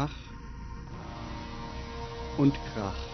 Ach 0.00 0.14
und 2.36 2.62
Krach. 2.62 3.07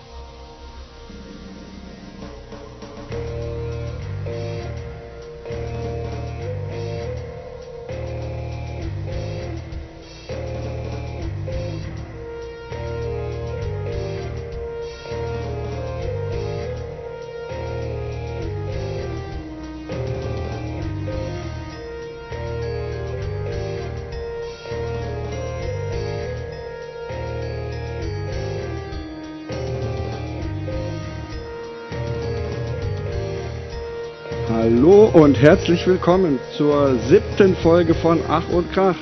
Und 35.24 35.40
herzlich 35.40 35.86
willkommen 35.86 36.38
zur 36.56 36.98
siebten 36.98 37.56
Folge 37.56 37.94
von 37.94 38.20
Ach 38.28 38.46
und 38.50 38.70
Krach. 38.72 38.96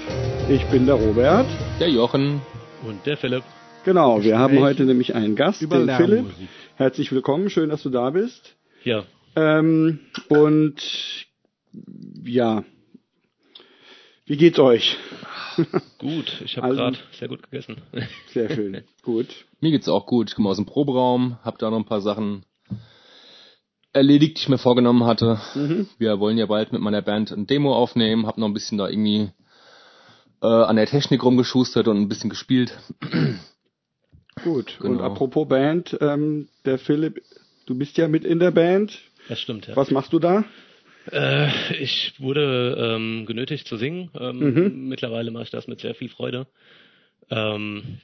Ich 0.48 0.64
bin 0.66 0.86
der 0.86 0.94
Robert. 0.94 1.46
Der 1.80 1.88
Jochen. 1.90 2.40
Und 2.86 3.04
der 3.06 3.16
Philipp. 3.16 3.42
Genau, 3.84 4.22
wir 4.22 4.38
haben 4.38 4.60
heute 4.60 4.84
nämlich 4.84 5.16
einen 5.16 5.34
Gast, 5.34 5.62
über 5.62 5.78
den 5.84 5.90
Philipp. 5.96 6.26
Herzlich 6.76 7.10
willkommen, 7.10 7.50
schön, 7.50 7.70
dass 7.70 7.82
du 7.82 7.90
da 7.90 8.10
bist. 8.10 8.54
Ja, 8.84 9.04
Ähm, 9.34 9.98
und 10.28 10.76
ja, 12.24 12.62
wie 14.26 14.36
geht's 14.36 14.58
euch? 14.60 14.96
gut. 15.98 16.40
Ich 16.44 16.56
habe 16.56 16.68
Also- 16.68 16.78
gerade 16.82 16.98
sehr 17.18 17.28
gut 17.28 17.42
gegessen. 17.42 17.76
Sehr 18.28 18.48
schön, 18.54 18.84
gut. 19.02 19.26
Mir 19.60 19.72
geht's 19.72 19.88
auch 19.88 20.06
gut. 20.06 20.30
Ich 20.30 20.36
komme 20.36 20.50
aus 20.50 20.56
dem 20.56 20.66
Proberaum, 20.66 21.38
hab 21.42 21.58
da 21.58 21.68
noch 21.70 21.78
ein 21.78 21.84
paar 21.84 22.00
Sachen 22.00 22.44
erledigt, 23.92 24.36
die 24.38 24.42
ich 24.42 24.48
mir 24.48 24.58
vorgenommen 24.58 25.04
hatte. 25.04 25.40
Mhm. 25.54 25.88
Wir 25.98 26.18
wollen 26.18 26.38
ja 26.38 26.46
bald 26.46 26.72
mit 26.72 26.80
meiner 26.80 27.02
Band 27.02 27.30
ein 27.30 27.46
Demo 27.46 27.74
aufnehmen, 27.74 28.26
hab 28.26 28.38
noch 28.38 28.46
ein 28.48 28.54
bisschen 28.54 28.78
da 28.78 28.88
irgendwie 28.88 29.30
äh, 30.42 30.46
an 30.46 30.76
der 30.76 30.86
Technik 30.86 31.22
rumgeschustert 31.22 31.88
und 31.88 31.98
ein 31.98 32.08
bisschen 32.08 32.30
gespielt. 32.30 32.76
Gut. 34.44 34.78
Und 34.80 34.92
Genau. 34.98 35.04
apropos 35.04 35.46
Band, 35.48 35.96
ähm, 36.00 36.48
der 36.64 36.78
Philipp, 36.78 37.22
du 37.66 37.76
bist 37.76 37.96
ja 37.98 38.08
mit 38.08 38.24
in 38.24 38.38
der 38.38 38.50
Band. 38.50 38.98
Das 39.28 39.38
stimmt, 39.40 39.66
ja. 39.66 39.76
Was 39.76 39.90
machst 39.90 40.12
du 40.12 40.18
da? 40.18 40.44
Äh, 41.10 41.48
ich 41.80 42.14
wurde 42.18 42.76
ähm, 42.78 43.26
genötigt 43.26 43.66
zu 43.68 43.76
singen. 43.76 44.10
Ähm, 44.18 44.38
Mhm. 44.38 44.88
Mittlerweile 44.88 45.30
mache 45.30 45.44
ich 45.44 45.50
das 45.50 45.68
mit 45.68 45.80
sehr 45.80 45.94
viel 45.94 46.08
Freude. 46.08 46.46
Ähm, 47.30 47.98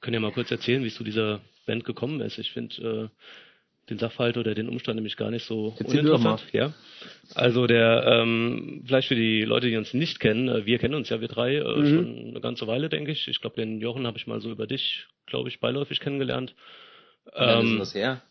können 0.00 0.14
ja 0.14 0.20
mal 0.20 0.32
kurz 0.32 0.50
erzählen, 0.50 0.82
wie 0.82 0.88
es 0.88 0.94
zu 0.94 1.04
dieser 1.04 1.40
Band 1.66 1.84
gekommen 1.84 2.20
ist. 2.20 2.38
Ich 2.38 2.52
finde 2.52 3.10
äh, 3.12 3.20
den 3.88 3.98
Sachverhalt 3.98 4.36
oder 4.36 4.54
den 4.54 4.68
Umstand 4.68 4.96
nämlich 4.96 5.16
gar 5.16 5.30
nicht 5.30 5.46
so 5.46 5.74
doch 5.78 5.86
uninteressant. 5.86 6.42
Ja. 6.52 6.72
Also 7.34 7.66
der, 7.66 8.04
ähm, 8.06 8.82
vielleicht 8.84 9.08
für 9.08 9.14
die 9.14 9.42
Leute, 9.42 9.68
die 9.68 9.76
uns 9.76 9.94
nicht 9.94 10.18
kennen, 10.20 10.48
äh, 10.48 10.66
wir 10.66 10.78
kennen 10.78 10.94
uns 10.94 11.08
ja, 11.08 11.20
wir 11.20 11.28
drei, 11.28 11.56
äh, 11.56 11.76
Mhm. 11.78 11.86
schon 11.86 12.26
eine 12.30 12.40
ganze 12.40 12.66
Weile, 12.66 12.88
denke 12.88 13.12
ich. 13.12 13.28
Ich 13.28 13.40
glaube, 13.40 13.56
den 13.56 13.80
Jochen 13.80 14.06
habe 14.06 14.18
ich 14.18 14.26
mal 14.26 14.40
so 14.40 14.50
über 14.50 14.66
dich, 14.66 15.06
glaube 15.26 15.48
ich, 15.48 15.60
beiläufig 15.60 16.00
kennengelernt. 16.00 16.54
Ähm, 17.34 17.82
her? 17.92 18.22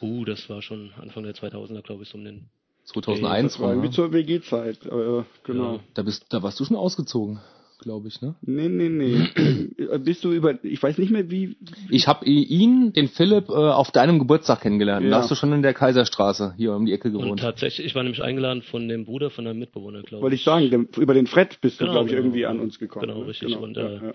Uh, 0.00 0.24
das 0.24 0.48
war 0.48 0.62
schon 0.62 0.92
Anfang 1.00 1.24
der 1.24 1.34
2000er, 1.34 1.82
glaube 1.82 2.02
ich, 2.02 2.08
so 2.08 2.18
um 2.18 2.24
den. 2.24 2.48
2001 2.84 3.52
Das 3.52 3.60
war 3.60 3.70
irgendwie 3.70 3.88
ne? 3.88 3.94
zur 3.94 4.12
WG-Zeit. 4.12 4.84
Äh, 4.86 5.22
genau. 5.44 5.74
Ja. 5.74 5.80
Da 5.94 6.02
bist, 6.02 6.26
da 6.30 6.42
warst 6.42 6.58
du 6.58 6.64
schon 6.64 6.76
ausgezogen, 6.76 7.38
glaube 7.80 8.08
ich, 8.08 8.20
ne? 8.22 8.34
Nee, 8.42 8.68
nee, 8.68 8.88
nee. 8.88 9.28
Äh, 9.90 9.98
bist 9.98 10.22
du 10.24 10.30
über, 10.32 10.62
ich 10.62 10.82
weiß 10.82 10.98
nicht 10.98 11.10
mehr 11.10 11.30
wie, 11.30 11.56
Ich 11.90 12.06
habe 12.06 12.24
ihn, 12.26 12.92
den 12.92 13.08
Philipp, 13.08 13.48
äh, 13.48 13.52
auf 13.52 13.90
deinem 13.90 14.18
Geburtstag 14.18 14.60
kennengelernt. 14.60 15.04
Ja. 15.04 15.10
Da 15.10 15.16
hast 15.18 15.30
du 15.30 15.34
schon 15.34 15.52
in 15.52 15.62
der 15.62 15.74
Kaiserstraße 15.74 16.54
hier 16.56 16.74
um 16.74 16.86
die 16.86 16.92
Ecke 16.92 17.08
Und 17.08 17.22
gewohnt. 17.22 17.40
tatsächlich, 17.40 17.86
ich 17.86 17.94
war 17.94 18.02
nämlich 18.02 18.22
eingeladen 18.22 18.62
von 18.62 18.88
dem 18.88 19.04
Bruder 19.04 19.30
von 19.30 19.46
einem 19.46 19.58
Mitbewohner, 19.58 20.02
glaube 20.02 20.22
wollte 20.22 20.36
ich 20.36 20.44
sagen, 20.44 20.88
über 20.98 21.14
den 21.14 21.26
Fred 21.26 21.60
bist 21.60 21.80
du, 21.80 21.84
Genau, 21.84 21.92
glaube 21.94 22.08
ich, 22.08 22.12
genau. 22.12 22.24
irgendwie 22.26 22.46
an 22.46 22.60
uns 22.60 22.78
gekommen. 22.78 23.06
Genau, 23.06 23.20
ne? 23.20 23.26
richtig. 23.26 23.56
Und, 23.56 23.76
äh, 23.76 23.82
ja, 23.82 24.02
ja. 24.06 24.12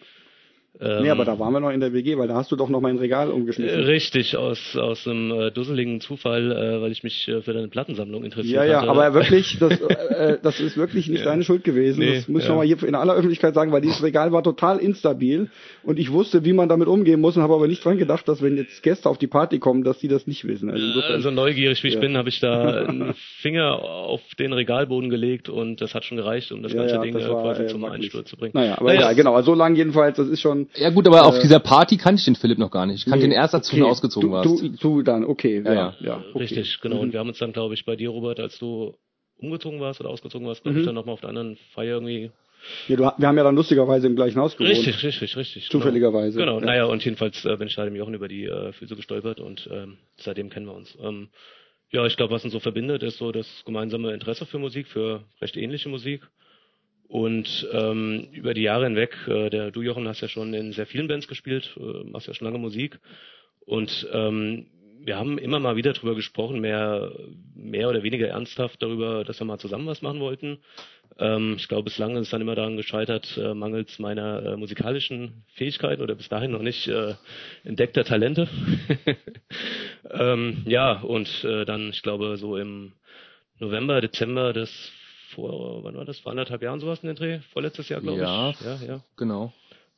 Ähm, 0.81 1.03
Nee, 1.03 1.09
aber 1.09 1.23
da 1.23 1.39
waren 1.39 1.53
wir 1.53 1.59
noch 1.61 1.69
in 1.71 1.79
der 1.79 1.93
WG, 1.93 2.17
weil 2.17 2.27
da 2.27 2.35
hast 2.35 2.51
du 2.51 2.55
doch 2.57 2.67
noch 2.69 2.81
mein 2.81 2.97
Regal 2.97 3.29
äh, 3.29 3.31
umgeschmissen. 3.31 3.83
Richtig, 3.85 4.35
aus, 4.35 4.75
aus 4.75 5.07
einem 5.07 5.31
äh, 5.31 5.51
dusseligen 5.51 6.01
Zufall, 6.01 6.51
äh, 6.51 6.81
weil 6.81 6.91
ich 6.91 7.01
mich 7.03 7.27
äh, 7.29 7.41
für 7.41 7.53
deine 7.53 7.69
Plattensammlung 7.69 8.23
interessiert 8.25 8.55
Ja, 8.55 8.63
ja, 8.65 8.81
hatte. 8.81 8.89
aber 8.91 9.13
wirklich, 9.13 9.57
das, 9.61 9.79
äh, 9.79 10.37
das 10.41 10.59
ist 10.59 10.75
wirklich 10.75 11.07
nicht 11.07 11.19
Ja. 11.19 11.25
deine 11.27 11.43
Schuld 11.43 11.63
gewesen. 11.63 11.99
Nee, 12.01 12.15
das 12.15 12.27
muss 12.27 12.41
ich 12.41 12.47
ja. 12.47 12.51
nochmal 12.53 12.67
hier 12.67 12.83
in 12.83 12.95
aller 12.95 13.13
Öffentlichkeit 13.15 13.53
sagen, 13.53 13.71
weil 13.71 13.81
dieses 13.81 14.03
Regal 14.03 14.31
war 14.33 14.43
total 14.43 14.79
instabil 14.79 15.49
und 15.83 15.97
ich 15.97 16.11
wusste, 16.11 16.43
wie 16.43 16.51
man 16.53 16.67
damit 16.67 16.89
umgehen 16.89 17.21
muss 17.21 17.37
und 17.37 17.43
habe 17.43 17.53
aber 17.53 17.67
nicht 17.67 17.83
dran 17.85 17.97
gedacht, 17.97 18.27
dass 18.27 18.41
wenn 18.41 18.57
jetzt 18.57 18.83
Gäste 18.83 19.07
auf 19.09 19.17
die 19.17 19.27
Party 19.27 19.59
kommen, 19.59 19.83
dass 19.85 19.99
die 19.99 20.09
das 20.09 20.27
nicht 20.27 20.45
wissen. 20.45 20.69
Also 20.69 20.85
insofern, 20.85 21.13
Also 21.15 21.31
neugierig 21.31 21.81
wie 21.83 21.87
ich 21.87 21.93
Ja. 21.95 21.99
bin, 22.01 22.17
habe 22.17 22.27
ich 22.29 22.41
da 22.41 22.85
einen 22.87 23.13
Finger 23.41 23.81
auf 23.81 24.21
den 24.37 24.51
Regalboden 24.51 25.09
gelegt 25.09 25.47
und 25.47 25.79
das 25.79 25.95
hat 25.95 26.03
schon 26.03 26.17
gereicht, 26.17 26.51
um 26.51 26.61
das 26.63 26.73
ja, 26.73 26.79
ganze 26.81 26.95
ja, 26.95 27.01
Ding 27.01 27.13
das 27.13 27.23
äh, 27.23 27.29
war, 27.29 27.43
quasi 27.43 27.63
äh, 27.63 27.67
zum. 27.67 27.85
Einsturz 27.85 28.29
zu 28.29 28.35
bringen. 28.35 28.51
Naja, 28.55 28.73
aber 28.79 28.85
Naja, 28.87 28.99
egal, 29.01 29.15
genau. 29.15 29.35
Also 29.35 29.51
so 29.53 29.57
lang 29.57 29.75
jedenfalls, 29.75 30.17
das 30.17 30.27
ist 30.27 30.41
schon. 30.41 30.64
Ja 30.75 30.89
gut, 30.89 31.07
aber 31.07 31.25
auf 31.25 31.37
äh, 31.37 31.41
dieser 31.41 31.59
Party 31.59 31.97
kannte 31.97 32.19
ich 32.19 32.25
den 32.25 32.35
Philipp 32.35 32.57
noch 32.57 32.71
gar 32.71 32.85
nicht. 32.85 32.99
Ich 32.99 33.05
kannte 33.05 33.19
Nee, 33.19 33.33
den 33.33 33.37
erst, 33.39 33.53
als 33.55 33.69
du 33.69 33.75
schon 33.77 33.85
ausgezogen 33.85 34.29
du, 34.29 34.35
warst. 34.35 34.61
Du, 34.61 34.69
du 34.69 35.01
dann, 35.03 35.23
okay. 35.25 35.61
Ja, 35.65 35.73
Ja, 35.73 35.95
ja. 35.99 36.23
okay. 36.33 36.39
Richtig, 36.39 36.79
genau. 36.81 36.95
Mhm. 36.95 37.01
Und 37.01 37.13
wir 37.13 37.19
haben 37.19 37.29
uns 37.29 37.39
dann, 37.39 37.53
glaube 37.53 37.73
ich, 37.73 37.85
bei 37.85 37.95
dir, 37.95 38.09
Robert, 38.09 38.39
als 38.39 38.57
du 38.59 38.95
umgezogen 39.37 39.79
warst 39.79 39.99
oder 39.99 40.09
ausgezogen 40.09 40.47
warst, 40.47 40.63
glaube 40.63 40.75
Mhm. 40.75 40.79
ich, 40.81 40.85
dann 40.85 40.95
nochmal 40.95 41.13
auf 41.13 41.21
der 41.21 41.29
anderen 41.29 41.57
Feier 41.73 41.95
irgendwie. 41.95 42.31
Ja, 42.87 42.95
du, 42.95 43.03
wir 43.17 43.27
haben 43.27 43.37
ja 43.37 43.43
dann 43.43 43.55
lustigerweise 43.55 44.07
im 44.07 44.15
gleichen 44.15 44.39
Haus 44.39 44.57
gewohnt. 44.57 44.71
Richtig, 44.75 45.03
richtig, 45.03 45.35
richtig. 45.37 45.69
Zufälligerweise. 45.69 46.39
Genau, 46.39 46.59
Ja. 46.59 46.65
naja, 46.65 46.85
und 46.85 47.03
jedenfalls 47.05 47.45
äh, 47.45 47.55
bin 47.57 47.67
ich 47.67 47.75
da 47.75 47.83
dem 47.85 47.95
Jochen 47.95 48.13
über 48.15 48.27
die 48.27 48.45
äh, 48.45 48.71
Füße 48.73 48.95
gestolpert 48.95 49.39
und 49.39 49.69
ähm, 49.71 49.97
seitdem 50.17 50.49
kennen 50.49 50.65
wir 50.65 50.73
uns. 50.73 50.97
Ähm, 51.01 51.29
ja, 51.91 52.05
ich 52.07 52.17
glaube, 52.17 52.33
was 52.33 52.43
uns 52.43 52.53
so 52.53 52.59
verbindet, 52.59 53.03
ist 53.03 53.17
so 53.19 53.31
das 53.31 53.45
gemeinsame 53.65 54.13
Interesse 54.13 54.45
für 54.47 54.57
Musik, 54.57 54.87
für 54.87 55.23
recht 55.41 55.55
ähnliche 55.57 55.89
Musik. 55.89 56.21
Und 57.07 57.67
ähm, 57.71 58.27
über 58.31 58.53
die 58.53 58.63
Jahre 58.63 58.85
hinweg, 58.85 59.15
äh, 59.27 59.49
der 59.49 59.71
du 59.71 59.81
Jochen 59.81 60.07
hast 60.07 60.21
ja 60.21 60.27
schon 60.27 60.53
in 60.53 60.71
sehr 60.71 60.87
vielen 60.87 61.07
Bands 61.07 61.27
gespielt, 61.27 61.75
äh, 61.77 62.03
machst 62.03 62.27
ja 62.27 62.33
schon 62.33 62.45
lange 62.45 62.57
Musik. 62.57 62.99
Und 63.65 64.07
ähm, 64.11 64.67
wir 65.05 65.17
haben 65.17 65.37
immer 65.37 65.59
mal 65.59 65.75
wieder 65.75 65.93
drüber 65.93 66.15
gesprochen, 66.15 66.59
mehr, 66.59 67.11
mehr 67.53 67.89
oder 67.89 68.01
weniger 68.01 68.27
ernsthaft 68.27 68.81
darüber, 68.81 69.23
dass 69.23 69.39
wir 69.39 69.45
mal 69.45 69.59
zusammen 69.59 69.85
was 69.85 70.01
machen 70.01 70.19
wollten. 70.19 70.57
Ähm, 71.19 71.55
ich 71.57 71.67
glaube, 71.67 71.83
bislang 71.83 72.15
ist 72.15 72.23
es 72.23 72.29
dann 72.31 72.41
immer 72.41 72.55
daran 72.55 72.75
gescheitert, 72.75 73.37
äh, 73.37 73.53
mangels 73.53 73.99
meiner 73.99 74.43
äh, 74.43 74.57
musikalischen 74.57 75.43
Fähigkeiten 75.53 76.01
oder 76.01 76.15
bis 76.15 76.27
dahin 76.27 76.51
noch 76.51 76.63
nicht 76.63 76.87
äh, 76.87 77.13
entdeckter 77.63 78.03
Talente. 78.03 78.49
ähm, 80.11 80.63
ja, 80.65 80.99
und 81.01 81.43
äh, 81.43 81.65
dann, 81.65 81.89
ich 81.89 82.01
glaube, 82.01 82.37
so 82.37 82.57
im 82.57 82.93
November, 83.59 84.01
Dezember 84.01 84.53
des 84.53 84.91
vor, 85.35 85.83
wann 85.83 85.95
war 85.95 86.05
das? 86.05 86.19
Vor 86.19 86.31
anderthalb 86.31 86.61
Jahren 86.63 86.79
sowas 86.79 86.99
in 87.03 87.07
den 87.07 87.15
Dreh? 87.15 87.39
Vorletztes 87.53 87.89
Jahr, 87.89 88.01
glaube 88.01 88.19
Ja. 88.19 88.49
ich. 88.51 88.61
Ja, 88.61 88.79
ja. 88.87 89.01
Genau. 89.17 89.53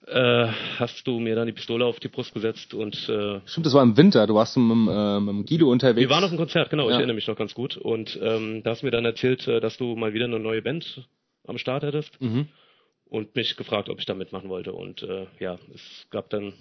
Äh, 0.05 0.47
hast 0.79 1.05
du 1.07 1.19
mir 1.19 1.35
dann 1.35 1.47
die 1.47 1.53
Pistole 1.53 1.85
auf 1.85 1.99
die 1.99 2.07
Brust 2.07 2.33
gesetzt 2.33 2.73
und 2.73 2.95
äh, 3.09 3.41
Stimmt, 3.45 3.65
das 3.65 3.73
war 3.73 3.83
im 3.83 3.97
Winter. 3.97 4.25
Du 4.27 4.35
warst 4.35 4.55
mit, 4.55 4.89
äh, 4.89 5.19
mit 5.19 5.47
Guido 5.47 5.69
unterwegs. 5.69 5.99
wir 6.01 6.09
waren 6.09 6.23
auf 6.23 6.29
einem 6.29 6.37
Konzert, 6.37 6.69
genau, 6.69 6.85
ich 6.85 6.91
Ja. 6.91 6.97
erinnere 6.97 7.15
mich 7.15 7.27
noch 7.27 7.35
ganz 7.35 7.53
gut. 7.53 7.75
Und 7.77 8.17
ähm, 8.21 8.61
da 8.63 8.71
hast 8.71 8.81
du 8.83 8.85
mir 8.87 8.91
dann 8.91 9.05
erzählt, 9.05 9.47
äh, 9.47 9.59
dass 9.59 9.77
du 9.77 9.95
mal 9.95 10.13
wieder 10.13 10.25
eine 10.25 10.39
neue 10.39 10.61
Band 10.61 11.07
am 11.45 11.57
Start 11.57 11.83
hattest 11.83 12.19
Mhm. 12.21 12.47
und 13.09 13.35
mich 13.35 13.57
gefragt, 13.57 13.89
ob 13.89 13.99
ich 13.99 14.05
da 14.05 14.13
mitmachen 14.13 14.49
wollte. 14.49 14.71
Und 14.73 15.03
äh, 15.03 15.25
ja, 15.39 15.57
es 15.73 16.07
gab 16.09 16.29
dann 16.29 16.53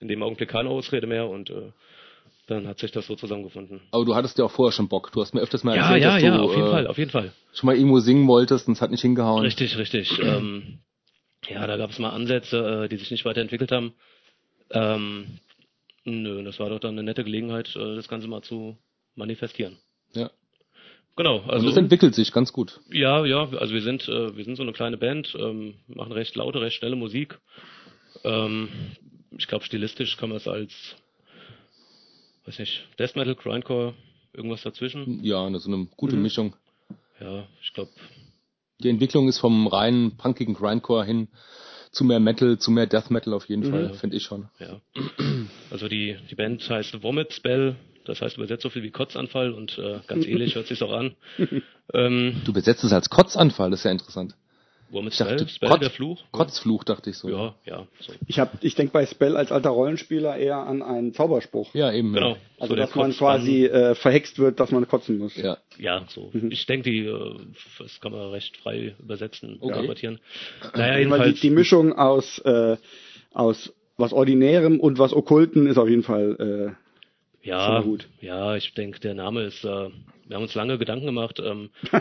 in 0.00 0.08
dem 0.08 0.22
Augenblick 0.22 0.48
keine 0.48 0.68
Ausrede 0.70 1.06
mehr 1.06 1.28
und 1.28 1.50
äh, 1.50 1.72
dann 2.46 2.66
hat 2.68 2.78
sich 2.78 2.92
das 2.92 3.06
so 3.06 3.16
zusammengefunden. 3.16 3.80
Aber 3.90 4.04
du 4.04 4.14
hattest 4.14 4.38
ja 4.38 4.44
auch 4.44 4.50
vorher 4.50 4.72
schon 4.72 4.88
Bock. 4.88 5.10
Du 5.12 5.20
hast 5.20 5.34
mir 5.34 5.40
öfters 5.40 5.64
mal 5.64 5.76
Ja, 5.76 5.82
erzählt, 5.96 6.02
ja, 6.02 6.14
dass 6.14 6.22
ja, 6.22 6.36
du 6.36 6.42
auf 6.44 6.54
jeden 6.54 6.68
äh, 6.68 6.70
Fall, 6.70 6.86
auf 6.86 6.98
jeden 6.98 7.10
Fall. 7.10 7.32
schon 7.52 7.66
mal 7.66 7.76
irgendwo 7.76 7.98
singen 8.00 8.26
wolltest 8.28 8.68
und 8.68 8.74
es 8.74 8.80
hat 8.80 8.90
nicht 8.90 9.02
hingehauen. 9.02 9.42
Richtig, 9.42 9.76
richtig. 9.78 10.18
ähm, 10.22 10.78
ja, 11.48 11.66
da 11.66 11.76
gab 11.76 11.90
es 11.90 11.98
mal 11.98 12.10
Ansätze, 12.10 12.84
äh, 12.84 12.88
die 12.88 12.96
sich 12.96 13.10
nicht 13.10 13.24
weiterentwickelt 13.24 13.72
haben. 13.72 13.94
Ähm, 14.70 15.38
nö, 16.04 16.42
das 16.44 16.58
war 16.58 16.68
doch 16.70 16.80
dann 16.80 16.92
eine 16.92 17.02
nette 17.02 17.24
Gelegenheit, 17.24 17.74
äh, 17.76 17.94
das 17.96 18.08
Ganze 18.08 18.28
mal 18.28 18.42
zu 18.42 18.76
manifestieren. 19.14 19.76
Ja. 20.14 20.30
Genau, 21.16 21.38
Also 21.38 21.50
also 21.50 21.66
das 21.68 21.76
entwickelt 21.78 22.14
sich 22.14 22.30
ganz 22.30 22.52
gut. 22.52 22.80
ja, 22.92 23.24
ja, 23.24 23.48
also 23.48 23.72
wir 23.72 23.80
sind, 23.82 24.06
äh, 24.08 24.36
wir 24.36 24.44
sind 24.44 24.56
so 24.56 24.62
eine 24.62 24.72
kleine 24.72 24.98
Band, 24.98 25.34
ähm, 25.38 25.74
machen 25.88 26.12
recht 26.12 26.36
laute, 26.36 26.60
recht 26.60 26.76
schnelle 26.76 26.94
Musik. 26.96 27.38
Ähm, 28.24 28.68
ich 29.38 29.46
glaube, 29.48 29.64
stilistisch 29.64 30.16
kann 30.18 30.28
man 30.28 30.36
es 30.38 30.46
als, 30.46 30.96
weiß 32.46 32.58
nicht, 32.58 32.86
Death 32.98 33.16
Metal, 33.16 33.34
Grindcore, 33.34 33.94
irgendwas 34.32 34.62
dazwischen. 34.62 35.22
Ja, 35.24 35.48
so 35.58 35.72
eine 35.72 35.86
gute 35.96 36.16
Mhm. 36.16 36.22
Mischung. 36.22 36.56
Ja, 37.20 37.46
ich 37.62 37.72
glaube, 37.72 37.90
Die 38.82 38.90
Entwicklung 38.90 39.26
ist 39.28 39.38
vom 39.38 39.66
reinen 39.68 40.16
punkigen 40.18 40.54
Grindcore 40.54 41.04
hin 41.04 41.28
zu 41.92 42.04
mehr 42.04 42.20
Metal, 42.20 42.58
zu 42.58 42.70
mehr 42.70 42.86
Death 42.86 43.10
Metal 43.10 43.32
auf 43.32 43.48
jeden 43.48 43.62
Mhm. 43.66 43.70
Fall, 43.70 43.94
finde 43.94 44.16
ich 44.16 44.24
schon. 44.24 44.48
Ja. 44.58 44.80
Also 45.70 45.88
die, 45.88 46.16
die 46.30 46.34
Band 46.34 46.68
heißt 46.68 47.02
Vomit 47.02 47.32
Spell, 47.32 47.76
das 48.04 48.20
heißt 48.20 48.36
übersetzt 48.36 48.62
so 48.64 48.68
viel 48.70 48.82
wie 48.82 48.90
Kotzanfall 48.90 49.52
und 49.52 49.78
äh, 49.78 50.00
ganz 50.06 50.26
ähnlich 50.26 50.54
hört 50.56 50.66
sich's 50.66 50.82
auch 50.82 50.92
an. 50.92 51.14
ähm, 51.94 52.42
Du 52.44 52.52
besetzt 52.52 52.84
es 52.84 52.92
als 52.92 53.08
Kotzanfall, 53.08 53.70
das 53.70 53.80
ist 53.80 53.84
ja 53.84 53.92
interessant. 53.92 54.34
Wo 54.90 55.02
mit 55.02 55.12
Ich 55.14 55.18
dachte, 55.18 55.38
Spell? 55.38 55.48
Spell, 55.48 55.68
Kotz- 55.70 55.80
der 55.80 55.90
Fluch? 55.90 56.22
Kotzfluch, 56.30 56.84
dachte 56.84 57.10
ich 57.10 57.18
so. 57.18 57.28
Ja, 57.28 57.54
ja. 57.64 57.86
So. 58.00 58.12
Ich 58.28 58.38
hab, 58.38 58.62
ich 58.62 58.74
denke 58.76 58.92
bei 58.92 59.04
Spell 59.06 59.36
als 59.36 59.50
alter 59.50 59.70
Rollenspieler 59.70 60.36
eher 60.36 60.58
an 60.58 60.82
einen 60.82 61.12
Zauberspruch. 61.12 61.74
Ja, 61.74 61.92
eben. 61.92 62.12
Genau. 62.12 62.36
Also 62.58 62.74
so 62.74 62.76
dass 62.76 62.94
man 62.94 63.10
Kotz- 63.10 63.18
quasi 63.18 63.64
äh, 63.66 63.94
verhext 63.96 64.38
wird, 64.38 64.60
dass 64.60 64.70
man 64.70 64.86
kotzen 64.86 65.18
muss. 65.18 65.36
Ja. 65.36 65.58
Ja, 65.78 66.04
so. 66.08 66.30
Mhm. 66.32 66.50
Ich 66.52 66.66
denke, 66.66 66.90
die, 66.90 67.04
äh, 67.06 67.34
das 67.78 68.00
kann 68.00 68.12
man 68.12 68.30
recht 68.30 68.56
frei 68.58 68.94
übersetzen, 69.00 69.56
Okay. 69.60 69.74
interpretieren. 69.74 70.20
Naja, 70.74 70.92
Weil 70.94 70.98
jedenfalls. 71.00 71.34
die, 71.34 71.40
die 71.48 71.50
Mischung 71.50 71.92
aus, 71.92 72.38
äh, 72.44 72.76
aus 73.34 73.72
was 73.98 74.12
Ordinärem 74.12 74.78
und 74.78 74.98
was 74.98 75.12
Okkulten 75.12 75.66
ist 75.66 75.78
auf 75.78 75.88
jeden 75.88 76.02
Fall 76.04 76.74
äh, 76.76 76.85
ja, 77.46 77.80
gut. 77.80 78.08
ja, 78.20 78.56
ich 78.56 78.74
denke, 78.74 79.00
der 79.00 79.14
Name 79.14 79.42
ist, 79.42 79.64
äh, 79.64 79.88
wir 80.28 80.36
haben 80.36 80.42
uns 80.42 80.54
lange 80.54 80.76
Gedanken 80.78 81.06
gemacht. 81.06 81.40
Ähm, 81.42 81.70
Wir 81.92 82.00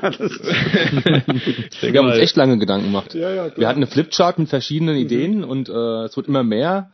haben 2.00 2.08
uns 2.08 2.18
echt 2.18 2.36
lange 2.36 2.58
Gedanken 2.58 2.88
gemacht. 2.88 3.14
Ja, 3.14 3.32
ja. 3.32 3.56
Wir 3.56 3.68
hatten 3.68 3.80
eine 3.80 3.88
Flipchart 3.88 4.40
mit 4.40 4.50
verschiedenen 4.50 4.98
Ideen 4.98 5.44
und 5.44 5.70
äh, 5.70 6.06
es 6.06 6.18
wird 6.18 6.28
immer 6.28 6.44
mehr. 6.44 6.92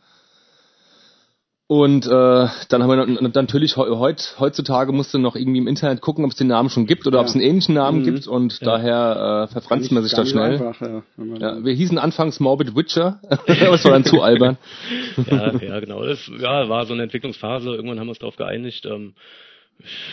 Und 1.72 2.04
äh, 2.04 2.10
dann 2.10 2.82
haben 2.82 2.90
wir 2.90 3.30
natürlich 3.32 3.78
heu- 3.78 3.96
heut, 3.96 4.34
heutzutage 4.38 4.92
musste 4.92 5.18
noch 5.18 5.36
irgendwie 5.36 5.56
im 5.56 5.66
Internet 5.66 6.02
gucken, 6.02 6.22
ob 6.26 6.32
es 6.32 6.36
den 6.36 6.48
Namen 6.48 6.68
schon 6.68 6.84
gibt 6.86 7.06
oder 7.06 7.16
Ja. 7.16 7.22
ob 7.22 7.28
es 7.28 7.34
einen 7.34 7.42
ähnlichen 7.42 7.74
Namen 7.74 8.00
Mhm. 8.00 8.04
gibt 8.04 8.26
und 8.26 8.60
daher 8.66 9.46
äh, 9.48 9.52
verfranst 9.54 9.90
man 9.90 10.02
sich 10.02 10.12
da 10.12 10.26
schnell. 10.26 10.52
Einfach, 10.60 10.78
ja, 10.82 11.02
Ja, 11.40 11.64
wir 11.64 11.72
hießen 11.72 11.96
anfangs 11.96 12.40
Morbid 12.40 12.76
Witcher, 12.76 13.20
aber 13.30 13.72
es 13.74 13.84
war 13.86 13.92
dann 13.92 14.04
zu 14.04 14.20
albern. 14.20 14.58
ja, 15.30 15.56
ja, 15.56 15.80
genau. 15.80 16.04
Das 16.04 16.30
ja, 16.38 16.68
war 16.68 16.84
so 16.84 16.92
eine 16.92 17.04
Entwicklungsphase. 17.04 17.70
Irgendwann 17.70 17.98
haben 17.98 18.06
wir 18.08 18.10
uns 18.10 18.18
darauf 18.18 18.36
geeinigt. 18.36 18.84
Ähm, 18.84 19.14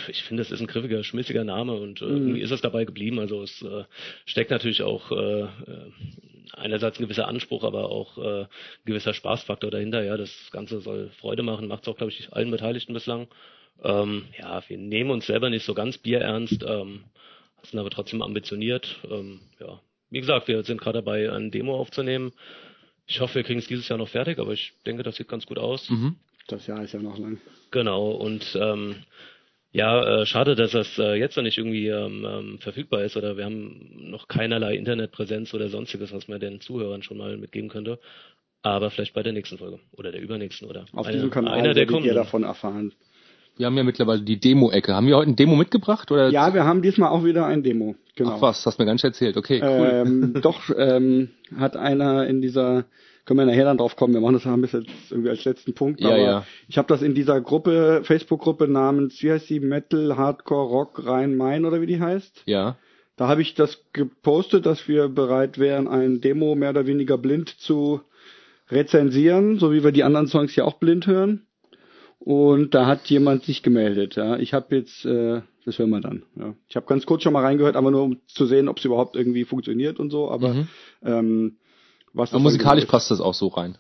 ich 0.07 0.23
finde, 0.23 0.41
es 0.43 0.51
ist 0.51 0.61
ein 0.61 0.67
griffiger, 0.67 1.03
schmissiger 1.03 1.43
Name 1.43 1.73
und 1.73 2.01
äh, 2.01 2.05
Mhm. 2.05 2.11
irgendwie 2.15 2.39
ist 2.41 2.51
es 2.51 2.61
dabei 2.61 2.85
geblieben. 2.85 3.19
Also 3.19 3.43
es 3.43 3.61
äh, 3.63 3.83
steckt 4.25 4.49
natürlich 4.51 4.81
auch 4.81 5.11
äh, 5.11 5.41
äh, 5.41 5.47
einerseits 6.53 6.99
ein 6.99 7.03
gewisser 7.03 7.27
Anspruch, 7.27 7.63
aber 7.63 7.89
auch 7.89 8.17
äh, 8.17 8.41
ein 8.41 8.47
gewisser 8.85 9.13
Spaßfaktor 9.13 9.71
dahinter. 9.71 10.03
Ja, 10.03 10.17
das 10.17 10.49
Ganze 10.51 10.81
soll 10.81 11.09
Freude 11.19 11.43
machen, 11.43 11.67
macht 11.67 11.83
es 11.83 11.89
auch, 11.89 11.97
glaube 11.97 12.11
ich, 12.11 12.31
allen 12.33 12.51
Beteiligten 12.51 12.93
bislang. 12.93 13.27
Ähm, 13.83 14.25
ja, 14.37 14.61
wir 14.67 14.77
nehmen 14.77 15.11
uns 15.11 15.25
selber 15.25 15.49
nicht 15.49 15.65
so 15.65 15.73
ganz 15.73 15.97
bierernst, 15.97 16.63
ähm, 16.67 17.05
sind 17.63 17.79
aber 17.79 17.89
trotzdem 17.89 18.21
ambitioniert. 18.21 18.99
Ähm, 19.09 19.41
ja, 19.59 19.79
wie 20.09 20.19
gesagt, 20.19 20.47
wir 20.47 20.63
sind 20.63 20.81
gerade 20.81 20.99
dabei, 20.99 21.31
ein 21.31 21.51
Demo 21.51 21.77
aufzunehmen. 21.77 22.33
Ich 23.07 23.21
hoffe, 23.21 23.35
wir 23.35 23.43
kriegen 23.43 23.59
es 23.59 23.67
dieses 23.67 23.87
Jahr 23.87 23.97
noch 23.97 24.09
fertig, 24.09 24.39
aber 24.39 24.53
ich 24.53 24.73
denke, 24.85 25.03
das 25.03 25.15
sieht 25.15 25.27
ganz 25.27 25.45
gut 25.45 25.57
aus. 25.57 25.89
Mhm. 25.89 26.15
Das 26.47 26.67
Jahr 26.67 26.83
ist 26.83 26.93
ja 26.93 26.99
noch 26.99 27.17
lang. 27.17 27.39
Genau, 27.71 28.11
und 28.11 28.57
ähm, 28.59 28.95
ja, 29.71 30.21
äh, 30.21 30.25
schade, 30.25 30.55
dass 30.55 30.71
das 30.71 30.97
äh, 30.97 31.15
jetzt 31.15 31.37
noch 31.37 31.43
nicht 31.43 31.57
irgendwie 31.57 31.87
ähm, 31.87 32.25
ähm, 32.27 32.59
verfügbar 32.59 33.03
ist 33.03 33.15
oder 33.17 33.37
wir 33.37 33.45
haben 33.45 34.09
noch 34.09 34.27
keinerlei 34.27 34.75
Internetpräsenz 34.75 35.53
oder 35.53 35.69
sonstiges, 35.69 36.11
was 36.11 36.27
man 36.27 36.39
den 36.39 36.59
Zuhörern 36.59 37.03
schon 37.03 37.17
mal 37.17 37.37
mitgeben 37.37 37.69
könnte. 37.69 37.99
Aber 38.61 38.89
vielleicht 38.89 39.13
bei 39.13 39.23
der 39.23 39.31
nächsten 39.31 39.57
Folge 39.57 39.79
oder 39.93 40.11
der 40.11 40.21
übernächsten 40.21 40.67
oder 40.67 40.85
Auf 40.93 41.05
einer, 41.05 41.15
diesem 41.15 41.29
Kanal 41.29 41.53
einer 41.53 41.73
der 41.73 41.87
werdet 41.87 42.05
ihr 42.05 42.13
davon 42.13 42.43
erfahren. 42.43 42.93
Wir 43.59 43.65
haben 43.65 43.77
ja 43.77 43.83
mittlerweile 43.83 44.21
die 44.21 44.39
Demo-Ecke. 44.39 44.95
Haben 44.95 45.07
wir 45.07 45.17
heute 45.17 45.31
ein 45.31 45.35
Demo 45.35 45.55
mitgebracht? 45.55 46.11
Oder 46.11 46.29
Ja, 46.29 46.53
wir 46.53 46.63
haben 46.63 46.81
diesmal 46.81 47.09
auch 47.09 47.25
wieder 47.25 47.45
ein 47.45 47.61
Demo. 47.61 47.95
Genau. 48.15 48.31
Ach 48.35 48.41
was, 48.41 48.65
hast 48.65 48.79
mir 48.79 48.85
gar 48.85 48.93
nicht 48.93 49.03
erzählt. 49.03 49.37
Okay, 49.37 49.61
cool. 49.61 50.03
Ähm, 50.05 50.33
doch, 50.41 50.61
ähm, 50.77 51.29
hat 51.57 51.75
einer 51.75 52.25
in 52.25 52.41
dieser, 52.41 52.85
können 53.29 53.39
wir 53.39 53.45
nachher 53.45 53.65
dann 53.65 53.77
drauf 53.77 53.95
kommen, 53.95 54.13
wir 54.15 54.21
machen 54.21 54.33
das 54.33 54.45
haben 54.45 54.61
bis 54.61 54.71
jetzt 54.71 54.89
irgendwie 55.11 55.29
als 55.29 55.45
letzten 55.45 55.73
Punkt, 55.75 56.01
Ja, 56.01 56.07
aber 56.09 56.17
ja. 56.17 56.45
ich 56.67 56.77
habe 56.79 56.87
das 56.87 57.01
in 57.03 57.13
dieser 57.13 57.39
Gruppe, 57.41 58.01
Facebook-Gruppe 58.03 58.67
namens, 58.67 59.21
wie 59.21 59.31
heißt 59.31 59.49
die, 59.49 59.59
Metal, 59.59 60.17
Hardcore, 60.17 60.67
Rock, 60.67 61.05
Rhein-Main 61.05 61.63
oder 61.65 61.79
wie 61.79 61.85
die 61.85 61.99
heißt. 62.01 62.41
ja. 62.47 62.75
Da 63.17 63.27
habe 63.27 63.41
ich 63.41 63.53
das 63.53 63.83
gepostet, 63.91 64.65
dass 64.65 64.87
wir 64.87 65.09
bereit 65.09 65.59
wären, 65.59 65.89
ein 65.89 66.21
Demo 66.21 66.55
mehr 66.55 66.69
oder 66.69 66.87
weniger 66.87 67.17
blind 67.17 67.49
zu 67.49 67.99
rezensieren, 68.71 69.59
so 69.59 69.71
wie 69.73 69.83
wir 69.83 69.91
die 69.91 70.03
anderen 70.03 70.27
Songs 70.27 70.55
ja 70.55 70.63
auch 70.63 70.75
blind 70.75 71.05
hören. 71.07 71.45
Und 72.19 72.73
da 72.73 72.85
hat 72.85 73.07
jemand 73.09 73.43
sich 73.43 73.63
gemeldet. 73.63 74.15
Ja, 74.15 74.37
ich 74.37 74.53
habe 74.53 74.75
jetzt, 74.75 75.05
äh, 75.05 75.41
das 75.65 75.79
hören 75.79 75.89
wir 75.89 76.01
dann. 76.01 76.23
Ja, 76.37 76.53
ich 76.67 76.75
habe 76.75 76.85
ganz 76.85 77.05
kurz 77.05 77.23
schon 77.23 77.33
mal 77.33 77.43
reingehört, 77.43 77.75
aber 77.75 77.91
nur 77.91 78.03
um 78.03 78.19
zu 78.27 78.45
sehen, 78.45 78.67
ob 78.67 78.77
es 78.77 78.85
überhaupt 78.85 79.15
irgendwie 79.15 79.45
funktioniert 79.45 79.99
und 79.99 80.09
so. 80.11 80.29
Aber 80.29 80.53
Mhm. 80.53 80.67
ähm, 81.03 81.57
was 82.13 82.29
Aber 82.31 82.39
das 82.39 82.43
musikalisch 82.43 82.85
dann 82.85 82.91
passt 82.91 83.11
das 83.11 83.21
auch 83.21 83.33
so 83.33 83.47
rein. 83.47 83.77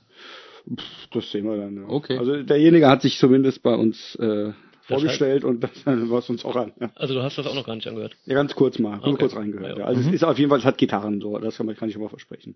genau 0.65 0.81
das 1.11 1.31
sehen 1.31 1.45
wir 1.45 1.57
dann. 1.57 1.75
Ja. 1.77 1.83
Okay. 1.87 2.17
Also 2.17 2.43
derjenige 2.43 2.87
hat 2.87 3.01
sich 3.01 3.17
zumindest 3.17 3.63
bei 3.63 3.73
uns 3.73 4.15
äh, 4.15 4.51
vorgestellt 4.83 5.43
und 5.43 5.61
das 5.61 5.71
was 5.85 6.29
uns 6.29 6.45
auch 6.45 6.55
an. 6.55 6.73
Ja. 6.79 6.91
Also 6.95 7.13
du 7.13 7.21
hast 7.23 7.37
das 7.37 7.47
auch 7.47 7.55
noch 7.55 7.65
gar 7.65 7.75
nicht 7.75 7.87
angehört. 7.87 8.15
Ja, 8.25 8.35
ganz 8.35 8.55
kurz 8.55 8.79
mal, 8.79 8.97
nur 8.97 9.07
Okay. 9.09 9.17
kurz 9.19 9.35
reingehört. 9.35 9.77
Ja. 9.79 9.85
Also 9.85 10.01
es 10.01 10.07
ist 10.13 10.23
auf 10.23 10.37
jeden 10.37 10.49
Fall, 10.49 10.59
es 10.59 10.65
hat 10.65 10.77
Gitarren 10.77 11.21
so, 11.21 11.37
das 11.39 11.57
kann, 11.57 11.65
man, 11.65 11.75
kann 11.75 11.89
ich 11.89 11.95
aber 11.95 12.09
versprechen. 12.09 12.55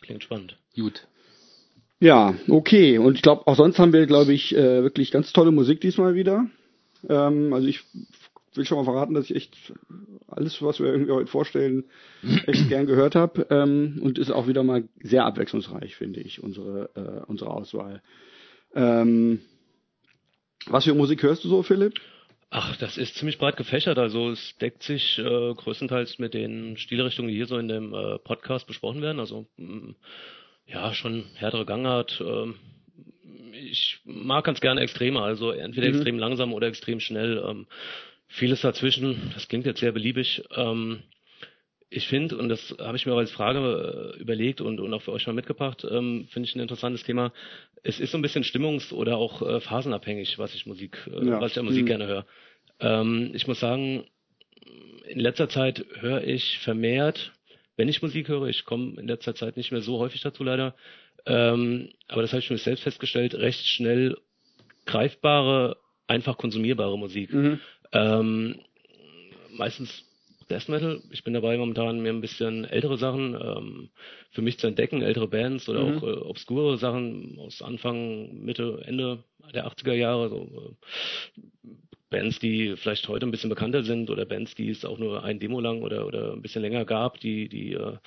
Klingt 0.00 0.22
spannend. 0.22 0.56
Gut. 0.74 1.06
Ja, 2.00 2.34
okay. 2.48 2.98
Und 2.98 3.16
ich 3.16 3.22
glaube, 3.22 3.46
auch 3.46 3.56
sonst 3.56 3.78
haben 3.78 3.92
wir, 3.92 4.06
glaube 4.06 4.32
ich, 4.32 4.54
äh, 4.54 4.82
wirklich 4.82 5.10
ganz 5.10 5.32
tolle 5.32 5.50
Musik 5.50 5.80
diesmal 5.80 6.14
wieder. 6.14 6.46
Ähm, 7.08 7.52
also 7.52 7.66
ich 7.66 7.80
will 8.58 8.66
schon 8.66 8.76
mal 8.78 8.84
verraten, 8.84 9.14
dass 9.14 9.30
ich 9.30 9.36
echt 9.36 9.72
alles, 10.26 10.60
was 10.60 10.80
wir 10.80 10.86
irgendwie 10.88 11.12
heute 11.12 11.30
vorstellen, 11.30 11.84
echt 12.46 12.68
gern 12.68 12.86
gehört 12.86 13.14
habe. 13.14 13.46
Ähm, 13.50 14.00
und 14.02 14.18
ist 14.18 14.30
auch 14.30 14.46
wieder 14.46 14.62
mal 14.62 14.84
sehr 15.00 15.24
abwechslungsreich, 15.24 15.96
finde 15.96 16.20
ich, 16.20 16.42
unsere, 16.42 16.90
äh, 16.94 17.24
unsere 17.26 17.50
Auswahl. 17.50 18.02
Ähm, 18.74 19.40
was 20.66 20.84
für 20.84 20.94
Musik 20.94 21.22
hörst 21.22 21.44
du 21.44 21.48
so, 21.48 21.62
Philipp? 21.62 21.94
Ach, 22.50 22.76
das 22.76 22.98
ist 22.98 23.14
ziemlich 23.16 23.38
breit 23.38 23.56
gefächert. 23.56 23.98
Also 23.98 24.30
es 24.30 24.56
deckt 24.58 24.82
sich 24.82 25.18
äh, 25.18 25.54
größtenteils 25.54 26.18
mit 26.18 26.34
den 26.34 26.76
Stilrichtungen, 26.76 27.30
die 27.30 27.36
hier 27.36 27.46
so 27.46 27.58
in 27.58 27.68
dem 27.68 27.94
äh, 27.94 28.18
Podcast 28.18 28.66
besprochen 28.66 29.02
werden. 29.02 29.20
Also 29.20 29.46
mh, 29.56 29.94
ja, 30.66 30.92
schon 30.94 31.24
härtere 31.34 31.64
Gangart. 31.64 32.22
ähm, 32.26 32.56
ich 33.52 34.00
mag 34.04 34.44
ganz 34.44 34.60
gerne 34.60 34.80
Extreme, 34.80 35.20
also 35.20 35.50
entweder 35.50 35.88
Mhm. 35.88 35.94
extrem 35.94 36.18
langsam 36.18 36.52
oder 36.52 36.68
extrem 36.68 37.00
schnell. 37.00 37.42
Ähm, 37.46 37.66
vieles 38.28 38.60
dazwischen. 38.60 39.30
Das 39.34 39.48
klingt 39.48 39.66
jetzt 39.66 39.80
sehr 39.80 39.92
beliebig. 39.92 40.42
Ähm, 40.54 41.02
ich 41.90 42.06
finde, 42.06 42.36
und 42.36 42.50
das 42.50 42.74
habe 42.78 42.96
ich 42.98 43.06
mir 43.06 43.14
als 43.14 43.30
Frage 43.30 44.14
äh, 44.16 44.20
überlegt 44.20 44.60
und, 44.60 44.78
und 44.78 44.92
auch 44.92 45.00
für 45.02 45.12
euch 45.12 45.26
mal 45.26 45.32
mitgebracht, 45.32 45.86
ähm, 45.90 46.26
finde 46.30 46.48
ich 46.48 46.54
ein 46.54 46.60
interessantes 46.60 47.02
Thema. 47.02 47.32
Es 47.82 47.98
ist 47.98 48.10
so 48.12 48.18
ein 48.18 48.22
bisschen 48.22 48.44
stimmungs- 48.44 48.92
oder 48.92 49.16
auch 49.16 49.40
äh, 49.42 49.60
phasenabhängig, 49.60 50.38
was 50.38 50.54
ich 50.54 50.66
Musik, 50.66 50.98
äh, 51.10 51.24
Ja. 51.26 51.40
was 51.40 51.52
ich 51.52 51.58
an 51.58 51.64
Musik 51.64 51.84
Mhm. 51.84 51.86
gerne 51.86 52.06
höre. 52.06 52.26
Ähm, 52.80 53.30
ich 53.34 53.46
muss 53.46 53.58
sagen, 53.60 54.04
in 55.08 55.18
letzter 55.20 55.48
Zeit 55.48 55.84
höre 56.00 56.22
ich 56.24 56.58
vermehrt, 56.58 57.32
wenn 57.76 57.88
ich 57.88 58.02
Musik 58.02 58.28
höre, 58.28 58.48
ich 58.48 58.64
komme 58.66 59.00
in 59.00 59.06
letzter 59.08 59.34
Zeit 59.34 59.56
nicht 59.56 59.72
mehr 59.72 59.80
so 59.80 59.98
häufig 59.98 60.20
dazu 60.20 60.44
leider, 60.44 60.74
ähm, 61.24 61.90
aber 62.08 62.20
das 62.22 62.32
habe 62.32 62.40
ich 62.42 62.50
mir 62.50 62.58
selbst 62.58 62.82
festgestellt, 62.82 63.34
recht 63.34 63.66
schnell 63.66 64.18
greifbare, 64.84 65.76
einfach 66.06 66.36
konsumierbare 66.38 66.98
Musik. 66.98 67.32
Mhm. 67.32 67.60
Ähm, 67.92 68.56
meistens 69.50 70.04
Death 70.50 70.68
Metal. 70.68 71.02
Ich 71.10 71.24
bin 71.24 71.34
dabei 71.34 71.56
momentan 71.58 72.00
mir 72.00 72.10
ein 72.10 72.20
bisschen 72.20 72.64
ältere 72.64 72.96
Sachen 72.96 73.34
ähm, 73.34 73.90
für 74.30 74.42
mich 74.42 74.58
zu 74.58 74.66
entdecken, 74.66 75.02
ältere 75.02 75.28
Bands 75.28 75.68
oder 75.68 75.80
Mhm. 75.84 75.98
auch 75.98 76.02
äh, 76.02 76.12
obskure 76.12 76.78
Sachen 76.78 77.38
aus 77.38 77.60
Anfang, 77.62 78.44
Mitte, 78.44 78.82
Ende 78.86 79.24
der 79.54 79.66
80er 79.66 79.94
Jahre. 79.94 80.28
So, 80.30 80.76
äh, 81.36 81.70
Bands, 82.10 82.38
die 82.38 82.74
vielleicht 82.76 83.06
heute 83.08 83.26
ein 83.26 83.30
bisschen 83.30 83.50
bekannter 83.50 83.82
sind 83.82 84.08
oder 84.08 84.24
Bands, 84.24 84.54
die 84.54 84.70
es 84.70 84.86
auch 84.86 84.98
nur 84.98 85.24
ein 85.24 85.38
Demo 85.38 85.60
lang 85.60 85.82
oder, 85.82 86.06
oder 86.06 86.32
ein 86.32 86.40
bisschen 86.40 86.62
länger 86.62 86.86
gab, 86.86 87.20
die, 87.20 87.50
die 87.50 87.74
äh, 87.74 87.98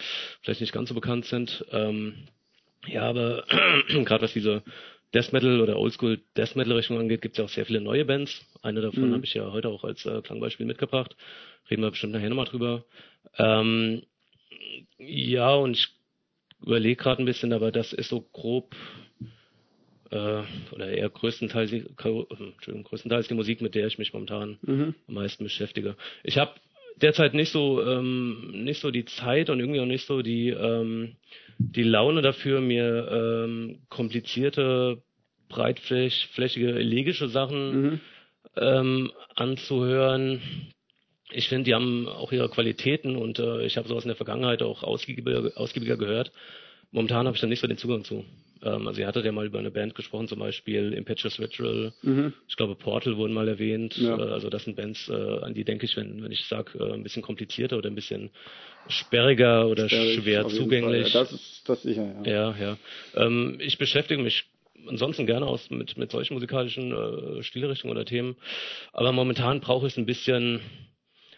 vielleicht 0.41 0.61
nicht 0.61 0.73
ganz 0.73 0.89
so 0.89 0.95
bekannt 0.95 1.25
sind. 1.25 1.63
Ähm, 1.71 2.15
ja, 2.87 3.03
aber 3.03 3.45
gerade 3.87 4.23
was 4.23 4.33
diese 4.33 4.63
Death 5.13 5.33
Metal 5.33 5.59
oder 5.61 5.77
Oldschool 5.77 6.21
Death 6.37 6.55
Metal 6.55 6.73
Richtung 6.73 6.97
angeht, 6.99 7.21
gibt 7.21 7.33
es 7.35 7.39
ja 7.39 7.45
auch 7.45 7.49
sehr 7.49 7.65
viele 7.65 7.81
neue 7.81 8.05
Bands. 8.05 8.45
Eine 8.61 8.81
davon 8.81 9.09
Mhm. 9.09 9.13
habe 9.13 9.25
ich 9.25 9.33
ja 9.33 9.51
heute 9.51 9.67
auch 9.69 9.83
als 9.83 10.05
äh, 10.05 10.21
Klangbeispiel 10.21 10.65
mitgebracht. 10.65 11.15
Reden 11.69 11.81
wir 11.83 11.91
bestimmt 11.91 12.13
nachher 12.13 12.29
nochmal 12.29 12.45
drüber. 12.45 12.85
Ähm, 13.37 14.03
ja, 14.97 15.53
und 15.55 15.73
ich 15.77 15.87
überlege 16.61 16.95
gerade 16.95 17.21
ein 17.21 17.25
bisschen, 17.25 17.51
aber 17.53 17.71
das 17.71 17.91
ist 17.93 18.09
so 18.09 18.21
grob 18.21 18.75
äh, 20.11 20.43
oder 20.71 20.89
eher 20.89 21.09
größtenteils, 21.09 21.71
die- 21.71 21.85
äh, 21.87 22.83
größtenteils 22.83 23.27
die 23.27 23.33
Musik, 23.33 23.61
mit 23.61 23.75
der 23.75 23.87
ich 23.87 23.97
mich 23.97 24.13
momentan 24.13 24.59
Mhm. 24.61 24.95
am 25.07 25.13
meisten 25.13 25.43
beschäftige. 25.43 25.95
Ich 26.23 26.37
habe 26.37 26.53
derzeit 26.97 27.33
nicht 27.33 27.51
so 27.51 27.81
ähm, 27.85 28.51
nicht 28.63 28.81
so 28.81 28.91
die 28.91 29.05
Zeit 29.05 29.49
und 29.49 29.59
irgendwie 29.59 29.79
auch 29.79 29.85
nicht 29.85 30.05
so 30.05 30.21
die 30.21 30.49
ähm, 30.49 31.15
die 31.57 31.83
Laune 31.83 32.21
dafür, 32.21 32.59
mir 32.61 33.07
ähm, 33.11 33.79
komplizierte, 33.89 35.01
breitflächige, 35.49 36.73
elegische 36.73 37.27
Sachen 37.27 37.81
Mhm. 37.81 37.99
ähm, 38.57 39.11
anzuhören. 39.35 40.41
Ich 41.31 41.47
finde, 41.47 41.65
die 41.65 41.75
haben 41.75 42.07
auch 42.07 42.31
ihre 42.31 42.49
Qualitäten 42.49 43.15
und 43.15 43.39
äh, 43.39 43.65
ich 43.65 43.77
habe 43.77 43.87
sowas 43.87 44.03
in 44.03 44.09
der 44.09 44.17
Vergangenheit 44.17 44.63
auch 44.63 44.83
ausgiebiger, 44.83 45.51
ausgiebiger 45.55 45.97
gehört. 45.97 46.31
Momentan 46.91 47.25
habe 47.25 47.35
ich 47.35 47.41
da 47.41 47.47
nicht 47.47 47.59
so 47.59 47.67
den 47.67 47.77
Zugang 47.77 48.03
zu. 48.03 48.25
Ähm, 48.63 48.87
also 48.87 49.01
ihr 49.01 49.07
hattet 49.07 49.25
ja 49.25 49.31
mal 49.31 49.45
über 49.45 49.59
eine 49.59 49.71
Band 49.71 49.95
gesprochen, 49.95 50.27
zum 50.27 50.39
Beispiel 50.39 50.93
Impetuous 50.93 51.39
Ritual. 51.39 51.93
Mhm. 52.01 52.33
Ich 52.47 52.55
glaube 52.55 52.75
Portal 52.75 53.17
wurden 53.17 53.33
mal 53.33 53.47
erwähnt. 53.47 53.97
Ja. 53.97 54.17
Äh, 54.17 54.31
also 54.31 54.49
das 54.49 54.65
sind 54.65 54.75
Bands, 54.75 55.09
äh, 55.09 55.13
an 55.13 55.53
die 55.53 55.63
denke 55.63 55.85
ich, 55.85 55.97
wenn, 55.97 56.23
wenn 56.23 56.31
ich 56.31 56.45
sage, 56.45 56.77
äh, 56.77 56.93
ein 56.93 57.03
bisschen 57.03 57.21
komplizierter 57.21 57.77
oder 57.77 57.89
ein 57.89 57.95
bisschen 57.95 58.29
sperriger 58.87 59.67
oder 59.67 59.89
Sperrig, 59.89 60.21
schwer 60.21 60.47
zugänglich. 60.47 61.13
Ja, 61.13 61.21
das 61.21 61.31
ist 61.31 61.63
das 61.67 61.81
sicher, 61.83 62.23
ja. 62.25 62.31
Ja, 62.31 62.55
ja. 62.57 62.77
Ähm, 63.15 63.57
ich 63.59 63.77
beschäftige 63.77 64.21
mich 64.21 64.45
ansonsten 64.87 65.25
gerne 65.25 65.45
aus 65.45 65.69
mit, 65.69 65.97
mit 65.97 66.11
solchen 66.11 66.33
musikalischen 66.33 66.91
äh, 66.91 67.43
Stilrichtungen 67.43 67.95
oder 67.95 68.05
Themen. 68.05 68.35
Aber 68.93 69.11
momentan 69.11 69.59
brauche 69.59 69.87
ich 69.87 69.93
es 69.93 69.97
ein 69.97 70.05
bisschen, 70.05 70.59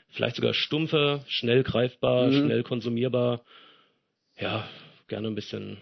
vielleicht 0.10 0.38
sogar 0.38 0.54
stumpfer, 0.54 1.24
schnell 1.28 1.64
greifbar, 1.64 2.28
mhm. 2.28 2.46
schnell 2.46 2.64
konsumierbar. 2.64 3.42
Ja, 4.40 4.68
gerne 5.14 5.28
ein 5.28 5.36
bisschen 5.36 5.78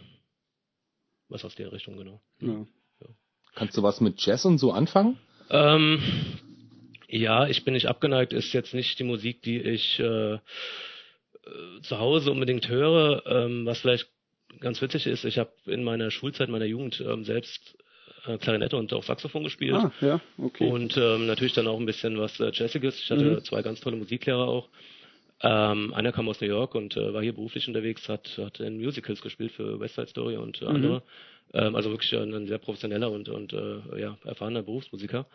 was 1.29 1.45
aus 1.45 1.55
der 1.55 1.71
Richtung, 1.71 1.95
genau. 1.95 2.21
Ja. 2.41 2.65
Ja. 2.99 3.07
Kannst 3.55 3.77
du 3.77 3.81
was 3.81 4.01
mit 4.01 4.21
Jazz 4.21 4.43
und 4.43 4.57
so 4.57 4.73
anfangen? 4.73 5.17
Ähm, 5.49 6.01
ja, 7.07 7.47
ich 7.47 7.63
bin 7.63 7.73
nicht 7.73 7.87
abgeneigt, 7.87 8.33
ist 8.33 8.51
jetzt 8.51 8.73
nicht 8.73 8.99
die 8.99 9.05
Musik, 9.05 9.41
die 9.41 9.61
ich 9.61 10.01
äh, 10.01 10.33
äh, 10.33 10.39
zu 11.81 11.97
Hause 11.97 12.29
unbedingt 12.31 12.67
höre. 12.67 13.25
Ähm, 13.25 13.65
was 13.65 13.79
vielleicht 13.79 14.09
ganz 14.59 14.81
witzig 14.81 15.07
ist, 15.07 15.23
ich 15.23 15.37
habe 15.37 15.51
in 15.65 15.85
meiner 15.85 16.11
Schulzeit, 16.11 16.49
meiner 16.49 16.65
Jugend 16.65 16.99
ähm, 16.99 17.23
selbst 17.23 17.77
äh, 18.25 18.37
Klarinette 18.37 18.75
und 18.75 18.91
auch 18.91 19.03
Saxophon 19.03 19.45
gespielt. 19.45 19.75
Ah, 19.75 19.93
ja, 20.01 20.19
okay. 20.37 20.69
Und 20.69 20.97
ähm, 20.97 21.25
natürlich 21.25 21.53
dann 21.53 21.67
auch 21.67 21.79
ein 21.79 21.85
bisschen 21.85 22.19
was 22.19 22.37
äh, 22.41 22.51
Jazziges. 22.51 22.99
Ich 22.99 23.09
hatte 23.09 23.23
mhm. 23.23 23.43
zwei 23.45 23.61
ganz 23.61 23.79
tolle 23.79 23.95
Musiklehrer 23.95 24.45
auch. 24.45 24.67
Ähm, 25.43 25.93
einer 25.93 26.11
kam 26.11 26.29
aus 26.29 26.39
New 26.39 26.47
York 26.47 26.75
und 26.75 26.95
äh, 26.95 27.13
war 27.13 27.21
hier 27.23 27.33
beruflich 27.33 27.67
unterwegs, 27.67 28.07
hat, 28.07 28.37
hat 28.37 28.59
in 28.59 28.77
Musicals 28.77 29.21
gespielt 29.21 29.51
für 29.51 29.79
West 29.79 29.95
Side 29.95 30.07
Story 30.07 30.37
und 30.37 30.61
äh, 30.61 30.65
mhm. 30.65 30.71
andere. 30.71 31.03
Ähm, 31.53 31.75
also 31.75 31.89
wirklich 31.89 32.13
ein, 32.15 32.33
ein, 32.33 32.47
sehr 32.47 32.59
professioneller 32.59 33.11
und, 33.11 33.27
und 33.27 33.53
äh, 33.53 33.99
ja, 33.99 34.17
erfahrener 34.23 34.61
Berufsmusiker. 34.61 35.25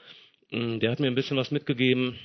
Ähm, 0.51 0.79
der 0.79 0.93
hat 0.93 1.01
mir 1.01 1.09
ein 1.09 1.17
bisschen 1.17 1.37
was 1.37 1.51
mitgegeben. 1.51 2.17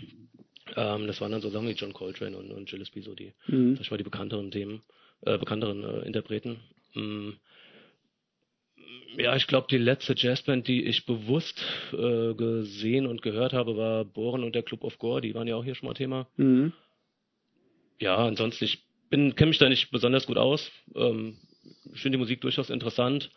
Ähm, 0.76 1.08
das 1.08 1.22
waren 1.22 1.32
dann 1.32 1.42
so 1.42 1.50
Sachen 1.50 1.68
wie 1.68 1.74
John 1.74 1.94
Coltrane 1.94 2.38
und, 2.38 2.52
und 2.52 2.70
Gillespie, 2.70 3.02
so 3.02 3.16
die, 3.16 3.34
mhm. 3.48 3.76
sag 3.76 3.82
ich 3.82 3.92
mal, 3.92 3.98
die 3.98 4.04
bekannteren 4.04 4.52
Themen, 4.52 4.84
äh, 5.26 5.40
bekannteren 5.40 5.84
äh, 5.84 6.06
Interpreten. 6.06 6.60
Ähm, 6.96 7.38
ja, 9.18 9.36
ich 9.36 9.48
glaube, 9.48 9.68
die 9.72 9.78
letzte 9.78 10.14
Jazzband, 10.16 10.68
die 10.68 10.86
ich 10.86 11.06
bewusst 11.06 11.62
äh, 11.94 12.34
gesehen 12.36 13.08
und 13.08 13.24
gehört 13.24 13.54
habe, 13.54 13.76
war 13.76 14.06
Bohren 14.06 14.44
und 14.44 14.54
der 14.54 14.64
Club 14.64 14.84
of 14.84 15.00
Gore. 15.00 15.22
Die 15.22 15.34
waren 15.34 15.48
ja 15.48 15.56
auch 15.56 15.66
hier 15.66 15.76
schon 15.76 15.88
mal 15.88 15.96
Thema. 15.96 16.28
Mhm 16.38 16.74
ja, 18.02 18.18
ansonsten, 18.18 18.66
ich 18.66 18.84
bin, 19.10 19.36
kenne 19.36 19.50
mich 19.50 19.60
da 19.60 19.70
nicht 19.70 19.92
besonders 19.92 20.26
gut 20.26 20.38
aus. 20.38 20.72
Ähm, 20.96 21.38
ich 21.94 22.02
finde 22.02 22.18
die 22.18 22.22
Musik 22.22 22.42
durchaus 22.42 22.70
interessant, 22.70 23.30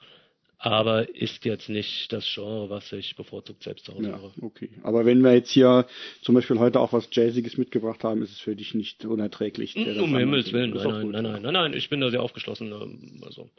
aber 0.58 1.14
ist 1.14 1.44
jetzt 1.44 1.68
nicht 1.68 2.12
das 2.12 2.26
Genre, 2.32 2.70
was 2.70 2.90
ich 2.92 3.16
bevorzugt 3.16 3.62
selbst 3.62 3.84
zu 3.84 3.94
Hause 3.94 4.08
ja, 4.08 4.18
höre. 4.18 4.32
Okay. 4.40 4.70
Aber 4.82 5.04
wenn 5.04 5.22
wir 5.22 5.34
jetzt 5.34 5.50
hier 5.50 5.86
zum 6.22 6.34
Beispiel 6.34 6.58
heute 6.58 6.80
auch 6.80 6.92
was 6.92 7.08
Jazziges 7.12 7.58
mitgebracht 7.58 8.02
haben, 8.04 8.22
ist 8.22 8.32
es 8.32 8.38
für 8.38 8.56
dich 8.56 8.72
nicht 8.74 9.04
unerträglich. 9.04 9.76
Um 9.76 10.16
Himmels 10.16 10.52
Willen, 10.52 10.70
nein 10.70 10.88
nein, 10.88 11.10
nein, 11.10 11.22
nein, 11.22 11.42
nein, 11.42 11.52
nein, 11.52 11.74
ich 11.74 11.90
bin 11.90 12.00
da 12.00 12.10
sehr 12.10 12.22
aufgeschlossen. 12.22 12.72
Ähm, 12.72 13.22
also 13.24 13.50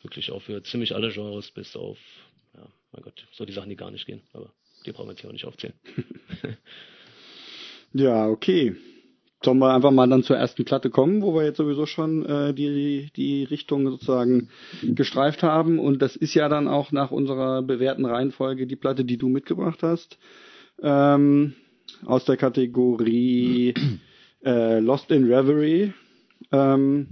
wirklich 0.00 0.30
auch 0.30 0.40
für 0.40 0.62
ziemlich 0.62 0.94
alle 0.94 1.12
Genres, 1.12 1.50
bis 1.50 1.76
auf, 1.76 1.98
ja, 2.54 2.66
mein 2.92 3.02
Gott, 3.02 3.26
so 3.32 3.44
die 3.44 3.52
Sachen, 3.52 3.68
die 3.68 3.76
gar 3.76 3.90
nicht 3.90 4.06
gehen. 4.06 4.22
Aber 4.32 4.52
die 4.86 4.92
brauchen 4.92 5.08
wir 5.08 5.12
jetzt 5.12 5.20
hier 5.20 5.28
auch 5.28 5.34
nicht 5.34 5.44
aufzählen. 5.44 5.74
ja, 7.92 8.28
okay. 8.28 8.76
Sollen 9.44 9.58
wir 9.58 9.74
einfach 9.74 9.90
mal 9.90 10.08
dann 10.08 10.22
zur 10.22 10.36
ersten 10.36 10.64
Platte 10.64 10.90
kommen, 10.90 11.22
wo 11.22 11.34
wir 11.34 11.44
jetzt 11.44 11.58
sowieso 11.58 11.86
schon 11.86 12.24
äh, 12.24 12.54
die, 12.54 13.10
die 13.14 13.44
Richtung 13.44 13.88
sozusagen 13.90 14.48
gestreift 14.82 15.42
haben. 15.42 15.78
Und 15.78 16.00
das 16.00 16.16
ist 16.16 16.34
ja 16.34 16.48
dann 16.48 16.68
auch 16.68 16.90
nach 16.90 17.10
unserer 17.10 17.62
bewährten 17.62 18.06
Reihenfolge 18.06 18.66
die 18.66 18.76
Platte, 18.76 19.04
die 19.04 19.18
du 19.18 19.28
mitgebracht 19.28 19.82
hast. 19.82 20.18
Ähm, 20.82 21.54
aus 22.04 22.24
der 22.24 22.36
Kategorie 22.36 23.74
äh, 24.44 24.80
Lost 24.80 25.10
in 25.10 25.30
Reverie. 25.30 25.92
Ähm, 26.52 27.08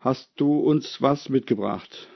hast 0.00 0.30
du 0.36 0.58
uns 0.58 1.00
was 1.00 1.28
mitgebracht? 1.28 2.08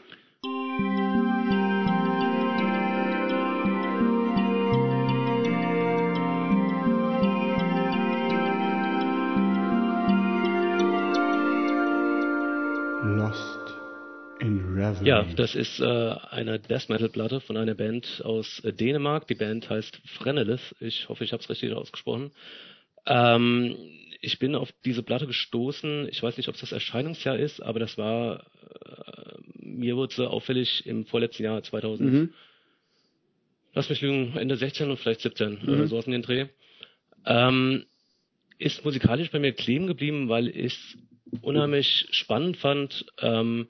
Ja, 15.04 15.24
das 15.36 15.54
ist 15.54 15.80
äh, 15.80 15.84
eine 15.84 16.58
Death 16.58 16.88
Metal 16.88 17.08
Platte 17.08 17.40
von 17.40 17.56
einer 17.56 17.74
Band 17.74 18.22
aus 18.24 18.60
äh, 18.60 18.72
Dänemark. 18.72 19.26
Die 19.26 19.34
Band 19.34 19.68
heißt 19.68 20.00
Frenelith. 20.06 20.74
Ich 20.80 21.08
hoffe, 21.08 21.24
ich 21.24 21.32
habe 21.32 21.42
es 21.42 21.50
richtig 21.50 21.72
ausgesprochen. 21.72 22.32
Ähm, 23.06 23.76
ich 24.20 24.38
bin 24.38 24.54
auf 24.54 24.70
diese 24.84 25.02
Platte 25.02 25.26
gestoßen. 25.26 26.08
Ich 26.10 26.22
weiß 26.22 26.36
nicht, 26.36 26.48
ob 26.48 26.54
es 26.54 26.62
das 26.62 26.72
Erscheinungsjahr 26.72 27.38
ist, 27.38 27.60
aber 27.62 27.78
das 27.78 27.98
war 27.98 28.40
äh, 28.40 29.14
mir 29.64 29.96
wurde 29.96 30.14
sie 30.14 30.28
auffällig 30.28 30.86
im 30.86 31.06
vorletzten 31.06 31.44
Jahr 31.44 31.62
2000. 31.62 32.12
Mhm. 32.12 32.34
Lass 33.74 33.88
mich 33.88 34.00
lügen, 34.00 34.36
Ende 34.36 34.56
16 34.56 34.90
und 34.90 34.98
vielleicht 34.98 35.20
17, 35.20 35.58
äh, 35.58 35.70
mhm. 35.70 35.82
äh, 35.82 35.86
so 35.86 35.98
aus 35.98 36.04
dem 36.04 36.22
Dreh. 36.22 36.46
Ähm, 37.26 37.84
ist 38.58 38.84
musikalisch 38.84 39.30
bei 39.30 39.38
mir 39.38 39.52
kleben 39.52 39.86
geblieben, 39.86 40.28
weil 40.28 40.48
ich 40.48 40.74
es 40.74 40.98
unheimlich 41.42 42.06
spannend 42.12 42.56
fand. 42.56 43.04
Ähm, 43.20 43.66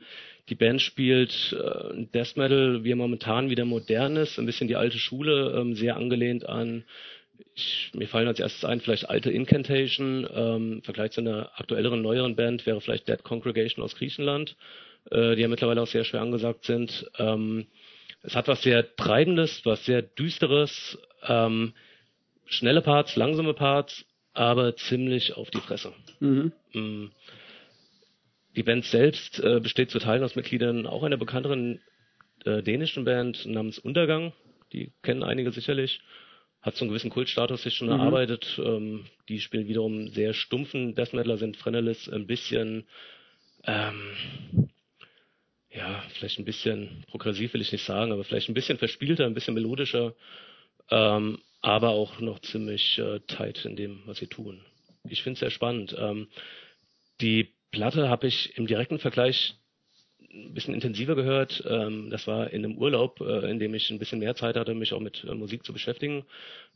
die 0.49 0.55
Band 0.55 0.83
spielt 0.83 1.53
äh, 1.53 2.07
Death 2.13 2.37
Metal, 2.37 2.85
wie 2.85 2.93
er 2.93 2.97
momentan 2.97 3.51
wieder 3.51 3.65
modern 3.65 4.17
ist, 4.17 4.39
ein 4.39 4.47
bisschen 4.47 4.69
die 4.69 4.77
alte 4.77 4.99
Schule, 4.99 5.55
ähm, 5.59 5.75
sehr 5.75 5.97
angelehnt 5.97 6.47
an, 6.47 6.85
ich, 7.55 7.91
mir 7.95 8.09
fallen 8.09 8.29
als 8.29 8.41
erstes 8.41 8.65
ein, 8.65 8.81
vielleicht 8.81 9.09
alte 9.09 9.31
Incantation, 9.31 10.27
ähm, 10.33 10.73
im 10.75 10.83
Vergleich 10.83 11.13
zu 11.13 11.21
einer 11.21 11.51
aktuelleren, 11.57 12.03
neueren 12.03 12.37
Band 12.37 12.67
wäre 12.67 12.81
vielleicht 12.81 13.09
Dead 13.09 13.23
Congregation 13.23 13.85
aus 13.85 13.97
Griechenland, 13.97 14.57
äh, 15.11 15.35
die 15.35 15.43
ja 15.43 15.49
mittlerweile 15.49 15.83
auch 15.83 15.87
sehr 15.87 16.05
schwer 16.05 16.21
angesagt 16.21 16.65
sind. 16.65 17.11
Ähm, 17.19 17.67
es 18.23 18.35
hat 18.35 18.49
was 18.49 18.63
sehr 18.63 18.97
Treibendes, 18.97 19.65
was 19.65 19.85
sehr 19.85 20.03
Düsteres, 20.03 20.99
ähm, 21.27 21.75
schnelle 22.47 22.83
Parts, 22.83 23.17
langsame 23.17 23.55
Parts, 23.55 24.05
aber 24.33 24.77
ziemlich 24.77 25.37
auf 25.37 25.51
die 25.51 25.61
Fresse. 25.61 25.93
Mhm. 26.21 26.53
Mm. 26.73 27.07
Die 28.57 28.63
Band 28.63 28.85
selbst 28.85 29.41
äh, 29.41 29.61
besteht 29.61 29.91
zu 29.91 29.99
Teilen 29.99 30.23
aus 30.23 30.37
Mitgliedern 30.37 30.87
auch 30.87 31.03
einer 31.03 31.17
bekannteren 31.17 31.81
äh, 32.45 32.63
dänischen 32.63 33.05
Band 33.05 33.47
namens 33.47 33.79
Untergang. 33.79 34.33
Die 34.73 34.93
kennen 35.03 35.23
einige 35.23 35.51
sicherlich. 35.51 36.01
Hat 36.63 36.77
so 36.77 36.85
einen 36.85 36.91
gewissen 36.91 37.11
Kultstatus 37.11 37.63
sich 37.63 37.75
schon 37.75 37.89
mhm. 37.89 37.95
erarbeitet. 37.95 38.61
Ähm, 38.65 39.07
die 39.29 39.41
spielen 39.41 39.69
wiederum 39.69 40.09
sehr 40.09 40.35
stumpfen 40.35 40.95
Death 40.95 41.13
Metaler, 41.13 41.37
sind 41.37 41.57
Frenelis 41.57 42.09
ein 42.09 42.27
bisschen, 42.27 42.87
ähm, 43.65 44.69
ja, 45.71 46.03
vielleicht 46.15 46.39
ein 46.39 46.45
bisschen 46.45 47.05
progressiv 47.09 47.53
will 47.55 47.61
ich 47.61 47.73
nicht 47.73 47.85
sagen, 47.85 48.13
aber 48.13 48.25
vielleicht 48.25 48.49
ein 48.49 48.55
bisschen 48.55 48.79
verspielter, 48.79 49.27
ein 49.27 49.35
bisschen 49.35 49.55
melodischer, 49.55 50.15
ähm, 50.91 51.39
aber 51.61 51.91
auch 51.91 52.21
noch 52.21 52.39
ziemlich 52.41 52.99
äh, 52.99 53.21
tight 53.27 53.65
in 53.65 53.75
dem, 53.75 54.03
was 54.07 54.19
sie 54.19 54.29
tun. 54.29 54.61
Ich 55.09 55.23
finde 55.23 55.35
es 55.35 55.41
sehr 55.41 55.51
spannend. 55.51 55.95
Ähm, 55.99 56.29
die 57.21 57.53
Platte 57.75 58.09
habe 58.09 58.29
ich 58.29 58.57
im 58.57 58.69
direkten 58.69 59.01
Vergleich 59.01 59.57
ein 60.33 60.55
bisschen 60.55 60.75
intensiver 60.75 61.17
gehört. 61.17 61.63
Ähm, 61.69 62.09
das 62.09 62.27
war 62.29 62.51
in 62.51 62.65
einem 62.65 62.79
Urlaub, 62.79 63.21
äh, 63.21 63.51
in 63.51 63.59
dem 63.59 63.75
ich 63.75 63.91
ein 63.91 63.99
bisschen 63.99 64.21
mehr 64.21 64.37
Zeit 64.37 64.57
hatte, 64.57 64.75
mich 64.75 64.93
auch 64.93 65.01
mit 65.01 65.25
äh, 65.25 65.35
Musik 65.35 65.65
zu 65.65 65.73
beschäftigen. 65.73 66.25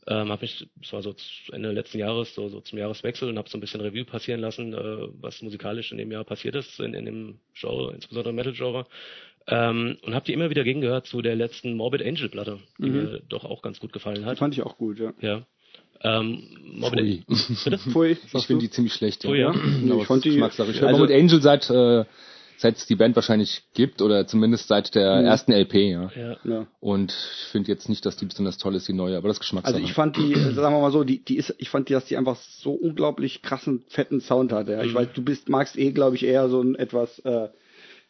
Ähm, 0.07 0.29
habe 0.29 0.41
mich, 0.41 0.67
das 0.75 0.91
war 0.93 1.01
so 1.01 1.15
Ende 1.51 1.71
letzten 1.71 1.99
Jahres, 1.99 2.35
so, 2.35 2.49
so 2.49 2.59
zum 2.59 2.79
Jahreswechsel 2.79 3.29
und 3.29 3.37
habe 3.37 3.49
so 3.49 3.57
ein 3.57 3.61
bisschen 3.61 3.81
Revue 3.81 4.03
passieren 4.03 4.41
lassen, 4.41 4.73
äh, 4.73 5.07
was 5.21 5.41
musikalisch 5.41 5.91
in 5.91 5.97
dem 5.97 6.11
Jahr 6.11 6.25
passiert 6.25 6.55
ist, 6.55 6.79
in, 6.79 6.93
in 6.93 7.05
dem 7.05 7.39
Genre, 7.53 7.93
insbesondere 7.93 8.33
Metal-Genre. 8.33 8.85
Ähm, 9.47 9.97
und 10.01 10.13
habe 10.13 10.25
die 10.25 10.33
immer 10.33 10.49
wieder 10.49 10.63
gegengehört 10.63 11.07
zu 11.07 11.21
der 11.21 11.35
letzten 11.35 11.75
Morbid 11.75 12.03
Angel 12.03 12.29
Platte, 12.29 12.59
die 12.77 12.89
mhm. 12.89 12.95
mir 12.95 13.21
doch 13.29 13.45
auch 13.45 13.61
ganz 13.61 13.79
gut 13.79 13.93
gefallen 13.93 14.25
hat. 14.25 14.35
Die 14.35 14.39
fand 14.39 14.53
ich 14.53 14.63
auch 14.63 14.77
gut, 14.77 14.99
ja. 14.99 15.13
Ja. 15.21 15.45
Ähm, 16.01 16.43
Pfui. 16.81 17.23
Pfui. 17.77 18.17
Ich 18.33 18.45
finde 18.45 18.65
die 18.65 18.69
ziemlich 18.69 18.93
schlecht. 18.93 19.23
Pfui, 19.23 19.39
ja. 19.39 19.53
ja. 19.53 19.95
ich 19.97 20.07
fand 20.07 20.23
die, 20.23 20.29
Ich 20.29 20.81
höre 20.81 20.87
also, 20.87 21.01
mit 21.01 21.11
Angel 21.11 21.41
seit, 21.41 21.69
äh, 21.69 22.05
seit 22.57 22.77
es 22.77 22.85
die 22.85 22.95
Band 22.95 23.15
wahrscheinlich 23.15 23.63
gibt 23.73 24.01
oder 24.01 24.27
zumindest 24.27 24.67
seit 24.67 24.95
der 24.95 25.19
mhm. 25.19 25.25
ersten 25.25 25.51
LP, 25.51 25.73
ja. 25.73 26.11
ja. 26.15 26.37
ja. 26.43 26.67
Und 26.79 27.11
ich 27.11 27.51
finde 27.51 27.69
jetzt 27.69 27.89
nicht, 27.89 28.05
dass 28.05 28.15
die 28.15 28.25
besonders 28.25 28.57
toll 28.57 28.75
ist, 28.75 28.87
die 28.87 28.93
neue, 28.93 29.17
aber 29.17 29.27
das 29.27 29.39
Geschmackssache. 29.39 29.75
Also 29.75 29.85
ich 29.85 29.93
fand 29.93 30.15
die, 30.15 30.33
äh, 30.33 30.53
sagen 30.53 30.75
wir 30.75 30.81
mal 30.81 30.91
so, 30.91 31.03
die, 31.03 31.23
die 31.23 31.37
ist, 31.37 31.53
ich 31.57 31.69
fand 31.69 31.89
die, 31.89 31.93
dass 31.93 32.05
die 32.05 32.17
einfach 32.17 32.37
so 32.37 32.71
unglaublich 32.71 33.41
krassen, 33.41 33.83
fetten 33.87 34.21
Sound 34.21 34.51
hat. 34.53 34.69
Ja. 34.69 34.83
Ich 34.83 34.93
mhm. 34.93 34.97
weiß, 34.97 35.07
du 35.13 35.21
bist, 35.21 35.49
magst 35.49 35.77
eh, 35.77 35.91
glaube 35.91 36.15
ich, 36.15 36.25
eher 36.25 36.47
so 36.49 36.61
ein 36.61 36.75
etwas, 36.75 37.19
äh, 37.19 37.49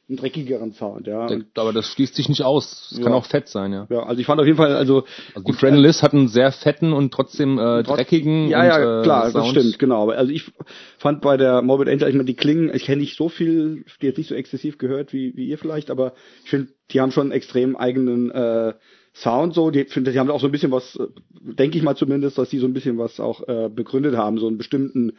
einen 0.10 0.18
dreckigeren 0.18 0.74
Sound, 0.74 1.08
ja. 1.08 1.28
Aber 1.56 1.72
das 1.72 1.88
schließt 1.88 2.16
sich 2.16 2.30
nicht 2.30 2.44
aus. 2.44 2.89
Es 2.92 2.98
ja. 2.98 3.04
kann 3.04 3.13
auch 3.13 3.25
fett 3.25 3.48
sein, 3.48 3.72
ja. 3.72 3.88
Ja, 3.89 4.04
also 4.04 4.20
ich 4.20 4.25
fand 4.25 4.42
auf 4.42 4.48
jeden 4.48 4.58
Fall, 4.58 4.75
also, 4.75 5.04
also 5.36 5.46
die 5.46 5.54
Friendless 5.54 6.01
hat 6.01 6.13
einen 6.13 6.28
sehr 6.28 6.51
fetten 6.51 6.94
und 6.94 7.13
trotzdem 7.13 7.60
äh, 7.60 7.84
dreckigen. 7.84 8.50
Ja, 8.50 8.66
ja, 8.66 8.98
und, 8.98 9.04
klar, 9.04 9.30
äh, 9.30 9.34
das 9.34 9.48
stimmt, 9.50 9.78
genau. 9.78 10.10
Also 10.10 10.32
ich 10.32 10.51
fand 10.98 11.22
bei 11.22 11.38
der 11.38 11.62
Morbid 11.62 11.88
Angel, 11.88 12.10
ich 12.10 12.16
meine, 12.16 12.25
die 12.25 12.36
klingen, 12.36 12.74
ich 12.74 12.86
kenne 12.86 13.01
nicht 13.01 13.16
so 13.16 13.30
viel, 13.30 13.86
die 14.01 14.08
jetzt 14.08 14.18
nicht 14.18 14.30
so 14.30 14.36
exzessiv 14.36 14.80
gehört 14.80 15.13
wie, 15.13 15.36
wie 15.36 15.48
ihr 15.48 15.60
vielleicht, 15.60 15.92
aber 15.92 16.13
ich 16.44 16.50
finde, 16.50 16.70
die 16.92 17.01
haben 17.01 17.12
schon 17.12 17.28
einen 17.28 17.32
extrem 17.32 17.75
eigenen 17.75 18.32
äh, 18.32 18.74
Sound 19.13 19.54
so, 19.54 19.70
die 19.70 19.86
finde, 19.86 20.12
die 20.12 20.20
haben 20.20 20.32
auch 20.32 20.42
so 20.42 20.48
ein 20.48 20.51
bisschen 20.51 20.72
was, 20.72 20.96
äh, 20.96 21.08
denke 21.39 21.78
ich 21.78 21.84
mal 21.84 21.96
zumindest, 21.96 22.38
dass 22.38 22.50
die 22.50 22.60
so 22.60 22.68
ein 22.68 22.74
bisschen 22.74 22.98
was 22.98 23.20
auch 23.20 23.48
äh, 23.48 23.70
begründet 23.70 24.16
haben, 24.16 24.39
so 24.39 24.48
einen 24.48 24.58
bestimmten 24.58 25.13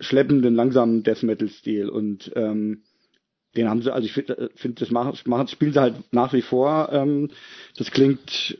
schleppenden, 0.00 0.54
langsamen 0.54 1.02
Death 1.02 1.22
Metal 1.22 1.48
Stil 1.48 1.88
und 1.88 2.32
ähm, 2.34 2.82
den 3.56 3.68
haben 3.68 3.82
sie, 3.82 3.92
also 3.92 4.06
ich 4.06 4.12
finde, 4.12 4.38
äh, 4.38 4.48
find, 4.54 4.80
das 4.80 4.90
machen, 4.90 5.18
machen, 5.26 5.48
spielen 5.48 5.72
sie 5.72 5.80
halt 5.80 5.94
nach 6.12 6.32
wie 6.32 6.42
vor. 6.42 6.88
Ähm, 6.92 7.30
das 7.76 7.90
klingt 7.90 8.56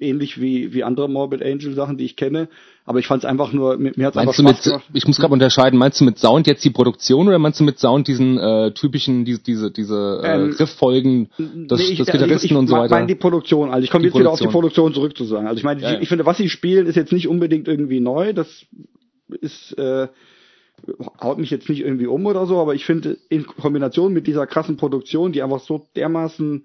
ähnlich 0.00 0.40
wie, 0.40 0.72
wie 0.72 0.84
andere 0.84 1.08
Morbid 1.08 1.42
Angel 1.42 1.74
Sachen, 1.74 1.96
die 1.96 2.04
ich 2.04 2.16
kenne. 2.16 2.48
Aber 2.84 3.00
ich 3.00 3.06
fand 3.06 3.24
es 3.24 3.28
einfach 3.28 3.52
nur, 3.52 3.76
mir, 3.78 3.92
mir 3.96 4.06
hat 4.06 4.16
einfach 4.16 4.34
Spaß 4.34 4.44
mit, 4.44 4.62
gemacht. 4.62 4.84
Ich 4.92 5.06
muss 5.06 5.16
gerade 5.16 5.32
unterscheiden, 5.32 5.78
meinst 5.78 6.00
du 6.00 6.04
mit 6.04 6.18
Sound 6.18 6.46
jetzt 6.46 6.64
die 6.64 6.70
Produktion 6.70 7.26
oder 7.26 7.38
meinst 7.38 7.58
du 7.58 7.64
mit 7.64 7.78
Sound 7.78 8.06
diesen 8.06 8.38
äh, 8.38 8.72
typischen, 8.72 9.24
diese, 9.24 9.42
diese, 9.42 9.70
diese 9.70 10.20
äh, 10.22 10.34
ähm, 10.34 10.54
Rifffolgen 10.58 11.30
des, 11.38 11.80
nee, 11.80 11.96
des 11.96 12.06
Gitarristen 12.06 12.46
ich, 12.46 12.52
ich 12.52 12.56
und 12.56 12.68
so 12.68 12.74
weiter? 12.74 12.84
Ich 12.86 12.90
meine 12.92 13.06
die 13.06 13.16
Produktion, 13.16 13.70
also 13.70 13.82
ich 13.82 13.90
komme 13.90 14.04
jetzt 14.04 14.12
Produktion. 14.12 14.20
wieder 14.20 14.32
auf 14.32 14.38
die 14.38 14.52
Produktion 14.52 14.94
zurück 14.94 15.16
zu 15.16 15.24
sagen. 15.24 15.46
Also 15.46 15.58
ich 15.58 15.64
meine, 15.64 15.82
ja, 15.82 15.92
ja. 15.92 16.00
ich 16.00 16.08
finde, 16.08 16.26
was 16.26 16.36
sie 16.36 16.48
spielen, 16.48 16.86
ist 16.86 16.94
jetzt 16.94 17.12
nicht 17.12 17.28
unbedingt 17.28 17.66
irgendwie 17.66 18.00
neu. 18.00 18.32
Das 18.32 18.48
ist 19.40 19.76
äh, 19.78 20.06
haut 21.20 21.38
mich 21.38 21.50
jetzt 21.50 21.68
nicht 21.68 21.80
irgendwie 21.80 22.06
um 22.06 22.26
oder 22.26 22.46
so, 22.46 22.58
aber 22.58 22.74
ich 22.74 22.84
finde 22.84 23.18
in 23.28 23.46
Kombination 23.46 24.12
mit 24.12 24.26
dieser 24.26 24.46
krassen 24.46 24.76
Produktion, 24.76 25.32
die 25.32 25.42
einfach 25.42 25.60
so 25.60 25.88
dermaßen 25.96 26.64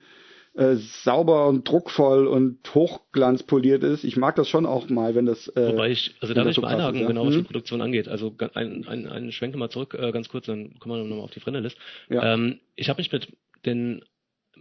äh, 0.54 0.76
sauber 0.76 1.48
und 1.48 1.68
druckvoll 1.68 2.28
und 2.28 2.60
hochglanzpoliert 2.76 3.84
ist. 3.84 4.04
Ich 4.04 4.18
mag 4.18 4.36
das 4.36 4.50
schon 4.50 4.66
auch 4.66 4.90
mal, 4.90 5.16
wenn 5.16 5.26
das. 5.26 5.48
Äh, 5.50 5.74
Wobei 5.74 5.92
ich, 5.92 6.16
also 6.20 6.34
da 6.34 6.44
will 6.44 6.52
ich 6.52 6.62
mal 6.62 6.68
einhaken, 6.68 6.96
ist, 6.96 7.02
ja. 7.02 7.08
genau 7.08 7.26
was 7.26 7.34
die 7.34 7.40
mhm. 7.40 7.46
Produktion 7.46 7.82
angeht. 7.82 8.08
Also 8.10 8.36
ein, 8.54 8.86
ein, 8.86 9.08
ein 9.08 9.32
Schwenk 9.32 9.56
mal 9.56 9.70
zurück, 9.70 9.96
äh, 9.98 10.12
ganz 10.12 10.28
kurz, 10.28 10.48
dann 10.48 10.78
kommen 10.80 10.96
wir 10.96 11.04
nochmal 11.04 11.24
auf 11.24 11.32
die 11.32 11.40
Friendlist. 11.40 11.78
Ja. 12.10 12.34
Ähm, 12.34 12.60
ich 12.76 12.90
habe 12.90 13.00
mich 13.00 13.12
mit 13.12 13.30
den 13.66 14.04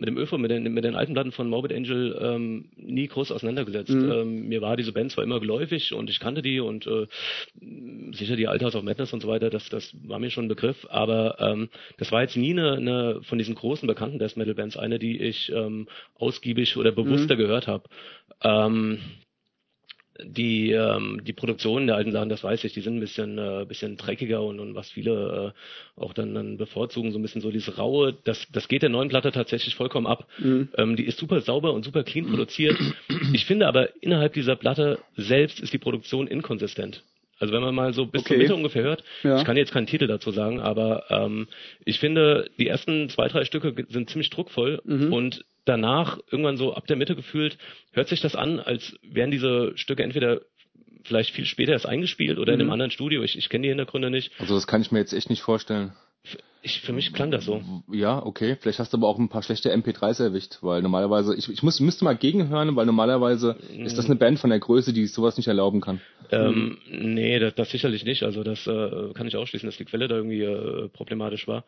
mit 0.01 0.09
dem 0.09 0.17
ÖFO, 0.17 0.39
mit 0.39 0.51
den, 0.51 0.65
mit 0.73 0.85
den 0.85 0.97
alten 0.97 1.13
Platten 1.13 1.31
von 1.31 1.49
Morbid 1.49 1.73
Angel 1.73 2.19
ähm, 2.21 2.71
nie 2.77 3.07
groß 3.07 3.31
auseinandergesetzt. 3.31 3.91
Mhm. 3.91 4.11
Ähm, 4.11 4.49
mir 4.49 4.63
war 4.63 4.77
diese 4.77 4.93
Band 4.93 5.13
zwar 5.13 5.25
immer 5.25 5.39
geläufig 5.41 5.93
und 5.93 6.11
ich 6.11 6.19
kannte 6.21 6.43
die 6.43 6.59
und 6.59 6.87
äh, 6.87 7.07
sicher 8.13 8.37
die 8.37 8.49
Althouse 8.49 8.75
of 8.75 8.83
Madness 8.83 9.13
und 9.13 9.21
so 9.21 9.29
weiter, 9.29 9.51
das, 9.51 9.69
das 9.69 9.95
war 10.07 10.19
mir 10.19 10.31
schon 10.31 10.47
ein 10.47 10.49
Begriff, 10.49 10.87
aber 10.89 11.37
ähm, 11.39 11.69
das 11.99 12.11
war 12.11 12.23
jetzt 12.23 12.37
nie 12.37 12.53
eine, 12.53 12.73
eine 12.73 13.21
von 13.23 13.39
diesen 13.39 13.55
großen 13.55 13.87
bekannten 13.87 14.19
Death 14.19 14.37
Metal 14.37 14.55
Bands, 14.55 14.77
eine, 14.77 14.99
die 14.99 15.21
ich 15.21 15.53
ähm, 15.53 15.87
ausgiebig 16.19 16.77
oder 16.77 16.93
bewusster 16.93 17.35
mhm. 17.35 17.39
gehört 17.39 17.67
habe. 17.67 17.85
Ähm, 18.43 18.99
die 20.25 20.73
ähm, 20.73 21.23
die 21.25 21.33
Produktionen 21.33 21.87
der 21.87 21.97
alten 21.97 22.13
Sachen, 22.13 22.29
das 22.29 22.45
weiß 22.45 22.65
ich, 22.65 22.73
die 22.73 22.81
sind 22.81 22.97
ein 22.97 23.01
bisschen 23.01 23.39
äh, 23.39 23.65
bisschen 23.67 23.97
dreckiger 23.97 24.43
und, 24.43 24.61
und 24.61 24.75
was 24.75 24.91
viele 24.91 25.55
äh, 25.55 26.01
auch 26.01 26.13
dann, 26.13 26.35
dann 26.35 26.57
bevorzugen, 26.57 27.13
so 27.13 27.19
ein 27.19 27.23
bisschen 27.23 27.41
so 27.41 27.51
dieses 27.51 27.79
raue, 27.79 28.17
das 28.25 28.47
das 28.53 28.69
geht 28.69 28.83
der 28.83 28.89
neuen 28.89 29.09
Platte 29.09 29.33
tatsächlich 29.33 29.75
vollkommen 29.75 30.07
ab. 30.07 30.27
Mhm. 30.39 30.69
Ähm, 30.77 30.97
die 30.97 31.05
ist 31.05 31.19
super 31.19 31.41
sauber 31.41 31.73
und 31.73 31.85
super 31.85 32.05
clean 32.05 32.27
produziert. 32.27 32.79
Ich 33.33 33.45
finde 33.45 33.69
aber 33.69 34.03
innerhalb 34.03 34.33
dieser 34.33 34.57
Platte 34.57 34.99
selbst 35.17 35.61
ist 35.61 35.73
die 35.73 35.79
Produktion 35.79 36.27
inkonsistent. 36.27 37.03
Also 37.41 37.55
wenn 37.55 37.63
man 37.63 37.75
mal 37.75 37.93
so 37.95 38.07
bis 38.07 38.21
okay. 38.21 38.35
zur 38.35 38.37
Mitte 38.37 38.55
ungefähr 38.55 38.83
hört, 38.83 39.03
ja. 39.23 39.39
ich 39.39 39.45
kann 39.45 39.57
jetzt 39.57 39.73
keinen 39.73 39.87
Titel 39.87 40.07
dazu 40.07 40.31
sagen, 40.31 40.61
aber 40.61 41.05
ähm, 41.09 41.49
ich 41.85 41.99
finde, 41.99 42.51
die 42.59 42.69
ersten 42.69 43.09
zwei, 43.09 43.29
drei 43.29 43.45
Stücke 43.45 43.75
sind 43.89 44.11
ziemlich 44.11 44.31
druckvoll 44.31 44.81
mhm. 44.85 45.13
und 45.13 45.45
danach, 45.65 46.19
irgendwann 46.31 46.59
so 46.59 46.75
ab 46.75 46.87
der 46.87 46.97
Mitte 46.97 47.17
gefühlt, 47.17 47.57
hört 47.93 48.09
sich 48.09 48.21
das 48.21 48.37
an, 48.37 48.61
als 48.61 48.95
wären 49.03 49.31
diese 49.31 49.73
Stücke 49.77 50.03
entweder 50.03 50.43
vielleicht 51.05 51.31
viel 51.31 51.47
später 51.47 51.73
erst 51.73 51.87
eingespielt 51.87 52.39
oder 52.39 52.53
mhm. 52.53 52.55
in 52.55 52.61
einem 52.61 52.67
mhm. 52.67 52.73
anderen 52.73 52.91
Studio. 52.91 53.23
Ich, 53.23 53.39
ich 53.39 53.49
kenne 53.49 53.63
die 53.63 53.69
Hintergründe 53.69 54.11
nicht. 54.11 54.33
Also 54.39 54.55
das 54.55 54.67
kann 54.67 54.83
ich 54.83 54.93
mir 54.93 54.99
jetzt 54.99 55.15
echt 55.15 55.31
nicht 55.31 55.43
vorstellen. 55.43 55.93
Ich, 56.63 56.83
für 56.83 56.93
mich 56.93 57.15
klang 57.15 57.31
das 57.31 57.47
so. 57.47 57.63
Ja, 57.91 58.23
okay. 58.23 58.55
Vielleicht 58.61 58.81
hast 58.81 58.93
du 58.93 58.99
aber 58.99 59.09
auch 59.09 59.19
ein 59.19 59.31
paar 59.31 59.43
schlechte 59.43 59.75
MP3s 59.75 60.23
erwischt, 60.23 60.59
weil 60.61 60.83
normalerweise, 60.83 61.35
ich, 61.35 61.49
ich 61.49 61.63
muss, 61.63 61.81
müsste 61.81 62.05
mal 62.05 62.17
gegenhören, 62.17 62.77
weil 62.77 62.85
normalerweise 62.85 63.57
ist 63.79 63.97
das 63.97 64.05
eine 64.05 64.17
Band 64.17 64.39
von 64.39 64.51
der 64.51 64.59
Größe, 64.59 64.93
die 64.93 65.07
sowas 65.07 65.39
nicht 65.39 65.49
erlauben 65.49 65.81
kann. 65.81 66.03
Ähm, 66.33 66.79
nee, 66.89 67.39
das, 67.39 67.55
das 67.55 67.71
sicherlich 67.71 68.05
nicht. 68.05 68.23
Also 68.23 68.43
das 68.43 68.67
äh, 68.67 69.13
kann 69.15 69.27
ich 69.27 69.37
ausschließen, 69.37 69.67
dass 69.69 69.77
die 69.77 69.85
Quelle 69.85 70.09
da 70.09 70.17
irgendwie 70.17 70.43
äh, 70.43 70.89
problematisch 70.89 71.49
war. 71.49 71.65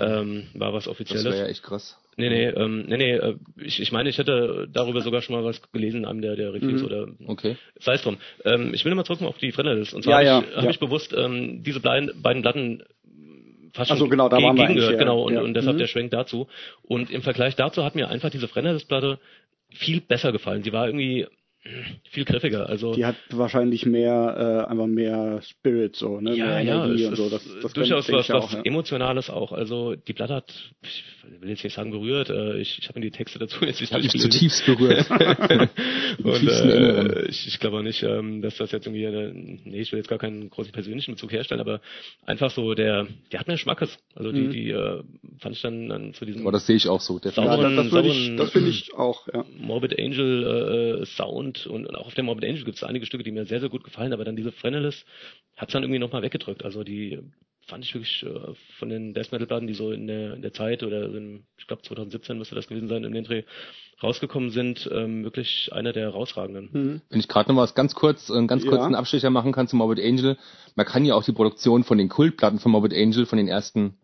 Ähm, 0.00 0.48
war 0.54 0.72
was 0.72 0.88
Offizielles. 0.88 1.24
Das 1.24 1.32
wäre 1.34 1.44
ja 1.44 1.50
echt 1.50 1.62
krass. 1.62 1.98
Nee, 2.16 2.30
nee, 2.30 2.46
ähm, 2.48 2.86
nee, 2.88 2.96
nee, 2.96 3.12
äh, 3.12 3.36
ich, 3.56 3.80
ich 3.80 3.92
meine, 3.92 4.08
ich 4.08 4.18
hätte 4.18 4.68
darüber 4.72 5.02
sogar 5.02 5.22
schon 5.22 5.36
mal 5.36 5.44
was 5.44 5.60
gelesen 5.72 5.98
in 5.98 6.04
einem 6.04 6.20
der, 6.20 6.36
der 6.36 6.52
Reviews 6.52 6.80
mhm. 6.80 6.86
oder 6.86 7.08
okay. 7.26 7.56
sei 7.78 7.94
es 7.94 8.02
drum. 8.02 8.16
Ähm, 8.44 8.74
ich 8.74 8.84
will 8.84 8.90
nochmal 8.90 9.04
zurück 9.04 9.22
auf 9.22 9.38
die 9.38 9.52
Friendlist. 9.52 9.94
Und 9.94 10.02
zwar 10.02 10.22
ja, 10.22 10.36
habe 10.36 10.46
ich, 10.46 10.52
ja, 10.52 10.62
hab 10.62 10.70
ich 10.70 10.80
bewusst 10.80 11.14
ähm, 11.16 11.62
diese 11.62 11.80
beiden, 11.80 12.20
beiden 12.20 12.42
Platten 12.42 12.82
fast 13.72 13.90
schon 13.90 13.98
so, 13.98 14.08
genau, 14.08 14.28
da 14.28 14.42
waren 14.42 14.56
wir 14.56 14.66
gehört, 14.66 14.92
ja. 14.92 14.98
genau, 14.98 15.22
und, 15.22 15.34
ja. 15.34 15.42
und 15.42 15.54
deshalb 15.54 15.76
mhm. 15.76 15.80
der 15.80 15.86
Schwenk 15.86 16.10
dazu. 16.10 16.48
Und 16.82 17.10
im 17.10 17.22
Vergleich 17.22 17.54
dazu 17.54 17.84
hat 17.84 17.94
mir 17.94 18.08
einfach 18.08 18.30
diese 18.30 18.48
Friendlist-Platte 18.48 19.18
viel 19.70 20.00
besser 20.00 20.32
gefallen. 20.32 20.62
Die 20.62 20.72
war 20.72 20.86
irgendwie 20.86 21.26
viel 22.10 22.24
griffiger. 22.24 22.68
Also 22.68 22.94
die 22.94 23.04
hat 23.04 23.16
wahrscheinlich 23.30 23.86
mehr, 23.86 24.66
äh, 24.66 24.70
einfach 24.70 24.86
mehr 24.86 25.40
Spirit 25.42 25.96
so, 25.96 26.20
ne? 26.20 26.36
Ja, 26.36 26.46
mehr 26.46 26.62
ja, 26.62 26.86
es 26.86 27.04
und 27.06 27.16
so. 27.16 27.30
Das, 27.30 27.42
das 27.62 27.72
durchaus 27.72 28.10
was, 28.10 28.28
was 28.28 28.52
ja. 28.52 28.62
Emotionales 28.64 29.30
auch. 29.30 29.52
Also 29.52 29.94
die 29.94 30.12
Platte 30.12 30.34
hat, 30.34 30.52
ich 30.82 31.04
will 31.40 31.50
jetzt 31.50 31.64
nicht 31.64 31.74
sagen 31.74 31.90
berührt, 31.90 32.30
äh, 32.30 32.58
ich, 32.58 32.78
ich 32.78 32.88
habe 32.88 32.98
mir 32.98 33.06
die 33.06 33.10
Texte 33.10 33.38
dazu 33.38 33.64
jetzt 33.64 33.80
nicht 33.80 33.92
ich 33.92 34.20
zutiefst 34.20 34.66
berührt. 34.66 35.10
und 36.22 36.48
äh, 36.48 37.26
ich, 37.26 37.46
ich 37.46 37.60
glaube 37.60 37.82
nicht, 37.82 38.02
ähm, 38.02 38.42
dass 38.42 38.56
das 38.56 38.72
jetzt 38.72 38.86
irgendwie, 38.86 39.06
eine, 39.06 39.32
nee, 39.32 39.80
ich 39.80 39.92
will 39.92 39.98
jetzt 39.98 40.08
gar 40.08 40.18
keinen 40.18 40.50
großen 40.50 40.72
persönlichen 40.72 41.12
Bezug 41.12 41.32
herstellen, 41.32 41.60
aber 41.60 41.80
einfach 42.24 42.50
so 42.50 42.74
der, 42.74 43.06
der 43.32 43.40
hat 43.40 43.48
mir 43.48 43.58
Schmackes. 43.58 43.98
Also 44.14 44.32
die, 44.32 44.40
mhm. 44.40 44.50
die 44.50 44.70
äh, 44.70 45.02
fand 45.38 45.56
ich 45.56 45.62
dann, 45.62 45.88
dann 45.88 46.14
zu 46.14 46.24
diesem. 46.24 46.42
Aber 46.42 46.52
das 46.52 46.66
sehe 46.66 46.76
ich 46.76 46.88
auch 46.88 47.00
so. 47.00 47.18
Der 47.18 47.32
sauberen, 47.32 47.76
ja, 47.76 47.82
das, 47.82 47.90
das, 47.90 48.06
ich, 48.06 48.36
das 48.36 48.52
finde 48.52 48.70
ich 48.70 48.94
auch. 48.94 49.28
Ja. 49.32 49.44
Morbid 49.58 49.98
Angel 49.98 51.02
äh, 51.02 51.06
Sound 51.06 51.57
und, 51.66 51.86
und, 51.86 51.96
auch 51.96 52.06
auf 52.06 52.14
der 52.14 52.24
Morbid 52.24 52.44
Angel 52.44 52.64
gibt 52.64 52.76
es 52.76 52.84
einige 52.84 53.06
Stücke, 53.06 53.24
die 53.24 53.32
mir 53.32 53.44
sehr, 53.44 53.60
sehr 53.60 53.68
gut 53.68 53.84
gefallen, 53.84 54.12
aber 54.12 54.24
dann 54.24 54.36
diese 54.36 54.52
Frenelis 54.52 55.04
hat 55.56 55.68
es 55.68 55.72
dann 55.72 55.82
irgendwie 55.82 55.98
nochmal 55.98 56.22
weggedrückt. 56.22 56.64
Also 56.64 56.84
die 56.84 57.20
fand 57.68 57.84
ich 57.84 57.94
wirklich 57.94 58.24
äh, 58.24 58.54
von 58.78 58.88
den 58.88 59.14
Death 59.14 59.30
Metal 59.30 59.46
Platten, 59.46 59.66
die 59.66 59.74
so 59.74 59.92
in 59.92 60.06
der, 60.06 60.34
in 60.34 60.42
der 60.42 60.52
Zeit 60.52 60.82
oder 60.82 61.04
in, 61.04 61.44
ich 61.58 61.66
glaube 61.66 61.82
2017 61.82 62.38
müsste 62.38 62.54
das 62.54 62.66
gewesen 62.66 62.88
sein, 62.88 63.04
in 63.04 63.12
den 63.12 63.24
Dreh 63.24 63.44
rausgekommen 64.02 64.50
sind, 64.50 64.88
ähm, 64.92 65.24
wirklich 65.24 65.70
einer 65.72 65.92
der 65.92 66.04
herausragenden. 66.04 66.70
Mhm. 66.72 67.00
Wenn 67.10 67.20
ich 67.20 67.28
gerade 67.28 67.52
noch 67.52 67.60
was 67.60 67.74
ganz 67.74 67.94
kurz, 67.94 68.30
einen 68.30 68.46
ganz 68.46 68.64
kurzen 68.64 68.92
ja. 68.92 68.98
Abstecher 68.98 69.30
machen 69.30 69.52
kann 69.52 69.68
zu 69.68 69.76
Morbid 69.76 70.02
Angel, 70.02 70.38
man 70.76 70.86
kann 70.86 71.04
ja 71.04 71.14
auch 71.14 71.24
die 71.24 71.32
Produktion 71.32 71.84
von 71.84 71.98
den 71.98 72.08
Kultplatten 72.08 72.58
von 72.58 72.72
Morbid 72.72 72.94
Angel, 72.94 73.26
von 73.26 73.38
den 73.38 73.48
ersten 73.48 73.98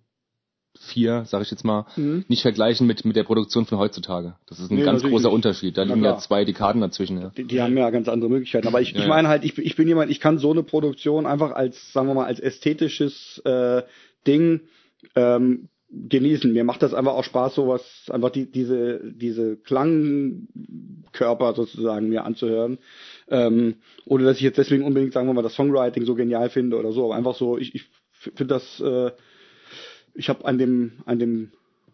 vier, 0.79 1.25
sage 1.27 1.45
ich 1.45 1.51
jetzt 1.51 1.65
mal, 1.65 1.87
mhm. 1.97 2.25
nicht 2.29 2.43
vergleichen 2.43 2.87
mit, 2.87 3.05
mit 3.05 3.17
der 3.17 3.25
Produktion 3.25 3.67
von 3.67 3.79
heutzutage. 3.79 4.35
Das 4.47 4.59
ist 4.59 4.71
ein 4.71 4.77
nee, 4.77 4.85
ganz 4.85 5.03
großer 5.03 5.29
nicht. 5.29 5.35
Unterschied. 5.35 5.79
Da 5.79 5.85
liegen 5.85 6.05
ja 6.05 6.19
zwei 6.19 6.45
Dekaden 6.45 6.81
dazwischen. 6.81 7.21
Ja. 7.21 7.31
Die, 7.37 7.45
die, 7.45 7.63
haben 7.63 7.77
ja 7.77 7.91
ganz 7.91 8.09
andere 8.09 8.31
Möglichkeiten. 8.31 8.67
Aber 8.67 8.81
ich, 8.81 8.93
ja, 8.93 9.01
ich 9.01 9.07
meine 9.07 9.29
halt, 9.29 9.45
ich, 9.45 9.57
ich 9.57 9.77
bin 9.77 9.87
jemand, 9.87 10.11
ich 10.11 10.21
kann 10.21 10.39
so 10.39 10.51
eine 10.51 10.63
Produktion 10.63 11.27
einfach 11.27 11.53
als, 11.53 11.93
sagen 11.93 12.09
wir 12.09 12.15
mal, 12.15 12.27
als 12.27 12.41
ästhetisches 12.41 13.41
äh, 13.45 13.83
Ding 14.27 14.63
ähm, 15.15 15.69
genießen. 15.91 16.53
Mir 16.53 16.65
macht 16.65 16.83
das 16.83 16.93
einfach 16.93 17.13
auch 17.15 17.25
Spaß, 17.25 17.55
sowas, 17.55 18.07
einfach 18.11 18.31
die, 18.31 18.51
diese, 18.51 19.01
diese 19.15 19.57
Klangkörper 19.57 21.55
sozusagen 21.55 22.09
mir 22.09 22.25
anzuhören. 22.25 22.79
Ähm, 23.29 23.77
ohne 24.07 24.25
dass 24.25 24.39
ich 24.39 24.43
jetzt 24.43 24.59
deswegen 24.59 24.83
unbedingt, 24.83 25.13
sagen 25.13 25.29
wir 25.29 25.35
mal, 25.35 25.43
das 25.43 25.55
Songwriting 25.55 26.05
so 26.05 26.15
genial 26.15 26.51
finde 26.51 26.79
oder 26.79 26.93
so, 26.93 27.05
aber 27.05 27.15
einfach 27.15 27.37
so, 27.37 27.59
ich, 27.59 27.75
ich 27.75 27.85
finde 28.11 28.55
das 28.55 28.81
äh, 28.81 29.13
ich 30.15 30.29
habe 30.29 30.45
an 30.45 30.59
dem, 30.59 30.93
an 31.07 31.19
dem, 31.19 31.51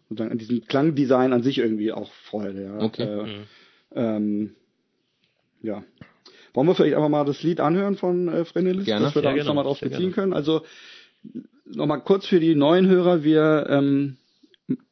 sozusagen 0.09 0.31
an 0.31 0.37
diesem 0.37 0.65
Klangdesign 0.65 1.33
an 1.33 1.43
sich 1.43 1.57
irgendwie 1.57 1.91
auch 1.91 2.11
Freude. 2.25 2.63
Ja. 2.63 2.79
Okay. 2.79 3.03
Äh, 3.03 3.23
mhm. 3.23 3.43
ähm, 3.95 4.55
ja. 5.61 5.83
Wollen 6.53 6.67
wir 6.67 6.75
vielleicht 6.75 6.95
einfach 6.95 7.09
mal 7.09 7.25
das 7.25 7.43
Lied 7.43 7.59
anhören 7.59 7.95
von 7.95 8.27
äh, 8.27 8.45
Frenelis, 8.45 8.85
Gerne. 8.85 9.05
dass 9.05 9.15
wir 9.15 9.21
da 9.21 9.29
uns 9.29 9.39
genau. 9.39 9.49
nochmal 9.49 9.63
drauf 9.63 9.79
beziehen 9.79 9.99
gerne. 9.99 10.11
können? 10.11 10.33
Also 10.33 10.63
nochmal 11.65 12.01
kurz 12.01 12.25
für 12.25 12.39
die 12.39 12.55
neuen 12.55 12.87
Hörer, 12.87 13.23
wir 13.23 13.67
ähm, 13.69 14.17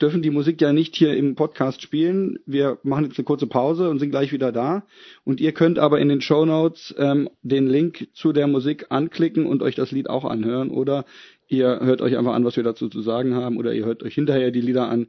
dürfen 0.02 0.22
die 0.22 0.30
Musik 0.30 0.62
ja 0.62 0.74
nicht 0.74 0.96
hier 0.96 1.16
im 1.16 1.36
Podcast 1.36 1.82
spielen. 1.82 2.40
Wir 2.46 2.78
machen 2.84 3.06
jetzt 3.06 3.18
eine 3.18 3.26
kurze 3.26 3.48
Pause 3.48 3.90
und 3.90 4.00
sind 4.00 4.12
gleich 4.12 4.32
wieder 4.32 4.52
da. 4.52 4.84
Und 5.24 5.40
ihr 5.40 5.52
könnt 5.52 5.80
aber 5.80 6.00
in 6.00 6.10
den 6.10 6.22
Show 6.22 6.46
Notes 6.46 6.94
ähm, 6.98 7.30
den 7.42 7.68
Link 7.68 8.08
zu 8.14 8.34
der 8.34 8.48
Musik 8.48 8.88
anklicken 8.90 9.46
und 9.46 9.62
euch 9.62 9.76
das 9.76 9.92
Lied 9.92 10.10
auch 10.10 10.26
anhören. 10.26 10.70
Oder 10.70 11.06
Ihr 11.50 11.80
hört 11.82 12.02
euch 12.02 12.16
einfach 12.18 12.34
an, 12.34 12.46
was 12.46 12.56
wir 12.56 12.64
dazu 12.64 12.90
zu 12.90 13.02
sagen 13.02 13.34
haben, 13.34 13.58
oder 13.58 13.74
ihr 13.74 13.86
hört 13.86 14.04
euch 14.04 14.14
hinterher 14.14 14.52
die 14.52 14.62
Lieder 14.62 14.88
an, 14.88 15.08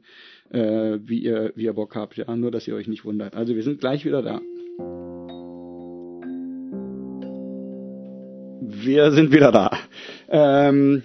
äh, 0.49 0.97
wie 1.03 1.19
ihr 1.19 1.53
wie 1.55 1.65
ihr 1.65 1.73
Bock 1.73 1.95
habt. 1.95 2.17
Ja, 2.17 2.35
nur 2.35 2.51
dass 2.51 2.67
ihr 2.67 2.75
euch 2.75 2.87
nicht 2.87 3.05
wundert. 3.05 3.35
Also 3.35 3.55
wir 3.55 3.63
sind 3.63 3.79
gleich 3.79 4.05
wieder 4.05 4.21
da. 4.21 4.41
Wir 8.61 9.11
sind 9.11 9.31
wieder 9.31 9.51
da. 9.51 9.71
Ähm, 10.29 11.03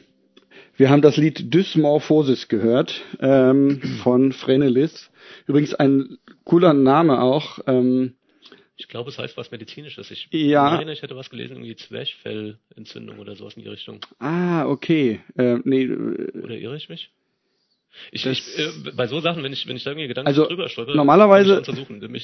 Wir 0.79 0.91
haben 0.91 1.01
das 1.01 1.17
Lied 1.17 1.55
Dysmorphosis 1.55 2.49
gehört 2.49 3.03
ähm, 3.21 3.81
von 4.03 4.33
Frenelis. 4.33 5.11
Übrigens 5.47 5.75
ein 5.75 6.19
cooler 6.45 6.75
Name 6.75 7.23
auch. 7.23 7.61
Ähm, 7.67 8.13
ich 8.77 8.89
glaube, 8.89 9.11
es 9.11 9.19
heißt 9.19 9.37
was 9.37 9.51
Medizinisches. 9.51 10.11
Ich 10.11 10.29
ja. 10.33 10.71
meine, 10.77 10.93
ich 10.93 11.03
hätte 11.03 11.17
was 11.17 11.31
gelesen, 11.31 11.57
irgendwie 11.57 11.77
Zwerchfellentzündung 11.77 13.19
oder 13.19 13.35
sowas 13.35 13.55
in 13.55 13.63
die 13.63 13.69
Richtung. 13.69 14.01
Ah, 14.19 14.67
okay. 14.67 15.21
Äh, 15.37 15.59
nee, 15.65 15.85
äh, 15.85 16.39
oder 16.43 16.57
irre 16.57 16.77
ich 16.77 16.89
mich? 16.89 17.11
Ich, 18.13 18.27
ich 18.27 18.59
äh, 18.59 18.93
bei 18.95 19.07
so 19.07 19.21
Sachen, 19.21 19.43
wenn 19.43 19.55
ich 19.55 19.67
wenn 19.67 19.77
ich 19.77 19.85
da 19.85 19.91
irgendwie 19.91 20.09
Gedanken 20.09 20.29
also 20.29 20.47
drüber 20.47 20.69
stolper, 20.69 20.95
normalerweise 20.95 21.63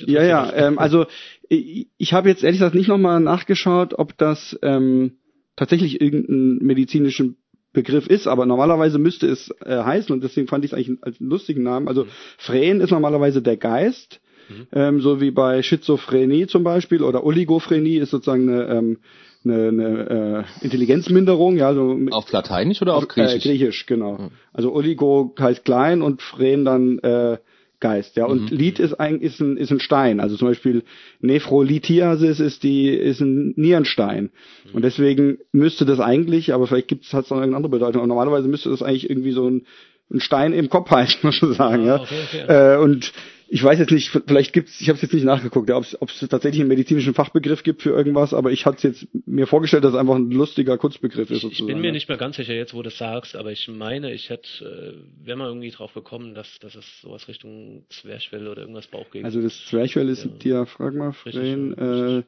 ja 0.07 0.23
ja 0.23 0.53
ähm, 0.53 0.79
also 0.79 1.07
ich, 1.49 1.89
ich 1.97 2.13
habe 2.13 2.29
jetzt 2.29 2.45
ehrlich 2.45 2.59
gesagt 2.59 2.75
nicht 2.75 2.89
nochmal 2.89 3.21
nachgeschaut, 3.21 3.95
ob 3.99 4.19
das 4.19 4.59
ähm, 4.61 5.17
tatsächlich 5.57 6.03
irgendeinen 6.03 6.59
medizinischen 6.59 7.39
Begriff 7.73 8.07
ist, 8.07 8.27
aber 8.27 8.45
normalerweise 8.45 8.99
müsste 8.99 9.27
es 9.29 9.51
äh, 9.65 9.83
heißen 9.83 10.13
und 10.13 10.23
deswegen 10.23 10.47
fand 10.47 10.65
ich 10.65 10.73
es 10.73 10.77
eigentlich 10.77 11.03
als 11.03 11.19
lustigen 11.21 11.63
Namen. 11.63 11.89
Also 11.89 12.05
mhm. 12.05 12.09
Phren 12.37 12.81
ist 12.83 12.91
normalerweise 12.91 13.41
der 13.41 13.57
Geist, 13.57 14.21
mhm. 14.49 14.67
ähm, 14.73 15.01
so 15.01 15.21
wie 15.21 15.31
bei 15.31 15.63
Schizophrenie 15.63 16.47
zum 16.47 16.65
Beispiel 16.65 17.03
oder 17.03 17.25
Oligophrenie 17.25 17.97
ist 17.97 18.11
sozusagen 18.11 18.49
eine, 18.49 18.65
ähm, 18.69 18.99
eine, 19.45 19.69
eine 19.69 20.45
äh, 20.61 20.65
Intelligenzminderung. 20.65 21.57
Ja, 21.57 21.69
also 21.69 21.99
auf 22.11 22.31
Lateinisch 22.33 22.81
oder 22.83 22.95
auf, 22.95 23.05
auf 23.05 23.09
Griechisch? 23.09 23.45
Äh, 23.45 23.49
Griechisch, 23.49 23.87
genau. 23.87 24.19
Mhm. 24.19 24.31
Also 24.53 24.73
Oligo 24.73 25.35
heißt 25.39 25.65
klein 25.65 26.03
und 26.03 26.23
Phren 26.23 26.65
dann 26.65 26.99
äh, 27.01 27.39
Geist, 27.83 28.17
ja. 28.17 28.27
Und 28.27 28.53
mhm. 28.53 28.57
Lid 28.57 28.79
ist 28.79 28.95
ein, 28.95 29.21
ist 29.21 29.41
ein, 29.41 29.57
ist 29.57 29.73
ein 29.73 29.81
Stein. 29.81 30.21
Also 30.21 30.37
zum 30.37 30.47
Beispiel 30.47 30.85
Nephrolithiasis 31.21 32.39
ist 32.39 32.63
die, 32.63 32.89
ist 32.89 33.21
ein 33.21 33.55
Nierenstein. 33.57 34.31
Mhm. 34.65 34.75
Und 34.75 34.83
deswegen 34.83 35.39
müsste 35.51 35.85
das 35.85 35.99
eigentlich, 35.99 36.55
aber 36.55 36.69
vielleicht 36.69 36.87
gibt 36.87 37.05
es, 37.05 37.13
hat 37.13 37.25
es 37.25 37.31
noch 37.31 37.39
eine 37.39 37.57
andere 37.57 37.71
Bedeutung. 37.71 38.01
Aber 38.01 38.07
normalerweise 38.07 38.47
müsste 38.47 38.71
das 38.71 38.83
eigentlich 38.83 39.11
irgendwie 39.11 39.33
so 39.33 39.51
ein, 39.51 39.67
ein 40.13 40.21
Stein 40.21 40.53
im 40.53 40.71
Kopf 40.71 40.91
halten, 40.91 41.19
muss 41.23 41.43
man 41.43 41.55
sagen, 41.55 41.83
ah, 41.83 41.87
ja. 41.87 42.01
Okay, 42.01 42.15
okay. 42.45 42.75
Äh, 42.75 42.79
und 42.79 43.13
ich 43.53 43.63
weiß 43.63 43.79
jetzt 43.79 43.93
nicht, 43.93 44.09
vielleicht 44.09 44.55
gibt's, 44.55 44.81
ich 44.81 44.89
habe 44.89 44.97
es 44.97 45.03
jetzt 45.03 45.13
nicht 45.13 45.25
nachgeguckt, 45.25 45.69
ja, 45.69 45.77
ob 45.77 45.85
es 46.09 46.27
tatsächlich 46.31 46.63
einen 46.63 46.71
medizinischen 46.71 47.13
Fachbegriff 47.13 47.63
gibt 47.63 47.83
für 47.83 47.91
irgendwas, 47.91 48.33
aber 48.33 48.51
ich 48.51 48.65
hatte 48.65 48.89
jetzt 48.89 49.07
mir 49.27 49.47
vorgestellt, 49.47 49.85
dass 49.85 49.93
es 49.93 49.99
einfach 49.99 50.15
ein 50.15 50.31
lustiger 50.31 50.79
Kurzbegriff 50.79 51.31
ist. 51.31 51.43
Sozusagen. 51.43 51.69
Ich 51.69 51.75
bin 51.75 51.83
mir 51.83 51.93
nicht 51.93 52.09
mehr 52.09 52.17
ganz 52.17 52.37
sicher 52.37 52.55
jetzt, 52.55 52.73
wo 52.73 52.79
du 52.79 52.85
das 52.85 52.97
sagst, 52.97 53.37
aber 53.37 53.53
ich 53.53 53.69
meine, 53.69 54.11
ich 54.15 54.31
hätte, 54.31 54.49
äh, 54.65 55.27
wäre 55.27 55.37
mal 55.37 55.49
irgendwie 55.49 55.71
drauf 55.71 55.93
gekommen, 55.93 56.35
dass, 56.35 56.61
dass 56.61 56.77
es 56.77 57.03
sowas 57.03 57.29
Richtung 57.29 57.85
Zwerchfell 57.91 58.49
oder 58.49 58.63
irgendwas 58.63 58.87
Bauchgegend 58.87 59.27
Also 59.27 59.43
das 59.43 59.67
Zwerchfell 59.67 60.09
ist 60.09 60.25
ja. 60.25 60.31
Diaphragma, 60.31 61.13
Fräen, 61.13 61.77
äh, 61.77 62.23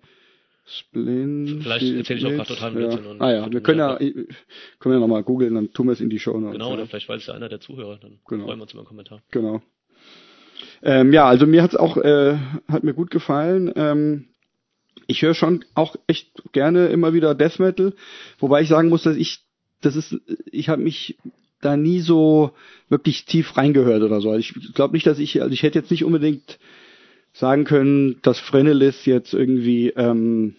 Spleen. 0.66 1.60
Vielleicht 1.62 1.86
erzähle 1.86 2.18
ich 2.18 2.26
auch 2.26 2.30
gerade 2.32 2.48
total 2.48 2.72
Blödsinn. 2.72 3.04
Ja. 3.04 3.16
Ah 3.20 3.32
ja, 3.32 3.50
wir 3.50 3.62
können 3.62 3.78
ja, 3.78 3.96
können 3.96 4.94
ja 4.94 5.00
nochmal 5.00 5.22
googeln, 5.22 5.54
dann 5.54 5.72
tun 5.72 5.86
wir 5.86 5.92
es 5.92 6.02
in 6.02 6.10
die 6.10 6.18
Show 6.18 6.38
noch. 6.38 6.52
Genau, 6.52 6.74
oder 6.74 6.86
vielleicht 6.86 7.08
weiß 7.08 7.22
es 7.22 7.28
ja 7.28 7.34
einer 7.34 7.48
der 7.48 7.60
Zuhörer, 7.60 7.96
dann 7.96 8.18
genau. 8.28 8.44
freuen 8.44 8.58
wir 8.58 8.62
uns 8.64 8.72
über 8.72 8.80
einen 8.80 8.88
Kommentar. 8.88 9.22
Genau. 9.30 9.62
Ähm, 10.82 11.12
ja, 11.12 11.26
also 11.26 11.46
mir 11.46 11.62
hat's 11.62 11.76
auch, 11.76 11.96
äh, 11.96 12.36
hat 12.68 12.84
mir 12.84 12.94
gut 12.94 13.10
gefallen. 13.10 13.72
Ähm, 13.76 14.26
ich 15.06 15.22
höre 15.22 15.34
schon 15.34 15.64
auch 15.74 15.96
echt 16.06 16.30
gerne 16.52 16.88
immer 16.88 17.12
wieder 17.12 17.34
Death 17.34 17.58
Metal, 17.58 17.92
wobei 18.38 18.62
ich 18.62 18.68
sagen 18.68 18.88
muss, 18.88 19.02
dass 19.02 19.16
ich, 19.16 19.40
das 19.80 19.96
ist, 19.96 20.16
ich 20.50 20.68
habe 20.68 20.82
mich 20.82 21.18
da 21.60 21.76
nie 21.76 22.00
so 22.00 22.52
wirklich 22.88 23.24
tief 23.24 23.56
reingehört 23.56 24.02
oder 24.02 24.20
so. 24.20 24.30
Also 24.30 24.40
ich 24.40 24.74
glaube 24.74 24.94
nicht, 24.94 25.06
dass 25.06 25.18
ich, 25.18 25.40
also 25.40 25.52
ich 25.52 25.62
hätte 25.62 25.78
jetzt 25.78 25.90
nicht 25.90 26.04
unbedingt 26.04 26.58
sagen 27.32 27.64
können, 27.64 28.20
dass 28.22 28.38
Frenelis 28.38 29.06
jetzt 29.06 29.34
irgendwie, 29.34 29.88
ähm, 29.90 30.54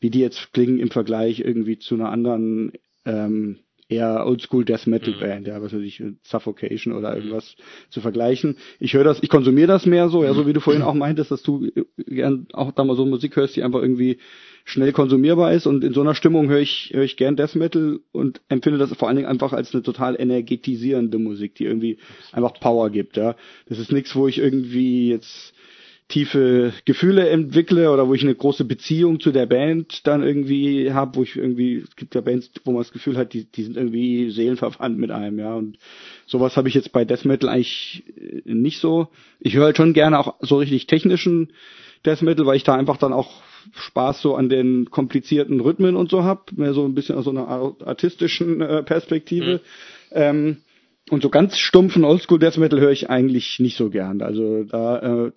wie 0.00 0.10
die 0.10 0.20
jetzt 0.20 0.52
klingen 0.52 0.78
im 0.78 0.90
Vergleich 0.90 1.40
irgendwie 1.40 1.78
zu 1.78 1.94
einer 1.94 2.10
anderen 2.10 2.72
ähm, 3.04 3.58
eher 3.88 4.26
Oldschool 4.26 4.64
Death 4.64 4.86
Metal 4.86 5.14
mhm. 5.14 5.20
Band, 5.20 5.46
ja, 5.46 5.62
was 5.62 5.72
weiß 5.72 5.80
ich, 5.80 6.02
Suffocation 6.22 6.92
oder 6.92 7.10
mhm. 7.10 7.16
irgendwas 7.16 7.56
mhm. 7.56 7.62
zu 7.90 8.00
vergleichen. 8.00 8.56
Ich 8.78 8.94
höre 8.94 9.04
das, 9.04 9.22
ich 9.22 9.30
konsumiere 9.30 9.68
das 9.68 9.86
mehr 9.86 10.08
so, 10.08 10.24
ja, 10.24 10.34
so 10.34 10.46
wie 10.46 10.52
du 10.52 10.60
vorhin 10.60 10.82
auch 10.84 10.94
meintest, 10.94 11.30
dass 11.30 11.42
du 11.42 11.70
gern 11.96 12.46
auch 12.52 12.72
da 12.72 12.84
mal 12.84 12.96
so 12.96 13.06
Musik 13.06 13.36
hörst, 13.36 13.56
die 13.56 13.62
einfach 13.62 13.80
irgendwie 13.80 14.18
schnell 14.64 14.92
konsumierbar 14.92 15.54
ist 15.54 15.66
und 15.66 15.82
in 15.82 15.94
so 15.94 16.02
einer 16.02 16.14
Stimmung 16.14 16.48
höre 16.48 16.60
ich, 16.60 16.90
höre 16.92 17.04
ich 17.04 17.16
gern 17.16 17.36
Death 17.36 17.54
Metal 17.54 18.00
und 18.12 18.42
empfinde 18.50 18.78
das 18.78 18.92
vor 18.92 19.08
allen 19.08 19.16
Dingen 19.16 19.28
einfach 19.28 19.54
als 19.54 19.72
eine 19.72 19.82
total 19.82 20.20
energetisierende 20.20 21.18
Musik, 21.18 21.54
die 21.54 21.64
irgendwie 21.64 21.98
einfach 22.32 22.52
Power 22.60 22.90
gibt, 22.90 23.16
ja. 23.16 23.34
Das 23.66 23.78
ist 23.78 23.92
nichts, 23.92 24.14
wo 24.14 24.28
ich 24.28 24.38
irgendwie 24.38 25.08
jetzt 25.08 25.54
tiefe 26.08 26.72
Gefühle 26.86 27.28
entwickle 27.28 27.90
oder 27.90 28.08
wo 28.08 28.14
ich 28.14 28.22
eine 28.22 28.34
große 28.34 28.64
Beziehung 28.64 29.20
zu 29.20 29.30
der 29.30 29.44
Band 29.44 30.06
dann 30.06 30.22
irgendwie 30.22 30.90
habe, 30.92 31.16
wo 31.16 31.22
ich 31.22 31.36
irgendwie, 31.36 31.76
es 31.76 31.96
gibt 31.96 32.14
ja 32.14 32.22
Bands, 32.22 32.50
wo 32.64 32.72
man 32.72 32.80
das 32.80 32.92
Gefühl 32.92 33.18
hat, 33.18 33.34
die, 33.34 33.44
die 33.44 33.62
sind 33.62 33.76
irgendwie 33.76 34.30
seelenverwandt 34.30 34.98
mit 34.98 35.10
einem, 35.10 35.38
ja. 35.38 35.54
Und 35.54 35.78
sowas 36.26 36.56
habe 36.56 36.68
ich 36.68 36.74
jetzt 36.74 36.92
bei 36.92 37.04
Death 37.04 37.26
Metal 37.26 37.50
eigentlich 37.50 38.04
äh, 38.16 38.42
nicht 38.46 38.80
so. 38.80 39.08
Ich 39.38 39.54
höre 39.54 39.66
halt 39.66 39.76
schon 39.76 39.92
gerne 39.92 40.18
auch 40.18 40.36
so 40.40 40.56
richtig 40.56 40.86
technischen 40.86 41.52
Death 42.06 42.22
Metal, 42.22 42.46
weil 42.46 42.56
ich 42.56 42.64
da 42.64 42.74
einfach 42.74 42.96
dann 42.96 43.12
auch 43.12 43.42
Spaß 43.74 44.22
so 44.22 44.34
an 44.34 44.48
den 44.48 44.90
komplizierten 44.90 45.60
Rhythmen 45.60 45.94
und 45.94 46.10
so 46.10 46.24
hab, 46.24 46.52
mehr 46.52 46.72
so 46.72 46.86
ein 46.86 46.94
bisschen 46.94 47.16
aus 47.16 47.24
so 47.24 47.30
einer 47.30 47.48
artistischen 47.84 48.62
äh, 48.62 48.82
Perspektive. 48.82 49.60
Mhm. 50.10 50.12
Ähm, 50.12 50.56
und 51.10 51.22
so 51.22 51.28
ganz 51.28 51.58
stumpfen 51.58 52.04
Oldschool 52.04 52.38
Death 52.38 52.56
Metal 52.56 52.80
höre 52.80 52.92
ich 52.92 53.10
eigentlich 53.10 53.60
nicht 53.60 53.76
so 53.76 53.90
gern. 53.90 54.22
Also 54.22 54.64
da 54.64 55.26
äh, 55.26 55.32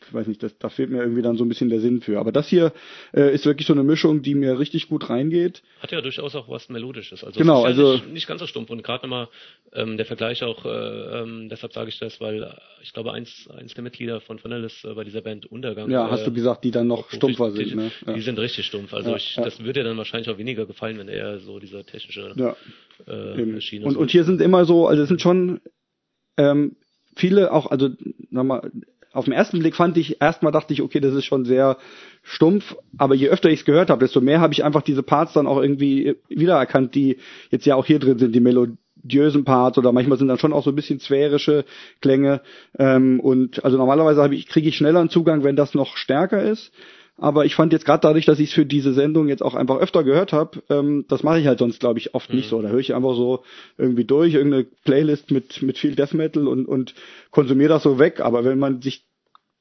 ich 0.00 0.14
weiß 0.14 0.26
nicht, 0.26 0.42
das, 0.42 0.56
da 0.58 0.68
fehlt 0.68 0.90
mir 0.90 0.98
irgendwie 0.98 1.22
dann 1.22 1.36
so 1.36 1.44
ein 1.44 1.48
bisschen 1.48 1.68
der 1.68 1.80
Sinn 1.80 2.00
für. 2.00 2.18
Aber 2.18 2.32
das 2.32 2.48
hier 2.48 2.72
äh, 3.12 3.32
ist 3.34 3.46
wirklich 3.46 3.66
so 3.66 3.72
eine 3.72 3.82
Mischung, 3.82 4.22
die 4.22 4.34
mir 4.34 4.58
richtig 4.58 4.88
gut 4.88 5.08
reingeht. 5.08 5.62
Hat 5.80 5.92
ja 5.92 6.00
durchaus 6.00 6.34
auch 6.34 6.48
was 6.48 6.68
Melodisches. 6.68 7.24
Also 7.24 7.38
genau, 7.38 7.64
also 7.64 7.94
nicht, 7.94 8.12
nicht, 8.12 8.26
ganz 8.26 8.40
so 8.40 8.46
stumpf. 8.46 8.70
Und 8.70 8.82
gerade 8.82 9.06
nochmal 9.06 9.28
ähm, 9.72 9.96
der 9.96 10.06
Vergleich 10.06 10.42
auch, 10.42 10.64
äh, 10.64 10.68
ähm, 10.68 11.48
deshalb 11.48 11.72
sage 11.72 11.88
ich 11.88 11.98
das, 11.98 12.20
weil 12.20 12.42
äh, 12.42 12.48
ich 12.82 12.92
glaube, 12.92 13.12
eins, 13.12 13.48
eins 13.50 13.74
der 13.74 13.84
Mitglieder 13.84 14.20
von 14.20 14.42
Vanellis 14.42 14.84
äh, 14.84 14.94
bei 14.94 15.04
dieser 15.04 15.20
Band 15.20 15.46
Untergang. 15.46 15.90
Ja, 15.90 16.10
hast 16.10 16.26
du 16.26 16.30
äh, 16.30 16.34
gesagt, 16.34 16.64
die 16.64 16.70
dann 16.70 16.86
noch 16.86 17.10
stumpfer 17.10 17.52
sind. 17.52 17.74
Ne? 17.74 17.90
Ja. 18.06 18.12
Die 18.14 18.20
sind 18.20 18.38
richtig 18.38 18.66
stumpf. 18.66 18.92
Also 18.94 19.10
ja, 19.10 19.16
ich, 19.16 19.36
ja. 19.36 19.44
das 19.44 19.62
würde 19.62 19.80
ja 19.80 19.84
dann 19.84 19.96
wahrscheinlich 19.96 20.28
auch 20.28 20.38
weniger 20.38 20.66
gefallen, 20.66 20.98
wenn 20.98 21.08
er 21.08 21.38
so 21.40 21.58
dieser 21.58 21.84
technische 21.84 22.32
ja. 22.36 22.56
äh, 23.06 23.60
Schiene 23.60 23.86
und, 23.86 23.96
und 23.96 24.10
hier 24.10 24.24
sind 24.24 24.40
immer 24.40 24.64
so, 24.64 24.86
also 24.86 25.02
es 25.02 25.08
sind 25.08 25.20
schon 25.20 25.60
ähm, 26.36 26.76
viele 27.16 27.52
auch, 27.52 27.70
also 27.70 27.90
nochmal, 28.30 28.70
auf 29.12 29.24
den 29.24 29.34
ersten 29.34 29.58
Blick 29.58 29.74
fand 29.74 29.96
ich, 29.96 30.20
erstmal 30.20 30.52
dachte 30.52 30.72
ich, 30.72 30.82
okay, 30.82 31.00
das 31.00 31.14
ist 31.14 31.24
schon 31.24 31.44
sehr 31.44 31.78
stumpf, 32.22 32.76
aber 32.96 33.14
je 33.14 33.28
öfter 33.28 33.50
ich 33.50 33.60
es 33.60 33.64
gehört 33.64 33.90
habe, 33.90 34.04
desto 34.04 34.20
mehr 34.20 34.40
habe 34.40 34.52
ich 34.52 34.62
einfach 34.62 34.82
diese 34.82 35.02
Parts 35.02 35.32
dann 35.32 35.46
auch 35.46 35.60
irgendwie 35.60 36.16
wiedererkannt, 36.28 36.94
die 36.94 37.16
jetzt 37.50 37.66
ja 37.66 37.74
auch 37.74 37.86
hier 37.86 37.98
drin 37.98 38.18
sind, 38.18 38.34
die 38.34 38.40
melodiösen 38.40 39.44
Parts 39.44 39.78
oder 39.78 39.90
manchmal 39.92 40.18
sind 40.18 40.28
dann 40.28 40.38
schon 40.38 40.52
auch 40.52 40.62
so 40.62 40.70
ein 40.70 40.76
bisschen 40.76 41.00
sphärische 41.00 41.64
Klänge. 42.00 42.40
Ähm, 42.78 43.18
und 43.18 43.64
also 43.64 43.76
normalerweise 43.76 44.32
ich, 44.32 44.46
kriege 44.46 44.68
ich 44.68 44.76
schneller 44.76 45.00
einen 45.00 45.10
Zugang, 45.10 45.42
wenn 45.42 45.56
das 45.56 45.74
noch 45.74 45.96
stärker 45.96 46.42
ist. 46.42 46.72
Aber 47.22 47.44
ich 47.44 47.54
fand 47.54 47.74
jetzt 47.74 47.84
gerade 47.84 48.00
dadurch, 48.00 48.24
dass 48.24 48.40
ich 48.40 48.48
es 48.48 48.54
für 48.54 48.64
diese 48.64 48.94
Sendung 48.94 49.28
jetzt 49.28 49.42
auch 49.42 49.54
einfach 49.54 49.76
öfter 49.76 50.04
gehört 50.04 50.32
habe, 50.32 50.62
ähm, 50.70 51.04
das 51.06 51.22
mache 51.22 51.38
ich 51.38 51.46
halt 51.46 51.58
sonst, 51.58 51.78
glaube 51.78 51.98
ich, 51.98 52.14
oft 52.14 52.30
mhm. 52.30 52.36
nicht 52.36 52.48
so. 52.48 52.62
Da 52.62 52.70
höre 52.70 52.78
ich 52.78 52.94
einfach 52.94 53.14
so 53.14 53.44
irgendwie 53.76 54.06
durch, 54.06 54.32
irgendeine 54.32 54.64
Playlist 54.84 55.30
mit, 55.30 55.60
mit 55.60 55.76
viel 55.76 55.94
Death 55.94 56.14
Metal 56.14 56.48
und, 56.48 56.64
und 56.64 56.94
konsumiere 57.30 57.68
das 57.68 57.82
so 57.82 57.98
weg. 57.98 58.20
Aber 58.20 58.46
wenn 58.46 58.58
man 58.58 58.80
sich, 58.80 59.04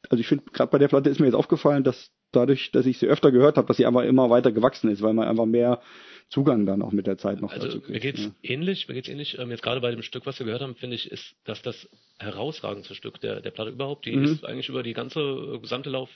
also 0.10 0.22
ich 0.22 0.28
finde, 0.28 0.46
gerade 0.54 0.72
bei 0.72 0.78
der 0.78 0.88
Platte 0.88 1.10
ist 1.10 1.20
mir 1.20 1.26
jetzt 1.26 1.36
aufgefallen, 1.36 1.84
dass 1.84 2.12
dadurch, 2.32 2.72
dass 2.72 2.86
ich 2.86 2.98
sie 2.98 3.08
öfter 3.08 3.30
gehört 3.30 3.58
habe, 3.58 3.68
dass 3.68 3.76
sie 3.76 3.86
einfach 3.86 4.04
immer 4.04 4.30
weiter 4.30 4.54
gewachsen 4.54 4.90
ist, 4.90 5.02
weil 5.02 5.14
man 5.14 5.28
einfach 5.28 5.46
mehr 5.46 5.82
Zugang 6.30 6.66
dann 6.68 6.82
auch 6.84 6.92
mit 6.92 7.08
der 7.08 7.18
Zeit 7.18 7.42
noch 7.42 7.52
also 7.52 7.66
dazu 7.66 7.82
kriegt. 7.82 7.90
Mir 7.90 8.00
geht's 8.00 8.24
ja. 8.24 8.32
ähnlich, 8.44 8.88
mir 8.88 8.94
geht's 8.94 9.10
ähnlich. 9.10 9.40
Ähm, 9.40 9.50
jetzt 9.50 9.64
gerade 9.64 9.82
bei 9.82 9.90
dem 9.90 10.04
Stück, 10.04 10.26
was 10.26 10.38
wir 10.40 10.46
gehört 10.46 10.62
haben, 10.62 10.76
finde 10.76 10.96
ich, 10.96 11.12
ist, 11.12 11.36
dass 11.44 11.62
das 11.64 11.90
herausragendste 12.20 12.94
Stück 12.94 13.20
der, 13.20 13.42
der 13.42 13.52
Platte 13.52 13.72
überhaupt, 13.72 14.06
die 14.06 14.16
mhm. 14.16 14.26
ist 14.26 14.46
eigentlich 14.46 14.70
über 14.70 14.84
die 14.84 14.94
ganze 14.94 15.20
äh, 15.20 15.60
gesamte 15.60 15.90
Lauf, 15.90 16.10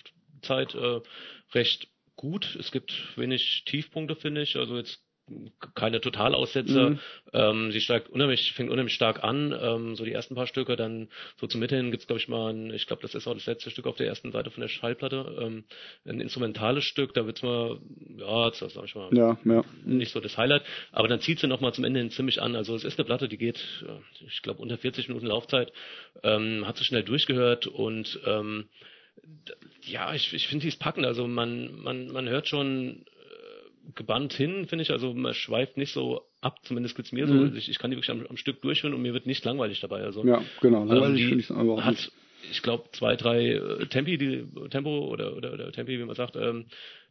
Zeit 0.43 0.75
äh, 0.75 1.01
recht 1.53 1.87
gut. 2.15 2.55
Es 2.59 2.71
gibt 2.71 3.17
wenig 3.17 3.63
Tiefpunkte, 3.65 4.15
finde 4.15 4.41
ich. 4.41 4.55
Also 4.55 4.77
jetzt 4.77 5.02
keine 5.75 6.01
Totalaussetzer. 6.01 6.91
Mhm. 6.91 6.99
Ähm, 7.31 7.71
sie 7.71 7.81
steigt 7.81 8.09
unheimlich, 8.09 8.51
fängt 8.53 8.69
unheimlich 8.69 8.93
stark 8.93 9.23
an. 9.23 9.57
Ähm, 9.57 9.95
so 9.95 10.03
die 10.03 10.11
ersten 10.11 10.35
paar 10.35 10.47
Stücke, 10.47 10.75
dann 10.75 11.07
so 11.37 11.47
zum 11.47 11.61
Mitte 11.61 11.75
hin 11.75 11.91
gibt's 11.91 12.07
glaube 12.07 12.19
ich 12.19 12.27
mal, 12.27 12.53
ein, 12.53 12.73
ich 12.73 12.87
glaube, 12.87 13.01
das 13.01 13.15
ist 13.15 13.27
auch 13.27 13.33
das 13.33 13.45
letzte 13.45 13.69
Stück 13.69 13.87
auf 13.87 13.95
der 13.95 14.07
ersten 14.07 14.31
Seite 14.31 14.51
von 14.51 14.61
der 14.61 14.67
Schallplatte, 14.67 15.37
ähm, 15.41 15.63
ein 16.05 16.19
instrumentales 16.19 16.83
Stück. 16.83 17.13
Da 17.13 17.25
wird's 17.25 17.41
mal, 17.41 17.79
ja, 18.17 18.49
das 18.49 18.59
sag 18.59 18.85
ich 18.85 18.95
mal, 18.95 19.09
ja, 19.13 19.37
ja. 19.45 19.63
nicht 19.85 20.11
so 20.11 20.19
das 20.19 20.37
Highlight. 20.37 20.63
Aber 20.91 21.07
dann 21.07 21.21
zieht 21.21 21.39
sie 21.39 21.47
noch 21.47 21.61
mal 21.61 21.73
zum 21.73 21.85
Ende 21.85 21.99
hin 21.99 22.11
ziemlich 22.11 22.41
an. 22.41 22.55
Also 22.55 22.75
es 22.75 22.83
ist 22.83 22.99
eine 22.99 23.05
Platte, 23.05 23.29
die 23.29 23.37
geht, 23.37 23.63
ich 24.27 24.41
glaube, 24.41 24.61
unter 24.61 24.77
40 24.77 25.07
Minuten 25.07 25.27
Laufzeit. 25.27 25.71
Ähm, 26.21 26.67
hat 26.67 26.77
sie 26.77 26.83
schnell 26.83 27.03
durchgehört 27.03 27.67
und 27.67 28.19
ähm, 28.25 28.65
ja, 29.81 30.13
ich, 30.13 30.33
ich 30.33 30.47
finde, 30.47 30.63
sie 30.63 30.69
ist 30.69 30.79
packend. 30.79 31.05
Also 31.05 31.27
man, 31.27 31.75
man, 31.81 32.07
man 32.07 32.27
hört 32.29 32.47
schon 32.47 33.05
äh, 33.05 33.12
gebannt 33.95 34.33
hin, 34.33 34.67
finde 34.67 34.83
ich. 34.83 34.91
Also 34.91 35.13
man 35.13 35.33
schweift 35.33 35.77
nicht 35.77 35.93
so 35.93 36.21
ab, 36.41 36.59
zumindest 36.63 36.95
geht's 36.95 37.11
mir 37.11 37.27
mhm. 37.27 37.51
so. 37.51 37.55
Ich, 37.55 37.69
ich 37.69 37.79
kann 37.79 37.91
die 37.91 37.97
wirklich 37.97 38.11
am, 38.11 38.25
am, 38.27 38.37
Stück 38.37 38.61
durchhören 38.61 38.93
und 38.93 39.01
mir 39.01 39.13
wird 39.13 39.25
nicht 39.25 39.43
langweilig 39.45 39.79
dabei. 39.81 40.03
Also, 40.03 40.25
ja, 40.25 40.41
genau. 40.61 40.85
Langweilig 40.85 41.21
ähm, 41.21 41.29
finde 41.29 41.43
ich 41.43 41.51
aber 41.51 41.83
hat, 41.83 42.11
ich 42.51 42.61
glaube, 42.61 42.85
zwei, 42.91 43.15
drei 43.15 43.53
äh, 43.53 43.85
Tempi, 43.87 44.17
die 44.17 44.45
Tempo 44.69 45.07
oder, 45.07 45.35
oder, 45.35 45.53
oder 45.53 45.71
Tempi, 45.71 45.99
wie 45.99 46.03
man 46.03 46.15
sagt, 46.15 46.35
ähm, 46.35 46.65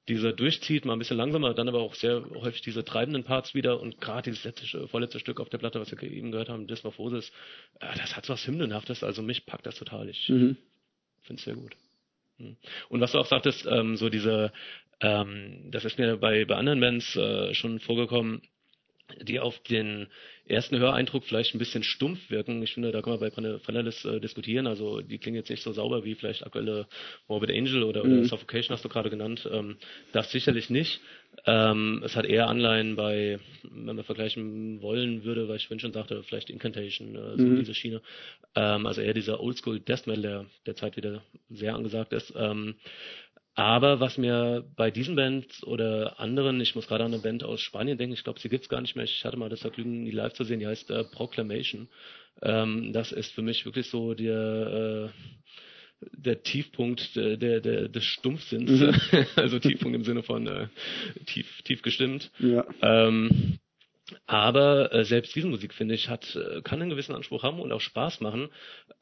dieser 0.09 0.33
durchzieht, 0.33 0.85
mal 0.85 0.95
ein 0.95 0.99
bisschen 0.99 1.17
langsamer, 1.17 1.55
dann 1.55 1.69
aber 1.69 1.81
auch 1.81 1.95
sehr 1.95 2.25
häufig 2.35 2.61
diese 2.63 2.85
treibenden 2.85 3.23
Parts 3.23 3.55
wieder 3.55 3.81
und 3.81 4.01
gerade 4.01 4.31
dieses 4.31 4.43
letzte, 4.45 4.89
vorletzte 4.89 5.21
Stück 5.21 5.39
auf 5.39 5.49
der 5.49 5.59
Platte, 5.59 5.81
was 5.81 5.93
wir 5.93 6.03
eben 6.03 6.33
gehört 6.33 6.49
haben, 6.49 6.67
Dysmorphosis, 6.67 7.31
äh, 7.81 7.87
das 7.97 8.17
hat 8.17 8.27
so 8.27 8.33
was 8.33 8.47
Hymnenhaftes, 8.47 9.05
also 9.05 9.23
mich 9.23 9.47
packt 9.47 9.67
das 9.67 9.77
total. 9.77 10.09
Ich 10.09 10.29
mhm. 10.29 10.57
finde 11.23 11.39
es 11.39 11.45
sehr 11.45 11.55
gut. 11.55 11.77
Hm. 12.39 12.57
Und 12.89 13.01
was 13.01 13.13
du 13.13 13.19
auch 13.19 13.27
sagtest, 13.27 13.67
ähm, 13.67 13.97
so 13.97 14.09
diese, 14.09 14.53
ähm, 15.03 15.71
das 15.71 15.85
ist 15.85 15.99
mir 15.99 16.17
bei, 16.17 16.45
bei 16.45 16.57
anderen 16.57 16.81
Bands 16.81 17.17
äh, 17.17 17.53
schon 17.55 17.81
vorgekommen, 17.81 18.43
die 19.21 19.41
auf 19.41 19.59
den 19.65 20.07
ersten 20.47 20.79
Höreindruck 20.79 21.25
vielleicht 21.25 21.55
ein 21.55 21.59
bisschen 21.59 21.83
stumpf 21.83 22.31
wirken. 22.31 22.63
Ich 22.63 22.75
finde, 22.75 22.93
da 22.93 23.01
kann 23.01 23.19
man 23.19 23.21
bei 23.21 23.31
Frenelis 23.31 24.05
äh, 24.05 24.21
diskutieren. 24.21 24.67
Also 24.67 25.01
die 25.01 25.19
klingen 25.19 25.37
jetzt 25.37 25.51
nicht 25.51 25.63
so 25.63 25.73
sauber 25.73 26.05
wie 26.05 26.15
vielleicht 26.15 26.45
aktuelle 26.45 26.87
Morbid 27.29 27.51
Angel 27.51 27.83
oder, 27.83 28.05
mhm. 28.05 28.13
oder 28.13 28.25
Suffocation 28.25 28.75
hast 28.75 28.85
du 28.85 28.89
gerade 28.89 29.11
genannt. 29.11 29.49
Ähm, 29.51 29.77
das 30.13 30.31
sicherlich 30.31 30.71
nicht. 30.71 31.01
Ähm, 31.47 32.03
es 32.05 32.17
hat 32.17 32.27
eher 32.27 32.49
Anleihen 32.49 32.97
bei, 32.97 33.39
wenn 33.63 33.97
man 33.97 34.05
vergleichen 34.05 34.83
wollen 34.83 35.25
würde, 35.25 35.49
weil 35.49 35.57
ich 35.57 35.67
vorhin 35.67 35.81
schon 35.81 35.93
sagte, 35.93 36.23
vielleicht 36.23 36.51
Incantation, 36.51 37.15
äh, 37.15 37.37
so 37.37 37.45
mhm. 37.45 37.59
diese 37.59 37.75
Schiene. 37.75 38.03
Ähm, 38.55 38.87
also 38.87 39.01
eher 39.01 39.15
dieser 39.15 39.41
Oldschool 39.41 39.81
Death 39.81 40.07
Metal, 40.07 40.23
der 40.23 40.47
derzeit 40.67 40.97
wieder 40.97 41.23
sehr 41.51 41.75
angesagt 41.75 42.13
ist. 42.13 42.33
Aber 43.55 44.01
was 44.01 44.17
mir 44.17 44.65
bei 44.77 44.91
diesen 44.91 45.15
Bands 45.15 45.63
oder 45.65 46.19
anderen, 46.19 46.61
ich 46.61 46.75
muss 46.75 46.89
gerade 46.89 47.05
an 47.05 47.13
eine 47.13 47.23
Band 47.23 47.45
aus 47.45 47.61
Spanien 47.61 47.99
denken, 47.99 48.15
ich 48.15 48.25
glaube, 48.25 48.41
sie 48.41 48.49
gibt's 48.49 48.69
gar 48.69 48.81
nicht 48.81 48.97
mehr. 48.97 49.05
Ich 49.05 49.25
hatte 49.25 49.37
mal 49.37 49.51
das 49.51 49.61
Vergnügen, 49.61 50.05
die 50.07 50.11
live 50.11 50.33
zu 50.33 50.45
sehen, 50.45 50.61
die 50.61 50.67
heißt 50.67 50.91
äh, 50.91 51.05
Proclamation. 51.05 51.89
Ähm, 52.41 52.93
das 52.93 53.13
ist 53.13 53.33
für 53.33 53.43
mich 53.43 53.67
wirklich 53.67 53.89
so 53.89 54.15
der, 54.15 55.11
äh, 55.11 56.07
der 56.13 56.43
Tiefpunkt 56.43 57.15
der, 57.15 57.37
der, 57.37 57.61
der, 57.61 57.89
des 57.89 58.05
Stumpfsinns. 58.05 58.71
Mhm. 58.71 59.27
also 59.37 59.59
Tiefpunkt 59.59 59.97
im 59.97 60.05
Sinne 60.05 60.23
von 60.23 60.47
äh, 60.47 60.69
tief, 61.27 61.61
tief 61.63 61.83
gestimmt. 61.83 62.31
Ja. 62.39 62.65
Ähm, 62.81 63.59
aber 64.27 64.93
äh, 64.93 65.05
selbst 65.05 65.35
diese 65.35 65.49
Musik, 65.49 65.75
finde 65.75 65.95
ich, 65.95 66.09
hat, 66.09 66.37
äh, 66.37 66.63
kann 66.63 66.81
einen 66.81 66.91
gewissen 66.91 67.15
Anspruch 67.15 67.43
haben 67.43 67.61
und 67.61 67.73
auch 67.73 67.81
Spaß 67.81 68.21
machen. 68.21 68.49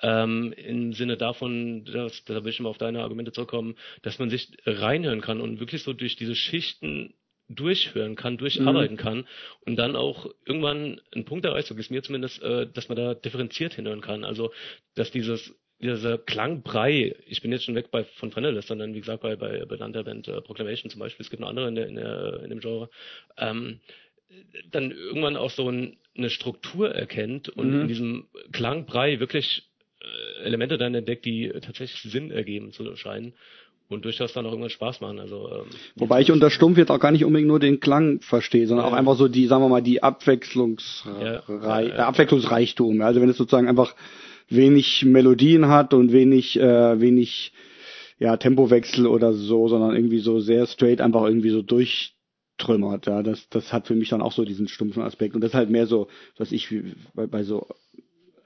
Ähm, 0.00 0.52
Im 0.52 0.92
Sinne 0.92 1.16
davon, 1.16 1.84
dass, 1.84 2.24
da 2.24 2.44
will 2.44 2.50
ich 2.50 2.60
mal 2.60 2.68
auf 2.68 2.78
deine 2.78 3.02
Argumente 3.02 3.32
zurückkommen, 3.32 3.76
dass 4.02 4.18
man 4.18 4.30
sich 4.30 4.48
reinhören 4.66 5.20
kann 5.20 5.40
und 5.40 5.60
wirklich 5.60 5.82
so 5.82 5.92
durch 5.92 6.16
diese 6.16 6.34
Schichten 6.34 7.14
durchhören 7.48 8.14
kann, 8.14 8.38
durcharbeiten 8.38 8.96
mhm. 8.96 9.00
kann 9.00 9.28
und 9.66 9.76
dann 9.76 9.96
auch 9.96 10.26
irgendwann 10.46 11.00
ein 11.12 11.24
Punkt 11.24 11.44
erreicht, 11.44 11.66
so 11.66 11.74
ist 11.74 11.90
mir 11.90 12.02
zumindest, 12.02 12.40
äh, 12.42 12.66
dass 12.72 12.88
man 12.88 12.96
da 12.96 13.14
differenziert 13.14 13.74
hinhören 13.74 14.00
kann. 14.00 14.24
Also, 14.24 14.52
dass 14.94 15.10
dieses 15.10 15.52
dieser 15.80 16.18
Klangbrei, 16.18 17.16
ich 17.26 17.40
bin 17.40 17.52
jetzt 17.52 17.64
schon 17.64 17.74
weg 17.74 17.90
bei 17.90 18.04
von 18.04 18.30
Frenelis, 18.30 18.66
sondern 18.66 18.94
wie 18.94 19.00
gesagt 19.00 19.22
bei 19.22 19.36
bei 19.36 19.64
benannter 19.64 20.04
Band 20.04 20.28
äh, 20.28 20.40
Proclamation 20.42 20.90
zum 20.90 21.00
Beispiel, 21.00 21.24
es 21.24 21.30
gibt 21.30 21.40
noch 21.40 21.48
andere 21.48 21.68
in, 21.68 21.74
der, 21.74 21.86
in, 21.86 21.94
der, 21.96 22.40
in 22.42 22.50
dem 22.50 22.60
Genre, 22.60 22.90
ähm, 23.38 23.80
dann 24.70 24.90
irgendwann 24.90 25.36
auch 25.36 25.50
so 25.50 25.68
ein, 25.70 25.96
eine 26.16 26.30
Struktur 26.30 26.94
erkennt 26.94 27.48
und 27.48 27.74
mhm. 27.74 27.80
in 27.82 27.88
diesem 27.88 28.24
Klangbrei 28.52 29.20
wirklich 29.20 29.68
äh, 30.00 30.44
Elemente 30.44 30.78
dann 30.78 30.94
entdeckt, 30.94 31.24
die 31.24 31.52
tatsächlich 31.60 32.10
Sinn 32.12 32.30
ergeben 32.30 32.72
zu 32.72 32.96
scheinen 32.96 33.34
und 33.88 34.04
durchaus 34.04 34.32
dann 34.32 34.46
auch 34.46 34.50
irgendwann 34.50 34.70
Spaß 34.70 35.00
machen. 35.00 35.18
Also 35.18 35.50
ähm, 35.52 35.66
wobei 35.96 36.20
ich 36.20 36.30
unter 36.30 36.50
Stumpf 36.50 36.78
jetzt 36.78 36.90
auch 36.90 37.00
gar 37.00 37.10
nicht 37.10 37.24
unbedingt 37.24 37.48
nur 37.48 37.58
den 37.58 37.80
Klang 37.80 38.20
verstehe, 38.20 38.66
sondern 38.66 38.86
ja. 38.86 38.92
auch 38.92 38.96
einfach 38.96 39.16
so 39.16 39.28
die, 39.28 39.46
sagen 39.46 39.64
wir 39.64 39.68
mal, 39.68 39.82
die 39.82 40.02
Abwechslungsrei 40.02 41.20
ja, 41.20 41.80
ja, 41.80 42.06
Abwechslungsreichtum. 42.06 43.02
Also 43.02 43.20
wenn 43.20 43.28
es 43.28 43.36
sozusagen 43.36 43.68
einfach 43.68 43.94
wenig 44.48 45.04
Melodien 45.04 45.68
hat 45.68 45.92
und 45.92 46.12
wenig 46.12 46.58
äh, 46.58 47.00
wenig 47.00 47.52
ja 48.18 48.36
Tempowechsel 48.36 49.06
oder 49.06 49.32
so, 49.32 49.68
sondern 49.68 49.94
irgendwie 49.94 50.20
so 50.20 50.40
sehr 50.40 50.66
straight 50.66 51.00
einfach 51.00 51.24
irgendwie 51.24 51.50
so 51.50 51.62
durch 51.62 52.14
trümmert. 52.60 53.06
Ja, 53.06 53.22
das, 53.22 53.48
das 53.48 53.72
hat 53.72 53.86
für 53.86 53.94
mich 53.94 54.10
dann 54.10 54.22
auch 54.22 54.32
so 54.32 54.44
diesen 54.44 54.68
stumpfen 54.68 55.02
Aspekt. 55.02 55.34
Und 55.34 55.40
das 55.40 55.50
ist 55.50 55.54
halt 55.54 55.70
mehr 55.70 55.86
so, 55.86 56.08
was 56.36 56.52
ich 56.52 56.68
bei, 57.14 57.26
bei 57.26 57.42
so 57.42 57.66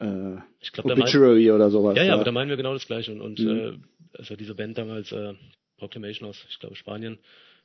äh, 0.00 0.37
ich 0.61 0.72
glaub, 0.72 0.87
Obituary 0.87 1.50
oder 1.50 1.70
sowas. 1.70 1.96
Ja, 1.96 2.03
ja, 2.03 2.09
ja, 2.09 2.14
aber 2.14 2.24
da 2.24 2.33
meinen 2.33 2.48
wir 2.48 2.57
genau 2.57 2.72
das 2.72 2.87
Gleiche. 2.87 3.12
Und, 3.12 3.20
und 3.20 3.38
mhm. 3.38 3.59
äh, 3.59 4.18
also 4.18 4.37
diese 4.37 4.55
Band 4.55 4.79
damals, 4.79 5.12
äh, 5.12 5.35
Proclamation 5.79 6.29
aus, 6.29 6.44
ich 6.48 6.59
glaube, 6.59 6.77
Spanien, 6.77 7.18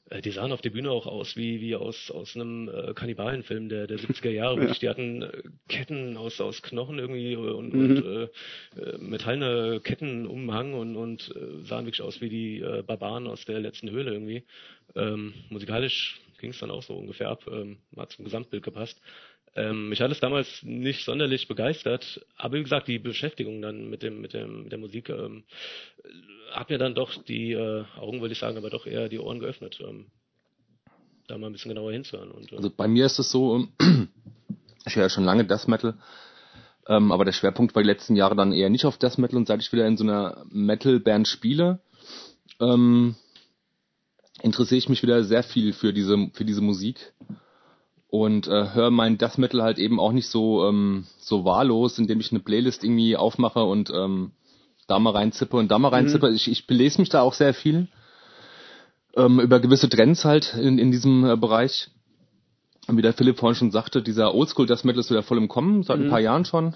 äh, 0.10 0.22
die 0.22 0.32
sahen 0.32 0.52
auf 0.52 0.62
der 0.62 0.72
Bühne 0.72 0.92
auch 0.92 1.06
aus 1.06 1.36
wie, 1.36 1.62
wie 1.62 1.76
aus, 1.76 2.12
aus 2.12 2.36
einem 2.36 2.70
äh, 2.70 2.94
Kannibalenfilm 2.94 3.70
der, 3.70 3.88
der 3.88 4.00
70er 4.00 4.30
Jahre. 4.30 4.66
ja. 4.68 4.74
Die 4.74 4.90
hatten 4.90 5.22
äh, 5.24 5.44
Ketten 5.68 6.18
aus, 6.18 6.40
aus 6.42 6.62
Knochen 6.62 7.00
irgendwie 7.00 7.36
und, 7.36 7.74
mhm. 7.74 7.82
und 7.82 8.06
äh, 8.06 8.24
äh, 8.82 8.98
metallene 8.98 9.80
Ketten 9.82 10.26
umhang 10.26 10.74
und, 10.74 10.96
und 10.96 11.34
äh, 11.36 11.66
sahen 11.66 11.86
wirklich 11.86 12.02
aus 12.02 12.22
wie 12.22 12.30
die 12.30 12.60
äh, 12.60 12.84
Barbaren 12.84 13.28
aus 13.28 13.46
der 13.46 13.60
letzten 13.60 13.90
Höhle 13.90 14.12
irgendwie. 14.12 14.44
Ähm, 14.96 15.34
musikalisch 15.50 16.20
ging 16.40 16.52
es 16.52 16.60
dann 16.60 16.72
auch 16.72 16.84
so 16.84 16.96
ungefähr 16.96 17.30
ab, 17.30 17.44
ähm, 17.52 17.78
hat 17.98 18.12
zum 18.12 18.26
Gesamtbild 18.26 18.64
gepasst. 18.64 19.00
Ähm, 19.56 19.90
mich 19.90 20.02
hat 20.02 20.12
es 20.12 20.20
damals 20.20 20.62
nicht 20.64 21.06
sonderlich 21.06 21.48
begeistert, 21.48 22.26
aber 22.38 22.58
wie 22.58 22.64
gesagt, 22.64 22.88
die 22.88 23.00
Beschäftigung 23.00 23.62
dann 23.62 23.90
mit 23.90 24.04
dem, 24.04 24.22
mit 24.22 24.34
dem, 24.34 24.64
mit 24.64 24.72
der 24.72 24.80
Musik 24.80 25.10
ähm, 25.10 25.44
hat 26.52 26.70
mir 26.70 26.78
dann 26.78 26.94
doch 26.94 27.24
die 27.24 27.54
äh, 27.54 27.84
Augen, 27.98 28.22
würde 28.22 28.34
ich 28.34 28.40
sagen, 28.40 28.58
aber 28.58 28.70
doch 28.70 28.86
eher 28.86 29.10
die 29.10 29.20
Ohren 29.20 29.40
geöffnet, 29.40 29.80
ähm, 29.82 30.08
da 31.28 31.38
mal 31.38 31.48
ein 31.48 31.54
bisschen 31.54 31.70
genauer 31.70 31.92
hinzuhören. 31.92 32.32
Und, 32.32 32.52
äh, 32.52 32.58
also 32.58 32.70
bei 32.70 32.88
mir 32.88 33.06
ist 33.06 33.18
es 33.18 33.32
so, 33.32 33.68
ich 34.86 34.96
höre 34.96 35.04
ja 35.04 35.10
schon 35.10 35.26
lange 35.26 35.46
Death 35.46 35.68
Metal, 35.68 35.96
ähm, 36.88 37.12
aber 37.12 37.26
der 37.26 37.34
Schwerpunkt 37.34 37.74
war 37.74 37.82
die 37.82 37.90
letzten 37.90 38.16
Jahre 38.16 38.36
dann 38.36 38.52
eher 38.52 38.70
nicht 38.70 38.86
auf 38.86 38.98
Death 38.98 39.18
Metal 39.18 39.38
und 39.38 39.48
seit 39.48 39.62
ich 39.62 39.72
wieder 39.74 39.88
in 39.88 39.98
so 39.98 40.04
einer 40.04 40.46
Metal-Band 40.52 41.28
spiele, 41.28 41.80
ähm, 42.60 43.16
interessiere 44.42 44.78
ich 44.78 44.90
mich 44.90 45.04
wieder 45.04 45.24
sehr 45.24 45.44
viel 45.44 45.74
für 45.74 45.94
diese, 45.94 46.30
für 46.34 46.46
diese 46.46 46.62
Musik 46.62 47.14
und 48.10 48.48
äh, 48.48 48.74
höre 48.74 48.92
mein 48.92 49.18
Death 49.18 49.38
Metal 49.38 49.62
halt 49.62 49.78
eben 49.78 50.00
auch 50.00 50.12
nicht 50.12 50.28
so 50.28 50.68
ähm, 50.68 51.06
so 51.20 51.46
wahllos, 51.46 52.00
indem 52.00 52.20
ich 52.20 52.32
eine 52.32 52.40
Playlist 52.40 52.84
irgendwie 52.84 53.16
aufmache 53.16 53.64
und 53.64 53.92
ähm, 53.92 54.32
da 54.88 54.98
mal 55.00 55.12
reinzippe 55.12 55.58
und 55.58 55.70
da 55.70 55.78
mal 55.78 55.90
reinzippe. 55.90 56.30
Mhm. 56.30 56.36
Ich, 56.36 56.50
ich 56.50 56.68
belese 56.68 57.00
mich 57.00 57.10
da 57.10 57.22
auch 57.22 57.34
sehr 57.34 57.54
viel 57.54 57.88
ähm, 59.16 59.40
über 59.40 59.60
gewisse 59.60 59.90
Trends 59.90 60.26
halt 60.26 60.56
in, 60.56 60.80
in 60.80 60.92
diesem 60.92 61.26
äh, 61.26 61.38
Bereich. 61.38 61.90
Und 62.88 62.98
wie 62.98 63.04
der 63.04 63.14
Philipp 63.14 63.38
vorhin 63.38 63.56
schon 63.56 63.72
sagte, 63.72 64.02
dieser 64.02 64.34
Oldschool 64.34 64.66
Death 64.66 64.84
Metal 64.84 65.00
ist 65.00 65.12
wieder 65.12 65.22
voll 65.22 65.38
im 65.38 65.48
Kommen, 65.48 65.84
seit 65.84 66.00
mhm. 66.00 66.06
ein 66.06 66.10
paar 66.10 66.20
Jahren 66.20 66.46
schon. 66.46 66.76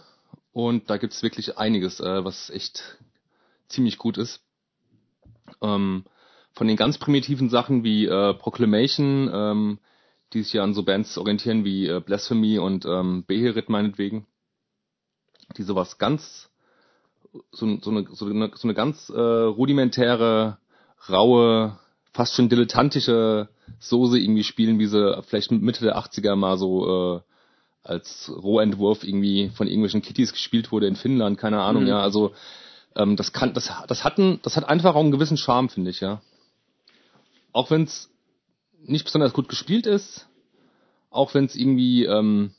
Und 0.52 0.90
da 0.92 0.98
gibt's 0.98 1.24
wirklich 1.24 1.58
einiges, 1.58 2.00
äh, 2.00 2.24
was 2.24 2.52
echt 2.52 3.00
ziemlich 3.68 3.98
gut 3.98 4.20
ist. 4.20 4.42
Ähm, 5.62 6.04
von 6.54 6.68
den 6.68 6.78
ganz 6.78 6.98
primitiven 6.98 7.50
Sachen 7.50 7.84
wie 7.84 8.06
äh, 8.06 8.34
Proclamation, 8.36 9.30
ähm, 9.34 9.80
die 10.34 10.44
sich 10.44 10.54
ja 10.54 10.64
an 10.64 10.74
so 10.74 10.84
Bands 10.84 11.18
orientieren 11.18 11.66
wie 11.66 11.88
äh, 11.88 12.00
Blasphemy 12.00 12.60
und 12.60 12.86
ähm, 12.86 13.24
Beherit 13.26 13.70
meinetwegen, 13.70 14.26
die 15.58 15.64
sowas 15.64 15.98
ganz, 15.98 16.50
so, 17.52 17.78
so, 17.82 17.92
eine, 17.92 18.08
so, 18.12 18.26
eine, 18.26 18.52
so 18.54 18.68
eine 18.68 18.74
ganz 18.74 19.10
äh, 19.10 19.20
rudimentäre, 19.20 20.58
raue, 21.10 21.80
fast 22.14 22.36
schon 22.36 22.50
dilettantische 22.50 23.50
Soße 23.80 24.20
irgendwie 24.20 24.44
spielen, 24.44 24.80
wie 24.80 24.86
sie 24.86 25.22
vielleicht 25.24 25.52
Mitte 25.52 25.84
der 25.84 25.98
80er 25.98 26.36
mal 26.36 26.58
so 26.58 27.16
äh, 27.18 27.22
als 27.84 28.32
Rohentwurf 28.34 29.04
irgendwie 29.04 29.50
von 29.50 29.68
irgendwelchen 29.68 30.02
Kitties 30.02 30.32
gespielt 30.32 30.72
wurde 30.72 30.88
in 30.88 30.96
Finnland, 30.96 31.38
keine 31.38 31.62
Ahnung, 31.62 31.84
mhm. 31.84 31.90
ja, 31.90 32.00
also 32.00 32.32
ähm, 32.96 33.16
das 33.16 33.34
kann, 33.34 33.54
das, 33.54 33.72
das 33.88 34.04
hat 34.04 34.18
ein, 34.20 34.40
das 34.44 34.56
hat 34.56 34.70
einfach 34.70 34.96
auch 34.96 35.02
einen 35.02 35.12
gewissen 35.12 35.38
Charme, 35.38 35.70
finde 35.70 35.90
ich, 35.90 36.00
ja. 36.00 36.22
Auch 37.54 37.72
wenn 37.72 37.84
es 37.84 38.12
nicht 38.84 39.06
besonders 39.06 39.34
gut 39.34 39.48
gespielt 39.48 39.86
ist, 39.86 40.28
auch 41.10 41.34
wenn 41.34 41.46
es 41.46 41.56
irgendwie 41.56 42.06
ähm, 42.06 42.54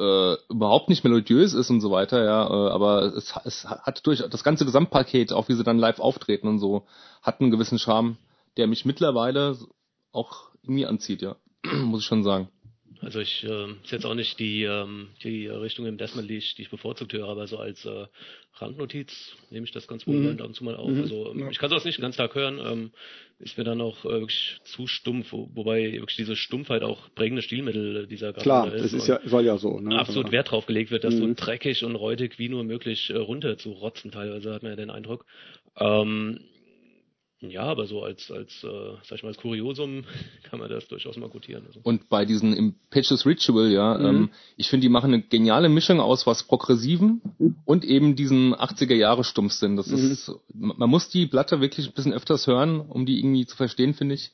äh, 0.00 0.34
überhaupt 0.50 0.88
nicht 0.88 1.04
melodiös 1.04 1.54
ist 1.54 1.70
und 1.70 1.80
so 1.80 1.90
weiter, 1.90 2.24
ja, 2.24 2.44
äh, 2.46 2.70
aber 2.70 3.04
es, 3.16 3.34
es 3.44 3.64
hat 3.64 4.04
durch 4.06 4.22
das 4.28 4.42
ganze 4.42 4.64
Gesamtpaket, 4.64 5.32
auch 5.32 5.48
wie 5.48 5.54
sie 5.54 5.64
dann 5.64 5.78
live 5.78 6.00
auftreten 6.00 6.48
und 6.48 6.58
so, 6.58 6.84
hat 7.22 7.40
einen 7.40 7.52
gewissen 7.52 7.78
Charme, 7.78 8.18
der 8.56 8.66
mich 8.66 8.84
mittlerweile 8.84 9.56
auch 10.10 10.50
irgendwie 10.62 10.86
anzieht, 10.86 11.22
ja, 11.22 11.36
muss 11.84 12.00
ich 12.00 12.06
schon 12.06 12.24
sagen. 12.24 12.48
Also 13.02 13.20
ich 13.20 13.42
äh, 13.44 13.64
ist 13.82 13.90
jetzt 13.90 14.06
auch 14.06 14.14
nicht 14.14 14.38
die 14.38 14.62
ähm, 14.62 15.08
die 15.24 15.48
Richtung 15.48 15.86
im 15.86 15.98
Deathmetal, 15.98 16.28
die 16.28 16.36
ich, 16.36 16.54
die 16.54 16.62
ich 16.62 16.70
bevorzugt 16.70 17.12
höre, 17.12 17.28
aber 17.28 17.48
so 17.48 17.58
als 17.58 17.84
äh, 17.84 18.06
Randnotiz 18.54 19.34
nehme 19.50 19.66
ich 19.66 19.72
das 19.72 19.88
ganz 19.88 20.06
wohl 20.06 20.14
mhm. 20.14 20.40
ab 20.40 20.46
und 20.46 20.54
zu 20.54 20.62
mal 20.62 20.76
auf. 20.76 20.88
Mhm. 20.88 21.00
Also 21.00 21.32
ähm, 21.32 21.48
ich 21.50 21.58
kann 21.58 21.70
es 21.70 21.76
auch 21.76 21.84
nicht 21.84 21.98
den 21.98 22.02
ganzen 22.02 22.18
Tag 22.18 22.34
hören, 22.36 22.60
ähm, 22.64 22.90
ist 23.40 23.58
mir 23.58 23.64
dann 23.64 23.80
auch 23.80 24.04
äh, 24.04 24.10
wirklich 24.10 24.60
zu 24.64 24.86
stumpf, 24.86 25.32
wo, 25.32 25.50
wobei 25.52 25.94
wirklich 25.94 26.16
diese 26.16 26.36
Stumpfheit 26.36 26.84
auch 26.84 27.12
prägende 27.14 27.42
Stilmittel 27.42 28.06
dieser 28.06 28.32
Klar, 28.32 28.72
ist. 28.72 28.84
das 28.84 28.92
ist 28.92 29.08
ja 29.08 29.20
soll 29.24 29.44
ja 29.44 29.58
so. 29.58 29.80
Ne? 29.80 29.98
Absolut 29.98 30.26
also, 30.26 30.32
Wert 30.32 30.52
drauf 30.52 30.66
gelegt 30.66 30.92
wird, 30.92 31.02
das 31.02 31.14
mhm. 31.14 31.34
so 31.36 31.44
dreckig 31.44 31.84
und 31.84 31.96
räudig 31.96 32.38
wie 32.38 32.48
nur 32.48 32.62
möglich 32.62 33.10
äh, 33.10 33.16
runter 33.16 33.58
zu 33.58 33.72
rotzen 33.72 34.12
teilweise, 34.12 34.54
hat 34.54 34.62
man 34.62 34.72
ja 34.72 34.76
den 34.76 34.90
Eindruck. 34.90 35.26
Ähm, 35.76 36.38
Ja, 37.42 37.64
aber 37.64 37.86
so 37.86 38.04
als, 38.04 38.30
als, 38.30 38.62
äh, 38.62 38.68
sag 39.02 39.18
ich 39.18 39.22
mal, 39.24 39.30
als 39.30 39.38
Kuriosum 39.38 40.04
kann 40.48 40.60
man 40.60 40.70
das 40.70 40.86
durchaus 40.86 41.16
mal 41.16 41.28
gutieren. 41.28 41.64
Also. 41.66 41.80
Und 41.82 42.08
bei 42.08 42.24
diesen 42.24 42.54
Impetuous 42.54 43.26
Ritual, 43.26 43.70
ja, 43.70 43.98
mhm. 43.98 44.06
ähm, 44.06 44.30
ich 44.56 44.70
finde, 44.70 44.84
die 44.84 44.88
machen 44.88 45.12
eine 45.12 45.22
geniale 45.22 45.68
Mischung 45.68 46.00
aus 46.00 46.26
was 46.26 46.44
Progressiven 46.44 47.20
und 47.64 47.84
eben 47.84 48.14
diesen 48.14 48.54
80er 48.54 48.94
Jahre 48.94 49.24
Stumpfsinn. 49.24 49.76
Das 49.76 49.88
mhm. 49.88 50.12
ist, 50.12 50.30
man 50.54 50.88
muss 50.88 51.08
die 51.08 51.26
Platte 51.26 51.60
wirklich 51.60 51.88
ein 51.88 51.94
bisschen 51.94 52.12
öfters 52.12 52.46
hören, 52.46 52.80
um 52.80 53.06
die 53.06 53.18
irgendwie 53.18 53.44
zu 53.44 53.56
verstehen, 53.56 53.94
finde 53.94 54.14
ich. 54.14 54.30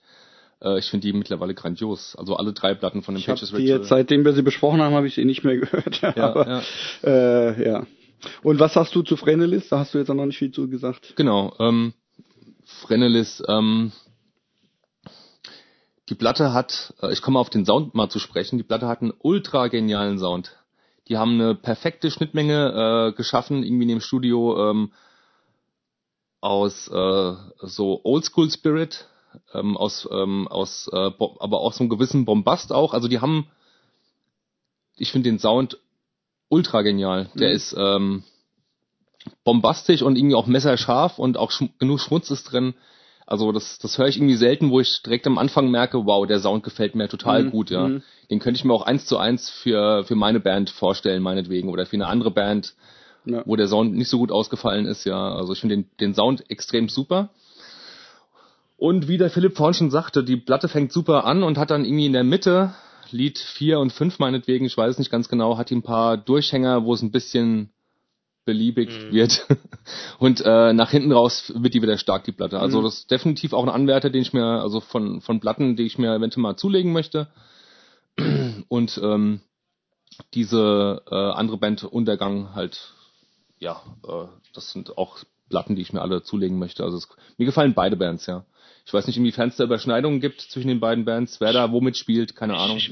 Äh, 0.60 0.78
ich 0.78 0.90
finde 0.90 1.06
die 1.06 1.14
mittlerweile 1.14 1.54
grandios. 1.54 2.14
Also 2.14 2.36
alle 2.36 2.52
drei 2.52 2.74
Platten 2.74 3.02
von 3.02 3.16
Impetuous 3.16 3.54
Ritual. 3.54 3.78
Jetzt, 3.78 3.88
seitdem 3.88 4.26
wir 4.26 4.34
sie 4.34 4.42
besprochen 4.42 4.82
haben, 4.82 4.94
habe 4.94 5.06
ich 5.06 5.14
sie 5.14 5.24
nicht 5.24 5.44
mehr 5.44 5.56
gehört. 5.60 6.02
ja, 6.02 6.14
aber, 6.14 6.46
ja. 6.46 6.62
Äh, 7.04 7.68
ja. 7.68 7.86
Und 8.42 8.60
was 8.60 8.74
sagst 8.74 8.94
du 8.94 9.02
zu 9.02 9.16
Frenelis? 9.16 9.70
Da 9.70 9.78
hast 9.78 9.94
du 9.94 9.98
jetzt 9.98 10.10
auch 10.10 10.14
noch 10.14 10.26
nicht 10.26 10.38
viel 10.38 10.50
zu 10.50 10.68
gesagt. 10.68 11.14
Genau. 11.16 11.54
Ähm, 11.58 11.94
Frenelis, 12.68 13.42
ähm, 13.48 13.92
die 16.10 16.14
Platte 16.14 16.52
hat, 16.52 16.94
äh, 17.00 17.12
ich 17.12 17.22
komme 17.22 17.38
auf 17.38 17.50
den 17.50 17.64
Sound 17.64 17.94
mal 17.94 18.10
zu 18.10 18.18
sprechen, 18.18 18.58
die 18.58 18.64
Platte 18.64 18.86
hat 18.86 19.00
einen 19.00 19.14
ultra 19.18 19.68
genialen 19.68 20.18
Sound. 20.18 20.54
Die 21.08 21.16
haben 21.16 21.40
eine 21.40 21.54
perfekte 21.54 22.10
Schnittmenge 22.10 23.08
äh, 23.08 23.16
geschaffen, 23.16 23.62
irgendwie 23.62 23.84
in 23.84 23.88
dem 23.88 24.00
Studio 24.02 24.70
ähm, 24.70 24.92
aus 26.42 26.88
äh, 26.88 27.34
so 27.62 28.00
Oldschool 28.04 28.50
Spirit, 28.50 29.08
ähm, 29.54 29.76
aus, 29.76 30.06
ähm, 30.12 30.46
aus 30.48 30.88
äh, 30.92 30.96
aber 30.96 31.60
auch 31.60 31.72
so 31.72 31.80
einem 31.80 31.90
gewissen 31.90 32.26
Bombast 32.26 32.70
auch. 32.70 32.92
Also 32.92 33.08
die 33.08 33.20
haben, 33.20 33.48
ich 34.96 35.10
finde 35.10 35.30
den 35.30 35.38
Sound 35.38 35.78
ultra 36.50 36.82
genial. 36.82 37.30
Der 37.34 37.48
mhm. 37.48 37.54
ist 37.54 37.74
ähm, 37.78 38.24
bombastisch 39.44 40.02
und 40.02 40.16
irgendwie 40.16 40.36
auch 40.36 40.46
messerscharf 40.46 41.18
und 41.18 41.36
auch 41.36 41.50
schm 41.50 41.70
genug 41.78 42.00
Schmutz 42.00 42.30
ist 42.30 42.44
drin. 42.44 42.74
Also 43.26 43.52
das, 43.52 43.78
das 43.78 43.98
höre 43.98 44.08
ich 44.08 44.16
irgendwie 44.16 44.36
selten, 44.36 44.70
wo 44.70 44.80
ich 44.80 45.02
direkt 45.02 45.26
am 45.26 45.36
Anfang 45.36 45.70
merke, 45.70 46.06
wow, 46.06 46.26
der 46.26 46.40
Sound 46.40 46.62
gefällt 46.64 46.94
mir 46.94 47.08
total 47.08 47.44
mhm. 47.44 47.50
gut, 47.50 47.70
ja. 47.70 47.86
Mhm. 47.86 48.02
Den 48.30 48.38
könnte 48.38 48.58
ich 48.58 48.64
mir 48.64 48.72
auch 48.72 48.86
eins 48.86 49.04
zu 49.04 49.18
eins 49.18 49.50
für, 49.50 50.04
für 50.04 50.14
meine 50.14 50.40
Band 50.40 50.70
vorstellen, 50.70 51.22
meinetwegen, 51.22 51.68
oder 51.68 51.84
für 51.84 51.96
eine 51.96 52.06
andere 52.06 52.30
Band, 52.30 52.74
ja. 53.26 53.42
wo 53.44 53.54
der 53.56 53.68
Sound 53.68 53.94
nicht 53.94 54.08
so 54.08 54.18
gut 54.18 54.32
ausgefallen 54.32 54.86
ist, 54.86 55.04
ja. 55.04 55.34
Also 55.34 55.52
ich 55.52 55.60
finde 55.60 55.76
den, 55.76 55.90
den 56.00 56.14
Sound 56.14 56.50
extrem 56.50 56.88
super. 56.88 57.28
Und 58.78 59.08
wie 59.08 59.18
der 59.18 59.28
Philipp 59.28 59.56
vorhin 59.56 59.74
schon 59.74 59.90
sagte, 59.90 60.24
die 60.24 60.36
Platte 60.36 60.68
fängt 60.68 60.92
super 60.92 61.26
an 61.26 61.42
und 61.42 61.58
hat 61.58 61.70
dann 61.70 61.84
irgendwie 61.84 62.06
in 62.06 62.12
der 62.14 62.24
Mitte, 62.24 62.74
Lied 63.10 63.38
4 63.38 63.78
und 63.78 63.92
5 63.92 64.20
meinetwegen, 64.20 64.64
ich 64.64 64.76
weiß 64.76 64.98
nicht 64.98 65.10
ganz 65.10 65.28
genau, 65.28 65.58
hat 65.58 65.68
die 65.68 65.76
ein 65.76 65.82
paar 65.82 66.16
Durchhänger, 66.16 66.84
wo 66.84 66.94
es 66.94 67.02
ein 67.02 67.10
bisschen 67.10 67.70
beliebig 68.48 68.88
mhm. 68.88 69.12
wird. 69.12 69.46
Und 70.18 70.40
äh, 70.40 70.72
nach 70.72 70.90
hinten 70.90 71.12
raus 71.12 71.52
wird 71.54 71.74
die 71.74 71.82
wieder 71.82 71.98
stark, 71.98 72.24
die 72.24 72.32
Platte. 72.32 72.58
Also 72.58 72.80
mhm. 72.80 72.84
das 72.84 73.00
ist 73.00 73.10
definitiv 73.10 73.52
auch 73.52 73.62
ein 73.62 73.68
Anwärter, 73.68 74.08
den 74.08 74.22
ich 74.22 74.32
mir, 74.32 74.62
also 74.62 74.80
von, 74.80 75.20
von 75.20 75.38
Platten, 75.38 75.76
die 75.76 75.82
ich 75.82 75.98
mir 75.98 76.14
eventuell 76.14 76.42
mal 76.42 76.56
zulegen 76.56 76.92
möchte. 76.94 77.28
Und 78.68 78.98
ähm, 79.04 79.40
diese 80.32 81.02
äh, 81.10 81.14
andere 81.14 81.58
Band 81.58 81.84
Untergang 81.84 82.54
halt, 82.54 82.94
ja, 83.58 83.82
äh, 84.02 84.24
das 84.54 84.72
sind 84.72 84.96
auch 84.96 85.18
Platten, 85.50 85.76
die 85.76 85.82
ich 85.82 85.92
mir 85.92 86.00
alle 86.00 86.22
zulegen 86.22 86.58
möchte. 86.58 86.84
Also 86.84 86.96
es, 86.96 87.06
mir 87.36 87.44
gefallen 87.44 87.74
beide 87.74 87.96
Bands, 87.96 88.24
ja. 88.24 88.46
Ich 88.86 88.94
weiß 88.94 89.06
nicht, 89.06 89.18
inwiefern 89.18 89.50
es 89.50 89.56
da 89.56 89.64
Überschneidungen 89.64 90.20
gibt 90.20 90.40
zwischen 90.40 90.68
den 90.68 90.80
beiden 90.80 91.04
Bands, 91.04 91.38
wer 91.42 91.52
da 91.52 91.70
womit 91.70 91.98
spielt, 91.98 92.34
keine 92.34 92.56
Ahnung. 92.56 92.78
Ich, 92.78 92.90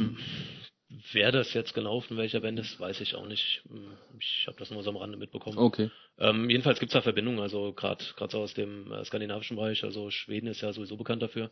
Wer 1.17 1.33
das 1.33 1.55
jetzt 1.55 1.73
genau 1.73 2.01
von 2.01 2.19
welcher 2.19 2.41
Band 2.41 2.59
ist, 2.59 2.79
weiß 2.79 3.01
ich 3.01 3.15
auch 3.15 3.27
nicht. 3.27 3.63
Hm, 3.71 3.87
ich 4.21 4.45
habe 4.47 4.59
das 4.59 4.71
nur 4.71 4.83
so 4.83 4.91
am 4.91 4.99
Rande 4.99 5.17
mitbekommen. 5.17 5.57
Okay. 5.57 5.89
Ähm, 6.19 6.51
jedenfalls 6.51 6.79
gibt 6.79 6.91
es 6.91 6.93
da 6.93 7.01
Verbindungen, 7.01 7.41
also 7.41 7.73
gerade 7.73 8.05
gerade 8.19 8.33
so 8.33 8.41
aus 8.41 8.53
dem 8.53 8.93
äh, 8.93 9.03
skandinavischen 9.03 9.57
Bereich, 9.57 9.83
also 9.83 10.11
Schweden 10.11 10.47
ist 10.47 10.61
ja 10.61 10.75
sowieso 10.75 10.99
bekannt 10.99 11.23
dafür, 11.23 11.51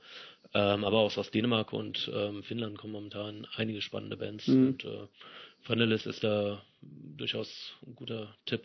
ähm, 0.53 0.85
aber 0.85 0.98
auch 0.98 1.16
aus 1.16 1.31
Dänemark 1.31 1.72
und 1.72 2.11
ähm, 2.14 2.42
Finnland 2.42 2.77
kommen 2.77 2.92
momentan 2.92 3.46
einige 3.57 3.81
spannende 3.81 4.18
Bands 4.18 4.46
mhm. 4.48 4.66
und 4.66 4.85
äh, 4.85 5.07
Vanillis 5.66 6.05
ist 6.05 6.22
da 6.22 6.61
durchaus 7.16 7.72
ein 7.87 7.94
guter 7.94 8.35
Tipp. 8.44 8.64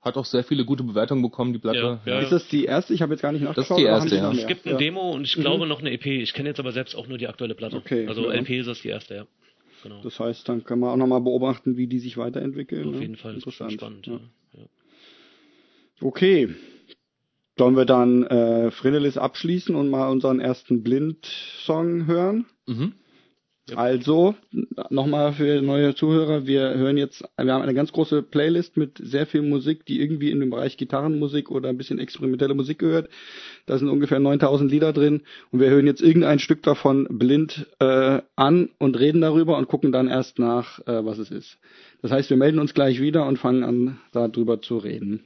Hat 0.00 0.16
auch 0.16 0.26
sehr 0.26 0.44
viele 0.44 0.64
gute 0.64 0.84
Bewertungen 0.84 1.22
bekommen, 1.22 1.52
die 1.52 1.58
Platte. 1.58 2.00
Ja, 2.06 2.12
ja. 2.12 2.20
Ist 2.20 2.30
das 2.30 2.46
die 2.46 2.66
erste? 2.66 2.94
Ich 2.94 3.02
habe 3.02 3.14
jetzt 3.14 3.22
gar 3.22 3.32
nicht 3.32 3.42
nachgeschaut. 3.42 3.78
Das 3.78 4.04
ist 4.04 4.10
die 4.10 4.14
erste, 4.14 4.16
ja. 4.16 4.30
Es 4.30 4.46
gibt 4.46 4.64
eine 4.64 4.76
Demo 4.76 5.10
und 5.10 5.24
ich 5.24 5.36
mhm. 5.36 5.40
glaube 5.42 5.66
noch 5.66 5.80
eine 5.80 5.90
EP. 5.90 6.06
Ich 6.06 6.34
kenne 6.34 6.50
jetzt 6.50 6.60
aber 6.60 6.70
selbst 6.70 6.94
auch 6.94 7.08
nur 7.08 7.18
die 7.18 7.26
aktuelle 7.26 7.56
Platte. 7.56 7.78
Okay, 7.78 8.06
also 8.06 8.30
LP 8.30 8.50
ist 8.50 8.66
das 8.66 8.80
die 8.80 8.88
erste, 8.88 9.14
ja. 9.16 9.26
Genau. 9.82 10.00
Das 10.02 10.20
heißt, 10.20 10.48
dann 10.48 10.64
kann 10.64 10.78
man 10.78 10.90
auch 10.90 10.96
nochmal 10.96 11.20
beobachten, 11.20 11.76
wie 11.76 11.86
die 11.86 11.98
sich 11.98 12.16
weiterentwickeln. 12.16 12.88
Auf 12.88 12.94
ne? 12.94 13.00
jeden 13.00 13.16
Fall, 13.16 13.34
interessant. 13.34 13.72
spannend. 13.72 14.06
Ja. 14.06 14.20
Ja. 14.54 14.66
Okay. 16.00 16.54
Sollen 17.58 17.76
wir 17.76 17.84
dann 17.84 18.24
äh, 18.24 18.70
Frenelis 18.70 19.18
abschließen 19.18 19.74
und 19.74 19.90
mal 19.90 20.08
unseren 20.08 20.40
ersten 20.40 20.82
Blind-Song 20.82 22.06
hören? 22.06 22.46
Mhm. 22.66 22.94
Also, 23.76 24.34
nochmal 24.90 25.34
für 25.34 25.62
neue 25.62 25.94
Zuhörer, 25.94 26.46
wir 26.46 26.74
hören 26.74 26.96
jetzt, 26.96 27.22
wir 27.38 27.52
haben 27.52 27.62
eine 27.62 27.74
ganz 27.74 27.92
große 27.92 28.22
Playlist 28.22 28.76
mit 28.76 28.98
sehr 28.98 29.24
viel 29.24 29.42
Musik, 29.42 29.86
die 29.86 30.00
irgendwie 30.00 30.32
in 30.32 30.40
dem 30.40 30.50
Bereich 30.50 30.76
Gitarrenmusik 30.76 31.48
oder 31.48 31.68
ein 31.68 31.78
bisschen 31.78 32.00
experimentelle 32.00 32.54
Musik 32.54 32.80
gehört. 32.80 33.08
Da 33.66 33.78
sind 33.78 33.88
ungefähr 33.88 34.18
9000 34.18 34.68
Lieder 34.68 34.92
drin 34.92 35.22
und 35.52 35.60
wir 35.60 35.70
hören 35.70 35.86
jetzt 35.86 36.02
irgendein 36.02 36.40
Stück 36.40 36.64
davon 36.64 37.06
blind 37.08 37.68
äh, 37.78 38.20
an 38.34 38.70
und 38.78 38.98
reden 38.98 39.20
darüber 39.20 39.56
und 39.56 39.68
gucken 39.68 39.92
dann 39.92 40.08
erst 40.08 40.40
nach, 40.40 40.80
äh, 40.80 41.04
was 41.04 41.18
es 41.18 41.30
ist. 41.30 41.58
Das 42.02 42.10
heißt, 42.10 42.30
wir 42.30 42.36
melden 42.36 42.58
uns 42.58 42.74
gleich 42.74 43.00
wieder 43.00 43.26
und 43.26 43.38
fangen 43.38 43.62
an, 43.62 44.00
darüber 44.10 44.60
zu 44.60 44.76
reden. 44.78 45.22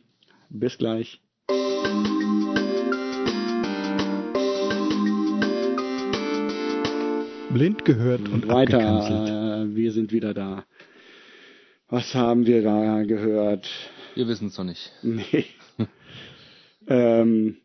Bis 0.50 0.76
gleich. 0.76 1.20
Blind 7.56 7.86
gehört 7.86 8.28
und 8.28 8.48
weiter. 8.48 9.64
Äh, 9.64 9.74
wir 9.74 9.90
sind 9.90 10.12
wieder 10.12 10.34
da. 10.34 10.64
Was 11.88 12.14
haben 12.14 12.44
wir 12.44 12.62
da 12.62 13.02
gehört? 13.04 13.66
Wir 14.14 14.28
wissen 14.28 14.48
es 14.48 14.58
noch 14.58 14.64
nicht. 14.64 14.92
Nee. 15.02 15.46
ähm, 16.86 17.56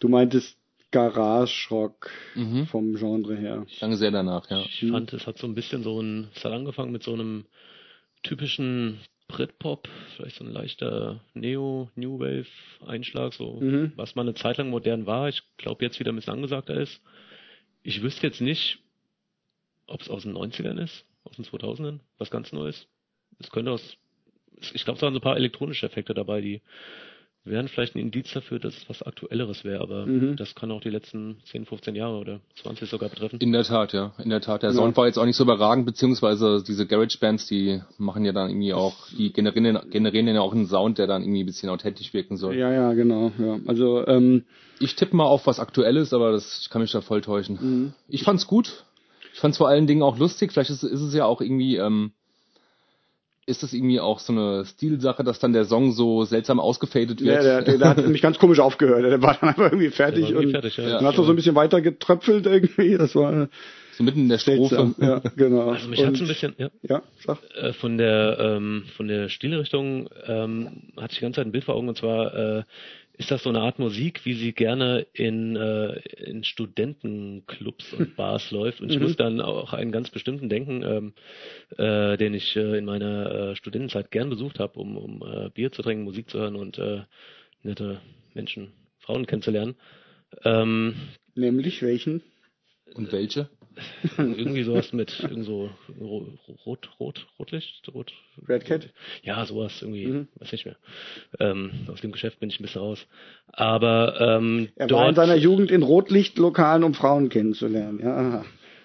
du 0.00 0.08
meintest 0.08 0.58
Garage 0.90 1.68
Rock 1.70 2.10
mhm. 2.34 2.66
vom 2.66 2.96
Genre 2.96 3.36
her. 3.36 3.64
Ich 3.68 3.80
lange 3.80 3.96
sehr 3.96 4.10
danach, 4.10 4.50
ja. 4.50 4.60
Ich 4.62 4.84
fand, 4.90 5.12
es 5.12 5.26
hat 5.26 5.38
so 5.38 5.46
ein 5.46 5.54
bisschen 5.54 5.84
so 5.84 6.00
ein, 6.00 6.28
es 6.34 6.44
hat 6.44 6.52
angefangen 6.52 6.90
mit 6.90 7.04
so 7.04 7.12
einem 7.12 7.44
typischen 8.24 8.98
Britpop, 9.28 9.88
vielleicht 10.16 10.36
so 10.36 10.44
ein 10.44 10.52
leichter 10.52 11.20
Neo, 11.34 11.88
New 11.94 12.18
Wave 12.18 12.48
Einschlag, 12.84 13.34
so, 13.34 13.60
mhm. 13.60 13.92
was 13.94 14.16
mal 14.16 14.22
eine 14.22 14.34
Zeit 14.34 14.58
lang 14.58 14.68
modern 14.68 15.06
war. 15.06 15.28
Ich 15.28 15.42
glaube 15.58 15.84
jetzt 15.84 16.00
wieder 16.00 16.12
ein 16.12 16.16
bisschen 16.16 16.34
angesagter 16.34 16.74
ist. 16.74 17.00
Ich 17.84 18.02
wüsste 18.02 18.26
jetzt 18.26 18.40
nicht, 18.40 18.81
ob 19.86 20.00
es 20.00 20.10
aus 20.10 20.22
den 20.22 20.36
90ern 20.36 20.82
ist, 20.82 21.04
aus 21.24 21.36
den 21.36 21.44
2000ern, 21.44 22.00
was 22.18 22.30
ganz 22.30 22.52
Neues. 22.52 22.86
Es 23.38 23.50
könnte 23.50 23.70
aus, 23.70 23.96
ich 24.72 24.84
glaube, 24.84 24.96
es 24.96 25.02
waren 25.02 25.14
so 25.14 25.18
ein 25.18 25.22
paar 25.22 25.36
elektronische 25.36 25.86
Effekte 25.86 26.14
dabei, 26.14 26.40
die 26.40 26.62
wären 27.44 27.66
vielleicht 27.68 27.96
ein 27.96 27.98
Indiz 27.98 28.32
dafür, 28.32 28.58
dass 28.60 28.76
es 28.76 28.88
was 28.88 29.02
Aktuelleres 29.02 29.64
wäre, 29.64 29.80
aber 29.80 30.06
mhm. 30.06 30.36
das 30.36 30.54
kann 30.54 30.70
auch 30.70 30.80
die 30.80 30.90
letzten 30.90 31.38
10, 31.46 31.66
15 31.66 31.94
Jahre 31.96 32.16
oder 32.18 32.40
20 32.62 32.88
sogar 32.88 33.08
betreffen. 33.08 33.40
In 33.40 33.52
der 33.52 33.64
Tat, 33.64 33.92
ja. 33.92 34.12
In 34.22 34.30
der 34.30 34.40
Tat. 34.40 34.62
Der 34.62 34.70
ja. 34.70 34.76
Sound 34.76 34.96
war 34.96 35.06
jetzt 35.06 35.18
auch 35.18 35.24
nicht 35.24 35.36
so 35.36 35.42
überragend, 35.42 35.84
beziehungsweise 35.84 36.62
diese 36.64 36.86
Garage-Bands, 36.86 37.46
die 37.48 37.82
machen 37.98 38.24
ja 38.24 38.32
dann 38.32 38.50
irgendwie 38.50 38.74
auch, 38.74 39.08
die 39.10 39.32
generieren, 39.32 39.90
generieren 39.90 40.28
ja 40.28 40.40
auch 40.40 40.52
einen 40.52 40.66
Sound, 40.66 40.98
der 40.98 41.08
dann 41.08 41.22
irgendwie 41.22 41.42
ein 41.42 41.46
bisschen 41.46 41.68
authentisch 41.68 42.14
wirken 42.14 42.36
soll. 42.36 42.56
Ja, 42.56 42.72
ja, 42.72 42.92
genau. 42.92 43.32
Ja. 43.38 43.58
Also, 43.66 44.06
ähm, 44.06 44.44
ich 44.78 44.94
tippe 44.94 45.16
mal 45.16 45.24
auf 45.24 45.46
was 45.46 45.58
Aktuelles, 45.58 46.12
aber 46.12 46.32
das, 46.32 46.60
ich 46.62 46.70
kann 46.70 46.80
mich 46.80 46.92
da 46.92 47.00
voll 47.00 47.22
täuschen. 47.22 47.58
Mhm. 47.60 47.92
Ich 48.08 48.22
fand's 48.22 48.46
gut. 48.46 48.84
Ich 49.32 49.40
fand 49.40 49.52
es 49.52 49.58
vor 49.58 49.68
allen 49.68 49.86
Dingen 49.86 50.02
auch 50.02 50.18
lustig, 50.18 50.52
vielleicht 50.52 50.70
ist, 50.70 50.82
ist 50.82 51.00
es 51.00 51.14
ja 51.14 51.24
auch 51.24 51.40
irgendwie, 51.40 51.76
ähm, 51.76 52.12
ist 53.44 53.62
das 53.62 53.72
irgendwie 53.72 53.98
auch 53.98 54.20
so 54.20 54.32
eine 54.32 54.64
Stilsache, 54.64 55.24
dass 55.24 55.40
dann 55.40 55.52
der 55.52 55.64
Song 55.64 55.92
so 55.92 56.24
seltsam 56.24 56.60
ausgefadet 56.60 57.20
wird? 57.20 57.36
Ja, 57.36 57.42
der, 57.42 57.62
der, 57.62 57.78
der 57.78 57.88
hat 57.88 57.96
nämlich 57.98 58.22
ganz 58.22 58.38
komisch 58.38 58.60
aufgehört. 58.60 59.04
Der 59.04 59.20
war 59.20 59.36
dann 59.40 59.48
einfach 59.48 59.64
irgendwie 59.64 59.90
fertig 59.90 60.30
irgendwie 60.30 60.46
und 60.46 60.52
fertig, 60.52 60.76
ja. 60.76 60.98
dann 60.98 61.06
hat 61.06 61.18
er 61.18 61.24
so 61.24 61.30
ein 61.30 61.36
bisschen 61.36 61.56
weiter 61.56 61.80
getröpfelt 61.80 62.46
irgendwie. 62.46 62.96
Das 62.96 63.14
war 63.16 63.48
so 63.92 64.04
mitten 64.04 64.20
in 64.20 64.28
der 64.28 64.38
Strophe. 64.38 64.94
Ja, 64.98 65.20
genau. 65.36 65.70
Also 65.70 65.88
mich 65.88 66.04
hat 66.04 66.14
ein 66.14 66.26
bisschen, 66.26 66.54
ja, 66.56 66.70
ja 66.82 67.02
sag. 67.24 67.38
Äh, 67.56 67.72
von 67.72 67.98
der 67.98 68.38
ähm, 68.38 68.84
von 68.96 69.08
der 69.08 69.28
Stilrichtung 69.28 70.08
ähm, 70.26 70.92
hatte 70.96 71.12
ich 71.12 71.18
die 71.18 71.22
ganze 71.22 71.40
Zeit 71.40 71.46
ein 71.46 71.52
Bild 71.52 71.64
vor 71.64 71.74
Augen 71.74 71.88
und 71.88 71.98
zwar 71.98 72.34
äh, 72.34 72.62
ist 73.22 73.30
das 73.30 73.44
so 73.44 73.50
eine 73.50 73.60
Art 73.60 73.78
Musik, 73.78 74.24
wie 74.24 74.34
sie 74.34 74.52
gerne 74.52 75.06
in, 75.12 75.54
äh, 75.54 76.00
in 76.16 76.42
Studentenclubs 76.42 77.92
und 77.94 78.16
Bars 78.16 78.50
läuft. 78.50 78.80
Und 78.80 78.90
ich 78.90 78.98
mhm. 78.98 79.04
muss 79.04 79.16
dann 79.16 79.40
auch 79.40 79.72
einen 79.72 79.92
ganz 79.92 80.10
bestimmten 80.10 80.48
denken, 80.48 80.82
ähm, 80.82 81.12
äh, 81.78 82.16
den 82.16 82.34
ich 82.34 82.56
äh, 82.56 82.78
in 82.78 82.84
meiner 82.84 83.50
äh, 83.50 83.56
Studentenzeit 83.56 84.10
gern 84.10 84.28
besucht 84.28 84.58
habe, 84.58 84.78
um, 84.80 84.96
um 84.96 85.22
äh, 85.22 85.50
Bier 85.50 85.70
zu 85.70 85.82
trinken, 85.82 86.02
Musik 86.02 86.28
zu 86.30 86.40
hören 86.40 86.56
und 86.56 86.78
äh, 86.78 87.02
nette 87.62 88.00
Menschen, 88.34 88.72
Frauen 88.98 89.26
kennenzulernen. 89.26 89.76
Ähm, 90.44 90.96
Nämlich 91.36 91.82
welchen? 91.82 92.22
Und 92.94 93.12
welche? 93.12 93.48
irgendwie 94.18 94.62
sowas 94.62 94.92
mit 94.92 95.20
irgend 95.20 95.44
so 95.44 95.70
rot, 96.66 96.90
rot, 97.00 97.26
Rotlicht, 97.38 97.88
rot. 97.94 98.12
Red 98.48 98.64
Cat? 98.64 98.88
Ja, 99.22 99.44
sowas 99.46 99.80
irgendwie, 99.80 100.06
mhm. 100.06 100.28
weiß 100.36 100.52
nicht 100.52 100.64
mehr. 100.64 100.76
Ähm, 101.38 101.70
aus 101.90 102.00
dem 102.00 102.12
Geschäft 102.12 102.40
bin 102.40 102.50
ich 102.50 102.60
ein 102.60 102.62
bisschen 102.62 102.82
raus. 102.82 103.06
Aber 103.48 104.20
ähm, 104.20 104.68
er 104.76 104.90
war 104.90 105.08
in 105.08 105.14
seiner 105.14 105.36
Jugend 105.36 105.70
in 105.70 105.82
Rotlichtlokalen, 105.82 106.84
um 106.84 106.94
Frauen 106.94 107.28
kennenzulernen. 107.28 108.00
Ja. 108.02 108.44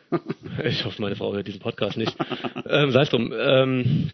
ich 0.64 0.86
hoffe, 0.86 1.02
meine 1.02 1.16
Frau 1.16 1.34
hört 1.34 1.48
diesen 1.48 1.60
Podcast 1.60 1.98
nicht. 1.98 2.16
ähm, 2.70 2.92
Sei 2.92 3.02
es 3.02 3.10
drum. 3.10 3.34
Ähm, 3.38 4.12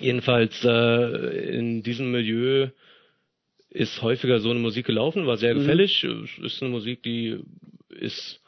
jedenfalls 0.00 0.64
äh, 0.64 1.56
in 1.56 1.82
diesem 1.82 2.12
Milieu 2.12 2.68
ist 3.70 4.02
häufiger 4.02 4.40
so 4.40 4.50
eine 4.50 4.60
Musik 4.60 4.86
gelaufen, 4.86 5.26
war 5.26 5.38
sehr 5.38 5.54
mhm. 5.54 5.60
gefällig. 5.60 6.04
Mhm. 6.04 6.44
Ist 6.44 6.62
eine 6.62 6.70
Musik, 6.70 7.02
die 7.02 7.40
ist 7.88 8.41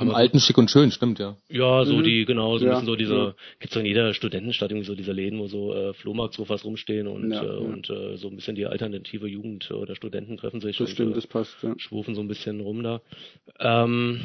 im 0.00 0.10
alten 0.10 0.40
Schick 0.40 0.58
und 0.58 0.70
Schön, 0.70 0.90
stimmt, 0.90 1.18
ja. 1.18 1.36
Ja, 1.48 1.84
so 1.84 1.96
mhm. 1.96 2.04
die, 2.04 2.24
genau, 2.24 2.58
so 2.58 2.64
ein 2.64 2.70
bisschen 2.70 2.86
so 2.86 2.96
diese, 2.96 3.14
ja. 3.14 3.34
gibt's 3.60 3.74
so 3.74 3.80
in 3.80 3.86
jeder 3.86 4.12
Studentenstadt 4.12 4.70
irgendwie 4.70 4.86
so 4.86 4.94
diese 4.94 5.12
Läden, 5.12 5.38
wo 5.38 5.46
so 5.46 5.72
äh, 5.72 5.94
Flohmarktsofas 5.94 6.64
rumstehen 6.64 7.06
und, 7.06 7.30
ja, 7.30 7.42
äh, 7.42 7.56
und 7.56 7.88
äh, 7.90 8.16
so 8.16 8.28
ein 8.28 8.36
bisschen 8.36 8.56
die 8.56 8.66
alternative 8.66 9.28
Jugend 9.28 9.70
oder 9.70 9.94
Studenten 9.94 10.36
treffen 10.36 10.60
sich. 10.60 10.78
Das 10.78 10.88
und, 10.88 10.94
stimmt, 10.94 11.12
äh, 11.12 11.14
das 11.14 11.26
passt, 11.26 11.56
ja. 11.62 11.74
Schwufen 11.78 12.14
so 12.14 12.20
ein 12.20 12.28
bisschen 12.28 12.60
rum 12.60 12.82
da. 12.82 13.00
Ähm, 13.60 14.20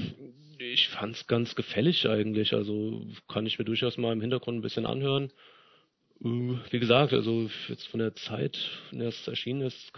ich 0.57 0.89
fand's 0.89 1.27
ganz 1.27 1.55
gefällig 1.55 2.07
eigentlich, 2.07 2.53
also 2.53 3.05
kann 3.27 3.45
ich 3.45 3.59
mir 3.59 3.65
durchaus 3.65 3.97
mal 3.97 4.11
im 4.11 4.21
Hintergrund 4.21 4.57
ein 4.57 4.61
bisschen 4.61 4.85
anhören. 4.85 5.31
Äh, 6.23 6.55
wie 6.71 6.79
gesagt, 6.79 7.13
also 7.13 7.49
jetzt 7.67 7.87
von 7.87 7.99
der 7.99 8.15
Zeit, 8.15 8.57
in 8.91 8.99
der 8.99 9.09
es 9.09 9.27
erschienen 9.27 9.61
ist, 9.61 9.93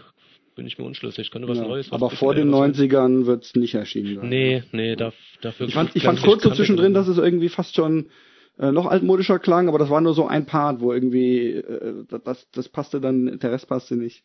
bin 0.62 0.68
ich 0.68 0.78
mir 0.78 0.84
unschlüssig. 0.84 1.32
Könnte 1.32 1.48
was 1.48 1.58
ja, 1.58 1.64
Neues. 1.64 1.90
Was 1.90 2.00
aber 2.00 2.10
vor 2.10 2.34
den 2.34 2.48
90ern 2.48 3.26
wird 3.26 3.44
es 3.44 3.56
nicht 3.56 3.74
erschienen 3.74 4.14
sein. 4.16 4.28
Nee, 4.28 4.62
nee, 4.70 4.94
da, 4.94 5.12
dafür. 5.40 5.66
Ich 5.66 5.74
fand, 5.74 5.96
ich 5.96 6.04
fand 6.04 6.22
kurz 6.22 6.44
so 6.44 6.50
zwischendrin, 6.50 6.94
dass 6.94 7.08
es 7.08 7.18
irgendwie 7.18 7.48
fast 7.48 7.74
schon 7.74 8.06
äh, 8.60 8.70
noch 8.70 8.86
altmodischer 8.86 9.40
klang, 9.40 9.68
aber 9.68 9.80
das 9.80 9.90
war 9.90 10.00
nur 10.00 10.14
so 10.14 10.28
ein 10.28 10.46
Part, 10.46 10.80
wo 10.80 10.92
irgendwie 10.92 11.54
äh, 11.54 12.04
das, 12.24 12.48
das 12.52 12.68
passte 12.68 13.00
dann, 13.00 13.40
der 13.40 13.50
Rest 13.50 13.66
passte 13.66 13.96
nicht. 13.96 14.22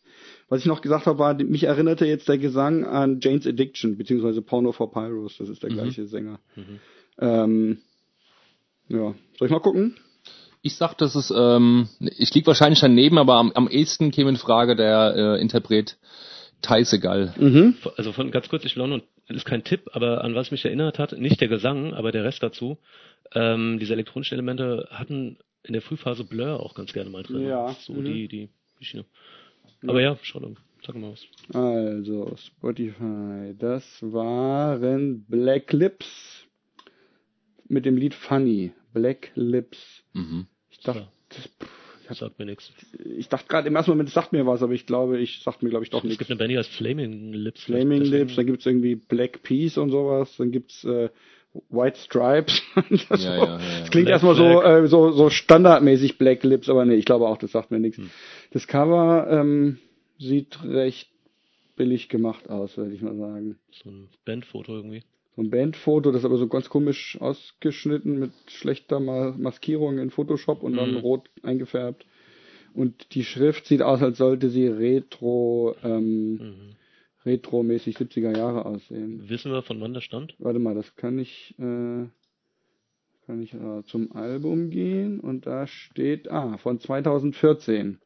Was 0.48 0.60
ich 0.60 0.68
noch 0.68 0.82
gesagt 0.82 1.08
habe, 1.08 1.18
war, 1.18 1.34
mich 1.34 1.64
erinnerte 1.64 2.06
jetzt 2.06 2.30
der 2.30 2.38
Gesang 2.38 2.86
an 2.86 3.20
Jane's 3.20 3.48
Addiction, 3.48 3.98
beziehungsweise 3.98 4.44
Porno 4.44 4.72
for 4.72 4.92
Pyros, 4.92 5.38
das 5.38 5.50
ist 5.50 5.64
der 5.64 5.72
mhm. 5.72 5.76
gleiche 5.76 6.06
Sänger. 6.06 6.40
Mhm. 6.56 6.80
Ähm, 7.20 7.78
ja, 8.90 9.16
soll 9.40 9.48
ich 9.48 9.52
mal 9.52 9.60
gucken? 9.60 9.96
Ich 10.62 10.76
sag, 10.76 10.96
das 10.98 11.16
ist, 11.16 11.32
ähm, 11.36 11.88
ich 12.00 12.34
lieg 12.34 12.48
wahrscheinlich 12.48 12.80
daneben, 12.80 13.18
aber 13.18 13.36
am, 13.36 13.52
am 13.54 13.68
ehesten 13.68 14.12
käme 14.12 14.30
in 14.30 14.38
Frage 14.38 14.76
der 14.76 15.14
äh, 15.16 15.42
Interpret 15.42 15.98
Teisegal. 16.62 17.34
Mhm. 17.38 17.78
Also 17.98 18.12
von 18.12 18.32
ganz 18.32 18.50
kurz, 18.50 18.66
ich 18.66 18.76
London 18.76 19.04
ist 19.28 19.46
kein 19.46 19.64
Tipp, 19.64 19.90
aber 19.94 20.24
an 20.24 20.34
was 20.34 20.52
mich 20.52 20.66
erinnert 20.66 20.98
hat, 20.98 21.12
nicht 21.18 21.40
der 21.40 21.48
Gesang, 21.48 21.94
aber 21.94 22.12
der 22.12 22.24
Rest 22.24 22.42
dazu. 22.42 22.78
Ähm, 23.34 23.78
diese 23.80 23.94
elektronischen 23.94 24.36
Elemente 24.36 24.88
hatten 24.90 25.38
in 25.64 25.74
der 25.74 25.82
Frühphase 25.82 26.24
Blur 26.24 26.60
auch 26.60 26.74
ganz 26.74 26.94
gerne 26.94 27.10
mal 27.10 27.24
drin. 27.24 27.48
Ja. 27.48 27.76
So 27.82 27.94
mhm. 27.94 28.06
die, 28.06 28.28
die, 28.28 28.50
die 28.80 28.86
Schiene. 28.86 29.06
Aber 29.86 30.02
ja, 30.02 30.18
schau 30.22 30.40
doch. 30.40 30.56
Sag 30.86 30.96
mal 30.96 31.12
was. 31.12 31.26
Also, 31.54 32.36
Spotify, 32.38 33.54
das 33.58 33.84
waren 34.02 35.26
Black 35.28 35.74
Lips 35.74 36.08
mit 37.68 37.86
dem 37.86 37.98
Lied 37.98 38.14
Funny. 38.14 38.72
Black 38.98 39.32
Lips. 39.36 40.04
Mhm. 40.14 40.48
Ich 40.72 40.80
dachte, 40.80 41.08
ja. 41.32 41.68
das 42.08 42.18
sagt 42.18 42.40
mir 42.40 42.46
nichts. 42.46 42.72
Ich 43.18 43.30
dachte 43.30 43.48
gerade 43.48 43.68
im 43.68 43.76
ersten 43.76 43.92
Moment, 43.92 44.10
es 44.10 44.16
sagt 44.16 44.34
mir 44.34 44.46
was, 44.48 44.64
aber 44.64 44.74
ich 44.74 44.88
glaube, 44.88 45.20
ich 45.20 45.42
sagt 45.44 45.62
mir 45.62 45.70
glaube 45.70 45.86
ich 45.86 45.92
doch 45.92 46.04
nichts. 46.04 46.16
Es 46.16 46.18
gibt 46.20 46.32
eine 46.32 46.40
Band, 46.40 46.52
die 46.52 46.58
heißt 46.58 46.72
Flaming 46.72 47.34
Lips. 47.34 47.64
Flaming 47.64 48.02
Lips, 48.02 48.36
dann 48.36 48.48
gibt's 48.48 48.66
irgendwie 48.66 48.96
Black 48.96 49.44
Peace 49.44 49.78
und 49.78 49.92
sowas, 49.92 50.36
dann 50.38 50.52
gibt's 50.52 50.84
äh, 50.84 51.10
White 51.70 52.00
Stripes. 52.00 52.62
das, 52.90 53.08
ja, 53.10 53.18
so, 53.18 53.28
ja, 53.28 53.38
ja, 53.38 53.58
das 53.58 53.92
klingt 53.92 54.08
Black 54.08 54.24
erstmal 54.24 54.36
so, 54.36 54.64
äh, 54.64 54.88
so, 54.88 55.12
so 55.12 55.30
standardmäßig 55.30 56.18
Black 56.18 56.44
Lips, 56.44 56.70
aber 56.70 56.86
nee, 56.86 56.96
ich 56.96 57.06
glaube 57.06 57.28
auch, 57.28 57.38
das 57.38 57.52
sagt 57.52 57.70
mir 57.70 57.80
nichts. 57.80 57.98
Hm. 57.98 58.10
Das 58.52 58.68
Cover 58.68 59.28
ähm, 59.30 59.78
sieht 60.18 60.64
recht 60.64 61.10
billig 61.76 62.10
gemacht 62.10 62.50
aus, 62.50 62.76
würde 62.78 62.94
ich 62.94 63.02
mal 63.02 63.16
sagen. 63.16 63.60
So 63.72 63.92
ein 63.92 64.10
Bandfoto 64.26 64.76
irgendwie 64.76 65.04
so 65.38 65.44
ein 65.44 65.52
Bandfoto, 65.52 66.12
das 66.12 66.22
ist 66.22 66.26
aber 66.26 66.38
so 66.38 66.48
ganz 66.48 66.68
komisch 66.68 67.16
ausgeschnitten 67.22 68.18
mit 68.18 68.32
schlechter 68.48 69.00
Maskierung 69.00 70.00
in 70.00 70.10
Photoshop 70.10 70.64
und 70.64 70.76
dann 70.76 70.94
mhm. 70.94 70.98
rot 70.98 71.30
eingefärbt. 71.44 72.08
Und 72.74 73.14
die 73.14 73.24
Schrift 73.24 73.68
sieht 73.68 73.84
aus, 73.84 74.02
als 74.02 74.18
sollte 74.18 74.50
sie 74.50 74.66
retro, 74.68 75.76
ähm, 75.84 76.32
mhm. 76.32 76.76
retromäßig 77.24 77.98
70er 77.98 78.36
Jahre 78.36 78.66
aussehen. 78.66 79.30
Wissen 79.30 79.52
wir, 79.52 79.62
von 79.62 79.80
wann 79.80 79.94
das 79.94 80.04
stand? 80.04 80.34
Warte 80.40 80.58
mal, 80.58 80.74
das 80.74 80.96
kann 80.96 81.20
ich, 81.20 81.54
äh, 81.60 82.08
kann 83.28 83.42
ich 83.42 83.54
äh, 83.54 83.84
zum 83.86 84.14
Album 84.14 84.72
gehen 84.72 85.20
und 85.20 85.46
da 85.46 85.68
steht, 85.68 86.32
ah, 86.32 86.58
von 86.58 86.80
2014. 86.80 88.00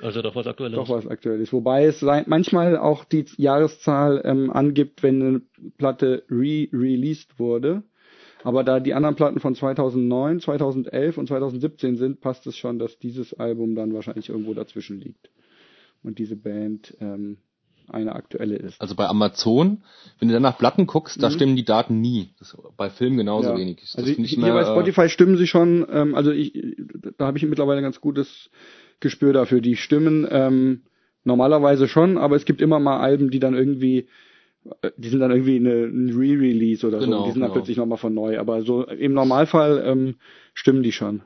Also 0.00 0.22
doch 0.22 0.34
was 0.34 0.46
Aktuelles. 0.46 0.76
Doch 0.76 0.88
was 0.88 1.06
Aktuelles. 1.06 1.52
Wobei 1.52 1.84
es 1.84 2.02
manchmal 2.02 2.76
auch 2.76 3.04
die 3.04 3.26
Jahreszahl 3.36 4.22
ähm, 4.24 4.50
angibt, 4.50 5.02
wenn 5.02 5.22
eine 5.22 5.42
Platte 5.76 6.24
re-released 6.30 7.38
wurde. 7.38 7.82
Aber 8.44 8.62
da 8.62 8.78
die 8.78 8.94
anderen 8.94 9.16
Platten 9.16 9.40
von 9.40 9.54
2009, 9.54 10.40
2011 10.40 11.18
und 11.18 11.26
2017 11.26 11.96
sind, 11.96 12.20
passt 12.20 12.46
es 12.46 12.56
schon, 12.56 12.78
dass 12.78 12.98
dieses 12.98 13.34
Album 13.34 13.74
dann 13.74 13.92
wahrscheinlich 13.92 14.28
irgendwo 14.28 14.54
dazwischen 14.54 15.00
liegt. 15.00 15.30
Und 16.04 16.18
diese 16.20 16.36
Band 16.36 16.96
ähm, 17.00 17.38
eine 17.88 18.14
aktuelle 18.14 18.56
ist. 18.56 18.80
Also 18.80 18.94
bei 18.94 19.06
Amazon, 19.06 19.82
wenn 20.18 20.28
du 20.28 20.34
dann 20.34 20.42
nach 20.42 20.58
Platten 20.58 20.86
guckst, 20.86 21.22
da 21.22 21.28
mhm. 21.28 21.32
stimmen 21.32 21.56
die 21.56 21.64
Daten 21.64 22.00
nie. 22.00 22.30
Das 22.38 22.56
bei 22.76 22.90
Filmen 22.90 23.16
genauso 23.16 23.50
ja. 23.50 23.56
wenig. 23.56 23.80
Das 23.80 23.96
also 23.96 24.10
hier 24.10 24.38
mehr, 24.38 24.52
bei 24.52 24.64
Spotify 24.64 25.02
äh, 25.02 25.08
stimmen 25.08 25.36
sie 25.36 25.46
schon. 25.46 25.86
Ähm, 25.90 26.14
also 26.14 26.30
ich, 26.30 26.76
da 27.16 27.26
habe 27.26 27.38
ich 27.38 27.44
mittlerweile 27.44 27.78
ein 27.78 27.84
ganz 27.84 28.00
gutes 28.00 28.50
Gespür 29.00 29.32
dafür. 29.32 29.60
Die 29.60 29.76
stimmen 29.76 30.26
ähm, 30.30 30.82
normalerweise 31.24 31.88
schon, 31.88 32.18
aber 32.18 32.36
es 32.36 32.44
gibt 32.44 32.60
immer 32.60 32.80
mal 32.80 32.98
Alben, 32.98 33.30
die 33.30 33.38
dann 33.38 33.54
irgendwie, 33.54 34.08
äh, 34.82 34.90
die 34.96 35.08
sind 35.08 35.20
dann 35.20 35.30
irgendwie 35.30 35.56
eine, 35.56 35.84
ein 35.84 36.10
Re-Release 36.10 36.86
oder 36.86 36.98
genau, 36.98 37.18
so. 37.18 37.24
Die 37.24 37.30
sind 37.30 37.34
genau. 37.34 37.46
dann 37.46 37.52
plötzlich 37.52 37.76
nochmal 37.76 37.98
von 37.98 38.14
neu. 38.14 38.38
Aber 38.38 38.62
so 38.62 38.84
im 38.84 39.12
Normalfall 39.12 39.82
ähm, 39.86 40.16
stimmen 40.54 40.82
die 40.82 40.92
schon. 40.92 41.22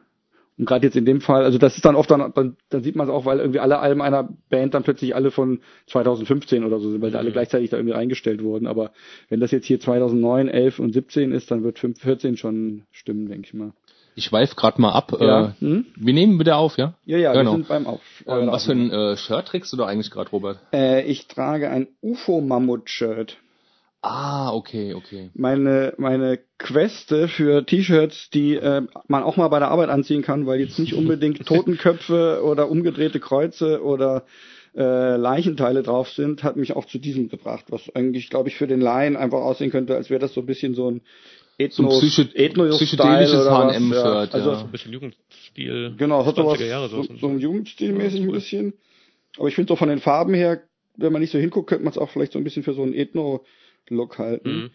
Und 0.58 0.66
gerade 0.66 0.86
jetzt 0.86 0.96
in 0.96 1.06
dem 1.06 1.22
Fall, 1.22 1.44
also 1.44 1.56
das 1.56 1.76
ist 1.76 1.84
dann 1.84 1.96
oft 1.96 2.10
dann, 2.10 2.32
dann, 2.34 2.56
dann 2.68 2.82
sieht 2.82 2.94
man 2.94 3.08
es 3.08 3.12
auch, 3.12 3.24
weil 3.24 3.38
irgendwie 3.38 3.58
alle 3.58 3.78
Alben 3.78 4.02
einer 4.02 4.28
Band 4.50 4.74
dann 4.74 4.82
plötzlich 4.82 5.14
alle 5.14 5.30
von 5.30 5.60
2015 5.86 6.62
oder 6.64 6.78
so 6.78 6.90
sind, 6.90 7.00
weil 7.00 7.10
mhm. 7.10 7.16
alle 7.16 7.32
gleichzeitig 7.32 7.70
da 7.70 7.78
irgendwie 7.78 7.94
eingestellt 7.94 8.42
wurden. 8.42 8.66
Aber 8.66 8.92
wenn 9.30 9.40
das 9.40 9.50
jetzt 9.50 9.66
hier 9.66 9.80
2009, 9.80 10.48
11 10.48 10.78
und 10.78 10.92
17 10.92 11.32
ist, 11.32 11.50
dann 11.50 11.64
wird 11.64 11.78
5, 11.78 11.98
14 12.00 12.36
schon 12.36 12.82
stimmen, 12.90 13.28
denke 13.28 13.46
ich 13.46 13.54
mal. 13.54 13.72
Ich 14.14 14.24
schweif 14.24 14.56
gerade 14.56 14.80
mal 14.80 14.92
ab. 14.92 15.16
Ja. 15.20 15.46
Äh, 15.46 15.52
hm? 15.60 15.86
Wir 15.96 16.14
nehmen 16.14 16.38
wieder 16.38 16.56
auf, 16.56 16.76
ja? 16.76 16.94
Ja, 17.04 17.18
ja, 17.18 17.32
genau. 17.32 17.52
wir 17.52 17.56
sind 17.56 17.68
beim 17.68 17.86
Auf. 17.86 18.00
Ähm, 18.26 18.48
was 18.48 18.66
für 18.66 18.72
ein 18.72 18.90
äh, 18.90 19.16
Shirt 19.16 19.46
trägst 19.46 19.72
du 19.72 19.76
da 19.76 19.86
eigentlich 19.86 20.10
gerade, 20.10 20.30
Robert? 20.30 20.58
Äh, 20.72 21.04
ich 21.04 21.28
trage 21.28 21.70
ein 21.70 21.88
UFO-Mammut-Shirt. 22.02 23.38
Ah, 24.04 24.52
okay, 24.52 24.94
okay. 24.94 25.30
Meine, 25.34 25.94
meine 25.96 26.40
Queste 26.58 27.28
für 27.28 27.64
T-Shirts, 27.64 28.30
die 28.30 28.56
äh, 28.56 28.82
man 29.06 29.22
auch 29.22 29.36
mal 29.36 29.46
bei 29.46 29.60
der 29.60 29.70
Arbeit 29.70 29.90
anziehen 29.90 30.22
kann, 30.22 30.44
weil 30.44 30.58
jetzt 30.58 30.80
nicht 30.80 30.94
unbedingt 30.94 31.46
Totenköpfe 31.46 32.42
oder 32.42 32.68
umgedrehte 32.68 33.20
Kreuze 33.20 33.80
oder 33.82 34.24
äh, 34.74 35.16
Leichenteile 35.16 35.84
drauf 35.84 36.08
sind, 36.10 36.42
hat 36.42 36.56
mich 36.56 36.74
auch 36.74 36.86
zu 36.86 36.98
diesem 36.98 37.28
gebracht, 37.28 37.66
was 37.68 37.94
eigentlich, 37.94 38.28
glaube 38.28 38.48
ich, 38.48 38.56
für 38.56 38.66
den 38.66 38.80
Laien 38.80 39.16
einfach 39.16 39.40
aussehen 39.40 39.70
könnte, 39.70 39.94
als 39.94 40.10
wäre 40.10 40.20
das 40.20 40.34
so 40.34 40.40
ein 40.40 40.46
bisschen 40.46 40.74
so 40.74 40.90
ein 40.90 41.02
Ethnos, 41.58 42.00
so 42.00 42.06
psycho 42.06 42.34
Ethnos 42.34 42.78
psychedelisches 42.78 43.48
H&M-Shirt. 43.48 44.04
Ja. 44.04 44.34
Also 44.34 44.52
ja. 44.52 44.60
ein 44.60 44.70
bisschen 44.70 44.92
Jugendstil. 44.92 45.94
Genau, 45.96 46.24
hat 46.24 46.36
sowas, 46.36 46.58
so, 46.90 47.02
so 47.02 47.28
ein 47.28 47.38
Jugendstilmäßig 47.38 48.20
ja, 48.20 48.26
cool. 48.26 48.32
ein 48.32 48.34
bisschen. 48.34 48.72
Aber 49.38 49.48
ich 49.48 49.54
finde 49.54 49.68
so 49.68 49.76
von 49.76 49.88
den 49.88 50.00
Farben 50.00 50.34
her, 50.34 50.62
wenn 50.96 51.12
man 51.12 51.20
nicht 51.20 51.30
so 51.30 51.38
hinguckt, 51.38 51.68
könnte 51.68 51.84
man 51.84 51.92
es 51.92 51.98
auch 51.98 52.10
vielleicht 52.10 52.32
so 52.32 52.38
ein 52.38 52.44
bisschen 52.44 52.62
für 52.62 52.74
so 52.74 52.82
einen 52.82 52.94
Ethno-Look 52.94 54.18
halten. 54.18 54.50
Mhm. 54.50 54.70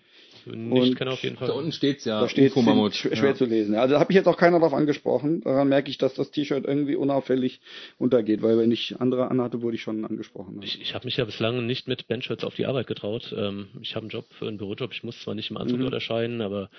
Nicht 0.55 0.97
kenne 0.97 1.11
auf 1.11 1.23
jeden 1.23 1.37
Fall. 1.37 1.47
Da 1.47 1.53
unten 1.53 1.71
steht's 1.71 2.05
ja. 2.05 2.21
Da 2.21 2.29
steht 2.29 2.53
schwer, 2.53 2.91
schwer 2.93 3.29
ja. 3.29 3.35
zu 3.35 3.45
lesen. 3.45 3.75
Also 3.75 3.95
da 3.95 3.99
habe 3.99 4.11
ich 4.11 4.15
jetzt 4.15 4.27
auch 4.27 4.37
keiner 4.37 4.59
drauf 4.59 4.73
angesprochen. 4.73 5.41
Daran 5.41 5.69
merke 5.69 5.89
ich, 5.89 5.97
dass 5.97 6.13
das 6.13 6.31
T-Shirt 6.31 6.65
irgendwie 6.65 6.95
unauffällig 6.95 7.59
untergeht, 7.97 8.41
weil 8.41 8.57
wenn 8.57 8.71
ich 8.71 8.99
andere 8.99 9.29
anhatte, 9.29 9.61
wurde 9.61 9.75
ich 9.75 9.81
schon 9.81 10.05
angesprochen. 10.05 10.59
Ich, 10.63 10.81
ich 10.81 10.93
habe 10.93 11.05
mich 11.05 11.17
ja 11.17 11.25
bislang 11.25 11.65
nicht 11.65 11.87
mit 11.87 12.07
Bandshirts 12.07 12.43
auf 12.43 12.55
die 12.55 12.65
Arbeit 12.65 12.87
getraut. 12.87 13.33
Ähm, 13.37 13.67
ich 13.81 13.95
habe 13.95 14.03
einen 14.03 14.09
Job, 14.09 14.25
einen 14.41 14.57
Bürojob. 14.57 14.93
Ich 14.93 15.03
muss 15.03 15.19
zwar 15.21 15.35
nicht 15.35 15.51
im 15.51 15.57
Anzug 15.57 15.79
mhm. 15.79 15.83
dort 15.83 15.93
erscheinen, 15.93 16.41
aber 16.41 16.69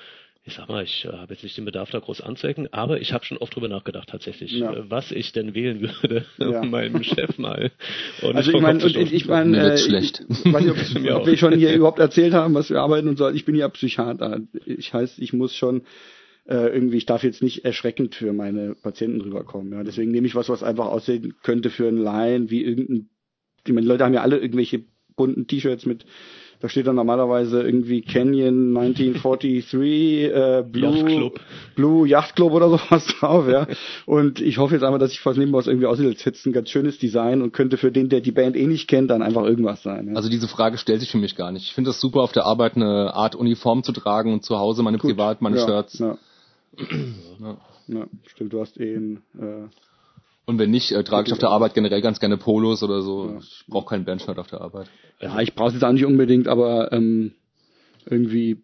ich 0.49 0.55
sag 0.55 0.69
mal, 0.69 0.83
ich 0.83 1.05
äh, 1.05 1.09
habe 1.09 1.35
jetzt 1.35 1.43
nicht 1.43 1.57
den 1.57 1.65
Bedarf, 1.65 1.91
da 1.91 1.99
groß 1.99 2.23
anzuecken, 2.23 2.73
aber 2.73 3.01
ich 3.01 3.13
habe 3.13 3.25
schon 3.25 3.39
oft 3.39 3.55
drüber 3.55 3.69
nachgedacht 3.69 4.09
tatsächlich, 4.09 4.53
ja. 4.53 4.73
äh, 4.73 4.91
was 4.91 5.13
ich 5.13 5.33
denn 5.33 5.55
wählen 5.55 5.81
würde, 5.81 6.25
ja. 6.39 6.65
meinem 6.65 7.03
Chef 7.03 7.39
mal. 7.39 7.71
Und 8.23 8.37
also 8.37 8.51
ich 8.51 8.61
meine, 8.61 8.85
ich, 8.85 9.13
ich 9.13 9.27
meine, 9.27 9.75
äh, 9.75 9.79
schlecht. 9.79 10.25
Ich 10.29 10.45
weiß 10.53 10.65
nicht, 10.65 11.11
ob, 11.11 11.17
ob 11.21 11.27
wir 11.27 11.37
schon 11.37 11.53
hier 11.55 11.73
überhaupt 11.75 11.99
erzählt 11.99 12.33
haben, 12.33 12.55
was 12.55 12.71
wir 12.71 12.81
arbeiten 12.81 13.09
und 13.09 13.19
so. 13.19 13.29
Ich 13.29 13.45
bin 13.45 13.55
ja 13.55 13.69
Psychiater. 13.69 14.41
Ich 14.65 14.93
heißt, 14.93 15.19
ich 15.19 15.33
muss 15.33 15.55
schon 15.55 15.83
äh, 16.47 16.73
irgendwie, 16.73 16.97
ich 16.97 17.07
darf 17.07 17.23
jetzt 17.23 17.43
nicht 17.43 17.65
erschreckend 17.65 18.15
für 18.15 18.33
meine 18.33 18.75
Patienten 18.75 19.21
rüberkommen. 19.21 19.73
Ja. 19.73 19.85
Deswegen 19.85 20.11
nehme 20.11 20.27
ich 20.27 20.35
was, 20.35 20.49
was 20.49 20.63
einfach 20.63 20.87
aussehen 20.87 21.35
könnte 21.43 21.69
für 21.69 21.87
einen 21.87 21.99
Laien, 21.99 22.51
wie 22.51 22.65
irgendein, 22.65 23.11
die, 23.67 23.73
meine, 23.73 23.87
Leute 23.87 24.05
haben 24.05 24.15
ja 24.15 24.23
alle 24.23 24.39
irgendwelche 24.39 24.85
bunten 25.15 25.47
T-Shirts 25.47 25.85
mit 25.85 26.07
Da 26.61 26.69
steht 26.69 26.89
dann 26.89 26.97
normalerweise 26.97 27.63
irgendwie 27.63 28.03
Canyon 28.03 28.77
1943, 28.77 30.25
äh, 30.25 30.65
Blue 30.69 30.97
Yacht 30.97 31.07
Club. 31.07 31.41
Blue 31.77 32.09
Yacht 32.09 32.37
Club 32.37 32.53
oder 32.53 32.69
sowas 32.69 33.07
drauf, 33.21 33.47
ja. 33.49 33.69
Und 34.07 34.41
ich 34.41 34.59
hoffe 34.59 34.75
jetzt 34.75 34.83
einfach, 34.83 34.99
dass 34.99 35.13
ich 35.13 35.25
nehmen, 35.37 35.53
was 35.53 35.69
irgendwie 35.69 35.87
aussieht, 35.87 36.07
als 36.07 36.27
hätte 36.27 36.49
ein 36.49 36.53
ganz 36.53 36.71
schönes 36.71 36.99
Design 36.99 37.43
und 37.43 37.53
könnte 37.53 37.77
für 37.77 37.93
den, 37.93 38.09
der 38.09 38.21
die 38.21 38.33
Band 38.33 38.57
eh 38.57 38.67
nicht 38.67 38.89
kennt, 38.89 39.11
dann 39.11 39.23
einfach 39.23 39.45
irgendwas 39.45 39.85
sein. 39.85 40.09
Ja. 40.09 40.15
Also 40.15 40.29
diese 40.29 40.49
Frage 40.49 40.79
stellt 40.79 41.01
sich 41.01 41.13
für 41.13 41.19
mich 41.19 41.37
gar 41.37 41.53
nicht. 41.53 41.65
Ich 41.65 41.75
finde 41.75 41.91
es 41.91 42.01
super, 42.01 42.23
auf 42.23 42.33
der 42.33 42.45
Arbeit 42.45 42.75
eine 42.75 43.15
Art 43.15 43.37
Uniform 43.37 43.85
zu 43.85 43.93
tragen 43.93 44.33
und 44.33 44.45
zu 44.45 44.59
Hause 44.59 44.83
meine 44.83 44.99
Gut. 44.99 45.13
Privat, 45.13 45.41
meine 45.41 45.59
ja, 45.59 45.65
Shirts. 45.65 45.99
Ja. 46.01 46.19
ja. 47.89 48.07
stimmt, 48.27 48.53
du 48.53 48.61
hast 48.61 48.81
eh 48.81 48.97
ein 48.97 49.23
äh, 49.39 49.69
und 50.49 50.59
wenn 50.59 50.71
nicht, 50.71 50.93
äh, 50.93 51.05
trage 51.05 51.27
ich 51.27 51.33
auf 51.35 51.39
der 51.39 51.51
Arbeit 51.51 51.75
generell 51.75 52.01
ganz 52.01 52.21
gerne 52.21 52.39
Polos 52.39 52.83
oder 52.83 53.03
so. 53.03 53.33
Ja. 53.33 53.39
Ich 53.39 53.65
brauche 53.69 53.91
keinen 53.91 54.07
Bandshirt 54.07 54.39
auf 54.39 54.47
der 54.47 54.63
Arbeit. 54.63 54.89
Ja, 55.21 55.39
ich 55.41 55.55
brauche 55.55 55.69
es 55.69 55.75
jetzt 55.75 55.85
auch 55.85 55.93
nicht 55.93 56.07
unbedingt, 56.07 56.49
aber 56.49 56.91
ähm, 56.91 57.33
irgendwie 58.07 58.57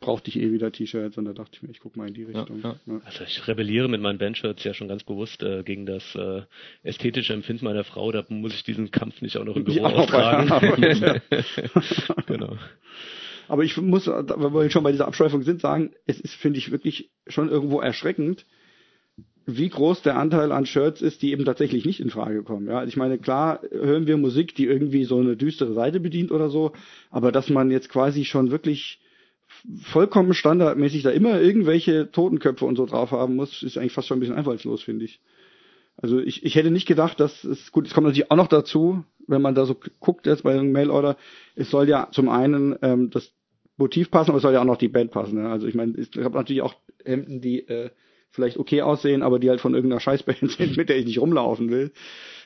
brauchte 0.00 0.28
ich 0.28 0.38
eh 0.38 0.52
wieder 0.52 0.70
T-Shirts 0.70 1.16
und 1.16 1.24
da 1.24 1.32
dachte 1.32 1.52
ich 1.54 1.62
mir, 1.62 1.70
ich 1.70 1.80
guck 1.80 1.96
mal 1.96 2.08
in 2.08 2.12
die 2.12 2.24
Richtung. 2.24 2.60
Ja, 2.62 2.76
ja. 2.84 3.00
Also 3.06 3.24
ich 3.24 3.48
rebelliere 3.48 3.88
mit 3.88 4.02
meinen 4.02 4.18
Bandshirts 4.18 4.62
ja 4.64 4.74
schon 4.74 4.86
ganz 4.86 5.02
bewusst 5.02 5.42
äh, 5.42 5.62
gegen 5.62 5.86
das 5.86 6.14
äh, 6.14 6.42
ästhetische 6.82 7.32
Empfinden 7.32 7.64
meiner 7.64 7.84
Frau. 7.84 8.12
Da 8.12 8.26
muss 8.28 8.52
ich 8.52 8.62
diesen 8.62 8.90
Kampf 8.90 9.22
nicht 9.22 9.38
auch 9.38 9.44
noch 9.44 9.56
im 9.56 9.64
Büro 9.64 9.86
austragen. 9.86 10.50
genau. 12.26 12.58
Aber 13.48 13.64
ich 13.64 13.78
muss, 13.78 14.06
wenn 14.06 14.52
wir 14.52 14.70
schon 14.70 14.84
bei 14.84 14.92
dieser 14.92 15.08
Abschweifung 15.08 15.42
sind, 15.42 15.62
sagen, 15.62 15.94
es 16.04 16.20
ist, 16.20 16.34
finde 16.34 16.58
ich, 16.58 16.70
wirklich 16.70 17.10
schon 17.28 17.48
irgendwo 17.48 17.80
erschreckend, 17.80 18.44
wie 19.50 19.70
groß 19.70 20.02
der 20.02 20.18
Anteil 20.18 20.52
an 20.52 20.66
Shirts 20.66 21.00
ist, 21.00 21.22
die 21.22 21.32
eben 21.32 21.46
tatsächlich 21.46 21.86
nicht 21.86 22.00
in 22.00 22.10
Frage 22.10 22.42
kommen. 22.42 22.68
Ja, 22.68 22.84
ich 22.84 22.98
meine, 22.98 23.16
klar 23.16 23.62
hören 23.72 24.06
wir 24.06 24.18
Musik, 24.18 24.54
die 24.54 24.66
irgendwie 24.66 25.04
so 25.04 25.18
eine 25.18 25.36
düstere 25.36 25.72
Seite 25.72 26.00
bedient 26.00 26.32
oder 26.32 26.50
so, 26.50 26.72
aber 27.10 27.32
dass 27.32 27.48
man 27.48 27.70
jetzt 27.70 27.88
quasi 27.88 28.26
schon 28.26 28.50
wirklich 28.50 29.00
vollkommen 29.82 30.34
standardmäßig 30.34 31.02
da 31.02 31.10
immer 31.10 31.40
irgendwelche 31.40 32.10
Totenköpfe 32.10 32.66
und 32.66 32.76
so 32.76 32.84
drauf 32.84 33.10
haben 33.12 33.36
muss, 33.36 33.62
ist 33.62 33.78
eigentlich 33.78 33.94
fast 33.94 34.06
schon 34.06 34.18
ein 34.18 34.20
bisschen 34.20 34.36
einfallslos, 34.36 34.82
finde 34.82 35.06
ich. 35.06 35.18
Also 35.96 36.18
ich, 36.18 36.44
ich 36.44 36.54
hätte 36.54 36.70
nicht 36.70 36.86
gedacht, 36.86 37.18
dass 37.18 37.42
es 37.42 37.72
gut, 37.72 37.86
es 37.86 37.94
kommt 37.94 38.06
natürlich 38.06 38.30
auch 38.30 38.36
noch 38.36 38.48
dazu, 38.48 39.02
wenn 39.26 39.40
man 39.40 39.54
da 39.54 39.64
so 39.64 39.74
guckt 39.98 40.26
jetzt 40.26 40.42
bei 40.42 40.52
einem 40.52 40.72
Mailorder, 40.72 41.16
es 41.56 41.70
soll 41.70 41.88
ja 41.88 42.08
zum 42.12 42.28
einen 42.28 42.76
ähm, 42.82 43.08
das 43.08 43.32
Motiv 43.78 44.10
passen, 44.10 44.30
aber 44.30 44.36
es 44.36 44.42
soll 44.42 44.52
ja 44.52 44.60
auch 44.60 44.66
noch 44.66 44.76
die 44.76 44.88
Band 44.88 45.10
passen. 45.10 45.42
Ne? 45.42 45.48
Also 45.48 45.66
ich 45.66 45.74
meine, 45.74 45.94
ich 45.96 46.10
habe 46.18 46.36
natürlich 46.36 46.60
auch 46.60 46.74
Hemden, 47.02 47.40
die 47.40 47.66
äh, 47.66 47.88
vielleicht 48.30 48.58
okay 48.58 48.82
aussehen, 48.82 49.22
aber 49.22 49.38
die 49.38 49.50
halt 49.50 49.60
von 49.60 49.74
irgendeiner 49.74 50.00
Scheißband 50.00 50.50
sind, 50.58 50.76
mit 50.76 50.88
der 50.88 50.98
ich 50.98 51.06
nicht 51.06 51.20
rumlaufen 51.20 51.70
will. 51.70 51.92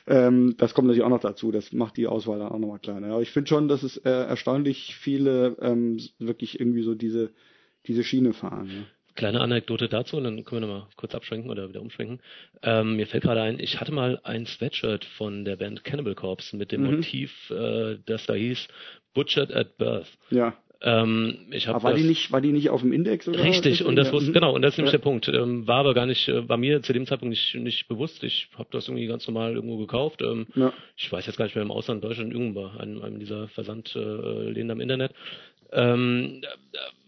Ähm, 0.05 0.55
das 0.57 0.73
kommt 0.73 0.87
natürlich 0.87 1.05
auch 1.05 1.09
noch 1.09 1.21
dazu. 1.21 1.51
Das 1.51 1.71
macht 1.71 1.97
die 1.97 2.07
Auswahl 2.07 2.39
dann 2.39 2.49
auch 2.49 2.59
nochmal 2.59 2.79
kleiner. 2.79 3.13
Aber 3.13 3.21
ich 3.21 3.31
finde 3.31 3.49
schon, 3.49 3.67
dass 3.67 3.83
es 3.83 3.97
äh, 3.97 4.09
erstaunlich 4.09 4.95
viele 4.95 5.55
ähm, 5.61 5.99
wirklich 6.19 6.59
irgendwie 6.59 6.83
so 6.83 6.95
diese, 6.95 7.31
diese 7.87 8.03
Schiene 8.03 8.33
fahren. 8.33 8.67
Ja. 8.67 8.83
Kleine 9.15 9.41
Anekdote 9.41 9.89
dazu 9.89 10.17
und 10.17 10.23
dann 10.23 10.43
können 10.43 10.61
wir 10.61 10.67
nochmal 10.67 10.87
kurz 10.95 11.13
abschwenken 11.13 11.51
oder 11.51 11.69
wieder 11.69 11.81
umschwenken. 11.81 12.19
Ähm, 12.63 12.95
mir 12.95 13.05
fällt 13.05 13.23
gerade 13.23 13.43
ein, 13.43 13.59
ich 13.59 13.79
hatte 13.79 13.91
mal 13.91 14.19
ein 14.23 14.47
Sweatshirt 14.47 15.05
von 15.05 15.45
der 15.45 15.55
Band 15.57 15.83
Cannibal 15.83 16.15
Corpse 16.15 16.57
mit 16.57 16.71
dem 16.71 16.81
mhm. 16.81 16.95
Motiv, 16.95 17.51
äh, 17.51 17.99
das 18.07 18.25
da 18.25 18.33
hieß 18.33 18.67
Butchered 19.13 19.53
at 19.53 19.77
Birth. 19.77 20.07
Ja. 20.31 20.57
Ähm, 20.85 21.37
ich 21.51 21.69
aber 21.69 21.81
war 21.81 21.91
das, 21.91 22.01
die 22.01 22.07
nicht, 22.07 22.31
war 22.33 22.41
die 22.41 22.51
nicht 22.51 22.69
auf 22.69 22.81
dem 22.81 22.91
Index 22.91 23.25
oder? 23.25 23.41
Richtig, 23.41 23.85
und 23.85 23.95
das 23.95 24.11
wusste, 24.11 24.31
mhm. 24.31 24.33
genau, 24.33 24.53
und 24.53 24.61
das 24.61 24.73
ist 24.73 24.77
nämlich 24.77 24.91
ja. 24.91 24.97
der 24.97 25.03
Punkt. 25.03 25.29
Ähm, 25.29 25.65
war 25.65 25.77
aber 25.77 25.93
gar 25.93 26.05
nicht, 26.05 26.27
äh, 26.27 26.47
war 26.49 26.57
mir 26.57 26.81
zu 26.81 26.91
dem 26.91 27.07
Zeitpunkt 27.07 27.29
nicht, 27.29 27.55
nicht 27.55 27.87
bewusst. 27.87 28.21
Ich 28.23 28.49
habe 28.57 28.67
das 28.71 28.89
irgendwie 28.89 29.07
ganz 29.07 29.25
normal 29.25 29.53
irgendwo 29.53 29.77
gekauft. 29.77 30.21
Ähm, 30.21 30.45
ja. 30.55 30.73
Ich 30.97 31.09
weiß 31.09 31.25
jetzt 31.25 31.37
gar 31.37 31.45
nicht 31.45 31.55
mehr 31.55 31.63
im 31.63 31.71
Ausland, 31.71 32.03
Deutschland, 32.03 32.33
irgendwo 32.33 32.63
bei 32.63 32.79
einem, 32.81 33.01
einem 33.01 33.19
dieser 33.19 33.47
Versandläden 33.47 34.69
äh, 34.69 34.71
am 34.73 34.81
Internet. 34.81 35.13
Ähm, 35.71 36.41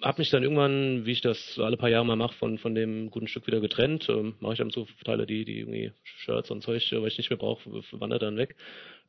habe 0.02 0.22
mich 0.22 0.30
dann 0.30 0.42
irgendwann, 0.42 1.06
wie 1.06 1.12
ich 1.12 1.22
das 1.22 1.60
alle 1.60 1.76
paar 1.76 1.90
Jahre 1.90 2.06
mal 2.06 2.16
mache, 2.16 2.34
von, 2.36 2.58
von 2.58 2.76
dem 2.76 3.12
guten 3.12 3.28
Stück 3.28 3.46
wieder 3.46 3.60
getrennt. 3.60 4.08
Ähm, 4.08 4.36
mache 4.40 4.54
ich 4.54 4.60
dann 4.60 4.70
so 4.70 4.88
Teile, 5.04 5.26
die, 5.26 5.44
die 5.44 5.60
irgendwie 5.60 5.92
Shirts 6.04 6.50
und 6.50 6.64
Zeug, 6.64 6.82
weil 6.94 7.08
ich 7.10 7.18
nicht 7.18 7.30
mehr 7.30 7.38
brauche, 7.38 7.70
wandert 7.92 8.22
dann 8.22 8.38
weg 8.38 8.56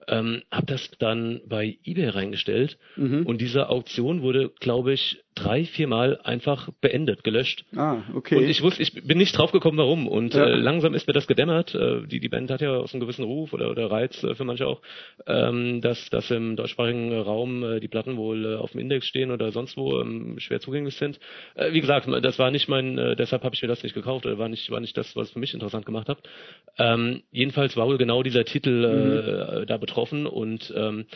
ähm, 0.09 0.43
habe 0.51 0.67
das 0.67 0.91
dann 0.99 1.41
bei 1.47 1.79
eBay 1.85 2.09
reingestellt 2.09 2.79
mhm. 2.97 3.27
und 3.27 3.41
diese 3.41 3.69
Auktion 3.69 4.23
wurde, 4.23 4.51
glaube 4.61 4.93
ich, 4.93 5.19
drei, 5.37 5.65
viermal 5.65 6.19
einfach 6.25 6.71
beendet, 6.81 7.23
gelöscht. 7.23 7.65
Ah, 7.77 7.99
okay. 8.15 8.37
Und 8.37 8.49
ich 8.49 8.63
wusste, 8.63 8.83
ich 8.83 8.93
bin 8.95 9.19
nicht 9.19 9.37
draufgekommen, 9.37 9.79
warum. 9.79 10.09
Und 10.09 10.35
ja. 10.35 10.47
äh, 10.47 10.55
langsam 10.57 10.95
ist 10.95 11.07
mir 11.07 11.13
das 11.13 11.27
gedämmert. 11.27 11.75
Äh, 11.75 12.07
die, 12.07 12.21
die 12.21 12.29
Band 12.29 12.51
hat 12.51 12.63
ja 12.63 12.71
aus 12.71 12.95
einem 12.95 13.03
gewissen 13.03 13.23
Ruf 13.23 13.53
oder, 13.53 13.71
oder 13.71 13.91
Reiz 13.91 14.25
äh, 14.25 14.35
für 14.35 14.45
manche 14.45 14.67
auch, 14.67 14.81
ähm, 15.27 15.83
dass, 15.83 16.09
dass 16.09 16.31
im 16.31 16.57
deutschsprachigen 16.57 17.13
Raum 17.13 17.63
äh, 17.63 17.81
die 17.81 17.89
Platten 17.89 18.17
wohl 18.17 18.47
äh, 18.47 18.57
auf 18.57 18.73
dem 18.73 18.81
Index 18.81 19.07
stehen 19.07 19.31
oder 19.31 19.53
sonst 19.53 19.77
wo 19.77 20.01
ähm, 20.01 20.37
schwer 20.39 20.61
zugänglich 20.61 20.97
sind. 20.97 21.21
Äh, 21.55 21.73
wie 21.73 21.83
gesagt, 21.83 22.09
das 22.23 22.39
war 22.39 22.51
nicht 22.51 22.69
mein, 22.69 22.97
deshalb 23.19 23.45
habe 23.45 23.55
ich 23.55 23.61
mir 23.61 23.69
das 23.69 23.83
nicht 23.83 23.95
gekauft 23.95 24.25
oder 24.25 24.39
war 24.39 24.49
nicht, 24.49 24.71
war 24.71 24.81
nicht 24.81 24.97
das, 24.97 25.15
was 25.17 25.31
für 25.31 25.39
mich 25.39 25.53
interessant 25.53 25.85
gemacht 25.85 26.09
hat. 26.09 26.19
Ähm, 26.79 27.23
jedenfalls 27.31 27.77
war 27.77 27.87
wohl 27.87 27.99
genau 27.99 28.23
dieser 28.23 28.45
Titel 28.45 29.61
mhm. 29.63 29.67
da 29.67 29.77
betroffen 29.87 30.27
und 30.27 30.73
ähm, 30.77 31.07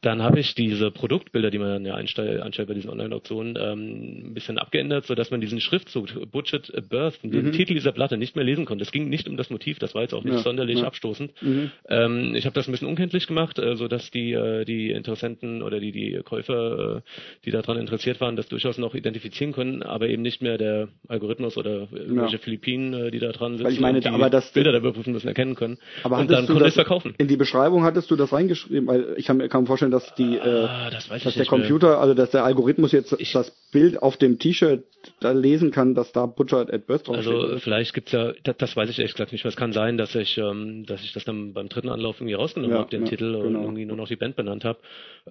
dann 0.00 0.22
habe 0.22 0.38
ich 0.38 0.54
diese 0.54 0.92
Produktbilder, 0.92 1.50
die 1.50 1.58
man 1.58 1.70
dann 1.70 1.84
ja 1.84 1.94
einstellt, 1.94 2.40
einstellt 2.40 2.68
bei 2.68 2.74
diesen 2.74 2.88
Online-Auktionen, 2.90 3.58
ähm, 3.60 4.30
ein 4.30 4.34
bisschen 4.34 4.58
abgeändert, 4.58 5.06
so 5.06 5.16
dass 5.16 5.32
man 5.32 5.40
diesen 5.40 5.60
Schriftzug 5.60 6.30
Budget 6.30 6.72
Birth, 6.88 7.22
den 7.24 7.46
mhm. 7.46 7.52
Titel 7.52 7.74
dieser 7.74 7.90
Platte 7.90 8.16
nicht 8.16 8.36
mehr 8.36 8.44
lesen 8.44 8.64
konnte. 8.64 8.84
Es 8.84 8.92
ging 8.92 9.08
nicht 9.08 9.28
um 9.28 9.36
das 9.36 9.50
Motiv, 9.50 9.80
das 9.80 9.96
war 9.96 10.02
jetzt 10.02 10.14
auch 10.14 10.22
nicht 10.22 10.36
ja, 10.36 10.42
sonderlich 10.42 10.80
ja. 10.80 10.86
abstoßend. 10.86 11.32
Mhm. 11.42 11.70
Ähm, 11.88 12.34
ich 12.36 12.44
habe 12.46 12.54
das 12.54 12.68
ein 12.68 12.72
bisschen 12.72 12.86
unkenntlich 12.86 13.26
gemacht, 13.26 13.58
äh, 13.58 13.74
so 13.74 13.88
dass 13.88 14.10
die 14.12 14.32
äh, 14.32 14.64
die 14.64 14.92
Interessenten 14.92 15.62
oder 15.62 15.80
die 15.80 15.90
die 15.90 16.20
Käufer, 16.24 16.98
äh, 16.98 17.00
die 17.44 17.50
daran 17.50 17.76
interessiert 17.78 18.20
waren, 18.20 18.36
das 18.36 18.46
durchaus 18.46 18.78
noch 18.78 18.94
identifizieren 18.94 19.52
können, 19.52 19.82
aber 19.82 20.08
eben 20.08 20.22
nicht 20.22 20.42
mehr 20.42 20.58
der 20.58 20.88
Algorithmus 21.08 21.56
oder 21.56 21.88
irgendwelche 21.92 22.36
ja. 22.36 22.42
Philippinen, 22.42 22.94
äh, 22.94 23.10
die 23.10 23.18
da 23.18 23.32
dran 23.32 23.54
sitzen, 23.54 23.64
Weil 23.64 23.72
ich 23.72 23.80
meine, 23.80 23.98
die 23.98 24.08
aber 24.08 24.30
das 24.30 24.52
Bilder 24.52 24.70
der 24.70 24.80
überprüfen 24.80 25.12
müssen 25.12 25.26
erkennen 25.26 25.56
können. 25.56 25.78
Aber 26.04 26.18
und 26.18 26.30
dann 26.30 26.46
konnte 26.46 26.66
es 26.66 26.74
verkaufen. 26.74 27.14
In 27.18 27.26
die 27.26 27.36
Beschreibung 27.36 27.82
hattest 27.82 28.10
du 28.12 28.16
das 28.16 28.32
reingeschrieben, 28.32 28.86
weil 28.86 29.14
ich 29.16 29.26
kann 29.26 29.38
mir 29.38 29.48
vorstellen, 29.66 29.87
vorstellen, 29.88 29.90
dass 29.90 30.14
die, 30.14 30.36
äh, 30.36 30.64
ah, 30.64 30.90
das 30.90 31.08
dass 31.08 31.34
der 31.34 31.46
Computer, 31.46 31.88
mehr. 31.88 32.00
also 32.00 32.14
dass 32.14 32.30
der 32.30 32.44
Algorithmus 32.44 32.92
jetzt 32.92 33.14
ich, 33.18 33.32
das 33.32 33.50
Bild 33.72 34.02
auf 34.02 34.16
dem 34.16 34.38
T-Shirt 34.38 34.84
da 35.20 35.32
lesen 35.32 35.70
kann, 35.70 35.94
dass 35.94 36.12
da 36.12 36.26
Butcher 36.26 36.60
at 36.60 36.86
Birth 36.86 37.06
draufsteht. 37.06 37.34
Also 37.34 37.58
vielleicht 37.58 37.94
gibt's 37.94 38.12
ja, 38.12 38.32
das, 38.42 38.56
das 38.56 38.76
weiß 38.76 38.90
ich 38.90 38.98
ehrlich 38.98 39.12
gesagt 39.12 39.32
nicht 39.32 39.44
mehr. 39.44 39.50
Es 39.50 39.56
kann 39.56 39.72
sein, 39.72 39.96
dass 39.96 40.14
ich, 40.14 40.38
ähm, 40.38 40.84
dass 40.86 41.02
ich 41.02 41.12
das 41.12 41.24
dann 41.24 41.52
beim 41.52 41.68
dritten 41.68 41.88
Anlauf 41.88 42.16
irgendwie 42.16 42.34
rausgenommen 42.34 42.74
ja, 42.74 42.80
habe, 42.80 42.90
den 42.90 43.02
ja, 43.02 43.08
Titel 43.08 43.32
genau. 43.32 43.46
und 43.46 43.54
irgendwie 43.54 43.84
nur 43.84 43.96
noch 43.96 44.08
die 44.08 44.16
Band 44.16 44.36
benannt 44.36 44.64
habe. 44.64 44.78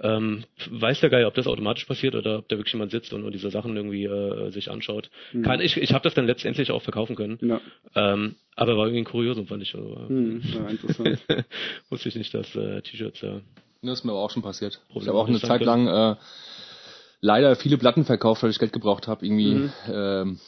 Ähm, 0.02 0.46
weiß 0.70 1.02
der 1.02 1.10
Geier, 1.10 1.28
ob 1.28 1.34
das 1.34 1.48
automatisch 1.48 1.86
passiert 1.86 2.16
oder 2.16 2.40
ob 2.40 2.48
da 2.48 2.58
wirklich 2.58 2.74
jemand 2.74 2.92
sitzt 2.92 3.14
und 3.14 3.22
nur 3.22 3.32
diese 3.32 3.50
Sachen 3.50 3.76
irgendwie 3.76 4.06
äh, 4.06 4.52
sich 4.52 4.72
anschaut. 4.72 5.10
Mhm. 5.34 5.44
Kann, 5.44 5.60
ich 5.60 5.78
ich 5.78 5.94
habe 5.94 6.04
das 6.04 6.14
dann 6.14 6.28
letztendlich 6.28 6.72
auch 6.72 6.82
verkaufen 6.82 7.16
können. 7.16 7.38
Ja. 7.42 7.62
Ähm, 7.96 8.36
aber 8.56 8.78
war 8.78 8.86
irgendwie 8.86 9.02
ein 9.02 9.06
Kuriosum, 9.06 9.48
fand 9.48 9.64
ich. 9.64 9.76
Also, 9.76 10.06
mhm, 10.08 10.42
ja, 10.44 10.68
interessant. 10.68 11.20
Wusste 11.90 12.10
ich 12.10 12.16
nicht, 12.16 12.34
dass 12.34 12.56
äh, 12.56 12.82
T-Shirts 12.82 13.22
ja. 13.22 13.42
Das 13.88 14.00
ist 14.00 14.06
mir 14.06 14.12
aber 14.12 14.22
auch 14.22 14.30
schon 14.30 14.44
passiert. 14.44 14.82
Ich 14.94 15.08
habe 15.08 15.18
auch 15.18 15.28
eine 15.28 15.40
Zeit 15.40 15.62
lang 15.62 15.88
äh, 15.88 16.16
leider 17.22 17.56
viele 17.56 17.78
Platten 17.78 18.06
verkauft, 18.06 18.44
weil 18.44 18.52
ich 18.52 18.60
Geld 18.60 18.74
gebraucht 18.74 19.08
habe, 19.08 19.26
irgendwie 19.26 19.56
mhm. 19.56 19.72
ähm, 19.92 20.40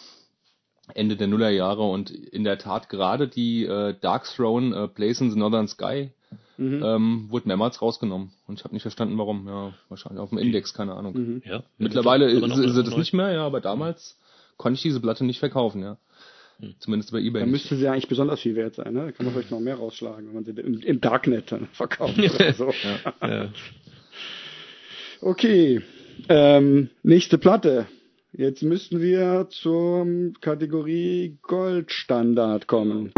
Ende 0.93 1.15
der 1.15 1.27
Nullerjahre 1.27 1.83
und 1.83 2.09
in 2.09 2.43
der 2.43 2.57
Tat 2.57 2.89
gerade 2.89 3.27
die 3.27 3.65
äh, 3.65 3.95
Dark 3.99 4.25
Throne 4.25 4.75
äh, 4.75 4.87
Place 4.87 5.21
in 5.21 5.31
the 5.31 5.37
Northern 5.37 5.67
Sky 5.67 6.11
mhm. 6.57 6.83
ähm, 6.83 7.25
wurde 7.29 7.47
mehrmals 7.47 7.81
rausgenommen 7.81 8.31
und 8.47 8.59
ich 8.59 8.63
habe 8.63 8.73
nicht 8.73 8.83
verstanden, 8.83 9.17
warum. 9.17 9.47
Ja, 9.47 9.73
wahrscheinlich 9.89 10.19
auf 10.19 10.29
dem 10.29 10.37
Index, 10.37 10.73
keine 10.73 10.95
Ahnung. 10.95 11.13
Mhm. 11.13 11.41
Ja, 11.45 11.63
Mittlerweile 11.77 12.29
ist, 12.29 12.43
ist, 12.43 12.57
ist 12.57 12.87
das 12.87 12.97
nicht 12.97 13.13
mehr, 13.13 13.31
ja, 13.31 13.45
aber 13.45 13.61
damals 13.61 14.17
konnte 14.57 14.75
ich 14.75 14.81
diese 14.81 14.99
Platte 14.99 15.25
nicht 15.25 15.39
verkaufen, 15.39 15.81
ja. 15.81 15.97
Hm. 16.59 16.75
Zumindest 16.79 17.11
bei 17.11 17.19
eBay. 17.19 17.41
Dann 17.41 17.51
müsste 17.51 17.75
sie 17.75 17.87
eigentlich 17.87 18.07
besonders 18.07 18.41
viel 18.41 18.55
wert 18.55 18.75
sein, 18.75 18.93
ne? 18.93 19.05
Da 19.05 19.11
kann 19.11 19.25
man 19.25 19.33
vielleicht 19.33 19.51
noch 19.51 19.59
mehr 19.59 19.75
rausschlagen, 19.75 20.27
wenn 20.27 20.33
man 20.33 20.43
sie 20.43 20.51
im, 20.51 20.81
im 20.81 21.01
Darknet 21.01 21.51
dann 21.51 21.67
verkauft 21.73 22.17
oder 22.17 22.53
so. 22.53 22.71
ja, 23.21 23.27
ja. 23.27 23.49
Okay. 25.21 25.81
Ähm, 26.29 26.89
nächste 27.03 27.37
Platte. 27.37 27.87
Jetzt 28.31 28.63
müssten 28.63 29.01
wir 29.01 29.47
zur 29.49 30.07
Kategorie 30.39 31.37
Goldstandard 31.41 32.67
kommen. 32.67 33.11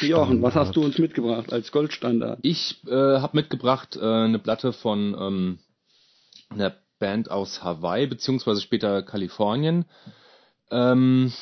Jochen, 0.00 0.42
was 0.42 0.54
hast 0.54 0.76
du 0.76 0.84
uns 0.84 0.98
mitgebracht 0.98 1.52
als 1.52 1.72
Goldstandard? 1.72 2.38
Ich 2.42 2.82
äh, 2.86 2.90
habe 2.90 3.36
mitgebracht 3.36 3.96
äh, 3.96 4.04
eine 4.04 4.38
Platte 4.38 4.72
von 4.72 5.16
ähm, 5.18 5.58
einer 6.50 6.74
Band 6.98 7.30
aus 7.30 7.62
Hawaii, 7.62 8.06
beziehungsweise 8.06 8.60
später 8.60 9.02
Kalifornien, 9.02 9.84
ähm, 10.70 11.32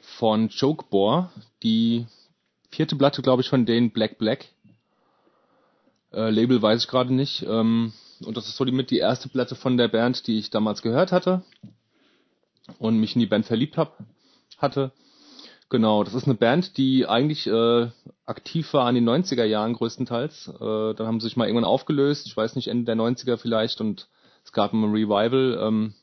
von 0.00 0.48
Jokebore, 0.48 1.30
die 1.62 2.06
vierte 2.70 2.96
Platte, 2.96 3.22
glaube 3.22 3.42
ich, 3.42 3.48
von 3.48 3.66
denen 3.66 3.90
Black 3.90 4.18
Black. 4.18 4.46
Äh, 6.12 6.30
Label 6.30 6.60
weiß 6.60 6.82
ich 6.82 6.88
gerade 6.88 7.14
nicht. 7.14 7.44
Ähm, 7.48 7.92
und 8.24 8.36
das 8.36 8.48
ist 8.48 8.56
so 8.56 8.64
die 8.64 8.72
mit 8.72 8.90
die 8.90 8.98
erste 8.98 9.28
Platte 9.28 9.54
von 9.54 9.76
der 9.76 9.88
Band, 9.88 10.26
die 10.26 10.38
ich 10.38 10.50
damals 10.50 10.82
gehört 10.82 11.12
hatte. 11.12 11.42
und 12.78 12.98
mich 12.98 13.14
in 13.14 13.20
die 13.20 13.26
Band 13.26 13.46
verliebt 13.46 13.76
hab, 13.76 13.98
hatte. 14.58 14.92
Genau, 15.70 16.02
das 16.02 16.14
ist 16.14 16.24
eine 16.24 16.34
Band, 16.34 16.76
die 16.76 17.06
eigentlich 17.06 17.46
äh, 17.46 17.86
aktiv 18.26 18.74
war 18.74 18.86
an 18.86 18.96
den 18.96 19.08
90er 19.08 19.44
Jahren 19.44 19.72
größtenteils. 19.72 20.48
Äh, 20.60 20.94
dann 20.94 21.06
haben 21.06 21.20
sie 21.20 21.28
sich 21.28 21.36
mal 21.36 21.46
irgendwann 21.46 21.64
aufgelöst, 21.64 22.26
ich 22.26 22.36
weiß 22.36 22.56
nicht, 22.56 22.66
Ende 22.66 22.86
der 22.86 22.96
90er 22.96 23.36
vielleicht 23.36 23.80
und 23.80 24.08
es 24.44 24.52
gab 24.52 24.72
ein 24.72 24.90
Revival. 24.90 25.60
Ähm, 25.62 25.94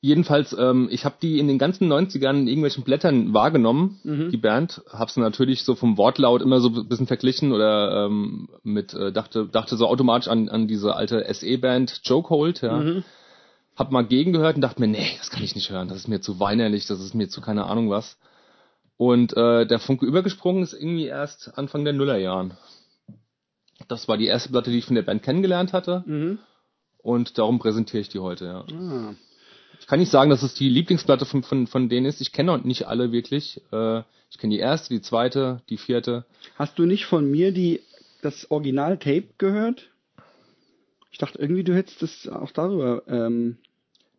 jedenfalls, 0.00 0.56
ähm, 0.56 0.86
ich 0.92 1.04
habe 1.04 1.16
die 1.20 1.40
in 1.40 1.48
den 1.48 1.58
ganzen 1.58 1.92
90ern 1.92 2.38
in 2.38 2.46
irgendwelchen 2.46 2.84
Blättern 2.84 3.34
wahrgenommen, 3.34 3.98
mhm. 4.04 4.30
die 4.30 4.36
Band. 4.36 4.82
Habe 4.92 5.10
sie 5.10 5.20
natürlich 5.20 5.64
so 5.64 5.74
vom 5.74 5.98
Wortlaut 5.98 6.42
immer 6.42 6.60
so 6.60 6.68
ein 6.68 6.86
bisschen 6.86 7.08
verglichen 7.08 7.50
oder 7.50 8.06
ähm, 8.06 8.48
mit, 8.62 8.94
äh, 8.94 9.10
dachte, 9.10 9.48
dachte 9.50 9.76
so 9.76 9.88
automatisch 9.88 10.28
an, 10.28 10.48
an 10.48 10.68
diese 10.68 10.94
alte 10.94 11.26
SE-Band 11.34 12.02
Jokehold, 12.04 12.62
ja. 12.62 12.76
Mhm. 12.76 13.04
Hab 13.76 13.92
mal 13.92 14.06
gegengehört 14.06 14.56
und 14.56 14.62
dachte 14.62 14.80
mir, 14.80 14.88
nee, 14.88 15.16
das 15.18 15.30
kann 15.30 15.42
ich 15.42 15.54
nicht 15.54 15.70
hören, 15.70 15.88
das 15.88 15.98
ist 15.98 16.08
mir 16.08 16.20
zu 16.20 16.40
weinerlich, 16.40 16.86
das 16.86 17.00
ist 17.00 17.14
mir 17.14 17.28
zu 17.28 17.40
keine 17.40 17.66
Ahnung 17.66 17.90
was. 17.90 18.18
Und 18.96 19.36
äh, 19.36 19.66
der 19.66 19.78
Funke 19.78 20.06
übergesprungen 20.06 20.62
ist 20.62 20.72
irgendwie 20.72 21.06
erst 21.06 21.58
Anfang 21.58 21.84
der 21.84 21.92
Nullerjahren. 21.92 22.54
Das 23.88 24.08
war 24.08 24.16
die 24.16 24.26
erste 24.26 24.48
Platte, 24.48 24.70
die 24.70 24.78
ich 24.78 24.86
von 24.86 24.94
der 24.94 25.02
Band 25.02 25.22
kennengelernt 25.22 25.74
hatte. 25.74 26.02
Mhm. 26.06 26.38
Und 26.98 27.38
darum 27.38 27.58
präsentiere 27.58 28.00
ich 28.00 28.08
die 28.08 28.18
heute, 28.18 28.46
ja. 28.46 28.64
Ah. 28.74 29.14
Ich 29.78 29.86
kann 29.86 30.00
nicht 30.00 30.10
sagen, 30.10 30.30
dass 30.30 30.42
es 30.42 30.54
die 30.54 30.70
Lieblingsplatte 30.70 31.26
von, 31.26 31.42
von, 31.42 31.66
von 31.66 31.88
denen 31.88 32.06
ist. 32.06 32.20
Ich 32.22 32.32
kenne 32.32 32.58
nicht 32.64 32.88
alle 32.88 33.12
wirklich. 33.12 33.60
Äh, 33.70 34.02
ich 34.30 34.38
kenne 34.38 34.54
die 34.54 34.60
erste, 34.60 34.94
die 34.94 35.02
zweite, 35.02 35.60
die 35.68 35.76
vierte. 35.76 36.24
Hast 36.56 36.78
du 36.78 36.86
nicht 36.86 37.04
von 37.04 37.30
mir 37.30 37.52
die 37.52 37.82
das 38.22 38.50
Original-Tape 38.50 39.28
gehört? 39.38 39.90
Ich 41.12 41.18
dachte 41.18 41.38
irgendwie, 41.38 41.62
du 41.62 41.74
hättest 41.74 42.02
das 42.02 42.28
auch 42.28 42.50
darüber 42.50 43.02
ähm, 43.06 43.58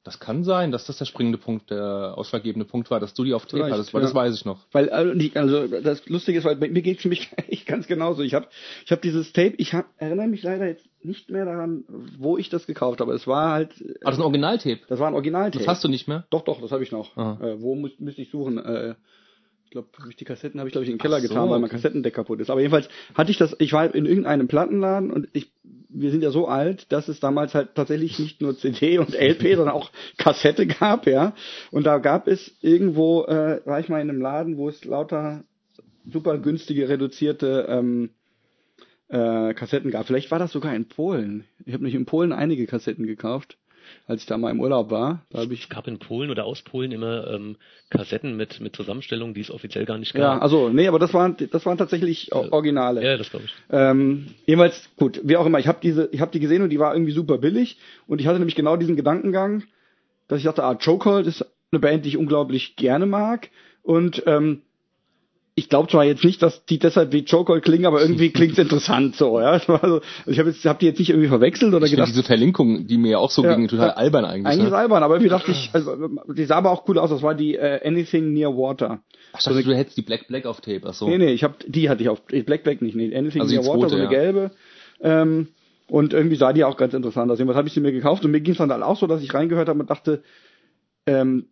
das 0.08 0.20
kann 0.20 0.46
sein, 0.46 0.72
dass 0.72 0.86
das 0.86 0.98
der 0.98 1.04
springende 1.06 1.38
Punkt, 1.38 1.70
der 1.70 2.14
ausschlaggebende 2.18 2.66
Punkt 2.66 2.90
war, 2.90 3.02
dass 3.02 3.14
du 3.14 3.26
die 3.26 3.34
auf 3.34 3.46
Tape 3.46 3.70
hattest, 3.70 3.94
weil 3.94 4.02
ja. 4.02 4.08
das 4.08 4.16
weiß 4.16 4.34
ich 4.36 4.46
noch. 4.46 4.60
Weil 4.72 4.90
also, 4.90 5.14
also 5.34 5.82
das 5.82 6.08
Lustige 6.08 6.40
ist, 6.40 6.46
weil 6.46 6.56
mir 6.56 6.82
geht 6.82 7.00
es 7.00 7.06
mich 7.06 7.30
echt 7.50 7.66
ganz 7.66 7.88
genauso. 7.88 8.24
Ich 8.24 8.34
habe 8.34 8.48
ich 8.86 8.92
hab 8.94 9.02
dieses 9.02 9.34
Tape, 9.34 9.56
ich 9.58 9.74
hab, 9.74 9.86
erinnere 9.98 10.28
mich 10.28 10.44
leider 10.44 10.66
jetzt 10.66 10.86
nicht 11.04 11.30
mehr 11.30 11.44
daran, 11.44 11.84
wo 12.18 12.38
ich 12.38 12.48
das 12.48 12.68
gekauft 12.68 13.02
habe. 13.02 13.14
Es 13.14 13.28
war 13.28 13.52
halt. 13.52 13.72
Ah, 13.74 14.06
das 14.06 14.14
ist 14.14 14.20
ein 14.20 14.24
Originaltape. 14.24 14.80
Das 14.88 15.00
war 15.00 15.10
ein 15.10 15.14
Originaltape. 15.14 15.58
Das 15.58 15.68
hast 15.68 15.84
du 15.84 15.90
nicht 15.90 16.08
mehr? 16.08 16.26
Doch, 16.30 16.46
doch, 16.46 16.62
das 16.62 16.72
habe 16.72 16.84
ich 16.84 16.94
noch. 16.94 17.18
Äh, 17.18 17.62
wo 17.62 17.76
muss, 17.76 17.92
müsste 18.00 18.22
ich 18.22 18.32
suchen? 18.32 18.60
Äh, 18.60 18.96
ich 19.68 19.72
glaube, 19.72 19.90
die 20.18 20.24
Kassetten 20.24 20.62
habe 20.62 20.70
ich 20.70 20.72
glaube 20.72 20.86
ich 20.86 20.90
in 20.90 20.96
den 20.96 21.02
Keller 21.02 21.20
so, 21.20 21.28
getan, 21.28 21.50
weil 21.50 21.60
mein 21.60 21.70
Kassettendeck 21.70 22.14
kaputt 22.14 22.40
ist. 22.40 22.50
Aber 22.50 22.62
jedenfalls 22.62 22.88
hatte 23.16 23.32
ich 23.32 23.38
das. 23.38 23.54
Ich 23.60 23.74
war 23.74 23.94
in 23.94 24.06
irgendeinem 24.06 24.48
Plattenladen 24.48 25.12
und 25.12 25.28
ich 25.34 25.52
wir 25.90 26.12
sind 26.12 26.24
ja 26.24 26.32
so 26.32 26.48
alt, 26.48 26.92
dass 26.92 27.10
es 27.10 27.20
damals 27.20 27.54
halt 27.54 27.76
tatsächlich 27.76 28.18
nicht 28.18 28.42
nur 28.42 28.58
CD 28.58 28.98
und 28.98 29.14
LP, 29.14 29.42
sondern 29.56 29.76
auch 29.76 29.92
Kassette 30.18 30.68
gab, 30.68 31.06
ja. 31.06 31.34
Und 31.72 31.86
da 31.86 31.98
gab 31.98 32.28
es 32.28 32.56
irgendwo, 32.62 33.26
äh, 33.26 33.62
war 33.66 33.80
ich 33.80 33.90
mal 33.90 34.00
in 34.00 34.10
einem 34.10 34.22
Laden, 34.22 34.58
wo 34.58 34.70
es 34.70 34.86
lauter 34.86 35.44
super 36.10 36.38
günstige, 36.38 36.88
reduzierte 36.88 37.66
ähm, 37.70 38.12
äh, 39.10 39.54
Kassetten 39.54 39.92
gab. 39.92 40.08
Vielleicht 40.08 40.32
war 40.32 40.40
das 40.40 40.52
sogar 40.54 40.74
in 40.76 40.88
Polen. 40.88 41.44
Ich 41.66 41.74
habe 41.74 41.84
nämlich 41.84 41.96
in 41.96 42.06
Polen 42.06 42.32
einige 42.32 42.68
Kassetten 42.68 43.06
gekauft 43.06 43.58
als 44.08 44.22
ich 44.22 44.28
da 44.28 44.38
mal 44.38 44.52
im 44.52 44.60
Urlaub 44.60 44.92
war. 44.92 45.26
Da 45.30 45.44
ich 45.44 45.64
es 45.64 45.70
gab 45.70 45.88
in 45.88 46.00
Polen 46.00 46.30
oder 46.30 46.46
aus 46.46 46.62
Polen 46.62 46.92
immer 46.92 47.28
ähm, 47.28 47.58
Kassetten 47.90 48.36
mit, 48.36 48.60
mit 48.60 48.76
Zusammenstellungen, 48.76 49.34
die 49.34 49.42
es 49.42 49.52
offiziell 49.52 49.86
gar 49.86 49.98
nicht 49.98 50.14
gab. 50.14 50.22
Ja, 50.22 50.40
also, 50.40 50.70
nee, 50.70 50.88
aber 50.88 51.00
das 51.00 51.14
waren, 51.14 51.36
das 51.52 51.66
waren 51.66 51.78
tatsächlich 51.78 52.34
Originale. 52.34 53.04
Ja, 53.04 53.18
das 53.18 53.30
glaube 53.30 53.46
ich. 53.46 53.54
Ähm, 53.70 54.28
jedenfalls, 54.46 54.90
gut, 54.98 55.22
wie 55.24 55.38
auch 55.38 55.46
immer, 55.46 55.60
ich 55.60 55.68
habe 55.68 55.80
diese, 55.82 56.10
ich 56.12 56.22
habe 56.22 56.32
die 56.32 56.40
gesehen 56.40 56.62
und 56.62 56.70
die 56.70 56.80
war 56.80 56.94
irgendwie 56.94 57.12
super 57.12 57.38
billig 57.38 57.78
und 58.08 58.22
ich 58.22 58.28
hatte 58.28 58.40
nämlich 58.40 58.56
genau 58.56 58.78
diesen 58.78 58.96
Gedankengang, 58.96 59.64
dass 60.28 60.40
ich 60.40 60.46
dachte, 60.46 60.64
ah, 60.64 60.76
Chokehold 60.76 61.28
ist 61.28 61.46
eine 61.72 61.80
Band, 61.80 62.06
die 62.06 62.10
ich 62.10 62.18
unglaublich 62.18 62.76
gerne 62.76 63.06
mag 63.06 63.50
und 63.82 64.24
ähm, 64.26 64.62
ich 65.58 65.70
glaube 65.70 65.90
zwar 65.90 66.06
jetzt 66.06 66.24
nicht, 66.24 66.44
dass 66.44 66.64
die 66.66 66.78
deshalb 66.78 67.12
wie 67.14 67.24
Joker 67.24 67.60
klingen, 67.62 67.88
aber 67.88 68.00
irgendwie 68.00 68.30
klingt's 68.30 68.60
interessant 68.60 69.16
so, 69.16 69.40
ja. 69.40 69.54
Also 69.54 70.02
ich 70.28 70.38
habe 70.38 70.52
jetzt 70.52 70.64
hab 70.66 70.78
die 70.78 70.86
jetzt 70.86 71.00
nicht 71.00 71.10
irgendwie 71.10 71.30
verwechselt 71.30 71.74
oder 71.74 71.88
ich 71.88 71.92
gedacht. 71.92 72.10
diese 72.10 72.22
Verlinkung, 72.22 72.86
die 72.86 73.00
mir 73.00 73.14
ja 73.14 73.18
auch 73.18 73.32
so 73.32 73.44
ja, 73.44 73.56
ging, 73.56 73.68
total 73.68 73.90
albern 73.90 74.24
eigentlich. 74.24 74.46
Eigentlich 74.46 74.62
ne? 74.62 74.68
ist 74.68 74.74
albern, 74.74 75.02
aber 75.02 75.16
irgendwie 75.16 75.32
dachte 75.32 75.50
ich, 75.50 75.72
also 75.74 75.98
die 76.32 76.46
sah 76.46 76.58
aber 76.58 76.70
auch 76.70 76.88
cool 76.88 77.00
aus. 77.00 77.10
Das 77.10 77.24
war 77.24 77.34
die 77.34 77.56
äh, 77.56 77.80
Anything 77.84 78.34
Near 78.34 78.56
Water. 78.56 79.00
Ach, 79.34 79.42
so, 79.42 79.52
du 79.60 79.76
hättest 79.76 79.98
die 79.98 80.04
Black 80.04 80.28
Black 80.28 80.46
auf 80.46 80.62
Tape. 80.62 80.82
Ach 80.86 80.94
so. 80.94 81.10
Nee, 81.10 81.18
nee, 81.18 81.34
ich 81.34 81.44
habe 81.44 81.56
die 81.66 81.90
hatte 81.90 82.04
ich 82.04 82.10
auf 82.10 82.22
Black 82.28 82.64
Black 82.64 82.84
nicht, 82.84 82.96
nee, 82.96 83.16
Anything 83.16 83.42
also 83.42 83.56
Near 83.56 83.66
Water, 83.66 83.80
zweite, 83.80 83.90
so 83.90 83.96
eine 83.96 84.04
ja. 84.04 84.10
gelbe. 84.12 84.52
Ähm, 85.02 85.48
und 85.90 86.14
irgendwie 86.14 86.36
sah 86.36 86.54
die 86.54 86.66
auch 86.66 86.78
ganz 86.78 86.94
interessant 86.94 87.32
aus. 87.32 87.40
Was 87.40 87.56
habe 87.56 87.68
ich 87.68 87.74
sie 87.74 87.80
mir 87.80 87.92
gekauft 87.92 88.24
und 88.24 88.30
mir 88.30 88.42
ging's 88.42 88.60
dann 88.60 88.72
halt 88.72 88.84
auch 88.84 89.00
so, 89.00 89.08
dass 89.08 89.24
ich 89.24 89.34
reingehört 89.34 89.70
habe 89.70 89.80
und 89.80 89.90
dachte, 89.90 90.22
ähm, 91.08 91.48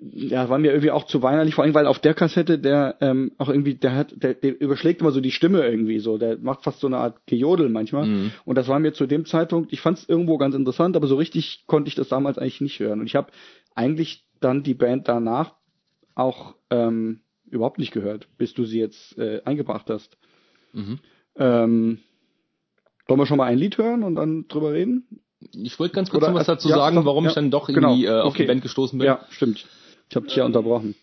ja, 0.00 0.48
war 0.48 0.58
mir 0.58 0.70
irgendwie 0.70 0.90
auch 0.90 1.04
zu 1.04 1.22
weinerlich, 1.22 1.54
vor 1.54 1.64
allem 1.64 1.74
weil 1.74 1.86
auf 1.86 1.98
der 1.98 2.14
Kassette 2.14 2.58
der 2.58 2.96
ähm, 3.00 3.32
auch 3.38 3.48
irgendwie, 3.48 3.74
der 3.74 3.94
hat, 3.94 4.14
der, 4.16 4.34
der 4.34 4.60
überschlägt 4.60 5.00
immer 5.00 5.10
so 5.10 5.20
die 5.20 5.32
Stimme 5.32 5.66
irgendwie 5.66 5.98
so, 5.98 6.18
der 6.18 6.38
macht 6.38 6.62
fast 6.62 6.80
so 6.80 6.86
eine 6.86 6.98
Art 6.98 7.26
Gejodel 7.26 7.68
manchmal. 7.68 8.06
Mhm. 8.06 8.32
Und 8.44 8.56
das 8.56 8.68
war 8.68 8.78
mir 8.78 8.92
zu 8.92 9.06
dem 9.06 9.24
Zeitpunkt, 9.24 9.72
ich 9.72 9.80
fand 9.80 9.98
es 9.98 10.08
irgendwo 10.08 10.38
ganz 10.38 10.54
interessant, 10.54 10.96
aber 10.96 11.06
so 11.06 11.16
richtig 11.16 11.64
konnte 11.66 11.88
ich 11.88 11.94
das 11.94 12.08
damals 12.08 12.38
eigentlich 12.38 12.60
nicht 12.60 12.78
hören. 12.78 13.00
Und 13.00 13.06
ich 13.06 13.16
habe 13.16 13.32
eigentlich 13.74 14.24
dann 14.40 14.62
die 14.62 14.74
Band 14.74 15.08
danach 15.08 15.54
auch 16.14 16.54
ähm, 16.70 17.20
überhaupt 17.50 17.78
nicht 17.78 17.92
gehört, 17.92 18.28
bis 18.38 18.54
du 18.54 18.64
sie 18.64 18.78
jetzt 18.78 19.18
äh, 19.18 19.42
eingebracht 19.44 19.88
hast. 19.88 20.16
Mhm. 20.72 20.98
Ähm, 21.36 21.98
wollen 23.06 23.20
wir 23.20 23.26
schon 23.26 23.38
mal 23.38 23.46
ein 23.46 23.58
Lied 23.58 23.78
hören 23.78 24.02
und 24.02 24.16
dann 24.16 24.46
drüber 24.48 24.72
reden? 24.72 25.20
Ich 25.52 25.78
wollte 25.78 25.94
ganz 25.94 26.10
kurz 26.10 26.24
Oder, 26.24 26.32
noch 26.32 26.40
was 26.40 26.46
dazu 26.46 26.68
ja, 26.68 26.76
sagen, 26.76 27.04
warum 27.04 27.24
ja, 27.24 27.30
ich 27.30 27.34
dann 27.34 27.50
doch 27.50 27.68
irgendwie 27.68 28.02
genau. 28.02 28.18
äh, 28.18 28.20
auf 28.20 28.34
okay. 28.34 28.42
die 28.42 28.48
Band 28.48 28.62
gestoßen 28.62 28.98
bin. 28.98 29.06
Ja, 29.06 29.20
stimmt. 29.30 29.66
Ich 30.08 30.16
habe 30.16 30.26
dich 30.26 30.36
ja 30.36 30.44
unterbrochen. 30.44 30.94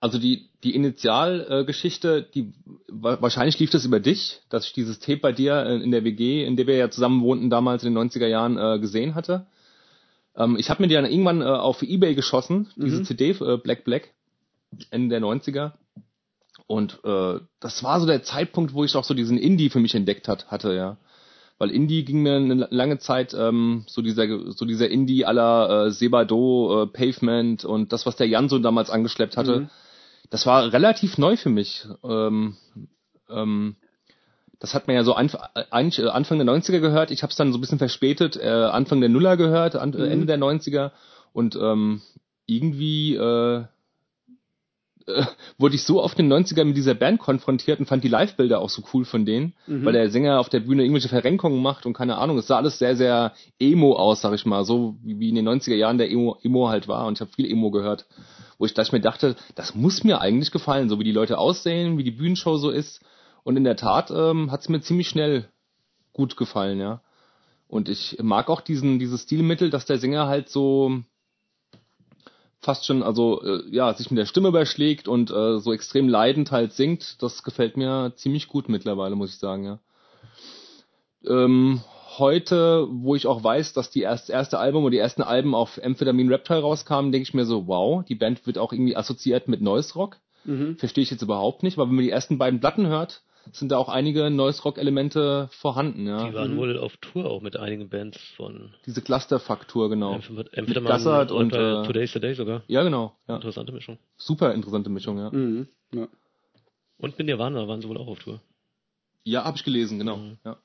Also 0.00 0.18
die, 0.18 0.48
die 0.64 0.74
Initialgeschichte, 0.74 2.22
die 2.34 2.52
wahrscheinlich 2.88 3.58
lief 3.60 3.70
das 3.70 3.84
über 3.84 4.00
dich, 4.00 4.40
dass 4.48 4.66
ich 4.66 4.72
dieses 4.72 4.98
Tape 4.98 5.18
bei 5.18 5.32
dir 5.32 5.64
in 5.64 5.92
der 5.92 6.02
WG, 6.02 6.44
in 6.44 6.56
der 6.56 6.66
wir 6.66 6.76
ja 6.76 6.90
zusammen 6.90 7.22
wohnten, 7.22 7.50
damals 7.50 7.84
in 7.84 7.94
den 7.94 8.10
90er 8.10 8.26
Jahren 8.26 8.58
äh, 8.58 8.80
gesehen 8.80 9.14
hatte. 9.14 9.46
Ähm, 10.34 10.56
ich 10.58 10.70
habe 10.70 10.82
mir 10.82 10.88
die 10.88 10.94
dann 10.94 11.04
irgendwann 11.04 11.40
äh, 11.40 11.44
auf 11.44 11.82
Ebay 11.82 12.16
geschossen, 12.16 12.68
diese 12.74 12.98
mhm. 12.98 13.04
CD, 13.04 13.30
äh, 13.30 13.58
Black 13.58 13.84
Black, 13.84 14.10
Ende 14.90 15.20
der 15.20 15.20
90er. 15.20 15.72
Und 16.66 16.98
äh, 17.04 17.38
das 17.60 17.84
war 17.84 18.00
so 18.00 18.06
der 18.06 18.24
Zeitpunkt, 18.24 18.74
wo 18.74 18.82
ich 18.82 18.96
auch 18.96 19.04
so 19.04 19.14
diesen 19.14 19.38
Indie 19.38 19.70
für 19.70 19.80
mich 19.80 19.94
entdeckt 19.94 20.26
hat, 20.26 20.50
hatte, 20.50 20.74
ja 20.74 20.96
weil 21.62 21.70
Indie 21.70 22.04
ging 22.04 22.22
mir 22.22 22.34
eine 22.34 22.66
lange 22.70 22.98
Zeit 22.98 23.34
ähm, 23.38 23.84
so 23.86 24.02
dieser 24.02 24.50
so 24.50 24.64
dieser 24.64 24.90
Indie 24.90 25.24
aller 25.24 25.86
äh, 25.86 25.90
Sebado, 25.92 26.82
äh, 26.82 26.86
Pavement 26.88 27.64
und 27.64 27.92
das 27.92 28.04
was 28.04 28.16
der 28.16 28.26
Jan 28.26 28.48
so 28.48 28.58
damals 28.58 28.90
angeschleppt 28.90 29.36
hatte, 29.36 29.60
mhm. 29.60 29.70
das 30.28 30.44
war 30.44 30.72
relativ 30.72 31.18
neu 31.18 31.36
für 31.36 31.50
mich. 31.50 31.86
Ähm, 32.02 32.56
ähm, 33.30 33.76
das 34.58 34.74
hat 34.74 34.88
man 34.88 34.96
ja 34.96 35.04
so 35.04 35.14
anf 35.14 35.36
eigentlich 35.70 36.04
äh, 36.04 36.08
Anfang 36.08 36.38
der 36.38 36.48
90er 36.48 36.80
gehört. 36.80 37.12
Ich 37.12 37.22
habe 37.22 37.30
es 37.30 37.36
dann 37.36 37.52
so 37.52 37.58
ein 37.58 37.60
bisschen 37.60 37.78
verspätet, 37.78 38.36
äh, 38.36 38.48
Anfang 38.48 38.98
der 38.98 39.08
Nuller 39.08 39.36
gehört, 39.36 39.76
an, 39.76 39.90
mhm. 39.90 40.00
Ende 40.00 40.26
der 40.26 40.38
90er 40.38 40.90
und 41.32 41.54
ähm, 41.54 42.02
irgendwie 42.46 43.14
äh, 43.14 43.66
äh, 45.06 45.24
wurde 45.58 45.74
ich 45.74 45.84
so 45.84 46.02
oft 46.02 46.18
in 46.18 46.28
den 46.28 46.44
90ern 46.44 46.64
mit 46.64 46.76
dieser 46.76 46.94
Band 46.94 47.18
konfrontiert 47.18 47.80
und 47.80 47.86
fand 47.86 48.04
die 48.04 48.08
Live-Bilder 48.08 48.60
auch 48.60 48.68
so 48.68 48.82
cool 48.92 49.04
von 49.04 49.24
denen, 49.24 49.54
mhm. 49.66 49.84
weil 49.84 49.92
der 49.92 50.10
Sänger 50.10 50.40
auf 50.40 50.48
der 50.48 50.60
Bühne 50.60 50.82
irgendwelche 50.82 51.08
Verrenkungen 51.08 51.62
macht 51.62 51.86
und 51.86 51.92
keine 51.92 52.18
Ahnung. 52.18 52.38
Es 52.38 52.46
sah 52.46 52.56
alles 52.56 52.78
sehr, 52.78 52.96
sehr 52.96 53.32
emo 53.58 53.94
aus, 53.94 54.20
sag 54.20 54.34
ich 54.34 54.46
mal, 54.46 54.64
so 54.64 54.96
wie, 55.02 55.28
in 55.28 55.34
den 55.34 55.48
90er 55.48 55.74
Jahren 55.74 55.98
der 55.98 56.10
Emo, 56.10 56.38
Emo 56.42 56.68
halt 56.68 56.88
war 56.88 57.06
und 57.06 57.18
ich 57.18 57.20
habe 57.20 57.32
viel 57.32 57.50
Emo 57.50 57.70
gehört, 57.70 58.06
wo 58.58 58.66
ich, 58.66 58.74
dass 58.74 58.88
ich 58.88 58.92
mir 58.92 59.00
dachte, 59.00 59.36
das 59.54 59.74
muss 59.74 60.04
mir 60.04 60.20
eigentlich 60.20 60.50
gefallen, 60.50 60.88
so 60.88 60.98
wie 60.98 61.04
die 61.04 61.12
Leute 61.12 61.38
aussehen, 61.38 61.98
wie 61.98 62.04
die 62.04 62.10
Bühnenshow 62.10 62.56
so 62.56 62.70
ist 62.70 63.00
und 63.44 63.56
in 63.56 63.64
der 63.64 63.76
Tat 63.76 64.10
ähm, 64.10 64.50
hat 64.50 64.60
es 64.60 64.68
mir 64.68 64.80
ziemlich 64.80 65.08
schnell 65.08 65.48
gut 66.12 66.36
gefallen, 66.36 66.78
ja. 66.78 67.00
Und 67.68 67.88
ich 67.88 68.18
mag 68.20 68.50
auch 68.50 68.60
diesen, 68.60 68.98
dieses 68.98 69.22
Stilmittel, 69.22 69.70
dass 69.70 69.86
der 69.86 69.96
Sänger 69.96 70.26
halt 70.26 70.50
so, 70.50 71.02
fast 72.62 72.86
schon, 72.86 73.02
also 73.02 73.42
äh, 73.42 73.62
ja, 73.70 73.92
sich 73.92 74.10
mit 74.10 74.18
der 74.18 74.26
Stimme 74.26 74.48
überschlägt 74.48 75.08
und 75.08 75.30
äh, 75.30 75.58
so 75.58 75.72
extrem 75.72 76.08
leidend 76.08 76.52
halt 76.52 76.72
singt, 76.72 77.20
das 77.20 77.42
gefällt 77.42 77.76
mir 77.76 78.12
ziemlich 78.16 78.48
gut 78.48 78.68
mittlerweile, 78.68 79.16
muss 79.16 79.30
ich 79.30 79.38
sagen, 79.38 79.64
ja. 79.64 79.78
Ähm, 81.26 81.82
heute, 82.18 82.86
wo 82.90 83.14
ich 83.14 83.26
auch 83.26 83.42
weiß, 83.42 83.72
dass 83.72 83.90
die 83.90 84.02
erst, 84.02 84.30
erste 84.30 84.58
Album 84.58 84.84
oder 84.84 84.92
die 84.92 84.98
ersten 84.98 85.22
Alben 85.22 85.54
auf 85.54 85.80
Amphetamine 85.82 86.30
Reptile 86.30 86.60
rauskamen, 86.60 87.10
denke 87.10 87.28
ich 87.28 87.34
mir 87.34 87.44
so, 87.44 87.66
wow, 87.66 88.04
die 88.04 88.14
Band 88.14 88.46
wird 88.46 88.58
auch 88.58 88.72
irgendwie 88.72 88.96
assoziiert 88.96 89.48
mit 89.48 89.60
Noise 89.60 89.94
Rock. 89.94 90.18
Mhm. 90.44 90.76
Verstehe 90.76 91.02
ich 91.02 91.10
jetzt 91.10 91.22
überhaupt 91.22 91.62
nicht, 91.62 91.78
weil 91.78 91.88
wenn 91.88 91.94
man 91.94 92.04
die 92.04 92.10
ersten 92.10 92.38
beiden 92.38 92.60
Platten 92.60 92.86
hört, 92.86 93.22
sind 93.50 93.72
da 93.72 93.78
auch 93.78 93.88
einige 93.88 94.30
Noise 94.30 94.62
Rock 94.62 94.78
Elemente 94.78 95.48
vorhanden, 95.52 96.06
ja. 96.06 96.28
Die 96.28 96.34
waren 96.34 96.54
mhm. 96.54 96.58
wohl 96.58 96.78
auf 96.78 96.96
Tour 96.98 97.28
auch 97.28 97.42
mit 97.42 97.56
einigen 97.56 97.88
Bands 97.88 98.18
von. 98.36 98.74
Diese 98.86 99.02
Clusterfaktur, 99.02 99.90
genau. 99.90 100.14
Amphetamine 100.14 101.32
und, 101.32 101.52
äh, 101.52 101.82
Today's 101.84 102.12
the 102.12 102.20
Day 102.20 102.34
sogar. 102.34 102.62
Ja, 102.68 102.82
genau. 102.82 103.16
Ja. 103.26 103.36
Interessante 103.36 103.72
Mischung. 103.72 103.98
Super 104.16 104.54
interessante 104.54 104.90
Mischung, 104.90 105.18
ja. 105.18 105.30
Mhm. 105.30 105.68
ja. 105.92 106.08
Und 106.98 107.18
mit 107.18 107.26
Nirvana 107.26 107.66
waren 107.66 107.80
sie 107.80 107.88
wohl 107.88 107.98
auch 107.98 108.06
auf 108.06 108.20
Tour. 108.20 108.40
Ja, 109.24 109.44
habe 109.44 109.56
ich 109.56 109.64
gelesen, 109.64 109.98
genau. 109.98 110.18
Mhm. 110.18 110.38
Ja. 110.44 110.56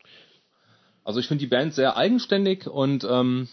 Also 1.03 1.19
ich 1.19 1.27
finde 1.27 1.43
die 1.43 1.49
Band 1.49 1.73
sehr 1.73 1.97
eigenständig 1.97 2.67
und 2.67 3.07
ähm, 3.09 3.47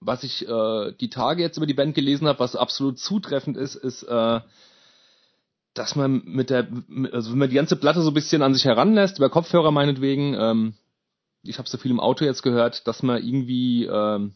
was 0.00 0.22
ich 0.22 0.46
äh, 0.48 0.92
die 0.92 1.10
Tage 1.10 1.42
jetzt 1.42 1.56
über 1.56 1.66
die 1.66 1.74
Band 1.74 1.94
gelesen 1.94 2.26
habe, 2.28 2.38
was 2.38 2.56
absolut 2.56 2.98
zutreffend 2.98 3.56
ist, 3.56 3.74
ist, 3.74 4.02
äh, 4.02 4.40
dass 5.74 5.94
man 5.94 6.22
mit 6.24 6.50
der, 6.50 6.68
also 7.12 7.30
wenn 7.30 7.38
man 7.38 7.48
die 7.48 7.56
ganze 7.56 7.76
Platte 7.76 8.02
so 8.02 8.10
ein 8.10 8.14
bisschen 8.14 8.42
an 8.42 8.54
sich 8.54 8.64
heranlässt, 8.64 9.18
über 9.18 9.30
Kopfhörer 9.30 9.70
meinetwegen, 9.70 10.34
ähm, 10.34 10.74
ich 11.42 11.58
habe 11.58 11.68
so 11.68 11.78
viel 11.78 11.90
im 11.90 12.00
Auto 12.00 12.24
jetzt 12.24 12.42
gehört, 12.42 12.86
dass 12.86 13.02
man 13.02 13.22
irgendwie, 13.22 13.84
ähm, 13.86 14.32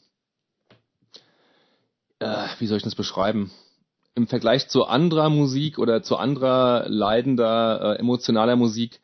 äh, 2.20 2.46
wie 2.58 2.66
soll 2.66 2.78
ich 2.78 2.84
das 2.84 2.94
beschreiben? 2.94 3.50
Im 4.14 4.28
Vergleich 4.28 4.68
zu 4.68 4.84
anderer 4.84 5.28
Musik 5.28 5.78
oder 5.78 6.02
zu 6.02 6.16
anderer 6.16 6.88
leidender, 6.88 7.96
äh, 7.96 7.98
emotionaler 7.98 8.56
Musik, 8.56 9.00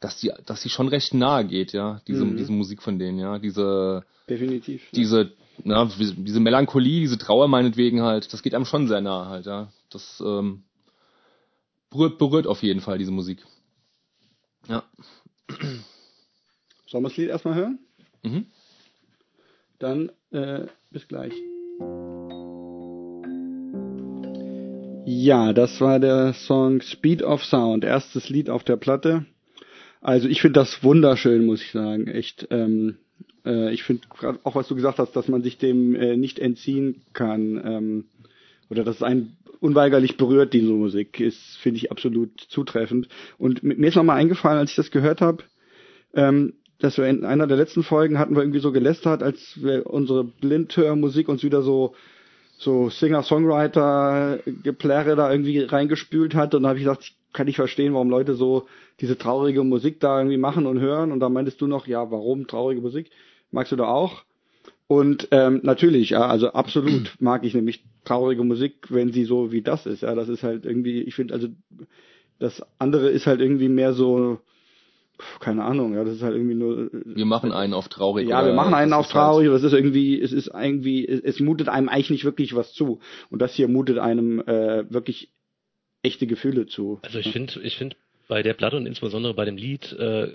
dass 0.00 0.18
die, 0.18 0.32
dass 0.46 0.62
die 0.62 0.70
schon 0.70 0.88
recht 0.88 1.14
nahe 1.14 1.44
geht, 1.44 1.72
ja, 1.72 2.00
diese, 2.08 2.24
mhm. 2.24 2.36
diese 2.36 2.52
Musik 2.52 2.82
von 2.82 2.98
denen, 2.98 3.18
ja, 3.18 3.38
diese, 3.38 4.04
definitiv, 4.28 4.82
diese, 4.92 5.32
na, 5.62 5.88
diese 5.98 6.40
Melancholie, 6.40 7.00
diese 7.00 7.18
Trauer 7.18 7.46
meinetwegen 7.48 8.02
halt, 8.02 8.32
das 8.32 8.42
geht 8.42 8.54
einem 8.54 8.64
schon 8.64 8.88
sehr 8.88 9.02
nahe 9.02 9.28
halt, 9.28 9.46
ja, 9.46 9.68
das 9.90 10.22
ähm, 10.26 10.64
berührt, 11.94 12.18
berührt 12.18 12.46
auf 12.46 12.62
jeden 12.62 12.80
Fall 12.80 12.98
diese 12.98 13.12
Musik, 13.12 13.44
ja. 14.68 14.82
Sollen 16.86 17.04
wir 17.04 17.08
das 17.08 17.16
Lied 17.16 17.28
erstmal 17.28 17.54
hören? 17.54 17.78
Mhm. 18.22 18.46
Dann 19.78 20.10
äh, 20.30 20.66
bis 20.90 21.06
gleich. 21.08 21.32
Ja, 25.06 25.52
das 25.52 25.80
war 25.80 26.00
der 26.00 26.32
Song 26.32 26.80
Speed 26.80 27.22
of 27.22 27.44
Sound, 27.44 27.84
erstes 27.84 28.30
Lied 28.30 28.48
auf 28.48 28.64
der 28.64 28.76
Platte. 28.76 29.26
Also 30.00 30.28
ich 30.28 30.40
finde 30.40 30.60
das 30.60 30.82
wunderschön, 30.82 31.44
muss 31.44 31.62
ich 31.62 31.72
sagen, 31.72 32.06
echt. 32.06 32.46
Ähm, 32.50 32.96
äh, 33.44 33.72
ich 33.72 33.82
finde 33.82 34.06
auch, 34.44 34.54
was 34.54 34.68
du 34.68 34.74
gesagt 34.74 34.98
hast, 34.98 35.14
dass 35.14 35.28
man 35.28 35.42
sich 35.42 35.58
dem 35.58 35.94
äh, 35.94 36.16
nicht 36.16 36.38
entziehen 36.38 37.02
kann 37.12 37.60
ähm, 37.64 38.04
oder 38.70 38.84
dass 38.84 38.96
es 38.96 39.02
einen 39.02 39.36
unweigerlich 39.60 40.16
berührt, 40.16 40.52
diese 40.52 40.72
Musik, 40.72 41.20
ist, 41.20 41.56
finde 41.58 41.78
ich 41.78 41.90
absolut 41.90 42.40
zutreffend. 42.40 43.08
Und 43.38 43.62
mir 43.62 43.88
ist 43.88 43.96
nochmal 43.96 44.18
eingefallen, 44.18 44.58
als 44.58 44.70
ich 44.70 44.76
das 44.76 44.90
gehört 44.90 45.20
habe, 45.20 45.44
ähm, 46.14 46.54
dass 46.78 46.98
wir 46.98 47.06
in 47.06 47.24
einer 47.24 47.46
der 47.46 47.56
letzten 47.56 47.82
Folgen 47.82 48.18
hatten 48.18 48.34
wir 48.34 48.42
irgendwie 48.42 48.60
so 48.60 48.72
gelästert, 48.72 49.22
als 49.22 49.62
wir 49.62 49.86
unsere 49.86 50.24
Blindhörmusik 50.24 51.28
uns 51.28 51.42
wieder 51.42 51.62
so 51.62 51.94
so 52.56 52.88
Singer-Songwriter-Geplärre 52.88 55.16
da 55.16 55.30
irgendwie 55.30 55.58
reingespült 55.60 56.34
hat. 56.34 56.54
Und 56.54 56.62
da 56.62 56.70
habe 56.70 56.78
ich 56.78 56.84
gesagt, 56.84 57.12
kann 57.32 57.48
ich 57.48 57.56
verstehen, 57.56 57.92
warum 57.94 58.10
Leute 58.10 58.34
so 58.34 58.68
diese 59.00 59.18
traurige 59.18 59.64
Musik 59.64 59.98
da 60.00 60.18
irgendwie 60.18 60.38
machen 60.38 60.66
und 60.66 60.80
hören. 60.80 61.12
Und 61.12 61.20
da 61.20 61.28
meintest 61.28 61.60
du 61.60 61.66
noch, 61.66 61.86
ja, 61.86 62.10
warum 62.10 62.46
traurige 62.46 62.80
Musik? 62.80 63.10
Magst 63.50 63.72
du 63.72 63.76
da 63.76 63.84
auch? 63.86 64.24
Und 64.86 65.28
ähm, 65.30 65.60
natürlich, 65.62 66.10
ja, 66.10 66.26
also 66.26 66.52
absolut 66.52 67.14
mag 67.20 67.44
ich 67.44 67.54
nämlich 67.54 67.84
traurige 68.04 68.44
Musik, 68.44 68.86
wenn 68.90 69.12
sie 69.12 69.24
so 69.24 69.50
wie 69.50 69.62
das 69.62 69.86
ist. 69.86 70.02
Ja, 70.02 70.14
das 70.14 70.28
ist 70.28 70.42
halt 70.42 70.66
irgendwie, 70.66 71.02
ich 71.02 71.14
finde, 71.14 71.34
also 71.34 71.48
das 72.38 72.62
andere 72.78 73.08
ist 73.08 73.26
halt 73.26 73.40
irgendwie 73.40 73.68
mehr 73.68 73.94
so, 73.94 74.40
keine 75.40 75.64
Ahnung, 75.64 75.94
ja, 75.94 76.04
das 76.04 76.14
ist 76.14 76.22
halt 76.22 76.34
irgendwie 76.34 76.54
nur. 76.54 76.90
Wir 76.92 77.24
machen 77.24 77.52
einen 77.52 77.72
auf 77.72 77.88
traurig. 77.88 78.28
Ja, 78.28 78.44
wir 78.44 78.52
machen 78.52 78.74
einen 78.74 78.92
auf 78.92 79.08
traurig, 79.08 79.46
halt 79.46 79.56
das 79.56 79.62
ist 79.62 79.72
irgendwie, 79.72 80.20
es 80.20 80.32
ist 80.32 80.48
irgendwie, 80.48 81.06
es, 81.06 81.20
es, 81.20 81.40
mutet 81.40 81.68
einem 81.68 81.88
eigentlich 81.88 82.10
nicht 82.10 82.24
wirklich 82.24 82.54
was 82.54 82.72
zu. 82.72 83.00
Und 83.30 83.40
das 83.40 83.54
hier 83.54 83.68
mutet 83.68 83.98
einem 83.98 84.40
äh, 84.40 84.90
wirklich 84.92 85.30
echte 86.02 86.26
Gefühle 86.26 86.66
zu. 86.66 86.98
Also 87.02 87.20
ich 87.20 87.30
finde, 87.30 87.60
ich 87.62 87.76
finde 87.76 87.96
bei 88.28 88.42
der 88.42 88.54
Platte 88.54 88.76
und 88.76 88.86
insbesondere 88.86 89.34
bei 89.34 89.44
dem 89.44 89.56
Lied 89.56 89.92
äh, 89.92 90.32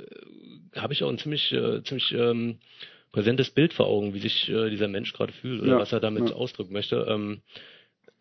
habe 0.75 0.93
ich 0.93 1.03
auch 1.03 1.09
ein 1.09 1.17
ziemlich, 1.17 1.51
äh, 1.51 1.83
ziemlich 1.83 2.13
ähm, 2.13 2.57
präsentes 3.11 3.49
Bild 3.49 3.73
vor 3.73 3.87
Augen, 3.87 4.13
wie 4.13 4.19
sich 4.19 4.49
äh, 4.49 4.69
dieser 4.69 4.87
Mensch 4.87 5.13
gerade 5.13 5.33
fühlt 5.33 5.61
oder 5.61 5.73
ja, 5.73 5.79
was 5.79 5.91
er 5.91 5.99
damit 5.99 6.29
ja. 6.29 6.35
ausdrücken 6.35 6.73
möchte. 6.73 7.05
Ähm, 7.09 7.41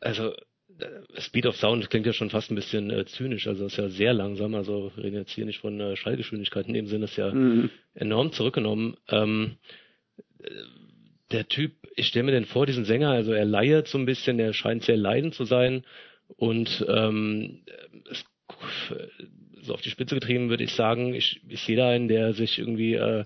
also 0.01 0.33
äh, 0.33 1.21
Speed 1.21 1.47
of 1.47 1.57
Sound 1.57 1.91
klingt 1.91 2.07
ja 2.07 2.13
schon 2.13 2.31
fast 2.31 2.51
ein 2.51 2.55
bisschen 2.55 2.91
äh, 2.91 3.05
zynisch, 3.05 3.47
also 3.47 3.67
ist 3.67 3.77
ja 3.77 3.89
sehr 3.89 4.15
langsam, 4.15 4.55
also 4.55 4.93
wir 4.95 5.05
reden 5.05 5.17
jetzt 5.17 5.33
hier 5.33 5.45
nicht 5.45 5.59
von 5.59 5.79
äh, 5.81 5.97
Schallgeschwindigkeiten, 5.97 6.75
in 6.75 6.85
dem 6.85 6.87
Sinne 6.87 7.05
ist 7.05 7.17
ja 7.17 7.33
mhm. 7.33 7.71
enorm 7.95 8.33
zurückgenommen. 8.33 8.97
Ähm, 9.09 9.57
äh, 10.43 10.51
der 11.31 11.47
Typ, 11.49 11.73
ich 11.95 12.07
stelle 12.07 12.25
mir 12.25 12.33
den 12.33 12.47
vor, 12.47 12.65
diesen 12.65 12.87
Sänger, 12.87 13.11
also 13.11 13.33
er 13.33 13.45
leiert 13.45 13.89
so 13.89 13.99
ein 13.99 14.07
bisschen, 14.07 14.39
er 14.39 14.55
scheint 14.55 14.85
sehr 14.85 14.97
leidend 14.97 15.35
zu 15.35 15.45
sein 15.45 15.85
und 16.37 16.87
ähm, 16.89 17.63
es, 18.11 18.25
so 19.63 19.75
auf 19.75 19.83
die 19.83 19.91
Spitze 19.91 20.15
getrieben 20.15 20.49
würde 20.49 20.65
ich 20.65 20.73
sagen, 20.73 21.15
ich, 21.15 21.43
ich 21.49 21.61
sehe 21.63 21.77
da 21.77 21.91
einen, 21.91 22.09
der 22.09 22.33
sich 22.33 22.59
irgendwie 22.59 22.95
äh, 22.95 23.25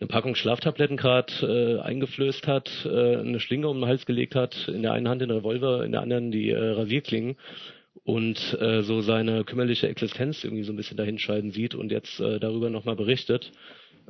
eine 0.00 0.08
Packung 0.08 0.34
Schlaftabletten 0.34 0.96
gerade 0.96 1.32
äh, 1.42 1.80
eingeflößt 1.80 2.46
hat, 2.46 2.70
äh, 2.84 3.16
eine 3.16 3.40
Schlinge 3.40 3.68
um 3.68 3.80
den 3.80 3.88
Hals 3.88 4.06
gelegt 4.06 4.34
hat, 4.34 4.68
in 4.68 4.82
der 4.82 4.92
einen 4.92 5.08
Hand 5.08 5.22
den 5.22 5.30
Revolver, 5.30 5.84
in 5.84 5.92
der 5.92 6.02
anderen 6.02 6.30
die 6.30 6.50
äh, 6.50 6.70
Rasierklingen 6.72 7.36
und 8.02 8.58
äh, 8.60 8.82
so 8.82 9.00
seine 9.00 9.44
kümmerliche 9.44 9.88
Existenz 9.88 10.42
irgendwie 10.42 10.64
so 10.64 10.72
ein 10.72 10.76
bisschen 10.76 10.96
dahinscheiden 10.96 11.52
sieht 11.52 11.74
und 11.74 11.92
jetzt 11.92 12.20
äh, 12.20 12.40
darüber 12.40 12.70
nochmal 12.70 12.96
berichtet. 12.96 13.52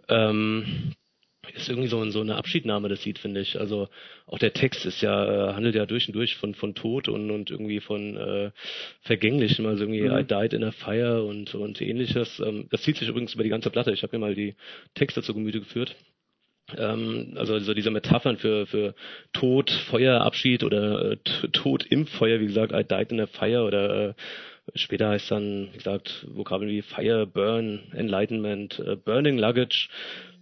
Ähm, 0.09 0.95
ist 1.55 1.69
irgendwie 1.69 1.89
so, 1.89 2.05
so 2.11 2.21
eine 2.21 2.37
Abschiednahme 2.37 2.89
das 2.89 3.05
Lied, 3.05 3.19
finde 3.19 3.41
ich. 3.41 3.59
Also 3.59 3.89
auch 4.27 4.39
der 4.39 4.53
Text 4.53 4.87
ist 4.87 5.01
ja, 5.01 5.51
äh, 5.51 5.55
handelt 5.55 5.75
ja 5.75 5.87
durch 5.87 6.09
und 6.09 6.15
durch 6.15 6.37
von, 6.37 6.55
von 6.55 6.75
Tod 6.75 7.09
und, 7.09 7.31
und 7.31 7.51
irgendwie 7.51 7.81
von 7.81 8.17
äh, 8.17 8.51
Vergänglichem, 9.03 9.67
also 9.67 9.85
irgendwie 9.85 10.03
mhm. 10.03 10.17
I 10.17 10.25
died 10.25 10.53
in 10.53 10.65
a 10.65 10.73
fire 10.73 11.25
und, 11.25 11.55
und 11.55 11.81
ähnliches. 11.81 12.41
Ähm, 12.41 12.67
das 12.71 12.83
zieht 12.83 12.97
sich 12.97 13.09
übrigens 13.09 13.35
über 13.35 13.45
die 13.45 13.51
ganze 13.51 13.71
Platte. 13.71 13.93
Ich 13.93 14.03
habe 14.03 14.17
mir 14.17 14.27
mal 14.27 14.35
die 14.35 14.55
Texte 14.95 15.23
zu 15.23 15.35
Gemüte 15.35 15.61
geführt. 15.61 15.95
Ähm, 16.77 17.35
also 17.37 17.59
so 17.59 17.75
diese 17.75 17.91
Metaphern 17.91 18.39
für, 18.39 18.67
für 18.67 18.95
Tod, 19.33 19.71
Feuer, 19.71 20.23
Abschied 20.23 20.65
oder 20.65 21.13
äh, 21.13 21.17
Tod 21.53 21.85
im 21.85 22.07
Feuer, 22.07 22.41
wie 22.41 22.47
gesagt, 22.47 22.73
I 22.73 22.85
died 22.85 23.13
in 23.13 23.21
a 23.21 23.27
fire 23.27 23.65
oder 23.65 24.09
äh, 24.11 24.15
Später 24.75 25.11
heißt 25.11 25.31
dann, 25.31 25.69
wie 25.73 25.77
gesagt, 25.77 26.27
Vokabeln 26.29 26.71
wie 26.71 26.81
Fire, 26.81 27.27
Burn, 27.27 27.81
Enlightenment, 27.93 28.81
uh, 28.81 28.97
Burning 28.97 29.37
Luggage, 29.37 29.91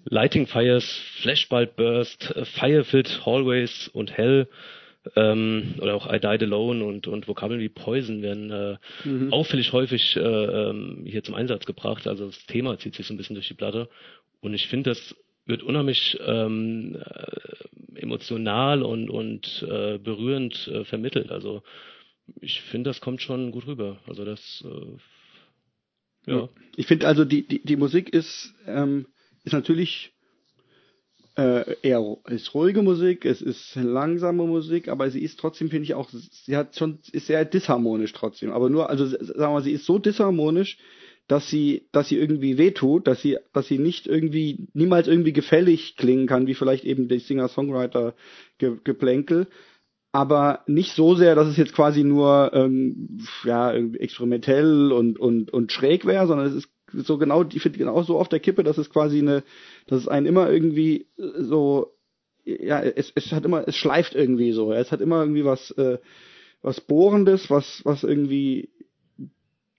Lighting 0.05 0.47
Fires, 0.47 0.85
Flashbulb 1.21 1.77
Burst, 1.77 2.35
Fire-Filled 2.55 3.25
Hallways 3.25 3.89
und 3.93 4.13
Hell 4.17 4.49
ähm, 5.17 5.75
oder 5.81 5.95
auch 5.95 6.13
I 6.13 6.19
Died 6.19 6.43
Alone 6.43 6.85
und, 6.85 7.07
und 7.07 7.27
Vokabeln 7.27 7.61
wie 7.61 7.69
Poison 7.69 8.23
werden 8.23 8.51
äh, 8.51 8.77
mhm. 9.05 9.33
auffällig 9.33 9.73
häufig 9.73 10.17
äh, 10.17 10.21
ähm, 10.21 11.05
hier 11.07 11.25
zum 11.25 11.35
Einsatz 11.35 11.67
gebracht. 11.67 12.07
Also 12.07 12.27
das 12.27 12.47
Thema 12.47 12.79
zieht 12.79 12.95
sich 12.95 13.07
so 13.07 13.15
ein 13.15 13.17
bisschen 13.17 13.35
durch 13.35 13.49
die 13.49 13.55
Platte 13.55 13.89
und 14.41 14.55
ich 14.55 14.69
finde, 14.69 14.91
das 14.91 15.17
wird 15.45 15.63
unheimlich 15.63 16.19
ähm, 16.25 16.97
äh, 16.97 18.01
emotional 18.01 18.83
und, 18.83 19.11
und 19.11 19.67
äh, 19.69 19.99
berührend 19.99 20.69
äh, 20.69 20.85
vermittelt. 20.85 21.33
Also 21.33 21.63
ich 22.41 22.61
finde, 22.61 22.91
das 22.91 23.01
kommt 23.01 23.23
schon 23.23 23.51
gut 23.51 23.67
rüber. 23.67 23.99
Also 24.07 24.25
das 24.25 24.65
äh, 24.65 26.31
ja. 26.31 26.49
Ich 26.77 26.87
finde 26.87 27.09
also 27.09 27.25
die, 27.25 27.47
die, 27.47 27.65
die 27.65 27.77
Musik 27.77 28.09
ist 28.11 28.55
ähm, 28.67 29.07
ist 29.45 29.53
natürlich 29.53 30.13
äh, 31.37 31.77
eher 31.83 32.17
ist 32.27 32.55
ruhige 32.55 32.83
Musik, 32.83 33.25
es 33.25 33.41
ist 33.41 33.77
langsame 33.77 34.45
Musik, 34.45 34.89
aber 34.89 35.09
sie 35.11 35.23
ist 35.23 35.41
trotzdem, 35.41 35.71
finde 35.71 35.85
ich 35.85 35.95
auch, 35.95 36.11
sie 36.11 36.57
hat 36.57 36.77
schon, 36.77 36.99
ist 37.13 37.27
sehr 37.27 37.45
disharmonisch 37.45 38.13
trotzdem. 38.13 38.53
Aber 38.53 38.69
nur, 38.69 38.91
also 38.91 39.07
sagen 39.07 39.39
wir 39.39 39.49
mal, 39.49 39.63
sie 39.63 39.73
ist 39.73 39.87
so 39.87 39.99
disharmonisch, 39.99 40.79
dass 41.29 41.49
sie, 41.49 41.89
dass 41.93 42.09
sie 42.09 42.19
irgendwie 42.19 42.59
wehtut, 42.59 43.07
dass 43.07 43.23
sie, 43.23 43.39
dass 43.55 43.69
sie 43.69 43.79
nicht 43.79 44.07
irgendwie, 44.07 44.69
niemals 44.75 45.09
irgendwie 45.09 45.33
gefällig 45.33 45.97
klingen 45.97 46.27
kann, 46.27 46.47
wie 46.47 46.55
vielleicht 46.55 46.85
eben 46.85 47.09
die 47.09 47.19
Singer-Songwriter-Geplänkel, 47.19 49.47
aber 50.13 50.61
nicht 50.67 50.93
so 50.93 51.15
sehr, 51.15 51.35
dass 51.35 51.49
es 51.49 51.57
jetzt 51.57 51.73
quasi 51.73 52.05
nur 52.05 52.51
ähm, 52.53 53.19
ja 53.45 53.73
experimentell 53.73 54.93
und 54.93 55.19
und 55.19 55.51
und 55.55 55.73
schräg 55.73 56.05
wäre, 56.05 56.27
sondern 56.27 56.49
es 56.49 56.55
ist 56.55 56.69
so 56.93 57.19
genau, 57.19 57.45
ich 57.45 57.63
finde 57.63 57.79
genau 57.79 58.03
so 58.03 58.19
auf 58.19 58.29
der 58.29 58.41
Kippe, 58.41 58.63
dass 58.63 58.79
es 58.79 58.91
quasi 58.91 59.19
eine, 59.19 59.43
dass 59.87 60.01
es 60.01 60.09
einen 60.09 60.27
immer 60.27 60.51
irgendwie 60.51 61.07
äh, 61.19 61.43
so, 61.43 61.95
ja, 62.45 62.81
es, 62.81 63.13
es 63.15 63.33
hat 63.33 63.45
immer, 63.45 63.67
es 63.67 63.77
schleift 63.77 64.15
irgendwie 64.15 64.53
so, 64.53 64.73
es 64.73 64.93
hat 64.93 65.01
immer 65.01 65.21
irgendwie 65.21 65.45
was, 65.45 65.71
äh, 65.73 65.99
was 66.61 66.81
Bohrendes, 66.81 67.51
was, 67.51 67.83
was 67.85 68.05
irgendwie 68.05 68.71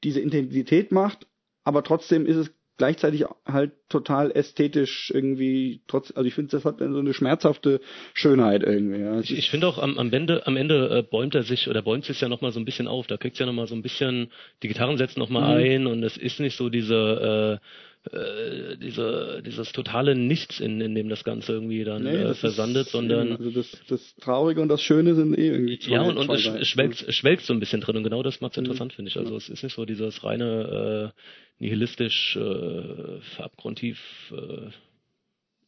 diese 0.03 0.20
Intensität 0.20 0.91
macht, 0.91 1.28
aber 1.64 1.84
trotzdem 1.84 2.26
ist 2.26 2.38
es 2.38 2.51
gleichzeitig 2.84 3.23
halt 3.45 3.71
total 3.88 4.29
ästhetisch 4.31 5.09
irgendwie 5.15 5.79
trotz 5.88 6.11
also 6.11 6.27
ich 6.27 6.34
finde 6.34 6.51
das 6.51 6.65
hat 6.65 6.79
so 6.79 6.99
eine 6.99 7.13
schmerzhafte 7.13 7.79
Schönheit 8.13 8.61
irgendwie 8.61 8.99
ja. 8.99 9.21
ich, 9.21 9.38
ich 9.38 9.49
finde 9.49 9.67
auch 9.67 9.77
am, 9.77 9.97
am 9.97 10.11
Ende 10.11 10.45
am 10.47 10.57
Ende 10.57 10.89
äh, 10.89 11.01
bäumt 11.01 11.34
er 11.34 11.43
sich 11.43 11.69
oder 11.69 11.81
bäumt 11.81 12.03
sich 12.03 12.19
ja 12.19 12.27
noch 12.27 12.41
mal 12.41 12.51
so 12.51 12.59
ein 12.59 12.65
bisschen 12.65 12.89
auf 12.89 13.07
da 13.07 13.15
kriegt 13.15 13.39
ja 13.39 13.45
noch 13.45 13.53
mal 13.53 13.67
so 13.67 13.75
ein 13.75 13.84
bisschen 13.84 14.31
die 14.63 14.67
Gitarren 14.67 14.97
setzen 14.97 15.21
noch 15.21 15.29
mal 15.29 15.57
mhm. 15.57 15.63
ein 15.63 15.88
und 15.88 16.03
es 16.03 16.17
ist 16.17 16.41
nicht 16.41 16.57
so 16.57 16.67
diese 16.67 17.61
äh, 17.61 17.65
äh, 18.11 18.77
diese, 18.77 19.41
dieses 19.45 19.71
totale 19.71 20.15
Nichts, 20.15 20.59
in, 20.59 20.81
in 20.81 20.93
dem 20.93 21.07
das 21.07 21.23
Ganze 21.23 21.53
irgendwie 21.53 21.83
dann 21.83 22.03
nee, 22.03 22.15
äh, 22.15 22.33
versandet, 22.33 22.89
sondern. 22.89 23.37
also 23.37 23.49
das, 23.49 23.71
das 23.87 24.15
Traurige 24.15 24.61
und 24.61 24.67
das 24.67 24.81
Schöne 24.81 25.15
sind 25.15 25.37
eh 25.37 25.47
irgendwie 25.47 25.79
zwei, 25.79 25.93
Ja, 25.93 26.01
und, 26.01 26.17
und 26.17 26.29
es 26.29 26.67
schwelgt, 26.67 27.13
schwelgt 27.13 27.43
so 27.43 27.53
ein 27.53 27.61
bisschen 27.61 27.79
drin 27.79 27.95
und 27.95 28.03
genau 28.03 28.21
das 28.21 28.41
macht 28.41 28.53
es 28.53 28.57
mhm. 28.57 28.65
interessant, 28.65 28.93
finde 28.93 29.09
ich. 29.09 29.17
Also 29.17 29.31
ja. 29.31 29.37
es 29.37 29.47
ist 29.47 29.63
nicht 29.63 29.73
so 29.73 29.85
dieses 29.85 30.23
reine 30.23 31.13
äh, 31.13 31.63
nihilistisch, 31.63 32.35
äh, 32.35 33.41
abgrundtief 33.41 33.99
äh, 34.31 34.69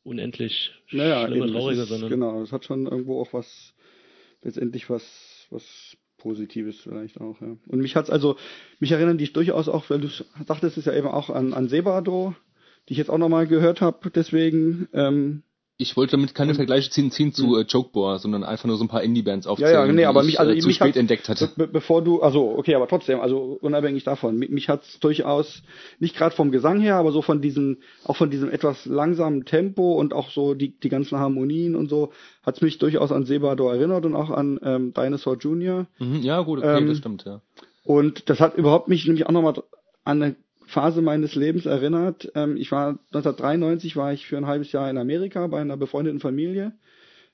unendlich 0.03 0.71
naja, 0.91 1.27
schlimme, 1.27 1.51
traurige, 1.51 1.81
ist, 1.81 1.89
sondern. 1.89 2.09
Genau, 2.09 2.41
es 2.41 2.51
hat 2.51 2.65
schon 2.65 2.85
irgendwo 2.85 3.21
auch 3.21 3.31
was, 3.33 3.73
letztendlich 4.41 4.89
was, 4.89 5.47
was 5.49 5.97
Positives 6.25 6.79
vielleicht 6.79 7.21
auch, 7.21 7.39
ja. 7.39 7.55
Und 7.67 7.81
mich 7.81 7.95
hat's 7.95 8.09
also, 8.09 8.35
mich 8.79 8.91
erinnern 8.91 9.19
die 9.19 9.31
durchaus 9.31 9.69
auch, 9.69 9.87
weil 9.91 10.01
du 10.01 10.07
sagtest 10.07 10.75
es 10.75 10.85
ja 10.85 10.93
eben 10.93 11.07
auch 11.07 11.29
an, 11.29 11.53
an 11.53 11.67
Sebado, 11.67 12.33
die 12.89 12.93
ich 12.93 12.97
jetzt 12.97 13.11
auch 13.11 13.19
nochmal 13.19 13.45
gehört 13.45 13.79
habe, 13.79 14.09
deswegen, 14.09 14.87
ähm, 14.91 15.43
ich 15.77 15.97
wollte 15.97 16.11
damit 16.11 16.33
keine 16.33 16.55
Vergleiche 16.55 16.89
ziehen, 16.89 17.11
ziehen 17.11 17.33
zu 17.33 17.57
äh, 17.57 17.63
Jokeboa, 17.63 18.17
sondern 18.19 18.45
einfach 18.45 18.65
nur 18.65 18.77
so 18.77 18.85
ein 18.85 18.87
paar 18.87 19.03
Indie-Bands 19.03 19.45
aufzählen, 19.45 19.73
ja, 19.73 19.85
ja, 19.85 19.91
nee, 19.91 20.05
aber 20.05 20.23
mich, 20.23 20.39
also 20.39 20.53
äh, 20.53 20.59
zu 20.59 20.67
mich 20.67 20.77
spät 20.77 20.95
entdeckt 20.95 21.27
hatte. 21.27 21.51
Be 21.57 21.67
bevor 21.67 22.01
du, 22.01 22.21
also 22.21 22.55
okay, 22.57 22.75
aber 22.75 22.87
trotzdem, 22.87 23.19
also 23.19 23.57
unabhängig 23.59 24.05
davon, 24.05 24.37
mich, 24.37 24.49
mich 24.49 24.69
hat's 24.69 24.99
durchaus 25.01 25.63
nicht 25.99 26.15
gerade 26.15 26.33
vom 26.33 26.51
Gesang 26.51 26.79
her, 26.79 26.95
aber 26.95 27.11
so 27.11 27.21
von 27.21 27.41
diesem, 27.41 27.79
auch 28.05 28.15
von 28.15 28.29
diesem 28.29 28.49
etwas 28.49 28.85
langsamen 28.85 29.43
Tempo 29.43 29.99
und 29.99 30.13
auch 30.13 30.29
so 30.29 30.53
die 30.53 30.79
die 30.79 30.89
ganzen 30.89 31.19
Harmonien 31.19 31.75
und 31.75 31.89
so, 31.89 32.13
hat's 32.45 32.61
mich 32.61 32.77
durchaus 32.77 33.11
an 33.11 33.25
Sebado 33.25 33.69
erinnert 33.69 34.05
und 34.05 34.15
auch 34.15 34.29
an 34.29 34.59
ähm, 34.63 34.93
Dinosaur 34.93 35.35
Jr. 35.37 35.87
Mhm, 35.99 36.21
ja, 36.21 36.39
gut, 36.41 36.59
okay, 36.59 36.77
ähm, 36.77 36.87
das 36.87 36.99
stimmt, 36.99 37.25
ja. 37.25 37.41
Und 37.83 38.29
das 38.29 38.39
hat 38.39 38.55
überhaupt 38.55 38.87
mich 38.87 39.05
nämlich 39.05 39.25
auch 39.27 39.31
nochmal 39.31 39.61
an 40.05 40.21
eine 40.21 40.35
Phase 40.67 41.01
meines 41.01 41.35
Lebens 41.35 41.65
erinnert. 41.65 42.31
Ähm, 42.35 42.57
ich 42.57 42.71
war 42.71 42.99
1993 43.07 43.95
war 43.95 44.13
ich 44.13 44.25
für 44.25 44.37
ein 44.37 44.47
halbes 44.47 44.71
Jahr 44.71 44.89
in 44.89 44.97
Amerika 44.97 45.47
bei 45.47 45.61
einer 45.61 45.77
befreundeten 45.77 46.19
Familie. 46.19 46.73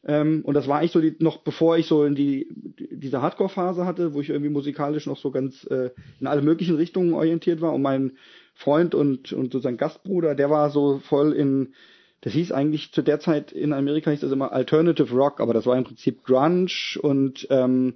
Ähm, 0.04 0.42
und 0.44 0.56
das 0.56 0.68
war 0.68 0.80
eigentlich 0.80 0.92
so 0.92 1.02
die, 1.02 1.16
noch 1.20 1.38
bevor 1.38 1.78
ich 1.78 1.86
so 1.86 2.06
in 2.06 2.16
die 2.16 2.48
diese 2.92 3.22
Hardcore-Phase 3.22 3.86
hatte, 3.86 4.14
wo 4.14 4.22
ich 4.22 4.30
irgendwie 4.30 4.50
musikalisch 4.50 5.06
noch 5.06 5.18
so 5.18 5.32
ganz 5.32 5.64
äh, 5.66 5.92
in 6.20 6.28
alle 6.28 6.42
möglichen 6.42 6.76
Richtungen 6.76 7.14
orientiert 7.14 7.62
war. 7.62 7.74
Und 7.74 7.82
mein 7.82 8.14
Freund 8.56 8.96
und 8.96 9.32
und 9.34 9.52
sozusagen 9.52 9.78
Gastbruder, 9.78 10.36
der 10.36 10.50
war 10.50 10.70
so 10.70 11.00
voll 11.00 11.34
in 11.34 11.74
das 12.22 12.34
hieß 12.34 12.52
eigentlich 12.52 12.92
zu 12.92 13.02
der 13.02 13.20
Zeit 13.20 13.52
in 13.52 13.74
Amerika 13.74 14.12
hieß 14.12 14.20
das 14.20 14.32
immer 14.32 14.52
Alternative 14.52 15.14
Rock, 15.16 15.40
aber 15.40 15.54
das 15.54 15.66
war 15.66 15.76
im 15.76 15.84
Prinzip 15.84 16.24
Grunge 16.24 16.72
und 17.02 17.48
ähm, 17.50 17.96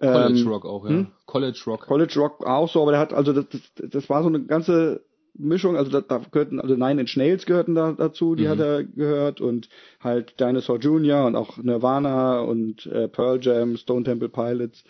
College 0.00 0.40
ähm, 0.40 0.48
Rock 0.48 0.64
auch, 0.64 0.84
ja. 0.84 0.90
Hm? 0.90 1.06
College 1.26 1.60
Rock. 1.66 1.86
College 1.86 2.14
Rock 2.16 2.46
auch 2.46 2.68
so, 2.68 2.82
aber 2.82 2.92
der 2.92 3.00
hat, 3.00 3.12
also 3.12 3.32
das, 3.32 3.46
das, 3.48 3.90
das 3.90 4.10
war 4.10 4.22
so 4.22 4.28
eine 4.28 4.42
ganze 4.44 5.02
Mischung, 5.34 5.76
also 5.76 5.90
da, 5.90 6.00
da 6.00 6.18
gehörten, 6.30 6.60
also 6.60 6.74
Nine 6.74 7.00
Inch 7.00 7.16
Nails 7.16 7.46
gehörten 7.46 7.74
da 7.74 7.92
dazu, 7.92 8.34
die 8.34 8.44
mhm. 8.44 8.48
hat 8.48 8.60
er 8.60 8.84
gehört 8.84 9.40
und 9.40 9.68
halt 10.00 10.38
Dinosaur 10.40 10.78
Jr. 10.78 11.26
und 11.26 11.36
auch 11.36 11.58
Nirvana 11.58 12.40
und 12.40 12.86
äh, 12.86 13.08
Pearl 13.08 13.38
Jam, 13.40 13.76
Stone 13.76 14.04
Temple 14.04 14.28
Pilots 14.28 14.84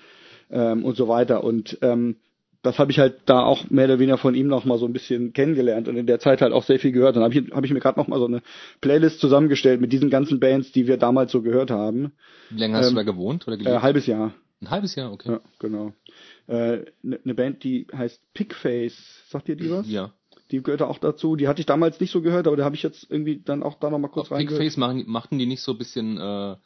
ähm, 0.50 0.84
und 0.84 0.96
so 0.96 1.08
weiter 1.08 1.44
und 1.44 1.78
ähm, 1.82 2.16
das 2.62 2.78
habe 2.78 2.90
ich 2.90 2.98
halt 2.98 3.20
da 3.26 3.44
auch 3.44 3.70
mehr 3.70 3.84
oder 3.84 3.98
weniger 3.98 4.18
von 4.18 4.34
ihm 4.34 4.48
noch 4.48 4.64
mal 4.64 4.78
so 4.78 4.86
ein 4.86 4.92
bisschen 4.92 5.32
kennengelernt 5.32 5.86
und 5.86 5.96
in 5.96 6.06
der 6.06 6.18
Zeit 6.18 6.42
halt 6.42 6.52
auch 6.52 6.64
sehr 6.64 6.80
viel 6.80 6.90
gehört. 6.90 7.14
Dann 7.14 7.22
habe 7.22 7.32
ich, 7.32 7.50
hab 7.52 7.64
ich 7.64 7.72
mir 7.72 7.78
gerade 7.78 7.98
noch 8.00 8.08
mal 8.08 8.18
so 8.18 8.26
eine 8.26 8.42
Playlist 8.80 9.20
zusammengestellt 9.20 9.80
mit 9.80 9.92
diesen 9.92 10.10
ganzen 10.10 10.40
Bands, 10.40 10.72
die 10.72 10.88
wir 10.88 10.96
damals 10.96 11.30
so 11.30 11.40
gehört 11.40 11.70
haben. 11.70 12.12
Wie 12.50 12.58
lange 12.58 12.76
hast 12.76 12.88
ähm, 12.88 12.94
du 12.94 12.96
da 12.96 13.04
gewohnt 13.04 13.46
oder 13.46 13.56
gelebt? 13.56 13.76
Äh, 13.76 13.80
halbes 13.80 14.06
Jahr. 14.06 14.34
Ein 14.60 14.70
halbes 14.70 14.94
Jahr, 14.94 15.12
okay. 15.12 15.32
Ja, 15.32 15.40
genau. 15.58 15.92
Eine 16.46 16.58
äh, 16.58 16.84
ne, 17.02 17.20
ne 17.22 17.34
Band, 17.34 17.62
die 17.62 17.86
heißt 17.94 18.20
Pigface. 18.34 18.96
Sagt 19.28 19.48
ihr 19.48 19.56
die 19.56 19.70
was? 19.70 19.88
Ja. 19.88 20.12
Die 20.50 20.62
gehörte 20.62 20.88
auch 20.88 20.98
dazu. 20.98 21.36
Die 21.36 21.46
hatte 21.46 21.60
ich 21.60 21.66
damals 21.66 22.00
nicht 22.00 22.10
so 22.10 22.22
gehört, 22.22 22.46
aber 22.46 22.56
da 22.56 22.64
habe 22.64 22.74
ich 22.74 22.82
jetzt 22.82 23.10
irgendwie 23.10 23.40
dann 23.44 23.62
auch 23.62 23.78
da 23.78 23.90
noch 23.90 23.98
mal 23.98 24.08
kurz 24.08 24.30
rein. 24.30 24.46
Pigface 24.46 24.76
machen, 24.76 25.04
machten 25.06 25.38
die 25.38 25.46
nicht 25.46 25.62
so 25.62 25.72
ein 25.72 25.78
bisschen 25.78 26.18
äh, 26.18 26.56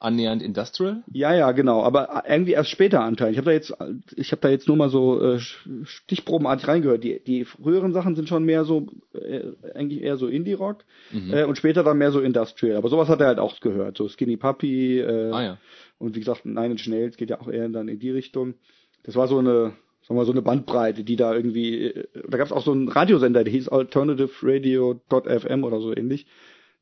annähernd 0.00 0.42
Industrial? 0.42 1.02
Ja, 1.12 1.34
ja, 1.34 1.52
genau. 1.52 1.82
Aber 1.82 2.24
irgendwie 2.26 2.52
erst 2.52 2.70
später 2.70 3.02
Anteil. 3.02 3.32
Ich 3.32 3.38
habe 3.38 3.46
da 3.46 3.52
jetzt, 3.52 3.74
ich 4.16 4.32
habe 4.32 4.40
da 4.40 4.48
jetzt 4.48 4.66
nur 4.66 4.76
mal 4.76 4.88
so 4.88 5.22
äh, 5.22 5.38
Stichprobenartig 5.84 6.66
reingehört. 6.66 7.04
Die, 7.04 7.22
die 7.22 7.44
früheren 7.44 7.92
Sachen 7.92 8.16
sind 8.16 8.28
schon 8.28 8.44
mehr 8.44 8.64
so, 8.64 8.86
äh, 9.12 9.52
eigentlich 9.74 10.02
eher 10.02 10.16
so 10.16 10.26
Indie-Rock 10.26 10.84
mhm. 11.12 11.32
äh, 11.32 11.44
und 11.44 11.56
später 11.56 11.84
dann 11.84 11.98
mehr 11.98 12.12
so 12.12 12.20
Industrial. 12.20 12.76
Aber 12.76 12.88
sowas 12.88 13.08
hat 13.08 13.20
er 13.20 13.28
halt 13.28 13.38
auch 13.38 13.60
gehört. 13.60 13.98
So 13.98 14.08
Skinny 14.08 14.36
Puppy. 14.36 15.00
Äh, 15.00 15.30
ah 15.30 15.42
ja. 15.42 15.58
Und 16.00 16.16
wie 16.16 16.20
gesagt, 16.20 16.46
Nine 16.46 16.72
Inch 16.72 16.88
Nails 16.88 17.16
geht 17.16 17.30
ja 17.30 17.40
auch 17.40 17.48
eher 17.48 17.68
dann 17.68 17.88
in 17.88 17.98
die 17.98 18.10
Richtung. 18.10 18.54
Das 19.02 19.16
war 19.16 19.28
so 19.28 19.38
eine, 19.38 19.52
sagen 19.52 19.74
wir 20.08 20.14
mal, 20.14 20.24
so 20.24 20.32
eine 20.32 20.42
Bandbreite, 20.42 21.04
die 21.04 21.16
da 21.16 21.34
irgendwie, 21.34 21.92
da 22.28 22.38
gab 22.38 22.46
es 22.46 22.52
auch 22.52 22.64
so 22.64 22.72
einen 22.72 22.88
Radiosender, 22.88 23.44
der 23.44 23.52
hieß 23.52 23.68
Alternative 23.68 24.30
Radio.fm 24.42 25.62
oder 25.62 25.80
so 25.80 25.94
ähnlich, 25.94 26.26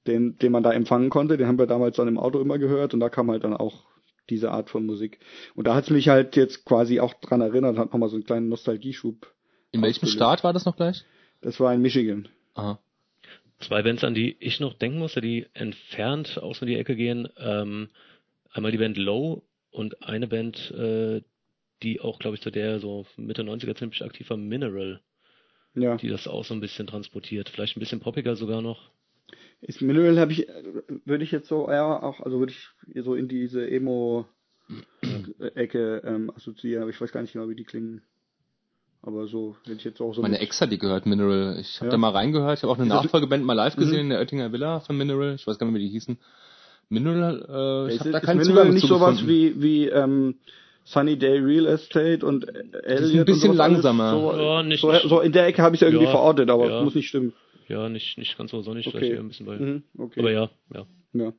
den, 0.06 0.38
den 0.38 0.52
man 0.52 0.62
da 0.62 0.72
empfangen 0.72 1.10
konnte. 1.10 1.36
Den 1.36 1.48
haben 1.48 1.58
wir 1.58 1.66
damals 1.66 1.96
dann 1.96 2.06
im 2.06 2.16
Auto 2.16 2.40
immer 2.40 2.58
gehört 2.58 2.94
und 2.94 3.00
da 3.00 3.08
kam 3.08 3.30
halt 3.30 3.42
dann 3.42 3.54
auch 3.54 3.84
diese 4.30 4.52
Art 4.52 4.70
von 4.70 4.86
Musik. 4.86 5.18
Und 5.56 5.66
da 5.66 5.74
hat's 5.74 5.90
mich 5.90 6.08
halt 6.08 6.36
jetzt 6.36 6.64
quasi 6.64 7.00
auch 7.00 7.14
dran 7.14 7.40
erinnert, 7.40 7.76
hat 7.76 7.92
nochmal 7.92 8.08
so 8.08 8.16
einen 8.16 8.24
kleinen 8.24 8.48
Nostalgieschub. 8.48 9.26
In 9.72 9.82
welchem 9.82 10.06
Staat 10.06 10.44
war 10.44 10.52
das 10.52 10.64
noch 10.64 10.76
gleich? 10.76 11.04
Das 11.40 11.58
war 11.58 11.74
in 11.74 11.82
Michigan. 11.82 12.28
Aha. 12.54 12.78
Zwei 13.58 13.82
Bands, 13.82 14.04
an 14.04 14.14
die 14.14 14.36
ich 14.38 14.60
noch 14.60 14.74
denken 14.74 14.98
musste, 14.98 15.20
die 15.20 15.46
entfernt 15.54 16.38
aus 16.40 16.62
in 16.62 16.68
die 16.68 16.76
Ecke 16.76 16.94
gehen. 16.94 17.28
Ähm, 17.38 17.88
einmal 18.58 18.72
die 18.72 18.78
Band 18.78 18.96
Low 18.96 19.42
und 19.70 20.02
eine 20.02 20.26
Band, 20.26 20.70
äh, 20.72 21.22
die 21.82 22.00
auch, 22.00 22.18
glaube 22.18 22.36
ich, 22.36 22.42
zu 22.42 22.50
der 22.50 22.80
so 22.80 23.06
Mitte 23.16 23.42
90er 23.42 23.76
ziemlich 23.76 24.02
aktiv 24.02 24.28
war, 24.30 24.36
Mineral. 24.36 25.00
Ja. 25.74 25.96
Die 25.96 26.08
das 26.08 26.26
auch 26.26 26.44
so 26.44 26.54
ein 26.54 26.60
bisschen 26.60 26.86
transportiert. 26.86 27.48
Vielleicht 27.48 27.76
ein 27.76 27.80
bisschen 27.80 28.00
poppiger 28.00 28.36
sogar 28.36 28.62
noch. 28.62 28.90
Ist 29.60 29.82
Mineral 29.82 30.18
habe 30.18 30.32
ich, 30.32 30.46
würde 31.04 31.24
ich 31.24 31.32
jetzt 31.32 31.48
so 31.48 31.68
eher 31.68 32.02
auch, 32.02 32.20
also 32.20 32.38
würde 32.38 32.52
ich 32.52 32.68
so 33.02 33.14
in 33.14 33.28
diese 33.28 33.68
Emo-Ecke 33.68 34.32
ähm, 36.04 36.30
assoziieren, 36.34 36.82
aber 36.82 36.90
ich 36.90 37.00
weiß 37.00 37.12
gar 37.12 37.22
nicht 37.22 37.32
genau, 37.32 37.48
wie 37.48 37.54
die 37.54 37.64
klingen. 37.64 38.02
Aber 39.02 39.28
so 39.28 39.56
hätte 39.64 39.76
ich 39.76 39.84
jetzt 39.84 40.00
auch 40.00 40.12
so. 40.12 40.22
Meine 40.22 40.40
Ex 40.40 40.60
hat 40.60 40.72
die 40.72 40.78
gehört, 40.78 41.06
Mineral. 41.06 41.56
Ich 41.60 41.76
habe 41.76 41.86
ja. 41.86 41.92
da 41.92 41.98
mal 41.98 42.10
reingehört. 42.10 42.58
Ich 42.58 42.62
habe 42.64 42.72
auch 42.72 42.78
eine 42.78 42.88
Nachfolgeband 42.88 43.44
mal 43.44 43.52
live 43.52 43.76
gesehen 43.76 43.94
mhm. 43.94 44.00
in 44.00 44.10
der 44.10 44.18
Oettinger 44.18 44.52
Villa 44.52 44.80
von 44.80 44.96
Mineral. 44.96 45.34
Ich 45.34 45.46
weiß 45.46 45.58
gar 45.58 45.66
nicht 45.66 45.72
mehr, 45.72 45.80
wie 45.80 45.86
die 45.86 45.92
hießen. 45.92 46.18
Mineral, 46.88 47.88
äh, 47.88 47.94
ich 47.94 48.00
habe 48.00 48.10
da 48.10 48.20
keinen 48.20 48.38
Mineral 48.38 48.70
nicht 48.70 48.86
sowas 48.86 49.26
wie, 49.26 49.60
wie 49.60 49.88
ähm, 49.88 50.36
Sunny 50.84 51.18
Day 51.18 51.38
Real 51.38 51.66
Estate 51.66 52.24
und 52.24 52.46
Elliot 52.84 53.20
ein 53.20 53.24
bisschen 53.26 53.54
langsamer. 53.54 54.12
So, 54.12 54.32
ja, 54.32 54.62
nicht, 54.62 54.80
so, 54.80 54.92
so, 55.06 55.20
in 55.20 55.32
der 55.32 55.46
Ecke 55.46 55.62
habe 55.62 55.76
ich 55.76 55.82
irgendwie 55.82 56.06
ja, 56.06 56.10
verortet, 56.10 56.48
aber 56.48 56.70
ja. 56.70 56.82
muss 56.82 56.94
nicht 56.94 57.08
stimmen. 57.08 57.34
Ja, 57.68 57.90
nicht, 57.90 58.16
nicht 58.16 58.38
ganz 58.38 58.50
so 58.50 58.62
sonnig, 58.62 58.86
okay. 58.86 58.96
vielleicht 58.96 59.12
eher 59.12 59.20
ein 59.20 59.28
bisschen 59.28 59.46
bei. 59.46 59.58
Mhm, 59.58 59.82
okay. 59.98 60.20
Aber 60.20 60.32
ja, 60.32 60.50
ja. 60.74 60.86
Ja, 61.12 61.32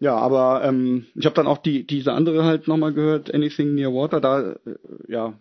ja 0.00 0.16
aber 0.16 0.64
ähm, 0.64 1.04
ich 1.14 1.26
habe 1.26 1.34
dann 1.34 1.46
auch 1.46 1.58
die 1.58 1.86
diese 1.86 2.14
andere 2.14 2.44
halt 2.44 2.68
nochmal 2.68 2.94
gehört, 2.94 3.34
Anything 3.34 3.74
Near 3.74 3.92
Water, 3.92 4.22
da, 4.22 4.52
äh, 4.52 4.56
ja, 5.08 5.38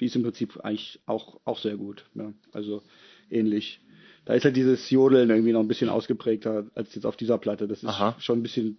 die 0.00 0.06
ist 0.06 0.16
im 0.16 0.22
Prinzip 0.22 0.58
eigentlich 0.62 1.00
auch, 1.04 1.38
auch 1.44 1.58
sehr 1.58 1.76
gut. 1.76 2.06
Ja, 2.14 2.32
also 2.52 2.82
ähnlich 3.30 3.80
da 4.26 4.34
ist 4.34 4.44
halt 4.44 4.56
dieses 4.56 4.90
Jodeln 4.90 5.30
irgendwie 5.30 5.52
noch 5.52 5.60
ein 5.60 5.68
bisschen 5.68 5.88
ausgeprägter 5.88 6.66
als 6.74 6.94
jetzt 6.94 7.06
auf 7.06 7.16
dieser 7.16 7.38
Platte. 7.38 7.68
Das 7.68 7.82
ist 7.82 7.88
Aha. 7.88 8.16
schon 8.18 8.40
ein 8.40 8.42
bisschen 8.42 8.76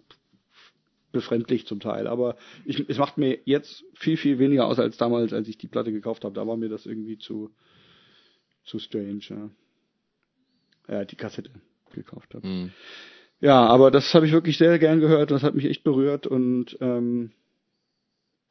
befremdlich 1.10 1.66
zum 1.66 1.80
Teil. 1.80 2.06
Aber 2.06 2.36
ich, 2.66 2.86
es 2.88 2.98
macht 2.98 3.16
mir 3.16 3.38
jetzt 3.46 3.82
viel, 3.94 4.18
viel 4.18 4.38
weniger 4.38 4.66
aus 4.66 4.78
als 4.78 4.98
damals, 4.98 5.32
als 5.32 5.48
ich 5.48 5.56
die 5.56 5.66
Platte 5.66 5.90
gekauft 5.90 6.24
habe. 6.24 6.34
Da 6.34 6.46
war 6.46 6.58
mir 6.58 6.68
das 6.68 6.84
irgendwie 6.84 7.16
zu, 7.16 7.50
zu 8.64 8.78
strange, 8.78 9.20
ja. 9.30 9.50
Ja, 10.86 11.04
die 11.06 11.16
Kassette 11.16 11.50
gekauft 11.92 12.34
habe. 12.34 12.46
Mhm. 12.46 12.72
Ja, 13.40 13.66
aber 13.66 13.90
das 13.90 14.12
habe 14.12 14.26
ich 14.26 14.32
wirklich 14.32 14.58
sehr 14.58 14.78
gern 14.78 15.00
gehört. 15.00 15.30
Das 15.30 15.42
hat 15.42 15.54
mich 15.54 15.64
echt 15.64 15.82
berührt 15.82 16.26
und 16.26 16.76
ähm, 16.82 17.32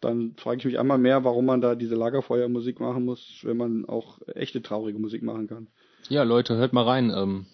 dann 0.02 0.34
frage 0.38 0.58
ich 0.58 0.66
mich 0.66 0.80
einmal 0.80 0.98
mehr, 0.98 1.24
warum 1.24 1.46
man 1.46 1.62
da 1.62 1.76
diese 1.76 1.96
Lagerfeuermusik 1.96 2.80
machen 2.80 3.06
muss, 3.06 3.42
wenn 3.44 3.58
man 3.58 3.86
auch 3.86 4.20
echte 4.34 4.64
traurige 4.64 4.98
Musik 4.98 5.22
machen 5.22 5.48
kann. 5.48 5.68
Ja, 6.10 6.24
Leute, 6.24 6.56
hört 6.56 6.74
mal 6.74 6.84
rein. 6.84 7.12
Ähm, 7.16 7.46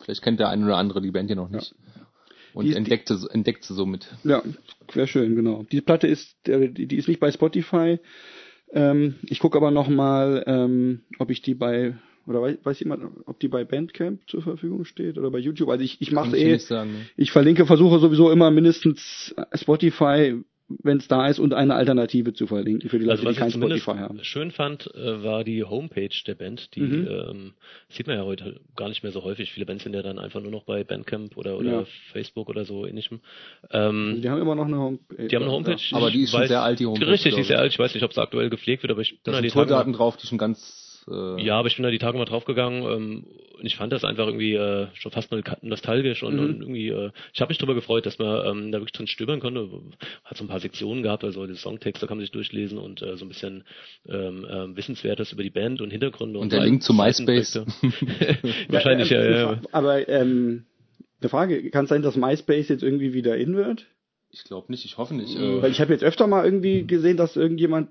vielleicht 0.00 0.22
kennt 0.22 0.40
der 0.40 0.48
eine 0.48 0.64
oder 0.64 0.76
andere 0.76 1.00
die 1.00 1.10
Band 1.10 1.28
hier 1.28 1.36
noch 1.36 1.50
nicht. 1.50 1.74
Ja. 1.96 2.06
Und 2.54 2.66
die 2.66 2.74
entdeckt, 2.74 3.08
sie, 3.08 3.28
entdeckt 3.30 3.64
sie 3.64 3.74
somit. 3.74 4.08
Ja, 4.24 4.42
wäre 4.92 5.06
schön, 5.06 5.34
genau. 5.34 5.64
Die 5.72 5.80
Platte 5.80 6.06
ist, 6.06 6.36
die, 6.46 6.96
ist 6.96 7.08
nicht 7.08 7.20
bei 7.20 7.32
Spotify. 7.32 7.98
Ähm, 8.72 9.14
ich 9.22 9.38
gucke 9.38 9.56
aber 9.56 9.70
noch 9.70 9.88
mal, 9.88 10.44
ähm, 10.46 11.02
ob 11.18 11.30
ich 11.30 11.42
die 11.42 11.54
bei 11.54 11.94
oder 12.26 12.40
weiß, 12.40 12.58
weiß 12.62 12.80
jemand, 12.80 13.04
ob 13.26 13.40
die 13.40 13.48
bei 13.48 13.64
Bandcamp 13.64 14.20
zur 14.28 14.42
Verfügung 14.42 14.84
steht 14.84 15.18
oder 15.18 15.30
bei 15.30 15.38
YouTube? 15.38 15.68
Also 15.70 15.82
ich, 15.82 16.00
ich 16.00 16.12
mache 16.12 16.36
eh, 16.36 16.56
sagen, 16.58 16.92
ne? 16.92 17.06
ich 17.16 17.32
verlinke, 17.32 17.66
versuche 17.66 17.98
sowieso 17.98 18.30
immer 18.30 18.50
mindestens 18.50 19.34
Spotify, 19.54 20.40
wenn 20.82 20.98
es 20.98 21.08
da 21.08 21.28
ist, 21.28 21.38
und 21.38 21.54
eine 21.54 21.74
Alternative 21.74 22.32
zu 22.32 22.46
verlinken 22.46 22.88
für 22.88 22.98
die 22.98 23.04
Leute, 23.04 23.20
also, 23.20 23.32
die 23.32 23.36
kein 23.36 23.50
Spotify 23.50 23.98
haben. 23.98 24.22
Schön 24.22 24.50
fand, 24.50 24.92
äh, 24.94 25.22
war 25.22 25.44
die 25.44 25.64
Homepage 25.64 26.14
der 26.26 26.34
Band. 26.34 26.74
Die 26.74 26.80
mhm. 26.80 27.08
ähm, 27.08 27.52
sieht 27.88 28.06
man 28.06 28.16
ja 28.16 28.24
heute 28.24 28.60
gar 28.76 28.88
nicht 28.88 29.02
mehr 29.02 29.12
so 29.12 29.22
häufig. 29.22 29.52
Viele 29.52 29.66
Bands 29.66 29.84
sind 29.84 29.94
ja 29.94 30.02
dann 30.02 30.18
einfach 30.18 30.40
nur 30.40 30.50
noch 30.50 30.64
bei 30.64 30.84
Bandcamp 30.84 31.36
oder, 31.36 31.58
oder 31.58 31.72
ja. 31.72 31.86
Facebook 32.12 32.48
oder 32.48 32.64
so 32.64 32.86
ähnlichem. 32.86 33.20
Ähm, 33.70 34.08
also 34.10 34.22
die 34.22 34.30
haben 34.30 34.40
immer 34.40 34.54
noch 34.54 34.66
eine 34.66 34.78
Homepage. 34.78 35.28
Die 35.28 35.36
haben 35.36 35.42
eine 35.42 35.52
Homepage. 35.52 35.76
Aber 35.92 36.10
die 36.10 36.22
ist 36.22 36.30
schon 36.30 36.40
weiß, 36.40 36.48
sehr 36.48 36.62
alt, 36.62 36.80
die 36.80 36.86
Homepage. 36.86 37.06
Richtig, 37.06 37.34
die 37.34 37.40
ist 37.40 37.48
sehr 37.48 37.58
alt. 37.58 37.72
Ich 37.72 37.78
weiß 37.78 37.94
nicht, 37.94 38.04
ob 38.04 38.12
sie 38.12 38.20
aktuell 38.20 38.50
gepflegt 38.50 38.82
wird, 38.82 38.90
aber 38.90 39.02
ich 39.02 39.18
da 39.22 39.34
sind 39.34 39.50
Tourdaten 39.50 39.92
drauf, 39.92 40.16
die 40.16 40.26
schon 40.26 40.38
ganz 40.38 40.81
äh 41.08 41.42
ja, 41.42 41.58
aber 41.58 41.68
ich 41.68 41.76
bin 41.76 41.82
da 41.82 41.90
die 41.90 41.98
Tage 41.98 42.18
mal 42.18 42.24
draufgegangen 42.24 42.82
ähm, 42.82 43.26
und 43.58 43.66
ich 43.66 43.76
fand 43.76 43.92
das 43.92 44.04
einfach 44.04 44.26
irgendwie 44.26 44.54
äh, 44.54 44.88
schon 44.94 45.12
fast 45.12 45.30
nostalgisch 45.62 46.22
und, 46.22 46.34
mhm. 46.34 46.40
und 46.40 46.60
irgendwie, 46.62 46.88
äh, 46.88 47.10
ich 47.32 47.40
habe 47.40 47.50
mich 47.50 47.58
darüber 47.58 47.74
gefreut, 47.74 48.06
dass 48.06 48.18
man 48.18 48.46
ähm, 48.46 48.72
da 48.72 48.78
wirklich 48.78 48.92
drin 48.92 49.06
stöbern 49.06 49.40
konnte. 49.40 49.68
Hat 50.24 50.36
so 50.36 50.44
ein 50.44 50.48
paar 50.48 50.60
Sektionen 50.60 51.02
gehabt, 51.02 51.24
also 51.24 51.46
die 51.46 51.54
Songtexte 51.54 52.06
kann 52.06 52.16
man 52.16 52.24
sich 52.24 52.32
durchlesen 52.32 52.78
und 52.78 53.02
äh, 53.02 53.16
so 53.16 53.24
ein 53.24 53.28
bisschen 53.28 53.64
ähm, 54.08 54.44
äh, 54.44 54.76
Wissenswertes 54.76 55.32
über 55.32 55.42
die 55.42 55.50
Band 55.50 55.80
und 55.80 55.90
Hintergründe. 55.90 56.38
Und, 56.38 56.46
und 56.46 56.52
der 56.52 56.64
Link 56.64 56.82
zu 56.82 56.92
MySpace. 56.92 57.56
Wahrscheinlich, 58.68 59.10
ja, 59.10 59.24
ja, 59.24 59.36
ja. 59.36 59.60
Aber 59.72 60.08
ähm, 60.08 60.64
eine 61.20 61.28
Frage, 61.28 61.70
kann 61.70 61.84
es 61.84 61.90
sein, 61.90 62.02
dass 62.02 62.16
MySpace 62.16 62.68
jetzt 62.68 62.82
irgendwie 62.82 63.12
wieder 63.12 63.36
in 63.36 63.54
wird? 63.54 63.86
Ich 64.30 64.44
glaube 64.44 64.72
nicht, 64.72 64.84
ich 64.84 64.96
hoffe 64.96 65.14
nicht. 65.14 65.38
Weil 65.38 65.70
ich 65.70 65.80
habe 65.80 65.92
jetzt 65.92 66.02
öfter 66.02 66.26
mal 66.26 66.44
irgendwie 66.44 66.86
gesehen, 66.86 67.18
dass 67.18 67.36
irgendjemand, 67.36 67.90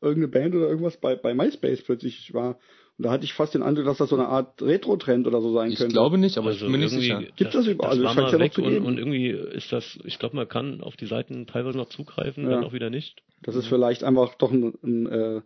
irgendeine 0.00 0.28
Band 0.28 0.54
oder 0.54 0.68
irgendwas 0.68 0.96
bei, 0.98 1.16
bei 1.16 1.34
MySpace 1.34 1.82
plötzlich 1.82 2.32
war. 2.34 2.58
Und 2.98 3.04
da 3.04 3.10
hatte 3.10 3.24
ich 3.24 3.34
fast 3.34 3.54
den 3.54 3.62
Eindruck, 3.62 3.84
dass 3.84 3.98
das 3.98 4.08
so 4.08 4.16
eine 4.16 4.28
Art 4.28 4.62
Retro-Trend 4.62 5.26
oder 5.26 5.40
so 5.42 5.52
sein 5.52 5.70
ich 5.70 5.76
könnte. 5.76 5.88
Ich 5.88 5.94
glaube 5.94 6.16
nicht, 6.16 6.38
aber 6.38 6.48
also 6.48 6.56
ich 6.66 6.72
bin 6.72 6.72
mir 6.72 6.78
nicht 6.86 6.92
irgendwie- 6.94 7.06
sicher. 7.26 7.32
Gibt 7.36 7.54
das 7.54 7.66
überall? 7.66 7.90
Das 7.90 7.98
Das 7.98 8.16
war 8.16 8.22
mal 8.24 8.32
ja 8.32 8.38
weg 8.38 8.52
zu 8.54 8.62
und, 8.62 8.78
und 8.78 8.98
irgendwie 8.98 9.28
ist 9.30 9.70
das, 9.72 9.98
ich 10.04 10.18
glaube, 10.18 10.36
man 10.36 10.48
kann 10.48 10.80
auf 10.80 10.96
die 10.96 11.06
Seiten 11.06 11.46
teilweise 11.46 11.76
noch 11.76 11.88
zugreifen, 11.90 12.44
Ja. 12.44 12.50
dann 12.50 12.64
auch 12.64 12.72
wieder 12.72 12.88
nicht. 12.88 13.22
Dass 13.42 13.54
es 13.54 13.66
vielleicht 13.66 14.02
einfach 14.02 14.34
doch 14.36 14.50
ein, 14.50 14.72
ein, 14.82 15.06
äh, 15.06 15.40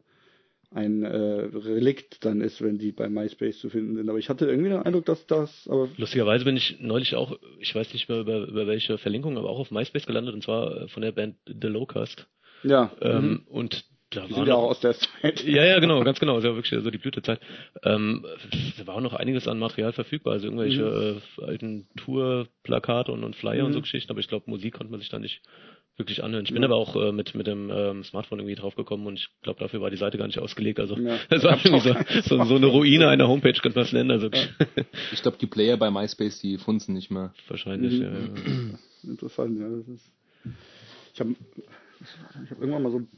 ein 0.72 1.02
äh, 1.02 1.08
Relikt 1.56 2.24
dann 2.24 2.40
ist, 2.40 2.62
wenn 2.62 2.78
die 2.78 2.92
bei 2.92 3.08
MySpace 3.08 3.58
zu 3.58 3.68
finden 3.68 3.96
sind. 3.96 4.08
Aber 4.08 4.18
ich 4.18 4.28
hatte 4.28 4.46
irgendwie 4.46 4.68
den 4.70 4.82
Eindruck, 4.82 5.06
dass 5.06 5.26
das, 5.26 5.66
aber 5.68 5.88
Lustigerweise 5.96 6.44
bin 6.44 6.56
ich 6.56 6.76
neulich 6.80 7.16
auch, 7.16 7.36
ich 7.58 7.74
weiß 7.74 7.92
nicht 7.92 8.08
mehr 8.08 8.20
über, 8.20 8.46
über 8.46 8.68
welche 8.68 8.96
Verlinkung, 8.96 9.36
aber 9.36 9.50
auch 9.50 9.58
auf 9.58 9.72
MySpace 9.72 10.06
gelandet 10.06 10.34
und 10.34 10.44
zwar 10.44 10.82
äh, 10.82 10.88
von 10.88 11.02
der 11.02 11.10
Band 11.10 11.34
The 11.46 11.66
Locust. 11.66 12.28
ja, 12.62 12.92
Ähm, 13.00 13.42
und 13.48 13.84
da 14.10 14.26
die 14.26 14.30
war 14.30 14.38
sind 14.38 14.48
ja 14.48 14.54
auch 14.54 14.70
aus 14.70 14.80
der 14.80 14.94
Zeit. 14.94 15.44
Ja, 15.44 15.64
ja, 15.64 15.78
genau, 15.78 16.02
ganz 16.02 16.18
genau. 16.18 16.34
Das 16.34 16.44
ist 16.44 16.50
ja 16.50 16.56
wirklich 16.56 16.82
so 16.82 16.90
die 16.90 16.98
Blütezeit. 16.98 17.40
Ähm, 17.84 18.24
da 18.78 18.86
war 18.86 18.96
auch 18.96 19.00
noch 19.00 19.14
einiges 19.14 19.46
an 19.46 19.58
Material 19.58 19.92
verfügbar, 19.92 20.32
also 20.34 20.46
irgendwelche 20.46 21.20
äh, 21.38 21.44
alten 21.44 21.86
Tour-Plakate 21.96 23.12
und, 23.12 23.22
und 23.22 23.36
Flyer 23.36 23.64
und 23.64 23.72
so 23.72 23.80
Geschichten, 23.80 24.10
aber 24.10 24.20
ich 24.20 24.28
glaube, 24.28 24.50
Musik 24.50 24.74
konnte 24.74 24.90
man 24.90 25.00
sich 25.00 25.10
da 25.10 25.18
nicht 25.18 25.42
wirklich 25.96 26.24
anhören. 26.24 26.44
Ich 26.44 26.52
bin 26.52 26.64
aber 26.64 26.76
auch 26.76 26.96
äh, 26.96 27.12
mit, 27.12 27.34
mit 27.34 27.46
dem 27.46 27.70
ähm, 27.70 28.02
Smartphone 28.04 28.40
irgendwie 28.40 28.56
draufgekommen 28.56 29.06
und 29.06 29.18
ich 29.18 29.28
glaube, 29.42 29.60
dafür 29.60 29.80
war 29.80 29.90
die 29.90 29.96
Seite 29.96 30.18
gar 30.18 30.26
nicht 30.26 30.38
ausgelegt. 30.38 30.80
Also 30.80 30.96
Ja. 30.96 31.18
das 31.28 31.44
war 31.44 31.64
irgendwie 31.64 31.80
so, 31.80 31.94
so, 32.22 32.44
so 32.44 32.56
eine 32.56 32.66
Ruine 32.66 33.08
einer 33.08 33.28
Homepage, 33.28 33.52
könnte 33.52 33.78
man 33.78 33.84
es 33.84 33.92
nennen. 33.92 34.10
Also 34.10 34.30
Ich 35.12 35.22
glaube, 35.22 35.36
die 35.40 35.46
Player 35.46 35.76
bei 35.76 35.90
MySpace, 35.90 36.40
die 36.40 36.58
funzen 36.58 36.94
nicht 36.94 37.10
mehr. 37.10 37.32
wahrscheinlich, 37.48 38.00
ja, 38.00 38.08
ja. 38.08 39.08
Interessant, 39.08 39.58
ja. 39.58 39.68
Das 39.68 39.88
ist. 39.88 40.12
Ich 41.14 41.20
habe 41.20 41.34
ich 42.44 42.50
hab 42.50 42.58
irgendwann 42.60 42.82
mal 42.82 42.92
so 42.92 42.98
ein 42.98 43.08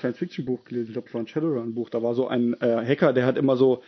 Science-Fiction-Buch 0.00 0.64
gelesen, 0.64 0.88
ich 0.88 0.92
glaube, 0.94 1.08
es 1.08 1.14
war 1.14 1.20
ein 1.20 1.28
Shadowrun-Buch. 1.28 1.90
Da 1.90 2.02
war 2.02 2.14
so 2.14 2.28
ein 2.28 2.54
äh, 2.60 2.84
Hacker, 2.84 3.12
der 3.12 3.26
hat 3.26 3.38
immer 3.38 3.56
so 3.56 3.82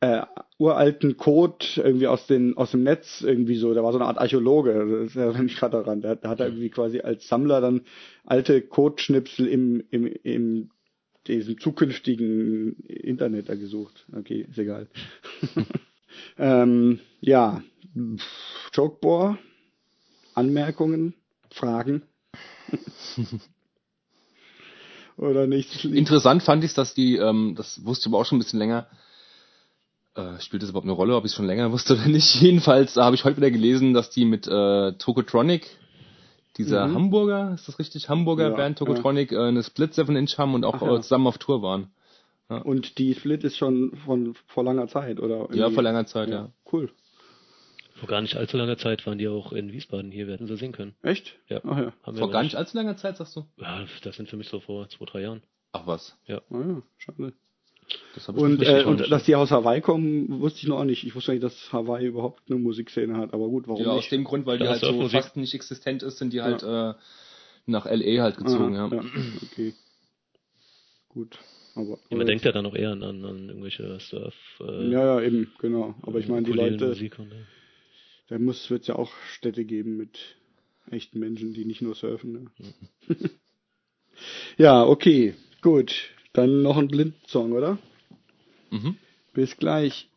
äh, 0.00 0.22
uralten 0.58 1.16
Code 1.16 1.64
irgendwie 1.76 2.06
aus, 2.06 2.26
den, 2.26 2.56
aus 2.56 2.72
dem 2.72 2.82
Netz 2.82 3.22
irgendwie 3.22 3.56
so, 3.56 3.74
der 3.74 3.82
war 3.82 3.92
so 3.92 3.98
eine 3.98 4.06
Art 4.06 4.18
Archäologe, 4.18 5.04
das 5.04 5.16
erinnert 5.16 5.42
mich 5.42 5.56
gerade 5.56 5.78
daran. 5.78 6.00
Der 6.00 6.18
hat 6.22 6.40
da 6.40 6.44
irgendwie 6.44 6.70
quasi 6.70 7.00
als 7.00 7.26
Sammler 7.26 7.60
dann 7.60 7.82
alte 8.24 8.60
Codeschnipsel 8.60 9.46
im, 9.46 9.82
im, 9.90 10.06
im 10.22 10.70
diesem 11.26 11.58
zukünftigen 11.58 12.76
Internet 12.84 13.48
da 13.48 13.54
gesucht. 13.54 14.06
Okay, 14.14 14.46
ist 14.48 14.58
egal. 14.58 14.88
ähm, 16.38 17.00
ja, 17.20 17.62
Jokeboar, 18.74 19.38
Anmerkungen, 20.34 21.14
Fragen. 21.50 22.02
Oder 25.16 25.46
nicht? 25.46 25.84
Interessant 25.84 26.42
fand 26.42 26.64
ich, 26.64 26.74
dass 26.74 26.94
die, 26.94 27.16
ähm, 27.16 27.54
das 27.56 27.84
wusste 27.84 28.08
ich 28.08 28.12
aber 28.12 28.20
auch 28.20 28.26
schon 28.26 28.38
ein 28.38 28.42
bisschen 28.42 28.58
länger, 28.58 28.86
äh, 30.16 30.40
spielt 30.40 30.62
das 30.62 30.70
überhaupt 30.70 30.86
eine 30.86 30.92
Rolle, 30.92 31.16
ob 31.16 31.24
ich 31.24 31.30
es 31.32 31.36
schon 31.36 31.46
länger 31.46 31.70
wusste 31.72 31.94
oder 31.94 32.06
nicht. 32.08 32.34
Jedenfalls 32.40 32.96
äh, 32.96 33.00
habe 33.00 33.14
ich 33.16 33.24
heute 33.24 33.36
wieder 33.36 33.50
gelesen, 33.50 33.94
dass 33.94 34.10
die 34.10 34.24
mit 34.24 34.46
äh, 34.46 34.92
Tokotronic, 34.92 35.68
dieser 36.56 36.86
Mhm. 36.86 36.94
Hamburger, 36.94 37.52
ist 37.54 37.66
das 37.66 37.78
richtig? 37.78 38.08
Hamburger 38.08 38.50
Ja, 38.50 38.56
Band 38.56 38.78
Tokotronic, 38.78 39.32
äh, 39.32 39.38
eine 39.38 39.62
Split 39.62 39.94
7 39.94 40.14
Inch 40.16 40.38
haben 40.38 40.54
und 40.54 40.64
auch 40.64 40.74
Ach 40.74 40.82
ja. 40.82 40.96
äh, 40.96 41.00
zusammen 41.00 41.26
auf 41.26 41.38
Tour 41.38 41.62
waren. 41.62 41.88
Und 42.48 42.98
die 42.98 43.14
Split 43.14 43.42
ist 43.42 43.56
schon 43.56 43.96
von 44.04 44.34
vor 44.46 44.64
langer 44.64 44.86
Zeit, 44.86 45.18
oder? 45.18 45.36
Ja, 45.36 45.46
irgendwie? 45.62 45.74
vor 45.74 45.82
langer 45.82 46.06
Zeit, 46.06 46.28
ja. 46.28 46.50
Cool. 46.70 46.90
Vor 48.04 48.10
gar 48.10 48.20
nicht 48.22 48.36
allzu 48.36 48.56
langer 48.56 48.76
Zeit 48.76 49.06
waren 49.06 49.18
die 49.18 49.28
auch 49.28 49.52
in 49.52 49.72
Wiesbaden 49.72 50.10
hier, 50.10 50.26
wir 50.26 50.34
hätten 50.34 50.46
sie 50.46 50.56
sehen 50.56 50.72
können. 50.72 50.94
Echt? 51.02 51.34
Ja. 51.48 51.60
Ach 51.64 51.78
ja. 51.78 51.92
Haben 52.02 52.16
Vor 52.18 52.30
gar 52.30 52.42
nicht 52.42 52.56
allzu 52.56 52.76
langer 52.76 52.96
Zeit, 52.96 53.16
sagst 53.16 53.34
du? 53.36 53.46
Ja, 53.58 53.84
das 54.02 54.16
sind 54.16 54.28
für 54.28 54.36
mich 54.36 54.48
so 54.48 54.60
vor 54.60 54.88
zwei, 54.88 55.04
drei 55.06 55.20
Jahren. 55.22 55.42
Ach 55.72 55.86
was. 55.86 56.16
Ah 56.28 56.40
ja, 56.50 56.82
schade. 56.98 57.32
Das 58.14 58.28
Und, 58.28 58.62
äh, 58.62 58.84
und 58.84 59.10
dass 59.10 59.24
die 59.24 59.34
aus 59.34 59.50
Hawaii 59.50 59.80
kommen, 59.82 60.40
wusste 60.40 60.60
ich 60.60 60.68
noch 60.68 60.84
nicht. 60.84 61.04
Ich 61.04 61.14
wusste 61.14 61.32
nicht, 61.32 61.42
dass 61.42 61.70
Hawaii 61.72 62.06
überhaupt 62.06 62.42
eine 62.48 62.58
Musikszene 62.58 63.16
hat, 63.16 63.34
aber 63.34 63.48
gut, 63.48 63.68
warum 63.68 63.82
ja, 63.82 63.90
aus 63.90 63.96
nicht? 64.04 64.12
dem 64.12 64.24
Grund, 64.24 64.46
weil 64.46 64.58
die 64.58 64.64
Da 64.64 64.70
halt 64.70 64.82
du 64.82 64.86
auch 64.86 64.92
so 64.92 64.98
Musik. 65.02 65.20
fast 65.20 65.36
nicht 65.36 65.52
existent 65.54 66.02
ist, 66.02 66.18
sind 66.18 66.32
die 66.32 66.40
halt 66.40 66.62
äh, 66.62 66.94
nach 67.66 67.84
LA 67.86 68.22
halt 68.22 68.36
gezogen, 68.38 68.76
Aha, 68.76 68.88
ja. 68.94 69.02
ja. 69.02 69.08
Okay. 69.52 69.74
Gut. 71.08 71.38
Aber, 71.74 71.98
Ja, 72.08 72.16
man 72.16 72.26
denkt 72.26 72.44
ja 72.44 72.52
dann 72.52 72.66
auch 72.66 72.74
eher 72.74 72.92
an, 72.92 73.02
an, 73.02 73.24
an 73.24 73.48
irgendwelche 73.48 73.98
Surf, 74.00 74.34
äh, 74.60 74.90
ja, 74.90 75.04
ja, 75.04 75.20
eben, 75.20 75.52
genau. 75.58 75.94
Aber 76.02 76.18
ich 76.20 76.28
meine, 76.28 76.46
die 76.46 76.52
Leute, 76.52 76.86
Musik 76.88 77.18
und, 77.18 77.32
äh, 77.32 77.44
da 78.28 78.38
muss, 78.38 78.70
wird 78.70 78.86
ja 78.86 78.96
auch 78.96 79.12
Städte 79.32 79.64
geben 79.64 79.96
mit 79.96 80.36
echten 80.90 81.18
Menschen, 81.18 81.52
die 81.52 81.64
nicht 81.64 81.82
nur 81.82 81.94
surfen. 81.94 82.50
Ne? 83.08 83.10
ja, 84.56 84.84
okay, 84.84 85.34
gut. 85.62 86.10
Dann 86.32 86.62
noch 86.62 86.76
ein 86.76 86.88
Blind-Song, 86.88 87.52
oder? 87.52 87.78
Mhm. 88.70 88.96
Bis 89.34 89.56
gleich. 89.56 90.08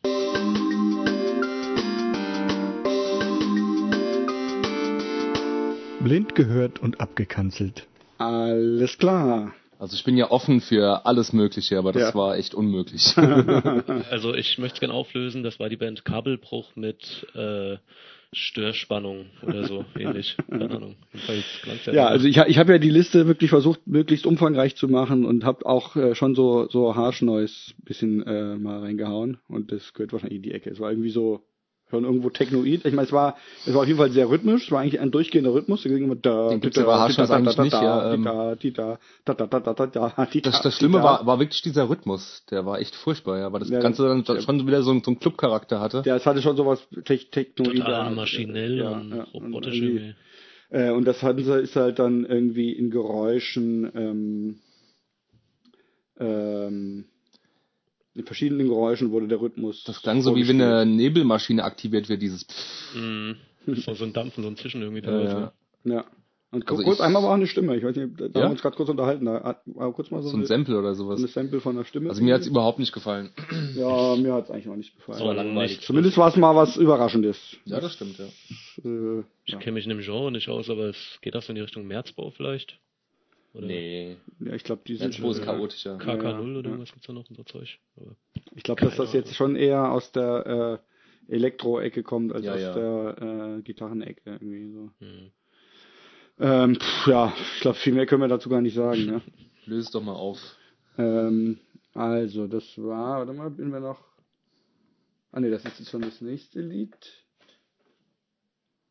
Blind 6.00 6.34
gehört 6.34 6.80
und 6.80 7.00
abgekanzelt. 7.00 7.86
Alles 8.18 8.98
klar. 8.98 9.54
Also 9.78 9.94
ich 9.94 10.04
bin 10.04 10.16
ja 10.16 10.30
offen 10.30 10.60
für 10.60 11.06
alles 11.06 11.32
Mögliche, 11.32 11.78
aber 11.78 11.92
das 11.92 12.02
Ja. 12.02 12.14
war 12.14 12.36
echt 12.36 12.54
unmöglich. 12.54 13.02
Also 14.10 14.34
ich 14.34 14.58
möchte 14.58 14.74
es 14.74 14.80
gerne 14.80 14.94
auflösen, 14.94 15.42
das 15.42 15.60
war 15.60 15.68
die 15.68 15.76
Band 15.76 16.04
Kabelbruch 16.04 16.74
mit 16.74 17.26
äh, 17.34 17.76
Störspannung 18.32 19.26
oder 19.42 19.64
so 19.66 19.84
ähnlich. 19.98 20.36
Keine 20.50 20.70
Ahnung. 20.70 20.96
Ja, 21.86 22.08
also 22.08 22.26
ich, 22.26 22.36
ich 22.36 22.58
habe 22.58 22.72
ja 22.72 22.78
die 22.78 22.90
Liste 22.90 23.26
wirklich 23.26 23.50
versucht, 23.50 23.86
möglichst 23.86 24.26
umfangreich 24.26 24.76
zu 24.76 24.88
machen 24.88 25.24
und 25.24 25.44
habe 25.44 25.64
auch 25.64 25.96
äh, 25.96 26.14
schon 26.14 26.34
so 26.34 26.68
so 26.68 26.94
Harsh 26.94 27.22
Noise 27.22 27.72
bisschen 27.84 28.26
äh, 28.26 28.56
mal 28.56 28.80
reingehauen 28.80 29.38
und 29.48 29.72
das 29.72 29.94
gehört 29.94 30.12
wahrscheinlich 30.12 30.36
in 30.38 30.42
die 30.42 30.52
Ecke. 30.52 30.70
Es 30.70 30.80
war 30.80 30.90
irgendwie 30.90 31.10
so 31.10 31.42
schon 31.90 32.04
irgendwo 32.04 32.30
Technoid. 32.30 32.84
Ich 32.84 32.92
meine, 32.92 33.06
es 33.06 33.12
war 33.12 33.36
es 33.66 33.72
war 33.72 33.80
auf 33.82 33.86
jeden 33.86 33.98
Fall 33.98 34.10
sehr 34.10 34.28
rhythmisch. 34.28 34.66
Es 34.66 34.70
war 34.70 34.80
eigentlich 34.80 35.00
ein 35.00 35.10
durchgehender 35.10 35.54
Rhythmus. 35.54 35.82
Da 35.82 35.88
ging 35.88 36.04
immer 36.04 36.16
da, 36.16 36.48
Den 36.50 36.60
gibt's 36.60 36.76
da, 36.76 36.82
ja 36.82 36.86
bei 36.86 36.94
Harsh 36.94 37.16
da, 37.16 37.22
Noise 37.22 37.32
da, 37.32 37.36
eigentlich 37.38 37.56
da, 37.56 37.62
nicht, 37.62 37.72
da, 37.74 37.82
ja, 37.82 38.16
die 38.16 38.22
da, 38.24 38.54
die 38.56 38.72
da, 38.72 38.98
da, 39.24 39.34
da, 39.34 39.46
da, 39.46 39.60
da, 39.60 39.86
da, 39.86 40.12
da, 40.16 40.26
die 40.26 40.42
Das, 40.42 40.74
Schlimme 40.76 40.98
da. 40.98 41.04
war, 41.04 41.26
war 41.26 41.38
wirklich 41.40 41.62
dieser 41.62 41.88
Rhythmus. 41.88 42.44
Der 42.50 42.66
war 42.66 42.78
echt 42.80 42.94
furchtbar, 42.94 43.38
ja, 43.38 43.52
weil 43.52 43.60
das 43.60 43.70
Ja, 43.70 43.80
Ganze 43.80 44.06
dann 44.06 44.22
ja. 44.26 44.40
schon 44.40 44.66
wieder 44.66 44.82
so, 44.82 44.90
einen- 44.90 45.02
so 45.02 45.10
einen 45.10 45.18
Clubcharakter 45.20 45.80
hatte. 45.80 46.02
Ja, 46.04 46.16
es 46.16 46.26
hatte 46.26 46.42
schon 46.42 46.56
sowas 46.56 46.80
Te 47.04 47.18
Technoid. 47.18 47.76
total 47.78 48.14
maschinell 48.14 48.78
ja, 48.78 48.90
und 48.90 49.14
ja, 49.16 49.22
robotisch 49.34 49.76
irgendwie- 49.76 49.96
irgendwie. 49.96 50.14
Äh, 50.70 50.90
und 50.90 51.06
das 51.06 51.22
hatten 51.22 51.42
sie, 51.42 51.58
ist 51.60 51.76
halt 51.76 51.98
dann 51.98 52.26
irgendwie 52.26 52.72
in 52.72 52.90
Geräuschen, 52.90 53.90
ähm, 53.94 54.58
ähm, 56.20 57.04
in 58.18 58.24
verschiedenen 58.26 58.68
Geräuschen 58.68 59.10
wurde 59.10 59.28
der 59.28 59.40
Rhythmus. 59.40 59.84
Das 59.84 60.02
klang 60.02 60.20
so, 60.22 60.34
wie 60.36 60.46
wenn 60.48 60.60
eine 60.60 60.84
Nebelmaschine 60.86 61.64
aktiviert 61.64 62.08
wird, 62.08 62.20
dieses 62.22 62.44
Pfff. 62.44 62.94
Mhm. 62.96 63.36
So, 63.84 63.92
so 63.92 64.04
ein 64.04 64.14
Dampfen, 64.14 64.42
so 64.42 64.48
ein 64.48 64.56
Zischen 64.56 64.80
irgendwie. 64.80 65.02
Ja, 65.06 65.20
ja. 65.22 65.52
Ja. 65.84 66.04
Und 66.50 66.66
Also 66.70 66.82
kurz 66.82 66.98
ich- 67.00 67.04
einmal 67.04 67.22
war 67.22 67.28
auch 67.30 67.34
eine 67.34 67.46
Stimme. 67.46 67.76
Ich 67.76 67.84
weiß 67.84 67.94
nicht, 67.94 68.18
da 68.18 68.24
Ja? 68.24 68.30
haben 68.36 68.42
wir 68.44 68.50
uns 68.52 68.62
gerade 68.62 68.76
kurz 68.76 68.88
unterhalten. 68.88 69.26
Da 69.26 69.44
hat- 69.44 69.60
war 69.66 69.92
kurz 69.92 70.10
mal 70.10 70.22
so, 70.22 70.28
so 70.30 70.36
ein 70.36 70.40
eine, 70.40 70.46
Sample 70.46 70.78
oder 70.78 70.94
so 70.94 71.04
sowas. 71.04 71.18
eine 71.18 71.28
Sample 71.28 71.60
von 71.60 71.76
einer 71.76 71.84
Stimme. 71.84 72.08
Also 72.08 72.22
mir 72.24 72.32
hat's 72.32 72.46
überhaupt 72.46 72.78
nicht 72.78 72.92
gefallen. 72.94 73.28
Ja, 73.76 74.16
mir 74.16 74.32
hat's 74.32 74.50
eigentlich 74.50 74.68
auch 74.70 74.76
nicht 74.76 74.96
gefallen. 74.96 75.18
So 75.18 75.30
langweilig. 75.30 75.72
nicht- 75.72 75.82
Zumindest 75.82 76.16
war 76.16 76.28
es 76.28 76.36
mal 76.36 76.56
was 76.56 76.78
Überraschendes. 76.78 77.36
Ja, 77.66 77.78
das 77.80 77.92
stimmt, 77.92 78.16
ja. 78.18 78.24
Äh, 78.24 79.24
Ich 79.44 79.52
ja. 79.52 79.58
kenne 79.58 79.72
mich 79.74 79.84
in 79.84 79.90
dem 79.90 80.00
Genre 80.00 80.32
nicht 80.32 80.48
aus, 80.48 80.70
aber 80.70 80.84
es 80.88 81.18
geht 81.20 81.34
das 81.34 81.44
so 81.44 81.50
in 81.50 81.56
die 81.56 81.60
Richtung 81.62 81.86
Märzbau 81.86 82.30
vielleicht? 82.30 82.78
Oder 83.58 83.66
Nee. 83.66 84.16
ja, 84.40 84.54
ich 84.54 84.64
glaube, 84.64 84.82
die 84.86 84.96
sind. 84.96 85.18
Ist 85.18 85.38
äh, 85.38 85.44
chaotischer. 85.44 85.96
KK0 85.98 86.22
Ja, 86.22 86.38
oder 86.40 86.40
ja. 86.40 86.54
irgendwas 86.70 86.92
gibt's 86.92 87.06
da 87.06 87.12
noch 87.12 87.26
so 87.28 87.42
Zeug. 87.42 87.78
Aber 87.96 88.16
Ich 88.54 88.62
glaube, 88.62 88.82
dass 88.84 88.96
das 88.96 89.12
jetzt 89.12 89.34
schon 89.34 89.56
eher 89.56 89.90
aus 89.90 90.12
der 90.12 90.80
äh, 91.28 91.34
Elektro-Ecke 91.34 92.02
kommt, 92.02 92.32
als 92.32 92.44
Ja, 92.44 92.54
aus 92.54 92.60
ja. 92.60 92.72
der 92.74 93.56
äh, 93.58 93.62
Gitarrenecke 93.62 94.20
irgendwie 94.30 94.72
so. 94.72 94.90
hm. 95.00 95.30
Ähm, 96.40 96.76
pff, 96.76 97.06
ja, 97.08 97.32
ich 97.56 97.60
glaube, 97.62 97.78
viel 97.78 97.92
mehr 97.94 98.06
können 98.06 98.22
wir 98.22 98.28
dazu 98.28 98.48
gar 98.48 98.60
nicht 98.60 98.74
sagen. 98.74 99.06
Ne? 99.06 99.22
Löse 99.66 99.80
es 99.86 99.90
doch 99.90 100.02
mal 100.02 100.14
auf. 100.14 100.38
ähm, 100.96 101.58
also, 101.94 102.46
das 102.46 102.64
war, 102.78 103.18
warte 103.18 103.32
mal, 103.32 103.50
bin 103.50 103.72
wir 103.72 103.80
noch. 103.80 104.00
Ah 105.32 105.40
ne, 105.40 105.50
das 105.50 105.64
ist 105.64 105.80
jetzt 105.80 105.90
schon 105.90 106.02
das 106.02 106.20
nächste 106.20 106.60
Lied. 106.60 106.94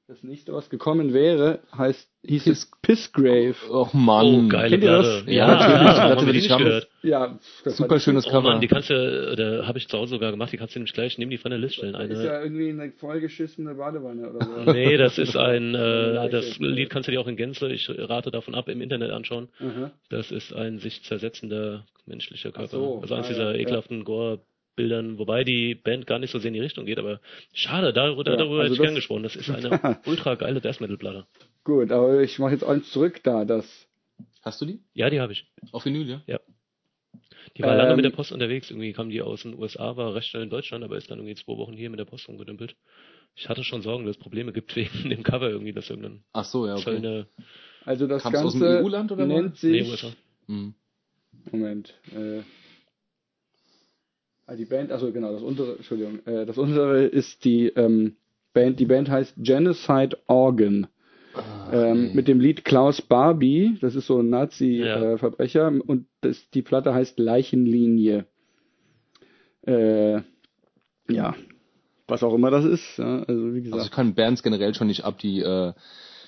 Das 0.10 0.24
nächste, 0.24 0.54
was 0.54 0.70
gekommen 0.70 1.14
wäre, 1.14 1.60
heißt, 1.78 2.10
hieß 2.26 2.48
es 2.48 2.72
Pissgrave. 2.82 3.56
Och 3.70 3.94
Mann. 3.94 4.26
Oh, 4.26 4.48
geile 4.48 4.70
Kennt 4.70 4.84
ihr 4.86 4.92
das? 4.92 5.06
Platte. 5.06 5.32
Ja, 5.34 5.48
natürlich, 5.48 5.68
die 5.68 5.84
haben 5.84 5.96
Platte 5.96 6.22
wir 6.22 6.28
will 6.28 6.34
die 6.34 6.40
ich 6.40 6.48
nicht 6.50 6.58
gehört. 6.58 6.88
Ja, 7.04 7.40
das 7.66 7.76
Super 7.76 8.00
schönes 8.00 8.26
Oh 8.26 8.30
Cover. 8.30 8.52
Mann, 8.52 8.62
die 8.62 8.70
kannst 8.70 8.90
du, 8.90 9.36
da 9.36 9.68
habe 9.68 9.78
ich 9.78 9.90
zu 9.90 9.98
Hause 9.98 10.12
sogar 10.12 10.32
gemacht, 10.32 10.54
die 10.54 10.56
kannst 10.56 10.76
du 10.76 10.80
nämlich 10.80 10.94
gleich 10.94 11.18
neben 11.18 11.30
die 11.30 11.38
von 11.38 11.52
der 11.52 11.60
Liste 11.60 11.90
stellen. 11.90 12.10
Ist 12.10 12.20
Eine, 12.20 12.26
ja 12.26 12.42
irgendwie 12.42 12.70
eine 12.70 12.92
vollgeschissene 12.94 13.76
Badewanne 13.76 14.30
oder 14.30 14.46
so. 14.46 14.72
nee, 14.72 14.96
das 14.96 15.18
ist 15.18 15.36
ein, 15.36 15.76
äh, 15.76 16.30
das 16.30 16.58
Lied 16.58 16.90
kannst 16.90 17.10
du 17.10 17.12
dir 17.12 17.20
auch 17.20 17.28
in 17.28 17.36
Gänze, 17.36 17.68
ich 17.70 17.90
rate 17.90 18.32
davon 18.32 18.56
ab, 18.56 18.70
im 18.70 18.80
Internet 18.80 19.12
anschauen. 19.12 19.50
Aha. 19.60 19.92
Das 20.10 20.32
ist 20.32 20.54
ein 20.54 20.80
sich 20.80 21.04
zersetzender 21.04 21.84
menschlicher 22.06 22.54
Körper. 22.54 22.70
so, 22.70 23.00
also 23.02 23.14
eins 23.14 23.26
ah, 23.26 23.30
dieser 23.30 23.52
ja, 23.52 23.58
ja. 23.58 23.60
ekelhaften 23.60 24.06
Gore 24.06 24.40
Bildern, 24.78 25.18
wobei 25.18 25.44
die 25.44 25.76
Band 25.76 26.08
gar 26.08 26.20
nicht 26.20 26.32
so 26.32 26.40
sehr 26.40 26.48
in 26.48 26.54
die 26.54 26.62
Richtung 26.62 26.86
geht, 26.86 26.98
aber 26.98 27.20
schade, 27.52 27.92
darüber, 27.92 28.24
ja, 28.26 28.38
darüber 28.38 28.62
also 28.62 28.64
hätte 28.64 28.74
ich 28.76 28.82
gern 28.82 28.96
gesprochen. 28.96 29.24
Das 29.24 29.36
ist 29.36 29.50
eine 29.50 30.00
ultra 30.06 30.36
geile 30.36 30.62
Death 30.62 30.80
Metal 30.80 30.98
Platte. 30.98 31.26
Gut, 31.66 31.92
aber 31.92 32.22
ich 32.22 32.40
mache 32.40 32.54
jetzt 32.54 32.64
eins 32.64 32.90
zurück 32.92 33.20
da, 33.24 33.44
das. 33.44 33.66
Hast 34.42 34.62
du 34.62 34.66
die? 34.66 34.80
Ja, 34.94 35.10
die 35.10 35.20
habe 35.20 35.34
ich. 35.34 35.46
Auf 35.74 35.84
Vinyl, 35.84 36.08
ja? 36.08 36.22
Ja. 36.28 36.40
Die 37.58 37.64
war 37.64 37.74
ähm, 37.74 37.78
lange 37.78 37.96
mit 37.98 38.06
der 38.06 38.12
Post 38.12 38.32
unterwegs, 38.32 38.70
irgendwie 38.70 38.94
kam 38.94 39.10
die 39.10 39.22
aus 39.22 39.44
den 39.44 39.60
USA, 39.60 39.98
war 39.98 40.16
recht 40.16 40.30
schnell 40.30 40.44
in 40.44 40.50
Deutschland, 40.50 40.86
aber 40.86 40.96
ist 40.96 41.12
dann 41.12 41.18
irgendwie 41.18 41.36
zwei 41.36 41.58
Wochen 41.58 41.74
hier 41.74 41.90
mit 41.90 42.00
der 42.00 42.06
Post 42.06 42.30
rumgedümpelt. 42.30 42.78
Ich 43.36 43.50
hatte 43.50 43.64
schon 43.64 43.82
Sorgen, 43.82 44.06
dass 44.06 44.16
es 44.16 44.22
Probleme 44.22 44.54
gibt 44.54 44.76
wegen 44.78 45.10
dem 45.10 45.24
Cover 45.24 45.50
irgendwie, 45.50 45.74
dass 45.74 45.90
irgendein 45.90 46.24
Ach 46.32 46.46
so, 46.46 46.66
ja, 46.66 46.74
okay. 46.74 46.84
Zöllner 46.84 47.28
also 47.88 48.06
das 48.06 48.22
Kam's 48.22 48.34
Ganze 48.34 48.48
aus 48.48 48.54
dem 48.54 48.86
EU-Land 48.86 49.12
oder 49.14 49.26
nennt 49.26 49.58
sich 49.58 49.84
nee, 49.84 49.90
USA. 49.90 50.12
Hm. 50.48 50.74
Moment, 51.52 51.94
äh, 52.14 52.42
die 54.56 54.66
Band, 54.66 54.92
also 54.92 55.12
genau, 55.12 55.34
das 55.34 55.42
untere, 55.42 55.76
Entschuldigung, 55.76 56.26
äh, 56.26 56.46
das 56.46 56.58
untere 56.58 57.04
ist 57.04 57.44
die 57.44 57.68
ähm, 57.68 58.16
Band, 58.54 58.80
die 58.80 58.86
Band 58.86 59.10
heißt 59.10 59.36
Genocide 59.38 60.18
Organ. 60.28 60.88
Ah, 61.36 61.72
ähm, 61.72 62.14
mit 62.14 62.28
dem 62.28 62.40
Lied 62.40 62.66
Klaus 62.66 63.02
Barbie, 63.02 63.78
das 63.82 63.94
ist 63.94 64.08
so 64.08 64.22
ein 64.22 64.30
Nazi-Verbrecher, 64.30 65.70
ja. 65.70 65.76
äh, 65.76 65.82
und 65.82 66.08
das, 66.22 66.50
die 66.50 66.64
Platte 66.64 66.94
heißt 66.94 67.20
Leichenlinie. 67.20 68.26
Äh, 69.68 70.22
ja, 71.10 71.36
was 72.08 72.24
auch 72.24 72.34
immer 72.34 72.50
das 72.50 72.66
ist. 72.66 72.98
Ja, 72.98 73.24
also 73.24 73.54
wie 73.54 73.62
gesagt. 73.62 73.74
Also 73.76 73.86
ich 73.86 73.92
kann 73.92 74.16
Bands 74.16 74.42
generell 74.42 74.74
schon 74.74 74.88
nicht 74.88 75.04
ab, 75.04 75.20
die 75.20 75.42
äh, 75.42 75.74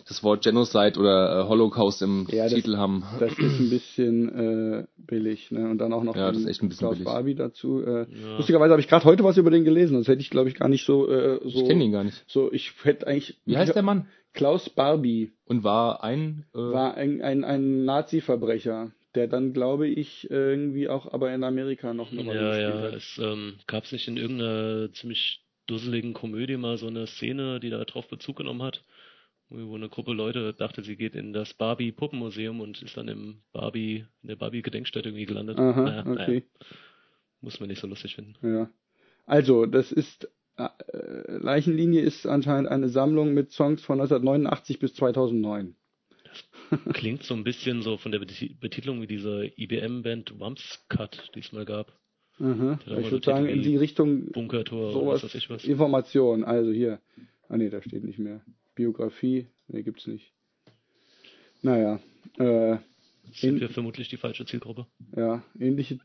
das 0.08 0.24
Wort 0.24 0.44
Genocide 0.44 1.00
oder 1.00 1.42
äh, 1.42 1.48
Holocaust 1.48 2.02
im 2.02 2.28
ja, 2.30 2.48
Titel 2.48 2.72
das, 2.72 2.80
haben. 2.80 3.04
Das 3.20 3.32
ist 3.32 3.60
ein 3.60 3.70
bisschen 3.70 4.30
äh, 4.30 4.88
billig, 4.98 5.52
ne? 5.52 5.70
Und 5.70 5.78
dann 5.80 5.94
auch 5.94 6.04
noch 6.04 6.16
ja, 6.16 6.32
das 6.32 6.42
ist 6.42 6.48
echt 6.48 6.64
ein 6.64 6.70
bisschen 6.70 6.88
Klaus 6.88 6.96
billig. 6.96 7.06
Barbie 7.06 7.36
dazu. 7.36 7.82
Äh, 7.82 8.06
ja. 8.10 8.38
Lustigerweise 8.38 8.72
habe 8.72 8.82
ich 8.82 8.88
gerade 8.88 9.06
heute 9.06 9.24
was 9.24 9.38
über 9.38 9.52
den 9.52 9.64
gelesen, 9.64 9.98
das 9.98 10.08
hätte 10.08 10.22
ich 10.22 10.30
glaube 10.30 10.50
ich 10.50 10.56
gar 10.56 10.70
nicht 10.70 10.86
so 10.86 11.10
äh, 11.10 11.40
so. 11.44 11.60
Ich 11.62 11.68
kenne 11.68 11.84
ihn 11.84 11.92
gar 11.92 12.04
nicht. 12.04 12.24
So, 12.28 12.52
ich 12.52 12.74
hätte 12.84 13.08
eigentlich. 13.08 13.40
Wie 13.46 13.58
heißt 13.58 13.76
der 13.76 13.84
Mann? 13.84 14.08
Klaus 14.34 14.70
Barbie. 14.70 15.34
Und 15.46 15.64
war 15.64 16.04
ein 16.04 16.46
äh, 16.54 16.58
war 16.58 16.96
ein 16.96 17.22
ein, 17.22 17.44
ein 17.44 17.86
Nazi-Verbrecher 17.86 18.92
der 19.16 19.28
dann, 19.28 19.54
glaube 19.54 19.88
ich, 19.88 20.30
irgendwie 20.30 20.88
auch 20.88 21.12
aber 21.12 21.34
in 21.34 21.44
Amerika 21.44 21.96
noch 21.96 22.12
eine 22.12 22.24
Rolle 22.24 22.62
ja, 22.62 22.70
ja. 22.70 22.82
hat. 22.84 22.94
Es 22.94 23.20
ähm, 23.20 23.56
gab 23.66 23.86
es 23.86 23.92
nicht 23.92 24.08
in 24.08 24.18
irgendeiner 24.18 24.94
ziemlich 24.94 25.42
dusseligen 25.66 26.14
Komödie 26.14 26.58
mal 26.58 26.78
so 26.78 26.88
eine 26.88 27.08
Szene, 27.08 27.60
die 27.60 27.72
da 27.72 27.84
drauf 27.86 28.08
Bezug 28.08 28.38
genommen 28.38 28.62
hat 28.62 28.84
wo 29.50 29.76
eine 29.76 29.90
Gruppe 29.90 30.14
Leute 30.14 30.54
dachte, 30.54 30.84
sie 30.84 30.96
geht 30.96 31.16
in 31.16 31.34
das 31.34 31.54
Barbie 31.54 31.92
Puppenmuseum 31.92 32.62
und 32.62 32.82
ist 32.82 32.98
dann 32.98 33.08
im 33.08 33.42
Barbie, 33.52 34.06
in 34.22 34.30
der 34.30 34.36
Barbie 34.36 34.62
Gedenkstätte 34.62 35.10
irgendwie 35.10 35.26
gelandet. 35.26 35.58
Aha, 35.58 35.82
naja, 35.82 36.00
okay. 36.02 36.14
Naja. 36.14 36.42
Muss 37.42 37.60
man 37.60 37.70
nicht 37.70 37.80
so 37.80 37.88
lustig 37.88 38.16
finden. 38.16 38.36
Ja. 38.46 38.70
Also, 39.26 39.66
das 39.66 39.92
ist, 39.92 40.30
äh, 40.58 40.68
Leichenlinie 41.28 42.02
ist 42.02 42.26
anscheinend 42.28 42.70
eine 42.70 42.90
Sammlung 42.90 43.34
mit 43.34 43.52
Songs 43.52 43.82
von 43.82 44.00
1989 44.00 44.80
bis 44.80 44.94
2009. 44.94 45.76
Das 46.70 46.94
klingt 46.94 47.24
so 47.24 47.34
ein 47.34 47.44
bisschen 47.44 47.82
so 47.82 47.98
von 47.98 48.12
der 48.12 48.20
Betitelung 48.20 49.02
wie 49.02 49.08
diese 49.08 49.52
IBM-Band 49.58 50.40
Wumps 50.40 50.86
Cut, 50.90 51.32
die 51.34 51.40
es 51.40 51.52
mal 51.52 51.66
gab. 51.66 51.98
Aha. 52.40 52.80
Ich 52.82 52.88
würde 52.88 53.10
so 53.10 53.20
sagen, 53.20 53.48
in 53.48 53.64
die 53.64 53.76
Richtung 53.76 54.32
Bunkertor 54.32 54.92
sowas, 54.92 55.24
was 55.24 55.24
weiß 55.24 55.36
ich 55.36 55.50
was. 55.50 55.66
Information, 55.66 56.44
also 56.44 56.72
hier. 56.72 57.00
Ah 57.50 57.58
nee, 57.58 57.70
da 57.70 57.82
steht 57.82 58.04
nicht 58.04 58.20
mehr. 58.20 58.42
Biografie, 58.80 59.46
ne, 59.68 59.84
gibt's 59.84 60.08
nicht. 60.08 60.32
Naja, 61.62 62.00
äh, 62.38 62.78
sind 63.34 63.60
wir 63.60 63.68
vermutlich 63.68 64.08
die 64.08 64.16
falsche 64.16 64.46
Zielgruppe. 64.46 64.88
Ja, 65.18 65.44
ähnliche 65.60 66.00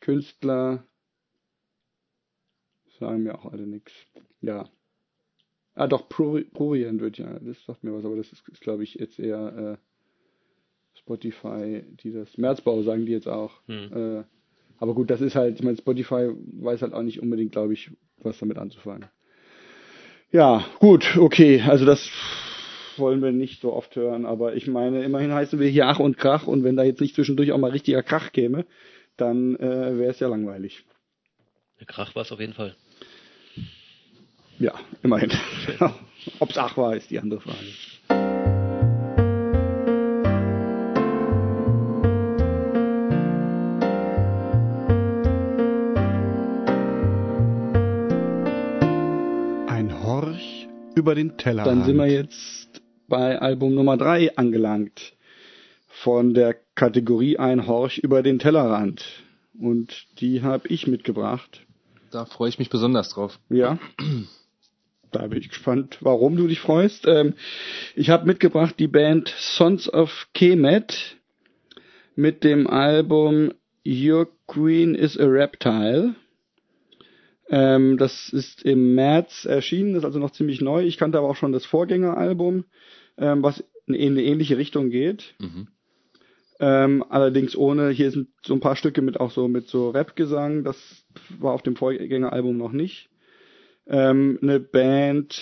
Künstler 0.00 0.84
sagen 2.98 3.22
mir 3.22 3.38
auch 3.38 3.52
alle 3.52 3.64
nichts. 3.64 3.92
Ja. 4.40 4.68
Ah, 5.74 5.86
doch, 5.86 6.08
Prurient 6.08 7.00
wird 7.00 7.18
ja, 7.18 7.38
das 7.38 7.64
sagt 7.64 7.84
mir 7.84 7.94
was, 7.94 8.04
aber 8.04 8.16
das 8.16 8.32
ist, 8.32 8.48
ist 8.48 8.60
glaube 8.60 8.82
ich, 8.82 8.94
jetzt 8.94 9.20
eher 9.20 9.78
äh, 9.78 10.98
Spotify, 10.98 11.84
die 12.02 12.10
das, 12.10 12.36
Märzbau 12.38 12.82
sagen 12.82 13.06
die 13.06 13.12
jetzt 13.12 13.28
auch. 13.28 13.60
Hm. 13.68 13.92
Äh, 13.92 14.24
aber 14.78 14.94
gut, 14.94 15.10
das 15.10 15.20
ist 15.20 15.36
halt, 15.36 15.60
ich 15.60 15.62
meine, 15.62 15.76
Spotify 15.76 16.28
weiß 16.60 16.82
halt 16.82 16.92
auch 16.92 17.04
nicht 17.04 17.22
unbedingt, 17.22 17.52
glaube 17.52 17.72
ich, 17.72 17.92
was 18.16 18.36
damit 18.40 18.58
anzufangen. 18.58 19.08
Ja, 20.32 20.64
gut, 20.80 21.16
okay. 21.16 21.62
Also 21.62 21.84
das 21.84 22.10
wollen 22.96 23.22
wir 23.22 23.32
nicht 23.32 23.60
so 23.60 23.72
oft 23.72 23.94
hören, 23.96 24.26
aber 24.26 24.54
ich 24.54 24.66
meine, 24.66 25.04
immerhin 25.04 25.32
heißen 25.32 25.58
wir 25.58 25.68
hier 25.68 25.86
Ach 25.86 25.98
und 25.98 26.18
Krach 26.18 26.46
und 26.46 26.64
wenn 26.64 26.76
da 26.76 26.82
jetzt 26.82 27.00
nicht 27.00 27.14
zwischendurch 27.14 27.52
auch 27.52 27.58
mal 27.58 27.70
richtiger 27.70 28.02
Krach 28.02 28.32
käme, 28.32 28.66
dann 29.16 29.56
äh, 29.56 29.98
wäre 29.98 30.10
es 30.10 30.20
ja 30.20 30.28
langweilig. 30.28 30.84
Der 31.78 31.86
Krach 31.86 32.14
war 32.14 32.22
es 32.22 32.32
auf 32.32 32.40
jeden 32.40 32.54
Fall. 32.54 32.74
Ja, 34.58 34.74
immerhin. 35.02 35.30
Ob's 36.38 36.56
Ach 36.56 36.76
war, 36.76 36.96
ist 36.96 37.10
die 37.10 37.18
andere 37.18 37.40
Frage. 37.40 37.58
Über 51.06 51.14
den 51.14 51.36
Tellerrand. 51.36 51.68
Dann 51.68 51.84
sind 51.84 51.96
wir 51.98 52.08
jetzt 52.08 52.82
bei 53.06 53.38
Album 53.38 53.76
Nummer 53.76 53.96
3 53.96 54.36
angelangt. 54.36 55.12
Von 55.86 56.34
der 56.34 56.56
Kategorie 56.74 57.38
Ein 57.38 57.68
Horch 57.68 57.98
über 57.98 58.24
den 58.24 58.40
Tellerrand. 58.40 59.04
Und 59.56 60.06
die 60.18 60.42
habe 60.42 60.66
ich 60.66 60.88
mitgebracht. 60.88 61.60
Da 62.10 62.24
freue 62.24 62.48
ich 62.48 62.58
mich 62.58 62.70
besonders 62.70 63.10
drauf. 63.10 63.38
Ja. 63.48 63.78
Da 65.12 65.28
bin 65.28 65.38
ich 65.38 65.48
gespannt, 65.48 65.98
warum 66.00 66.36
du 66.36 66.48
dich 66.48 66.58
freust. 66.58 67.06
Ähm, 67.06 67.34
ich 67.94 68.10
habe 68.10 68.26
mitgebracht 68.26 68.74
die 68.78 68.88
Band 68.88 69.32
Sons 69.38 69.90
of 69.90 70.26
Kemet 70.34 71.16
mit 72.16 72.42
dem 72.42 72.66
Album 72.66 73.52
Your 73.86 74.26
Queen 74.48 74.94
is 74.96 75.16
a 75.16 75.24
Reptile. 75.24 76.16
Ähm, 77.48 77.96
das 77.96 78.28
ist 78.30 78.62
im 78.64 78.94
März 78.94 79.44
erschienen, 79.44 79.94
ist 79.94 80.04
also 80.04 80.18
noch 80.18 80.32
ziemlich 80.32 80.60
neu. 80.60 80.84
Ich 80.84 80.98
kannte 80.98 81.18
aber 81.18 81.28
auch 81.28 81.36
schon 81.36 81.52
das 81.52 81.64
Vorgängeralbum, 81.64 82.64
ähm, 83.18 83.42
was 83.42 83.64
in 83.86 84.12
eine 84.12 84.22
ähnliche 84.22 84.58
Richtung 84.58 84.90
geht. 84.90 85.34
Mhm. 85.38 85.68
Ähm, 86.58 87.04
allerdings 87.08 87.54
ohne, 87.54 87.90
hier 87.90 88.10
sind 88.10 88.28
so 88.44 88.54
ein 88.54 88.60
paar 88.60 88.76
Stücke 88.76 89.02
mit 89.02 89.20
auch 89.20 89.30
so 89.30 89.46
mit 89.46 89.68
so 89.68 89.90
Rap-Gesang, 89.90 90.64
das 90.64 90.76
war 91.38 91.52
auf 91.52 91.62
dem 91.62 91.76
Vorgängeralbum 91.76 92.56
noch 92.56 92.72
nicht. 92.72 93.10
Ähm, 93.86 94.38
eine 94.42 94.58
Band, 94.58 95.40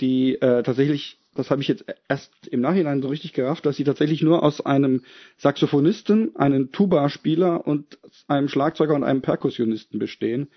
die 0.00 0.34
äh, 0.34 0.62
tatsächlich, 0.62 1.18
das 1.34 1.50
habe 1.50 1.62
ich 1.62 1.68
jetzt 1.68 1.84
erst 2.08 2.30
im 2.48 2.60
Nachhinein 2.60 3.00
so 3.00 3.08
richtig 3.08 3.32
gerafft, 3.32 3.64
dass 3.64 3.76
sie 3.76 3.84
tatsächlich 3.84 4.22
nur 4.22 4.42
aus 4.42 4.60
einem 4.60 5.02
Saxophonisten, 5.38 6.36
einem 6.36 6.72
Tuba-Spieler 6.72 7.66
und 7.66 7.98
einem 8.28 8.48
Schlagzeuger 8.48 8.94
und 8.94 9.02
einem 9.02 9.22
Perkussionisten 9.22 9.98
bestehen. 9.98 10.48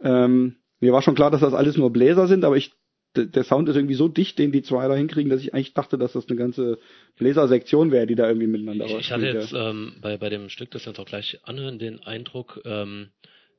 Ähm, 0.00 0.56
mir 0.80 0.92
war 0.92 1.02
schon 1.02 1.14
klar, 1.14 1.30
dass 1.30 1.40
das 1.40 1.54
alles 1.54 1.76
nur 1.76 1.92
Bläser 1.92 2.26
sind, 2.26 2.44
aber 2.44 2.56
ich 2.56 2.72
der 3.16 3.44
Sound 3.44 3.68
ist 3.68 3.76
irgendwie 3.76 3.94
so 3.94 4.08
dicht, 4.08 4.38
den 4.38 4.52
die 4.52 4.62
zwei 4.62 4.86
da 4.86 4.94
hinkriegen, 4.94 5.30
dass 5.30 5.40
ich 5.40 5.54
eigentlich 5.54 5.74
dachte, 5.74 5.98
dass 5.98 6.12
das 6.12 6.28
eine 6.28 6.36
ganze 6.36 6.78
Bläsersektion 7.16 7.90
wäre, 7.90 8.06
die 8.06 8.14
da 8.14 8.28
irgendwie 8.28 8.46
miteinander 8.46 8.86
Ich, 8.86 8.94
ich 8.94 9.12
hatte 9.12 9.26
jetzt 9.26 9.52
ähm, 9.52 9.94
bei, 10.00 10.16
bei 10.18 10.28
dem 10.28 10.48
Stück, 10.50 10.70
das 10.70 10.84
wir 10.84 10.90
uns 10.90 10.98
auch 10.98 11.06
gleich 11.06 11.40
anhören, 11.42 11.78
den 11.78 12.00
Eindruck, 12.02 12.60
ähm, 12.64 13.08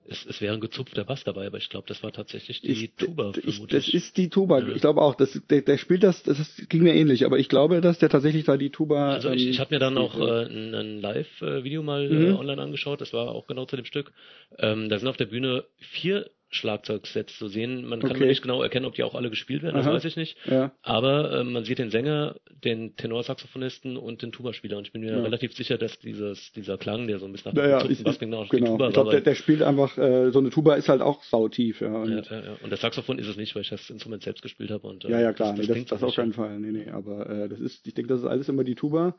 es, 0.09 0.25
es 0.25 0.41
wäre 0.41 0.53
ein 0.53 0.59
gezupfter 0.59 1.03
Bass 1.05 1.23
dabei, 1.23 1.47
aber 1.47 1.57
ich 1.57 1.69
glaube, 1.69 1.87
das 1.87 2.01
war 2.03 2.11
tatsächlich 2.11 2.61
die 2.61 2.71
ich, 2.71 2.91
Tuba. 2.95 3.31
Ich, 3.43 3.65
das 3.67 3.87
ist 3.87 4.17
die 4.17 4.29
Tuba. 4.29 4.59
Ja. 4.59 4.69
Ich 4.69 4.81
glaube 4.81 5.01
auch, 5.01 5.15
das, 5.15 5.39
der, 5.49 5.61
der 5.61 5.77
spielt 5.77 6.03
das, 6.03 6.23
das 6.23 6.37
ging 6.67 6.83
mir 6.83 6.95
ähnlich, 6.95 7.25
aber 7.25 7.37
ich 7.37 7.49
glaube, 7.49 7.81
dass 7.81 7.99
der 7.99 8.09
tatsächlich 8.09 8.45
da 8.45 8.57
die 8.57 8.71
Tuba. 8.71 9.13
Also 9.13 9.29
ich, 9.29 9.45
ähm, 9.45 9.51
ich 9.51 9.59
habe 9.59 9.75
mir 9.75 9.79
dann 9.79 9.97
auch 9.97 10.19
äh, 10.19 10.45
ein, 10.45 10.73
ein 10.73 11.01
Live-Video 11.01 11.83
mal 11.83 12.09
mhm. 12.09 12.25
äh, 12.25 12.31
online 12.33 12.61
angeschaut. 12.61 13.01
Das 13.01 13.13
war 13.13 13.29
auch 13.29 13.47
genau 13.47 13.65
zu 13.65 13.75
dem 13.75 13.85
Stück. 13.85 14.11
Ähm, 14.57 14.89
da 14.89 14.97
sind 14.97 15.07
auf 15.07 15.17
der 15.17 15.25
Bühne 15.25 15.65
vier 15.77 16.29
Schlagzeugsets 16.49 17.37
zu 17.37 17.47
sehen. 17.47 17.85
Man 17.85 17.99
kann 17.99 18.11
okay. 18.11 18.25
nicht 18.25 18.41
genau 18.41 18.63
erkennen, 18.63 18.85
ob 18.85 18.95
die 18.95 19.03
auch 19.03 19.13
alle 19.13 19.29
gespielt 19.29 19.61
werden, 19.61 19.75
das 19.75 19.85
Aha. 19.85 19.93
weiß 19.93 20.05
ich 20.05 20.15
nicht. 20.15 20.35
Ja. 20.45 20.71
Aber 20.81 21.39
äh, 21.39 21.43
man 21.43 21.63
sieht 21.63 21.77
den 21.77 21.91
Sänger, 21.91 22.35
den 22.63 22.95
Tenorsaxophonisten 22.95 23.97
und 23.97 24.23
den 24.23 24.31
Tuba-Spieler. 24.31 24.77
Und 24.77 24.87
ich 24.87 24.93
bin 24.93 25.01
mir 25.01 25.11
ja. 25.11 25.21
relativ 25.21 25.53
sicher, 25.53 25.77
dass 25.77 25.99
dieses, 25.99 26.51
dieser 26.53 26.77
Klang, 26.77 27.07
der 27.07 27.19
so 27.19 27.25
ein 27.25 27.31
bisschen 27.31 27.53
nach 27.53 27.63
ja, 27.63 27.79
ja, 27.79 28.03
Bass 28.03 28.17
genau, 28.19 28.45
genau. 28.49 28.71
Tuba 28.71 28.87
ich 28.87 28.93
glaube, 28.93 29.11
der, 29.11 29.21
der, 29.21 29.35
spielt 29.35 29.61
einfach, 29.61 29.97
äh, 29.97 30.31
so 30.31 30.39
eine 30.39 30.49
Tuba 30.49 30.73
ist 30.75 30.89
halt 30.89 31.01
auch 31.01 31.23
sautief. 31.23 31.81
Ja, 31.81 31.93
und, 31.93 32.09
ja, 32.09 32.21
ja, 32.21 32.43
ja. 32.43 32.57
und 32.63 32.71
das 32.71 32.81
Saxophon 32.81 33.19
ist 33.19 33.27
es 33.27 33.37
nicht, 33.37 33.53
weil 33.55 33.61
ich 33.61 33.69
das 33.69 33.89
Instrument 33.89 34.23
selbst 34.23 34.41
gespielt 34.41 34.71
habe. 34.71 34.87
Und, 34.87 35.05
äh, 35.05 35.11
ja, 35.11 35.21
ja, 35.21 35.33
klar, 35.33 35.55
das, 35.55 35.67
das, 35.67 35.75
nee, 35.75 35.83
das, 35.83 35.99
das 35.99 36.03
auf 36.03 36.15
keinen 36.15 36.33
Fall. 36.33 36.59
Nee, 36.59 36.71
nee, 36.71 36.89
aber 36.89 37.29
äh, 37.29 37.49
das 37.49 37.59
ist, 37.59 37.85
ich 37.85 37.93
denke, 37.93 38.09
das 38.09 38.21
ist 38.21 38.27
alles 38.27 38.49
immer 38.49 38.63
die 38.63 38.75
Tuba. 38.75 39.15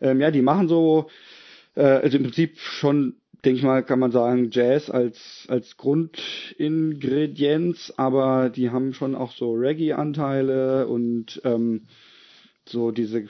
Ähm, 0.00 0.20
ja, 0.20 0.30
die 0.30 0.42
machen 0.42 0.68
so, 0.68 1.08
äh, 1.76 1.82
also 1.82 2.16
im 2.16 2.24
Prinzip 2.24 2.58
schon 2.58 3.14
denke 3.44 3.58
ich 3.58 3.64
mal, 3.64 3.84
kann 3.84 4.00
man 4.00 4.10
sagen, 4.10 4.48
Jazz 4.50 4.90
als, 4.90 5.46
als 5.48 5.76
Grundingredienz, 5.76 7.92
aber 7.96 8.50
die 8.50 8.70
haben 8.70 8.92
schon 8.92 9.14
auch 9.14 9.30
so 9.30 9.52
Reggae-Anteile 9.52 10.88
und 10.88 11.40
ähm, 11.44 11.82
so 12.68 12.90
diese, 12.90 13.26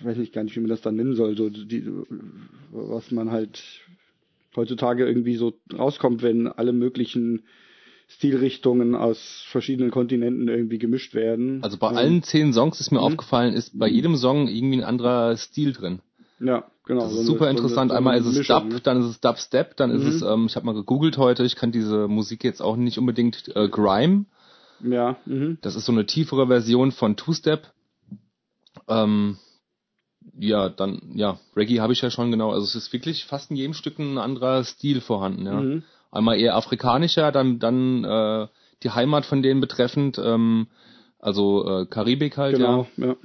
weiß 0.00 0.18
ich 0.18 0.32
gar 0.32 0.42
nicht, 0.42 0.56
wie 0.56 0.60
man 0.60 0.70
das 0.70 0.80
dann 0.80 0.96
nennen 0.96 1.14
soll, 1.14 1.36
so 1.36 1.48
die, 1.48 1.88
was 2.72 3.12
man 3.12 3.30
halt 3.30 3.62
heutzutage 4.56 5.06
irgendwie 5.06 5.36
so 5.36 5.52
rauskommt, 5.72 6.22
wenn 6.22 6.48
alle 6.48 6.72
möglichen 6.72 7.44
Stilrichtungen 8.08 8.96
aus 8.96 9.44
verschiedenen 9.48 9.92
Kontinenten 9.92 10.48
irgendwie 10.48 10.78
gemischt 10.78 11.14
werden. 11.14 11.62
Also 11.62 11.78
bei 11.78 11.90
ähm, 11.90 11.96
allen 11.96 12.24
zehn 12.24 12.52
Songs 12.52 12.80
ist 12.80 12.90
mir 12.90 12.98
mhm. 12.98 13.04
aufgefallen, 13.04 13.54
ist 13.54 13.78
bei 13.78 13.86
jedem 13.88 14.16
Song 14.16 14.48
irgendwie 14.48 14.78
ein 14.78 14.84
anderer 14.84 15.36
Stil 15.36 15.72
drin. 15.72 16.00
Ja, 16.42 16.64
genau. 16.84 17.02
Das 17.02 17.12
ist 17.12 17.18
so 17.18 17.32
super 17.32 17.46
eine, 17.46 17.58
interessant. 17.58 17.90
So 17.90 17.96
eine, 17.96 17.98
Einmal 17.98 18.18
ist 18.18 18.26
es 18.26 18.36
Mischung, 18.36 18.62
Dub, 18.64 18.72
ne? 18.72 18.80
dann 18.80 19.00
ist 19.00 19.06
es 19.06 19.20
Dubstep, 19.20 19.76
dann 19.76 19.90
mhm. 19.90 19.96
ist 19.96 20.14
es, 20.14 20.22
ähm, 20.22 20.46
ich 20.46 20.56
habe 20.56 20.66
mal 20.66 20.74
gegoogelt 20.74 21.16
heute, 21.18 21.44
ich 21.44 21.56
kann 21.56 21.72
diese 21.72 22.08
Musik 22.08 22.42
jetzt 22.44 22.60
auch 22.60 22.76
nicht 22.76 22.98
unbedingt 22.98 23.54
äh, 23.54 23.68
Grime. 23.68 24.26
Ja. 24.80 25.16
Mhm. 25.24 25.58
Das 25.62 25.76
ist 25.76 25.84
so 25.84 25.92
eine 25.92 26.06
tiefere 26.06 26.48
Version 26.48 26.90
von 26.90 27.16
Two-Step. 27.16 27.72
Ähm, 28.88 29.38
ja, 30.38 30.68
dann, 30.68 31.12
ja, 31.14 31.38
Reggae 31.56 31.80
habe 31.80 31.92
ich 31.92 32.02
ja 32.02 32.10
schon 32.10 32.30
genau. 32.30 32.52
Also 32.52 32.64
es 32.64 32.74
ist 32.74 32.92
wirklich 32.92 33.24
fast 33.24 33.50
in 33.50 33.56
jedem 33.56 33.74
Stück 33.74 33.98
ein 33.98 34.18
anderer 34.18 34.64
Stil 34.64 35.00
vorhanden, 35.00 35.46
ja. 35.46 35.60
Mhm. 35.60 35.82
Einmal 36.10 36.38
eher 36.38 36.56
afrikanischer, 36.56 37.32
dann, 37.32 37.58
dann 37.58 38.04
äh, 38.04 38.48
die 38.82 38.90
Heimat 38.90 39.24
von 39.24 39.42
denen 39.42 39.60
betreffend, 39.60 40.18
ähm, 40.18 40.66
also 41.18 41.66
äh, 41.66 41.86
Karibik 41.86 42.36
halt, 42.36 42.56
genau, 42.56 42.86
ja. 42.96 43.06
ja. 43.06 43.16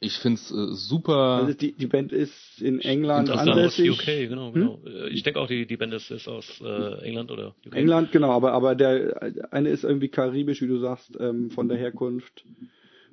Ich 0.00 0.18
find's 0.18 0.50
äh, 0.50 0.74
super. 0.74 1.14
Also 1.14 1.54
die, 1.54 1.72
die 1.72 1.86
Band 1.86 2.12
ist 2.12 2.60
in 2.60 2.80
England 2.80 3.30
ansässig. 3.30 3.90
Aus 3.90 3.98
UK, 3.98 4.06
genau, 4.28 4.52
genau. 4.52 4.80
Hm? 4.84 5.08
Ich 5.10 5.22
denke 5.22 5.40
auch, 5.40 5.46
die, 5.46 5.66
die 5.66 5.76
Band 5.76 5.94
ist, 5.94 6.10
ist 6.10 6.28
aus 6.28 6.60
äh, 6.60 7.02
England 7.02 7.30
oder 7.30 7.54
UK. 7.66 7.74
England, 7.74 8.12
genau, 8.12 8.32
aber, 8.32 8.52
aber 8.52 8.74
der 8.74 9.32
eine 9.50 9.70
ist 9.70 9.84
irgendwie 9.84 10.08
karibisch, 10.08 10.60
wie 10.60 10.66
du 10.66 10.78
sagst, 10.78 11.16
ähm, 11.18 11.50
von 11.50 11.68
der 11.68 11.78
Herkunft. 11.78 12.44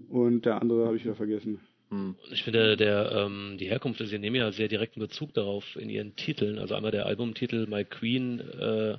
Und 0.10 0.46
der 0.46 0.62
andere 0.62 0.86
habe 0.86 0.98
ich 0.98 1.04
wieder 1.06 1.16
vergessen. 1.16 1.60
Hm. 1.90 2.16
Ich 2.32 2.44
finde, 2.44 2.76
der, 2.76 3.12
ähm, 3.12 3.58
die 3.60 3.68
Herkunft, 3.68 4.06
sie 4.06 4.20
nehmen 4.20 4.36
ja 4.36 4.52
sehr 4.52 4.68
direkten 4.68 5.00
Bezug 5.00 5.34
darauf 5.34 5.76
in 5.76 5.90
ihren 5.90 6.16
Titeln. 6.16 6.60
Also 6.60 6.76
einmal 6.76 6.92
der 6.92 7.06
Albumtitel 7.06 7.68
My 7.68 7.86
Queen, 7.86 8.40
äh, 8.40 8.98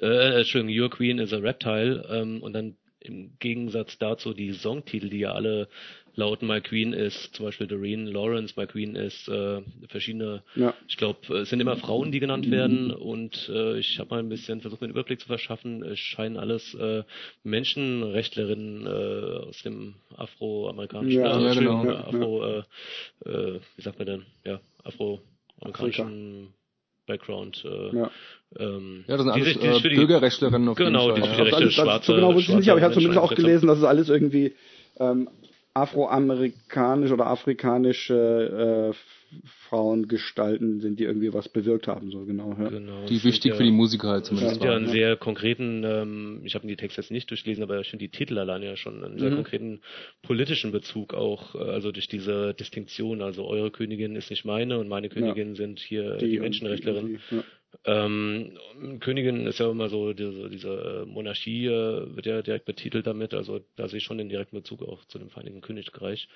äh, 0.00 0.38
Entschuldigung, 0.38 0.82
Your 0.82 0.90
Queen 0.90 1.18
is 1.18 1.32
a 1.32 1.38
Reptile 1.38 2.06
ähm, 2.10 2.42
und 2.42 2.52
dann 2.52 2.76
im 3.00 3.32
Gegensatz 3.38 3.98
dazu 3.98 4.34
die 4.34 4.52
Songtitel, 4.52 5.08
die 5.08 5.20
ja 5.20 5.32
alle 5.32 5.68
lauten 6.14 6.46
My 6.46 6.60
Queen 6.60 6.92
ist 6.92 7.34
zum 7.34 7.46
Beispiel 7.46 7.66
Doreen 7.66 8.06
Lawrence, 8.06 8.54
My 8.56 8.66
Queen 8.66 8.94
ist 8.94 9.28
äh, 9.28 9.62
verschiedene, 9.88 10.42
ja. 10.54 10.74
ich 10.88 10.96
glaube, 10.96 11.38
es 11.38 11.50
sind 11.50 11.60
immer 11.60 11.76
Frauen, 11.76 12.12
die 12.12 12.20
genannt 12.20 12.50
werden 12.50 12.90
und 12.90 13.48
äh, 13.48 13.78
ich 13.78 13.98
habe 13.98 14.10
mal 14.10 14.18
ein 14.18 14.28
bisschen 14.28 14.60
versucht, 14.60 14.80
mir 14.80 14.86
einen 14.86 14.94
Überblick 14.94 15.20
zu 15.20 15.26
verschaffen. 15.26 15.82
Es 15.82 15.98
scheinen 15.98 16.36
alles 16.36 16.74
äh, 16.74 17.04
Menschenrechtlerinnen 17.42 18.86
äh, 18.86 19.48
aus 19.48 19.62
dem 19.62 19.94
afroamerikanischen, 20.16 21.20
ja, 21.20 21.38
äh, 21.38 21.44
ja, 21.44 21.54
genau, 21.54 21.84
ja, 21.84 22.04
Afro, 22.04 22.44
äh, 22.44 22.62
äh, 23.24 23.60
wie 23.76 23.82
sagt 23.82 23.98
man 23.98 24.06
denn, 24.06 24.26
ja, 24.44 24.60
afroamerikanischen 24.84 26.52
Background. 27.10 27.64
Äh, 27.64 27.96
ja. 27.96 28.10
Ähm, 28.58 29.04
ja, 29.06 29.16
das 29.16 29.24
sind 29.24 29.32
alles 29.32 29.52
die, 29.52 29.58
die, 29.58 29.66
äh, 29.66 29.96
Bürgerrechtlerinnen 29.96 30.68
auf 30.68 30.76
genau, 30.76 31.14
jeden 31.14 31.22
Fall. 31.22 31.30
Genau, 31.30 31.44
die, 31.44 31.50
die 31.50 31.56
Rechte, 31.56 31.70
schwarze, 31.70 32.06
so 32.06 32.14
genau 32.14 32.34
wusste 32.34 32.52
ich 32.52 32.58
nicht, 32.58 32.70
aber 32.70 32.78
ich 32.78 32.84
habe 32.84 32.94
zumindest 32.94 33.20
auch 33.20 33.34
gelesen, 33.34 33.66
dass 33.68 33.78
es 33.78 33.84
alles 33.84 34.08
irgendwie 34.08 34.54
ähm, 34.98 35.28
afroamerikanisch 35.74 37.12
oder 37.12 37.26
afrikanische 37.26 38.92
äh, 38.92 39.19
Frauengestalten 39.68 40.80
sind, 40.80 40.98
die 40.98 41.04
irgendwie 41.04 41.32
was 41.32 41.48
bewirkt 41.48 41.86
haben, 41.86 42.10
so 42.10 42.24
genau. 42.24 42.56
Ja. 42.58 42.68
genau 42.68 43.06
die 43.06 43.22
wichtig 43.22 43.50
ja, 43.50 43.56
für 43.56 43.62
die 43.62 43.70
Musiker 43.70 44.08
halt 44.08 44.24
zumindest. 44.24 44.56
sind 44.56 44.64
ja 44.64 44.74
einen 44.74 44.88
sehr 44.88 45.16
konkreten, 45.16 45.84
ähm, 45.84 46.40
ich 46.44 46.54
habe 46.54 46.66
die 46.66 46.76
Texte 46.76 47.00
jetzt 47.00 47.10
nicht 47.10 47.30
durchgelesen, 47.30 47.62
aber 47.62 47.80
ich 47.80 47.88
finde 47.88 48.04
die 48.04 48.10
Titel 48.10 48.38
alleine 48.38 48.66
ja 48.66 48.76
schon 48.76 49.04
einen 49.04 49.18
sehr 49.18 49.30
mhm. 49.30 49.36
konkreten 49.36 49.80
politischen 50.22 50.72
Bezug 50.72 51.14
auch, 51.14 51.54
äh, 51.54 51.58
also 51.58 51.92
durch 51.92 52.08
diese 52.08 52.54
Distinktion, 52.54 53.22
also 53.22 53.46
eure 53.46 53.70
Königin 53.70 54.16
ist 54.16 54.30
nicht 54.30 54.44
meine 54.44 54.78
und 54.78 54.88
meine 54.88 55.08
Königin 55.08 55.50
ja. 55.50 55.54
sind 55.54 55.78
hier 55.78 56.16
die, 56.16 56.30
die 56.30 56.40
Menschenrechtlerin. 56.40 57.18
Die, 57.30 57.40
ähm, 57.84 58.58
Königin 59.00 59.46
ist 59.46 59.58
ja 59.58 59.70
immer 59.70 59.88
so, 59.88 60.12
diese, 60.12 60.50
diese 60.50 61.04
Monarchie 61.06 61.66
äh, 61.66 62.14
wird 62.14 62.26
ja 62.26 62.42
direkt 62.42 62.66
betitelt 62.66 63.06
damit, 63.06 63.32
also 63.32 63.60
da 63.76 63.88
sehe 63.88 63.98
ich 63.98 64.04
schon 64.04 64.18
den 64.18 64.28
direkten 64.28 64.56
Bezug 64.56 64.82
auch 64.82 65.04
zu 65.06 65.18
dem 65.18 65.30
Vereinigten 65.30 65.60
Königreich. 65.60 66.28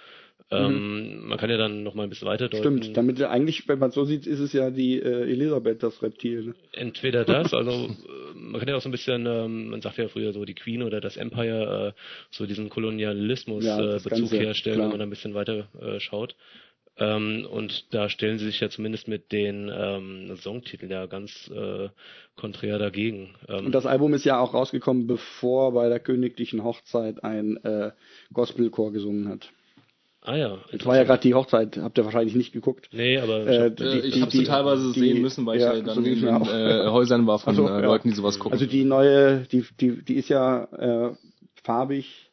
Ähm, 0.51 1.23
mhm. 1.23 1.29
Man 1.29 1.39
kann 1.39 1.51
ja 1.51 1.57
dann 1.57 1.83
noch 1.83 1.95
mal 1.95 2.05
ein 2.05 2.09
bisschen 2.09 2.29
weiter 2.29 2.49
deuten. 2.49 2.83
Stimmt, 2.83 2.97
damit 2.97 3.21
eigentlich, 3.23 3.69
wenn 3.69 3.79
man 3.79 3.91
so 3.91 4.05
sieht, 4.05 4.27
ist 4.27 4.41
es 4.41 4.53
ja 4.53 4.71
die 4.71 4.99
äh, 4.99 5.31
Elisabeth, 5.31 5.83
das 5.83 6.03
Reptil. 6.03 6.45
Ne? 6.45 6.55
Entweder 6.73 7.25
das, 7.25 7.53
also 7.55 7.73
äh, 7.73 8.35
man 8.35 8.61
kann 8.61 8.69
ja 8.69 8.77
auch 8.77 8.83
so 8.83 8.89
ein 8.89 8.93
bisschen, 8.93 9.27
ähm, 9.27 9.69
man 9.69 9.83
sagt 9.83 9.99
ja 9.99 10.09
früher 10.09 10.33
so 10.33 10.45
die 10.45 10.55
Queen 10.55 10.83
oder 10.83 11.01
das 11.01 11.17
Empire, 11.17 11.95
äh, 11.95 12.01
so 12.31 12.47
diesen 12.47 12.71
Kolonialismus 12.71 13.65
ja, 13.65 13.97
äh, 13.97 14.01
Bezug 14.01 14.33
herstellen, 14.33 14.77
klar. 14.77 14.87
wenn 14.87 14.91
man 14.93 14.99
da 15.01 15.07
ein 15.07 15.11
bisschen 15.11 15.35
weiter 15.35 15.69
äh, 15.81 16.01
schaut. 16.01 16.37
Ähm, 16.97 17.47
und 17.51 17.93
da 17.93 18.09
stellen 18.09 18.39
sie 18.39 18.47
sich 18.47 18.61
ja 18.61 18.69
zumindest 18.71 19.09
mit 19.09 19.33
den 19.33 19.71
ähm, 19.75 20.37
Songtiteln 20.37 20.93
ja 20.93 21.07
ganz 21.07 21.51
äh, 21.53 21.89
konträr 22.37 22.79
dagegen. 22.79 23.35
Ähm, 23.49 23.67
und 23.67 23.73
das 23.73 23.87
Album 23.87 24.15
ist 24.15 24.25
ja 24.25 24.39
auch 24.39 24.55
rausgekommen, 24.55 25.09
bevor 25.09 25.73
bei 25.73 25.89
der 25.89 25.99
königlichen 25.99 26.63
Hochzeit 26.63 27.25
ein 27.25 27.57
äh, 27.65 27.91
Gospelchor 28.33 28.93
gesungen 28.93 29.29
hat. 29.29 29.51
Ah 30.23 30.37
ja. 30.37 30.59
Es 30.73 30.87
war 30.87 30.97
ja 30.97 31.05
gerade 31.05 31.21
die 31.21 31.35
Hochzeit, 31.35 31.77
habt 31.77 31.99
ihr 31.99 32.05
wahrscheinlich 32.05 32.35
nicht 32.35 32.53
geguckt. 32.53 32.89
Nee, 32.93 33.19
aber 33.19 33.47
äh, 33.47 33.71
die, 33.71 33.83
äh, 33.83 34.07
ich 34.07 34.23
habe 34.23 34.31
sie 34.31 34.45
teilweise 34.45 34.93
die, 34.93 35.01
sehen 35.01 35.21
müssen, 35.21 35.45
weil 35.45 35.61
ja, 35.61 35.73
ich 35.73 35.81
ja 35.81 35.85
dann 35.85 35.97
so 35.97 36.01
in 36.01 36.21
den 36.21 36.43
äh, 36.47 36.87
Häusern 36.89 37.27
war 37.27 37.41
von 37.41 37.51
also, 37.51 37.69
äh, 37.69 37.83
Leuten, 37.83 38.09
die 38.09 38.15
sowas 38.15 38.39
gucken. 38.39 38.53
Also 38.53 38.67
die 38.67 38.85
neue, 38.85 39.41
die, 39.51 39.65
die, 39.81 40.03
die 40.03 40.15
ist 40.15 40.29
ja 40.29 40.65
äh, 41.11 41.15
farbig, 41.63 42.31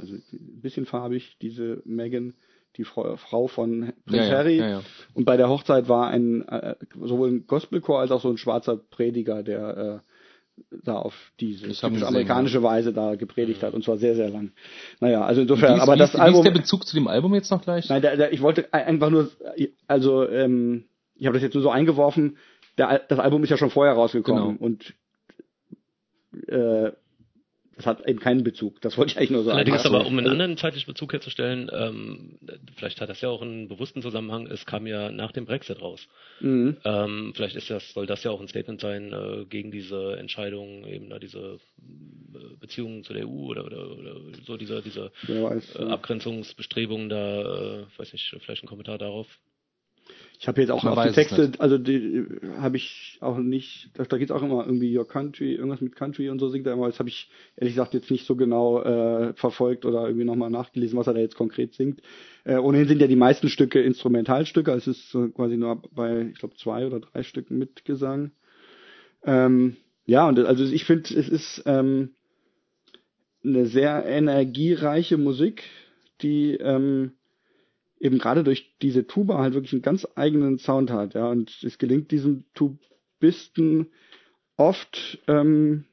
also 0.00 0.14
ein 0.14 0.60
bisschen 0.62 0.86
farbig, 0.86 1.36
diese 1.40 1.82
Megan 1.84 2.34
die 2.76 2.84
Frau, 2.84 3.46
von 3.48 3.92
Prinz 4.06 4.28
ja, 4.28 4.36
Harry. 4.36 4.58
Ja, 4.58 4.68
ja, 4.68 4.82
und 5.14 5.24
bei 5.24 5.36
der 5.36 5.48
Hochzeit 5.48 5.88
war 5.88 6.08
ein 6.08 6.46
äh, 6.48 6.74
sowohl 6.94 7.28
ein 7.28 7.46
Gospelchor 7.46 8.00
als 8.00 8.10
auch 8.10 8.20
so 8.20 8.30
ein 8.30 8.38
schwarzer 8.38 8.76
Prediger, 8.76 9.42
der 9.42 10.02
äh, 10.02 10.06
da 10.84 10.96
auf 10.96 11.14
diese 11.38 11.66
amerikanische 11.86 12.62
Weise 12.62 12.92
da 12.92 13.14
gepredigt 13.14 13.62
hat 13.62 13.74
und 13.74 13.84
zwar 13.84 13.98
sehr 13.98 14.14
sehr 14.14 14.30
lang. 14.30 14.52
Naja, 15.00 15.24
also 15.24 15.42
insofern, 15.42 15.76
ist, 15.76 15.82
aber 15.82 15.96
das 15.96 16.14
ist, 16.14 16.20
Album. 16.20 16.44
Wie 16.44 16.48
ist 16.48 16.54
der 16.54 16.60
Bezug 16.60 16.86
zu 16.86 16.96
dem 16.96 17.08
Album 17.08 17.34
jetzt 17.34 17.50
noch 17.50 17.62
gleich? 17.62 17.88
Nein, 17.88 18.02
der, 18.02 18.16
der, 18.16 18.32
ich 18.32 18.40
wollte 18.40 18.72
einfach 18.72 19.10
nur, 19.10 19.30
also 19.86 20.28
ähm, 20.28 20.84
ich 21.14 21.26
habe 21.26 21.34
das 21.34 21.42
jetzt 21.42 21.54
nur 21.54 21.62
so 21.62 21.70
eingeworfen. 21.70 22.38
Der, 22.78 23.00
das 23.00 23.18
Album 23.18 23.42
ist 23.42 23.50
ja 23.50 23.56
schon 23.56 23.70
vorher 23.70 23.94
rausgekommen 23.94 24.58
genau. 24.58 24.64
und 24.64 24.94
äh, 26.48 26.92
das 27.76 27.84
hat 27.84 28.06
eben 28.08 28.18
keinen 28.18 28.42
Bezug. 28.42 28.80
Das 28.80 28.96
wollte 28.96 29.12
ich 29.12 29.18
eigentlich 29.18 29.30
nur 29.30 29.44
sagen. 29.44 29.56
Allerdings 29.56 29.84
aber, 29.84 30.06
um 30.06 30.18
einen 30.18 30.28
anderen 30.28 30.56
zeitlichen 30.56 30.86
Bezug 30.86 31.12
herzustellen, 31.12 31.70
ähm, 31.72 32.38
vielleicht 32.74 33.00
hat 33.02 33.10
das 33.10 33.20
ja 33.20 33.28
auch 33.28 33.42
einen 33.42 33.68
bewussten 33.68 34.00
Zusammenhang, 34.00 34.46
es 34.46 34.64
kam 34.64 34.86
ja 34.86 35.10
nach 35.10 35.32
dem 35.32 35.44
Brexit 35.44 35.82
raus. 35.82 36.08
Mhm. 36.40 36.78
Ähm, 36.84 37.32
vielleicht 37.34 37.54
ist 37.54 37.68
das, 37.68 37.92
soll 37.92 38.06
das 38.06 38.24
ja 38.24 38.30
auch 38.30 38.40
ein 38.40 38.48
Statement 38.48 38.80
sein 38.80 39.12
äh, 39.12 39.44
gegen 39.44 39.70
diese 39.70 40.16
Entscheidung, 40.16 40.86
eben 40.86 41.10
da 41.10 41.18
diese 41.18 41.58
äh, 41.78 42.56
Beziehungen 42.58 43.04
zu 43.04 43.12
der 43.12 43.26
EU 43.28 43.50
oder, 43.50 43.66
oder, 43.66 43.90
oder 43.90 44.14
so 44.46 44.56
diese, 44.56 44.80
diese 44.80 45.12
weiß, 45.28 45.76
äh, 45.76 45.82
Abgrenzungsbestrebungen 45.82 47.10
da, 47.10 47.82
äh, 47.82 47.84
weiß 47.98 48.14
nicht, 48.14 48.36
vielleicht 48.40 48.64
ein 48.64 48.68
Kommentar 48.68 48.96
darauf. 48.96 49.26
Ich 50.38 50.48
habe 50.48 50.60
jetzt 50.60 50.70
auch 50.70 50.84
auf 50.84 51.02
die 51.06 51.12
Texte, 51.12 51.52
also 51.58 51.78
die 51.78 52.26
habe 52.58 52.76
ich 52.76 53.18
auch 53.20 53.38
nicht, 53.38 53.90
da, 53.94 54.04
da 54.04 54.18
geht 54.18 54.30
es 54.30 54.36
auch 54.36 54.42
immer 54.42 54.64
irgendwie 54.66 54.96
Your 54.96 55.08
Country, 55.08 55.54
irgendwas 55.54 55.80
mit 55.80 55.96
Country 55.96 56.28
und 56.28 56.38
so 56.38 56.48
singt 56.48 56.66
er 56.66 56.74
immer. 56.74 56.86
Das 56.86 56.98
habe 56.98 57.08
ich 57.08 57.30
ehrlich 57.56 57.74
gesagt 57.74 57.94
jetzt 57.94 58.10
nicht 58.10 58.26
so 58.26 58.36
genau 58.36 58.82
äh, 58.82 59.32
verfolgt 59.34 59.86
oder 59.86 60.06
irgendwie 60.06 60.26
nochmal 60.26 60.50
nachgelesen, 60.50 60.98
was 60.98 61.06
er 61.06 61.14
da 61.14 61.20
jetzt 61.20 61.36
konkret 61.36 61.74
singt. 61.74 62.02
Äh, 62.44 62.56
ohnehin 62.56 62.86
sind 62.86 63.00
ja 63.00 63.06
die 63.06 63.16
meisten 63.16 63.48
Stücke 63.48 63.80
Instrumentalstücke, 63.80 64.70
also 64.70 64.90
es 64.90 64.98
ist 64.98 65.10
so 65.10 65.28
quasi 65.28 65.56
nur 65.56 65.82
bei, 65.92 66.28
ich 66.32 66.38
glaube, 66.38 66.56
zwei 66.56 66.86
oder 66.86 67.00
drei 67.00 67.22
Stücken 67.22 67.58
mit 67.58 67.84
Gesang. 67.84 68.32
Ähm, 69.24 69.76
ja, 70.04 70.28
und 70.28 70.38
also 70.38 70.64
ich 70.64 70.84
finde, 70.84 71.14
es 71.14 71.28
ist 71.28 71.62
ähm, 71.66 72.10
eine 73.44 73.66
sehr 73.66 74.04
energiereiche 74.04 75.16
Musik, 75.16 75.64
die 76.22 76.52
ähm, 76.54 77.12
eben 77.98 78.18
gerade 78.18 78.44
durch 78.44 78.76
diese 78.82 79.06
Tuba 79.06 79.38
halt 79.38 79.54
wirklich 79.54 79.72
einen 79.72 79.82
ganz 79.82 80.06
eigenen 80.14 80.58
Sound 80.58 80.90
hat, 80.90 81.14
ja. 81.14 81.28
Und 81.30 81.62
es 81.62 81.78
gelingt 81.78 82.10
diesem 82.10 82.44
Tubisten 82.54 83.88
oft 84.56 85.18
ähm, 85.28 85.84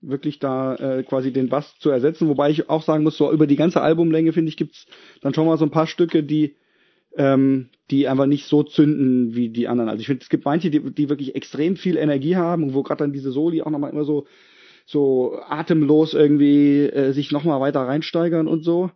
wirklich 0.00 0.38
da 0.38 0.74
äh, 0.76 1.02
quasi 1.02 1.32
den 1.32 1.48
Bass 1.48 1.78
zu 1.78 1.90
ersetzen. 1.90 2.28
Wobei 2.28 2.50
ich 2.50 2.68
auch 2.68 2.82
sagen 2.82 3.04
muss, 3.04 3.16
so 3.16 3.32
über 3.32 3.46
die 3.46 3.56
ganze 3.56 3.80
Albumlänge, 3.80 4.32
finde 4.32 4.50
ich, 4.50 4.56
gibt's 4.56 4.86
dann 5.22 5.34
schon 5.34 5.46
mal 5.46 5.58
so 5.58 5.64
ein 5.64 5.70
paar 5.70 5.86
Stücke, 5.86 6.22
die 6.22 6.56
ähm, 7.16 7.68
die 7.90 8.08
einfach 8.08 8.26
nicht 8.26 8.46
so 8.46 8.62
zünden 8.62 9.34
wie 9.34 9.48
die 9.48 9.68
anderen. 9.68 9.88
Also 9.88 10.00
ich 10.00 10.06
finde, 10.06 10.22
es 10.22 10.28
gibt 10.28 10.44
manche, 10.44 10.70
die, 10.70 10.80
die 10.80 11.08
wirklich 11.08 11.34
extrem 11.34 11.76
viel 11.76 11.96
Energie 11.96 12.36
haben 12.36 12.64
und 12.64 12.74
wo 12.74 12.82
gerade 12.82 13.04
dann 13.04 13.12
diese 13.12 13.30
Soli 13.30 13.62
auch 13.62 13.70
nochmal 13.70 13.90
immer 13.90 14.04
so 14.04 14.26
so 14.86 15.38
atemlos 15.48 16.12
irgendwie 16.12 16.82
äh, 16.82 17.12
sich 17.12 17.30
nochmal 17.32 17.60
weiter 17.60 17.80
reinsteigern 17.80 18.48
und 18.48 18.64
so. 18.64 18.90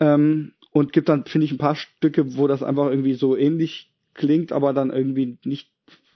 Ähm, 0.00 0.52
und 0.72 0.92
gibt 0.92 1.08
dann, 1.08 1.24
finde 1.24 1.44
ich, 1.44 1.52
ein 1.52 1.58
paar 1.58 1.76
Stücke, 1.76 2.36
wo 2.36 2.46
das 2.46 2.62
einfach 2.62 2.88
irgendwie 2.90 3.14
so 3.14 3.36
ähnlich 3.36 3.90
klingt, 4.14 4.52
aber 4.52 4.72
dann 4.72 4.90
irgendwie 4.90 5.38
nicht, 5.44 5.70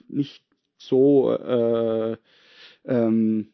nicht 0.07 0.43
so, 0.77 1.31
äh, 1.31 2.17
ähm, 2.85 3.49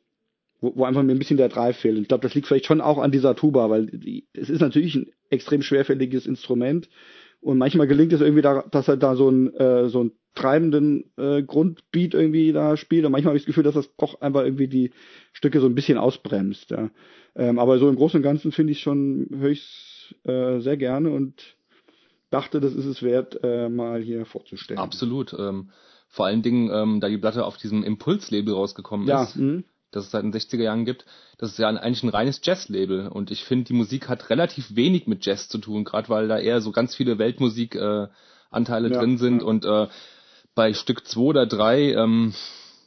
wo, 0.59 0.75
wo 0.75 0.85
einfach 0.85 1.03
mir 1.03 1.13
ein 1.13 1.19
bisschen 1.19 1.37
der 1.37 1.49
Drive 1.49 1.77
fehlt. 1.77 1.97
Ich 1.99 2.07
glaube, 2.07 2.23
das 2.23 2.35
liegt 2.35 2.47
vielleicht 2.47 2.65
schon 2.65 2.81
auch 2.81 2.97
an 2.99 3.11
dieser 3.11 3.35
Tuba, 3.35 3.69
weil 3.69 3.87
die, 3.87 4.25
es 4.33 4.49
ist 4.49 4.61
natürlich 4.61 4.95
ein 4.95 5.11
extrem 5.29 5.61
schwerfälliges 5.61 6.27
Instrument 6.27 6.89
und 7.41 7.57
manchmal 7.57 7.87
gelingt 7.87 8.13
es 8.13 8.21
irgendwie, 8.21 8.43
da, 8.43 8.63
dass 8.69 8.87
er 8.87 8.97
da 8.97 9.15
so 9.15 9.29
ein, 9.29 9.53
äh, 9.55 9.89
so 9.89 10.03
ein 10.03 10.11
treibenden 10.35 11.11
äh, 11.17 11.41
Grundbeat 11.41 12.13
irgendwie 12.13 12.53
da 12.53 12.77
spielt. 12.77 13.05
Und 13.05 13.11
manchmal 13.11 13.31
habe 13.31 13.37
ich 13.37 13.43
das 13.43 13.47
Gefühl, 13.47 13.63
dass 13.63 13.73
das 13.73 13.93
doch 13.97 14.21
einfach 14.21 14.43
irgendwie 14.43 14.67
die 14.67 14.91
Stücke 15.33 15.59
so 15.59 15.65
ein 15.65 15.75
bisschen 15.75 15.97
ausbremst. 15.97 16.69
Ja. 16.69 16.89
Ähm, 17.35 17.59
aber 17.59 17.79
so 17.79 17.89
im 17.89 17.95
Großen 17.95 18.17
und 18.17 18.23
Ganzen 18.23 18.51
finde 18.51 18.71
ich 18.71 18.81
schon 18.81 19.27
höchst 19.33 19.90
äh, 20.23 20.59
sehr 20.59 20.77
gerne 20.77 21.11
und 21.11 21.55
dachte, 22.29 22.59
das 22.59 22.73
ist 22.73 22.85
es 22.85 23.03
wert, 23.03 23.43
äh, 23.43 23.69
mal 23.69 24.01
hier 24.01 24.25
vorzustellen. 24.25 24.79
Absolut. 24.79 25.33
Ähm, 25.37 25.69
vor 26.07 26.25
allen 26.25 26.41
Dingen, 26.41 26.69
ähm, 26.73 26.99
da 26.99 27.07
die 27.07 27.17
Platte 27.17 27.45
auf 27.45 27.57
diesem 27.57 27.83
Impulslabel 27.83 28.53
rausgekommen 28.53 29.07
ja, 29.07 29.23
ist, 29.23 29.35
mh. 29.37 29.63
das 29.91 30.05
es 30.05 30.11
seit 30.11 30.23
den 30.23 30.33
60er 30.33 30.61
Jahren 30.61 30.85
gibt, 30.85 31.05
das 31.37 31.51
ist 31.51 31.59
ja 31.59 31.67
eigentlich 31.67 32.03
ein 32.03 32.09
reines 32.09 32.41
Jazz-Label. 32.43 33.07
Und 33.07 33.31
ich 33.31 33.43
finde, 33.43 33.65
die 33.65 33.73
Musik 33.73 34.09
hat 34.09 34.29
relativ 34.29 34.75
wenig 34.75 35.07
mit 35.07 35.25
Jazz 35.25 35.47
zu 35.47 35.57
tun, 35.57 35.83
gerade 35.83 36.09
weil 36.09 36.27
da 36.27 36.37
eher 36.37 36.61
so 36.61 36.71
ganz 36.71 36.95
viele 36.95 37.17
Weltmusik-Anteile 37.17 38.87
äh, 38.87 38.91
ja, 38.91 38.99
drin 38.99 39.17
sind. 39.17 39.41
Ja. 39.41 39.47
Und 39.47 39.65
äh, 39.65 39.87
bei 40.53 40.73
Stück 40.73 41.07
2 41.07 41.19
oder 41.21 41.45
3, 41.45 41.93
ähm, 41.93 42.33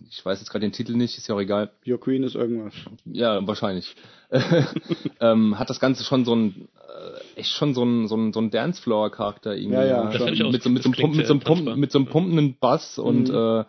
ich 0.09 0.25
weiß 0.25 0.41
jetzt 0.41 0.51
gerade 0.51 0.67
den 0.67 0.73
Titel 0.73 0.95
nicht, 0.95 1.17
ist 1.17 1.29
ja 1.29 1.35
auch 1.35 1.41
egal. 1.41 1.71
Your 1.87 2.01
Queen 2.01 2.23
ist 2.23 2.35
irgendwas. 2.35 2.75
Ja, 3.05 3.47
wahrscheinlich. 3.47 3.95
ähm, 5.21 5.59
hat 5.59 5.71
das 5.71 5.81
Ganze 5.81 6.05
schon 6.05 6.25
so 6.25 6.35
ein 6.35 6.69
äh, 6.79 7.41
echt 7.41 7.53
schon 7.53 7.75
so 7.75 7.85
ein 7.85 8.09
so 8.09 8.17
ein, 8.17 8.33
so 8.33 8.41
ein 8.41 8.51
Dancefloor-Charakter 8.51 9.55
irgendwie. 9.57 9.75
Ja, 9.75 9.85
ja. 9.85 10.11
ja. 10.11 10.51
Mit, 10.51 10.63
so, 10.63 10.71
mit, 10.71 10.83
so, 10.83 10.91
Pump, 10.91 11.15
mit, 11.15 11.27
so 11.27 11.39
Pump, 11.39 11.77
mit 11.77 11.93
so 11.93 11.99
einem 11.99 12.07
pumpenden 12.07 12.57
Bass 12.59 12.99
mhm. 12.99 13.05
und 13.05 13.31
äh, 13.31 13.65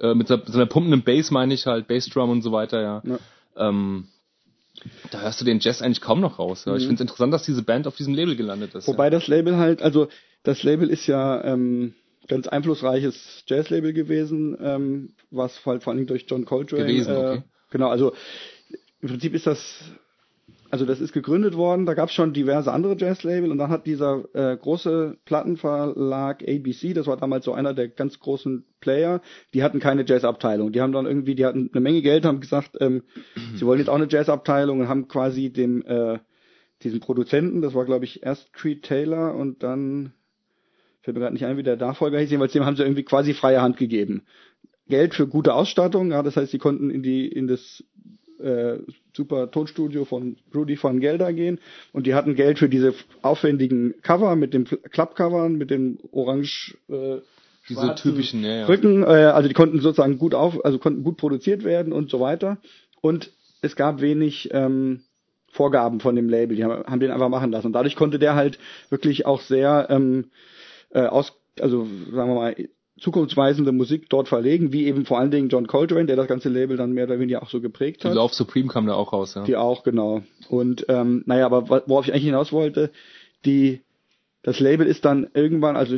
äh, 0.00 0.14
mit 0.14 0.28
so, 0.28 0.38
so 0.44 0.54
einer 0.54 0.66
pumpenden 0.66 1.02
Bass 1.02 1.30
meine 1.30 1.54
ich 1.54 1.66
halt, 1.66 1.86
Bassdrum 1.86 2.30
und 2.30 2.42
so 2.42 2.52
weiter, 2.52 2.80
ja. 2.80 3.02
ja. 3.04 3.18
Ähm, 3.56 4.08
da 5.10 5.20
hörst 5.20 5.40
du 5.40 5.44
den 5.44 5.60
Jazz 5.60 5.82
eigentlich 5.82 6.00
kaum 6.00 6.20
noch 6.20 6.38
raus. 6.38 6.64
Ja. 6.64 6.72
Mhm. 6.72 6.78
Ich 6.78 6.84
finde 6.84 6.94
es 6.96 7.00
interessant, 7.02 7.32
dass 7.32 7.44
diese 7.44 7.62
Band 7.62 7.86
auf 7.86 7.96
diesem 7.96 8.14
Label 8.14 8.36
gelandet 8.36 8.74
ist. 8.74 8.88
Wobei 8.88 9.04
ja. 9.04 9.10
das 9.10 9.28
Label 9.28 9.56
halt, 9.56 9.82
also 9.82 10.08
das 10.42 10.62
Label 10.62 10.90
ist 10.90 11.06
ja 11.06 11.42
ähm, 11.44 11.94
ganz 12.28 12.48
einflussreiches 12.48 13.44
Jazzlabel 13.46 13.92
gewesen, 13.92 14.56
ähm, 14.60 15.10
was 15.30 15.64
halt 15.66 15.82
vor 15.82 15.92
allem 15.92 16.06
durch 16.06 16.26
John 16.28 16.44
Coltrane. 16.44 16.86
Gewesen, 16.86 17.16
okay. 17.16 17.36
Äh, 17.36 17.42
genau, 17.70 17.88
also 17.88 18.12
im 19.00 19.08
Prinzip 19.08 19.34
ist 19.34 19.46
das, 19.46 19.84
also 20.70 20.86
das 20.86 21.00
ist 21.00 21.12
gegründet 21.12 21.56
worden, 21.56 21.86
da 21.86 21.94
gab 21.94 22.08
es 22.08 22.14
schon 22.14 22.32
diverse 22.32 22.72
andere 22.72 22.96
Jazzlabel 22.96 23.50
und 23.50 23.58
dann 23.58 23.70
hat 23.70 23.86
dieser 23.86 24.24
äh, 24.34 24.56
große 24.56 25.18
Plattenverlag 25.24 26.42
ABC, 26.42 26.94
das 26.94 27.06
war 27.06 27.16
damals 27.16 27.44
so 27.44 27.52
einer 27.52 27.74
der 27.74 27.88
ganz 27.88 28.18
großen 28.18 28.64
Player, 28.80 29.20
die 29.52 29.62
hatten 29.62 29.80
keine 29.80 30.04
Jazzabteilung. 30.06 30.72
Die 30.72 30.80
haben 30.80 30.92
dann 30.92 31.06
irgendwie, 31.06 31.34
die 31.34 31.44
hatten 31.44 31.70
eine 31.72 31.80
Menge 31.80 32.02
Geld, 32.02 32.24
haben 32.24 32.40
gesagt, 32.40 32.76
ähm, 32.80 33.02
sie 33.54 33.66
wollen 33.66 33.78
jetzt 33.78 33.90
auch 33.90 33.94
eine 33.94 34.08
Jazzabteilung 34.08 34.80
und 34.80 34.88
haben 34.88 35.08
quasi 35.08 35.50
dem 35.50 35.84
äh, 35.84 36.18
diesen 36.82 37.00
Produzenten, 37.00 37.62
das 37.62 37.74
war 37.74 37.84
glaube 37.84 38.04
ich 38.04 38.22
erst 38.22 38.52
Creed 38.52 38.82
Taylor 38.82 39.34
und 39.34 39.62
dann 39.62 40.12
fällt 41.04 41.16
mir 41.16 41.20
gerade 41.20 41.34
nicht 41.34 41.44
ein, 41.44 41.56
wie 41.58 41.62
der 41.62 41.76
Nachfolger 41.76 42.18
hieß, 42.18 42.30
jedenfalls 42.30 42.52
dem 42.52 42.64
haben 42.64 42.76
sie 42.76 42.82
irgendwie 42.82 43.02
quasi 43.02 43.34
freie 43.34 43.60
Hand 43.60 43.76
gegeben. 43.76 44.22
Geld 44.88 45.14
für 45.14 45.26
gute 45.26 45.54
Ausstattung, 45.54 46.10
ja, 46.10 46.22
das 46.22 46.36
heißt, 46.36 46.50
sie 46.50 46.58
konnten 46.58 46.90
in 46.90 47.02
die 47.02 47.28
in 47.28 47.46
das 47.46 47.84
äh, 48.40 48.78
super 49.12 49.50
Tonstudio 49.50 50.04
von 50.04 50.36
Rudy 50.54 50.82
van 50.82 51.00
Gelder 51.00 51.32
gehen 51.32 51.60
und 51.92 52.06
die 52.06 52.14
hatten 52.14 52.34
Geld 52.34 52.58
für 52.58 52.68
diese 52.68 52.94
aufwendigen 53.22 53.94
Cover 54.02 54.34
mit 54.34 54.54
dem 54.54 54.64
Klappcovern, 54.64 55.56
mit 55.56 55.70
dem 55.70 55.98
orange 56.10 56.76
äh, 56.88 57.18
diese 57.68 57.94
typischen 57.94 58.42
ja, 58.44 58.56
ja. 58.56 58.66
Rücken, 58.66 59.02
äh, 59.02 59.06
also 59.06 59.48
die 59.48 59.54
konnten 59.54 59.80
sozusagen 59.80 60.18
gut 60.18 60.34
auf, 60.34 60.64
also 60.64 60.78
konnten 60.78 61.04
gut 61.04 61.16
produziert 61.16 61.64
werden 61.64 61.92
und 61.92 62.10
so 62.10 62.20
weiter. 62.20 62.58
Und 63.00 63.30
es 63.62 63.76
gab 63.76 64.00
wenig 64.00 64.50
ähm, 64.52 65.00
Vorgaben 65.50 66.00
von 66.00 66.16
dem 66.16 66.28
Label, 66.28 66.56
die 66.56 66.64
haben, 66.64 66.84
haben 66.84 67.00
den 67.00 67.10
einfach 67.10 67.28
machen 67.28 67.52
lassen. 67.52 67.68
Und 67.68 67.72
dadurch 67.72 67.96
konnte 67.96 68.18
der 68.18 68.34
halt 68.34 68.58
wirklich 68.90 69.24
auch 69.24 69.40
sehr 69.40 69.86
ähm, 69.88 70.26
äh, 70.94 71.06
aus, 71.06 71.32
also 71.60 71.86
sagen 72.12 72.30
wir 72.30 72.34
mal, 72.34 72.56
zukunftsweisende 72.98 73.72
Musik 73.72 74.08
dort 74.08 74.28
verlegen, 74.28 74.72
wie 74.72 74.86
eben 74.86 75.04
vor 75.04 75.18
allen 75.18 75.30
Dingen 75.30 75.48
John 75.48 75.66
Coltrane, 75.66 76.06
der 76.06 76.16
das 76.16 76.28
ganze 76.28 76.48
Label 76.48 76.76
dann 76.76 76.92
mehr 76.92 77.04
oder 77.04 77.18
weniger 77.18 77.42
auch 77.42 77.50
so 77.50 77.60
geprägt 77.60 78.04
hat. 78.04 78.12
Die 78.12 78.16
Love 78.16 78.34
Supreme 78.34 78.68
kam 78.68 78.86
da 78.86 78.94
auch 78.94 79.12
raus, 79.12 79.34
ja. 79.34 79.44
Die 79.44 79.56
auch, 79.56 79.82
genau. 79.82 80.22
Und 80.48 80.86
ähm, 80.88 81.24
naja, 81.26 81.46
aber 81.46 81.68
worauf 81.86 82.06
ich 82.06 82.12
eigentlich 82.12 82.24
hinaus 82.24 82.52
wollte, 82.52 82.90
die 83.44 83.80
das 84.42 84.60
Label 84.60 84.86
ist 84.86 85.06
dann 85.06 85.26
irgendwann, 85.32 85.74
also 85.74 85.96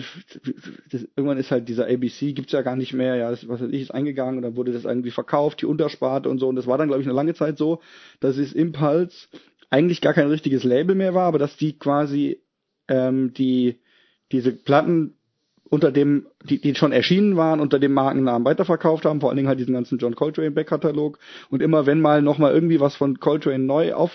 das, 0.90 1.02
irgendwann 1.16 1.36
ist 1.36 1.50
halt 1.50 1.68
dieser 1.68 1.88
ABC, 1.88 2.32
gibt's 2.32 2.52
ja 2.52 2.62
gar 2.62 2.76
nicht 2.76 2.92
mehr, 2.92 3.16
ja, 3.16 3.28
das, 3.28 3.48
was 3.48 3.60
weiß 3.60 3.70
ich, 3.72 3.82
ist 3.82 3.90
eingegangen 3.90 4.36
und 4.36 4.42
dann 4.42 4.54
wurde 4.54 4.72
das 4.72 4.84
irgendwie 4.84 5.10
verkauft, 5.10 5.62
die 5.62 5.66
Untersparte 5.66 6.28
und 6.28 6.38
so. 6.38 6.48
Und 6.48 6.54
das 6.54 6.68
war 6.68 6.78
dann, 6.78 6.86
glaube 6.86 7.02
ich, 7.02 7.08
eine 7.08 7.16
lange 7.16 7.34
Zeit 7.34 7.58
so, 7.58 7.80
dass 8.20 8.36
es 8.36 8.52
Impulse 8.52 9.26
eigentlich 9.68 10.00
gar 10.00 10.14
kein 10.14 10.28
richtiges 10.28 10.62
Label 10.62 10.94
mehr 10.94 11.12
war, 11.12 11.26
aber 11.26 11.40
dass 11.40 11.56
die 11.56 11.76
quasi 11.76 12.40
ähm, 12.86 13.32
die 13.34 13.80
diese 14.32 14.52
Platten 14.52 15.16
unter 15.68 15.90
dem, 15.90 16.26
die, 16.44 16.60
die 16.60 16.74
schon 16.74 16.92
erschienen 16.92 17.36
waren, 17.36 17.60
unter 17.60 17.78
dem 17.78 17.92
Markennamen 17.92 18.44
weiterverkauft 18.44 19.04
haben, 19.04 19.20
vor 19.20 19.30
allen 19.30 19.36
Dingen 19.36 19.48
halt 19.48 19.58
diesen 19.58 19.74
ganzen 19.74 19.98
John 19.98 20.14
Coltrane 20.14 20.52
Backkatalog. 20.52 21.18
Und 21.50 21.62
immer 21.62 21.86
wenn 21.86 22.00
mal 22.00 22.22
nochmal 22.22 22.54
irgendwie 22.54 22.80
was 22.80 22.94
von 22.94 23.18
Coltrane 23.18 23.64
neu 23.64 23.94
auf 23.94 24.12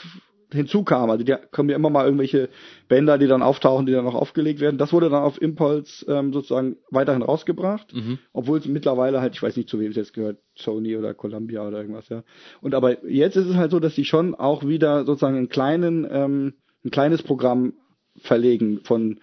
hinzukam, 0.54 1.10
also 1.10 1.24
die 1.24 1.34
kommen 1.52 1.70
ja 1.70 1.78
immer 1.78 1.90
mal 1.90 2.04
irgendwelche 2.04 2.50
Bänder, 2.90 3.18
die 3.18 3.28
dann 3.28 3.42
auftauchen, 3.42 3.86
die 3.86 3.94
dann 3.94 4.04
noch 4.04 4.16
aufgelegt 4.16 4.60
werden. 4.60 4.78
Das 4.78 4.92
wurde 4.92 5.10
dann 5.10 5.24
auf 5.24 5.42
Impulse 5.42 6.06
ähm, 6.10 6.34
sozusagen 6.34 6.76
weiterhin 6.90 7.22
rausgebracht, 7.22 7.94
mhm. 7.94 8.20
obwohl 8.34 8.60
es 8.60 8.66
mittlerweile 8.66 9.22
halt, 9.22 9.34
ich 9.34 9.42
weiß 9.42 9.56
nicht, 9.56 9.70
zu 9.70 9.80
wem 9.80 9.92
es 9.92 9.96
jetzt 9.96 10.14
gehört, 10.14 10.40
Sony 10.56 10.98
oder 10.98 11.14
Columbia 11.14 11.66
oder 11.66 11.80
irgendwas, 11.80 12.10
ja. 12.10 12.24
Und 12.60 12.76
aber 12.76 13.06
jetzt 13.06 13.38
ist 13.38 13.48
es 13.48 13.56
halt 13.56 13.72
so, 13.72 13.80
dass 13.80 13.96
die 13.96 14.04
schon 14.04 14.36
auch 14.36 14.68
wieder 14.68 15.06
sozusagen 15.06 15.38
einen 15.38 15.50
kleinen, 15.50 16.06
ähm, 16.12 16.54
ein 16.84 16.92
kleines 16.92 17.24
Programm 17.24 17.74
verlegen 18.18 18.82
von 18.84 19.22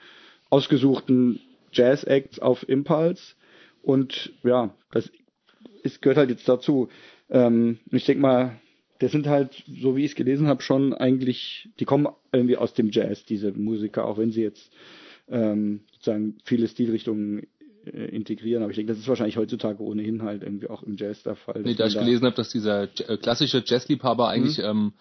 ausgesuchten 0.51 1.41
Jazz-Acts 1.73 2.39
auf 2.39 2.69
Impulse. 2.69 3.35
Und 3.83 4.33
ja, 4.43 4.75
das 4.91 5.11
ist, 5.83 6.03
gehört 6.03 6.19
halt 6.19 6.31
jetzt 6.31 6.49
dazu. 6.49 6.89
Ähm, 7.31 7.79
ich 7.91 8.05
denke 8.05 8.23
mal, 8.23 8.61
das 8.99 9.13
sind 9.13 9.27
halt, 9.27 9.63
so 9.81 9.97
wie 9.97 10.05
ich 10.05 10.13
es 10.13 10.17
gelesen 10.17 10.49
habe, 10.49 10.63
schon 10.63 10.93
eigentlich, 10.93 11.69
die 11.79 11.85
kommen 11.85 12.09
irgendwie 12.33 12.57
aus 12.57 12.75
dem 12.75 12.91
Jazz, 12.91 13.25
diese 13.25 13.53
Musiker, 13.53 14.05
auch 14.05 14.19
wenn 14.19 14.33
sie 14.33 14.43
jetzt 14.43 14.73
ähm, 15.29 15.81
sozusagen 15.93 16.39
viele 16.45 16.67
Stilrichtungen 16.69 17.47
äh, 17.87 18.07
integrieren. 18.07 18.63
Aber 18.63 18.71
ich 18.71 18.77
denke, 18.77 18.93
das 18.93 18.99
ist 18.99 19.09
wahrscheinlich 19.09 19.37
heutzutage 19.37 19.83
ohnehin 19.83 20.23
halt 20.23 20.43
irgendwie 20.43 20.69
auch 20.69 20.83
im 20.83 20.97
Jazz 20.97 21.23
der 21.23 21.37
Fall. 21.37 21.63
Nee, 21.63 21.75
da 21.75 21.87
ich 21.87 21.95
da 21.95 22.01
gelesen 22.01 22.27
habe, 22.27 22.37
dass 22.37 22.51
dieser 22.51 22.83
äh, 22.83 23.17
klassische 23.19 23.63
Jazzliebhaber 23.65 24.29
eigentlich 24.29 24.59
mhm. 24.59 24.65
ähm, 24.65 24.93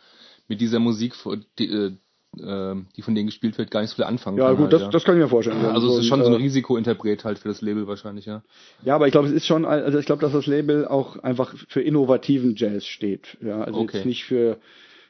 mit 0.47 0.61
dieser 0.61 0.79
Musik 0.79 1.13
die, 1.57 1.67
äh, 1.67 1.91
die 2.35 3.01
von 3.01 3.15
denen 3.15 3.27
gespielt 3.27 3.57
wird, 3.57 3.71
gar 3.71 3.81
nicht 3.81 3.89
so 3.89 3.95
viel 3.95 4.05
anfangen 4.05 4.37
ja, 4.37 4.47
kann. 4.47 4.57
Gut, 4.57 4.63
halt, 4.65 4.73
das, 4.73 4.81
ja, 4.81 4.89
das 4.89 5.03
kann 5.03 5.15
ich 5.15 5.21
mir 5.21 5.29
vorstellen. 5.29 5.61
Ja, 5.61 5.71
also 5.71 5.93
es 5.93 5.99
ist 5.99 6.07
schon 6.07 6.21
so 6.21 6.27
ein 6.27 6.33
äh, 6.33 6.37
Risikointerpret 6.37 7.23
halt 7.25 7.39
für 7.39 7.47
das 7.47 7.61
Label 7.61 7.87
wahrscheinlich, 7.87 8.25
ja. 8.25 8.43
Ja, 8.83 8.95
aber 8.95 9.07
ich 9.07 9.11
glaube, 9.11 9.27
es 9.27 9.33
ist 9.33 9.47
schon, 9.47 9.65
also 9.65 9.97
ich 9.97 10.05
glaube, 10.05 10.21
dass 10.21 10.33
das 10.33 10.45
Label 10.45 10.87
auch 10.87 11.17
einfach 11.17 11.55
für 11.67 11.81
innovativen 11.81 12.55
Jazz 12.55 12.85
steht. 12.85 13.37
Ja, 13.41 13.61
also 13.61 13.79
okay. 13.79 13.97
jetzt 13.97 14.05
nicht 14.05 14.25
für 14.25 14.59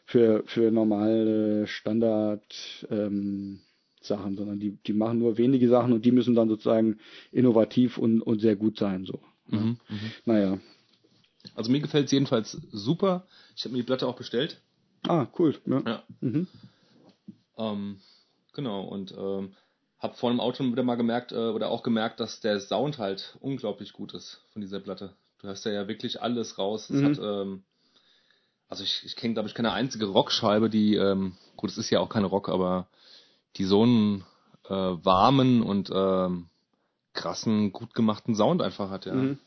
für 0.05 0.43
für 0.45 0.71
normale 0.71 1.67
Standard 1.67 2.55
ähm, 2.89 3.59
Sachen, 4.01 4.37
sondern 4.37 4.59
die 4.59 4.77
die 4.85 4.93
machen 4.93 5.19
nur 5.19 5.37
wenige 5.37 5.67
Sachen 5.67 5.91
und 5.91 6.05
die 6.05 6.11
müssen 6.11 6.33
dann 6.33 6.47
sozusagen 6.47 6.99
innovativ 7.31 7.97
und 7.97 8.21
und 8.21 8.39
sehr 8.39 8.55
gut 8.55 8.77
sein 8.77 9.05
so. 9.05 9.19
Mhm, 9.47 9.57
ja. 9.57 9.59
mhm. 9.59 10.11
Naja. 10.25 10.59
Also 11.55 11.71
mir 11.71 11.81
gefällt 11.81 12.05
es 12.05 12.11
jedenfalls 12.11 12.51
super. 12.71 13.25
Ich 13.55 13.65
habe 13.65 13.73
mir 13.73 13.79
die 13.79 13.85
Platte 13.85 14.07
auch 14.07 14.15
bestellt. 14.15 14.61
Ah, 15.07 15.27
cool. 15.37 15.55
Ja. 15.65 15.81
ja. 15.85 16.03
Mhm. 16.21 16.47
Ähm, 17.57 17.99
genau, 18.53 18.83
und 18.83 19.11
ähm, 19.11 19.55
habe 19.99 20.15
vor 20.15 20.29
dem 20.29 20.39
Auto 20.39 20.63
wieder 20.63 20.83
mal 20.83 20.95
gemerkt, 20.95 21.31
äh, 21.31 21.35
oder 21.49 21.69
auch 21.69 21.83
gemerkt, 21.83 22.19
dass 22.19 22.39
der 22.39 22.59
Sound 22.59 22.97
halt 22.97 23.37
unglaublich 23.39 23.93
gut 23.93 24.13
ist 24.13 24.41
von 24.53 24.61
dieser 24.61 24.79
Platte. 24.79 25.15
Du 25.39 25.47
hast 25.47 25.65
ja, 25.65 25.71
ja 25.71 25.87
wirklich 25.87 26.21
alles 26.21 26.57
raus. 26.57 26.89
Es 26.89 27.01
mhm. 27.01 27.05
hat, 27.05 27.19
ähm, 27.19 27.63
also 28.69 28.83
ich, 28.83 29.03
ich 29.05 29.15
kenne, 29.15 29.33
glaube 29.33 29.49
ich, 29.49 29.55
keine 29.55 29.73
einzige 29.73 30.05
Rockscheibe, 30.05 30.69
die, 30.69 30.95
ähm, 30.95 31.35
gut, 31.55 31.69
es 31.69 31.77
ist 31.77 31.89
ja 31.89 31.99
auch 31.99 32.09
keine 32.09 32.27
Rock, 32.27 32.49
aber 32.49 32.87
die 33.55 33.63
so 33.63 33.83
einen 33.83 34.23
äh, 34.65 34.73
warmen 34.73 35.63
und 35.63 35.89
ähm, 35.93 36.49
krassen, 37.13 37.71
gut 37.71 37.93
gemachten 37.93 38.35
Sound 38.35 38.61
einfach 38.61 38.89
hat, 38.89 39.05
ja. 39.05 39.13
Mhm. 39.13 39.39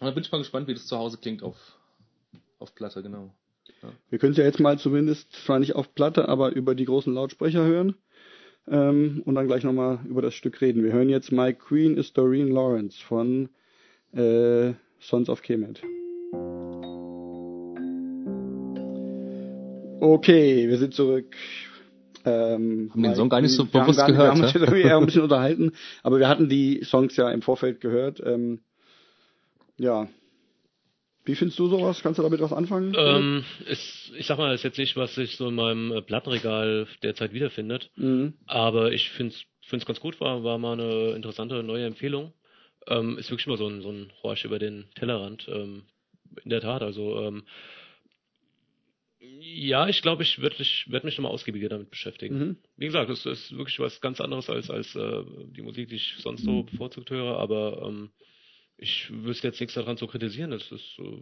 Und 0.00 0.06
da 0.06 0.10
bin 0.12 0.24
ich 0.24 0.32
mal 0.32 0.38
gespannt, 0.38 0.66
wie 0.66 0.74
das 0.74 0.86
zu 0.86 0.96
Hause 0.96 1.18
klingt 1.18 1.42
auf, 1.42 1.56
auf 2.58 2.74
Platte, 2.74 3.02
genau. 3.02 3.34
Wir 4.10 4.18
können 4.18 4.32
es 4.32 4.38
ja 4.38 4.44
jetzt 4.44 4.60
mal 4.60 4.78
zumindest, 4.78 5.32
zwar 5.32 5.58
nicht 5.58 5.74
auf 5.74 5.94
Platte, 5.94 6.28
aber 6.28 6.52
über 6.52 6.74
die 6.74 6.84
großen 6.84 7.12
Lautsprecher 7.12 7.64
hören. 7.64 7.94
Ähm, 8.68 9.22
und 9.24 9.34
dann 9.34 9.46
gleich 9.46 9.64
nochmal 9.64 10.00
über 10.08 10.22
das 10.22 10.34
Stück 10.34 10.60
reden. 10.60 10.84
Wir 10.84 10.92
hören 10.92 11.08
jetzt 11.08 11.32
My 11.32 11.54
Queen 11.54 11.96
is 11.96 12.12
Doreen 12.12 12.48
Lawrence 12.48 13.02
von 13.02 13.48
äh, 14.12 14.72
Sons 15.00 15.28
of 15.28 15.42
Kemet. 15.42 15.82
Okay, 20.00 20.68
wir 20.68 20.78
sind 20.78 20.94
zurück. 20.94 21.36
Ähm, 22.24 22.90
haben 22.92 23.02
den 23.02 23.14
Song 23.14 23.28
gar 23.28 23.40
nicht 23.40 23.54
so 23.54 23.64
bewusst 23.64 24.04
gehört. 24.06 24.18
Wir 24.18 24.30
haben 24.30 24.42
uns 24.42 24.54
irgendwie 24.54 24.82
eher 24.82 24.98
ein 24.98 25.06
bisschen 25.06 25.22
unterhalten, 25.22 25.72
aber 26.02 26.18
wir 26.18 26.28
hatten 26.28 26.48
die 26.48 26.82
Songs 26.84 27.16
ja 27.16 27.30
im 27.30 27.40
Vorfeld 27.42 27.80
gehört. 27.80 28.20
Ähm, 28.24 28.60
ja, 29.78 30.08
wie 31.24 31.34
findest 31.34 31.58
du 31.58 31.68
sowas? 31.68 32.02
Kannst 32.02 32.18
du 32.18 32.22
damit 32.22 32.40
was 32.40 32.52
anfangen? 32.52 32.94
Ähm, 32.96 33.44
ist, 33.66 34.12
ich 34.16 34.26
sag 34.26 34.38
mal, 34.38 34.54
ist 34.54 34.64
jetzt 34.64 34.78
nicht, 34.78 34.96
was 34.96 35.14
sich 35.14 35.36
so 35.36 35.48
in 35.48 35.54
meinem 35.54 35.92
äh, 35.92 36.02
Plattenregal 36.02 36.86
derzeit 37.02 37.32
wiederfindet. 37.32 37.90
Mhm. 37.96 38.34
Aber 38.46 38.92
ich 38.92 39.10
finde 39.10 39.34
es 39.70 39.86
ganz 39.86 40.00
gut, 40.00 40.20
war, 40.20 40.42
war 40.44 40.58
mal 40.58 40.72
eine 40.80 41.10
interessante 41.14 41.62
neue 41.62 41.86
Empfehlung. 41.86 42.32
Ähm, 42.86 43.18
ist 43.18 43.30
wirklich 43.30 43.46
mal 43.46 43.58
so 43.58 43.68
ein, 43.68 43.82
so 43.82 43.90
ein 43.90 44.12
Horsch 44.22 44.44
über 44.44 44.58
den 44.58 44.86
Tellerrand. 44.94 45.46
Ähm, 45.48 45.82
in 46.42 46.50
der 46.50 46.60
Tat, 46.60 46.82
also 46.82 47.20
ähm, 47.20 47.44
ja, 49.20 49.88
ich 49.88 50.00
glaube, 50.00 50.22
ich 50.22 50.40
werde 50.40 50.56
werd 50.86 51.04
mich 51.04 51.18
nochmal 51.18 51.32
ausgiebiger 51.32 51.68
damit 51.68 51.90
beschäftigen. 51.90 52.38
Mhm. 52.38 52.56
Wie 52.76 52.86
gesagt, 52.86 53.10
es 53.10 53.26
ist 53.26 53.56
wirklich 53.56 53.78
was 53.78 54.00
ganz 54.00 54.20
anderes 54.20 54.48
als, 54.48 54.70
als 54.70 54.94
äh, 54.96 55.22
die 55.54 55.62
Musik, 55.62 55.88
die 55.90 55.96
ich 55.96 56.14
sonst 56.18 56.44
so 56.44 56.62
bevorzugt 56.62 57.10
höre, 57.10 57.36
aber 57.38 57.82
ähm, 57.86 58.10
ich 58.80 59.10
wüsste 59.10 59.48
jetzt 59.48 59.60
nichts 59.60 59.74
daran 59.74 59.96
zu 59.96 60.06
kritisieren. 60.06 60.50
Das 60.50 60.70
ist 60.72 60.98
äh, 60.98 61.20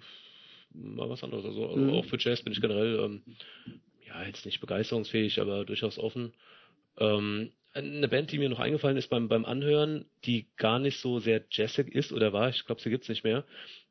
mal 0.72 1.10
was 1.10 1.24
anderes. 1.24 1.44
Also 1.44 1.76
mhm. 1.76 1.90
auch 1.90 2.04
für 2.04 2.18
Jazz 2.18 2.42
bin 2.42 2.52
ich 2.52 2.60
generell 2.60 2.98
ähm, 3.00 3.22
ja 4.06 4.24
jetzt 4.24 4.46
nicht 4.46 4.60
begeisterungsfähig, 4.60 5.40
aber 5.40 5.64
durchaus 5.64 5.98
offen. 5.98 6.32
Ähm, 6.98 7.50
eine 7.74 8.08
Band, 8.08 8.32
die 8.32 8.38
mir 8.38 8.48
noch 8.48 8.60
eingefallen 8.60 8.96
ist 8.96 9.08
beim, 9.08 9.28
beim 9.28 9.44
Anhören, 9.44 10.06
die 10.24 10.46
gar 10.56 10.78
nicht 10.78 10.98
so 11.00 11.18
sehr 11.18 11.44
jazzig 11.50 11.94
ist 11.94 12.12
oder 12.12 12.32
war, 12.32 12.48
ich 12.48 12.64
glaube, 12.64 12.80
sie 12.80 12.90
gibt's 12.90 13.08
nicht 13.08 13.24
mehr, 13.24 13.44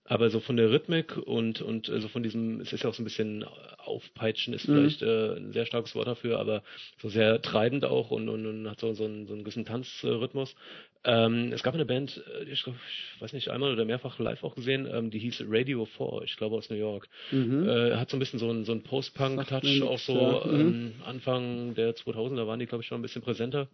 aber 0.08 0.30
so 0.30 0.40
von 0.40 0.58
der 0.58 0.72
Rhythmik 0.72 1.18
und 1.18 1.62
und 1.62 1.90
also 1.90 2.08
von 2.08 2.24
diesem, 2.24 2.62
es 2.62 2.74
ist 2.74 2.84
ja 2.84 2.90
auch 2.90 2.94
so 2.94 3.02
ein 3.02 3.06
bisschen 3.06 3.46
aufpeitschen 3.88 4.54
ist 4.54 4.68
mhm. 4.68 4.74
vielleicht 4.74 5.02
äh, 5.02 5.36
ein 5.36 5.54
sehr 5.54 5.66
starkes 5.66 5.96
Wort 5.96 6.08
dafür, 6.08 6.40
aber 6.40 6.64
so 7.02 7.10
sehr 7.10 7.42
treibend 7.42 7.86
auch 7.86 8.12
und, 8.12 8.30
und, 8.30 8.46
und 8.46 8.70
hat 8.70 8.80
so, 8.80 8.94
so, 8.94 9.06
einen, 9.06 9.28
so 9.28 9.34
einen 9.34 9.44
gewissen 9.44 9.66
Tanzrhythmus. 9.66 10.56
Ähm, 11.04 11.52
es 11.54 11.64
gab 11.64 11.74
eine 11.74 11.86
Band, 11.86 12.22
äh, 12.40 12.44
ich, 12.44 12.64
glaub, 12.64 12.76
ich 12.76 13.22
weiß 13.22 13.34
nicht, 13.34 13.50
einmal 13.50 13.72
oder 13.72 13.86
mehrfach 13.86 14.20
live 14.20 14.44
auch 14.44 14.56
gesehen, 14.56 14.88
ähm, 14.92 15.10
die 15.10 15.20
hieß 15.20 15.46
Radio 15.48 15.86
4, 15.86 16.24
ich 16.26 16.38
glaube 16.38 16.58
aus 16.58 16.70
New 16.70 16.76
York. 16.76 17.08
Mhm. 17.32 17.68
Äh, 17.68 17.96
hat 17.96 18.10
so 18.10 18.18
ein 18.18 18.20
bisschen 18.20 18.40
so 18.40 18.50
einen, 18.50 18.66
so 18.66 18.74
einen 18.74 18.84
Post-Punk-Touch, 18.84 19.84
auch 19.84 20.00
so 20.00 20.20
ja. 20.20 20.46
ähm, 20.46 20.84
mhm. 20.84 20.94
Anfang 21.06 21.76
der 21.76 21.96
2000er 21.96 22.48
waren 22.48 22.60
die, 22.60 22.66
glaube 22.66 22.84
ich, 22.84 22.88
schon 22.88 23.00
ein 23.00 23.04
bisschen 23.04 23.22
präsenter. 23.22 23.68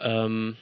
Ähm, 0.00 0.56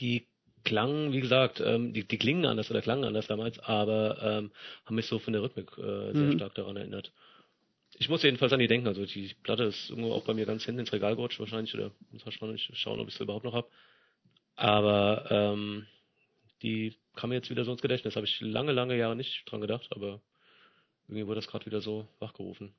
die 0.00 0.26
klangen, 0.64 1.12
wie 1.12 1.20
gesagt, 1.20 1.60
ähm, 1.60 1.92
die, 1.92 2.04
die 2.04 2.18
klingen 2.18 2.46
anders 2.46 2.70
oder 2.70 2.82
klangen 2.82 3.04
anders 3.04 3.26
damals, 3.26 3.58
aber 3.60 4.18
ähm, 4.22 4.50
haben 4.84 4.94
mich 4.96 5.06
so 5.06 5.18
von 5.18 5.32
der 5.32 5.42
Rhythmik 5.42 5.70
äh, 5.78 6.12
sehr 6.12 6.14
mhm. 6.14 6.36
stark 6.36 6.54
daran 6.54 6.76
erinnert. 6.76 7.12
Ich 7.96 8.08
muss 8.08 8.22
jedenfalls 8.22 8.52
an 8.52 8.58
die 8.58 8.66
denken, 8.66 8.88
also 8.88 9.06
die 9.06 9.34
Platte 9.42 9.64
ist 9.64 9.90
irgendwo 9.90 10.12
auch 10.12 10.24
bei 10.24 10.34
mir 10.34 10.46
ganz 10.46 10.64
hinten 10.64 10.80
ins 10.80 10.92
Regal 10.92 11.14
gerutscht 11.14 11.38
wahrscheinlich, 11.38 11.74
oder 11.74 11.92
muss 12.10 12.24
wahrscheinlich 12.24 12.70
schauen, 12.74 12.98
ob 12.98 13.08
ich 13.08 13.14
sie 13.14 13.22
überhaupt 13.22 13.44
noch 13.44 13.54
hab. 13.54 13.70
Aber 14.56 15.26
ähm, 15.30 15.86
die 16.62 16.96
kam 17.14 17.30
mir 17.30 17.36
jetzt 17.36 17.50
wieder 17.50 17.64
so 17.64 17.72
ins 17.72 17.82
Gedächtnis. 17.82 18.16
Habe 18.16 18.26
ich 18.26 18.40
lange, 18.40 18.72
lange 18.72 18.96
Jahre 18.96 19.14
nicht 19.14 19.44
dran 19.46 19.60
gedacht, 19.60 19.88
aber 19.90 20.20
irgendwie 21.08 21.26
wurde 21.26 21.36
das 21.36 21.46
gerade 21.46 21.66
wieder 21.66 21.80
so 21.80 22.08
wachgerufen. 22.18 22.74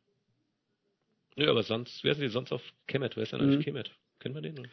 Nö, 1.35 1.49
aber 1.49 1.63
sonst, 1.63 2.03
wer 2.03 2.15
sind 2.15 2.23
die 2.23 2.29
sonst 2.29 2.51
auf 2.51 2.61
Kemet? 2.87 3.15
Wer 3.15 3.23
ist 3.23 3.33
denn 3.33 3.41
eigentlich 3.41 3.59
mhm. 3.59 3.63
Kemet? 3.63 3.91
Kennt 4.19 4.35
man 4.35 4.43
den? 4.43 4.59
Oder? 4.59 4.69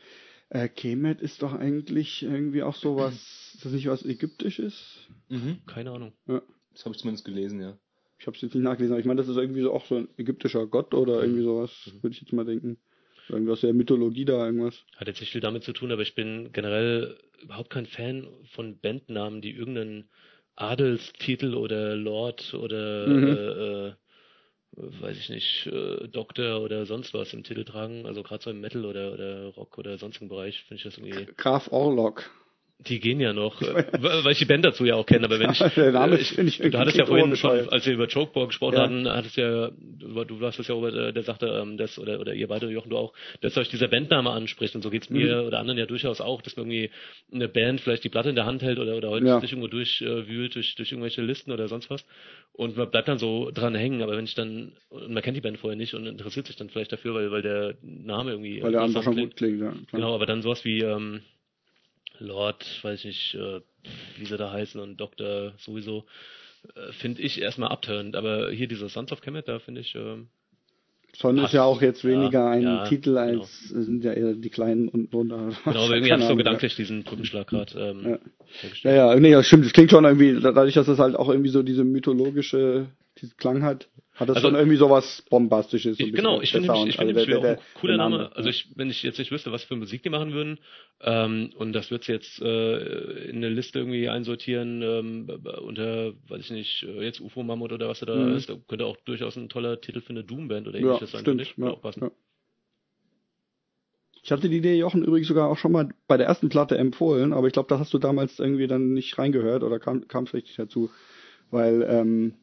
Äh, 0.53 0.69
Kemet 0.69 1.23
ist 1.23 1.43
doch 1.43 1.55
eigentlich 1.55 2.23
irgendwie 2.23 2.63
auch 2.63 2.75
sowas, 2.75 3.15
ist 3.55 3.65
das 3.65 3.73
nicht 3.73 3.87
was 3.87 4.05
Ägyptisches? 4.05 5.09
Mhm. 5.31 5.61
Keine 5.67 5.93
Ahnung. 5.93 6.13
Ja. 6.27 6.43
Das 6.75 6.85
habe 6.85 6.95
ich 6.95 7.01
zumindest 7.01 7.25
gelesen, 7.25 7.59
ja. 7.59 7.79
Ich 8.19 8.27
habe 8.27 8.37
es 8.37 8.43
jetzt 8.43 8.55
nicht 8.55 8.63
nachgelesen, 8.63 8.93
aber 8.93 9.01
ich 9.01 9.07
meine, 9.07 9.19
das 9.19 9.29
ist 9.29 9.39
irgendwie 9.39 9.63
so 9.63 9.73
auch 9.73 9.87
so 9.87 9.97
ein 9.97 10.09
ägyptischer 10.19 10.67
Gott 10.67 10.93
oder 10.93 11.23
irgendwie 11.23 11.43
sowas, 11.43 11.71
mhm. 11.87 12.03
würde 12.03 12.15
ich 12.15 12.21
jetzt 12.21 12.35
mal 12.35 12.45
denken. 12.45 12.77
Irgendwie 13.31 13.51
aus 13.51 13.63
der 13.63 13.73
Mythologie 13.73 14.27
da 14.27 14.45
irgendwas. 14.45 14.85
Hat 14.97 15.09
jetzt 15.09 15.21
nicht 15.21 15.33
viel 15.33 15.41
damit 15.41 15.65
zu 15.65 15.73
tun, 15.73 15.91
aber 15.91 16.03
ich 16.03 16.15
bin 16.15 16.53
generell 16.53 17.17
überhaupt 17.41 17.71
kein 17.71 17.87
Fan 17.87 18.29
von 18.51 18.79
Bandnamen, 18.79 19.41
die 19.41 19.53
irgendeinen 19.53 20.11
Adelstitel 20.55 21.55
oder 21.55 21.97
Lord 21.97 22.53
oder 22.53 23.07
mhm. 23.07 23.27
äh, 23.27 23.89
äh, 23.89 23.93
weiß 24.77 25.19
ich 25.19 25.29
nicht, 25.29 25.67
äh, 25.67 26.09
Doktor 26.09 26.61
oder 26.63 26.87
sonst 26.87 27.15
was 27.15 27.33
im 27.33 27.45
Titel 27.45 27.65
tragen. 27.65 28.07
Also 28.07 28.23
gerade 28.23 28.43
so 28.43 28.51
im 28.51 28.61
Metal 28.61 28.85
oder, 28.85 29.13
oder 29.13 29.47
Rock 29.49 29.79
oder 29.79 29.99
sonstigen 29.99 30.29
Bereich 30.29 30.63
finde 30.63 30.77
ich 30.77 30.83
das 30.85 30.99
irgendwie. 30.99 31.27
Graf 31.37 31.71
Orlok. 31.71 32.31
Die 32.89 33.01
gehen 33.01 33.21
ja 33.21 33.33
noch, 33.33 33.61
äh, 33.63 33.85
weil 34.01 34.33
ich 34.33 34.39
die 34.39 34.45
Band 34.45 34.65
dazu 34.65 34.85
ja 34.85 34.95
auch 34.95 35.07
kenne, 35.07 35.25
aber 35.27 35.39
wenn 35.39 35.51
ich, 35.53 35.77
Name 35.77 36.19
ich, 36.19 36.39
ich, 36.39 36.59
du 36.59 36.79
hattest 36.79 36.97
ja 36.97 37.07
vorhin 37.07 37.35
schon, 37.37 37.69
als 37.69 37.87
wir 37.87 37.95
über 37.95 38.09
Chokeball 38.09 38.47
gesprochen 38.47 38.75
ja. 38.75 38.83
hatten, 38.83 39.09
hattest 39.09 39.37
ja, 39.37 39.71
du, 39.71 40.41
warst 40.41 40.59
das 40.59 40.69
ja, 40.69 40.75
Robert, 40.75 41.15
der 41.15 41.23
sagte, 41.23 41.47
ähm, 41.47 41.77
das, 41.77 41.99
oder, 41.99 42.21
oder 42.21 42.35
ihr 42.35 42.49
beide, 42.49 42.69
Jochen, 42.71 42.91
du 42.91 42.97
auch, 42.97 43.13
dass 43.41 43.57
euch 43.57 43.69
dieser 43.69 43.89
Bandname 43.89 44.31
anspricht 44.31 44.75
und 44.75 44.83
so 44.83 44.91
geht's 44.91 45.11
mir 45.11 45.43
mhm. 45.43 45.47
oder 45.49 45.59
anderen 45.59 45.79
ja 45.79 45.87
durchaus 45.87 46.21
auch, 46.21 46.43
dass 46.43 46.57
man 46.57 46.71
irgendwie 46.71 46.91
eine 47.33 47.49
Band 47.49 47.81
vielleicht 47.81 48.05
die 48.05 48.09
Platte 48.09 48.31
in 48.31 48.35
der 48.35 48.47
Hand 48.47 48.63
hält 48.63 48.79
oder, 48.79 48.97
oder 48.97 49.11
heute 49.11 49.27
ja. 49.27 49.41
sich 49.41 49.53
irgendwo 49.53 49.69
durchwühlt, 49.69 50.55
durch, 50.55 50.75
durch 50.75 50.93
irgendwelche 50.93 51.23
Listen 51.23 51.53
oder 51.53 51.69
sonst 51.69 51.91
was 51.91 52.05
und 52.53 52.77
man 52.77 52.91
bleibt 52.91 53.09
dann 53.09 53.19
so 53.19 53.51
dran 53.51 53.75
hängen, 53.75 54.03
aber 54.03 54.17
wenn 54.17 54.25
ich 54.25 54.35
dann, 54.35 54.73
und 54.91 55.13
man 55.13 55.23
kennt 55.23 55.37
die 55.37 55.41
Band 55.41 55.59
vorher 55.59 55.77
nicht 55.77 55.95
und 55.95 56.07
interessiert 56.07 56.47
sich 56.47 56.57
dann 56.57 56.69
vielleicht 56.69 56.93
dafür, 56.93 57.15
weil, 57.15 57.31
weil 57.31 57.43
der 57.43 57.75
Name 57.83 58.33
irgendwie 58.33 58.63
weil 58.63 58.73
der 58.73 58.83
einfach 58.83 59.03
schon 59.03 59.17
gut 59.17 59.37
klingt, 59.37 59.61
ja. 59.61 59.71
Klar. 59.71 59.85
Genau, 59.93 60.15
aber 60.15 60.27
dann 60.27 60.43
sowas 60.43 60.65
wie, 60.65 60.81
ähm, 60.81 61.23
Lord, 62.23 62.65
weiß 62.83 63.01
ich 63.01 63.05
nicht, 63.05 63.35
äh, 63.35 63.61
wie 64.19 64.27
sie 64.27 64.37
da 64.37 64.51
heißen 64.51 64.81
und 64.81 64.97
Doktor 64.97 65.53
sowieso, 65.59 66.05
äh, 66.75 66.93
finde 66.93 67.23
ich 67.23 67.41
erstmal 67.41 67.71
abtörend. 67.71 68.17
Aber 68.17 68.51
hier 68.51 68.69
dieser 68.69 68.89
Sons 68.89 69.13
of 69.13 69.21
Kemet, 69.21 69.49
da 69.49 69.59
finde 69.59 69.81
ich. 69.81 69.95
Äh, 69.95 70.25
Son 71.15 71.37
ist 71.39 71.53
ja 71.53 71.63
auch 71.63 71.83
jetzt 71.83 72.05
weniger 72.05 72.45
ja, 72.45 72.51
ein 72.51 72.63
ja, 72.63 72.85
Titel 72.87 73.11
genau. 73.11 73.21
als 73.21 73.69
genau. 73.69 73.83
sind 73.83 74.05
ja 74.05 74.13
eher 74.13 74.33
die 74.33 74.49
kleinen 74.49 74.89
und 74.89 75.13
drunter. 75.13 75.51
Genau, 75.65 75.85
aber 75.85 75.95
irgendwie 75.95 76.13
habe 76.13 76.23
ich 76.23 76.29
so 76.29 76.37
gedanklich 76.37 76.75
diesen 76.75 77.03
Brückenschlag 77.03 77.49
gerade. 77.49 77.79
Ähm, 77.79 78.19
ja. 78.83 78.91
ja, 78.91 79.13
ja, 79.13 79.21
nee, 79.21 79.33
das 79.33 79.47
stimmt. 79.47 79.67
Das 79.67 79.75
klingt 79.75 79.91
schon 79.91 80.05
irgendwie, 80.05 80.41
dadurch, 80.41 80.73
dass 80.73 80.87
das 80.87 80.99
halt 80.99 81.17
auch 81.17 81.29
irgendwie 81.29 81.51
so 81.51 81.63
diese 81.63 81.85
mythologische 81.85 82.87
diesen 83.21 83.37
Klang 83.37 83.63
hat, 83.63 83.89
hat 84.15 84.29
das 84.29 84.37
also, 84.37 84.49
schon 84.49 84.57
irgendwie 84.57 84.77
sowas 84.77 85.25
Bombastisches. 85.31 85.97
So 85.97 86.05
genau, 86.05 86.43
ich 86.43 86.53
finde 86.53 86.69
ich 86.87 86.97
finde 86.97 87.19
also 87.19 87.39
auch 87.39 87.45
ein 87.45 87.59
cooler 87.81 87.97
Name. 87.97 88.19
Name. 88.19 88.37
Also 88.37 88.51
ich, 88.51 88.69
wenn 88.75 88.91
ich 88.91 89.03
jetzt 89.03 89.19
nicht 89.19 89.33
wüsste, 89.33 89.53
was 89.53 89.65
für 89.65 89.75
Musik 89.75 90.03
die 90.03 90.11
machen 90.11 90.33
würden, 90.35 90.59
ähm, 91.01 91.51
und 91.57 91.73
das 91.73 91.91
wird 91.91 92.07
jetzt 92.09 92.41
äh, 92.43 93.29
in 93.31 93.37
eine 93.37 93.49
Liste 93.49 93.79
irgendwie 93.79 94.11
einsortieren 94.11 94.83
ähm, 94.83 95.41
unter, 95.63 96.13
weiß 96.29 96.41
ich 96.41 96.51
nicht, 96.51 96.83
äh, 96.83 97.03
jetzt 97.03 97.21
UFO 97.21 97.43
Mammut 97.43 97.73
oder 97.73 97.89
was 97.89 98.01
da 98.01 98.15
mhm. 98.15 98.37
ist, 98.37 98.51
da 98.51 98.57
könnte 98.69 98.85
auch 98.85 98.99
durchaus 98.99 99.37
ein 99.37 99.49
toller 99.49 99.81
Titel 99.81 100.03
für 100.03 100.11
eine 100.11 100.25
Doom-Band 100.25 100.69
oder 100.69 100.79
ähnliches 100.79 101.13
ja, 101.13 101.19
sein, 101.19 101.21
stimmt, 101.23 101.41
ich. 101.41 101.55
Ja, 101.57 101.71
auch 101.71 101.81
passen. 101.81 102.03
Ja. 102.03 102.11
Ich 104.23 104.31
hatte 104.31 104.49
die 104.49 104.59
Idee, 104.59 104.77
Jochen, 104.77 105.05
übrigens 105.05 105.27
sogar 105.27 105.49
auch 105.49 105.59
schon 105.59 105.73
mal 105.73 105.89
bei 106.07 106.17
der 106.17 106.27
ersten 106.27 106.49
Platte 106.49 106.77
empfohlen, 106.77 107.33
aber 107.33 107.49
ich 107.49 107.55
glaube, 107.55 107.69
da 107.69 107.79
hast 107.79 107.93
du 107.93 107.99
damals 107.99 108.39
irgendwie 108.39 108.69
dann 108.69 108.93
nicht 108.93 109.19
reingehört 109.19 109.65
oder 109.65 109.81
kam 109.81 110.25
es 110.25 110.35
richtig 110.35 110.55
dazu. 110.55 110.91
Weil 111.51 111.83
ähm, 111.89 112.35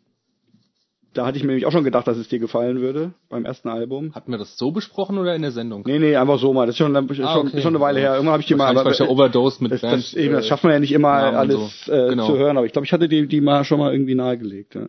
da 1.13 1.25
hatte 1.25 1.37
ich 1.37 1.43
mir 1.43 1.49
nämlich 1.49 1.65
auch 1.65 1.71
schon 1.71 1.83
gedacht, 1.83 2.07
dass 2.07 2.17
es 2.17 2.27
dir 2.27 2.39
gefallen 2.39 2.81
würde 2.81 3.13
beim 3.29 3.43
ersten 3.43 3.67
Album. 3.67 4.13
Hatten 4.13 4.31
wir 4.31 4.37
das 4.37 4.57
so 4.57 4.71
besprochen 4.71 5.17
oder 5.17 5.35
in 5.35 5.41
der 5.41 5.51
Sendung? 5.51 5.83
Nee, 5.85 5.97
nee, 5.97 6.15
einfach 6.15 6.37
so 6.37 6.53
mal. 6.53 6.67
Das 6.67 6.73
ist 6.73 6.77
schon, 6.77 6.95
ah, 6.95 7.03
schon, 7.07 7.47
okay. 7.47 7.61
schon 7.61 7.75
eine 7.75 7.79
Weile 7.79 7.99
her. 7.99 8.13
Irgendwann 8.13 8.33
habe 8.33 8.41
ich 8.41 8.47
die 8.47 8.55
mal. 8.55 8.77
Aber, 8.77 8.91
der 8.91 9.09
Overdose 9.09 9.63
mit 9.63 9.71
das, 9.71 9.81
das, 9.81 10.13
eben, 10.13 10.33
das 10.35 10.47
schafft 10.47 10.63
man 10.63 10.73
ja 10.73 10.79
nicht 10.79 10.91
immer 10.91 11.09
alles 11.09 11.85
so. 11.85 11.91
äh, 11.91 12.09
genau. 12.09 12.27
zu 12.27 12.37
hören. 12.37 12.57
Aber 12.57 12.65
ich 12.65 12.73
glaube, 12.73 12.85
ich 12.85 12.93
hatte 12.93 13.09
die, 13.09 13.27
die 13.27 13.41
mal 13.41 13.63
schon 13.63 13.79
mal 13.79 13.91
irgendwie 13.91 14.15
nahegelegt. 14.15 14.75
Ja. 14.75 14.87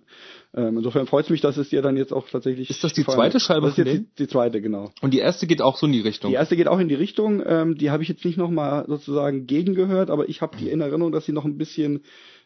Ähm, 0.53 0.79
insofern 0.79 1.07
freut 1.07 1.25
es 1.25 1.31
mich, 1.31 1.41
dass 1.41 1.57
es 1.57 1.69
dir 1.69 1.81
dann 1.81 1.97
jetzt 1.97 2.13
auch 2.13 2.29
tatsächlich. 2.29 2.69
Ist 2.71 2.83
das 2.83 2.93
die 2.93 3.05
zweite 3.05 3.39
Scheibe? 3.39 3.63
Das 3.63 3.79
ist 3.79 3.87
jetzt 3.87 3.93
die, 3.93 4.07
die, 4.19 4.27
zweite, 4.27 4.61
genau. 4.61 4.91
Und 5.01 5.15
die 5.15 5.21
erste 5.21 5.47
geht 5.47 5.63
auch 5.63 5.77
so 5.77 5.87
in 5.87 5.93
die 5.93 6.01
Richtung. 6.01 6.31
Die 6.31 6.37
erste 6.37 6.57
geht 6.57 6.67
auch 6.67 6.81
in 6.81 6.89
die 6.89 6.97
Richtung. 6.97 7.43
Ähm, 7.47 7.77
die 7.79 7.91
habe 7.91 8.03
ich 8.03 8.09
jetzt 8.09 8.25
nicht 8.25 8.37
nochmal 8.37 8.85
sozusagen 8.89 9.47
gegengehört, 9.47 10.11
aber 10.11 10.29
ich 10.29 10.43
habe 10.43 10.57
die 10.57 10.69
in 10.69 10.81
Erinnerung, 10.81 11.13
dass 11.13 11.25
sie 11.25 11.33
noch 11.33 11.45
ein 11.45 11.57
bisschen 11.57 12.03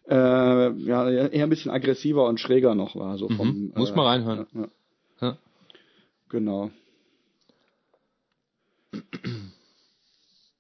äh, 0.09 0.71
ja, 0.71 1.09
eher 1.09 1.45
ein 1.45 1.51
bisschen 1.51 1.71
aggressiver 1.71 2.27
und 2.27 2.41
schräger 2.41 2.75
noch 2.75 2.97
war. 2.97 3.17
So 3.19 3.29
vom, 3.29 3.49
mhm. 3.49 3.73
Muss 3.75 3.91
äh, 3.91 3.95
mal 3.95 4.07
reinhören. 4.07 4.47
Ja, 4.55 4.69
ja. 5.21 5.39
Genau. 6.29 6.71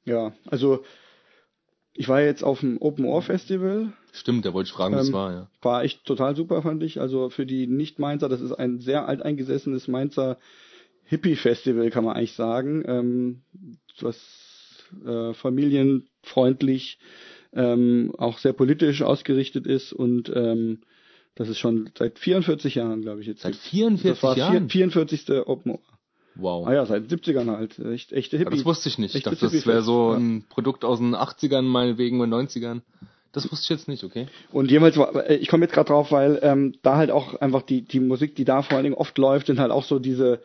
Ja, 0.04 0.32
also 0.46 0.84
ich 1.94 2.08
war 2.08 2.20
jetzt 2.20 2.42
auf 2.42 2.60
dem 2.60 2.80
Open 2.80 3.04
Ohr 3.04 3.22
Festival. 3.22 3.92
Stimmt, 4.12 4.44
da 4.44 4.52
wollte 4.52 4.68
ich 4.68 4.72
fragen, 4.72 4.94
ähm, 4.94 5.00
was 5.00 5.12
war, 5.12 5.32
ja. 5.32 5.48
War 5.62 5.84
echt 5.84 6.04
total 6.04 6.36
super, 6.36 6.62
fand 6.62 6.82
ich. 6.82 7.00
Also 7.00 7.30
für 7.30 7.46
die 7.46 7.66
Nicht-Mainzer, 7.66 8.28
das 8.28 8.40
ist 8.40 8.52
ein 8.52 8.80
sehr 8.80 9.08
alteingesessenes 9.08 9.88
Mainzer 9.88 10.38
Hippie-Festival, 11.04 11.90
kann 11.90 12.04
man 12.04 12.16
eigentlich 12.16 12.34
sagen. 12.34 12.82
Ähm, 12.86 13.42
was 14.00 14.18
äh, 15.04 15.34
familienfreundlich 15.34 16.98
ähm, 17.54 18.12
auch 18.18 18.38
sehr 18.38 18.52
politisch 18.52 19.02
ausgerichtet 19.02 19.66
ist 19.66 19.92
und 19.92 20.30
ähm, 20.34 20.80
das 21.34 21.48
ist 21.48 21.58
schon 21.58 21.90
seit 21.98 22.18
44 22.18 22.76
Jahren, 22.76 23.02
glaube 23.02 23.20
ich 23.20 23.26
jetzt. 23.26 23.42
Seit 23.42 23.56
44 23.56 24.10
das 24.10 24.22
war 24.22 24.36
Jahren? 24.36 24.68
44. 24.68 25.30
Open. 25.46 25.78
Wow. 26.36 26.66
Ah 26.66 26.74
ja, 26.74 26.86
seit 26.86 27.04
70ern 27.04 27.56
halt. 27.56 27.78
Echt, 27.78 28.12
echte 28.12 28.36
Hippie. 28.38 28.50
Ja, 28.50 28.56
das 28.56 28.64
wusste 28.64 28.88
ich 28.88 28.98
nicht. 28.98 29.14
Ich 29.14 29.22
dachte, 29.22 29.38
das 29.40 29.66
wäre 29.66 29.82
so 29.82 30.12
ein 30.12 30.44
Produkt 30.48 30.84
aus 30.84 30.98
den 30.98 31.14
80ern, 31.14 31.62
meinetwegen, 31.62 32.20
und 32.20 32.30
90ern. 32.32 32.82
Das 33.32 33.50
wusste 33.50 33.64
ich 33.64 33.70
jetzt 33.70 33.88
nicht, 33.88 34.04
okay. 34.04 34.28
Und 34.52 34.70
jemals, 34.70 34.96
äh, 34.96 35.36
ich 35.36 35.48
komme 35.48 35.64
jetzt 35.64 35.74
gerade 35.74 35.88
drauf, 35.88 36.12
weil 36.12 36.38
ähm, 36.42 36.74
da 36.82 36.96
halt 36.96 37.10
auch 37.10 37.34
einfach 37.34 37.62
die, 37.62 37.82
die 37.82 37.98
Musik, 37.98 38.36
die 38.36 38.44
da 38.44 38.62
vor 38.62 38.76
allen 38.76 38.84
Dingen 38.84 38.96
oft 38.96 39.18
läuft, 39.18 39.48
sind 39.48 39.58
halt 39.58 39.72
auch 39.72 39.82
so 39.82 39.98
diese, 39.98 40.40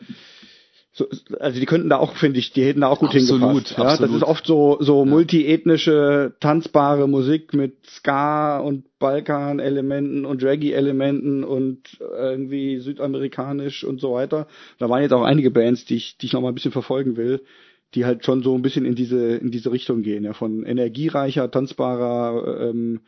so, 0.92 1.06
also 1.38 1.60
die 1.60 1.66
könnten 1.66 1.88
da 1.88 1.98
auch, 1.98 2.16
finde 2.16 2.40
ich, 2.40 2.52
die 2.52 2.64
hätten 2.64 2.80
da 2.80 2.88
auch 2.88 2.98
gut 2.98 3.14
absolut, 3.14 3.40
hingepasst. 3.40 3.78
Ja, 3.78 3.84
absolut. 3.84 4.10
das 4.10 4.16
ist 4.16 4.22
oft 4.24 4.44
so 4.44 4.78
so 4.80 5.04
ja. 5.04 5.10
multiethnische, 5.10 6.34
tanzbare 6.40 7.08
Musik 7.08 7.54
mit 7.54 7.86
Ska 7.86 8.58
und 8.58 8.84
Balkan-Elementen 8.98 10.24
und 10.24 10.42
Reggae-Elementen 10.42 11.44
und 11.44 11.98
irgendwie 12.00 12.78
südamerikanisch 12.78 13.84
und 13.84 14.00
so 14.00 14.14
weiter. 14.14 14.48
Da 14.78 14.88
waren 14.88 15.02
jetzt 15.02 15.12
auch 15.12 15.22
einige 15.22 15.52
Bands, 15.52 15.84
die 15.84 15.96
ich, 15.96 16.18
die 16.18 16.26
ich 16.26 16.32
noch 16.32 16.40
mal 16.40 16.48
ein 16.48 16.54
bisschen 16.54 16.72
verfolgen 16.72 17.16
will, 17.16 17.42
die 17.94 18.04
halt 18.04 18.24
schon 18.24 18.42
so 18.42 18.54
ein 18.56 18.62
bisschen 18.62 18.84
in 18.84 18.96
diese 18.96 19.36
in 19.36 19.52
diese 19.52 19.70
Richtung 19.70 20.02
gehen, 20.02 20.24
ja, 20.24 20.32
von 20.32 20.64
energiereicher, 20.64 21.50
tanzbarer 21.52 22.68
ähm, 22.68 23.00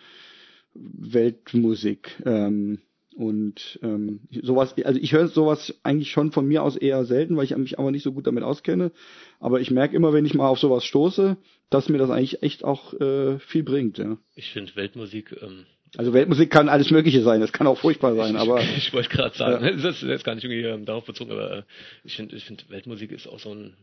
Weltmusik. 0.75 2.23
Ähm, 2.25 2.79
und 3.15 3.79
ähm, 3.83 4.21
sowas, 4.43 4.75
also 4.85 5.01
ich 5.01 5.13
höre 5.13 5.29
sowas 5.29 5.75
eigentlich 5.83 6.11
schon 6.11 6.33
von 6.33 6.47
mir 6.47 6.63
aus 6.63 6.77
eher 6.77 7.05
selten, 7.05 7.37
weil 7.37 7.45
ich 7.45 7.57
mich 7.57 7.79
aber 7.79 7.91
nicht 7.91 8.03
so 8.03 8.13
gut 8.13 8.27
damit 8.27 8.45
auskenne. 8.45 8.93
Aber 9.41 9.61
ich 9.61 9.71
merke 9.71 9.97
immer, 9.97 10.13
wenn 10.13 10.27
ich 10.27 10.35
mal 10.35 10.49
auf 10.49 10.59
sowas 10.59 10.85
stoße, 10.85 11.37
dass 11.71 11.89
mir 11.89 11.99
das 11.99 12.11
eigentlich 12.11 12.43
echt 12.43 12.65
auch 12.65 12.95
äh, 13.01 13.39
viel 13.39 13.63
bringt. 13.63 13.99
Ja. 13.99 14.19
Ich 14.35 14.51
finde 14.51 14.75
Weltmusik 14.77 15.37
ähm, 15.43 15.67
also 15.97 16.15
Weltmusik 16.15 16.51
kann 16.51 16.71
alles 16.71 16.91
Mögliche 16.91 17.21
sein, 17.23 17.43
das 17.43 17.53
kann 17.53 17.67
auch 17.67 17.79
furchtbar 17.79 18.15
sein, 18.15 18.35
ich, 18.35 18.41
aber. 18.41 18.61
Ich, 18.61 18.77
ich 18.79 18.93
wollte 18.95 19.11
gerade 19.11 19.37
sagen, 19.37 19.65
ja. 19.65 19.73
das 19.77 20.03
ist 20.03 20.09
jetzt 20.09 20.25
gar 20.25 20.35
nicht 20.35 20.45
irgendwie 20.45 20.63
ähm, 20.63 20.85
darauf 20.87 21.05
bezogen, 21.05 21.33
aber 21.33 21.59
äh, 21.59 21.63
ich 22.05 22.17
finde, 22.17 22.37
ich 22.37 22.45
finde 22.45 22.65
Weltmusik 22.69 23.13
ist 23.13 23.27
auch 23.27 23.39
so 23.39 23.55
ein 23.55 23.77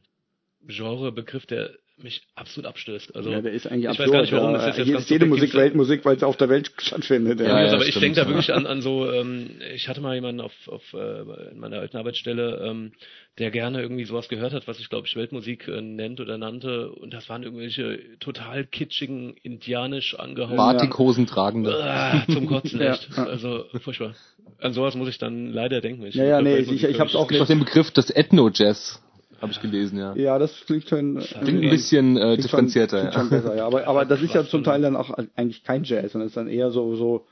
Genrebegriff, 0.68 1.46
der 1.46 1.72
mich 2.04 2.22
absolut 2.36 2.68
abstößt. 2.68 3.16
Also 3.16 3.30
ja, 3.30 3.42
der 3.42 3.52
ist 3.52 3.68
eigentlich 3.68 3.84
ich 3.84 3.90
absurd. 3.90 4.08
Weiß 4.08 4.14
gar 4.14 4.22
nicht, 4.22 4.32
warum. 4.32 4.52
Ja. 4.54 4.68
Das 4.68 4.78
ist, 4.78 4.88
jetzt 4.88 5.00
ist 5.02 5.10
jede 5.10 5.26
Musik 5.26 5.54
Weltmusik, 5.54 6.06
weil 6.06 6.16
es 6.16 6.24
auf 6.24 6.38
der 6.38 6.50
Welt 6.50 6.72
stattfindet. 6.78 7.40
Ja, 7.40 7.48
ja, 7.48 7.66
ja 7.66 7.74
aber 7.74 7.86
ich 7.86 8.00
denke 8.00 8.20
da 8.20 8.28
wirklich 8.28 8.54
an, 8.54 8.66
an 8.66 8.82
so, 8.82 9.12
ähm, 9.12 9.50
ich 9.74 9.88
hatte 9.88 10.02
mal 10.02 10.16
jemanden 10.16 10.42
auf, 10.42 10.54
auf 10.68 10.94
äh, 10.94 11.52
in 11.52 11.60
meiner 11.60 11.80
alten 11.80 11.98
Arbeitsstelle, 11.98 12.62
ähm, 12.66 12.94
der 13.38 13.52
gerne 13.52 13.82
irgendwie 13.82 14.06
sowas 14.06 14.30
gehört 14.30 14.54
hat, 14.54 14.68
was 14.68 14.78
sich, 14.78 14.90
glaube 14.90 15.08
ich, 15.08 15.16
Weltmusik 15.16 15.68
äh, 15.68 15.82
nennt 15.82 16.20
oder 16.20 16.38
nannte. 16.38 16.92
Und 16.92 17.14
das 17.14 17.30
waren 17.30 17.44
irgendwelche 17.44 18.00
total 18.20 18.66
kitschigen, 18.66 19.36
indianisch 19.42 20.16
angehauchten... 20.16 20.58
Batikhosen 20.58 21.26
tragende. 21.26 21.72
Äh, 21.72 22.32
zum 22.32 22.48
Kotzen, 22.48 22.82
echt. 22.82 23.18
Also, 23.18 23.66
furchtbar. 23.82 24.14
An 24.60 24.74
sowas 24.74 24.96
muss 24.96 25.10
ich 25.10 25.18
dann 25.18 25.52
leider 25.52 25.82
denken. 25.82 26.06
Ich 26.06 26.16
ja, 26.16 26.26
ja, 26.26 26.42
nee, 26.42 26.58
ich, 26.58 26.84
ich 26.84 27.00
habe 27.00 27.14
auch... 27.16 27.28
Gibt 27.28 27.48
den 27.50 27.60
Begriff 27.60 27.92
des 27.92 28.10
Ethno-Jazz. 28.10 29.02
Habe 29.42 29.52
ich 29.52 29.62
gelesen, 29.62 29.98
ja. 29.98 30.16
Ja, 30.16 30.38
das 30.38 30.66
klingt 30.66 30.88
schon. 30.90 31.16
Das 31.16 31.30
klingt 31.30 31.64
ein 31.64 31.70
bisschen 31.70 32.18
äh, 32.18 32.22
klingt 32.22 32.44
differenzierter. 32.44 33.00
Schon, 33.00 33.10
klingt 33.12 33.14
ja. 33.14 33.20
schon 33.20 33.30
besser, 33.30 33.56
ja. 33.58 33.66
Aber, 33.66 33.88
aber 33.88 34.06
das 34.06 34.22
ist 34.22 34.34
ja 34.34 34.44
zum 34.46 34.64
Teil 34.64 34.82
dann 34.82 34.96
auch 34.96 35.12
eigentlich 35.36 35.64
kein 35.64 35.84
Jazz, 35.84 36.12
sondern 36.12 36.28
ist 36.28 36.38
dann 36.38 36.48
eher 36.48 36.72
so, 36.72 36.96
so, 36.96 37.26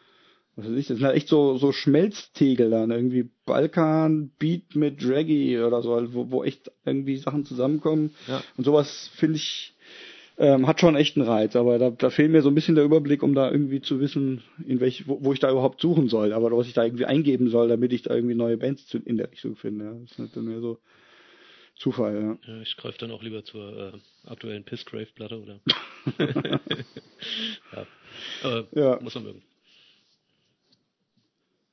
was 0.55 0.65
weiß 0.65 0.77
ich, 0.77 0.87
das 0.87 0.97
sind 0.97 1.05
halt 1.05 1.15
echt 1.15 1.27
so, 1.27 1.57
so 1.57 1.71
Schmelztegel 1.71 2.69
dann, 2.69 2.91
irgendwie 2.91 3.29
Balkan, 3.45 4.31
Beat 4.39 4.75
mit 4.75 5.07
Reggae 5.07 5.63
oder 5.63 5.81
so, 5.81 6.13
wo, 6.13 6.31
wo 6.31 6.43
echt 6.43 6.71
irgendwie 6.85 7.17
Sachen 7.17 7.45
zusammenkommen. 7.45 8.15
Ja. 8.27 8.41
Und 8.57 8.63
sowas 8.63 9.09
finde 9.15 9.37
ich, 9.37 9.75
ähm, 10.39 10.67
hat 10.67 10.79
schon 10.79 10.95
echt 10.95 11.17
einen 11.17 11.27
Reiz, 11.27 11.55
aber 11.55 11.79
da, 11.79 11.89
da 11.89 12.09
fehlt 12.09 12.31
mir 12.31 12.41
so 12.41 12.49
ein 12.49 12.55
bisschen 12.55 12.75
der 12.75 12.85
Überblick, 12.85 13.23
um 13.23 13.33
da 13.33 13.51
irgendwie 13.51 13.81
zu 13.81 13.99
wissen, 13.99 14.43
in 14.65 14.79
welch, 14.79 15.07
wo, 15.07 15.19
wo 15.21 15.33
ich 15.33 15.39
da 15.39 15.51
überhaupt 15.51 15.81
suchen 15.81 16.09
soll, 16.09 16.31
aber 16.31 16.55
was 16.55 16.67
ich 16.67 16.73
da 16.73 16.83
irgendwie 16.83 17.05
eingeben 17.05 17.49
soll, 17.49 17.67
damit 17.67 17.91
ich 17.91 18.03
da 18.03 18.15
irgendwie 18.15 18.35
neue 18.35 18.57
Bands 18.57 18.93
in 18.93 19.17
der 19.17 19.31
Richtung 19.31 19.55
finde. 19.55 19.85
Ja. 19.85 19.93
Das 19.93 20.11
ist 20.11 20.19
halt 20.19 20.35
dann 20.35 20.45
mehr 20.45 20.61
so, 20.61 20.77
Zufall, 21.79 22.39
ja. 22.45 22.53
ja 22.53 22.61
ich 22.61 22.75
greife 22.77 22.97
dann 22.97 23.11
auch 23.11 23.21
lieber 23.21 23.43
zur 23.43 23.93
äh, 23.93 24.29
aktuellen 24.29 24.63
Pissgrave-Platte, 24.63 25.41
oder? 25.41 25.59
ja. 27.73 27.87
Aber 28.43 28.67
ja. 28.71 28.99
muss 29.01 29.15
man 29.15 29.23
mögen. 29.25 29.43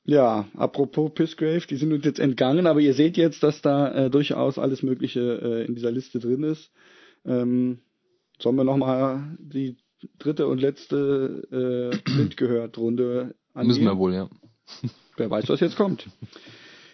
Ja, 0.07 0.47
apropos 0.55 1.11
Pissgrave, 1.15 1.65
die 1.67 1.77
sind 1.77 1.91
uns 1.91 2.05
jetzt 2.05 2.19
entgangen, 2.19 2.67
aber 2.67 2.79
ihr 2.79 2.93
seht 2.93 3.17
jetzt, 3.17 3.41
dass 3.41 3.63
da 3.63 4.05
äh, 4.05 4.09
durchaus 4.11 4.59
alles 4.59 4.83
Mögliche 4.83 5.19
äh, 5.19 5.65
in 5.65 5.73
dieser 5.73 5.91
Liste 5.91 6.19
drin 6.19 6.43
ist. 6.43 6.71
Ähm, 7.25 7.79
sollen 8.39 8.55
wir 8.55 8.63
nochmal 8.63 9.35
die 9.39 9.77
dritte 10.19 10.45
und 10.45 10.61
letzte 10.61 11.91
äh, 11.91 11.97
Blind 12.03 12.37
gehört 12.37 12.77
Runde 12.77 13.33
angehen? 13.55 13.67
Müssen 13.67 13.85
wir 13.85 13.97
wohl, 13.97 14.13
ja. 14.13 14.29
Wer 15.17 15.31
weiß, 15.31 15.49
was 15.49 15.59
jetzt 15.59 15.75
kommt. 15.75 16.07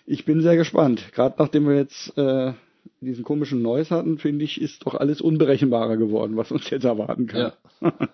Ich 0.06 0.24
bin 0.24 0.42
sehr 0.42 0.56
gespannt. 0.56 1.12
Gerade 1.12 1.36
nachdem 1.38 1.68
wir 1.68 1.76
jetzt 1.76 2.18
äh, 2.18 2.54
diesen 3.02 3.24
komischen 3.24 3.62
Noise 3.62 3.96
hatten, 3.96 4.18
finde 4.18 4.46
ich, 4.46 4.62
ist 4.62 4.86
doch 4.86 4.96
alles 4.96 5.22
unberechenbarer 5.22 5.98
geworden, 5.98 6.38
was 6.38 6.52
uns 6.52 6.70
jetzt 6.70 6.84
erwarten 6.84 7.28
kann. 7.28 7.52
Ja. 7.82 7.94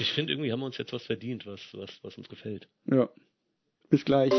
ich 0.00 0.12
finde, 0.12 0.32
irgendwie 0.32 0.52
haben 0.52 0.60
wir 0.60 0.66
uns 0.66 0.78
jetzt 0.78 0.92
was 0.92 1.04
verdient, 1.04 1.46
was, 1.46 1.60
was, 1.72 1.90
was 2.02 2.18
uns 2.18 2.28
gefällt. 2.28 2.68
Ja. 2.86 3.08
Bis 3.88 4.04
gleich. 4.04 4.32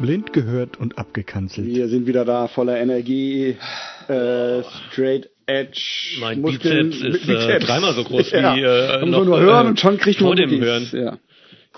Blind 0.00 0.32
gehört 0.32 0.78
und 0.78 0.96
abgekanzelt. 0.96 1.66
Wir 1.66 1.88
sind 1.88 2.06
wieder 2.06 2.24
da, 2.24 2.46
voller 2.48 2.78
Energie, 2.78 3.56
äh, 4.06 4.62
straight 4.90 5.28
Edge. 5.46 6.18
Mein 6.20 6.40
Muskeln, 6.40 6.90
Bizeps 6.90 7.16
ist 7.16 7.26
Bizeps. 7.26 7.46
Äh, 7.46 7.58
dreimal 7.58 7.94
so 7.94 8.04
groß 8.04 8.30
ja. 8.32 8.56
wie 8.56 8.62
äh, 8.62 9.04
noch, 9.06 9.24
nur 9.24 9.40
hören 9.40 9.66
äh, 9.66 9.70
und 9.70 9.80
schon 9.80 9.98
kriegt 9.98 10.20
man 10.20 10.28
vor 10.28 10.36
dem 10.36 10.60
Hören. 10.60 10.88
Ja. 10.92 11.18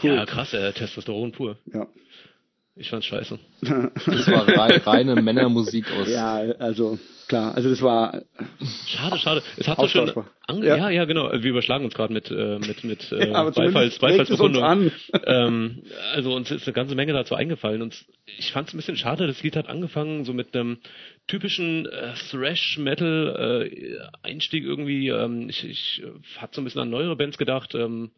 Cool. 0.02 0.14
Ja, 0.14 0.26
krass, 0.26 0.52
äh, 0.54 0.72
Testosteron 0.72 1.32
pur. 1.32 1.58
Ja. 1.72 1.86
Ich 2.76 2.88
fand's 2.88 3.06
scheiße. 3.06 3.38
Das 4.06 4.26
war 4.28 4.48
rein, 4.48 4.80
reine 4.80 5.22
Männermusik 5.22 5.86
aus. 5.92 6.08
Ja, 6.08 6.36
also 6.58 6.98
klar, 7.28 7.54
also 7.54 7.68
das 7.68 7.82
war. 7.82 8.22
Schade, 8.86 9.18
schade. 9.18 9.42
Es 9.56 9.68
hat 9.68 9.78
so 9.78 9.88
schön. 9.88 10.12
Ange 10.46 10.66
ja. 10.66 10.76
ja, 10.76 10.90
ja, 10.90 11.04
genau. 11.04 11.26
Also 11.26 11.42
wir 11.42 11.50
überschlagen 11.50 11.84
uns 11.84 11.94
gerade 11.94 12.12
mit 12.12 12.30
äh, 12.30 12.58
mit 12.58 12.84
mit 12.84 13.12
äh, 13.12 13.28
ja, 13.32 13.50
Beifalls, 13.50 13.98
Beifallsbekundung. 13.98 14.90
Ähm, 15.26 15.82
also 16.14 16.34
uns 16.34 16.50
ist 16.50 16.66
eine 16.66 16.72
ganze 16.72 16.94
Menge 16.94 17.12
dazu 17.12 17.34
eingefallen 17.34 17.82
und 17.82 18.04
ich 18.38 18.52
fand's 18.52 18.72
ein 18.72 18.76
bisschen 18.76 18.96
schade. 18.96 19.26
Das 19.26 19.42
Lied 19.42 19.56
hat 19.56 19.68
angefangen 19.68 20.24
so 20.24 20.32
mit 20.32 20.54
einem 20.54 20.78
typischen 21.26 21.86
äh, 21.86 22.14
Thrash 22.30 22.78
Metal 22.78 23.68
äh, 23.70 23.98
Einstieg 24.22 24.64
irgendwie. 24.64 25.08
Ähm, 25.08 25.48
ich 25.48 25.64
ich 25.64 26.02
äh, 26.02 26.38
hatte 26.38 26.56
so 26.56 26.60
ein 26.60 26.64
bisschen 26.64 26.80
an 26.80 26.90
neuere 26.90 27.16
Bands 27.16 27.38
gedacht. 27.38 27.74
Ähm, 27.74 28.10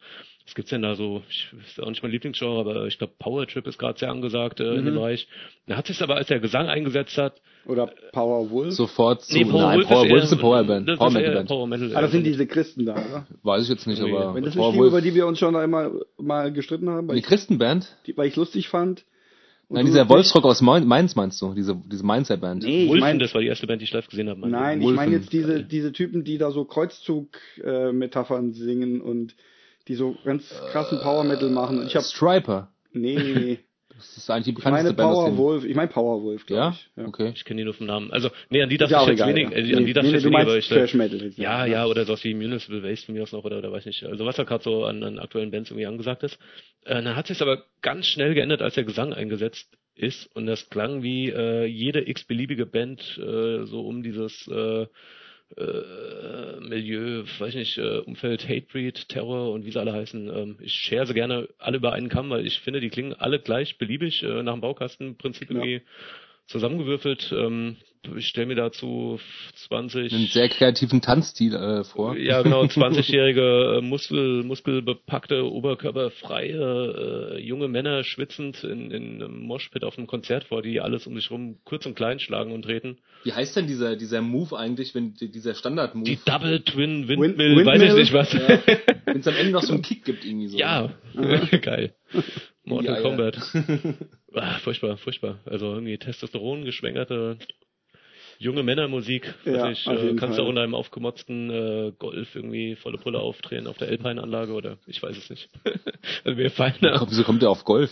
was 0.45 0.55
gibt's 0.55 0.71
denn 0.71 0.83
da 0.83 0.95
so? 0.95 1.23
Ich 1.29 1.49
ist 1.67 1.81
auch 1.81 1.89
nicht 1.89 2.03
mein 2.03 2.13
Lieblingsgenre, 2.13 2.59
aber 2.59 2.87
ich 2.87 2.99
glaube 2.99 3.15
Power 3.19 3.47
Trip 3.47 3.67
ist 3.67 3.79
gerade 3.79 3.99
sehr 3.99 4.11
angesagt 4.11 4.61
äh, 4.61 4.65
mhm. 4.65 4.79
in 4.79 4.85
dem 4.85 4.95
mhm. 4.95 4.99
Bereich. 4.99 5.29
Da 5.67 5.77
hat 5.77 5.87
sich 5.87 6.03
aber, 6.03 6.17
als 6.17 6.29
der 6.29 6.41
Gesang 6.41 6.69
eingesetzt 6.69 7.17
hat. 7.17 7.41
Oder 7.67 7.93
Power 8.13 8.51
Wolf? 8.51 8.75
Sofort 8.75 9.23
zu. 9.23 9.37
Nee, 9.37 9.45
Power 9.45 9.63
Nein, 9.63 9.79
Wolf 9.79 9.89
Power 9.89 10.09
Wolf 10.09 10.25
ist 10.25 10.33
eine 10.33 10.41
Powerband. 10.41 10.89
Das 10.89 10.99
Power 10.99 11.09
ist 11.09 11.15
Metal 11.15 11.35
Band. 11.35 11.49
Power 11.49 11.67
Metal. 11.67 11.97
Ah, 11.97 12.01
das 12.01 12.11
sind 12.11 12.25
diese 12.25 12.47
Christen 12.47 12.87
da, 12.87 12.95
oder? 12.95 13.27
Weiß 13.43 13.63
ich 13.63 13.69
jetzt 13.69 13.87
nicht, 13.87 14.03
nee. 14.03 14.13
aber. 14.13 14.35
Wenn 14.35 14.45
das 14.45 14.55
nicht 14.55 14.73
die, 14.73 14.79
über 14.79 15.01
die 15.01 15.15
wir 15.15 15.27
uns 15.27 15.39
schon 15.39 15.55
einmal 15.55 15.93
mal 16.19 16.53
gestritten 16.53 16.91
haben. 16.91 17.09
Die 17.15 17.23
Christenband? 17.23 17.97
Die, 18.07 18.17
weil 18.17 18.29
ich 18.29 18.37
lustig 18.37 18.69
fand. 18.69 19.05
Nein, 19.69 19.87
dieser 19.87 20.07
Wolfsrock 20.09 20.45
aus 20.45 20.61
Mainz 20.61 21.17
meinst 21.17 21.41
du? 21.41 21.55
Diese, 21.55 21.81
diese 21.91 22.05
Mainzer 22.05 22.37
Band. 22.37 22.63
Nee, 22.63 22.89
Wolfen, 22.89 22.97
ich 22.97 23.01
mein, 23.01 23.19
das 23.19 23.33
war 23.33 23.41
die 23.41 23.47
erste 23.47 23.67
Band, 23.67 23.81
die 23.81 23.85
ich 23.85 23.93
live 23.93 24.07
gesehen 24.07 24.29
habe. 24.29 24.47
Nein, 24.47 24.83
ich 24.83 24.91
meine 24.91 25.13
jetzt 25.13 25.33
diese, 25.33 25.63
diese 25.63 25.93
Typen, 25.93 26.25
die 26.25 26.37
da 26.37 26.51
so 26.51 26.67
Kreuzzug-Metaphern 26.67 28.51
äh, 28.51 28.53
singen 28.53 29.01
und 29.01 29.35
die 29.89 29.95
so 29.95 30.17
ganz 30.25 30.49
krassen 30.71 31.01
Power 31.01 31.25
Metal 31.25 31.51
machen. 31.51 31.87
Ich 31.87 31.97
hab, 31.97 32.05
Striper. 32.05 32.69
Nee, 32.93 33.17
nee, 33.17 33.35
nee. 33.35 33.59
Das 34.03 34.17
ist 34.17 34.31
eigentlich 34.31 34.47
die 34.47 34.53
bekannteste 34.53 34.91
ich 34.91 34.97
meine 34.97 35.13
Power 35.13 35.37
Wolf, 35.37 35.65
ich 35.65 35.77
meine 35.77 35.89
Power 35.89 36.23
Wolf, 36.23 36.47
glaube 36.47 36.61
ja? 36.61 36.71
ich. 36.71 36.91
Ja, 36.97 37.07
okay. 37.07 37.33
Ich 37.37 37.45
kenne 37.45 37.59
die 37.59 37.65
nur 37.65 37.75
vom 37.75 37.87
Namen. 37.87 38.11
Also, 38.11 38.31
nee, 38.51 38.61
an 38.61 38.69
die 38.69 38.77
dachte 38.77 38.95
ich 38.95 39.01
jetzt 39.01 39.21
egal, 39.21 39.29
wenig, 39.29 39.51
ja. 39.51 39.57
äh, 39.57 39.77
an 39.77 39.87
die 39.87 39.93
dachte 39.93 40.09
nee, 40.09 40.17
ich 40.17 40.25
jetzt 40.25 40.33
weniger, 40.33 40.57
ich, 40.57 40.69
Trash 40.69 40.95
Metal 40.95 41.33
ja, 41.37 41.67
ja, 41.67 41.87
oder 41.87 42.05
sowas 42.05 42.25
wie 42.25 42.35
Municipal 42.35 42.83
Waste 42.83 43.07
von 43.07 43.15
mir 43.15 43.23
aus 43.23 43.33
noch, 43.33 43.45
oder, 43.45 43.59
oder 43.59 43.71
weiß 43.71 43.87
nicht. 43.87 44.03
Also, 44.05 44.27
was 44.27 44.37
da 44.37 44.43
gerade 44.43 44.65
so 44.65 44.85
an, 44.85 45.05
an 45.05 45.19
aktuellen 45.21 45.51
Bands 45.51 45.71
irgendwie 45.71 45.87
angesagt 45.87 46.25
ist. 46.25 46.39
Äh, 46.85 47.03
dann 47.03 47.15
hat 47.15 47.29
sich 47.29 47.41
aber 47.41 47.65
ganz 47.81 48.07
schnell 48.07 48.35
geändert, 48.35 48.61
als 48.61 48.75
der 48.75 48.85
Gesang 48.85 49.13
eingesetzt 49.13 49.69
ist 49.95 50.27
und 50.35 50.47
das 50.47 50.69
klang 50.69 51.03
wie 51.03 51.29
äh, 51.29 51.65
jede 51.67 52.09
x-beliebige 52.09 52.67
Band 52.67 53.01
äh, 53.19 53.67
so 53.67 53.87
um 53.87 54.03
dieses 54.03 54.49
äh, 54.49 54.87
äh, 55.57 56.61
Milieu, 56.61 57.25
weiß 57.39 57.55
nicht, 57.55 57.79
äh, 57.79 57.99
Umfeld, 57.99 58.49
Hatebreed, 58.49 59.09
Terror 59.09 59.53
und 59.53 59.65
wie 59.65 59.71
sie 59.71 59.81
alle 59.81 59.93
heißen. 59.93 60.29
Ähm, 60.29 60.57
ich 60.61 60.73
schere 60.73 61.07
sie 61.07 61.15
gerne 61.15 61.49
alle 61.59 61.77
über 61.77 61.93
einen 61.93 62.09
Kamm, 62.09 62.31
weil 62.31 62.47
ich 62.47 62.61
finde, 62.61 62.81
die 62.81 62.91
klingen 62.91 63.15
alle 63.15 63.39
gleich 63.39 63.79
beliebig 63.79 64.23
äh, 64.23 64.43
nach 64.43 64.53
dem 64.53 64.61
Baukastenprinzip 64.61 65.51
irgendwie 65.51 65.75
ja. 65.75 65.81
zusammengewürfelt. 66.47 67.33
Ähm, 67.37 67.77
ich 68.17 68.27
stelle 68.27 68.49
mir 68.49 68.55
dazu 68.57 69.21
20 69.55 70.13
einen 70.13 70.27
sehr 70.27 70.49
kreativen 70.49 71.01
Tanzstil 71.01 71.55
äh, 71.55 71.85
vor. 71.85 72.17
Ja, 72.17 72.43
genau, 72.43 72.63
20-jährige 72.65 73.79
äh, 73.79 73.81
Muskel 73.81 74.43
muskelbepackte 74.43 75.45
oberkörperfreie 75.51 77.37
äh, 77.37 77.41
junge 77.41 77.69
Männer 77.69 78.03
schwitzend 78.03 78.65
in, 78.65 78.91
in 78.91 79.23
einem 79.23 79.41
Moshpit 79.43 79.85
auf 79.85 79.99
einem 79.99 80.07
Konzert 80.07 80.45
vor, 80.45 80.63
die 80.63 80.81
alles 80.81 81.07
um 81.07 81.15
sich 81.15 81.31
rum 81.31 81.59
kurz 81.65 81.87
und 81.87 81.95
klein 81.95 82.19
schlagen 82.19 82.53
und 82.53 82.63
treten. 82.63 82.99
Wie 83.25 83.33
heißt 83.33 83.57
denn 83.57 83.67
dieser 83.69 83.97
dieser 83.97 84.21
Move 84.21 84.59
eigentlich, 84.59 84.95
wenn 84.95 85.15
dieser 85.15 85.55
Standard 85.55 85.95
Move? 85.95 86.05
Die 86.05 86.19
Double 86.25 86.61
Twin 86.61 87.07
Windmill, 87.07 87.57
Wind, 87.57 87.67
weiß 87.67 87.83
ich 87.83 87.95
nicht 87.95 88.13
was. 88.13 88.33
Ja. 88.33 88.61
wenn 89.05 89.21
es 89.21 89.29
am 89.29 89.37
Ende 89.37 89.53
noch 89.53 89.63
so 89.63 89.75
einen 89.75 89.83
Kick 89.83 90.05
gibt 90.05 90.25
irgendwie 90.25 90.49
so. 90.49 90.59
Ja, 90.59 90.93
geil. 91.63 91.95
Mortal 92.65 93.03
Kombat. 93.03 93.39
ah, 94.35 94.59
furchtbar, 94.59 94.97
furchtbar. 94.97 95.41
Also 95.45 95.73
irgendwie 95.75 95.99
Testosteron 95.99 96.65
geschwängerte 96.65 97.39
junge 98.43 98.63
Männermusik. 98.63 99.35
Ja, 99.45 99.71
ich, 99.71 99.87
äh, 99.87 100.15
kannst 100.17 100.39
du 100.39 100.43
auch 100.43 100.51
in 100.51 100.59
einem 100.59 100.75
aufgemotzten 100.75 101.51
äh, 101.51 101.93
Golf 101.99 102.35
irgendwie 102.35 102.77
volle 102.77 102.99
Pulle 102.99 103.21
aufdrehen 103.21 103.67
auf 103.67 103.79
der 103.79 103.89
Alpine-Anlage 103.89 104.53
oder 104.53 104.79
ich 104.87 105.03
weiß 105.03 105.17
es 105.17 105.31
nicht. 105.31 105.49
also 106.25 106.37
mir 106.37 106.51
fallen 106.51 106.75
da. 106.81 107.05
Wieso 107.09 107.25
kommt 107.25 107.43
der 107.43 107.51
auf 107.51 107.65
Golf? 107.65 107.91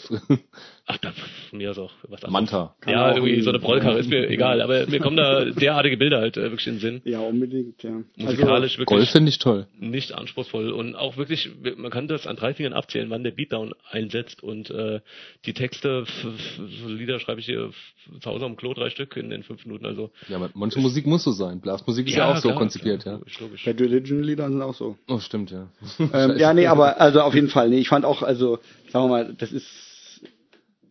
Ach, 0.87 0.99
da, 0.99 1.13
mir 1.53 1.71
ist 1.71 1.79
auch 1.79 1.93
was 2.09 2.25
anderes. 2.25 2.33
Manta. 2.33 2.75
Ja, 2.87 3.15
irgendwie 3.15 3.41
so 3.43 3.51
eine 3.51 3.59
Brollkarre, 3.59 3.99
ist 3.99 4.09
mir 4.09 4.29
egal, 4.31 4.61
aber 4.61 4.87
mir 4.87 4.99
kommen 4.99 5.17
da 5.17 5.45
derartige 5.45 5.97
Bilder 5.97 6.19
halt 6.19 6.37
äh, 6.37 6.43
wirklich 6.43 6.67
in 6.67 6.75
den 6.75 6.81
Sinn. 6.81 7.03
Ja, 7.05 7.21
unbedingt, 7.21 7.83
ja. 7.83 8.03
Musikalisch 8.17 8.73
also, 8.73 8.79
wirklich. 8.79 8.87
Golf 8.87 9.11
finde 9.11 9.29
ich 9.29 9.39
toll. 9.39 9.67
Nicht 9.79 10.13
anspruchsvoll 10.13 10.73
und 10.73 10.97
auch 10.97 11.17
wirklich, 11.17 11.51
man 11.77 11.91
kann 11.91 12.09
das 12.09 12.27
an 12.27 12.37
drei 12.37 12.55
Fingern 12.55 12.73
abzählen, 12.73 13.09
wann 13.11 13.23
der 13.23 13.31
Beatdown 13.31 13.75
einsetzt 13.91 14.43
und 14.43 14.71
äh, 14.71 15.01
die 15.47 15.55
Texte, 15.55 16.05
so 16.83 16.89
Lieder 16.89 17.21
schreibe 17.21 17.41
ich 17.41 17.47
hier 17.47 17.71
zu 18.21 18.31
Hause 18.31 18.47
am 18.47 18.57
Klo 18.57 18.75
drei 18.75 18.91
Stück 18.91 19.17
in 19.17 19.31
den 19.31 19.43
fünf 19.43 19.65
Minuten, 19.67 19.87
also. 19.87 20.11
Ja, 20.29 20.37
aber 20.37 20.51
manche 20.55 20.81
Musik 20.81 21.07
muss 21.07 21.25
so 21.25 21.33
sein. 21.33 21.61
Blasmusik 21.61 22.09
ist 22.09 22.15
ja, 22.15 22.25
ja 22.25 22.25
auch 22.27 22.41
klar, 22.41 22.55
so 22.55 22.59
konzipiert, 22.59 23.03
klar, 23.03 23.15
ja. 23.15 23.19
Logisch, 23.19 23.41
logisch. 23.41 23.65
Bad 23.65 23.81
Religion-Lieder 23.81 24.49
sind 24.49 24.63
auch 24.63 24.75
so. 24.75 24.97
Oh, 25.09 25.19
stimmt, 25.19 25.51
ja. 25.51 25.69
ähm, 26.13 26.37
ja, 26.39 26.53
nee, 26.55 26.67
aber 26.69 27.01
also 27.01 27.21
auf 27.21 27.35
jeden 27.35 27.49
Fall, 27.49 27.69
nee, 27.69 27.79
ich 27.79 27.89
fand 27.89 28.05
auch, 28.05 28.23
also, 28.23 28.59
sagen 28.89 29.05
wir 29.05 29.09
mal, 29.09 29.35
das 29.39 29.53
ist 29.53 29.90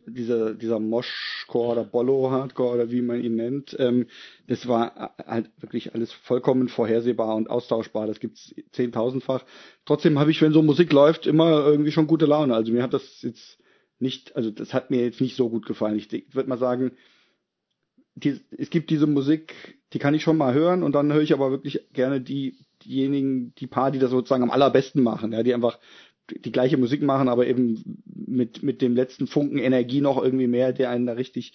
dieser, 0.10 0.54
dieser 0.54 0.80
Moshcore 0.80 1.72
oder 1.72 1.84
Bollo-Hardcore 1.84 2.76
oder 2.76 2.92
wie 2.92 3.02
man 3.02 3.24
ihn 3.24 3.36
nennt, 3.36 3.76
ähm, 3.80 4.08
das 4.48 4.68
war 4.68 5.16
halt 5.26 5.50
wirklich 5.60 5.94
alles 5.94 6.12
vollkommen 6.12 6.70
vorhersehbar 6.70 7.36
und 7.36 7.50
austauschbar. 7.50 8.08
Das 8.08 8.20
gibt's 8.20 8.54
zehntausendfach. 8.72 9.46
Trotzdem 9.86 10.20
habe 10.20 10.32
ich, 10.32 10.42
wenn 10.42 10.54
so 10.54 10.62
Musik 10.62 10.92
läuft, 10.92 11.28
immer 11.28 11.66
irgendwie 11.66 11.92
schon 11.92 12.08
gute 12.08 12.26
Laune. 12.26 12.56
Also 12.56 12.72
mir 12.72 12.84
hat 12.84 12.94
das 12.94 13.22
jetzt 13.22 13.58
nicht, 14.00 14.36
also 14.36 14.52
das 14.52 14.74
hat 14.74 14.92
mir 14.92 15.04
jetzt 15.04 15.22
nicht 15.22 15.36
so 15.36 15.50
gut 15.50 15.66
gefallen. 15.66 15.98
Ich 15.98 16.12
würde 16.34 16.50
mal 16.50 16.58
sagen, 16.58 16.92
die, 18.16 18.40
es 18.58 18.70
gibt 18.70 18.90
diese 18.90 19.08
Musik, 19.08 19.80
die 19.94 20.00
kann 20.00 20.14
ich 20.14 20.24
schon 20.24 20.38
mal 20.38 20.54
hören 20.54 20.84
und 20.84 20.94
dann 20.94 21.12
höre 21.12 21.22
ich 21.22 21.34
aber 21.34 21.52
wirklich 21.52 21.88
gerne 21.94 22.22
die, 22.22 22.58
diejenigen, 22.84 23.54
die 23.56 23.68
paar, 23.68 23.92
die 23.92 24.00
das 24.00 24.12
sozusagen 24.12 24.44
am 24.44 24.52
allerbesten 24.52 25.04
machen, 25.04 25.32
ja, 25.32 25.44
die 25.44 25.54
einfach 25.54 25.80
die 26.32 26.52
gleiche 26.52 26.78
Musik 26.78 27.02
machen, 27.02 27.30
aber 27.30 27.48
eben 27.48 28.02
mit, 28.06 28.64
mit 28.64 28.82
dem 28.82 28.96
letzten 28.96 29.28
Funken 29.28 29.58
Energie 29.58 30.02
noch 30.02 30.22
irgendwie 30.22 30.48
mehr, 30.48 30.74
der 30.74 30.90
einen 30.90 31.06
da 31.06 31.14
richtig 31.14 31.54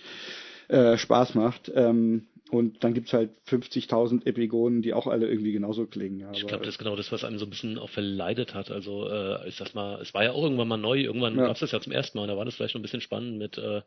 äh, 0.68 0.96
Spaß 0.96 1.34
macht. 1.34 1.70
Ähm, 1.74 2.26
und 2.50 2.84
dann 2.84 2.94
gibt's 2.94 3.12
halt 3.12 3.30
50.000 3.48 4.26
Epigonen, 4.26 4.82
die 4.82 4.92
auch 4.92 5.06
alle 5.06 5.28
irgendwie 5.28 5.52
genauso 5.52 5.86
klingen. 5.86 6.20
Ja, 6.20 6.30
ich 6.32 6.46
glaube, 6.46 6.64
das 6.64 6.74
ist 6.74 6.78
genau 6.78 6.94
das, 6.94 7.10
was 7.10 7.24
einem 7.24 7.38
so 7.38 7.46
ein 7.46 7.50
bisschen 7.50 7.78
auch 7.78 7.88
verleidet 7.88 8.54
hat. 8.54 8.70
Also 8.70 9.08
äh, 9.08 9.48
ich 9.48 9.56
sag 9.56 9.74
mal, 9.74 10.00
es 10.00 10.14
war 10.14 10.24
ja 10.24 10.32
auch 10.32 10.42
irgendwann 10.42 10.68
mal 10.68 10.76
neu, 10.76 11.00
irgendwann 11.00 11.36
ja. 11.36 11.46
gab's 11.46 11.60
das 11.60 11.72
ja 11.72 11.80
zum 11.80 11.92
ersten 11.92 12.18
Mal, 12.18 12.26
da 12.26 12.36
war 12.36 12.44
das 12.44 12.54
vielleicht 12.54 12.74
noch 12.74 12.80
ein 12.80 12.82
bisschen 12.82 13.00
spannend 13.00 13.38
mit 13.38 13.58
äh, 13.58 13.80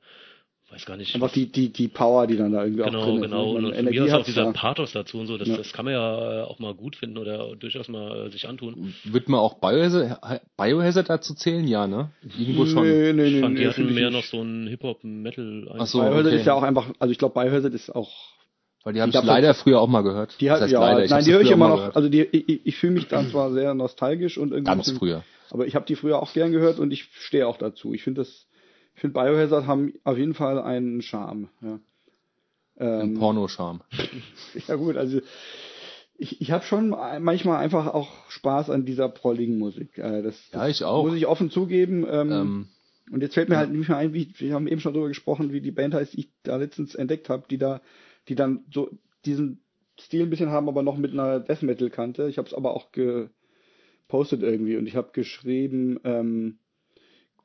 weiß 0.72 0.86
gar 0.86 0.98
nicht. 0.98 1.14
Einfach 1.16 1.32
die, 1.32 1.52
die, 1.52 1.72
die 1.72 1.88
Power, 1.88 2.28
die 2.28 2.36
dann 2.36 2.52
da 2.52 2.64
irgendwie 2.64 2.84
genau, 2.84 3.00
auch 3.00 3.06
drin 3.06 3.22
genau. 3.22 3.46
ist. 3.46 3.56
Genau, 3.56 3.70
genau. 3.70 3.80
Und 3.80 3.90
mir 3.90 4.06
ist 4.06 4.14
auch 4.14 4.26
dieser 4.26 4.52
Pathos 4.52 4.92
dazu 4.92 5.20
und 5.20 5.28
so, 5.28 5.38
das, 5.38 5.48
ja. 5.48 5.58
das 5.58 5.72
kann 5.72 5.86
man 5.86 5.94
ja 5.94 6.44
auch 6.44 6.60
mal 6.60 6.74
gut 6.74 6.96
finden 6.96 7.18
oder 7.18 7.56
durchaus 7.56 7.88
mal 7.88 8.28
äh, 8.28 8.32
sich 8.32 8.48
antun. 8.48 8.94
Wird 9.06 9.30
man 9.30 9.40
auch 9.40 9.56
Biohazard, 9.56 10.42
Biohazard 10.58 11.10
dazu 11.10 11.34
zählen? 11.36 11.68
Ja, 11.68 11.88
ne? 11.88 12.12
Irgendwo 12.38 12.66
schon. 12.66 12.84
Nee, 12.84 13.14
nee, 13.14 13.24
ich 13.26 13.40
fand, 13.42 13.54
nee, 13.54 13.62
die 13.62 13.68
hatten 13.68 13.94
mehr 13.94 14.12
noch 14.12 14.24
so 14.24 14.42
ein 14.42 14.68
Hip-Hop-Metal. 14.68 15.76
Ach 15.78 15.88
so, 15.88 16.00
Biohazard 16.00 16.26
okay. 16.28 16.36
ist 16.36 16.46
ja 16.46 16.54
auch 16.54 16.64
einfach, 16.64 16.90
also 17.00 17.12
ich 17.12 17.18
glaube, 17.18 17.40
Biohazard 17.40 17.74
ist 17.74 17.96
auch 17.96 18.12
weil 18.84 18.94
die 18.94 19.02
haben 19.02 19.10
es 19.10 19.22
leider 19.22 19.54
früher 19.54 19.82
auch 19.82 19.90
mal 19.90 20.02
gehört. 20.02 20.40
Die 20.40 20.50
hat, 20.50 20.62
das 20.62 20.64
heißt 20.64 20.72
ja, 20.72 20.80
leider, 20.80 21.10
nein, 21.10 21.26
die 21.26 21.34
höre 21.34 21.42
ich 21.42 21.52
immer 21.52 21.68
noch. 21.68 21.94
Also 21.94 22.08
die, 22.08 22.22
ich, 22.22 22.66
ich 22.66 22.78
fühle 22.78 22.94
mich 22.94 23.10
dann 23.10 23.30
zwar 23.30 23.52
sehr 23.52 23.74
nostalgisch 23.74 24.38
und 24.38 24.52
irgendwie. 24.52 24.72
Ganz 24.72 24.90
früher. 24.92 25.26
Aber 25.50 25.68
ich 25.68 25.76
habe 25.76 25.86
die 25.86 25.96
früher 25.96 26.22
auch 26.22 26.32
gern 26.32 26.54
gehört 26.54 26.80
und 26.80 26.92
ich 26.92 27.10
stehe 27.20 27.48
auch 27.48 27.58
dazu. 27.58 27.94
Ich 27.94 28.04
finde 28.04 28.22
das 28.22 28.47
ich 28.98 29.02
finde 29.02 29.14
Biohazard 29.14 29.68
haben 29.68 29.94
auf 30.04 30.18
jeden 30.18 30.34
Fall 30.34 30.60
einen 30.60 31.04
Charme. 31.04 31.50
Ja. 31.62 31.80
Ähm, 32.80 33.00
Ein 33.02 33.14
Porno-Charme. 33.14 33.82
ja 34.68 34.76
gut, 34.76 34.98
also 34.98 35.22
ich, 36.18 36.42
ich 36.42 36.50
habe 36.50 36.64
schon 36.64 36.90
manchmal 36.90 37.60
einfach 37.60 37.94
auch 37.94 38.28
Spaß 38.32 38.72
an 38.72 38.86
dieser 38.86 39.08
prolligen 39.08 39.60
Musik. 39.60 40.00
Äh, 40.00 40.24
das, 40.24 40.36
ja, 40.52 40.68
ich 40.68 40.84
auch. 40.84 41.06
Muss 41.06 41.16
ich 41.16 41.28
offen 41.28 41.52
zugeben. 41.52 42.08
Ähm, 42.10 42.32
ähm, 42.32 42.68
und 43.12 43.22
jetzt 43.22 43.36
fällt 43.36 43.50
mir 43.50 43.58
halt 43.58 43.72
nicht 43.72 43.88
mehr 43.88 44.00
ein, 44.00 44.16
wie 44.16 44.34
wir 44.36 44.56
haben 44.56 44.68
eben 44.68 44.82
schon 44.82 44.94
darüber 44.94 45.10
gesprochen, 45.10 45.54
wie 45.54 45.62
die 45.62 45.70
Band 45.70 45.94
heißt, 45.94 46.14
die 46.14 46.22
ich 46.22 46.32
da 46.42 46.56
letztens 46.56 46.96
entdeckt 46.96 47.30
habe, 47.30 47.44
die 47.52 47.60
da, 47.60 47.82
die 48.30 48.36
dann 48.36 48.66
so 48.74 48.90
diesen 49.26 49.62
Stil 50.00 50.24
ein 50.24 50.32
bisschen 50.32 50.50
haben, 50.50 50.68
aber 50.68 50.82
noch 50.82 50.98
mit 50.98 51.12
einer 51.14 51.40
Death 51.40 51.62
Metal 51.62 51.92
Kante. 51.92 52.30
Ich 52.30 52.40
habe 52.40 52.48
es 52.48 52.54
aber 52.56 52.74
auch 52.74 52.92
gepostet 52.92 54.42
irgendwie 54.42 54.76
und 54.76 54.88
ich 54.88 54.96
habe 54.96 55.12
geschrieben. 55.14 56.00
Ähm, 56.04 56.58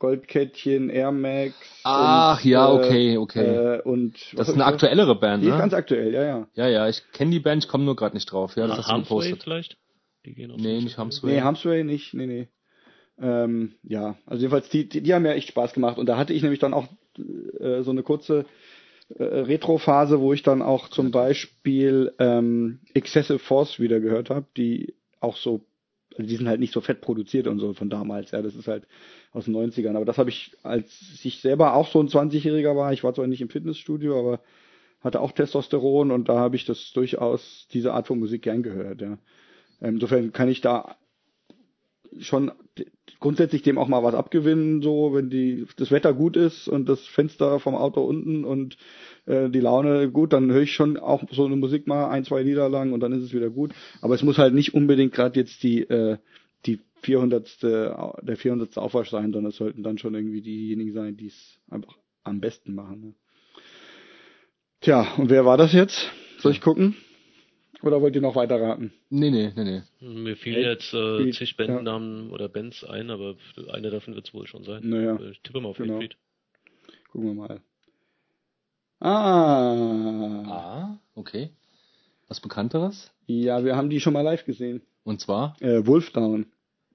Goldkettchen, 0.02 0.90
Air 0.90 1.12
Max. 1.12 1.54
Ach 1.84 2.42
und, 2.42 2.50
ja, 2.50 2.68
äh, 2.68 2.72
okay, 2.74 3.16
okay. 3.18 3.76
Äh, 3.76 3.82
und 3.82 4.16
das 4.34 4.48
ist 4.48 4.54
eine 4.54 4.64
aktuellere 4.64 5.14
Band, 5.14 5.44
die 5.44 5.46
ne? 5.46 5.54
ist 5.54 5.60
ganz 5.60 5.74
aktuell, 5.74 6.12
ja, 6.12 6.24
ja. 6.24 6.48
Ja, 6.54 6.66
ja, 6.66 6.88
ich 6.88 7.04
kenne 7.12 7.30
die 7.30 7.38
Band, 7.38 7.62
ich 7.62 7.70
komme 7.70 7.84
nur 7.84 7.94
gerade 7.94 8.16
nicht 8.16 8.26
drauf. 8.26 8.56
Ja, 8.56 8.66
das 8.66 8.78
hast 8.78 8.90
du 8.90 8.96
gepostet. 8.96 9.44
vielleicht? 9.44 9.76
Die 10.26 10.34
gehen 10.34 10.52
nee, 10.56 10.80
nicht 10.80 10.98
Hamsway. 10.98 11.30
Nee, 11.30 11.40
Hamsway 11.42 11.84
nicht, 11.84 12.14
nee, 12.14 12.26
nee. 12.26 12.48
Ähm, 13.20 13.76
ja, 13.84 14.16
also 14.26 14.40
jedenfalls, 14.40 14.68
die, 14.70 14.88
die, 14.88 15.02
die 15.02 15.14
haben 15.14 15.24
ja 15.24 15.34
echt 15.34 15.48
Spaß 15.48 15.72
gemacht. 15.72 15.98
Und 15.98 16.06
da 16.06 16.16
hatte 16.16 16.32
ich 16.32 16.42
nämlich 16.42 16.58
dann 16.58 16.74
auch 16.74 16.88
äh, 17.60 17.82
so 17.82 17.92
eine 17.92 18.02
kurze 18.02 18.44
äh, 19.16 19.22
Retro-Phase, 19.22 20.18
wo 20.18 20.32
ich 20.32 20.42
dann 20.42 20.62
auch 20.62 20.88
zum 20.88 21.12
Beispiel 21.12 22.12
ähm, 22.18 22.80
Excessive 22.92 23.38
Force 23.38 23.78
wieder 23.78 24.00
gehört 24.00 24.30
habe, 24.30 24.46
die 24.56 24.96
auch 25.20 25.36
so, 25.36 25.60
also 26.18 26.28
die 26.28 26.36
sind 26.36 26.48
halt 26.48 26.60
nicht 26.60 26.72
so 26.72 26.80
fett 26.80 27.00
produziert 27.00 27.46
und 27.46 27.58
so 27.58 27.72
von 27.72 27.90
damals, 27.90 28.30
ja, 28.30 28.42
das 28.42 28.54
ist 28.54 28.68
halt 28.68 28.86
aus 29.32 29.46
den 29.46 29.54
90ern. 29.54 29.96
Aber 29.96 30.04
das 30.04 30.18
habe 30.18 30.30
ich, 30.30 30.52
als 30.62 31.20
ich 31.22 31.40
selber 31.40 31.74
auch 31.74 31.88
so 31.88 32.00
ein 32.00 32.08
20-Jähriger 32.08 32.76
war, 32.76 32.92
ich 32.92 33.04
war 33.04 33.14
zwar 33.14 33.26
nicht 33.26 33.40
im 33.40 33.48
Fitnessstudio, 33.48 34.18
aber 34.18 34.40
hatte 35.02 35.20
auch 35.20 35.32
Testosteron 35.32 36.10
und 36.10 36.28
da 36.28 36.38
habe 36.38 36.56
ich 36.56 36.64
das 36.64 36.92
durchaus, 36.92 37.66
diese 37.72 37.92
Art 37.92 38.06
von 38.06 38.18
Musik 38.18 38.42
gern 38.42 38.62
gehört, 38.62 39.00
ja. 39.00 39.18
Insofern 39.80 40.32
kann 40.32 40.48
ich 40.48 40.60
da 40.60 40.96
schon 42.20 42.52
grundsätzlich 43.20 43.62
dem 43.62 43.78
auch 43.78 43.88
mal 43.88 44.02
was 44.02 44.14
abgewinnen, 44.14 44.82
so 44.82 45.14
wenn 45.14 45.30
die 45.30 45.66
das 45.76 45.90
Wetter 45.90 46.12
gut 46.12 46.36
ist 46.36 46.68
und 46.68 46.88
das 46.88 47.06
Fenster 47.06 47.60
vom 47.60 47.74
Auto 47.74 48.02
unten 48.02 48.44
und 48.44 48.76
äh, 49.26 49.48
die 49.48 49.60
Laune 49.60 50.10
gut, 50.10 50.32
dann 50.32 50.50
höre 50.50 50.62
ich 50.62 50.72
schon 50.72 50.96
auch 50.96 51.22
so 51.30 51.44
eine 51.44 51.56
Musik 51.56 51.86
mal 51.86 52.08
ein, 52.08 52.24
zwei 52.24 52.42
Lieder 52.42 52.68
lang 52.68 52.92
und 52.92 53.00
dann 53.00 53.12
ist 53.12 53.22
es 53.22 53.34
wieder 53.34 53.50
gut. 53.50 53.72
Aber 54.00 54.14
es 54.14 54.22
muss 54.22 54.38
halt 54.38 54.54
nicht 54.54 54.74
unbedingt 54.74 55.12
gerade 55.12 55.38
jetzt 55.38 55.62
die 55.62 55.82
äh, 55.82 56.18
die 56.66 56.80
400. 57.02 57.62
der 57.62 58.36
400. 58.36 58.78
Aufwasch 58.78 59.10
sein, 59.10 59.32
sondern 59.32 59.50
es 59.50 59.56
sollten 59.56 59.82
dann 59.82 59.98
schon 59.98 60.14
irgendwie 60.14 60.42
diejenigen 60.42 60.92
sein, 60.92 61.16
die 61.16 61.26
es 61.26 61.58
einfach 61.68 61.96
am 62.22 62.40
besten 62.40 62.74
machen. 62.74 63.00
Ne? 63.00 63.14
Tja, 64.80 65.06
und 65.16 65.30
wer 65.30 65.44
war 65.44 65.56
das 65.56 65.72
jetzt? 65.72 66.10
Soll 66.38 66.52
ich 66.52 66.60
gucken? 66.60 66.96
Oder 67.82 68.00
wollt 68.00 68.14
ihr 68.14 68.20
noch 68.20 68.36
weiter 68.36 68.60
raten? 68.60 68.92
Nee, 69.10 69.30
nee, 69.30 69.52
nee, 69.56 69.64
nee. 69.64 69.82
Mir 70.00 70.36
fielen 70.36 70.62
jetzt 70.62 70.94
äh, 70.94 71.30
zig 71.32 71.56
Bandnamen 71.56 72.28
ja. 72.28 72.32
oder 72.32 72.48
Bands 72.48 72.84
ein, 72.84 73.10
aber 73.10 73.34
eine 73.72 73.90
davon 73.90 74.14
wird 74.14 74.28
es 74.28 74.34
wohl 74.34 74.46
schon 74.46 74.62
sein. 74.62 74.88
Naja. 74.88 75.18
Ich 75.30 75.40
tippe 75.40 75.60
mal 75.60 75.68
auf 75.70 75.78
genau. 75.78 75.94
Hatebreed. 75.94 76.16
Gucken 77.10 77.28
wir 77.28 77.34
mal. 77.34 77.60
Ah. 79.00 80.44
Ah, 80.46 80.98
okay. 81.16 81.50
Was 82.28 82.40
Bekannteres? 82.40 83.10
Ja, 83.26 83.64
wir 83.64 83.74
haben 83.74 83.90
die 83.90 84.00
schon 84.00 84.12
mal 84.12 84.22
live 84.22 84.44
gesehen. 84.44 84.82
Und 85.02 85.20
zwar? 85.20 85.56
Äh, 85.60 85.84
Wolfdown. 85.86 86.46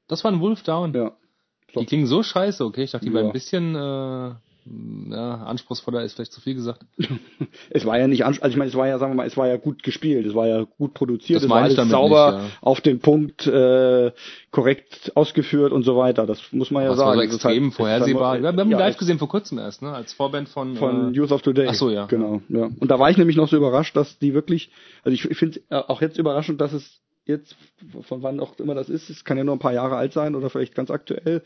Das 0.08 0.24
war 0.24 0.32
ein 0.32 0.40
Wolfdown? 0.40 0.94
Ja. 0.94 1.18
Die 1.76 1.86
klingen 1.86 2.08
so 2.08 2.24
scheiße, 2.24 2.64
okay? 2.64 2.84
Ich 2.84 2.92
dachte, 2.92 3.06
die 3.06 3.12
ja. 3.12 3.18
wären 3.18 3.28
ein 3.28 3.34
bisschen 3.34 3.76
äh, 3.76 4.36
ja, 5.10 5.36
anspruchsvoller 5.36 6.04
ist 6.04 6.14
vielleicht 6.16 6.34
zu 6.34 6.42
viel 6.42 6.56
gesagt. 6.56 6.82
es 7.70 7.86
war 7.86 7.98
ja 8.00 8.08
nicht 8.08 8.26
anspruchsvoll, 8.26 8.46
also 8.46 8.54
ich 8.54 8.58
meine, 8.58 8.70
es 8.70 8.76
war 8.76 8.88
ja, 8.88 9.00
sagen 9.00 9.12
wir 9.14 9.18
mal, 9.18 9.28
es 9.28 9.38
war 9.38 9.48
ja 9.48 9.58
gut 9.58 9.84
gespielt, 9.84 10.26
es 10.26 10.36
war 10.36 10.48
ja 10.48 10.64
gut 10.64 10.94
produziert, 10.94 11.38
das 11.38 11.44
es 11.44 11.50
war 11.50 11.64
alles 11.64 11.76
sauber 11.76 12.32
nicht, 12.34 12.44
ja. 12.44 12.58
auf 12.62 12.82
den 12.82 13.00
Punkt 13.00 13.48
äh, 13.48 14.12
korrekt 14.52 15.12
ausgeführt 15.16 15.72
und 15.72 15.84
so 15.84 15.98
weiter. 15.98 16.26
Das 16.26 16.42
muss 16.52 16.72
man 16.72 16.84
ja 16.84 16.90
Was 16.92 16.98
sagen. 16.98 17.10
War 17.10 17.16
so 17.16 17.22
extrem 17.22 17.64
halt, 17.66 17.74
vorhersehbar. 17.74 18.42
Wir 18.42 18.48
haben 18.50 18.72
ja, 18.72 18.80
live 18.80 18.98
gesehen 18.98 19.20
vor 19.20 19.30
kurzem 19.30 19.58
erst, 19.60 19.82
ne? 19.82 19.92
Als 19.94 20.14
Vorband 20.14 20.50
von 20.50 20.76
von 20.76 21.14
äh, 21.14 21.18
Youth 21.18 21.32
of 21.32 21.42
Today. 21.42 21.68
Ach 21.70 21.76
so, 21.76 21.90
ja. 21.90 22.06
Genau, 22.06 22.42
ja. 22.50 22.70
Und 22.80 22.90
da 22.90 23.00
war 23.00 23.10
ich 23.10 23.18
nämlich 23.18 23.38
noch 23.38 23.48
so 23.48 23.58
überrascht, 23.58 23.96
dass 23.96 24.20
die 24.20 24.34
wirklich, 24.34 24.72
also 25.04 25.14
ich, 25.14 25.30
ich 25.30 25.38
finde 25.38 25.62
auch 25.70 26.02
jetzt 26.02 26.18
überraschend, 26.18 26.62
dass 26.62 26.74
es 26.74 27.02
jetzt 27.26 27.56
von 28.02 28.24
wann 28.24 28.40
auch 28.40 28.58
immer 28.60 28.76
das 28.76 28.90
ist, 28.90 29.10
es 29.10 29.26
kann 29.26 29.38
ja 29.38 29.44
nur 29.44 29.56
ein 29.56 29.60
paar 29.60 29.74
Jahre 29.74 29.98
alt 29.98 30.14
sein 30.14 30.36
oder 30.36 30.50
vielleicht 30.50 30.76
ganz 30.76 30.90
aktuell 30.90 31.44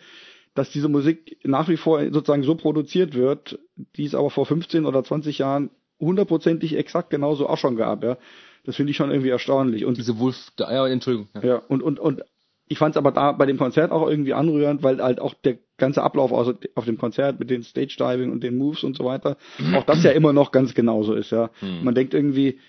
dass 0.54 0.70
diese 0.72 0.90
Musik 0.90 1.38
nach 1.44 1.70
wie 1.70 1.78
vor 1.78 2.02
sozusagen 2.12 2.44
so 2.44 2.56
produziert 2.56 3.14
wird, 3.14 3.60
die 3.96 4.06
es 4.06 4.16
aber 4.16 4.30
vor 4.30 4.46
15 4.46 4.86
oder 4.86 5.04
20 5.04 5.38
Jahren 5.38 5.70
hundertprozentig 6.00 6.76
exakt 6.76 7.10
genauso 7.10 7.48
auch 7.48 7.58
schon 7.58 7.78
gab, 7.78 8.04
ja. 8.04 8.18
Das 8.64 8.76
finde 8.76 8.92
ich 8.92 8.98
schon 8.98 9.10
irgendwie 9.10 9.30
erstaunlich. 9.30 9.86
Und 9.86 9.98
diese 9.98 10.20
Wolf, 10.20 10.52
ja, 10.60 10.86
Entschuldigung. 10.88 11.30
Ja, 11.36 11.44
ja 11.44 11.56
und, 11.68 11.82
und, 11.82 12.00
und 12.00 12.22
ich 12.68 12.78
fand 12.78 12.96
es 12.96 12.98
aber 12.98 13.12
da 13.12 13.32
bei 13.32 13.46
dem 13.46 13.58
Konzert 13.58 13.92
auch 13.92 14.08
irgendwie 14.08 14.34
anrührend, 14.34 14.84
weil 14.84 15.02
halt 15.02 15.20
auch 15.20 15.34
der 15.34 15.58
ganze 15.78 16.04
Ablauf 16.04 16.32
auf 16.32 16.86
dem 16.86 16.98
Konzert 16.98 17.40
mit 17.40 17.50
den 17.50 17.64
Stage 17.64 17.96
Diving 17.98 18.32
und 18.32 18.44
den 18.44 18.58
Moves 18.58 18.84
und 18.84 18.96
so 18.96 19.04
weiter, 19.04 19.38
auch 19.76 19.84
das 19.84 20.04
ja 20.04 20.12
immer 20.12 20.32
noch 20.32 20.52
ganz 20.52 20.74
genauso 20.74 21.14
ist, 21.14 21.32
ja. 21.32 21.50
Hm. 21.60 21.84
Man 21.84 21.96
denkt 21.96 22.14
irgendwie, 22.14 22.60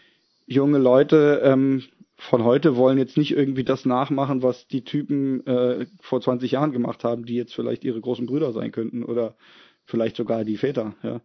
junge 0.47 0.79
Leute 0.79 1.43
ähm, 1.45 1.85
von 2.29 2.45
heute 2.45 2.77
wollen 2.77 2.99
jetzt 2.99 3.17
nicht 3.17 3.33
irgendwie 3.33 3.65
das 3.65 3.85
nachmachen, 3.85 4.43
was 4.43 4.67
die 4.69 4.85
Typen 4.85 5.47
äh, 5.47 5.87
vor 6.01 6.21
20 6.21 6.53
Jahren 6.53 6.73
gemacht 6.73 7.05
haben, 7.05 7.25
die 7.25 7.35
jetzt 7.35 7.55
vielleicht 7.55 7.85
ihre 7.85 8.01
großen 8.01 8.27
Brüder 8.27 8.53
sein 8.53 8.73
könnten 8.73 9.03
oder 9.03 9.37
vielleicht 9.85 10.17
sogar 10.17 10.45
die 10.45 10.57
Väter. 10.57 10.95
Ja. 11.03 11.21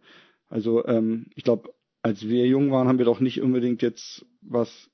Also 0.48 0.84
ähm, 0.86 1.26
ich 1.34 1.44
glaube, 1.44 1.72
als 2.02 2.28
wir 2.28 2.46
jung 2.46 2.70
waren, 2.70 2.88
haben 2.88 2.98
wir 2.98 3.04
doch 3.04 3.20
nicht 3.20 3.40
unbedingt 3.40 3.82
jetzt 3.82 4.26
was 4.40 4.90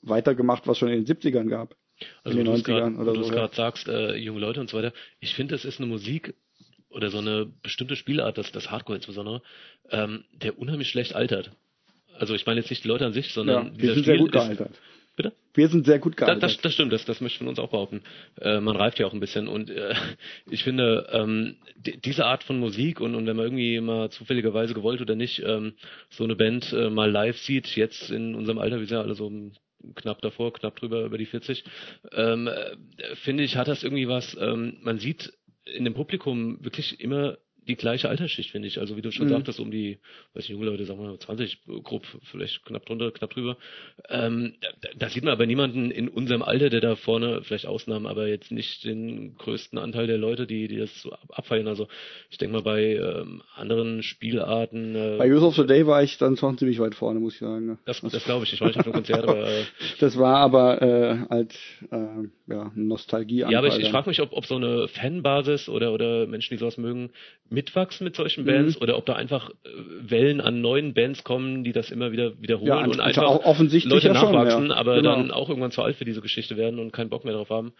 weitergemacht, 0.00 0.66
was 0.66 0.78
schon 0.78 0.88
in 0.88 1.04
den 1.04 1.16
70ern 1.16 1.48
gab. 1.48 1.76
Also 2.24 2.38
in 2.38 2.44
den 2.44 2.54
90ern 2.54 2.94
grad, 2.94 2.98
oder 2.98 3.14
so. 3.14 3.28
Du 3.28 3.34
gerade 3.34 3.54
sagst, 3.54 3.88
äh, 3.88 4.16
junge 4.16 4.40
Leute 4.40 4.60
und 4.60 4.70
so 4.70 4.78
weiter. 4.78 4.92
Ich 5.20 5.34
finde, 5.34 5.54
das 5.54 5.64
ist 5.64 5.80
eine 5.80 5.88
Musik, 5.88 6.34
oder 6.88 7.10
so 7.10 7.18
eine 7.18 7.46
bestimmte 7.62 7.96
Spielart, 7.96 8.38
das, 8.38 8.52
das 8.52 8.70
Hardcore 8.70 8.96
insbesondere, 8.96 9.42
ähm, 9.90 10.24
der 10.32 10.58
unheimlich 10.58 10.88
schlecht 10.88 11.14
altert. 11.14 11.50
Also 12.18 12.34
ich 12.34 12.46
meine 12.46 12.60
jetzt 12.60 12.70
nicht 12.70 12.84
die 12.84 12.88
Leute 12.88 13.06
an 13.06 13.12
sich, 13.12 13.32
sondern 13.32 13.66
ja, 13.66 13.70
dieser 13.72 13.94
sind 13.94 14.04
Stil 14.04 14.14
sehr 14.14 14.18
gut 14.18 14.32
gealtert. 14.32 14.78
Bitte? 15.14 15.34
Wir 15.54 15.68
sind 15.68 15.84
sehr 15.84 15.98
gut 15.98 16.16
gealtert. 16.16 16.42
Das, 16.42 16.56
das 16.58 16.72
stimmt, 16.72 16.92
das, 16.92 17.04
das 17.04 17.20
möchte 17.20 17.34
ich 17.34 17.38
von 17.38 17.48
uns 17.48 17.58
auch 17.58 17.70
behaupten. 17.70 18.02
Äh, 18.40 18.60
man 18.60 18.76
reift 18.76 18.98
ja 18.98 19.06
auch 19.06 19.12
ein 19.12 19.20
bisschen 19.20 19.46
und 19.48 19.68
äh, 19.70 19.94
ich 20.50 20.64
finde, 20.64 21.08
ähm, 21.12 21.56
diese 21.76 22.24
Art 22.24 22.42
von 22.42 22.58
Musik 22.58 23.00
und, 23.00 23.14
und 23.14 23.26
wenn 23.26 23.36
man 23.36 23.46
irgendwie 23.46 23.80
mal 23.80 24.10
zufälligerweise 24.10 24.72
gewollt 24.72 25.00
oder 25.00 25.14
nicht 25.14 25.42
ähm, 25.44 25.74
so 26.08 26.24
eine 26.24 26.36
Band 26.36 26.72
äh, 26.72 26.88
mal 26.88 27.10
live 27.10 27.38
sieht, 27.38 27.76
jetzt 27.76 28.10
in 28.10 28.34
unserem 28.34 28.58
Alter, 28.58 28.78
wir 28.78 28.86
sind 28.86 28.96
ja 28.96 29.02
alle 29.02 29.14
so 29.14 29.30
knapp 29.94 30.22
davor, 30.22 30.52
knapp 30.52 30.76
drüber 30.76 31.04
über 31.04 31.18
die 31.18 31.26
40, 31.26 31.64
ähm, 32.12 32.46
äh, 32.46 32.76
finde 33.16 33.42
ich, 33.42 33.56
hat 33.56 33.68
das 33.68 33.82
irgendwie 33.82 34.08
was, 34.08 34.36
ähm, 34.40 34.78
man 34.82 34.98
sieht 34.98 35.32
in 35.64 35.84
dem 35.84 35.94
Publikum 35.94 36.64
wirklich 36.64 37.00
immer 37.00 37.36
die 37.68 37.76
gleiche 37.76 38.08
Altersschicht, 38.08 38.50
finde 38.50 38.68
ich. 38.68 38.78
Also 38.78 38.96
wie 38.96 39.02
du 39.02 39.12
schon 39.12 39.26
mhm. 39.26 39.32
sagtest, 39.32 39.60
um 39.60 39.70
die, 39.70 39.98
weiß 40.34 40.44
ich, 40.44 40.50
junge 40.50 40.66
Leute, 40.66 40.84
sagen 40.84 41.00
wir 41.00 41.10
mal 41.10 41.18
20, 41.18 41.58
grob, 41.82 42.04
vielleicht 42.24 42.64
knapp 42.64 42.86
drunter, 42.86 43.10
knapp 43.12 43.30
drüber. 43.30 43.56
Ähm, 44.08 44.54
da, 44.80 44.88
da, 44.96 45.08
sieht 45.08 45.22
man 45.22 45.32
aber 45.32 45.46
niemanden 45.46 45.90
in 45.90 46.08
unserem 46.08 46.42
Alter, 46.42 46.70
der 46.70 46.80
da 46.80 46.96
vorne, 46.96 47.42
vielleicht 47.42 47.66
Ausnahmen, 47.66 48.06
aber 48.06 48.26
jetzt 48.26 48.50
nicht 48.50 48.84
den 48.84 49.36
größten 49.36 49.78
Anteil 49.78 50.06
der 50.06 50.18
Leute, 50.18 50.46
die, 50.46 50.66
die 50.66 50.76
das 50.76 51.02
so 51.02 51.12
abfeiern. 51.12 51.68
Also 51.68 51.88
ich 52.30 52.38
denke 52.38 52.56
mal 52.56 52.62
bei 52.62 52.96
ähm, 52.96 53.42
anderen 53.54 54.02
Spielarten. 54.02 54.96
Äh, 54.96 55.16
bei 55.18 55.32
Use 55.32 55.46
of 55.46 55.54
the 55.54 55.66
Day 55.66 55.86
war 55.86 56.02
ich 56.02 56.18
dann 56.18 56.36
schon 56.36 56.58
ziemlich 56.58 56.80
weit 56.80 56.94
vorne, 56.94 57.20
muss 57.20 57.34
ich 57.34 57.40
sagen. 57.40 57.78
Das, 57.84 58.00
das 58.00 58.24
glaube 58.24 58.44
ich. 58.44 58.52
Ich 58.52 58.60
war 58.60 58.68
nicht 58.68 58.78
auf 58.78 58.86
einem 58.86 58.94
Konzert, 58.94 59.22
aber 59.22 59.48
äh, 59.48 59.64
das 60.00 60.18
war 60.18 60.38
aber 60.38 60.82
äh, 60.82 61.18
halt 61.30 61.54
äh, 61.90 62.28
ja, 62.52 62.72
Nostalgie. 62.74 63.38
Ja, 63.38 63.58
aber 63.58 63.68
ich, 63.68 63.78
ich 63.78 63.90
frage 63.90 64.10
mich, 64.10 64.20
ob, 64.20 64.32
ob 64.32 64.46
so 64.46 64.56
eine 64.56 64.88
Fanbasis 64.88 65.68
oder 65.68 65.92
oder 65.92 66.26
Menschen, 66.26 66.54
die 66.54 66.58
sowas 66.58 66.76
mögen, 66.76 67.10
mitwachsen 67.52 68.04
mit 68.04 68.16
solchen 68.16 68.44
Bands 68.44 68.76
mhm. 68.76 68.82
oder 68.82 68.96
ob 68.96 69.06
da 69.06 69.14
einfach 69.14 69.50
äh, 69.50 69.68
Wellen 70.00 70.40
an 70.40 70.60
neuen 70.60 70.94
Bands 70.94 71.24
kommen, 71.24 71.64
die 71.64 71.72
das 71.72 71.90
immer 71.90 72.12
wieder 72.12 72.40
wiederholen 72.40 72.68
ja, 72.68 72.84
und 72.84 73.00
einfach 73.00 73.22
offensichtlich 73.22 73.92
Leute 73.92 74.08
ja 74.08 74.14
nachwachsen, 74.14 74.62
schon, 74.62 74.70
ja. 74.70 74.76
aber 74.76 74.96
genau. 74.96 75.16
dann 75.16 75.30
auch 75.30 75.48
irgendwann 75.48 75.70
zu 75.70 75.82
alt 75.82 75.96
für 75.96 76.04
diese 76.04 76.20
Geschichte 76.20 76.56
werden 76.56 76.78
und 76.78 76.92
keinen 76.92 77.10
Bock 77.10 77.24
mehr 77.24 77.34
drauf 77.34 77.50
haben. 77.50 77.72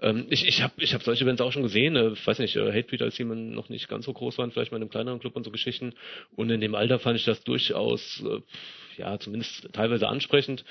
Ähm, 0.00 0.26
ich 0.28 0.46
ich 0.46 0.62
habe 0.62 0.74
ich 0.78 0.94
hab 0.94 1.02
solche 1.02 1.24
Bands 1.24 1.40
auch 1.40 1.52
schon 1.52 1.62
gesehen, 1.62 1.96
äh, 1.96 2.12
weiß 2.24 2.38
nicht, 2.40 2.56
äh, 2.56 2.72
Hatebreed, 2.72 3.02
als 3.02 3.14
die 3.14 3.24
noch 3.24 3.68
nicht 3.68 3.88
ganz 3.88 4.04
so 4.04 4.12
groß 4.12 4.38
waren, 4.38 4.50
vielleicht 4.50 4.72
mal 4.72 4.78
in 4.78 4.82
einem 4.82 4.90
kleineren 4.90 5.20
Club 5.20 5.36
und 5.36 5.44
so 5.44 5.50
Geschichten. 5.50 5.94
Und 6.34 6.50
in 6.50 6.60
dem 6.60 6.74
Alter 6.74 6.98
fand 6.98 7.18
ich 7.18 7.24
das 7.24 7.44
durchaus, 7.44 8.22
äh, 8.24 9.00
ja, 9.00 9.18
zumindest 9.18 9.72
teilweise 9.72 10.08
ansprechend. 10.08 10.64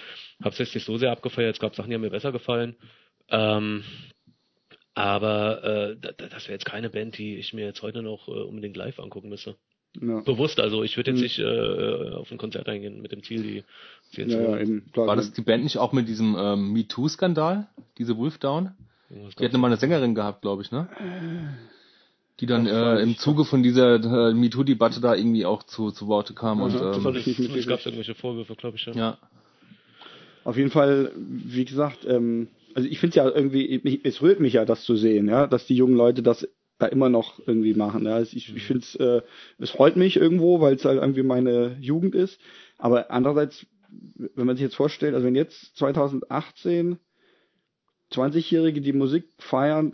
Hab's 0.44 0.58
jetzt 0.58 0.76
nicht 0.76 0.86
so 0.86 0.98
sehr 0.98 1.12
abgefeiert, 1.12 1.56
es 1.56 1.62
gab 1.62 1.76
Sachen, 1.76 1.90
die 1.90 1.96
haben 1.96 2.02
mir 2.02 2.10
besser 2.10 2.32
gefallen. 2.32 2.76
Ähm, 3.30 3.84
aber 4.96 5.64
äh, 5.64 5.98
das 6.18 6.44
wäre 6.46 6.54
jetzt 6.54 6.66
keine 6.66 6.90
Band, 6.90 7.18
die 7.18 7.36
ich 7.36 7.54
mir 7.54 7.66
jetzt 7.66 7.82
heute 7.82 8.02
noch 8.02 8.28
äh, 8.28 8.32
unbedingt 8.32 8.78
live 8.78 9.00
angucken 9.00 9.30
müsste. 9.30 9.56
Ja. 10.00 10.22
Bewusst, 10.22 10.60
also 10.60 10.84
ich 10.84 10.98
würde 10.98 11.12
jetzt 11.12 11.20
hm. 11.20 11.24
nicht 11.24 11.40
äh, 11.40 12.16
auf 12.16 12.32
ein 12.32 12.38
Konzert 12.38 12.68
eingehen 12.68 13.02
mit 13.02 13.12
dem 13.12 13.24
Ziel, 13.24 13.44
die 13.44 13.64
ja, 14.22 14.26
ja, 14.26 14.58
eben, 14.60 14.84
War 14.96 15.16
das 15.16 15.34
die 15.34 15.42
Band 15.42 15.64
nicht 15.64 15.78
auch 15.78 15.92
mit 15.92 16.08
diesem 16.08 16.36
ähm, 16.38 16.74
MeToo-Skandal, 16.74 17.68
diese 17.98 18.18
Wolfdown? 18.18 18.72
Die 19.10 19.46
hatten 19.46 19.60
mal 19.60 19.68
eine 19.68 19.78
Sängerin 19.78 20.16
gehabt, 20.16 20.42
glaube 20.42 20.64
ich, 20.64 20.72
ne? 20.72 20.88
Die 22.40 22.48
dann 22.48 22.66
äh, 22.66 23.00
im 23.00 23.18
Zuge 23.18 23.46
von 23.46 23.62
dieser 23.62 23.96
äh, 23.96 24.34
MeToo-Debatte 24.34 25.02
da 25.02 25.14
irgendwie 25.14 25.46
auch 25.46 25.62
zu, 25.64 25.92
zu 25.92 26.08
Worte 26.08 26.34
kam. 26.34 26.60
Ja, 26.60 26.66
und, 26.66 26.74
ähm, 26.74 27.14
das, 27.14 27.26
das 27.26 27.68
gab 27.68 27.86
irgendwelche 27.86 28.16
Vorwürfe, 28.16 28.56
glaube 28.56 28.78
ich. 28.78 28.86
Ja. 28.88 28.94
ja. 28.94 29.18
Auf 30.44 30.58
jeden 30.58 30.72
Fall, 30.72 31.12
wie 31.16 31.66
gesagt, 31.66 32.06
ähm, 32.06 32.48
also 32.76 32.88
ich 32.88 33.00
finde 33.00 33.10
es 33.12 33.16
ja 33.16 33.30
irgendwie, 33.30 34.02
es 34.04 34.22
rührt 34.22 34.40
mich 34.40 34.54
ja, 34.54 34.66
das 34.66 34.84
zu 34.84 34.96
sehen, 34.96 35.28
ja, 35.28 35.48
dass 35.48 35.68
die 35.68 35.76
jungen 35.76 35.96
Leute 35.96 36.24
das 36.24 36.48
da 36.80 36.88
immer 36.88 37.10
noch 37.10 37.40
irgendwie 37.46 37.74
machen. 37.74 38.06
Ja. 38.06 38.22
Ich, 38.22 38.36
ich 38.36 38.64
finde 38.64 38.84
es, 38.84 38.96
äh, 38.96 39.22
es 39.60 39.70
freut 39.70 39.96
mich 39.96 40.18
irgendwo, 40.18 40.60
weil 40.60 40.76
es 40.76 40.86
halt 40.86 41.02
irgendwie 41.02 41.24
meine 41.24 41.78
Jugend 41.80 42.16
ist. 42.16 42.40
Aber 42.78 43.12
andererseits, 43.12 43.66
wenn 44.36 44.46
man 44.46 44.56
sich 44.56 44.64
jetzt 44.64 44.76
vorstellt, 44.76 45.14
also 45.14 45.26
wenn 45.26 45.36
jetzt 45.36 45.76
2018 45.78 46.98
20-Jährige 48.12 48.82
die 48.82 48.94
Musik 48.94 49.26
feiern, 49.40 49.94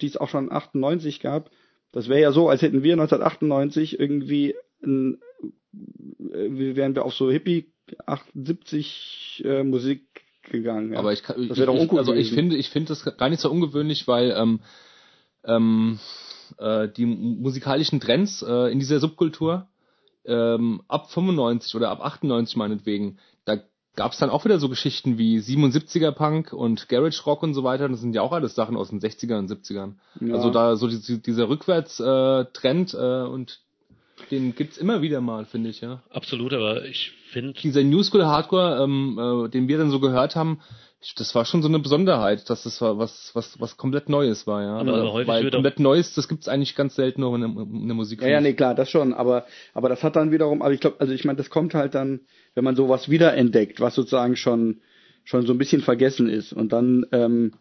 die 0.00 0.06
es 0.06 0.16
auch 0.16 0.28
schon 0.28 0.50
98 0.50 1.20
gab, 1.20 1.50
das 1.92 2.08
wäre 2.08 2.20
ja 2.20 2.32
so, 2.32 2.48
als 2.48 2.62
hätten 2.62 2.82
wir 2.82 2.94
1998 2.94 4.00
irgendwie, 4.00 4.56
ein, 4.82 5.20
irgendwie 6.18 6.74
wären 6.74 6.94
wir 6.94 7.04
auf 7.04 7.14
so 7.14 7.30
Hippie 7.30 7.72
78 8.06 9.42
äh, 9.44 9.62
Musik 9.62 10.23
gegangen. 10.50 10.92
Ja. 10.92 10.98
Aber 10.98 11.12
ich 11.12 11.22
kann, 11.22 11.48
doch 11.48 11.74
uncool. 11.74 11.98
Also 11.98 12.14
ich 12.14 12.32
finde, 12.32 12.56
ich 12.56 12.70
finde 12.70 12.88
das 12.88 13.04
gar 13.16 13.28
nicht 13.28 13.40
so 13.40 13.50
ungewöhnlich, 13.50 14.06
weil 14.06 14.34
ähm, 14.36 14.60
ähm, 15.44 15.98
äh, 16.58 16.88
die 16.88 17.06
musikalischen 17.06 18.00
Trends 18.00 18.42
äh, 18.42 18.70
in 18.70 18.78
dieser 18.78 19.00
Subkultur 19.00 19.68
ähm, 20.24 20.82
ab 20.88 21.10
95 21.10 21.74
oder 21.74 21.90
ab 21.90 22.00
98 22.00 22.56
meinetwegen, 22.56 23.18
da 23.44 23.58
gab's 23.96 24.18
dann 24.18 24.30
auch 24.30 24.44
wieder 24.44 24.58
so 24.58 24.68
Geschichten 24.68 25.18
wie 25.18 25.38
77er 25.38 26.12
Punk 26.12 26.52
und 26.52 26.88
Garage 26.88 27.22
Rock 27.24 27.42
und 27.42 27.54
so 27.54 27.62
weiter. 27.62 27.88
Das 27.88 28.00
sind 28.00 28.14
ja 28.14 28.22
auch 28.22 28.32
alles 28.32 28.54
Sachen 28.54 28.76
aus 28.76 28.90
den 28.90 29.00
60ern 29.00 29.38
und 29.38 29.50
70ern. 29.50 29.94
Ja. 30.20 30.34
Also 30.34 30.50
da 30.50 30.76
so 30.76 30.88
die, 30.88 31.22
dieser 31.22 31.48
Rückwärtstrend 31.48 32.94
äh, 32.94 33.22
äh, 33.22 33.26
und 33.26 33.60
den 34.34 34.54
gibt's 34.54 34.78
immer 34.78 35.02
wieder 35.02 35.20
mal, 35.20 35.44
finde 35.44 35.70
ich, 35.70 35.80
ja. 35.80 36.02
Absolut, 36.10 36.52
aber 36.52 36.84
ich 36.84 37.12
finde. 37.30 37.54
Dieser 37.54 37.82
New 37.82 38.02
School 38.02 38.24
Hardcore, 38.24 38.82
ähm, 38.82 39.18
äh, 39.18 39.48
den 39.48 39.68
wir 39.68 39.78
dann 39.78 39.90
so 39.90 40.00
gehört 40.00 40.36
haben, 40.36 40.60
das 41.16 41.34
war 41.34 41.44
schon 41.44 41.62
so 41.62 41.68
eine 41.68 41.78
Besonderheit, 41.78 42.48
dass 42.48 42.62
das 42.62 42.80
war 42.80 42.98
was, 42.98 43.30
was, 43.34 43.60
was 43.60 43.76
komplett 43.76 44.08
Neues 44.08 44.46
war, 44.46 44.62
ja. 44.62 44.76
Aber, 44.76 44.94
aber 44.94 45.12
häufig 45.12 45.28
Weil 45.28 45.50
komplett 45.50 45.78
Neues, 45.78 46.14
das 46.14 46.28
gibt's 46.28 46.48
eigentlich 46.48 46.74
ganz 46.74 46.94
selten 46.94 47.20
noch 47.20 47.34
in 47.34 47.40
der, 47.42 47.50
in 47.50 47.86
der 47.86 47.94
Musik. 47.94 48.22
Ja, 48.22 48.28
ja, 48.28 48.40
nee, 48.40 48.54
klar, 48.54 48.74
das 48.74 48.90
schon, 48.90 49.12
aber, 49.12 49.44
aber 49.74 49.88
das 49.88 50.02
hat 50.02 50.16
dann 50.16 50.32
wiederum, 50.32 50.62
aber 50.62 50.72
ich 50.72 50.80
glaube, 50.80 50.96
also 51.00 51.12
ich 51.12 51.24
meine, 51.24 51.36
das 51.36 51.50
kommt 51.50 51.74
halt 51.74 51.94
dann, 51.94 52.20
wenn 52.54 52.64
man 52.64 52.76
sowas 52.76 53.10
wiederentdeckt, 53.10 53.80
was 53.80 53.94
sozusagen 53.94 54.36
schon, 54.36 54.80
schon 55.24 55.46
so 55.46 55.52
ein 55.52 55.58
bisschen 55.58 55.82
vergessen 55.82 56.28
ist 56.28 56.52
und 56.52 56.72
dann, 56.72 57.04
ähm, 57.12 57.52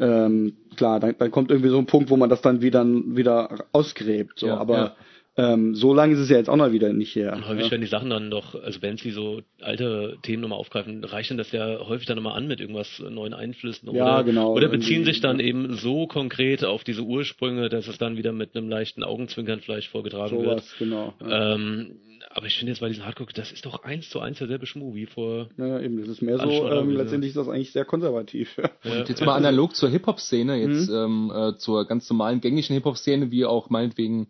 ähm, 0.00 0.56
klar, 0.76 0.98
dann, 1.00 1.14
dann 1.16 1.30
kommt 1.30 1.50
irgendwie 1.50 1.70
so 1.70 1.78
ein 1.78 1.86
Punkt, 1.86 2.10
wo 2.10 2.16
man 2.16 2.30
das 2.30 2.40
dann 2.40 2.60
wieder, 2.60 2.84
wieder 2.84 3.66
ausgräbt, 3.72 4.40
so, 4.40 4.48
ja, 4.48 4.56
aber, 4.56 4.76
ja 4.76 4.96
ähm, 5.38 5.76
so 5.76 5.94
lange 5.94 6.14
ist 6.14 6.18
es 6.18 6.28
ja 6.28 6.36
jetzt 6.36 6.50
auch 6.50 6.56
noch 6.56 6.72
wieder 6.72 6.92
nicht 6.92 7.14
her. 7.14 7.32
Und 7.32 7.46
häufig 7.46 7.66
ja. 7.66 7.70
werden 7.70 7.82
die 7.82 7.86
Sachen 7.86 8.10
dann 8.10 8.28
doch, 8.28 8.56
also 8.60 8.82
wenn 8.82 8.96
sie 8.96 9.12
so 9.12 9.40
alte 9.60 10.18
Themen 10.22 10.42
nochmal 10.42 10.58
aufgreifen, 10.58 11.04
reichen 11.04 11.38
das 11.38 11.52
ja 11.52 11.78
häufig 11.86 12.08
dann 12.08 12.16
nochmal 12.16 12.36
an 12.36 12.48
mit 12.48 12.60
irgendwas 12.60 13.00
neuen 13.08 13.34
Einflüssen. 13.34 13.94
Ja, 13.94 14.16
oder, 14.16 14.24
genau. 14.24 14.52
Oder 14.52 14.68
beziehen 14.68 15.04
sich 15.04 15.20
dann 15.20 15.38
eben 15.38 15.76
so 15.76 16.08
konkret 16.08 16.64
auf 16.64 16.82
diese 16.82 17.02
Ursprünge, 17.02 17.68
dass 17.68 17.86
es 17.86 17.98
dann 17.98 18.16
wieder 18.16 18.32
mit 18.32 18.56
einem 18.56 18.68
leichten 18.68 19.04
Augenzwinkern 19.04 19.60
vielleicht 19.60 19.88
vorgetragen 19.88 20.38
so 20.38 20.42
wird. 20.42 20.56
Was, 20.56 20.76
genau. 20.76 21.14
Ja. 21.20 21.54
Ähm, 21.54 22.00
aber 22.30 22.46
ich 22.46 22.58
finde 22.58 22.72
jetzt 22.72 22.80
bei 22.80 22.88
diesem 22.88 23.06
Hardcore, 23.06 23.30
das 23.32 23.52
ist 23.52 23.64
doch 23.64 23.84
eins 23.84 24.10
zu 24.10 24.18
eins 24.18 24.38
derselbe 24.38 24.66
Schmuh 24.66 24.94
wie 24.96 25.06
vor. 25.06 25.48
Ja, 25.56 25.78
eben, 25.80 26.00
das 26.00 26.08
ist 26.08 26.22
mehr 26.22 26.38
so, 26.38 26.68
ähm, 26.68 26.90
letztendlich 26.90 27.30
ist 27.30 27.36
das 27.36 27.48
eigentlich 27.48 27.70
sehr 27.70 27.84
konservativ. 27.84 28.56
Ja. 28.84 28.98
Und 29.00 29.08
jetzt 29.08 29.24
mal 29.24 29.36
analog 29.36 29.76
zur 29.76 29.88
Hip-Hop-Szene, 29.88 30.56
jetzt 30.56 30.90
mhm. 30.90 31.30
ähm, 31.30 31.32
äh, 31.34 31.56
zur 31.58 31.86
ganz 31.86 32.10
normalen 32.10 32.40
gängigen 32.40 32.74
Hip-Hop-Szene, 32.74 33.30
wie 33.30 33.44
auch 33.44 33.70
meinetwegen 33.70 34.28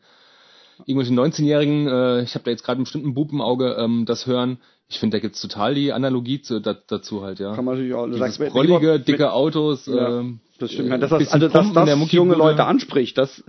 irgendwelchen 0.87 1.19
19-Jährigen, 1.19 1.89
äh, 1.89 2.23
ich 2.23 2.35
habe 2.35 2.45
da 2.45 2.51
jetzt 2.51 2.65
gerade 2.65 2.79
einen 2.79 2.85
bestimmten 2.85 3.15
Bub 3.15 3.33
im 3.33 3.41
Auge, 3.41 3.77
ähm, 3.79 4.05
das 4.07 4.27
hören. 4.27 4.59
Ich 4.89 4.99
finde, 4.99 5.19
da 5.19 5.21
gibt's 5.21 5.41
total 5.41 5.75
die 5.75 5.93
Analogie 5.93 6.41
zu, 6.41 6.61
da, 6.61 6.75
dazu 6.75 7.23
halt, 7.23 7.41
ja. 7.41 7.55
Kann 7.55 7.65
man 7.65 7.75
natürlich 7.75 7.95
auch. 7.95 8.07
Dieses 8.07 8.21
sagst, 8.21 8.53
prollige, 8.53 8.93
mit, 8.95 9.09
dicke 9.09 9.33
Autos. 9.33 9.87
Ja, 9.87 10.21
ähm, 10.21 10.41
das 10.59 10.73
stimmt. 10.73 10.91
Äh, 10.91 10.99
das, 10.99 11.11
das, 11.11 11.29
also, 11.29 11.49
dass 11.49 11.73
das 11.73 12.13
junge 12.13 12.35
Leute 12.35 12.65
anspricht, 12.65 13.19
das, 13.19 13.45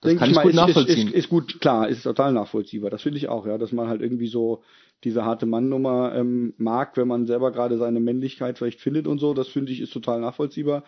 das 0.00 0.10
denke 0.10 0.26
ich 0.26 0.34
mal, 0.34 0.48
ist, 0.48 0.54
nachvollziehen. 0.54 1.08
Ist, 1.08 1.14
ist, 1.14 1.24
ist, 1.24 1.28
gut, 1.28 1.60
klar, 1.60 1.88
ist 1.88 2.04
total 2.04 2.32
nachvollziehbar. 2.32 2.90
Das 2.90 3.02
finde 3.02 3.18
ich 3.18 3.28
auch, 3.28 3.46
ja, 3.46 3.58
dass 3.58 3.72
man 3.72 3.88
halt 3.88 4.02
irgendwie 4.02 4.28
so 4.28 4.62
diese 5.02 5.24
harte 5.24 5.46
Mannnummer 5.46 6.14
ähm, 6.14 6.54
mag, 6.56 6.96
wenn 6.96 7.08
man 7.08 7.26
selber 7.26 7.52
gerade 7.52 7.76
seine 7.76 8.00
Männlichkeit 8.00 8.58
vielleicht 8.58 8.80
findet 8.80 9.06
und 9.06 9.18
so. 9.18 9.34
Das 9.34 9.48
finde 9.48 9.72
ich 9.72 9.80
ist 9.80 9.92
total 9.92 10.20
nachvollziehbar. 10.20 10.84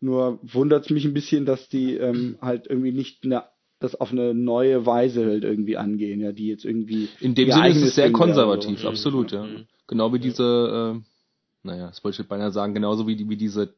Nur 0.00 0.38
wundert's 0.42 0.90
mich 0.90 1.04
ein 1.04 1.14
bisschen, 1.14 1.44
dass 1.44 1.68
die 1.68 1.96
ähm, 1.96 2.38
halt 2.40 2.66
irgendwie 2.68 2.92
nicht 2.92 3.24
eine 3.24 3.44
das 3.80 3.94
auf 3.94 4.10
eine 4.10 4.34
neue 4.34 4.86
Weise 4.86 5.24
halt 5.24 5.44
irgendwie 5.44 5.76
angehen, 5.76 6.20
ja, 6.20 6.32
die 6.32 6.48
jetzt 6.48 6.64
irgendwie. 6.64 7.08
In 7.20 7.34
dem 7.34 7.50
Sinne 7.50 7.68
ist 7.68 7.82
es 7.82 7.94
sehr 7.94 8.12
konservativ, 8.12 8.80
so. 8.80 8.88
absolut, 8.88 9.32
ja. 9.32 9.44
Mhm. 9.44 9.66
Genau 9.86 10.12
wie 10.12 10.18
diese, 10.18 10.96
äh, 10.96 11.66
naja, 11.66 11.86
das 11.88 12.02
wollte 12.04 12.22
ich 12.22 12.28
beinahe 12.28 12.50
sagen, 12.50 12.74
genauso 12.74 13.06
wie, 13.06 13.16
die, 13.16 13.28
wie 13.28 13.36
diese, 13.36 13.74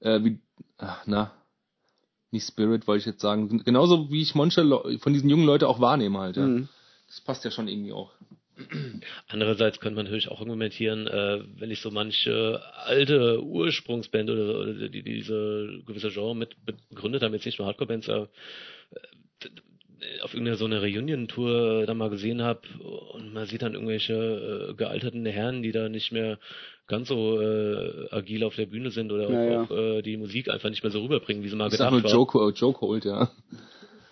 äh, 0.00 0.22
wie, 0.22 0.38
ach, 0.78 1.02
na, 1.06 1.32
nicht 2.30 2.46
Spirit 2.46 2.86
wollte 2.86 3.00
ich 3.00 3.06
jetzt 3.06 3.22
sagen, 3.22 3.62
genauso 3.64 4.10
wie 4.10 4.22
ich 4.22 4.34
manche 4.34 4.64
von 4.98 5.12
diesen 5.12 5.28
jungen 5.28 5.46
Leuten 5.46 5.64
auch 5.64 5.80
wahrnehme 5.80 6.18
halt, 6.18 6.36
ja. 6.36 6.46
Mhm. 6.46 6.68
Das 7.08 7.20
passt 7.20 7.44
ja 7.44 7.50
schon 7.50 7.66
irgendwie 7.66 7.92
auch. 7.92 8.12
Andererseits 9.28 9.80
könnte 9.80 9.96
man 9.96 10.04
natürlich 10.04 10.28
auch 10.28 10.40
argumentieren, 10.40 11.06
äh, 11.06 11.40
wenn 11.58 11.70
ich 11.70 11.80
so 11.80 11.90
manche 11.90 12.60
alte 12.84 13.42
Ursprungsband 13.42 14.30
oder, 14.30 14.60
oder 14.60 14.88
die, 14.88 15.02
diese 15.02 15.80
gewisse 15.86 16.10
Genre 16.10 16.36
mit 16.36 16.56
begründet 16.64 17.22
haben, 17.22 17.34
jetzt 17.34 17.46
nicht 17.46 17.58
nur 17.58 17.66
Hardcore-Bands, 17.66 18.08
äh, 18.08 18.26
auf 20.22 20.32
irgendeiner 20.32 20.56
so 20.56 20.64
einer 20.64 20.80
Reunion-Tour 20.80 21.84
da 21.86 21.94
mal 21.94 22.10
gesehen 22.10 22.42
habe 22.42 22.60
und 23.12 23.32
man 23.32 23.46
sieht 23.46 23.62
dann 23.62 23.74
irgendwelche 23.74 24.70
äh, 24.70 24.74
gealterten 24.74 25.26
Herren, 25.26 25.62
die 25.62 25.72
da 25.72 25.88
nicht 25.88 26.12
mehr 26.12 26.38
ganz 26.86 27.08
so 27.08 27.40
äh, 27.40 28.08
agil 28.10 28.44
auf 28.44 28.56
der 28.56 28.66
Bühne 28.66 28.90
sind 28.90 29.12
oder 29.12 29.30
ja, 29.30 29.62
auch, 29.62 29.70
äh, 29.70 30.02
die 30.02 30.16
Musik 30.16 30.48
einfach 30.50 30.70
nicht 30.70 30.82
mehr 30.82 30.90
so 30.90 31.02
rüberbringen, 31.02 31.42
wie 31.44 31.48
sie 31.48 31.56
mal 31.56 31.66
ich 31.66 31.72
gedacht 31.72 31.92
nur 31.92 32.00
Joke, 32.10 32.52
Joke 32.56 32.80
holt, 32.80 33.04
ja. 33.04 33.30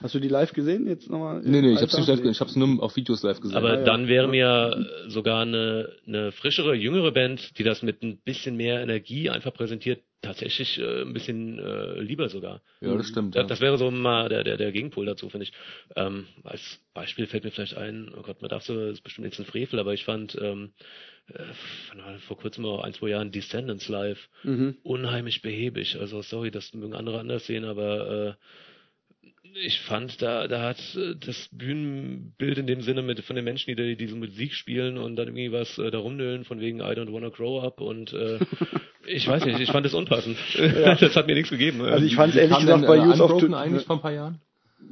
Hast 0.01 0.15
du 0.15 0.21
die 0.21 0.29
live 0.29 0.53
gesehen 0.53 0.87
jetzt 0.87 1.11
nochmal? 1.11 1.41
Nee, 1.45 1.61
nee, 1.61 1.73
ich 1.73 1.83
hab's 1.83 1.97
nicht 1.97 2.07
live 2.07 2.19
gesehen, 2.19 2.33
ich 2.33 2.41
hab's 2.41 2.55
nur 2.55 2.83
auf 2.83 2.95
Videos 2.95 3.23
live 3.23 3.41
gesehen. 3.41 3.57
Aber 3.57 3.79
ja, 3.79 3.85
dann 3.85 4.07
wäre 4.07 4.29
mir 4.29 4.87
sogar 5.09 5.43
eine, 5.43 5.93
eine 6.07 6.31
frischere, 6.31 6.75
jüngere 6.75 7.11
Band, 7.11 7.59
die 7.59 7.65
das 7.65 7.83
mit 7.83 8.03
ein 8.03 8.19
bisschen 8.19 8.57
mehr 8.57 8.81
Energie 8.81 9.29
einfach 9.29 9.53
präsentiert, 9.53 10.03
tatsächlich 10.23 10.79
äh, 10.79 11.03
ein 11.03 11.13
bisschen 11.13 11.59
äh, 11.59 12.01
lieber 12.01 12.29
sogar. 12.29 12.63
Ja, 12.81 12.95
das 12.97 13.09
stimmt. 13.09 13.35
Das, 13.35 13.43
ja. 13.43 13.47
das 13.49 13.61
wäre 13.61 13.77
so 13.77 13.91
mal 13.91 14.29
der, 14.29 14.45
der, 14.45 14.57
der 14.57 14.71
Gegenpol 14.73 15.07
dazu, 15.07 15.29
finde 15.31 15.45
ich. 15.45 15.53
Ähm, 15.97 16.27
als 16.45 16.81
Beispiel 16.95 17.27
fällt 17.27 17.45
mir 17.45 17.51
vielleicht 17.51 17.77
ein, 17.77 18.13
oh 18.17 18.23
Gott, 18.23 18.41
man 18.41 18.51
darf 18.51 18.63
so, 18.63 18.75
das 18.75 18.95
ist 18.95 19.03
bestimmt 19.03 19.27
jetzt 19.27 19.39
ein 19.41 19.47
Frevel, 19.47 19.79
aber 19.81 19.95
ich 19.95 20.05
fand 20.05 20.37
ähm, 20.41 20.73
äh, 21.33 22.19
vor 22.27 22.39
kurzem 22.39 22.65
auch 22.65 22.83
ein, 22.83 22.95
zwei 22.95 23.09
Jahren 23.09 23.33
Descendants 23.33 23.89
live 23.89 24.29
mhm. 24.45 24.77
unheimlich 24.83 25.43
behäbig. 25.43 25.99
Also 26.01 26.23
sorry, 26.23 26.51
das 26.51 26.73
mögen 26.73 26.95
andere 26.95 27.21
anders 27.21 27.47
sehen, 27.47 27.65
aber 27.65 28.11
äh, 28.11 28.35
ich 29.55 29.81
fand, 29.81 30.21
da, 30.23 30.49
da 30.49 30.63
hat 30.63 30.79
äh, 30.97 31.15
das 31.17 31.49
Bühnenbild 31.53 32.59
in 32.59 32.67
dem 32.67 32.83
Sinne 32.83 33.03
mit 33.03 33.21
von 33.21 33.37
den 33.37 33.45
Menschen, 33.45 33.75
die 33.75 33.97
diese 33.97 34.17
Musik 34.17 34.55
spielen 34.55 34.99
und 34.99 35.17
dann 35.17 35.29
irgendwie 35.29 35.53
was 35.53 35.79
äh, 35.79 35.91
da 35.91 35.99
rumnölen 35.99 36.45
von 36.45 36.61
wegen 36.61 36.81
I 36.81 36.95
don't 36.95 37.13
wanna 37.13 37.29
grow 37.29 37.63
up 37.63 37.81
und 37.81 38.13
äh, 38.13 38.39
ich 39.07 39.27
weiß 39.27 39.45
nicht, 39.45 39.61
ich 39.61 39.71
fand 39.71 39.87
es 39.87 39.95
unpassend. 39.95 40.39
Ja. 40.55 40.95
das 41.01 41.17
hat 41.17 41.27
mir 41.27 41.35
nichts 41.35 41.51
gegeben. 41.51 41.83
Also 41.83 42.05
ich 42.05 42.17
fand 42.17 42.35
es 42.35 42.41
ehrlich 42.41 42.59
gesagt 42.59 42.87
bei 42.87 43.01
Use 43.01 43.23
of 43.23 43.43
eigentlich 43.55 43.85
vor 43.85 43.97
ein 43.97 44.03
paar 44.03 44.13
Jahren. 44.13 44.41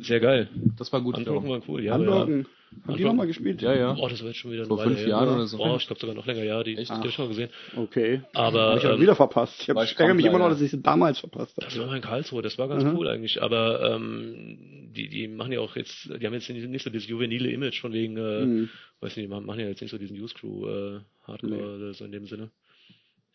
Sehr 0.01 0.21
geil. 0.21 0.49
Das 0.77 0.93
war 0.93 1.01
gut. 1.01 1.17
Unbroken 1.17 1.49
war 1.49 1.63
cool, 1.69 1.83
ja. 1.83 1.95
Unbroken. 1.95 2.47
Haben 2.87 2.97
die 2.97 3.05
nochmal 3.05 3.27
gespielt? 3.27 3.63
Ja, 3.63 3.75
ja. 3.75 3.97
Oh, 3.99 4.09
das 4.09 4.21
war 4.21 4.29
jetzt 4.29 4.39
schon 4.39 4.53
wieder 4.53 4.67
Vor 4.67 4.79
fünf 4.79 4.99
her. 4.99 5.09
Jahren 5.09 5.29
oder 5.29 5.47
so. 5.47 5.59
Oh, 5.59 5.77
ich 5.77 5.87
glaube 5.87 6.01
sogar 6.01 6.15
noch 6.15 6.27
länger, 6.27 6.43
ja. 6.43 6.63
Die, 6.63 6.77
Echt? 6.77 6.91
die 6.91 6.95
habe 6.95 7.09
ich 7.09 7.15
schon 7.15 7.27
mal 7.27 7.29
gesehen. 7.29 7.51
Okay. 7.75 8.23
Aber. 8.35 8.73
Hab 8.73 8.79
ich 8.79 8.85
ähm, 8.85 9.01
wieder 9.01 9.17
verpasst. 9.17 9.63
Ich, 9.63 9.71
hab, 9.71 9.83
ich 9.83 9.99
ärgere 9.99 10.15
mich 10.15 10.27
immer 10.27 10.39
noch, 10.39 10.49
dass 10.49 10.61
ich 10.61 10.71
sie 10.71 10.83
damals 10.83 11.21
verpasst 11.21 11.57
habe. 11.57 11.67
Das 11.67 11.79
war 11.79 11.87
mal 11.87 11.97
in 11.97 12.03
Karlsruhe, 12.03 12.43
das 12.43 12.59
war 12.59 12.69
ganz 12.69 12.85
mhm. 12.85 12.97
cool 12.97 13.09
eigentlich. 13.09 13.43
Aber 13.43 13.95
ähm, 13.95 14.91
die, 14.95 15.09
die 15.09 15.29
machen 15.29 15.53
ja 15.53 15.61
auch 15.61 15.77
jetzt, 15.77 16.07
die 16.07 16.27
haben 16.27 16.35
jetzt 16.35 16.49
nicht 16.51 16.83
so 16.83 16.91
dieses 16.91 17.09
juvenile 17.09 17.51
Image 17.51 17.81
von 17.81 17.93
wegen, 17.93 18.17
äh, 18.17 18.45
mhm. 18.45 18.69
weiß 19.01 19.17
nicht, 19.17 19.27
die 19.27 19.33
machen 19.33 19.61
ja 19.61 19.69
jetzt 19.69 19.81
nicht 19.81 19.91
so 19.91 19.99
diesen 19.99 20.17
News 20.17 20.35
Crew 20.35 20.69
äh, 20.69 21.01
Hardcore 21.23 21.55
nee. 21.55 21.63
oder 21.63 21.95
so 21.95 22.05
in 22.05 22.13
dem 22.13 22.27
Sinne. 22.27 22.51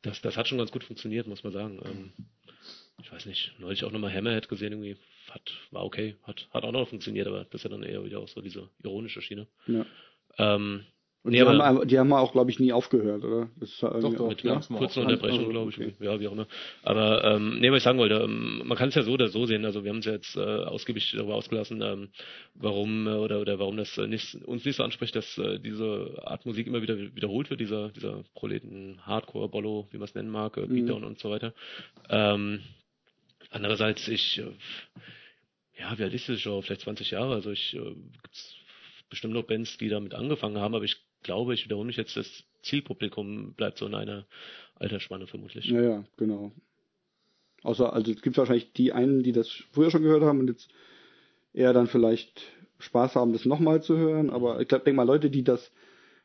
Das, 0.03 0.21
das 0.21 0.37
hat 0.37 0.47
schon 0.47 0.57
ganz 0.57 0.71
gut 0.71 0.83
funktioniert, 0.83 1.27
muss 1.27 1.43
man 1.43 1.53
sagen. 1.53 1.79
Ähm, 1.85 2.11
ich 3.01 3.11
weiß 3.11 3.25
nicht, 3.25 3.53
neulich 3.59 3.83
auch 3.83 3.91
nochmal 3.91 4.13
Hammerhead 4.13 4.49
gesehen, 4.49 4.73
irgendwie 4.73 4.97
hat, 5.33 5.51
war 5.71 5.83
okay, 5.83 6.15
hat, 6.23 6.47
hat 6.53 6.63
auch 6.63 6.71
noch 6.71 6.87
funktioniert, 6.87 7.27
aber 7.27 7.45
das 7.45 7.55
ist 7.55 7.63
ja 7.63 7.69
dann 7.69 7.83
eher 7.83 8.03
wieder 8.03 8.19
auch 8.19 8.27
so 8.27 8.41
diese 8.41 8.69
ironische 8.83 9.21
Schiene. 9.21 9.47
Ja. 9.67 9.85
Ähm, 10.37 10.85
und 11.23 11.33
die, 11.33 11.41
haben, 11.41 11.87
die 11.87 11.99
haben 11.99 12.11
auch, 12.13 12.31
glaube 12.31 12.49
ich, 12.49 12.59
nie 12.59 12.73
aufgehört, 12.73 13.23
oder? 13.23 13.47
Das 13.59 13.69
ist 13.69 13.83
doch, 13.83 13.99
doch, 13.99 14.29
mit 14.29 14.41
ja, 14.41 14.59
kurzen 14.59 15.03
Unterbrechung, 15.03 15.49
glaube 15.49 15.69
ich. 15.69 15.77
Okay. 15.77 15.93
Ja, 15.99 16.19
wie 16.19 16.27
auch 16.27 16.31
immer. 16.31 16.47
Aber 16.81 17.23
ähm, 17.23 17.59
nee, 17.59 17.69
was 17.69 17.77
ich 17.77 17.83
sagen 17.83 17.99
wollte, 17.99 18.15
ähm, 18.15 18.63
man 18.65 18.75
kann 18.75 18.89
es 18.89 18.95
ja 18.95 19.03
so 19.03 19.11
oder 19.11 19.27
so 19.27 19.45
sehen. 19.45 19.63
Also 19.63 19.83
wir 19.83 19.91
haben 19.91 19.99
es 19.99 20.05
ja 20.05 20.13
jetzt 20.13 20.35
äh, 20.35 20.39
ausgiebig 20.39 21.13
darüber 21.15 21.35
ausgelassen, 21.35 21.79
ähm, 21.83 22.09
warum 22.55 23.05
äh, 23.05 23.11
oder 23.11 23.39
oder 23.39 23.59
warum 23.59 23.77
das 23.77 23.95
äh, 23.99 24.07
nicht, 24.07 24.33
uns 24.45 24.65
nicht 24.65 24.77
so 24.77 24.83
anspricht, 24.83 25.15
dass 25.15 25.37
äh, 25.37 25.59
diese 25.59 26.23
Art 26.23 26.47
Musik 26.47 26.65
immer 26.65 26.81
wieder 26.81 26.97
wiederholt 26.97 27.51
wird, 27.51 27.59
dieser 27.59 27.89
dieser 27.89 28.23
Proleten 28.33 29.05
Hardcore, 29.05 29.47
Bollo, 29.47 29.87
wie 29.91 29.97
man 29.97 30.05
es 30.05 30.15
nennen 30.15 30.31
mag, 30.31 30.57
äh, 30.57 30.65
Beatdown 30.65 31.01
mhm. 31.01 31.07
und 31.07 31.19
so 31.19 31.29
weiter. 31.29 31.53
Ähm, 32.09 32.61
andererseits 33.51 34.07
ich 34.07 34.39
äh, 34.39 34.45
ja, 35.81 35.97
wie 35.97 36.03
alt 36.03 36.13
ist 36.13 36.29
das 36.29 36.39
schon? 36.39 36.61
Vielleicht 36.61 36.81
20 36.81 37.11
Jahre. 37.11 37.33
Also 37.33 37.51
ich 37.51 37.75
äh, 37.75 37.95
gibt's 38.21 38.55
bestimmt 39.09 39.33
noch 39.33 39.43
Bands, 39.43 39.77
die 39.77 39.89
damit 39.89 40.13
angefangen 40.13 40.57
haben, 40.57 40.75
aber 40.75 40.85
ich 40.85 40.97
glaube, 41.23 41.53
ich 41.53 41.65
wiederhole 41.65 41.87
mich 41.87 41.97
jetzt, 41.97 42.15
das 42.15 42.43
Zielpublikum 42.63 43.53
bleibt 43.53 43.77
so 43.77 43.87
in 43.87 43.95
einer 43.95 44.25
Altersspanne 44.75 45.27
vermutlich. 45.27 45.65
Ja, 45.65 45.81
ja, 45.81 46.03
genau. 46.17 46.51
Außer, 47.63 47.93
also 47.93 48.11
es 48.11 48.21
gibt 48.21 48.37
wahrscheinlich 48.37 48.73
die 48.73 48.93
einen, 48.93 49.21
die 49.23 49.33
das 49.33 49.49
früher 49.71 49.91
schon 49.91 50.03
gehört 50.03 50.23
haben 50.23 50.39
und 50.39 50.47
jetzt 50.47 50.69
eher 51.53 51.73
dann 51.73 51.87
vielleicht 51.87 52.41
Spaß 52.79 53.15
haben, 53.15 53.33
das 53.33 53.45
nochmal 53.45 53.83
zu 53.83 53.97
hören. 53.97 54.29
Aber 54.29 54.61
ich 54.61 54.67
glaube, 54.67 54.85
denk 54.85 54.97
mal, 54.97 55.03
Leute, 55.03 55.29
die 55.29 55.43
das, 55.43 55.71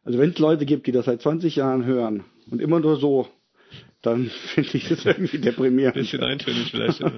also 0.05 0.19
wenn 0.19 0.31
es 0.31 0.39
Leute 0.39 0.65
gibt, 0.65 0.87
die 0.87 0.93
das 0.93 1.07
seit 1.07 1.21
20 1.21 1.57
Jahren 1.57 1.85
hören 1.85 2.25
und 2.51 2.61
immer 2.61 2.81
nur 2.81 2.97
so 2.97 3.29
dann 4.07 4.31
finde 4.55 4.77
ich 4.77 4.89
das 4.89 5.05
irgendwie 5.05 5.39
deprimierend. 5.39 5.95
Bisschen 5.95 6.23
eintönig 6.23 6.71
vielleicht. 6.71 7.01
Ja. 7.01 7.13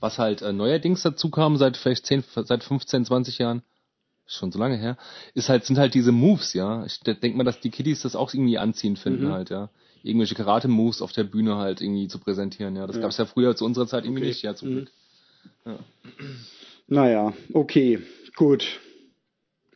Was 0.00 0.18
halt 0.18 0.42
äh, 0.42 0.52
neuerdings 0.52 1.02
dazu 1.02 1.30
kam, 1.30 1.56
seit 1.56 1.76
vielleicht 1.76 2.06
10, 2.06 2.24
seit 2.44 2.62
15, 2.62 3.06
20 3.06 3.38
Jahren, 3.38 3.62
schon 4.26 4.52
so 4.52 4.58
lange 4.58 4.76
her, 4.76 4.96
ist 5.34 5.48
halt, 5.48 5.64
sind 5.64 5.78
halt 5.78 5.94
diese 5.94 6.12
Moves, 6.12 6.52
ja. 6.52 6.84
Ich 6.84 7.00
denke 7.00 7.36
mal, 7.36 7.44
dass 7.44 7.60
die 7.60 7.70
Kiddies 7.70 8.02
das 8.02 8.16
auch 8.16 8.34
irgendwie 8.34 8.58
anziehend 8.58 8.98
finden 8.98 9.26
mhm. 9.26 9.32
halt, 9.32 9.50
ja. 9.50 9.70
Irgendwelche 10.02 10.34
Karate-Moves 10.34 11.02
auf 11.02 11.12
der 11.12 11.24
Bühne 11.24 11.56
halt 11.56 11.80
irgendwie 11.80 12.08
zu 12.08 12.18
präsentieren, 12.18 12.76
ja. 12.76 12.86
Das 12.86 12.96
ja. 12.96 13.02
gab 13.02 13.10
es 13.10 13.16
ja 13.16 13.24
früher 13.24 13.56
zu 13.56 13.64
unserer 13.64 13.86
Zeit 13.86 14.04
irgendwie 14.04 14.22
okay. 14.22 14.28
nicht, 14.28 14.42
ja, 14.42 14.54
zum 14.54 14.68
mhm. 14.68 14.74
Glück. 14.74 14.90
Ja. 15.64 15.78
Naja, 16.88 17.32
okay, 17.52 18.00
gut. 18.36 18.64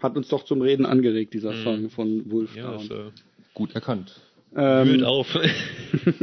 Hat 0.01 0.17
uns 0.17 0.29
doch 0.29 0.45
zum 0.45 0.63
Reden 0.63 0.87
angeregt, 0.87 1.35
dieser 1.35 1.53
mhm. 1.53 1.65
Song 1.65 1.91
von 1.91 2.31
Wolf. 2.31 2.57
Ja, 2.57 2.77
ist, 2.77 2.91
äh, 2.91 3.11
gut 3.55 3.75
erkannt. 3.75 4.21
Ähm, 4.57 5.05
auf. 5.05 5.39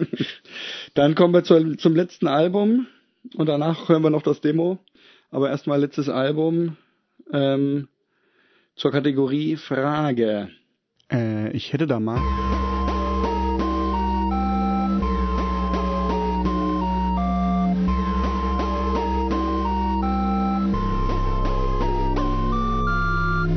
dann 0.94 1.16
kommen 1.16 1.34
wir 1.34 1.44
zu, 1.44 1.76
zum 1.78 1.96
letzten 1.96 2.28
Album 2.28 2.88
und 3.36 3.48
danach 3.48 3.90
hören 3.90 4.04
wir 4.04 4.10
noch 4.10 4.24
das 4.24 4.42
Demo. 4.42 4.80
Aber 5.32 5.50
erstmal 5.50 5.80
letztes 5.80 6.10
Album 6.10 6.78
ähm, 7.32 7.88
zur 8.76 8.92
Kategorie 8.92 9.56
Frage. 9.56 10.50
Äh, 11.12 11.52
ich 11.52 11.74
hätte 11.74 11.88
da 11.88 12.00
mal. 12.00 12.22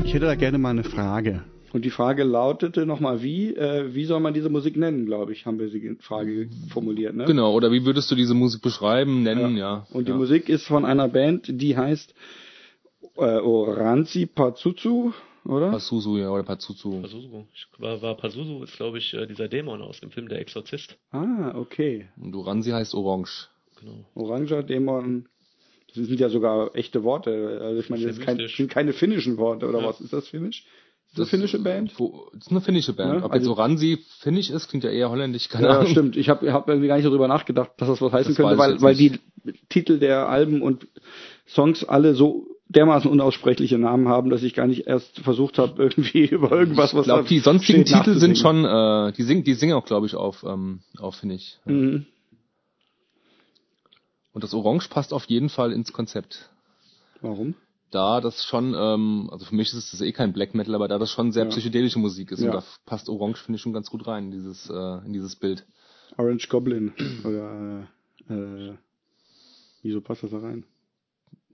Ich 0.04 0.14
hätte 0.14 0.26
da 0.26 0.34
gerne 0.34 0.58
mal 0.58 0.70
eine 0.70 0.82
Frage. 0.82 1.44
Und 1.72 1.84
die 1.84 1.90
Frage 1.90 2.24
lautete 2.24 2.84
nochmal 2.84 3.22
wie, 3.22 3.54
äh, 3.54 3.94
wie 3.94 4.04
soll 4.04 4.20
man 4.20 4.34
diese 4.34 4.50
Musik 4.50 4.76
nennen, 4.76 5.06
glaube 5.06 5.32
ich, 5.32 5.46
haben 5.46 5.58
wir 5.58 5.68
die 5.68 5.96
Frage 6.00 6.48
formuliert, 6.68 7.14
ne? 7.14 7.26
Genau, 7.26 7.54
oder 7.54 7.70
wie 7.70 7.84
würdest 7.84 8.10
du 8.10 8.16
diese 8.16 8.34
Musik 8.34 8.62
beschreiben, 8.62 9.22
nennen, 9.22 9.56
ja. 9.56 9.76
ja. 9.76 9.86
Und 9.92 10.08
die 10.08 10.12
ja. 10.12 10.16
Musik 10.16 10.48
ist 10.48 10.66
von 10.66 10.84
einer 10.84 11.08
Band, 11.08 11.46
die 11.48 11.76
heißt 11.76 12.14
äh, 13.16 13.20
Oranzi 13.20 14.26
Pazuzu, 14.26 15.14
oder? 15.44 15.70
Pazuzu, 15.70 16.18
ja, 16.18 16.30
oder 16.30 16.42
Pazuzu. 16.42 17.00
Pazuzu. 17.02 17.46
War, 17.78 18.02
war 18.02 18.16
Pazuzu 18.16 18.64
ist, 18.64 18.76
glaube 18.76 18.98
ich, 18.98 19.14
äh, 19.14 19.26
dieser 19.26 19.48
Dämon 19.48 19.80
aus 19.80 20.00
dem 20.00 20.10
Film 20.10 20.28
Der 20.28 20.40
Exorzist. 20.40 20.96
Ah, 21.12 21.52
okay. 21.54 22.08
Und 22.20 22.34
Oranzi 22.34 22.70
heißt 22.70 22.94
Orange. 22.94 23.48
Genau. 23.80 24.04
Oranger 24.14 24.62
Dämon. 24.62 25.26
Das 25.88 26.06
sind 26.06 26.20
ja 26.20 26.28
sogar 26.28 26.74
echte 26.76 27.02
Worte. 27.02 27.60
Also 27.62 27.80
ich 27.80 27.90
meine, 27.90 28.06
das, 28.06 28.20
kein, 28.20 28.38
sind 28.46 28.70
keine 28.70 28.92
finnischen 28.92 29.38
Worte, 29.38 29.68
oder 29.68 29.80
ja. 29.80 29.88
was? 29.88 30.00
Ist 30.00 30.12
das 30.12 30.28
finnisch? 30.28 30.64
Das 31.16 31.26
ist 31.26 31.34
eine 31.34 31.42
finnische 31.42 31.58
Band? 31.58 31.98
Wo, 31.98 32.28
das 32.32 32.46
ist 32.46 32.50
eine 32.52 32.60
finnische 32.60 32.92
Band. 32.92 33.20
Ja, 33.20 33.24
Ob 33.24 33.32
also, 33.32 33.50
jetzt 33.50 33.58
Oransi 33.58 33.98
finnisch 34.20 34.48
ist, 34.50 34.68
klingt 34.68 34.84
ja 34.84 34.90
eher 34.90 35.10
holländisch, 35.10 35.48
keine 35.48 35.66
ja, 35.66 35.72
Ahnung. 35.72 35.86
Ja, 35.86 35.90
stimmt. 35.90 36.16
Ich 36.16 36.28
habe 36.28 36.52
hab 36.52 36.68
irgendwie 36.68 36.86
gar 36.86 36.96
nicht 36.96 37.06
darüber 37.06 37.26
nachgedacht, 37.26 37.72
dass 37.78 37.88
das 37.88 38.00
was 38.00 38.12
heißen 38.12 38.34
das 38.34 38.36
könnte, 38.36 38.58
weil, 38.58 38.80
weil 38.80 38.94
die 38.94 39.18
Titel 39.68 39.98
der 39.98 40.28
Alben 40.28 40.62
und 40.62 40.86
Songs 41.48 41.82
alle 41.82 42.14
so 42.14 42.46
dermaßen 42.68 43.10
unaussprechliche 43.10 43.78
Namen 43.78 44.06
haben, 44.06 44.30
dass 44.30 44.44
ich 44.44 44.54
gar 44.54 44.68
nicht 44.68 44.86
erst 44.86 45.18
versucht 45.20 45.58
habe, 45.58 45.82
irgendwie 45.82 46.26
über 46.30 46.52
irgendwas, 46.52 46.94
was 46.94 47.00
Ich 47.00 47.12
glaube, 47.12 47.28
die 47.28 47.40
sonstigen 47.40 47.84
Titel 47.84 48.14
sind 48.14 48.38
schon, 48.38 48.64
äh, 48.64 49.12
die 49.12 49.24
singen, 49.24 49.42
die 49.42 49.54
singen 49.54 49.74
auch, 49.74 49.84
glaube 49.84 50.06
ich, 50.06 50.14
auf, 50.14 50.44
ähm, 50.44 50.80
auf 50.98 51.16
Finnisch. 51.16 51.58
Mhm. 51.64 52.06
Und 54.32 54.44
das 54.44 54.54
Orange 54.54 54.88
passt 54.88 55.12
auf 55.12 55.24
jeden 55.24 55.48
Fall 55.48 55.72
ins 55.72 55.92
Konzept. 55.92 56.48
Warum? 57.20 57.56
Da 57.90 58.20
das 58.20 58.44
schon, 58.44 58.74
ähm, 58.76 59.28
also 59.32 59.44
für 59.44 59.54
mich 59.54 59.72
ist 59.72 59.92
es 59.92 60.00
eh 60.00 60.12
kein 60.12 60.32
Black 60.32 60.54
Metal, 60.54 60.74
aber 60.74 60.88
da 60.88 60.98
das 60.98 61.10
schon 61.10 61.32
sehr 61.32 61.44
ja. 61.44 61.50
psychedelische 61.50 61.98
Musik 61.98 62.30
ist 62.32 62.40
ja. 62.40 62.46
und 62.46 62.56
da 62.56 62.64
passt 62.86 63.08
Orange 63.08 63.42
finde 63.42 63.56
ich 63.56 63.62
schon 63.62 63.72
ganz 63.72 63.90
gut 63.90 64.06
rein 64.06 64.26
in 64.26 64.30
dieses 64.30 64.70
äh, 64.70 65.06
in 65.06 65.12
dieses 65.12 65.36
Bild. 65.36 65.66
Orange 66.16 66.48
Goblin 66.48 66.92
oder 67.24 67.88
äh, 68.28 68.34
äh, 68.34 68.74
wieso 69.82 70.00
passt 70.00 70.22
das 70.22 70.30
da 70.30 70.38
rein? 70.38 70.64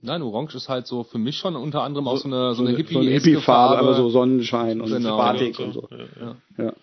Nein, 0.01 0.21
Orange 0.21 0.55
ist 0.55 0.69
halt 0.69 0.85
so 0.85 1.03
für 1.03 1.17
mich 1.17 1.37
schon 1.37 1.55
unter 1.55 1.81
anderem 1.81 2.05
so, 2.05 2.11
auch 2.11 2.17
so 2.17 2.27
eine 2.27 2.53
so 2.53 2.63
eine 2.63 2.75
Hippie, 2.75 2.93
so 2.93 2.99
eine 2.99 3.09
Hippie 3.09 3.35
Farbe, 3.37 3.79
aber 3.79 3.95
so 3.95 4.09
Sonnenschein 4.09 4.79
und 4.79 4.89
genau. 4.89 5.17
Batik 5.17 5.59
und 5.59 5.73
so. 5.73 5.87
Ja, 6.19 6.35
ja. 6.57 6.73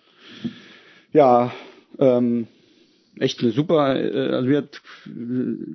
ja 1.13 1.51
ähm, 1.97 2.47
echt 3.19 3.41
eine 3.41 3.51
super, 3.51 3.95
äh, 3.95 4.33
also 4.33 4.47
mir 4.47 4.57
hat, 4.57 4.81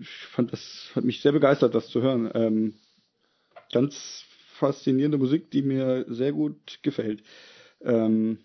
ich 0.01 0.09
fand 0.33 0.53
das, 0.53 0.91
hat 0.95 1.05
mich 1.05 1.21
sehr 1.23 1.33
begeistert, 1.33 1.75
das 1.75 1.89
zu 1.89 2.03
hören. 2.03 2.31
Ähm, 2.35 2.75
ganz 3.73 4.25
faszinierende 4.55 5.19
Musik, 5.19 5.51
die 5.51 5.63
mir 5.63 6.05
sehr 6.09 6.33
gut 6.33 6.81
gefällt. 6.83 7.23
Ähm, 7.83 8.39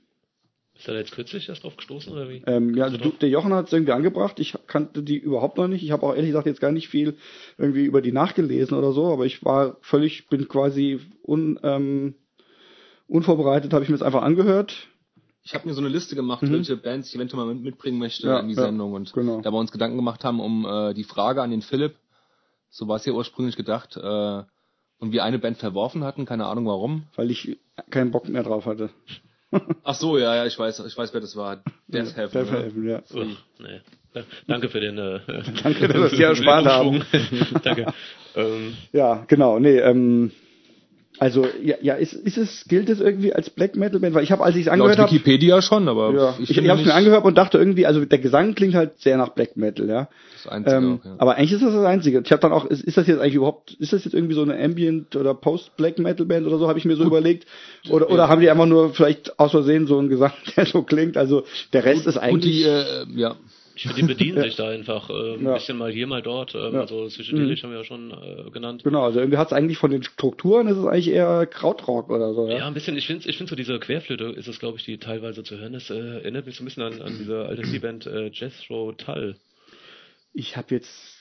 ist 0.77 0.87
er 0.89 0.93
da 0.93 0.99
jetzt 0.99 1.13
kürzlich 1.13 1.47
erst 1.47 1.63
drauf 1.63 1.77
gestoßen 1.77 2.11
oder 2.11 2.29
wie? 2.29 2.43
Ähm, 2.45 2.75
ja, 2.75 2.83
also 2.85 2.97
du, 2.97 3.09
der 3.09 3.29
Jochen 3.29 3.53
hat 3.53 3.67
es 3.67 3.73
irgendwie 3.73 3.93
angebracht. 3.93 4.39
Ich 4.39 4.55
kannte 4.67 5.03
die 5.03 5.17
überhaupt 5.17 5.57
noch 5.57 5.69
nicht. 5.69 5.83
Ich 5.83 5.91
habe 5.91 6.05
auch 6.05 6.13
ehrlich 6.13 6.29
gesagt 6.29 6.47
jetzt 6.47 6.59
gar 6.59 6.71
nicht 6.71 6.89
viel 6.89 7.17
irgendwie 7.57 7.85
über 7.85 8.01
die 8.01 8.11
nachgelesen 8.11 8.77
oder 8.77 8.91
so, 8.91 9.11
aber 9.11 9.25
ich 9.25 9.43
war 9.45 9.77
völlig, 9.81 10.27
bin 10.27 10.49
quasi 10.49 10.99
un, 11.25 11.59
ähm, 11.63 12.15
unvorbereitet, 13.07 13.71
habe 13.73 13.83
ich 13.83 13.89
mir 13.89 13.95
das 13.95 14.05
einfach 14.05 14.21
angehört. 14.21 14.87
Ich 15.43 15.53
habe 15.53 15.67
mir 15.67 15.73
so 15.73 15.81
eine 15.81 15.89
Liste 15.89 16.15
gemacht, 16.15 16.41
mhm. 16.41 16.51
welche 16.51 16.75
Bands 16.75 17.09
ich 17.09 17.15
eventuell 17.15 17.45
mal 17.45 17.55
mitbringen 17.55 17.99
möchte 17.99 18.27
ja, 18.27 18.39
in 18.39 18.49
die 18.49 18.55
ja, 18.55 18.63
Sendung 18.63 18.93
und 18.93 19.13
genau. 19.13 19.41
da 19.41 19.51
wir 19.51 19.59
uns 19.59 19.71
Gedanken 19.71 19.95
gemacht 19.95 20.23
haben 20.25 20.41
um 20.41 20.65
äh, 20.65 20.93
die 20.93 21.03
Frage 21.03 21.41
an 21.41 21.51
den 21.51 21.61
Philipp, 21.61 21.95
so 22.69 22.87
war 22.87 22.97
es 22.97 23.05
ja 23.05 23.13
ursprünglich 23.13 23.55
gedacht, 23.55 23.95
äh, 23.95 24.43
Und 24.99 25.11
wir 25.11 25.23
eine 25.23 25.39
Band 25.39 25.57
verworfen 25.57 26.03
hatten, 26.03 26.25
keine 26.25 26.45
Ahnung 26.45 26.65
warum. 26.67 27.03
Weil 27.15 27.31
ich 27.31 27.57
keinen 27.89 28.11
Bock 28.11 28.29
mehr 28.29 28.43
drauf 28.43 28.65
hatte. 28.65 28.89
Ach 29.83 29.95
so, 29.95 30.17
ja, 30.17 30.35
ja, 30.35 30.45
ich 30.45 30.57
weiß, 30.57 30.79
ich 30.79 30.97
weiß, 30.97 31.13
wer 31.13 31.21
das 31.21 31.35
war. 31.35 31.63
Death 31.87 32.15
Heaven. 32.15 32.31
Death 32.31 32.51
Heaven, 32.51 32.87
ja. 32.87 32.99
Uch, 33.13 33.37
nee. 33.59 33.81
Danke 34.47 34.69
für 34.69 34.79
den. 34.79 34.97
Äh, 34.97 35.19
Danke, 35.63 35.87
dass 35.87 36.11
wir 36.17 36.27
erspart 36.27 36.65
haben. 36.65 37.03
Danke. 37.63 37.93
Ähm, 38.35 38.75
ja, 38.91 39.25
genau. 39.27 39.59
Nee, 39.59 39.79
ähm, 39.79 40.31
also 41.19 41.45
ja, 41.63 41.75
ja 41.81 41.93
ist, 41.95 42.13
ist 42.13 42.37
es 42.37 42.65
gilt 42.67 42.89
es 42.89 42.99
irgendwie 42.99 43.33
als 43.33 43.49
Black 43.49 43.75
Metal 43.75 43.99
Band, 43.99 44.15
weil 44.15 44.23
ich 44.23 44.31
habe 44.31 44.43
als 44.43 44.55
ich 44.55 44.63
es 44.63 44.67
angehört 44.67 44.97
habe 44.97 45.11
Wikipedia 45.11 45.55
hab, 45.55 45.63
schon, 45.63 45.87
aber 45.87 46.13
ja, 46.13 46.35
ich, 46.39 46.49
ich 46.49 46.69
habe 46.69 46.79
es 46.79 46.85
mir 46.85 46.93
angehört 46.93 47.23
und 47.25 47.37
dachte 47.37 47.57
irgendwie, 47.57 47.85
also 47.85 48.03
der 48.03 48.19
Gesang 48.19 48.55
klingt 48.55 48.75
halt 48.75 48.99
sehr 48.99 49.17
nach 49.17 49.29
Black 49.29 49.57
Metal, 49.57 49.87
ja. 49.87 50.09
Das 50.43 50.51
einzige 50.51 50.75
ähm, 50.75 50.99
auch, 51.01 51.05
ja. 51.05 51.15
Aber 51.17 51.35
eigentlich 51.35 51.53
ist 51.53 51.63
das 51.63 51.73
das 51.73 51.85
einzige. 51.85 52.21
Ich 52.23 52.31
habe 52.31 52.41
dann 52.41 52.51
auch 52.51 52.65
ist, 52.65 52.83
ist 52.83 52.97
das 52.97 53.07
jetzt 53.07 53.19
eigentlich 53.19 53.35
überhaupt 53.35 53.73
ist 53.73 53.93
das 53.93 54.03
jetzt 54.03 54.13
irgendwie 54.13 54.35
so 54.35 54.41
eine 54.41 54.61
Ambient 54.61 55.15
oder 55.15 55.33
Post 55.33 55.75
Black 55.77 55.99
Metal 55.99 56.25
Band 56.25 56.45
oder 56.47 56.57
so, 56.57 56.67
habe 56.67 56.79
ich 56.79 56.85
mir 56.85 56.95
so 56.95 57.03
Gut. 57.03 57.11
überlegt 57.11 57.45
oder 57.89 58.09
oder 58.09 58.27
haben 58.27 58.41
die 58.41 58.49
einfach 58.49 58.65
nur 58.65 58.93
vielleicht 58.93 59.39
aus 59.39 59.51
Versehen 59.51 59.87
so 59.87 59.97
einen 59.97 60.09
Gesang, 60.09 60.33
der 60.57 60.65
so 60.65 60.83
klingt, 60.83 61.17
also 61.17 61.43
der 61.73 61.85
Rest 61.85 62.05
Gut, 62.05 62.07
ist 62.07 62.17
eigentlich 62.17 62.63
die, 62.63 62.63
äh, 62.63 63.05
ja 63.15 63.35
ich 63.75 63.83
finde, 63.83 64.01
die 64.01 64.07
bedienen 64.07 64.41
sich 64.43 64.55
da 64.55 64.69
einfach 64.69 65.09
äh, 65.09 65.35
ein 65.35 65.45
ja. 65.45 65.53
bisschen 65.53 65.77
mal 65.77 65.91
hier, 65.91 66.07
mal 66.07 66.21
dort. 66.21 66.55
Ähm, 66.55 66.73
ja. 66.73 66.81
Also 66.81 67.05
psychedelisch 67.07 67.61
mhm. 67.61 67.67
haben 67.67 67.71
wir 67.73 67.79
ja 67.79 67.83
schon 67.83 68.11
äh, 68.11 68.49
genannt. 68.49 68.83
Genau, 68.83 69.03
also 69.03 69.19
irgendwie 69.19 69.37
hat 69.37 69.47
es 69.47 69.53
eigentlich 69.53 69.77
von 69.77 69.91
den 69.91 70.03
Strukturen, 70.03 70.67
ist 70.67 70.77
es 70.77 70.85
eigentlich 70.85 71.09
eher 71.09 71.45
Krautrock 71.45 72.09
oder 72.09 72.33
so. 72.33 72.47
Ja, 72.47 72.57
ja 72.59 72.67
ein 72.67 72.73
bisschen. 72.73 72.97
Ich 72.97 73.07
finde 73.07 73.29
ich 73.29 73.37
find 73.37 73.49
so 73.49 73.55
diese 73.55 73.77
Querflöte 73.79 74.25
ist 74.25 74.47
es, 74.47 74.59
glaube 74.59 74.77
ich, 74.77 74.85
die 74.85 74.97
teilweise 74.97 75.43
zu 75.43 75.57
hören 75.57 75.73
ist. 75.73 75.89
Äh, 75.89 76.19
erinnert 76.19 76.45
mich 76.45 76.55
so 76.55 76.63
ein 76.63 76.65
bisschen 76.65 76.83
an, 76.83 77.01
an 77.01 77.17
diese 77.17 77.45
alte 77.45 77.63
C-Band 77.63 78.07
äh, 78.07 78.29
Jethro 78.29 78.93
Tull. 78.93 79.35
Ich 80.33 80.55
habe 80.57 80.73
jetzt 80.75 81.15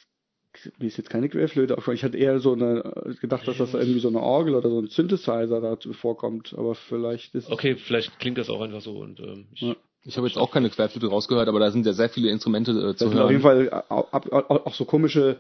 mir 0.79 0.87
ist 0.87 0.97
jetzt 0.97 1.11
keine 1.11 1.29
Querflöte 1.29 1.75
aufgefallen. 1.75 1.97
Ich 1.97 2.05
hatte 2.05 2.17
eher 2.17 2.39
so 2.39 2.53
eine 2.53 3.17
gedacht, 3.21 3.47
dass 3.49 3.59
das 3.59 3.75
irgendwie 3.75 3.99
so 3.99 4.09
eine 4.09 4.21
Orgel 4.21 4.55
oder 4.55 4.71
so 4.71 4.81
ein 4.81 4.87
Synthesizer 4.87 5.61
dazu 5.61 5.93
vorkommt, 5.93 6.55
aber 6.57 6.77
vielleicht 6.77 7.35
ist 7.35 7.51
Okay, 7.51 7.75
vielleicht 7.75 8.19
klingt 8.21 8.39
das 8.39 8.49
auch 8.49 8.61
einfach 8.61 8.81
so 8.81 8.99
und 8.99 9.19
ähm, 9.19 9.47
ich 9.53 9.63
ja. 9.63 9.77
Ich 10.05 10.17
habe 10.17 10.27
jetzt 10.27 10.37
auch 10.37 10.51
keine 10.51 10.69
Querflöte 10.69 11.09
rausgehört, 11.09 11.49
aber 11.49 11.61
da 11.61 11.71
sind 11.71 11.87
ja 11.87 11.93
sehr 11.93 12.11
viele 12.11 12.31
Instrumente 12.31 12.73
äh, 12.73 12.95
zu 12.95 13.07
das 13.07 13.15
hören. 13.15 13.25
auf 13.25 13.31
jeden 13.31 13.43
Fall 13.43 13.85
auch, 13.89 14.13
auch, 14.13 14.67
auch 14.67 14.75
so 14.75 14.85
komische, 14.85 15.39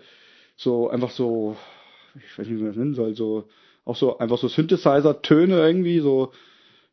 so 0.56 0.88
einfach 0.88 1.10
so, 1.10 1.56
ich 2.14 2.38
weiß 2.38 2.46
nicht, 2.46 2.58
wie 2.58 2.62
man 2.62 2.68
das 2.68 2.76
nennen 2.76 2.94
soll, 2.94 3.14
so 3.14 3.44
auch 3.84 3.96
so 3.96 4.18
einfach 4.18 4.38
so 4.38 4.48
Synthesizer-Töne 4.48 5.56
irgendwie, 5.58 6.00
so 6.00 6.32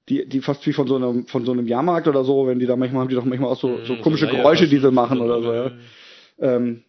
die, 0.09 0.27
die 0.27 0.41
fast 0.41 0.65
wie 0.67 0.73
von 0.73 0.87
so 0.87 0.97
einem 0.97 1.27
von 1.27 1.45
so 1.45 1.53
einem 1.53 1.67
Jahrmarkt 1.67 2.07
oder 2.07 2.25
so, 2.25 2.47
wenn 2.47 2.59
die 2.59 2.65
da 2.65 2.75
manchmal 2.75 3.03
haben 3.03 3.09
die 3.09 3.15
doch 3.15 3.23
manchmal 3.23 3.51
auch 3.51 3.59
so, 3.59 3.79
so 3.85 3.93
mhm, 3.95 4.01
komische 4.01 4.25
so 4.25 4.35
Geräusche, 4.35 4.67
die 4.67 4.79
sie 4.79 4.91
machen 4.91 5.21
oder 5.21 5.41
so, 5.41 5.53
ja. 5.53 5.71
Ähm, 6.39 6.83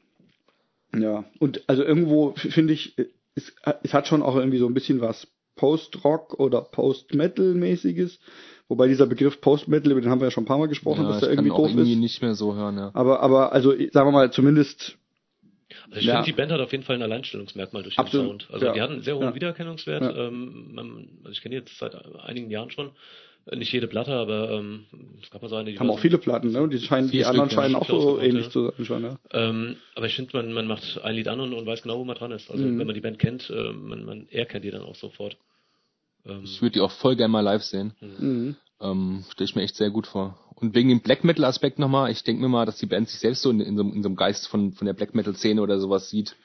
ja, 0.96 1.24
und 1.38 1.62
also 1.68 1.84
irgendwo 1.84 2.32
finde 2.36 2.72
ich, 2.72 2.96
es, 3.34 3.54
es 3.82 3.94
hat 3.94 4.08
schon 4.08 4.22
auch 4.22 4.36
irgendwie 4.36 4.58
so 4.58 4.66
ein 4.66 4.74
bisschen 4.74 5.00
was 5.00 5.28
Post-Rock 5.56 6.34
oder 6.40 6.62
Post-Metal-mäßiges. 6.62 8.18
Wobei 8.68 8.88
dieser 8.88 9.06
Begriff 9.06 9.40
Post-Metal, 9.40 9.92
über 9.92 10.00
den 10.00 10.10
haben 10.10 10.20
wir 10.20 10.26
ja 10.26 10.30
schon 10.30 10.44
ein 10.44 10.46
paar 10.46 10.58
Mal 10.58 10.68
gesprochen, 10.68 11.04
ja, 11.04 11.10
dass 11.10 11.20
der 11.20 11.30
irgendwie 11.30 11.50
doof 11.50 11.68
irgendwie 11.68 11.92
ist. 11.92 11.98
nicht 11.98 12.22
mehr 12.22 12.34
so 12.34 12.54
hören, 12.54 12.78
ja. 12.78 12.90
Aber, 12.94 13.20
aber, 13.20 13.52
also, 13.52 13.70
sagen 13.70 14.08
wir 14.08 14.12
mal, 14.12 14.32
zumindest. 14.32 14.96
Also 15.88 16.00
ich 16.00 16.06
ja. 16.06 16.14
finde, 16.14 16.26
die 16.26 16.36
Band 16.36 16.52
hat 16.52 16.60
auf 16.60 16.72
jeden 16.72 16.84
Fall 16.84 16.96
ein 16.96 17.02
Alleinstellungsmerkmal 17.02 17.82
durch 17.82 17.96
den 17.96 18.00
Absolut. 18.00 18.42
Sound. 18.42 18.48
Also 18.50 18.66
ja. 18.66 18.72
die 18.72 18.80
hatten 18.80 18.92
einen 18.94 19.02
sehr 19.02 19.16
hohen 19.16 19.24
ja. 19.24 19.34
Wiedererkennungswert. 19.34 20.16
Ähm, 20.16 21.18
also 21.22 21.32
ich 21.32 21.42
kenne 21.42 21.56
jetzt 21.56 21.76
seit 21.78 21.94
einigen 22.24 22.50
Jahren 22.50 22.70
schon. 22.70 22.92
Nicht 23.50 23.72
jede 23.72 23.88
Platte, 23.88 24.12
aber 24.12 24.52
ähm, 24.52 24.84
es 25.20 25.28
gab 25.30 25.42
mal 25.42 25.48
so 25.48 25.56
eine, 25.56 25.72
die 25.72 25.78
haben 25.78 25.90
auch 25.90 25.98
viele 25.98 26.18
Platten, 26.18 26.52
ne? 26.52 26.68
Die 26.68 26.78
scheinen, 26.78 27.10
die 27.10 27.24
anderen 27.24 27.50
Stück, 27.50 27.60
scheinen 27.60 27.74
auch 27.74 27.88
so 27.88 28.20
ähnlich 28.20 28.50
zu 28.50 28.70
sein 28.70 28.84
schon, 28.86 29.02
ja. 29.02 29.18
Ähm, 29.32 29.76
aber 29.96 30.06
ich 30.06 30.14
finde, 30.14 30.36
man, 30.36 30.52
man 30.52 30.68
macht 30.68 31.00
ein 31.02 31.16
Lied 31.16 31.26
an 31.26 31.40
und, 31.40 31.52
und 31.52 31.66
weiß 31.66 31.82
genau, 31.82 31.98
wo 31.98 32.04
man 32.04 32.16
dran 32.16 32.30
ist. 32.30 32.52
Also 32.52 32.62
mhm. 32.62 32.78
wenn 32.78 32.86
man 32.86 32.94
die 32.94 33.00
Band 33.00 33.18
kennt, 33.18 33.50
äh, 33.50 33.72
man, 33.72 34.04
man 34.04 34.28
erkennt 34.28 34.64
die 34.64 34.70
dann 34.70 34.82
auch 34.82 34.94
sofort. 34.94 35.36
Ähm, 36.26 36.42
ich 36.44 36.60
würde 36.62 36.74
die 36.74 36.80
auch 36.80 36.90
voll 36.90 37.16
gerne 37.16 37.32
mal 37.32 37.40
live 37.40 37.62
sehen. 37.62 37.94
Mhm. 38.00 38.56
Ähm, 38.80 39.24
Stelle 39.30 39.48
ich 39.48 39.56
mir 39.56 39.62
echt 39.62 39.76
sehr 39.76 39.90
gut 39.90 40.06
vor. 40.06 40.38
Und 40.54 40.74
wegen 40.74 40.88
dem 40.88 41.00
Black 41.00 41.24
Metal 41.24 41.44
Aspekt 41.44 41.78
nochmal, 41.78 42.10
ich 42.10 42.22
denke 42.24 42.42
mir 42.42 42.48
mal, 42.48 42.66
dass 42.66 42.78
die 42.78 42.86
Band 42.86 43.08
sich 43.08 43.18
selbst 43.18 43.42
so 43.42 43.50
in, 43.50 43.60
in, 43.60 43.76
so, 43.76 43.82
in 43.82 44.02
so 44.02 44.08
einem 44.08 44.16
Geist 44.16 44.46
von, 44.48 44.72
von 44.72 44.86
der 44.86 44.94
Black 44.94 45.14
Metal 45.14 45.34
Szene 45.34 45.60
oder 45.60 45.80
sowas 45.80 46.08
sieht. 46.08 46.36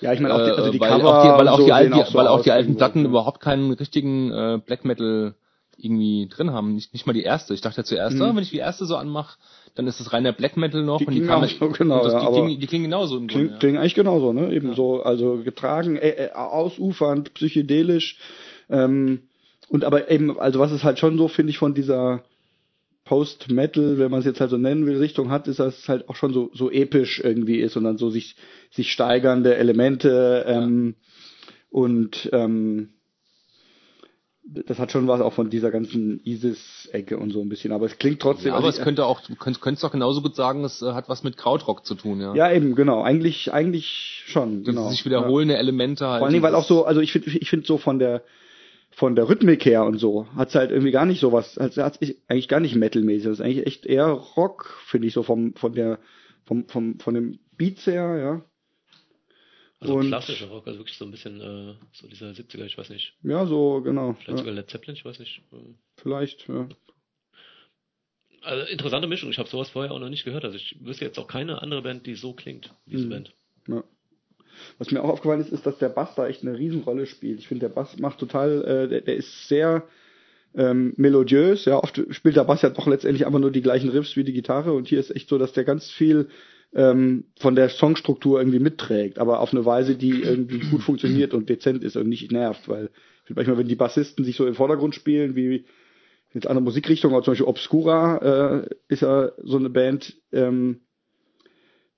Ja, 0.00 0.12
ich 0.12 0.20
meine 0.20 0.34
auch 0.34 0.44
die, 0.44 0.50
also 0.50 0.70
die 0.70 0.78
äh, 0.78 0.80
weil 0.80 0.90
Cover 0.90 1.18
auch 1.18 1.22
die, 1.22 1.38
weil 1.38 1.48
auch 1.48 1.58
so 1.58 1.64
die, 1.64 1.72
alten, 1.72 1.92
auch 1.94 2.06
so 2.06 2.18
weil 2.18 2.26
auch 2.26 2.42
die 2.42 2.52
alten 2.52 2.76
Platten 2.76 3.00
ja. 3.00 3.06
überhaupt 3.06 3.40
keinen 3.40 3.72
richtigen 3.72 4.30
äh, 4.30 4.60
Black 4.64 4.84
Metal 4.84 5.34
irgendwie 5.78 6.28
drin 6.28 6.52
haben. 6.52 6.74
Nicht, 6.74 6.92
nicht 6.92 7.06
mal 7.06 7.12
die 7.12 7.22
erste. 7.22 7.54
Ich 7.54 7.60
dachte 7.60 7.78
ja 7.78 7.84
zuerst, 7.84 8.16
mhm. 8.16 8.22
oh, 8.22 8.34
wenn 8.34 8.42
ich 8.42 8.50
die 8.50 8.58
erste 8.58 8.86
so 8.86 8.96
anmache, 8.96 9.38
dann 9.74 9.86
ist 9.86 10.00
es 10.00 10.12
reiner 10.12 10.32
Black 10.32 10.56
Metal 10.56 10.82
noch 10.82 10.98
die 10.98 11.06
und 11.06 11.14
die 11.14 11.22
kann 11.22 11.46
so, 11.46 11.68
genau, 11.68 12.02
das, 12.02 12.14
die, 12.14 12.24
ja, 12.24 12.30
klingen, 12.30 12.60
die 12.60 12.66
klingen 12.66 12.84
genauso. 12.84 13.18
Kling, 13.18 13.28
Grund, 13.28 13.50
ja. 13.50 13.56
Klingen 13.58 13.78
eigentlich 13.78 13.94
genauso, 13.94 14.32
ne? 14.32 14.52
Eben 14.52 14.70
ja. 14.70 14.74
so, 14.74 15.02
also 15.02 15.42
getragen, 15.42 15.96
äh, 15.96 16.28
äh, 16.28 16.32
ausufernd, 16.32 17.34
psychedelisch. 17.34 18.18
Ähm, 18.68 19.25
und 19.68 19.84
aber 19.84 20.10
eben, 20.10 20.38
also 20.38 20.58
was 20.58 20.72
ist 20.72 20.84
halt 20.84 20.98
schon 20.98 21.18
so, 21.18 21.28
finde 21.28 21.50
ich, 21.50 21.58
von 21.58 21.74
dieser 21.74 22.22
Post-Metal, 23.04 23.98
wenn 23.98 24.10
man 24.10 24.20
es 24.20 24.26
jetzt 24.26 24.40
halt 24.40 24.50
so 24.50 24.56
nennen 24.56 24.86
will, 24.86 24.98
Richtung 24.98 25.30
hat, 25.30 25.48
ist 25.48 25.60
das 25.60 25.88
halt 25.88 26.08
auch 26.08 26.16
schon 26.16 26.32
so, 26.32 26.50
so 26.52 26.70
episch 26.70 27.20
irgendwie 27.22 27.60
ist 27.60 27.76
und 27.76 27.84
dann 27.84 27.98
so 27.98 28.10
sich, 28.10 28.36
sich 28.70 28.92
steigernde 28.92 29.56
Elemente 29.56 30.44
ähm, 30.46 30.94
ja. 30.96 31.52
und 31.70 32.28
ähm, 32.32 32.90
das 34.48 34.78
hat 34.78 34.92
schon 34.92 35.08
was 35.08 35.20
auch 35.20 35.32
von 35.32 35.50
dieser 35.50 35.70
ganzen 35.70 36.20
ISIS-Ecke 36.24 37.18
und 37.18 37.30
so 37.30 37.40
ein 37.40 37.48
bisschen, 37.48 37.72
aber 37.72 37.86
es 37.86 37.98
klingt 37.98 38.20
trotzdem. 38.20 38.48
Ja, 38.48 38.56
aber 38.56 38.66
also 38.66 38.78
es 38.78 38.84
könnte 38.84 39.04
auch, 39.04 39.20
du 39.20 39.34
könntest, 39.34 39.60
könntest 39.60 39.82
doch 39.82 39.90
genauso 39.90 40.22
gut 40.22 40.36
sagen, 40.36 40.64
es 40.64 40.82
äh, 40.82 40.92
hat 40.92 41.08
was 41.08 41.24
mit 41.24 41.36
Krautrock 41.36 41.84
zu 41.84 41.96
tun, 41.96 42.20
ja. 42.20 42.34
Ja, 42.34 42.52
eben, 42.52 42.74
genau. 42.76 43.02
Eigentlich, 43.02 43.52
eigentlich 43.52 44.22
schon, 44.26 44.62
genau. 44.62 44.88
Sich 44.90 45.04
wiederholende 45.04 45.54
ja. 45.54 45.60
Elemente 45.60 46.06
halt. 46.06 46.20
Vor 46.20 46.28
allem, 46.28 46.42
weil 46.42 46.54
auch 46.54 46.64
so, 46.64 46.84
also 46.84 47.00
ich 47.00 47.12
finde, 47.12 47.30
ich 47.30 47.50
finde 47.50 47.66
so 47.66 47.76
von 47.76 47.98
der, 47.98 48.22
von 48.96 49.14
der 49.14 49.28
Rhythmik 49.28 49.66
her 49.66 49.84
und 49.84 49.98
so 49.98 50.26
hat's 50.36 50.54
halt 50.54 50.70
irgendwie 50.70 50.90
gar 50.90 51.04
nicht 51.04 51.20
sowas, 51.20 51.58
also 51.58 51.82
hat's 51.82 51.98
eigentlich 52.28 52.48
gar 52.48 52.60
nicht 52.60 52.74
metalmäßig, 52.76 53.24
das 53.24 53.40
ist 53.40 53.44
eigentlich 53.44 53.66
echt 53.66 53.84
eher 53.84 54.06
Rock, 54.06 54.74
finde 54.86 55.06
ich 55.06 55.12
so 55.12 55.22
vom 55.22 55.52
von 55.52 55.74
der 55.74 55.98
vom 56.46 56.66
vom 56.66 56.98
von 56.98 57.12
dem 57.12 57.38
Beats 57.58 57.86
her, 57.86 58.16
ja. 58.16 58.44
Also 59.80 59.96
und, 59.96 60.06
klassischer 60.06 60.46
Rock, 60.46 60.66
also 60.66 60.78
wirklich 60.78 60.96
so 60.96 61.04
ein 61.04 61.10
bisschen 61.10 61.42
äh, 61.42 61.74
so 61.92 62.08
dieser 62.08 62.30
70er, 62.30 62.64
ich 62.64 62.78
weiß 62.78 62.88
nicht. 62.88 63.12
Ja, 63.22 63.44
so 63.44 63.82
genau. 63.82 64.14
Vielleicht 64.14 64.30
ja. 64.30 64.36
sogar 64.38 64.54
Led 64.54 64.70
Zeppelin, 64.70 64.96
ich 64.96 65.04
weiß 65.04 65.18
nicht. 65.18 65.42
Vielleicht, 65.98 66.48
ja. 66.48 66.66
Also 68.40 68.66
interessante 68.66 69.08
Mischung, 69.08 69.28
ich 69.28 69.38
habe 69.38 69.50
sowas 69.50 69.68
vorher 69.68 69.92
auch 69.92 69.98
noch 69.98 70.08
nicht 70.08 70.24
gehört, 70.24 70.46
also 70.46 70.56
ich 70.56 70.78
wüsste 70.80 71.04
jetzt 71.04 71.18
auch 71.18 71.28
keine 71.28 71.60
andere 71.60 71.82
Band, 71.82 72.06
die 72.06 72.14
so 72.14 72.32
klingt, 72.32 72.74
diese 72.86 73.04
mhm. 73.04 73.10
Band. 73.10 73.34
Ja. 73.68 73.84
Was 74.78 74.90
mir 74.90 75.02
auch 75.02 75.08
aufgefallen 75.08 75.40
ist, 75.40 75.52
ist, 75.52 75.66
dass 75.66 75.78
der 75.78 75.88
Bass 75.88 76.14
da 76.14 76.26
echt 76.26 76.42
eine 76.42 76.58
Riesenrolle 76.58 77.06
spielt. 77.06 77.38
Ich 77.38 77.48
finde, 77.48 77.68
der 77.68 77.74
Bass 77.74 77.98
macht 77.98 78.18
total, 78.18 78.64
äh, 78.64 78.88
der, 78.88 79.00
der 79.02 79.16
ist 79.16 79.48
sehr 79.48 79.84
ähm, 80.54 80.94
melodiös. 80.96 81.64
Ja, 81.64 81.82
oft 81.82 82.00
spielt 82.10 82.36
der 82.36 82.44
Bass 82.44 82.62
ja 82.62 82.70
doch 82.70 82.86
letztendlich 82.86 83.26
einfach 83.26 83.38
nur 83.38 83.50
die 83.50 83.62
gleichen 83.62 83.90
Riffs 83.90 84.16
wie 84.16 84.24
die 84.24 84.32
Gitarre. 84.32 84.72
Und 84.72 84.88
hier 84.88 85.00
ist 85.00 85.14
echt 85.14 85.28
so, 85.28 85.38
dass 85.38 85.52
der 85.52 85.64
ganz 85.64 85.90
viel 85.90 86.28
ähm, 86.74 87.24
von 87.38 87.54
der 87.54 87.68
Songstruktur 87.68 88.38
irgendwie 88.38 88.58
mitträgt, 88.58 89.18
aber 89.18 89.40
auf 89.40 89.52
eine 89.52 89.64
Weise, 89.64 89.96
die 89.96 90.22
irgendwie 90.22 90.58
gut 90.70 90.82
funktioniert 90.82 91.34
und 91.34 91.48
dezent 91.48 91.82
ist 91.82 91.96
und 91.96 92.08
nicht 92.08 92.30
nervt, 92.32 92.68
weil 92.68 92.86
ich 92.86 93.26
finde 93.26 93.40
manchmal, 93.40 93.58
wenn 93.58 93.68
die 93.68 93.76
Bassisten 93.76 94.24
sich 94.24 94.36
so 94.36 94.46
im 94.46 94.54
Vordergrund 94.54 94.94
spielen, 94.94 95.34
wie 95.36 95.64
jetzt 96.34 96.46
andere 96.46 96.62
Musikrichtungen, 96.62 97.22
zum 97.22 97.32
Beispiel 97.32 97.46
Obscura 97.46 98.64
äh, 98.66 98.68
ist 98.88 99.02
ja 99.02 99.32
so 99.42 99.56
eine 99.56 99.70
Band, 99.70 100.16
ähm, 100.32 100.80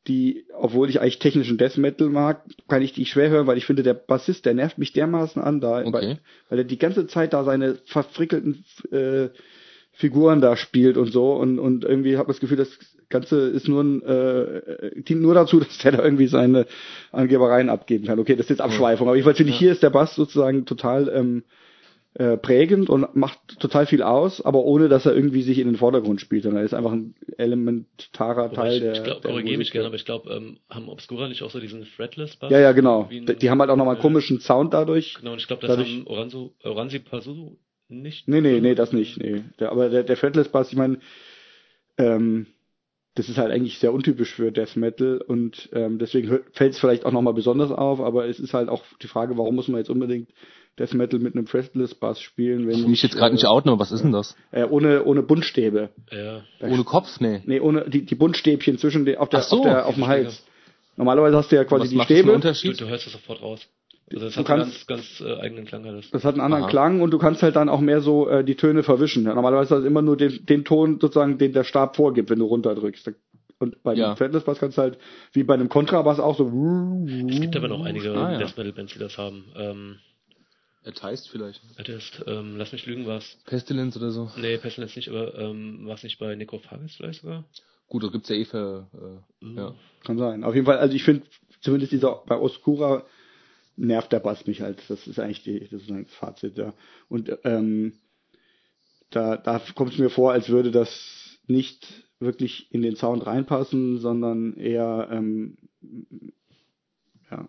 die, 0.06 0.46
obwohl 0.54 0.88
ich 0.88 1.00
eigentlich 1.00 1.18
technischen 1.18 1.58
Death 1.58 1.76
Metal 1.76 2.08
mag, 2.08 2.42
kann 2.68 2.82
ich 2.82 2.92
die 2.92 3.04
schwer 3.04 3.30
hören, 3.30 3.46
weil 3.46 3.58
ich 3.58 3.66
finde, 3.66 3.82
der 3.82 3.94
Bassist, 3.94 4.46
der 4.46 4.54
nervt 4.54 4.78
mich 4.78 4.92
dermaßen 4.92 5.42
an 5.42 5.60
da, 5.60 5.80
okay. 5.80 5.92
weil, 5.92 6.18
weil 6.48 6.58
er 6.58 6.64
die 6.64 6.78
ganze 6.78 7.06
Zeit 7.06 7.32
da 7.32 7.44
seine 7.44 7.76
verfrickelten 7.84 8.64
äh, 8.90 9.28
Figuren 9.92 10.40
da 10.40 10.56
spielt 10.56 10.96
und 10.96 11.12
so 11.12 11.32
und, 11.32 11.58
und 11.58 11.84
irgendwie 11.84 12.16
habe 12.16 12.28
das 12.28 12.38
Gefühl, 12.38 12.56
das 12.56 12.70
Ganze 13.08 13.48
ist 13.48 13.68
nur 13.68 13.82
ein, 13.82 14.02
äh, 14.02 15.02
dient 15.02 15.20
nur 15.20 15.34
dazu, 15.34 15.58
dass 15.60 15.78
der 15.78 15.92
da 15.92 16.04
irgendwie 16.04 16.28
seine 16.28 16.66
Angebereien 17.10 17.68
abgeben 17.68 18.06
kann. 18.06 18.18
Okay, 18.20 18.36
das 18.36 18.46
ist 18.46 18.50
jetzt 18.50 18.60
Abschweifung, 18.60 19.08
aber 19.08 19.16
ich 19.16 19.24
finde, 19.24 19.42
ja. 19.44 19.58
hier 19.58 19.72
ist 19.72 19.82
der 19.82 19.90
Bass 19.90 20.14
sozusagen 20.14 20.66
total 20.66 21.10
ähm, 21.12 21.42
äh, 22.18 22.36
prägend 22.36 22.90
und 22.90 23.14
macht 23.14 23.38
total 23.60 23.86
viel 23.86 24.02
aus, 24.02 24.40
aber 24.40 24.64
ohne 24.64 24.88
dass 24.88 25.06
er 25.06 25.14
irgendwie 25.14 25.42
sich 25.42 25.60
in 25.60 25.68
den 25.68 25.76
Vordergrund 25.76 26.20
spielt, 26.20 26.42
sondern 26.42 26.62
er 26.62 26.64
ist 26.64 26.74
einfach 26.74 26.90
ein 26.90 27.14
elementarer 27.36 28.52
Teil 28.52 28.74
ich, 28.74 28.80
der. 28.80 28.92
Ich 28.94 29.04
glaube, 29.04 29.20
korrigiere 29.20 29.56
mich 29.56 29.70
gerne, 29.70 29.86
aber 29.86 29.94
ich 29.94 30.04
glaube, 30.04 30.28
ähm, 30.34 30.58
haben 30.68 30.88
Obscura 30.88 31.28
nicht 31.28 31.42
auch 31.42 31.50
so 31.50 31.60
diesen 31.60 31.84
Fretless 31.84 32.34
Bass? 32.34 32.50
Ja, 32.50 32.58
ja, 32.58 32.72
genau. 32.72 33.08
Die, 33.08 33.24
die 33.24 33.50
haben 33.50 33.60
halt 33.60 33.70
auch 33.70 33.76
nochmal 33.76 33.94
einen 33.94 34.02
komischen 34.02 34.40
Sound 34.40 34.74
dadurch. 34.74 35.14
Genau, 35.14 35.32
und 35.32 35.38
ich 35.38 35.46
glaube, 35.46 35.60
das 35.60 35.70
dadurch, 35.70 35.94
haben 35.94 36.08
Oranzo, 36.08 36.54
Oranzi 36.64 36.98
Pasu 36.98 37.56
nicht. 37.86 38.26
Nee, 38.26 38.40
nee, 38.40 38.60
nee, 38.60 38.74
das 38.74 38.92
nicht. 38.92 39.22
Nee. 39.22 39.44
Der, 39.60 39.70
aber 39.70 39.88
der, 39.88 40.02
der 40.02 40.16
Fretless 40.16 40.48
Bass, 40.48 40.72
ich 40.72 40.76
meine, 40.76 40.98
ähm, 41.98 42.46
das 43.14 43.28
ist 43.28 43.38
halt 43.38 43.52
eigentlich 43.52 43.78
sehr 43.78 43.92
untypisch 43.92 44.34
für 44.34 44.50
Death 44.50 44.74
Metal 44.74 45.20
und 45.24 45.68
ähm, 45.72 46.00
deswegen 46.00 46.40
fällt 46.50 46.72
es 46.72 46.80
vielleicht 46.80 47.04
auch 47.04 47.12
nochmal 47.12 47.34
besonders 47.34 47.70
auf, 47.70 48.00
aber 48.00 48.26
es 48.26 48.40
ist 48.40 48.54
halt 48.54 48.68
auch 48.68 48.82
die 49.02 49.08
Frage, 49.08 49.38
warum 49.38 49.54
muss 49.54 49.68
man 49.68 49.78
jetzt 49.78 49.90
unbedingt 49.90 50.30
Death 50.78 50.94
Metal 50.94 51.18
mit 51.20 51.34
einem 51.34 51.46
Fretless 51.46 51.94
Bass 51.94 52.20
spielen. 52.20 52.66
Wenn 52.68 52.78
ich 52.78 52.86
mich 52.86 53.02
jetzt 53.02 53.16
gerade 53.16 53.30
äh, 53.30 53.34
nicht 53.34 53.46
outen, 53.46 53.68
aber 53.70 53.80
was 53.80 53.92
ist 53.92 54.02
denn 54.04 54.12
das? 54.12 54.36
Äh, 54.50 54.64
ohne, 54.64 55.04
ohne 55.04 55.22
Buntstäbe. 55.22 55.90
Ja. 56.10 56.42
ohne 56.60 56.84
Kopf? 56.84 57.20
Nee. 57.20 57.42
Nee, 57.46 57.60
ohne 57.60 57.88
die, 57.88 58.04
die 58.04 58.14
Buntstäbchen 58.14 58.78
zwischen 58.78 59.04
den, 59.04 59.16
auf, 59.18 59.28
der, 59.28 59.42
so, 59.42 59.58
auf, 59.58 59.62
der, 59.62 59.86
auf 59.86 59.94
dem 59.94 60.06
Hals. 60.06 60.44
Normalerweise 60.96 61.36
hast 61.36 61.52
du 61.52 61.56
ja 61.56 61.64
quasi 61.64 61.82
was 61.84 61.90
die 61.90 62.00
Stäbe. 62.14 62.32
Unterschied? 62.32 62.80
Du, 62.80 62.84
du 62.84 62.90
hörst 62.90 63.06
es 63.06 63.12
sofort 63.12 63.40
raus. 63.42 63.66
Also 64.10 64.24
das 64.24 64.34
du 64.34 64.40
hat 64.40 64.46
kannst, 64.46 64.90
einen 64.90 64.98
ganz, 64.98 65.18
ganz 65.20 65.20
äh, 65.20 65.40
eigenen 65.40 65.64
Klang. 65.66 65.84
Das. 65.84 66.10
das 66.10 66.24
hat 66.24 66.34
einen 66.34 66.40
anderen 66.40 66.64
Aha. 66.64 66.70
Klang 66.70 67.00
und 67.02 67.10
du 67.10 67.18
kannst 67.18 67.42
halt 67.42 67.56
dann 67.56 67.68
auch 67.68 67.80
mehr 67.80 68.00
so 68.00 68.28
äh, 68.28 68.42
die 68.42 68.54
Töne 68.54 68.82
verwischen. 68.82 69.24
Ja, 69.24 69.34
normalerweise 69.34 69.74
hast 69.76 69.82
du 69.82 69.86
immer 69.86 70.02
nur 70.02 70.16
den, 70.16 70.46
den 70.46 70.64
Ton 70.64 70.98
sozusagen, 71.00 71.36
den 71.38 71.52
der 71.52 71.64
Stab 71.64 71.94
vorgibt, 71.96 72.30
wenn 72.30 72.38
du 72.38 72.46
runterdrückst. 72.46 73.12
Und 73.58 73.82
bei 73.82 73.94
Ja. 73.94 74.12
dem 74.14 74.16
Fretless 74.16 74.44
Bass 74.44 74.58
kannst 74.60 74.78
du 74.78 74.82
halt, 74.82 74.98
wie 75.32 75.42
bei 75.42 75.54
einem 75.54 75.68
Kontrabass 75.68 76.20
auch 76.20 76.36
so. 76.36 76.46
Es 77.28 77.40
gibt 77.40 77.56
aber 77.56 77.68
noch 77.68 77.84
einige 77.84 78.12
Ah, 78.12 78.32
ja. 78.32 78.38
Death 78.38 78.56
Metal 78.56 78.72
Bands, 78.72 78.92
die 78.94 78.98
das 78.98 79.18
haben. 79.18 79.44
Ähm, 79.56 79.96
Er 80.84 80.92
heißt 81.02 81.28
vielleicht. 81.28 81.60
das 81.76 81.88
ist, 81.88 82.24
ähm, 82.26 82.56
lass 82.56 82.72
mich 82.72 82.86
lügen, 82.86 83.06
war's. 83.06 83.36
Pestilence 83.44 83.96
oder 83.96 84.10
so. 84.10 84.30
Nee, 84.36 84.58
Pestilence 84.58 84.96
nicht, 84.96 85.08
aber 85.08 85.34
ähm, 85.38 85.86
war 85.86 85.94
es 85.96 86.02
nicht 86.02 86.18
bei 86.18 86.34
Necrophagus 86.34 86.94
vielleicht 86.96 87.22
sogar? 87.22 87.44
Gut, 87.88 88.04
da 88.04 88.08
gibt's 88.08 88.28
ja 88.28 88.36
eh 88.36 88.44
für, 88.44 88.86
äh, 88.94 89.44
Mhm. 89.44 89.56
ja. 89.56 89.74
Kann 90.04 90.18
sein. 90.18 90.44
Auf 90.44 90.54
jeden 90.54 90.66
Fall, 90.66 90.78
also 90.78 90.94
ich 90.94 91.04
finde, 91.04 91.26
zumindest 91.60 91.92
dieser 91.92 92.22
bei 92.26 92.36
Oscura 92.38 93.04
nervt 93.76 94.12
der 94.12 94.20
Bass 94.20 94.46
mich 94.46 94.60
halt. 94.60 94.78
Das 94.88 95.06
ist 95.06 95.18
eigentlich 95.18 95.42
die, 95.42 95.60
das 95.68 95.82
ist 95.82 95.90
ein 95.90 96.06
Fazit, 96.06 96.56
ja. 96.58 96.74
Und 97.08 97.36
ähm, 97.44 97.94
da, 99.10 99.36
da 99.36 99.60
kommt 99.74 99.92
es 99.92 99.98
mir 99.98 100.10
vor, 100.10 100.32
als 100.32 100.48
würde 100.48 100.70
das 100.70 101.38
nicht 101.46 101.86
wirklich 102.20 102.72
in 102.72 102.82
den 102.82 102.96
Sound 102.96 103.26
reinpassen, 103.26 103.98
sondern 103.98 104.54
eher 104.56 105.08
ähm, 105.10 105.56
ja. 107.30 107.48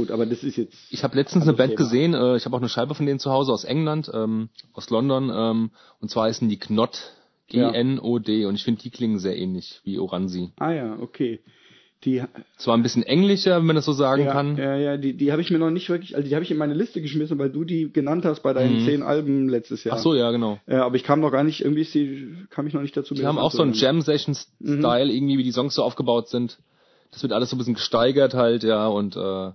Gut, 0.00 0.10
aber 0.10 0.24
das 0.26 0.42
ist 0.42 0.56
jetzt. 0.56 0.76
Ich 0.90 1.04
habe 1.04 1.16
letztens 1.16 1.44
eine 1.44 1.52
Band 1.54 1.70
Thema. 1.72 1.78
gesehen, 1.78 2.14
äh, 2.14 2.36
ich 2.36 2.44
habe 2.46 2.56
auch 2.56 2.60
eine 2.60 2.68
Scheibe 2.68 2.94
von 2.94 3.04
denen 3.06 3.18
zu 3.18 3.30
Hause 3.30 3.52
aus 3.52 3.64
England, 3.64 4.10
ähm, 4.14 4.48
aus 4.72 4.88
London, 4.90 5.30
ähm, 5.34 5.70
und 6.00 6.10
zwar 6.10 6.24
heißen 6.24 6.48
die 6.48 6.58
Knot, 6.58 7.12
Ja. 7.50 7.70
G-N-O-D, 7.70 8.46
und 8.46 8.54
ich 8.54 8.64
finde, 8.64 8.80
die 8.82 8.90
klingen 8.90 9.18
sehr 9.18 9.36
ähnlich 9.36 9.80
wie 9.84 9.98
Oransi. 9.98 10.50
Ah 10.58 10.72
ja, 10.72 10.96
okay. 11.00 11.40
Die, 12.04 12.22
Zwar 12.56 12.78
ein 12.78 12.82
bisschen 12.82 13.02
englischer, 13.02 13.58
wenn 13.58 13.66
man 13.66 13.76
das 13.76 13.84
so 13.84 13.92
sagen 13.92 14.24
ja, 14.24 14.32
kann. 14.32 14.56
ja, 14.56 14.74
ja, 14.76 14.96
die, 14.96 15.12
die 15.14 15.32
habe 15.32 15.42
ich 15.42 15.50
mir 15.50 15.58
noch 15.58 15.68
nicht 15.70 15.90
wirklich, 15.90 16.16
also 16.16 16.26
die 16.26 16.34
habe 16.34 16.42
ich 16.42 16.50
in 16.50 16.56
meine 16.56 16.72
Liste 16.72 17.02
geschmissen, 17.02 17.38
weil 17.38 17.50
du 17.50 17.64
die 17.64 17.92
genannt 17.92 18.24
hast 18.24 18.40
bei 18.42 18.54
deinen 18.54 18.80
Mhm. 18.80 18.84
zehn 18.86 19.02
Alben 19.02 19.50
letztes 19.50 19.84
Jahr. 19.84 19.96
Ach 19.98 20.02
so, 20.02 20.14
ja, 20.14 20.30
genau. 20.30 20.58
Äh, 20.66 20.76
aber 20.76 20.96
ich 20.96 21.04
kam 21.04 21.20
noch 21.20 21.30
gar 21.30 21.44
nicht, 21.44 21.60
irgendwie 21.60 21.82
ist 21.82 21.92
die, 21.92 22.36
kam 22.48 22.66
ich 22.66 22.72
noch 22.72 22.80
nicht 22.80 22.96
dazu. 22.96 23.12
Die 23.12 23.26
haben 23.26 23.36
auch 23.36 23.50
so 23.52 23.60
einen. 23.62 23.74
Jam-Session-Style, 23.74 25.12
irgendwie, 25.12 25.36
wie 25.36 25.42
die 25.42 25.52
Songs 25.52 25.74
so 25.74 25.82
aufgebaut 25.82 26.28
sind. 26.30 26.58
Das 27.12 27.22
wird 27.22 27.32
alles 27.34 27.50
so 27.50 27.56
ein 27.56 27.58
bisschen 27.58 27.74
gesteigert 27.74 28.32
halt, 28.32 28.62
ja, 28.62 28.86
und 28.86 29.16
äh, 29.16 29.50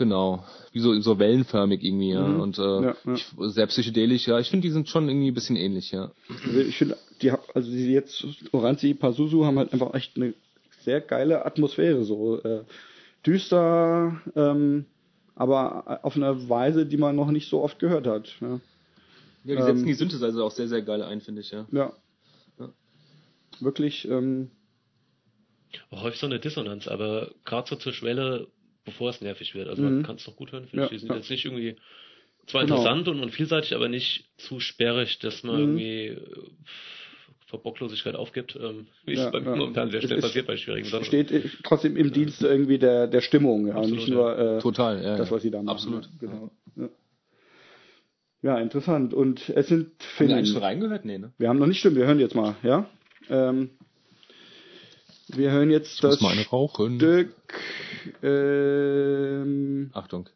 genau, 0.00 0.44
wie 0.72 0.80
so, 0.80 0.98
so 1.00 1.18
wellenförmig 1.18 1.82
irgendwie, 1.84 2.10
ja. 2.12 2.26
Mhm. 2.26 2.40
Und 2.40 2.58
äh, 2.58 2.62
Ja, 2.62 2.96
ja. 3.06 3.14
Ich, 3.14 3.26
sehr 3.38 3.66
psychedelisch, 3.68 4.26
ja. 4.26 4.38
Ich 4.40 4.48
finde, 4.50 4.66
die 4.66 4.72
sind 4.72 4.88
schon 4.88 5.08
irgendwie 5.08 5.30
ein 5.30 5.34
bisschen 5.34 5.56
ähnlich, 5.56 5.92
ja. 5.92 6.10
Also 6.46 6.58
ich 6.60 6.76
finde, 6.76 6.96
die 7.22 7.30
hab- 7.30 7.54
also 7.54 7.70
die 7.70 7.92
jetzt 7.92 8.26
Oranzi, 8.52 8.94
Pazuzu 8.94 9.44
haben 9.46 9.58
halt 9.58 9.72
einfach 9.72 9.94
echt 9.94 10.16
eine 10.16 10.34
sehr 10.80 11.00
geile 11.00 11.44
Atmosphäre, 11.44 12.02
so 12.04 12.40
äh, 12.42 12.64
düster, 13.26 14.20
ähm, 14.34 14.86
aber 15.36 16.00
auf 16.04 16.16
eine 16.16 16.48
Weise, 16.48 16.86
die 16.86 16.96
man 16.96 17.14
noch 17.16 17.30
nicht 17.30 17.48
so 17.48 17.62
oft 17.62 17.78
gehört 17.78 18.06
hat. 18.06 18.28
Ja. 18.40 18.48
Ja, 18.48 18.60
die 19.44 19.52
Ähm, 19.52 19.62
setzen 19.66 19.86
die 19.86 19.94
Synthesizer 19.94 20.42
auch 20.44 20.50
sehr, 20.50 20.68
sehr 20.68 20.82
geil 20.82 21.02
ein, 21.02 21.20
finde 21.20 21.42
ich, 21.42 21.50
ja. 21.50 21.66
ja. 21.72 21.92
Ja. 22.58 22.68
Wirklich, 23.60 24.08
ähm, 24.08 24.50
Auch 25.90 26.02
häufig 26.02 26.18
so 26.20 26.26
eine 26.26 26.40
Dissonanz, 26.40 26.88
aber 26.88 27.30
gerade 27.44 27.68
so 27.68 27.76
zur 27.76 27.92
Schwelle, 27.92 28.48
bevor 28.90 29.10
es 29.10 29.20
nervig 29.20 29.54
wird. 29.54 29.68
Also 29.68 29.82
Mhm. 29.82 29.94
man 29.96 30.02
kann 30.04 30.16
es 30.16 30.24
doch 30.24 30.36
gut 30.36 30.52
hören, 30.52 30.66
finde 30.66 30.82
Ja, 30.82 30.84
ich. 30.86 30.90
Die 30.90 30.98
sind 30.98 31.08
ja. 31.10 31.16
jetzt 31.16 31.30
nicht 31.30 31.44
irgendwie 31.44 31.76
zwar 32.46 32.62
Genau. 32.64 32.76
interessant 32.76 33.08
und, 33.08 33.20
und 33.20 33.30
vielseitig, 33.30 33.74
aber 33.74 33.88
nicht 33.88 34.24
zu 34.36 34.60
sperrig, 34.60 35.18
dass 35.20 35.42
man 35.42 35.56
Mhm. 35.56 35.60
irgendwie 35.78 36.06
äh, 36.08 36.20
vor 37.46 37.62
Bocklosigkeit 37.62 38.14
aufgibt, 38.14 38.56
ähm, 38.60 38.86
wie 39.06 39.14
Ja, 39.14 39.26
es 39.26 39.32
beim 39.32 39.44
ja. 39.44 39.56
momentan 39.56 39.90
sehr 39.90 40.00
schnell 40.02 40.18
ist- 40.18 40.24
passiert 40.24 40.46
bei 40.46 40.56
schwierigen 40.56 40.86
Sachen. 40.88 41.04
steht 41.04 41.32
äh, 41.32 41.42
trotzdem 41.64 41.96
im 41.96 42.12
Dienst 42.12 42.42
irgendwie 42.42 42.78
der, 42.78 43.06
der 43.08 43.20
Stimmung, 43.22 43.66
ja, 43.66 43.74
Absolut, 43.74 43.96
nicht 43.98 44.08
nur 44.08 44.38
äh, 44.38 44.58
Total, 44.60 45.02
ja. 45.02 45.16
das, 45.16 45.30
was 45.32 45.42
sie 45.42 45.50
da 45.50 45.58
machen. 45.62 45.68
Absolut. 45.76 46.04
Ja, 46.04 46.10
genau. 46.20 46.50
Ja. 46.76 46.88
ja, 48.42 48.58
interessant. 48.60 49.12
Und 49.14 49.48
es 49.48 49.66
sind 49.68 49.86
Haben 49.86 49.90
wir 49.98 50.06
Finnen. 50.16 50.32
eigentlich 50.38 50.52
schon 50.52 50.62
reingehört? 50.62 51.04
Nee, 51.04 51.18
ne? 51.18 51.32
Wir 51.38 51.48
haben 51.48 51.58
noch 51.58 51.66
nicht 51.66 51.80
stimmt, 51.80 51.96
wir 51.96 52.06
hören 52.06 52.20
jetzt 52.20 52.34
mal, 52.36 52.54
ja? 52.62 52.88
Ähm, 53.28 53.70
wir 55.28 55.50
hören 55.50 55.70
jetzt 55.70 55.94
Ich 55.96 56.00
das 56.00 56.20
muss 56.20 56.22
mal 56.22 56.32
eine 56.32 56.46
rauchen. 56.46 56.96
Stück, 56.98 57.32
ähm, 58.22 59.90
Achtung. 59.92 60.28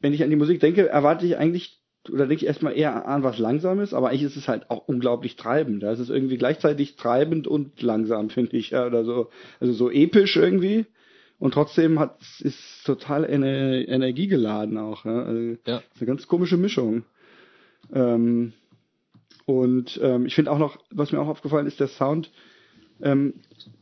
wenn 0.00 0.12
ich 0.12 0.24
an 0.24 0.30
die 0.30 0.36
Musik 0.36 0.60
denke, 0.60 0.88
erwarte 0.88 1.26
ich 1.26 1.36
eigentlich, 1.36 1.80
oder 2.10 2.26
denke 2.26 2.42
ich 2.42 2.46
erstmal 2.46 2.76
eher 2.76 3.06
an 3.06 3.22
was 3.22 3.38
Langsames, 3.38 3.94
aber 3.94 4.08
eigentlich 4.08 4.24
ist 4.24 4.36
es 4.36 4.48
halt 4.48 4.70
auch 4.70 4.88
unglaublich 4.88 5.36
treibend. 5.36 5.82
Es 5.82 6.00
ist 6.00 6.10
irgendwie 6.10 6.36
gleichzeitig 6.36 6.96
treibend 6.96 7.46
und 7.46 7.80
langsam, 7.82 8.30
finde 8.30 8.56
ich, 8.56 8.70
ja, 8.70 8.86
oder 8.86 9.04
so, 9.04 9.28
also 9.60 9.72
so 9.72 9.90
episch 9.90 10.36
irgendwie. 10.36 10.86
Und 11.38 11.54
trotzdem 11.54 11.98
hat 11.98 12.18
ist 12.40 12.84
total 12.84 13.24
ener 13.24 13.88
energiegeladen 13.88 14.78
auch. 14.78 15.04
Ja. 15.04 15.22
Also, 15.24 15.56
Ja. 15.66 15.78
ist 15.78 16.00
eine 16.00 16.06
ganz 16.06 16.28
komische 16.28 16.56
Mischung. 16.56 17.04
Ähm, 17.92 18.52
und 19.44 19.98
ähm, 20.02 20.26
ich 20.26 20.34
finde 20.36 20.52
auch 20.52 20.58
noch, 20.58 20.78
was 20.90 21.10
mir 21.10 21.20
auch 21.20 21.26
aufgefallen 21.26 21.66
ist, 21.66 21.80
der 21.80 21.88
Sound, 21.88 22.30
ähm, 23.02 23.34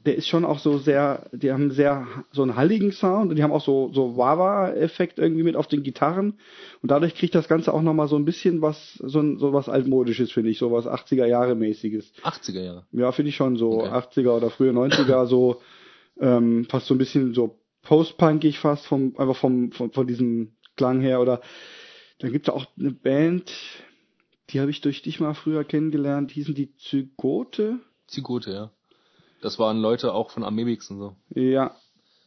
der 0.07 0.17
ist 0.17 0.29
schon 0.29 0.45
auch 0.45 0.59
so 0.59 0.79
sehr, 0.79 1.29
die 1.33 1.53
haben 1.53 1.71
sehr 1.71 2.07
so 2.33 2.43
einen 2.43 2.57
halligen 2.57 2.91
Sound 2.93 3.31
und 3.31 3.37
die 3.37 3.43
haben 3.43 3.53
auch 3.53 3.65
so 3.65 3.91
so 3.93 4.17
Wawa-Effekt 4.17 5.19
irgendwie 5.19 5.43
mit 5.43 5.57
auf 5.57 5.67
den 5.67 5.83
Gitarren 5.83 6.39
und 6.83 6.91
dadurch 6.91 7.15
kriegt 7.15 7.35
das 7.35 7.49
Ganze 7.49 7.73
auch 7.73 7.83
nochmal 7.83 8.09
so 8.09 8.17
ein 8.17 8.25
bisschen 8.25 8.63
was, 8.63 8.95
so, 8.95 9.21
ein, 9.21 9.39
so 9.39 9.53
was 9.53 9.69
altmodisches, 9.69 10.33
finde 10.33 10.51
ich, 10.51 10.59
so 10.59 10.73
was 10.73 10.87
80er 10.87 11.27
Jahre 11.27 11.55
mäßiges. 11.55 12.13
80er 12.23 12.61
Jahre. 12.61 12.87
Ja, 12.93 13.13
finde 13.13 13.29
ich 13.29 13.37
schon 13.37 13.57
so 13.57 13.71
Okay. 13.81 13.89
80er 13.89 14.31
oder 14.31 14.51
frühe 14.51 14.73
90er 14.73 15.27
so 15.27 15.61
ähm, 16.19 16.67
fast 16.69 16.87
so 16.87 16.95
ein 16.95 16.99
bisschen 16.99 17.35
so 17.35 17.61
post-punkig 17.83 18.59
fast 18.59 18.87
vom 18.87 19.15
einfach 19.17 19.37
vom 19.37 19.73
von, 19.73 19.93
von 19.93 20.07
diesem 20.07 20.53
Klang 20.77 21.01
her 21.01 21.21
oder 21.21 21.41
dann 22.19 22.33
gibt 22.33 22.49
es 22.49 22.55
auch 22.55 22.67
eine 22.79 22.91
Band, 22.91 23.51
die 24.51 24.61
habe 24.61 24.71
ich 24.71 24.81
durch 24.81 25.03
dich 25.03 25.21
mal 25.21 25.35
früher 25.35 25.65
kennengelernt, 25.65 26.31
hießen 26.31 26.55
die 26.55 26.75
Zygote. 26.77 27.81
Zigote, 28.07 28.53
ja. 28.53 28.71
Das 29.43 29.59
waren 29.59 29.81
Leute 29.81 30.13
auch 30.13 30.31
von 30.31 30.45
Amebix 30.45 30.91
und 30.91 30.99
so. 30.99 31.17
Ja. 31.35 31.75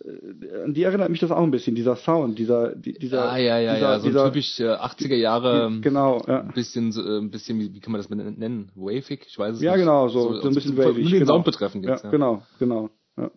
Äh, 0.03 0.64
An 0.64 0.73
die 0.73 0.84
erinnert 0.84 1.10
mich 1.10 1.19
das 1.19 1.31
auch 1.31 1.44
ein 1.44 1.52
bisschen, 1.52 1.76
dieser 1.76 1.95
Sound, 1.95 2.38
dieser, 2.40 2.76
die- 2.76 2.94
dieser, 2.94 3.31
ah, 3.31 3.38
ja, 3.38 3.60
ja, 3.60 3.76
dieser, 3.76 3.88
ja. 3.94 3.99
So 3.99 4.07
dieser, 4.07 4.26
typisch 4.26 4.60
äh, 4.60 4.64
80er 4.73 5.15
Jahre. 5.15 5.68
ähm, 5.68 5.81
genau, 5.81 6.22
ja. 6.27 6.41
Ein 6.41 6.53
bisschen, 6.53 6.91
so, 6.91 7.02
äh, 7.02 7.19
ein 7.19 7.30
bisschen, 7.31 7.60
wie, 7.60 7.73
wie 7.73 7.80
kann 7.80 7.91
man 7.91 7.99
das 8.02 8.10
nennen? 8.10 8.72
Wavig? 8.76 9.26
Ich 9.27 9.38
weiß 9.38 9.56
es 9.56 9.61
Ja, 9.61 9.73
nicht. 9.73 9.81
genau, 9.81 10.07
so, 10.10 10.34
so, 10.41 10.48
ein 10.48 10.53
bisschen 10.56 10.76
von- 10.76 10.85
wavig. 10.85 11.03
Nur 11.03 11.11
den 11.11 11.19
genau. 11.19 11.34
Sound 11.35 11.45
betreffend 11.45 11.85
ja, 11.85 11.91
jetzt, 11.91 12.03
ja. 12.03 12.10
genau, 12.10 12.44
genau. 12.60 12.90
Ja. 13.15 13.30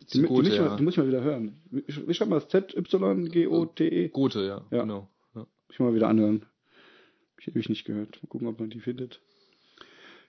Die, 0.00 0.04
die, 0.04 0.06
Zigote, 0.22 0.42
muss 0.42 0.52
ich 0.52 0.60
mal, 0.60 0.66
ja. 0.66 0.76
die 0.76 0.82
muss 0.84 0.92
ich 0.94 0.98
mal 0.98 1.08
wieder 1.08 1.22
hören. 1.22 1.60
Wie, 1.70 2.14
schreibt 2.14 2.30
man 2.30 2.38
das? 2.38 2.48
Z-Y-G-O-T-E? 2.48 4.08
Gute, 4.10 4.40
ja, 4.44 4.62
Ja. 4.70 4.82
genau. 4.82 5.08
Ja. 5.34 5.40
Muss 5.40 5.48
ich 5.70 5.80
mal 5.80 5.94
wieder 5.94 6.08
anhören. 6.08 6.42
Hab 6.42 7.40
ich 7.40 7.48
ewig 7.48 7.68
nicht 7.68 7.84
gehört. 7.84 8.18
Mal 8.22 8.28
gucken, 8.28 8.46
ob 8.48 8.60
man 8.60 8.70
die 8.70 8.80
findet. 8.80 9.20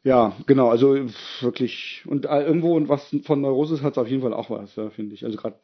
Ja, 0.08 0.36
genau, 0.46 0.70
also 0.70 0.96
wirklich. 1.42 2.04
Und 2.08 2.26
äh, 2.26 2.44
irgendwo 2.46 2.76
und 2.76 2.88
was 2.88 3.14
von 3.24 3.42
Neurosis 3.42 3.82
hat 3.82 3.94
es 3.94 3.98
auf 3.98 4.08
jeden 4.08 4.22
Fall 4.22 4.34
auch 4.34 4.50
was, 4.50 4.76
ja, 4.76 4.90
finde 4.90 5.14
ich. 5.16 5.26
Also 5.26 5.38
gerade, 5.38 5.58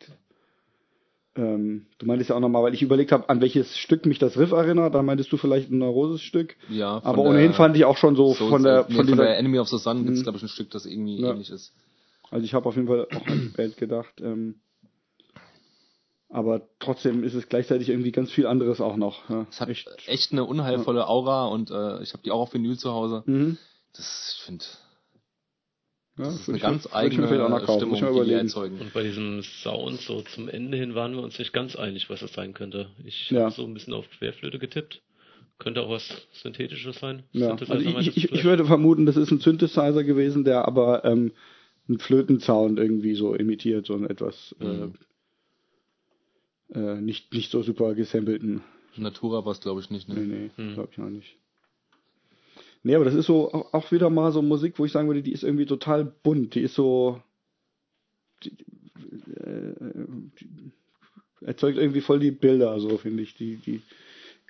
ähm, 1.35 1.85
du 1.97 2.05
meintest 2.05 2.29
ja 2.29 2.35
auch 2.35 2.39
nochmal, 2.41 2.61
weil 2.63 2.73
ich 2.73 2.81
überlegt 2.81 3.11
habe, 3.11 3.29
an 3.29 3.41
welches 3.41 3.77
Stück 3.77 4.05
mich 4.05 4.19
das 4.19 4.37
Riff 4.37 4.51
erinnert, 4.51 4.93
da 4.93 5.01
meintest 5.01 5.31
du 5.31 5.37
vielleicht 5.37 5.71
ein 5.71 5.77
Neurosis-Stück. 5.77 6.55
ja 6.69 6.99
von 6.99 7.09
Aber 7.09 7.23
der- 7.23 7.31
ohnehin 7.31 7.53
fand 7.53 7.75
ich 7.77 7.85
auch 7.85 7.97
schon 7.97 8.15
so, 8.15 8.33
so- 8.33 8.49
von 8.49 8.63
der, 8.63 8.79
nee, 8.89 8.95
von 8.95 8.95
von 8.97 9.05
dieser, 9.07 9.23
der 9.23 9.37
Enemy 9.37 9.59
of 9.59 9.69
the 9.69 9.77
Sun 9.77 9.99
gibt 10.03 10.11
es, 10.13 10.19
Mhm. 10.19 10.23
glaube 10.23 10.37
ich, 10.37 10.43
ein 10.43 10.49
Stück, 10.49 10.69
das 10.71 10.85
irgendwie 10.85 11.21
Ja. 11.21 11.31
ähnlich 11.31 11.49
ist. 11.49 11.73
also 12.29 12.43
ich 12.45 12.53
habe 12.53 12.67
auf 12.67 12.75
jeden 12.75 12.87
Fall 12.87 13.07
auch 13.15 13.27
an 13.27 13.41
die 13.51 13.55
Band 13.55 13.77
gedacht. 13.77 14.13
Ähm, 14.19 14.55
aber 16.29 16.61
trotzdem 16.79 17.23
ist 17.23 17.35
es 17.35 17.47
gleichzeitig 17.47 17.89
irgendwie 17.89 18.11
ganz 18.11 18.31
viel 18.31 18.47
anderes 18.47 18.81
auch 18.81 18.95
noch. 18.95 19.29
Ja, 19.29 19.45
Es 19.51 19.61
hat 19.61 19.69
echt, 19.69 20.31
eine 20.31 20.43
unheilvolle 20.45 21.07
Aura 21.07 21.45
und 21.47 21.69
äh, 21.69 22.01
ich 22.01 22.13
habe 22.13 22.23
die 22.23 22.31
auch 22.31 22.39
auf 22.41 22.53
Vinyl 22.53 22.77
zu 22.77 22.91
Hause. 22.91 23.23
Mhm. 23.27 23.57
Das, 23.95 24.35
ich 24.37 24.45
finde, 24.45 24.65
Ja, 26.17 26.25
das 26.25 26.35
ist 26.41 26.47
eine 26.49 26.57
ich 26.57 26.63
ganz 26.63 26.85
mir- 26.85 26.91
würd 26.93 27.11
ich 27.13 27.17
mir 27.19 27.25
eigene. 27.25 27.63
Stimmung, 27.63 27.89
Muss 27.89 27.97
ich 27.97 28.01
mal 28.03 28.09
die 28.11 28.15
überlegen. 28.17 28.39
erzeugen. 28.39 28.79
Und 28.79 28.93
bei 28.93 29.03
diesem 29.03 29.43
Sound 29.43 29.99
so 30.01 30.21
zum 30.21 30.49
Ende 30.49 30.77
hin 30.77 30.95
waren 30.95 31.13
wir 31.15 31.21
uns 31.23 31.37
nicht 31.39 31.53
ganz 31.53 31.75
einig, 31.75 32.09
was 32.09 32.19
das 32.21 32.33
sein 32.33 32.53
könnte. 32.53 32.89
Ich 33.05 33.29
Ja. 33.31 33.41
habe 33.45 33.51
so 33.53 33.63
ein 33.63 33.73
bisschen 33.73 33.93
auf 33.93 34.09
Querflöte 34.09 34.59
getippt. 34.59 35.01
Könnte 35.59 35.81
auch 35.83 35.89
was 35.89 36.09
Synthetisches 36.33 36.97
sein. 36.99 37.23
Ja, 37.31 37.49
Synthesizer 37.49 37.73
also 37.75 37.99
ich, 37.99 38.17
ich, 38.17 38.31
ich, 38.31 38.43
würde 38.43 38.65
vermuten, 38.65 39.05
das 39.05 39.15
ist 39.17 39.31
ein 39.31 39.39
Synthesizer 39.39 40.03
gewesen, 40.03 40.43
der 40.43 40.67
aber 40.67 41.05
ähm, 41.05 41.31
einen 41.87 41.99
Flötensound 41.99 42.79
irgendwie 42.79 43.13
so 43.13 43.35
imitiert, 43.35 43.85
so 43.85 43.93
einen 43.93 44.09
etwas 44.09 44.55
Mhm. 44.59 44.95
äh, 46.73 46.79
äh, 46.79 47.01
nicht, 47.01 47.33
nicht 47.33 47.51
so 47.51 47.61
super 47.61 47.93
gesampelten. 47.93 48.63
Natura 48.95 49.45
war 49.45 49.51
es, 49.51 49.61
glaube 49.61 49.81
ich, 49.81 49.89
nicht. 49.89 50.09
Nee, 50.09 50.15
Ne? 50.15 50.21
nee, 50.57 50.63
Mhm. 50.63 50.73
glaube 50.73 50.89
ich 50.91 50.99
auch 50.99 51.09
nicht. 51.09 51.37
Nee, 52.83 52.95
aber 52.95 53.05
das 53.05 53.13
ist 53.13 53.27
so 53.27 53.51
auch 53.51 53.91
wieder 53.91 54.09
mal 54.09 54.31
so 54.31 54.41
Musik, 54.41 54.77
wo 54.77 54.85
ich 54.85 54.91
sagen 54.91 55.07
würde, 55.07 55.23
die 55.23 55.31
ist 55.31 55.43
irgendwie 55.43 55.65
total 55.65 56.03
bunt. 56.03 56.53
Die 56.55 56.61
ist 56.61 56.75
so. 56.75 57.21
Die, 58.43 58.51
äh, 58.51 59.73
die 60.39 60.71
erzeugt 61.41 61.77
irgendwie 61.77 62.01
voll 62.01 62.19
die 62.19 62.31
Bilder, 62.31 62.79
so 62.81 62.97
finde 62.97 63.23
ich. 63.23 63.35
Die, 63.35 63.55
die 63.55 63.81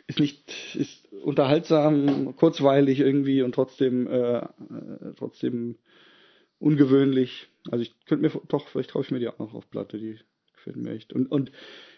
ist 0.08 0.20
nicht, 0.20 0.76
ist 0.76 1.12
unterhaltsam, 1.12 2.36
kurzweilig 2.36 3.00
irgendwie 3.00 3.44
und 3.44 3.54
trotzdem, 3.54 4.08
äh, 4.08 4.38
äh 4.40 4.48
trotzdem 5.16 5.76
ungewöhnlich. 6.60 7.50
Also 7.70 7.84
ich 7.84 7.94
könnte 8.06 8.24
mir 8.24 8.42
doch, 8.48 8.68
vielleicht 8.68 8.90
traue 8.90 9.04
ich 9.04 9.12
mir 9.12 9.20
die 9.20 9.28
auch 9.28 9.40
noch 9.40 9.54
auf 9.54 9.70
Platte, 9.70 9.98
die 9.98 10.20
gefällt 10.56 10.78
mir 10.78 10.92
echt. 10.92 11.14
Und, 11.14 11.28
und 11.28 11.52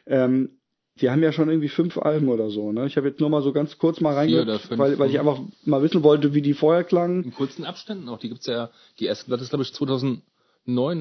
ähm, 0.05 0.57
die 1.01 1.09
haben 1.09 1.21
ja 1.21 1.31
schon 1.31 1.49
irgendwie 1.49 1.69
fünf 1.69 1.97
Alben 1.97 2.29
oder 2.29 2.49
so, 2.49 2.71
ne? 2.71 2.87
Ich 2.87 2.95
habe 2.95 3.09
jetzt 3.09 3.19
nur 3.19 3.29
mal 3.29 3.41
so 3.41 3.51
ganz 3.51 3.77
kurz 3.77 3.99
mal 3.99 4.13
reingehört, 4.13 4.69
weil, 4.77 4.97
weil 4.97 5.09
ich 5.09 5.19
einfach 5.19 5.39
mal 5.65 5.81
wissen 5.81 6.03
wollte, 6.03 6.33
wie 6.33 6.41
die 6.41 6.53
vorher 6.53 6.83
klangen. 6.83 7.23
In 7.23 7.33
kurzen 7.33 7.65
Abständen 7.65 8.07
auch. 8.07 8.19
Die 8.19 8.29
gibt's 8.29 8.45
ja, 8.45 8.69
die 8.99 9.05
erste 9.05 9.25
Platte 9.25 9.43
ist 9.43 9.49
glaube 9.49 9.63
ich 9.63 9.73
2009 9.73 10.23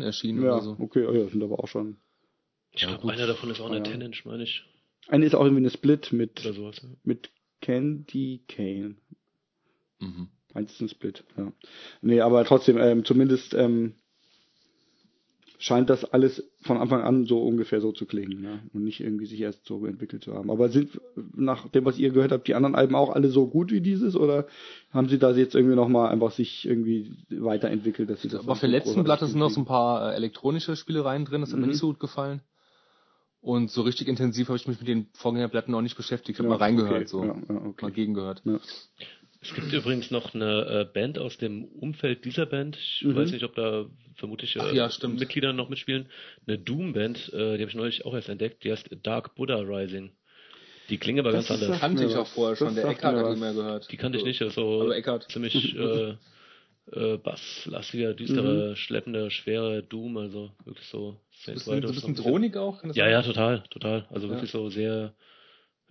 erschienen 0.02 0.42
ja, 0.42 0.54
oder 0.54 0.62
so. 0.62 0.76
Okay, 0.80 1.06
oh 1.06 1.12
ja, 1.12 1.28
sind 1.28 1.42
aber 1.42 1.60
auch 1.60 1.68
schon. 1.68 1.96
Ich 2.72 2.82
ja, 2.82 2.88
glaube, 2.88 3.12
einer 3.12 3.26
davon 3.26 3.50
ist 3.50 3.60
auch 3.60 3.70
eine 3.70 3.78
ja. 3.78 3.84
10 3.84 4.14
meine 4.24 4.42
ich. 4.42 4.64
Eine 5.06 5.26
ist 5.26 5.34
auch 5.34 5.44
irgendwie 5.44 5.62
eine 5.62 5.70
Split 5.70 6.12
mit, 6.12 6.40
sowas, 6.40 6.80
ja. 6.82 6.88
mit 7.04 7.30
Candy 7.60 8.42
Kane. 8.48 8.96
Mhm. 10.00 10.28
Eins 10.54 10.72
ist 10.72 10.80
ein 10.80 10.88
Split, 10.88 11.24
ja. 11.36 11.52
Nee, 12.02 12.20
aber 12.20 12.44
trotzdem, 12.44 12.78
ähm, 12.78 13.04
zumindest 13.04 13.54
ähm, 13.54 13.94
scheint 15.64 15.88
das 15.88 16.04
alles 16.04 16.44
von 16.60 16.76
Anfang 16.76 17.00
an 17.00 17.24
so 17.24 17.42
ungefähr 17.42 17.80
so 17.80 17.90
zu 17.90 18.04
klingen, 18.04 18.42
ne? 18.42 18.60
Und 18.74 18.84
nicht 18.84 19.00
irgendwie 19.00 19.24
sich 19.24 19.40
erst 19.40 19.64
so 19.64 19.86
entwickelt 19.86 20.22
zu 20.22 20.34
haben. 20.34 20.50
Aber 20.50 20.68
sind 20.68 21.00
nach 21.34 21.66
dem, 21.68 21.86
was 21.86 21.98
ihr 21.98 22.10
gehört 22.10 22.32
habt, 22.32 22.46
die 22.46 22.54
anderen 22.54 22.74
Alben 22.74 22.94
auch 22.94 23.08
alle 23.08 23.28
so 23.28 23.46
gut 23.46 23.72
wie 23.72 23.80
dieses 23.80 24.14
oder 24.14 24.46
haben 24.90 25.08
sie 25.08 25.18
da 25.18 25.30
jetzt 25.30 25.54
irgendwie 25.54 25.74
nochmal 25.74 26.12
einfach 26.12 26.32
sich 26.32 26.68
irgendwie 26.68 27.16
weiterentwickelt, 27.30 28.10
dass 28.10 28.20
sie 28.20 28.28
das 28.28 28.40
Aber 28.40 28.56
für 28.56 28.66
letzten 28.66 29.04
Blatt 29.04 29.20
sind 29.20 29.36
noch 29.36 29.48
so 29.48 29.62
ein 29.62 29.64
paar 29.64 30.12
äh, 30.12 30.16
elektronische 30.16 30.76
Spielereien 30.76 31.24
drin, 31.24 31.40
das 31.40 31.52
hat 31.52 31.56
mhm. 31.56 31.62
mir 31.62 31.68
nicht 31.68 31.80
so 31.80 31.86
gut 31.86 32.00
gefallen. 32.00 32.42
Und 33.40 33.70
so 33.70 33.80
richtig 33.80 34.08
intensiv 34.08 34.48
habe 34.48 34.58
ich 34.58 34.68
mich 34.68 34.78
mit 34.80 34.88
den 34.88 35.06
Vorgängerplatten 35.14 35.72
noch 35.72 35.80
nicht 35.80 35.96
beschäftigt. 35.96 36.38
Ich 36.38 36.44
habe 36.44 36.50
ja, 36.50 36.58
mal 36.58 36.62
reingehört, 36.62 36.94
okay. 36.94 37.06
so. 37.06 37.24
Ja, 37.24 37.32
okay. 37.32 37.84
Mal 37.86 37.90
gegengehört. 37.90 38.42
Es 39.44 39.54
gibt 39.54 39.72
übrigens 39.74 40.10
noch 40.10 40.34
eine 40.34 40.80
äh, 40.80 40.84
Band 40.90 41.18
aus 41.18 41.36
dem 41.36 41.64
Umfeld 41.64 42.24
dieser 42.24 42.46
Band. 42.46 42.76
Ich 42.76 43.04
mhm. 43.04 43.14
weiß 43.14 43.30
nicht, 43.30 43.44
ob 43.44 43.54
da 43.54 43.84
vermutlich 44.14 44.56
äh, 44.56 44.74
ja, 44.74 44.90
Mitglieder 45.06 45.52
noch 45.52 45.68
mitspielen. 45.68 46.06
Eine 46.46 46.58
Doom-Band, 46.58 47.30
äh, 47.34 47.56
die 47.56 47.60
habe 47.60 47.68
ich 47.68 47.74
neulich 47.74 48.06
auch 48.06 48.14
erst 48.14 48.30
entdeckt. 48.30 48.64
Die 48.64 48.72
heißt 48.72 48.88
Dark 49.02 49.34
Buddha 49.34 49.56
Rising. 49.56 50.12
Die 50.88 50.96
klingen 50.96 51.20
aber 51.20 51.32
das 51.32 51.46
ganz 51.48 51.60
anders. 51.60 51.78
Das 51.78 51.80
kannte 51.80 52.04
ich 52.04 52.16
auch 52.16 52.26
vorher 52.26 52.56
schon. 52.56 52.74
Der 52.74 52.86
Eckart 52.86 53.16
hat 53.16 53.36
die 53.36 53.40
mehr 53.40 53.52
gehört. 53.52 53.92
Die 53.92 53.96
kannte 53.98 54.16
ich 54.16 54.24
nicht. 54.24 54.40
Also 54.40 54.90
aber 54.90 55.20
ziemlich 55.28 55.76
äh, 55.76 56.14
äh, 56.92 57.18
basslastiger, 57.18 58.14
düstere, 58.14 58.70
mhm. 58.70 58.76
schleppende, 58.76 59.30
schwere 59.30 59.82
Doom. 59.82 60.16
Also 60.16 60.52
wirklich 60.64 60.86
so. 60.88 61.20
So 61.30 61.50
ein 61.50 61.54
bisschen, 61.54 61.82
so 61.82 61.88
ein 61.88 61.94
bisschen 61.94 62.14
Drohnig 62.14 62.56
auch? 62.56 62.82
Ja, 62.94 63.10
ja, 63.10 63.20
total, 63.22 63.64
total. 63.68 64.06
Also 64.10 64.26
ja. 64.26 64.32
wirklich 64.32 64.50
so 64.50 64.70
sehr 64.70 65.12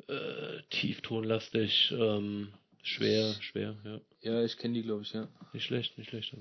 äh, 0.07 0.61
tieftonlastig. 0.71 1.93
Ähm, 1.95 2.49
Schwer, 2.83 3.33
schwer, 3.39 3.75
ja. 3.85 4.01
Ja, 4.21 4.43
ich 4.43 4.57
kenne 4.57 4.73
die, 4.73 4.83
glaube 4.83 5.03
ich, 5.03 5.13
ja. 5.13 5.29
Nicht 5.53 5.63
schlecht, 5.63 5.97
nicht 5.97 6.09
schlecht. 6.09 6.35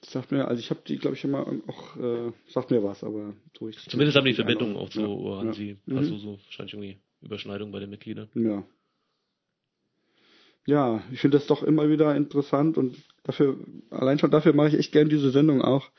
Das 0.00 0.12
sagt 0.12 0.32
mir, 0.32 0.48
also 0.48 0.58
ich 0.58 0.70
habe 0.70 0.80
die, 0.86 0.96
glaube 0.96 1.16
ich, 1.16 1.24
immer 1.24 1.46
auch, 1.66 1.96
äh, 1.96 2.32
sagt 2.48 2.70
mir 2.70 2.82
was, 2.82 3.04
aber 3.04 3.34
so 3.58 3.68
ich 3.68 3.78
Zumindest 3.88 4.16
haben 4.16 4.24
die 4.24 4.34
Verbindungen 4.34 4.76
auch 4.76 4.90
so, 4.90 5.30
ja, 5.30 5.36
haben 5.38 5.48
ja. 5.48 5.52
sie, 5.52 5.76
mhm. 5.84 5.98
also 5.98 6.16
so 6.16 6.38
wahrscheinlich 6.44 6.74
irgendwie 6.74 6.98
Überschneidung 7.20 7.72
bei 7.72 7.80
den 7.80 7.90
Mitgliedern. 7.90 8.28
Ja. 8.34 8.64
Ja, 10.66 11.02
ich 11.12 11.20
finde 11.20 11.36
das 11.36 11.46
doch 11.46 11.62
immer 11.62 11.90
wieder 11.90 12.16
interessant 12.16 12.78
und 12.78 12.96
dafür, 13.22 13.58
allein 13.90 14.18
schon 14.18 14.30
dafür 14.30 14.54
mache 14.54 14.68
ich 14.68 14.74
echt 14.74 14.92
gern 14.92 15.10
diese 15.10 15.30
Sendung 15.30 15.60
auch. 15.60 15.90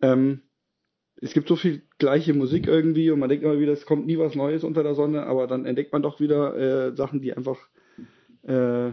Ähm, 0.00 0.40
es 1.16 1.34
gibt 1.34 1.48
so 1.48 1.56
viel 1.56 1.82
gleiche 1.98 2.32
Musik 2.32 2.66
irgendwie 2.66 3.10
und 3.10 3.18
man 3.18 3.28
denkt 3.28 3.44
immer 3.44 3.58
wieder, 3.58 3.72
es 3.72 3.84
kommt 3.84 4.06
nie 4.06 4.16
was 4.16 4.34
Neues 4.34 4.64
unter 4.64 4.82
der 4.82 4.94
Sonne, 4.94 5.24
aber 5.24 5.46
dann 5.46 5.66
entdeckt 5.66 5.92
man 5.92 6.02
doch 6.02 6.18
wieder 6.18 6.56
äh, 6.56 6.96
Sachen, 6.96 7.20
die 7.20 7.34
einfach 7.34 7.58
äh, 8.42 8.92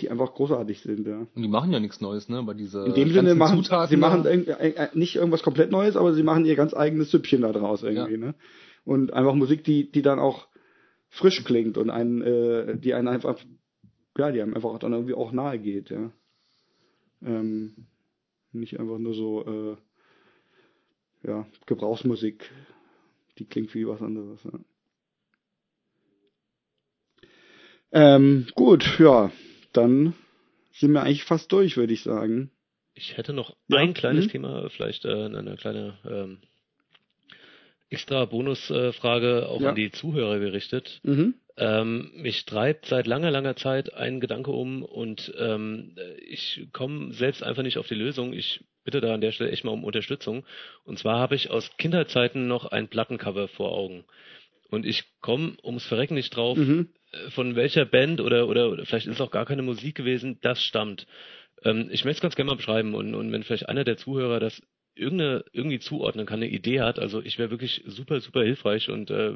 die 0.00 0.10
einfach 0.10 0.34
großartig 0.34 0.80
sind, 0.80 1.06
ja. 1.06 1.26
Und 1.34 1.42
die 1.42 1.48
machen 1.48 1.72
ja 1.72 1.80
nichts 1.80 2.00
Neues, 2.00 2.28
ne? 2.28 2.38
Aber 2.38 2.54
diese 2.54 2.84
In 2.84 2.94
dem 2.94 3.12
Sinne 3.12 3.34
machen 3.34 3.62
Zutaten 3.62 3.88
sie 3.88 3.96
machen 3.96 4.26
äh, 4.26 4.88
nicht 4.92 5.16
irgendwas 5.16 5.42
komplett 5.42 5.70
Neues, 5.70 5.96
aber 5.96 6.12
sie 6.12 6.22
machen 6.22 6.44
ihr 6.44 6.56
ganz 6.56 6.74
eigenes 6.74 7.10
Süppchen 7.10 7.42
da 7.42 7.52
draus 7.52 7.82
irgendwie, 7.82 8.12
ja. 8.12 8.18
ne? 8.18 8.34
Und 8.84 9.12
einfach 9.12 9.34
Musik, 9.34 9.64
die 9.64 9.90
die 9.90 10.02
dann 10.02 10.18
auch 10.18 10.48
frisch 11.08 11.44
klingt 11.44 11.78
und 11.78 11.90
einen, 11.90 12.20
äh, 12.20 12.76
die 12.78 12.94
einen 12.94 13.08
einfach, 13.08 13.38
ja, 14.18 14.30
die 14.30 14.42
einem 14.42 14.54
einfach 14.54 14.78
dann 14.78 14.92
irgendwie 14.92 15.14
auch 15.14 15.32
nahe 15.32 15.58
geht, 15.58 15.90
ja. 15.90 16.10
Ähm, 17.22 17.86
nicht 18.52 18.78
einfach 18.78 18.98
nur 18.98 19.14
so, 19.14 19.44
äh, 19.46 19.76
ja, 21.26 21.46
Gebrauchsmusik, 21.64 22.50
die 23.38 23.46
klingt 23.46 23.74
wie 23.74 23.86
was 23.86 24.02
anderes, 24.02 24.44
ja. 24.44 24.58
Ähm, 27.92 28.46
gut, 28.54 28.98
ja, 28.98 29.30
dann 29.72 30.14
sind 30.72 30.92
wir 30.92 31.02
eigentlich 31.02 31.24
fast 31.24 31.50
durch, 31.52 31.76
würde 31.76 31.92
ich 31.92 32.02
sagen. 32.02 32.50
Ich 32.94 33.16
hätte 33.16 33.32
noch 33.32 33.56
ja. 33.68 33.78
ein 33.78 33.94
kleines 33.94 34.26
mhm. 34.26 34.30
Thema, 34.30 34.68
vielleicht 34.70 35.04
äh, 35.04 35.24
eine 35.24 35.56
kleine 35.56 35.98
ähm, 36.08 36.38
extra 37.88 38.24
Bonusfrage 38.24 39.40
äh, 39.40 39.44
auch 39.44 39.60
ja. 39.60 39.70
an 39.70 39.74
die 39.74 39.90
Zuhörer 39.90 40.38
gerichtet. 40.38 41.00
Mhm. 41.02 41.34
Ähm, 41.58 42.10
mich 42.14 42.44
treibt 42.44 42.86
seit 42.86 43.06
langer, 43.06 43.30
langer 43.30 43.56
Zeit 43.56 43.94
ein 43.94 44.20
Gedanke 44.20 44.50
um 44.50 44.82
und 44.82 45.32
ähm, 45.38 45.96
ich 46.26 46.68
komme 46.72 47.12
selbst 47.14 47.42
einfach 47.42 47.62
nicht 47.62 47.78
auf 47.78 47.88
die 47.88 47.94
Lösung. 47.94 48.34
Ich 48.34 48.64
bitte 48.84 49.00
da 49.00 49.14
an 49.14 49.20
der 49.20 49.32
Stelle 49.32 49.50
echt 49.50 49.64
mal 49.64 49.72
um 49.72 49.84
Unterstützung. 49.84 50.44
Und 50.84 50.98
zwar 50.98 51.18
habe 51.18 51.34
ich 51.34 51.50
aus 51.50 51.70
Kinderzeiten 51.78 52.46
noch 52.46 52.66
ein 52.66 52.88
Plattencover 52.88 53.48
vor 53.48 53.72
Augen. 53.72 54.04
Und 54.70 54.86
ich 54.86 55.04
komme 55.20 55.56
ums 55.62 55.86
Verrecken 55.86 56.14
nicht 56.14 56.34
drauf, 56.34 56.58
mhm. 56.58 56.88
Äh, 57.12 57.30
von 57.30 57.56
welcher 57.56 57.84
Band 57.84 58.20
oder, 58.20 58.48
oder, 58.48 58.84
vielleicht 58.84 59.06
ist 59.06 59.14
es 59.14 59.20
auch 59.20 59.30
gar 59.30 59.46
keine 59.46 59.62
Musik 59.62 59.94
gewesen, 59.94 60.38
das 60.42 60.62
stammt. 60.62 61.06
Ähm, 61.62 61.88
ich 61.90 62.04
möchte 62.04 62.18
es 62.18 62.22
ganz 62.22 62.36
gerne 62.36 62.50
mal 62.50 62.56
beschreiben 62.56 62.94
und, 62.94 63.14
und 63.14 63.32
wenn 63.32 63.42
vielleicht 63.42 63.68
einer 63.68 63.84
der 63.84 63.96
Zuhörer 63.96 64.40
das 64.40 64.60
irgendeine, 64.94 65.44
irgendwie 65.52 65.78
zuordnen 65.78 66.26
kann, 66.26 66.42
eine 66.42 66.50
Idee 66.50 66.80
hat, 66.80 66.98
also 66.98 67.20
ich 67.22 67.38
wäre 67.38 67.50
wirklich 67.50 67.82
super, 67.86 68.20
super 68.20 68.42
hilfreich 68.42 68.88
und 68.88 69.10
äh, 69.10 69.34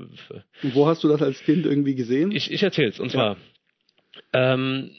Wo 0.63 0.87
hast 0.87 1.05
du 1.05 1.09
das 1.09 1.23
als 1.23 1.43
Kind 1.43 1.67
irgendwie 1.67 1.95
gesehen? 1.95 2.33
Ich, 2.33 2.51
ich 2.51 2.63
erzähl's 2.63 2.99
und 2.99 3.11
zwar 3.11 3.37
ähm, 4.33 4.91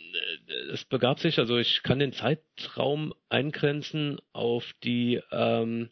es 0.72 0.86
begab 0.86 1.20
sich, 1.20 1.38
also 1.40 1.58
ich 1.58 1.84
kann 1.84 2.00
den 2.00 2.14
Zeitraum 2.14 3.14
eingrenzen 3.30 4.20
auf 4.34 4.64
die 4.84 5.20
ähm, 5.32 5.90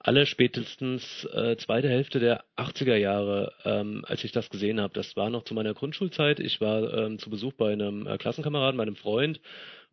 alle 0.00 0.26
spätestens 0.26 1.24
äh, 1.32 1.56
zweite 1.56 1.88
Hälfte 1.88 2.20
der 2.20 2.44
80er 2.56 2.96
Jahre, 2.96 3.52
ähm, 3.64 4.04
als 4.06 4.22
ich 4.24 4.32
das 4.32 4.48
gesehen 4.48 4.80
habe. 4.80 4.94
Das 4.94 5.16
war 5.16 5.28
noch 5.30 5.44
zu 5.44 5.54
meiner 5.54 5.74
Grundschulzeit. 5.74 6.40
Ich 6.40 6.60
war 6.60 6.92
ähm, 6.94 7.18
zu 7.18 7.30
Besuch 7.30 7.52
bei 7.54 7.72
einem 7.72 8.06
äh, 8.06 8.16
Klassenkameraden, 8.16 8.76
meinem 8.76 8.96
Freund. 8.96 9.40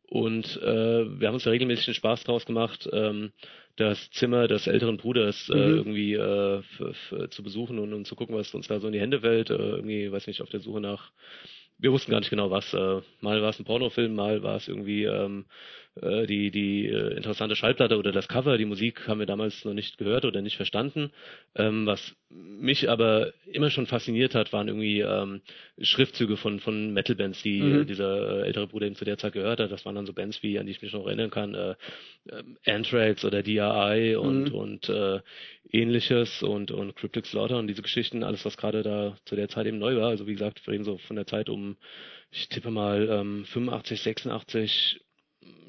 Und 0.08 0.62
äh, 0.62 1.20
wir 1.20 1.28
haben 1.28 1.34
uns 1.34 1.46
da 1.46 1.50
regelmäßig 1.50 1.88
einen 1.88 1.96
Spaß 1.96 2.24
draus 2.26 2.46
gemacht, 2.46 2.88
ähm, 2.94 3.32
das 3.78 4.12
Zimmer 4.12 4.48
des 4.48 4.68
älteren 4.68 4.98
Bruders 4.98 5.50
äh, 5.50 5.56
mhm. 5.56 5.76
irgendwie 5.78 6.14
äh, 6.14 6.62
zu 7.32 7.44
besuchen 7.44 7.80
und, 7.80 7.92
und 7.92 8.06
zu 8.06 8.16
gucken, 8.16 8.36
was 8.36 8.54
uns 8.54 8.68
da 8.68 8.80
so 8.80 8.88
in 8.88 8.94
die 8.94 9.02
Hände 9.02 9.22
fällt. 9.22 9.50
Äh, 9.50 9.56
irgendwie, 9.56 10.12
weiß 10.12 10.28
nicht, 10.28 10.42
auf 10.44 10.50
der 10.50 10.60
Suche 10.60 10.80
nach 10.80 11.12
wir 11.78 11.92
wussten 11.92 12.12
gar 12.12 12.20
nicht 12.20 12.30
genau 12.30 12.52
was. 12.52 12.74
Äh, 12.74 13.02
mal 13.22 13.42
war 13.42 13.50
es 13.50 13.60
ein 13.60 13.66
Pornofilm, 13.66 14.16
mal 14.16 14.44
war 14.44 14.56
es 14.56 14.68
irgendwie 14.68 15.04
ähm, 15.04 15.46
äh, 16.02 16.26
die, 16.28 16.52
die 16.52 16.88
äh, 16.88 17.16
interessante 17.16 17.56
Schallplatte 17.56 17.98
oder 17.98 18.12
das 18.12 18.28
Cover. 18.28 18.58
Die 18.58 18.66
Musik 18.66 19.08
haben 19.08 19.20
wir 19.20 19.26
damals 19.26 19.64
noch 19.64 19.74
nicht 19.74 19.98
gehört 19.98 20.26
oder 20.26 20.42
nicht 20.42 20.58
verstanden. 20.58 21.12
Ähm, 21.56 21.86
was 21.86 22.16
mich 22.30 22.90
aber 22.90 23.32
immer 23.46 23.70
schon 23.70 23.86
fasziniert 23.86 24.36
hat, 24.36 24.52
waren 24.52 24.68
irgendwie 24.68 25.00
ähm, 25.00 25.42
Schriftzüge 25.80 26.36
von, 26.36 26.60
von 26.60 26.92
Metal-Bands, 26.92 27.42
die 27.44 27.62
mhm. 27.62 27.82
äh, 27.82 27.86
dieser 27.86 28.42
äh, 28.42 28.48
ältere 28.48 28.68
Bruder 28.68 28.88
eben 28.88 28.96
zu 28.96 29.06
der 29.06 29.18
Zeit 29.18 29.34
gehört 29.34 29.60
hat. 29.60 29.72
Das 29.72 29.86
waren 29.86 29.96
dann 29.96 30.06
so 30.06 30.14
Bands, 30.14 30.44
wie 30.44 30.60
an 30.60 30.66
die 30.66 30.74
ich 30.74 30.82
mich 30.82 30.92
noch 30.92 31.06
erinnern 31.06 31.30
kann, 31.30 31.56
äh, 31.56 31.76
Anthrax 32.66 33.24
oder 33.24 33.42
DRI 33.42 34.16
und, 34.18 34.50
mhm. 34.50 34.56
und 34.56 34.90
äh, 34.90 35.22
ähnliches 35.72 36.44
und, 36.44 36.72
und 36.72 36.96
Cryptic 36.96 37.26
Slaughter 37.26 37.58
und 37.58 37.68
diese 37.68 37.82
Geschichten, 37.82 38.24
alles 38.24 38.44
was 38.46 38.58
gerade 38.58 38.84
da 38.84 39.18
zu 39.26 39.36
der 39.36 39.48
Zeit 39.48 39.66
eben 39.66 39.80
neu 39.80 39.96
war. 39.96 40.10
Also 40.10 40.28
wie 40.28 40.34
gesagt, 40.34 40.66
wir 40.66 40.74
reden 40.74 40.84
so 40.84 40.98
von 40.98 41.16
der 41.16 41.28
Zeit 41.28 41.50
um, 41.50 41.78
ich 42.32 42.50
tippe 42.50 42.72
mal 42.72 43.08
ähm, 43.10 43.46
85, 43.46 44.02
86, 44.02 45.02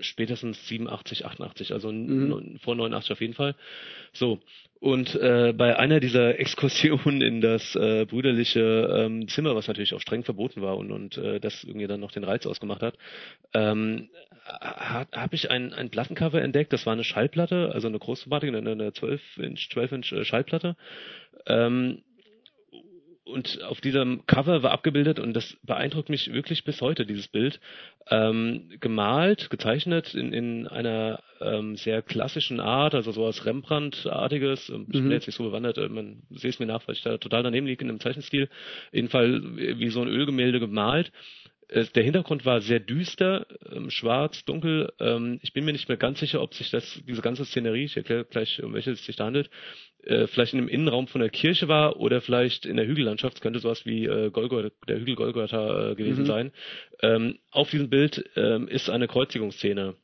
spätestens 0.00 0.66
87, 0.68 1.26
88, 1.26 1.72
also 1.72 1.90
mhm. 1.90 2.58
vor 2.62 2.74
89 2.74 3.12
auf 3.12 3.20
jeden 3.20 3.34
Fall. 3.34 3.54
So. 4.12 4.40
Und 4.78 5.14
äh, 5.14 5.54
bei 5.56 5.78
einer 5.78 6.00
dieser 6.00 6.38
Exkursionen 6.38 7.22
in 7.22 7.40
das 7.40 7.74
äh, 7.76 8.04
brüderliche 8.04 8.60
ähm, 8.94 9.26
Zimmer, 9.28 9.56
was 9.56 9.68
natürlich 9.68 9.94
auch 9.94 10.00
streng 10.00 10.22
verboten 10.22 10.60
war 10.60 10.76
und, 10.76 10.92
und 10.92 11.16
äh, 11.16 11.40
das 11.40 11.64
irgendwie 11.64 11.86
dann 11.86 12.00
noch 12.00 12.12
den 12.12 12.24
Reiz 12.24 12.46
ausgemacht 12.46 12.82
hat, 12.82 12.96
ähm, 13.54 14.10
habe 14.46 15.34
ich 15.34 15.50
ein, 15.50 15.72
ein 15.72 15.90
Plattencover 15.90 16.40
entdeckt. 16.40 16.72
Das 16.72 16.86
war 16.86 16.92
eine 16.92 17.04
Schallplatte, 17.04 17.72
also 17.72 17.88
eine 17.88 17.98
Großformatige, 17.98 18.56
eine, 18.56 18.70
eine 18.70 18.90
12-Inch 18.90 19.70
12 19.70 19.92
Inch 19.92 20.14
Schallplatte. 20.24 20.76
Ähm, 21.46 22.02
und 23.26 23.60
auf 23.64 23.80
diesem 23.80 24.24
Cover 24.26 24.62
war 24.62 24.70
abgebildet, 24.70 25.18
und 25.18 25.34
das 25.34 25.56
beeindruckt 25.64 26.08
mich 26.08 26.32
wirklich 26.32 26.62
bis 26.64 26.80
heute, 26.80 27.04
dieses 27.04 27.26
Bild, 27.26 27.60
ähm, 28.08 28.70
gemalt, 28.80 29.50
gezeichnet 29.50 30.14
in, 30.14 30.32
in 30.32 30.68
einer 30.68 31.20
ähm, 31.40 31.76
sehr 31.76 32.02
klassischen 32.02 32.60
Art, 32.60 32.94
also 32.94 33.10
sowas 33.10 33.44
Rembrandt-artiges. 33.44 34.68
Ich 34.68 34.86
bin 34.86 35.06
mhm. 35.06 35.10
jetzt 35.10 35.26
nicht 35.26 35.36
so 35.36 35.42
bewandert, 35.42 35.76
äh, 35.78 35.88
man 35.88 36.22
sehe 36.30 36.50
es 36.50 36.60
mir 36.60 36.66
nach, 36.66 36.86
weil 36.86 36.94
ich 36.94 37.02
da 37.02 37.18
total 37.18 37.42
daneben 37.42 37.66
liege 37.66 37.84
in 37.84 37.90
einem 37.90 38.00
Zeichenstil. 38.00 38.48
Jedenfalls 38.92 39.42
wie 39.42 39.88
so 39.88 40.02
ein 40.02 40.08
Ölgemälde 40.08 40.60
gemalt. 40.60 41.10
Der 41.68 42.04
Hintergrund 42.04 42.44
war 42.44 42.60
sehr 42.60 42.78
düster, 42.78 43.44
ähm, 43.72 43.90
schwarz, 43.90 44.44
dunkel. 44.44 44.92
Ähm, 45.00 45.40
ich 45.42 45.52
bin 45.52 45.64
mir 45.64 45.72
nicht 45.72 45.88
mehr 45.88 45.98
ganz 45.98 46.20
sicher, 46.20 46.40
ob 46.40 46.54
sich 46.54 46.70
das, 46.70 47.02
diese 47.08 47.22
ganze 47.22 47.44
Szenerie, 47.44 47.86
ich 47.86 47.96
erkläre 47.96 48.24
gleich, 48.24 48.62
um 48.62 48.72
welche 48.72 48.92
es 48.92 49.04
sich 49.04 49.16
da 49.16 49.24
handelt, 49.24 49.50
äh, 50.06 50.26
vielleicht 50.26 50.52
in 50.52 50.60
dem 50.60 50.68
Innenraum 50.68 51.08
von 51.08 51.20
der 51.20 51.30
Kirche 51.30 51.68
war 51.68 51.96
oder 51.96 52.20
vielleicht 52.20 52.66
in 52.66 52.76
der 52.76 52.86
Hügellandschaft, 52.86 53.40
könnte 53.40 53.58
sowas 53.58 53.84
wie 53.86 54.06
äh, 54.06 54.30
Golgotha, 54.30 54.70
der 54.88 55.00
Hügel 55.00 55.16
Golgotha 55.16 55.90
äh, 55.90 55.94
gewesen 55.94 56.22
mhm. 56.22 56.26
sein. 56.26 56.52
Ähm, 57.02 57.38
auf 57.50 57.70
diesem 57.70 57.90
Bild 57.90 58.24
ähm, 58.36 58.68
ist 58.68 58.88
eine 58.88 59.08
Kreuzigungsszene 59.08 59.94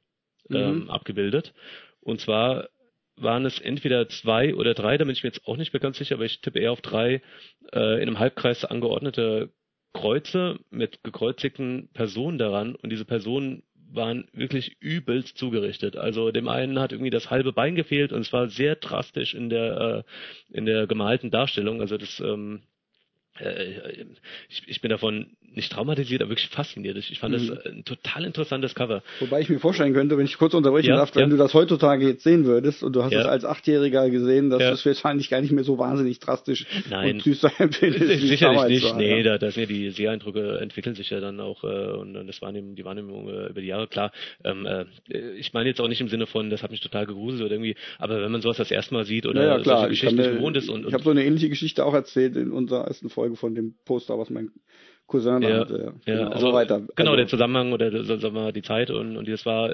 ähm, 0.50 0.82
mhm. 0.82 0.90
abgebildet. 0.90 1.54
Und 2.00 2.20
zwar 2.20 2.68
waren 3.16 3.44
es 3.44 3.60
entweder 3.60 4.08
zwei 4.08 4.54
oder 4.54 4.74
drei, 4.74 4.98
da 4.98 5.04
bin 5.04 5.12
ich 5.12 5.22
mir 5.22 5.28
jetzt 5.28 5.46
auch 5.46 5.56
nicht 5.56 5.72
mehr 5.72 5.80
ganz 5.80 5.98
sicher, 5.98 6.16
aber 6.16 6.24
ich 6.24 6.40
tippe 6.40 6.58
eher 6.58 6.72
auf 6.72 6.80
drei 6.80 7.22
äh, 7.72 7.96
in 7.96 8.08
einem 8.08 8.18
Halbkreis 8.18 8.64
angeordnete 8.64 9.50
Kreuze 9.92 10.58
mit 10.70 11.04
gekreuzigten 11.04 11.90
Personen 11.92 12.38
daran 12.38 12.74
und 12.74 12.90
diese 12.90 13.04
Personen 13.04 13.62
waren 13.94 14.28
wirklich 14.32 14.76
übelst 14.80 15.36
zugerichtet. 15.36 15.96
Also 15.96 16.30
dem 16.30 16.48
einen 16.48 16.78
hat 16.78 16.92
irgendwie 16.92 17.10
das 17.10 17.30
halbe 17.30 17.52
Bein 17.52 17.74
gefehlt 17.74 18.12
und 18.12 18.20
es 18.20 18.32
war 18.32 18.48
sehr 18.48 18.76
drastisch 18.76 19.34
in 19.34 19.48
der 19.48 20.04
äh, 20.50 20.56
in 20.56 20.66
der 20.66 20.86
gemalten 20.86 21.30
Darstellung. 21.30 21.80
Also 21.80 21.96
das 21.98 22.20
ähm, 22.20 22.62
äh, 23.38 24.04
ich, 24.48 24.62
ich 24.66 24.80
bin 24.80 24.90
davon 24.90 25.26
nicht 25.54 25.72
traumatisiert, 25.72 26.22
aber 26.22 26.30
wirklich 26.30 26.48
fasziniert. 26.48 26.96
Ich 26.96 27.18
fand 27.18 27.34
mhm. 27.34 27.48
das 27.48 27.66
ein 27.66 27.84
total 27.84 28.24
interessantes 28.24 28.74
Cover. 28.74 29.02
Wobei 29.20 29.40
ich 29.40 29.48
mir 29.48 29.58
vorstellen 29.58 29.92
könnte, 29.92 30.16
wenn 30.16 30.24
ich 30.24 30.38
kurz 30.38 30.54
unterbrechen 30.54 30.90
ja, 30.90 30.96
darf, 30.96 31.14
wenn 31.14 31.24
ja. 31.24 31.28
du 31.28 31.36
das 31.36 31.52
heutzutage 31.52 32.06
jetzt 32.06 32.24
sehen 32.24 32.44
würdest 32.44 32.82
und 32.82 32.94
du 32.94 33.02
hast 33.02 33.12
ja. 33.12 33.20
es 33.20 33.26
als 33.26 33.44
Achtjähriger 33.44 34.08
gesehen, 34.10 34.50
dass 34.50 34.60
ja. 34.60 34.68
du 34.68 34.74
es 34.74 34.86
wahrscheinlich 34.86 35.28
gar 35.28 35.40
nicht 35.40 35.52
mehr 35.52 35.64
so 35.64 35.78
wahnsinnig 35.78 36.20
drastisch 36.20 36.66
Nein. 36.88 37.16
und 37.16 37.26
düster 37.26 37.52
empfindest. 37.58 38.22
Sicherlich 38.22 38.68
nicht. 38.68 38.84
War, 38.84 38.96
nee, 38.96 39.22
da, 39.22 39.38
sind 39.38 39.56
ja 39.56 39.66
die 39.66 39.90
Seheindrücke 39.90 40.58
entwickeln 40.60 40.94
sich 40.94 41.10
ja 41.10 41.20
dann 41.20 41.40
auch 41.40 41.64
äh, 41.64 41.66
und, 41.66 42.14
das 42.26 42.40
Wahrnehmen, 42.40 42.74
die 42.74 42.84
Wahrnehmung 42.84 43.28
äh, 43.28 43.48
über 43.48 43.60
die 43.60 43.66
Jahre, 43.66 43.88
klar. 43.88 44.12
Ähm, 44.44 44.66
äh, 44.66 44.84
ich 45.36 45.52
meine 45.52 45.68
jetzt 45.68 45.80
auch 45.80 45.88
nicht 45.88 46.00
im 46.00 46.08
Sinne 46.08 46.26
von, 46.26 46.50
das 46.50 46.62
hat 46.62 46.70
mich 46.70 46.80
total 46.80 47.06
gegruselt 47.06 47.42
oder 47.42 47.52
irgendwie, 47.52 47.76
aber 47.98 48.22
wenn 48.22 48.32
man 48.32 48.40
sowas 48.40 48.56
das 48.56 48.70
erste 48.70 48.94
Mal 48.94 49.04
sieht 49.04 49.26
oder 49.26 49.44
ja, 49.44 49.58
klar. 49.58 49.80
solche 49.80 49.90
Geschichten 49.90 50.16
gewohnt 50.16 50.56
ist 50.56 50.68
und, 50.68 50.84
und 50.84 50.88
ich 50.88 50.94
habe 50.94 51.04
so 51.04 51.10
eine 51.10 51.24
ähnliche 51.24 51.48
Geschichte 51.48 51.84
auch 51.84 51.94
erzählt 51.94 52.36
in 52.36 52.50
unserer 52.50 52.86
ersten 52.86 53.10
Folge 53.10 53.21
von 53.34 53.54
dem 53.54 53.74
Poster, 53.84 54.18
was 54.18 54.30
mein 54.30 54.50
Cousin 55.06 55.42
ja, 55.42 55.60
hatte. 55.60 55.94
Ja. 56.06 56.16
Genau, 56.16 56.30
also, 56.30 56.52
weiter. 56.52 56.80
Genau, 56.96 57.10
also, 57.10 57.16
der 57.16 57.26
Zusammenhang 57.26 57.72
oder 57.72 58.04
sagen 58.04 58.34
wir 58.34 58.52
die 58.52 58.62
Zeit 58.62 58.90
und, 58.90 59.16
und 59.16 59.28
das 59.28 59.44
war, 59.44 59.68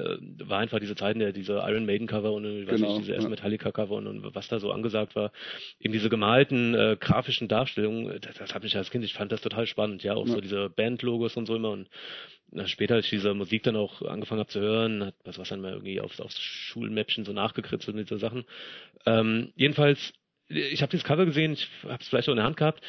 war 0.45 0.59
einfach 0.59 0.81
diese 0.81 0.97
Zeiten, 0.97 1.21
der 1.21 1.33
diese 1.33 1.63
Iron 1.65 1.87
Maiden 1.87 2.07
Cover 2.07 2.33
und 2.33 2.45
weiß 2.45 2.77
genau, 2.77 2.89
nicht, 2.89 3.03
diese 3.03 3.13
ersten 3.13 3.31
ja. 3.31 3.37
Metallica 3.37 3.71
Cover 3.71 3.97
und, 3.97 4.07
und 4.07 4.35
was 4.35 4.49
da 4.49 4.59
so 4.59 4.73
angesagt 4.73 5.15
war. 5.15 5.31
Eben 5.79 5.93
diese 5.93 6.09
gemalten 6.09 6.75
äh, 6.75 6.97
grafischen 6.99 7.47
Darstellungen, 7.47 8.19
das, 8.21 8.35
das 8.37 8.55
hat 8.55 8.63
mich 8.63 8.77
als 8.77 8.91
Kind, 8.91 9.05
ich 9.05 9.15
fand 9.15 9.31
das 9.31 9.41
total 9.41 9.67
spannend, 9.67 10.03
ja, 10.03 10.15
auch 10.15 10.27
ja. 10.27 10.33
so 10.33 10.41
diese 10.41 10.71
Bandlogos 10.71 11.37
und 11.37 11.47
so 11.47 11.55
immer 11.55 11.71
und 11.71 11.89
später, 12.65 12.95
als 12.95 13.05
ich 13.05 13.11
diese 13.11 13.35
Musik 13.35 13.63
dann 13.63 13.77
auch 13.77 14.03
angefangen 14.03 14.41
habe 14.41 14.51
zu 14.51 14.61
hören, 14.61 15.05
hat 15.05 15.15
was 15.25 15.39
was 15.39 15.51
dann 15.51 15.61
mal 15.61 15.73
irgendwie 15.73 16.01
aufs, 16.01 16.21
aufs 16.21 16.41
Schulmäppchen 16.41 17.25
so 17.25 17.33
nachgekritzelt 17.33 17.97
und 17.97 18.09
diese 18.09 18.19
Sachen. 18.19 18.45
Ähm, 19.07 19.53
jedenfalls, 19.55 20.15
ich 20.49 20.81
habe 20.81 20.91
dieses 20.91 21.05
Cover 21.05 21.27
gesehen, 21.27 21.53
ich 21.53 21.69
habe 21.85 21.99
es 22.01 22.09
vielleicht 22.09 22.29
auch 22.29 22.33
in 22.33 22.39
der 22.39 22.47
Hand 22.47 22.57
gehabt. 22.57 22.83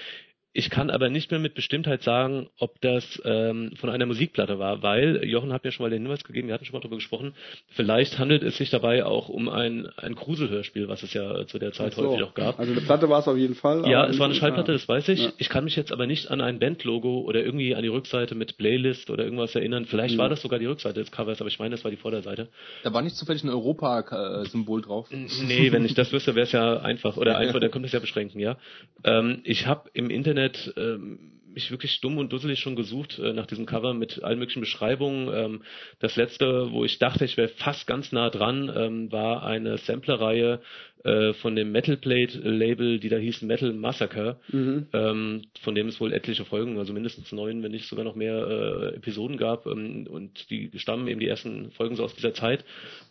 Ich 0.51 0.71
kann 0.71 0.89
aber 0.89 1.09
nicht 1.09 1.29
mehr 1.29 1.39
mit 1.39 1.53
Bestimmtheit 1.53 2.01
sagen, 2.01 2.49
ob 2.57 2.81
das 2.81 3.21
ähm, 3.23 3.71
von 3.75 3.91
einer 3.91 4.07
Musikplatte 4.07 4.57
war, 4.57 4.81
weil 4.81 5.23
Jochen 5.23 5.53
hat 5.53 5.63
mir 5.63 5.71
schon 5.71 5.83
mal 5.83 5.91
den 5.91 6.01
Hinweis 6.01 6.23
gegeben, 6.23 6.47
wir 6.47 6.55
hatten 6.55 6.65
schon 6.65 6.73
mal 6.73 6.79
darüber 6.79 6.95
gesprochen, 6.95 7.35
vielleicht 7.67 8.17
handelt 8.17 8.41
es 8.41 8.57
sich 8.57 8.71
dabei 8.71 9.05
auch 9.05 9.29
um 9.29 9.47
ein, 9.47 9.87
ein 9.97 10.15
Gruselhörspiel, 10.15 10.87
was 10.87 11.03
es 11.03 11.13
ja 11.13 11.45
zu 11.45 11.59
der 11.59 11.71
Zeit 11.71 11.93
so. 11.93 12.01
häufig 12.03 12.23
auch 12.23 12.33
gab. 12.33 12.57
Also 12.57 12.71
eine 12.71 12.81
Platte 12.81 13.07
war 13.09 13.19
es 13.19 13.27
auf 13.27 13.37
jeden 13.37 13.53
Fall. 13.53 13.87
Ja, 13.87 14.07
es 14.07 14.17
war 14.17 14.25
eine 14.25 14.33
Schallplatte, 14.33 14.71
das 14.71 14.87
weiß 14.87 15.09
ich. 15.09 15.23
Ja. 15.25 15.31
Ich 15.37 15.49
kann 15.49 15.65
mich 15.65 15.75
jetzt 15.75 15.91
aber 15.91 16.07
nicht 16.07 16.31
an 16.31 16.41
ein 16.41 16.57
Bandlogo 16.57 17.21
oder 17.21 17.43
irgendwie 17.43 17.75
an 17.75 17.83
die 17.83 17.89
Rückseite 17.89 18.33
mit 18.33 18.57
Playlist 18.57 19.11
oder 19.11 19.25
irgendwas 19.25 19.53
erinnern. 19.53 19.85
Vielleicht 19.85 20.15
mhm. 20.15 20.19
war 20.19 20.29
das 20.29 20.41
sogar 20.41 20.57
die 20.57 20.65
Rückseite 20.65 20.99
des 20.99 21.11
Covers, 21.11 21.41
aber 21.41 21.49
ich 21.49 21.59
meine, 21.59 21.75
das 21.75 21.83
war 21.83 21.91
die 21.91 21.97
Vorderseite. 21.97 22.47
Da 22.81 22.91
war 22.91 23.03
nicht 23.03 23.15
zufällig 23.15 23.43
ein 23.43 23.49
Europa-Symbol 23.49 24.81
drauf. 24.81 25.09
Nee, 25.11 25.71
wenn 25.71 25.85
ich 25.85 25.93
das 25.93 26.11
wüsste, 26.11 26.33
wäre 26.33 26.45
es 26.45 26.53
ja 26.53 26.79
einfach. 26.79 27.17
Oder 27.17 27.37
einfach, 27.37 27.59
dann 27.59 27.69
könnte 27.69 27.85
es 27.85 27.93
ja 27.93 27.99
beschränken, 27.99 28.39
ja. 28.39 28.57
Ähm, 29.03 29.41
ich 29.43 29.67
habe 29.67 29.91
im 29.93 30.09
Internet 30.09 30.38
ähm, 30.77 31.39
mich 31.53 31.71
wirklich 31.71 31.99
dumm 32.01 32.17
und 32.17 32.31
dusselig 32.31 32.59
schon 32.59 32.75
gesucht 32.75 33.19
äh, 33.19 33.33
nach 33.33 33.45
diesem 33.45 33.65
Cover 33.65 33.93
mit 33.93 34.23
allen 34.23 34.39
möglichen 34.39 34.61
Beschreibungen. 34.61 35.29
Ähm, 35.33 35.61
das 35.99 36.15
letzte, 36.15 36.71
wo 36.71 36.85
ich 36.85 36.99
dachte, 36.99 37.25
ich 37.25 37.37
wäre 37.37 37.49
fast 37.49 37.87
ganz 37.87 38.11
nah 38.11 38.29
dran, 38.29 38.71
ähm, 38.75 39.11
war 39.11 39.43
eine 39.43 39.77
Samplerreihe 39.77 40.61
äh, 41.03 41.33
von 41.33 41.55
dem 41.55 41.71
Metal 41.71 41.97
Plate 41.97 42.37
Label, 42.39 42.99
die 42.99 43.09
da 43.09 43.17
hieß 43.17 43.41
Metal 43.41 43.73
Massacre, 43.73 44.39
mhm. 44.49 44.87
ähm, 44.93 45.41
von 45.61 45.75
dem 45.75 45.87
es 45.87 45.99
wohl 45.99 46.13
etliche 46.13 46.45
Folgen, 46.45 46.77
also 46.77 46.93
mindestens 46.93 47.31
neun, 47.31 47.63
wenn 47.63 47.71
nicht 47.71 47.87
sogar 47.87 48.05
noch 48.05 48.15
mehr 48.15 48.35
äh, 48.35 48.95
Episoden 48.95 49.37
gab 49.37 49.65
ähm, 49.65 50.07
und 50.09 50.49
die 50.49 50.71
stammen 50.75 51.07
eben 51.07 51.19
die 51.19 51.27
ersten 51.27 51.71
Folgen 51.71 51.95
so 51.95 52.03
aus 52.03 52.15
dieser 52.15 52.33
Zeit. 52.33 52.65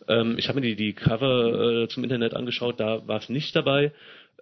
Ähm, 0.07 0.35
ich 0.37 0.47
habe 0.47 0.59
mir 0.59 0.67
die, 0.67 0.75
die 0.75 0.93
Cover 0.93 1.83
äh, 1.83 1.87
zum 1.87 2.03
Internet 2.03 2.33
angeschaut, 2.33 2.79
da 2.79 3.07
war 3.07 3.17
es 3.17 3.29
nicht 3.29 3.55
dabei. 3.55 3.91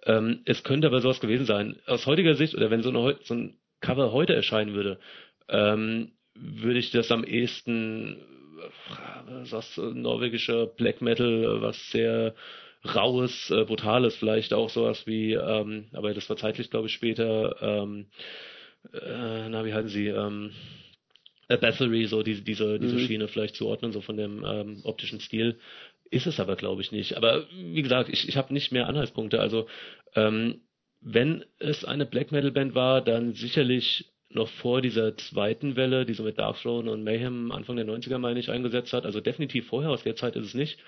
Ähm, 0.08 0.40
es 0.46 0.64
könnte 0.64 0.88
aber 0.88 1.00
sowas 1.00 1.20
gewesen 1.20 1.46
sein. 1.46 1.76
Aus 1.86 2.06
heutiger 2.06 2.34
Sicht, 2.34 2.54
oder 2.54 2.70
wenn 2.70 2.82
so, 2.82 2.88
eine, 2.88 3.18
so 3.22 3.34
ein 3.34 3.58
Cover 3.80 4.10
heute 4.10 4.34
erscheinen 4.34 4.74
würde, 4.74 4.98
ähm, 5.48 6.12
würde 6.34 6.78
ich 6.78 6.90
das 6.90 7.12
am 7.12 7.24
ehesten, 7.24 8.16
äh, 8.16 9.50
was 9.50 9.76
norwegischer 9.76 10.66
Black 10.66 11.02
Metal, 11.02 11.60
was 11.60 11.90
sehr 11.90 12.34
raues, 12.94 13.50
äh, 13.50 13.64
brutales, 13.64 14.16
vielleicht 14.16 14.54
auch 14.54 14.70
sowas 14.70 15.06
wie, 15.06 15.34
ähm, 15.34 15.86
aber 15.92 16.14
das 16.14 16.28
war 16.30 16.36
zeitlich, 16.36 16.70
glaube 16.70 16.86
ich, 16.86 16.94
später, 16.94 17.56
ähm, 17.60 18.06
äh, 18.92 19.48
na, 19.48 19.64
wie 19.64 19.74
halten 19.74 19.88
Sie, 19.88 20.06
ähm, 20.06 20.52
A 21.50 21.56
Battery, 21.56 22.06
so 22.06 22.22
diese, 22.22 22.42
diese, 22.42 22.78
diese 22.78 22.94
mhm. 22.94 23.00
Schiene 23.00 23.28
vielleicht 23.28 23.56
zuordnen, 23.56 23.92
so 23.92 24.00
von 24.00 24.16
dem 24.16 24.44
ähm, 24.44 24.80
optischen 24.84 25.20
Stil. 25.20 25.58
Ist 26.10 26.26
es 26.26 26.40
aber, 26.40 26.56
glaube 26.56 26.80
ich, 26.80 26.90
nicht. 26.90 27.16
Aber 27.16 27.46
wie 27.52 27.82
gesagt, 27.82 28.08
ich, 28.08 28.28
ich 28.28 28.36
habe 28.38 28.54
nicht 28.54 28.72
mehr 28.72 28.86
Anhaltspunkte. 28.86 29.40
Also 29.40 29.66
ähm, 30.14 30.62
wenn 31.00 31.44
es 31.58 31.84
eine 31.84 32.06
Black 32.06 32.32
Metal 32.32 32.50
Band 32.50 32.74
war, 32.74 33.02
dann 33.02 33.34
sicherlich 33.34 34.12
noch 34.30 34.48
vor 34.48 34.82
dieser 34.82 35.16
zweiten 35.16 35.76
Welle, 35.76 36.04
die 36.04 36.14
so 36.14 36.22
mit 36.22 36.38
Dark 36.38 36.60
Throne 36.60 36.90
und 36.90 37.02
Mayhem 37.02 37.50
Anfang 37.50 37.76
der 37.76 37.86
90er, 37.86 38.18
meine 38.18 38.40
ich, 38.40 38.50
eingesetzt 38.50 38.92
hat. 38.92 39.06
Also 39.06 39.20
definitiv 39.20 39.68
vorher, 39.68 39.90
aus 39.90 40.02
der 40.02 40.16
Zeit 40.16 40.36
ist 40.36 40.46
es 40.46 40.54
nicht. 40.54 40.78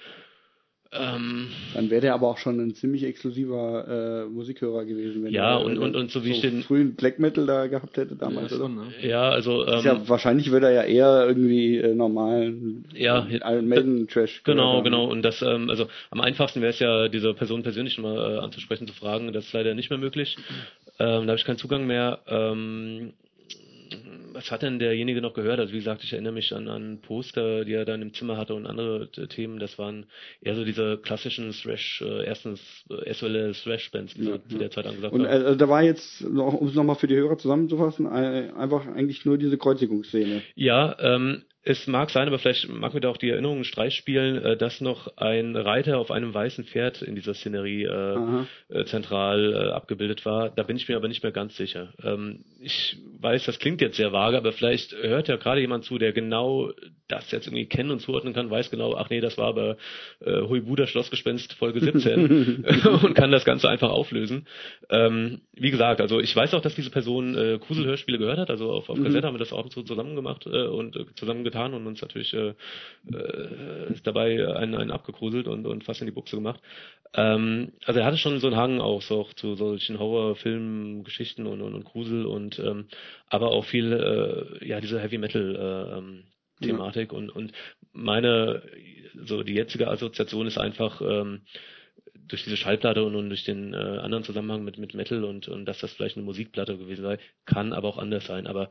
Ähm, 0.93 1.49
Dann 1.73 1.89
wäre 1.89 2.01
der 2.01 2.15
aber 2.15 2.29
auch 2.29 2.39
schon 2.39 2.59
ein 2.59 2.75
ziemlich 2.75 3.05
exklusiver 3.05 4.25
äh, 4.27 4.29
Musikhörer 4.29 4.85
gewesen, 4.85 5.23
wenn 5.23 5.33
ja, 5.33 5.59
er 5.59 5.65
und, 5.65 5.79
und, 5.79 5.95
und 5.95 6.11
so 6.11 6.25
wie 6.25 6.31
so 6.31 6.35
ich 6.35 6.41
den 6.41 6.65
frühen 6.65 6.97
Black 6.97 7.21
Metal 7.21 7.47
da 7.47 7.69
gehabt 7.69 7.97
hätte 7.97 8.17
damals, 8.17 8.51
ja, 8.51 8.57
oder? 8.57 8.69
Ne? 8.69 8.83
Ja, 9.01 9.31
also 9.31 9.65
ähm, 9.69 9.85
ja, 9.85 10.09
wahrscheinlich 10.09 10.51
würde 10.51 10.67
er 10.67 10.73
ja 10.73 10.83
eher 10.83 11.29
irgendwie 11.29 11.77
äh, 11.77 11.95
normalen 11.95 12.87
ja, 12.93 13.25
Iron 13.31 13.69
Maiden 13.69 14.09
Trash. 14.09 14.43
Genau, 14.43 14.83
genau. 14.83 15.05
Und 15.05 15.23
das, 15.23 15.43
ähm, 15.43 15.71
also 15.71 15.87
am 16.11 16.21
einfachsten 16.21 16.61
wäre 16.61 16.73
es 16.73 16.81
ja, 16.81 17.07
diese 17.07 17.35
Person 17.35 17.63
persönlich 17.63 17.97
mal 17.99 18.17
äh, 18.17 18.39
anzusprechen, 18.39 18.89
zu 18.89 18.95
fragen. 18.95 19.33
Das 19.33 19.45
ist 19.45 19.53
leider 19.53 19.75
nicht 19.77 19.91
mehr 19.91 19.99
möglich. 19.99 20.37
Ähm, 20.99 21.27
da 21.27 21.29
habe 21.29 21.37
ich 21.37 21.45
keinen 21.45 21.59
Zugang 21.59 21.87
mehr. 21.87 22.19
Ähm, 22.27 23.13
was 24.41 24.51
hat 24.51 24.63
denn 24.63 24.79
derjenige 24.79 25.21
noch 25.21 25.35
gehört? 25.35 25.61
Also 25.61 25.73
wie 25.75 25.79
gesagt, 25.79 26.03
ich 26.03 26.13
erinnere 26.13 26.33
mich 26.33 26.55
an, 26.55 26.69
an 26.69 27.01
Poster, 27.03 27.67
die 27.67 27.75
er 27.75 27.85
dann 27.85 28.01
im 28.01 28.15
Zimmer 28.15 28.39
hatte 28.39 28.55
und 28.55 28.67
andere 28.67 29.09
äh, 29.17 29.27
Themen. 29.27 29.59
Das 29.59 29.79
waren 29.79 30.07
eher 30.41 30.55
so 30.55 30.65
diese 30.65 30.97
klassischen 30.97 31.53
Thrash, 31.53 32.01
äh, 32.01 32.25
erstens 32.25 32.61
äh, 32.89 33.13
SOL 33.13 33.53
Thrash-Bands, 33.53 34.15
die 34.15 34.25
ja, 34.25 34.39
zu 34.49 34.57
der 34.57 34.71
Zeit 34.71 34.87
angesagt 34.87 35.13
Und 35.13 35.27
äh, 35.27 35.57
da 35.57 35.69
war 35.69 35.83
jetzt, 35.83 36.23
um 36.23 36.67
es 36.67 36.75
nochmal 36.75 36.97
für 36.97 37.07
die 37.07 37.17
Hörer 37.17 37.37
zusammenzufassen, 37.37 38.07
einfach 38.07 38.87
eigentlich 38.87 39.27
nur 39.27 39.37
diese 39.37 39.59
Kreuzigungsszene. 39.59 40.43
Ja, 40.55 40.97
ähm, 41.01 41.43
es 41.63 41.87
mag 41.87 42.11
sein, 42.11 42.27
aber 42.27 42.39
vielleicht 42.39 42.69
mag 42.69 42.95
mir 42.95 43.01
da 43.01 43.11
auch 43.11 43.19
die 43.19 43.29
Erinnerung 43.29 43.57
einen 43.57 43.65
Streich 43.65 43.95
spielen, 43.95 44.43
äh, 44.43 44.57
dass 44.57 44.81
noch 44.81 45.17
ein 45.17 45.57
Reiter 45.57 45.99
auf 45.99 46.11
einem 46.11 46.33
weißen 46.33 46.65
Pferd 46.65 47.03
in 47.03 47.15
dieser 47.15 47.35
Szenerie 47.35 47.85
äh, 47.85 48.45
äh, 48.69 48.85
zentral 48.87 49.53
äh, 49.53 49.71
abgebildet 49.73 50.25
war. 50.25 50.51
Da 50.51 50.63
bin 50.63 50.77
ich 50.77 50.89
mir 50.89 50.97
aber 50.97 51.09
nicht 51.09 51.23
mehr 51.23 51.33
ganz 51.33 51.57
sicher. 51.57 51.93
Ähm, 52.03 52.45
ich 52.61 52.99
weiß, 53.21 53.45
das 53.45 53.59
klingt 53.59 53.81
jetzt 53.83 53.97
sehr 53.97 54.13
vage, 54.13 54.39
aber 54.39 54.53
vielleicht 54.53 54.93
hört 54.93 55.29
ja 55.29 55.37
gerade 55.37 55.61
jemand 55.61 55.85
zu, 55.85 55.99
der 55.99 56.13
genau 56.13 56.71
das 57.11 57.31
jetzt 57.31 57.47
irgendwie 57.47 57.67
kennen 57.67 57.91
und 57.91 58.01
zuordnen 58.01 58.33
kann, 58.35 58.51
weiß 58.51 58.71
genau, 58.71 58.95
ach 58.95 59.11
nee, 59.11 59.21
das 59.21 59.39
war 59.39 59.49
aber 59.49 59.77
äh, 60.25 60.43
Huibuda 60.43 60.87
Schlossgespenst 60.87 61.53
Folge 61.55 61.81
17 61.81 62.65
und 63.03 63.15
kann 63.15 63.31
das 63.31 63.45
Ganze 63.45 63.69
einfach 63.69 63.91
auflösen. 63.91 64.47
Ähm, 64.89 65.41
wie 65.53 65.71
gesagt, 65.71 66.01
also 66.01 66.21
ich 66.21 66.35
weiß 66.35 66.55
auch, 66.55 66.63
dass 66.63 66.75
diese 66.75 66.91
Person 66.91 67.37
äh, 67.37 67.59
Kusel-Hörspiele 67.59 68.19
gehört 68.19 68.39
hat, 68.39 68.51
also 68.51 68.73
auf, 68.73 68.89
auf 68.89 68.99
mhm. 68.99 69.05
Kassette 69.05 69.27
haben 69.27 69.35
wir 69.35 69.39
das 69.39 69.53
auch 69.53 69.71
so 69.71 69.83
zusammen 69.83 70.17
gemacht 70.17 70.47
äh, 70.47 70.67
und 70.67 70.97
äh, 70.97 71.07
zusammengetan 71.15 71.75
und 71.75 71.87
uns 71.87 72.01
natürlich 72.01 72.33
äh, 72.35 72.49
äh, 72.49 72.55
dabei 74.03 74.55
einen, 74.57 74.75
einen 74.75 74.91
abgekruselt 74.91 75.49
und, 75.49 75.67
und 75.67 75.85
fast 75.85 76.01
in 76.01 76.07
die 76.07 76.13
Buchse 76.13 76.37
gemacht. 76.37 76.61
Ähm, 77.15 77.73
also 77.85 78.01
er 78.01 78.07
hatte 78.07 78.19
schon 78.19 78.39
so 78.39 78.47
einen 78.47 78.57
Hang 78.57 78.81
auch 78.81 79.03
so 79.03 79.27
zu 79.37 79.55
solchen 79.55 79.99
Horror-Filmgeschichten 79.99 81.47
und, 81.47 81.61
und, 81.61 81.75
und 81.75 81.85
Grusel 81.85 82.27
und 82.27 82.59
ähm, 82.59 82.87
aber 83.29 83.51
auch 83.51 83.65
viel, 83.65 83.93
äh, 83.93 84.67
ja, 84.67 84.81
diese 84.81 85.01
Heavy 85.01 85.19
Metal 85.19 85.57
äh, 85.57 85.99
ähm, 85.99 86.25
Thematik 86.61 87.13
ja. 87.13 87.19
und, 87.19 87.31
und 87.31 87.53
meine, 87.93 88.63
so 89.25 89.43
die 89.43 89.55
jetzige 89.55 89.89
Assoziation 89.89 90.47
ist 90.47 90.59
einfach, 90.59 91.01
ähm, 91.01 91.43
durch 92.15 92.45
diese 92.45 92.57
Schallplatte 92.57 93.05
und, 93.05 93.15
und 93.15 93.29
durch 93.29 93.45
den 93.45 93.75
äh, 93.75 93.77
anderen 93.77 94.25
Zusammenhang 94.25 94.65
mit, 94.65 94.79
mit 94.79 94.95
Metal 94.95 95.25
und, 95.25 95.49
und 95.49 95.65
dass 95.67 95.81
das 95.81 95.93
vielleicht 95.93 96.17
eine 96.17 96.25
Musikplatte 96.25 96.79
gewesen 96.79 97.03
sei, 97.03 97.19
kann 97.45 97.73
aber 97.73 97.89
auch 97.89 97.99
anders 97.99 98.27
sein. 98.27 98.47
Aber 98.47 98.71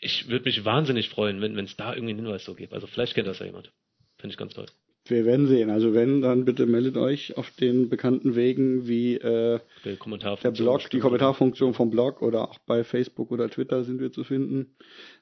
ich 0.00 0.28
würde 0.28 0.44
mich 0.44 0.64
wahnsinnig 0.64 1.08
freuen, 1.08 1.40
wenn 1.40 1.58
es 1.58 1.76
da 1.76 1.92
irgendwie 1.92 2.12
einen 2.12 2.24
Hinweis 2.24 2.44
so 2.44 2.54
gibt. 2.54 2.72
Also 2.72 2.86
vielleicht 2.86 3.14
kennt 3.14 3.26
das 3.26 3.40
ja 3.40 3.46
jemand. 3.46 3.72
Finde 4.18 4.32
ich 4.32 4.38
ganz 4.38 4.54
toll. 4.54 4.66
Wir 5.10 5.24
werden 5.24 5.46
sehen. 5.46 5.70
Also 5.70 5.94
wenn, 5.94 6.20
dann 6.20 6.44
bitte 6.44 6.66
meldet 6.66 6.96
euch 6.96 7.36
auf 7.36 7.50
den 7.52 7.88
bekannten 7.88 8.36
Wegen 8.36 8.86
wie 8.86 9.14
äh, 9.14 9.60
der, 9.84 10.36
der 10.42 10.50
Blog, 10.50 10.90
die 10.90 10.98
Kommentarfunktion 10.98 11.74
vom 11.74 11.90
Blog 11.90 12.22
oder 12.22 12.48
auch 12.48 12.58
bei 12.66 12.84
Facebook 12.84 13.30
oder 13.30 13.48
Twitter 13.48 13.84
sind 13.84 14.00
wir 14.00 14.12
zu 14.12 14.24
finden. 14.24 14.74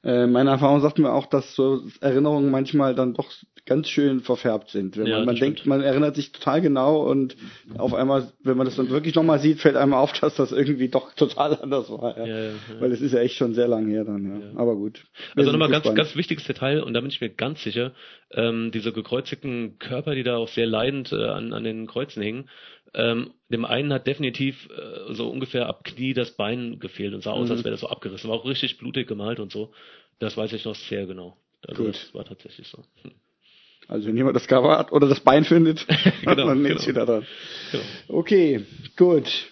Äh, 0.03 0.27
meine 0.27 0.49
Erfahrung 0.49 0.81
sagt 0.81 0.99
mir 0.99 1.11
auch, 1.11 1.25
dass 1.25 1.55
so 1.55 1.81
Erinnerungen 2.01 2.51
manchmal 2.51 2.95
dann 2.95 3.13
doch 3.13 3.31
ganz 3.67 3.89
schön 3.89 4.21
verfärbt 4.21 4.69
sind. 4.69 4.97
Wenn 4.97 5.07
ja, 5.07 5.17
man, 5.17 5.25
man 5.25 5.35
denkt, 5.35 5.65
man 5.65 5.81
erinnert 5.81 6.15
sich 6.15 6.31
total 6.31 6.61
genau 6.61 7.03
und 7.03 7.35
auf 7.77 7.93
einmal, 7.93 8.31
wenn 8.41 8.57
man 8.57 8.65
das 8.65 8.77
dann 8.77 8.89
wirklich 8.89 9.13
nochmal 9.13 9.39
sieht, 9.39 9.59
fällt 9.59 9.75
einem 9.75 9.93
auf, 9.93 10.13
dass 10.13 10.35
das 10.35 10.51
irgendwie 10.51 10.87
doch 10.87 11.13
total 11.13 11.55
anders 11.61 11.89
war. 11.89 12.17
Ja. 12.17 12.25
Ja, 12.25 12.43
ja, 12.45 12.51
Weil 12.79 12.91
es 12.91 13.01
ist 13.01 13.11
ja 13.11 13.19
echt 13.19 13.35
schon 13.35 13.53
sehr 13.53 13.67
lang 13.67 13.89
her 13.89 14.05
dann. 14.05 14.25
Ja. 14.25 14.59
Aber 14.59 14.75
gut. 14.75 15.03
Wir 15.35 15.41
also 15.41 15.51
nochmal 15.51 15.69
ganz, 15.69 15.93
ganz 15.93 16.15
wichtiges 16.15 16.45
Detail 16.45 16.81
und 16.81 16.93
da 16.93 17.01
bin 17.01 17.09
ich 17.09 17.19
mir 17.21 17.29
ganz 17.29 17.61
sicher, 17.61 17.91
ähm, 18.31 18.71
diese 18.73 18.93
gekreuzigten 18.93 19.76
Körper, 19.79 20.15
die 20.15 20.23
da 20.23 20.37
auch 20.37 20.47
sehr 20.47 20.67
leidend 20.67 21.11
äh, 21.11 21.27
an, 21.27 21.53
an 21.53 21.63
den 21.63 21.87
Kreuzen 21.87 22.21
hingen, 22.21 22.49
ähm, 22.93 23.31
dem 23.49 23.65
einen 23.65 23.93
hat 23.93 24.07
definitiv 24.07 24.69
äh, 24.69 25.13
so 25.13 25.29
ungefähr 25.29 25.67
ab 25.67 25.83
Knie 25.83 26.13
das 26.13 26.31
Bein 26.31 26.79
gefehlt 26.79 27.13
und 27.13 27.23
sah 27.23 27.31
aus, 27.31 27.47
mhm. 27.47 27.55
als 27.55 27.63
wäre 27.63 27.71
das 27.71 27.81
so 27.81 27.89
abgerissen. 27.89 28.29
War 28.29 28.37
auch 28.37 28.45
richtig 28.45 28.77
blutig 28.77 29.07
gemalt 29.07 29.39
und 29.39 29.51
so. 29.51 29.71
Das 30.19 30.35
weiß 30.37 30.53
ich 30.53 30.65
noch 30.65 30.75
sehr 30.75 31.05
genau. 31.05 31.37
Also 31.67 31.83
Gut. 31.83 31.95
Das 31.95 32.13
war 32.13 32.25
tatsächlich 32.25 32.67
so. 32.67 32.83
Hm. 33.03 33.11
Also 33.87 34.07
wenn 34.07 34.17
jemand 34.17 34.35
das 34.35 34.47
Cover 34.47 34.77
hat 34.77 34.91
oder 34.91 35.07
das 35.07 35.19
Bein 35.19 35.43
findet, 35.45 35.85
genau, 36.21 36.35
dann 36.35 36.61
nimmt 36.61 36.85
genau. 36.85 36.99
da 36.99 37.05
dran. 37.05 37.27
Genau. 37.71 37.83
Okay, 38.07 38.65
gut. 38.95 39.47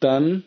Dann 0.00 0.44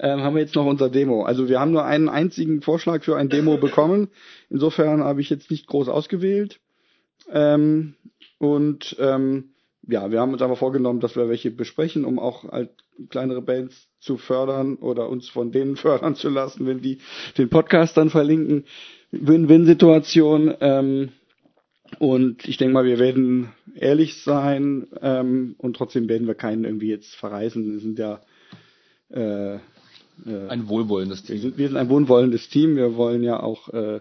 ähm, 0.00 0.20
haben 0.22 0.34
wir 0.34 0.42
jetzt 0.42 0.54
noch 0.54 0.66
unser 0.66 0.90
Demo. 0.90 1.24
Also 1.24 1.48
wir 1.48 1.60
haben 1.60 1.70
nur 1.70 1.84
einen 1.84 2.08
einzigen 2.08 2.62
Vorschlag 2.62 3.04
für 3.04 3.16
ein 3.16 3.28
Demo 3.28 3.56
bekommen. 3.58 4.08
Insofern 4.50 5.04
habe 5.04 5.20
ich 5.20 5.30
jetzt 5.30 5.50
nicht 5.50 5.66
groß 5.66 5.88
ausgewählt. 5.88 6.60
Ähm, 7.30 7.94
und 8.38 8.96
ähm, 8.98 9.50
ja, 9.88 10.10
wir 10.10 10.20
haben 10.20 10.32
uns 10.32 10.42
aber 10.42 10.56
vorgenommen, 10.56 11.00
dass 11.00 11.16
wir 11.16 11.28
welche 11.28 11.50
besprechen, 11.50 12.04
um 12.04 12.18
auch 12.18 12.44
halt 12.44 12.70
kleinere 13.10 13.42
Bands 13.42 13.88
zu 14.00 14.16
fördern 14.16 14.76
oder 14.76 15.08
uns 15.08 15.28
von 15.28 15.52
denen 15.52 15.76
fördern 15.76 16.14
zu 16.14 16.28
lassen, 16.28 16.66
wenn 16.66 16.80
die 16.80 16.98
den 17.38 17.48
Podcast 17.48 17.96
dann 17.96 18.10
verlinken. 18.10 18.64
Win-Win-Situation. 19.12 20.54
Ähm, 20.60 21.10
und 22.00 22.48
ich 22.48 22.56
denke 22.56 22.74
mal, 22.74 22.84
wir 22.84 22.98
werden 22.98 23.52
ehrlich 23.76 24.22
sein 24.22 24.88
ähm, 25.00 25.54
und 25.58 25.76
trotzdem 25.76 26.08
werden 26.08 26.26
wir 26.26 26.34
keinen 26.34 26.64
irgendwie 26.64 26.88
jetzt 26.88 27.14
verreisen. 27.14 27.72
Wir 27.72 27.78
sind 27.78 27.98
ja 27.98 28.20
äh, 29.10 29.54
äh, 29.54 30.48
ein 30.48 30.68
wohlwollendes 30.68 31.22
Team. 31.22 31.34
Wir 31.34 31.42
sind, 31.42 31.58
wir 31.58 31.68
sind 31.68 31.76
ein 31.76 31.88
wohlwollendes 31.88 32.48
Team. 32.48 32.76
Wir 32.76 32.96
wollen 32.96 33.22
ja 33.22 33.40
auch 33.40 33.68
äh, 33.68 34.00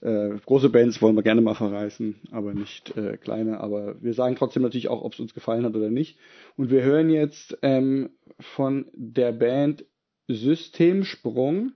äh, 0.00 0.30
große 0.44 0.70
Bands 0.70 1.02
wollen 1.02 1.16
wir 1.16 1.22
gerne 1.22 1.40
mal 1.40 1.54
verreisen, 1.54 2.16
aber 2.30 2.54
nicht 2.54 2.96
äh, 2.96 3.16
kleine. 3.16 3.60
Aber 3.60 4.00
wir 4.00 4.14
sagen 4.14 4.36
trotzdem 4.36 4.62
natürlich 4.62 4.88
auch, 4.88 5.02
ob 5.02 5.14
es 5.14 5.20
uns 5.20 5.34
gefallen 5.34 5.64
hat 5.64 5.74
oder 5.74 5.90
nicht. 5.90 6.18
Und 6.56 6.70
wir 6.70 6.82
hören 6.82 7.10
jetzt 7.10 7.58
ähm, 7.62 8.10
von 8.38 8.86
der 8.92 9.32
Band 9.32 9.84
Systemsprung 10.28 11.72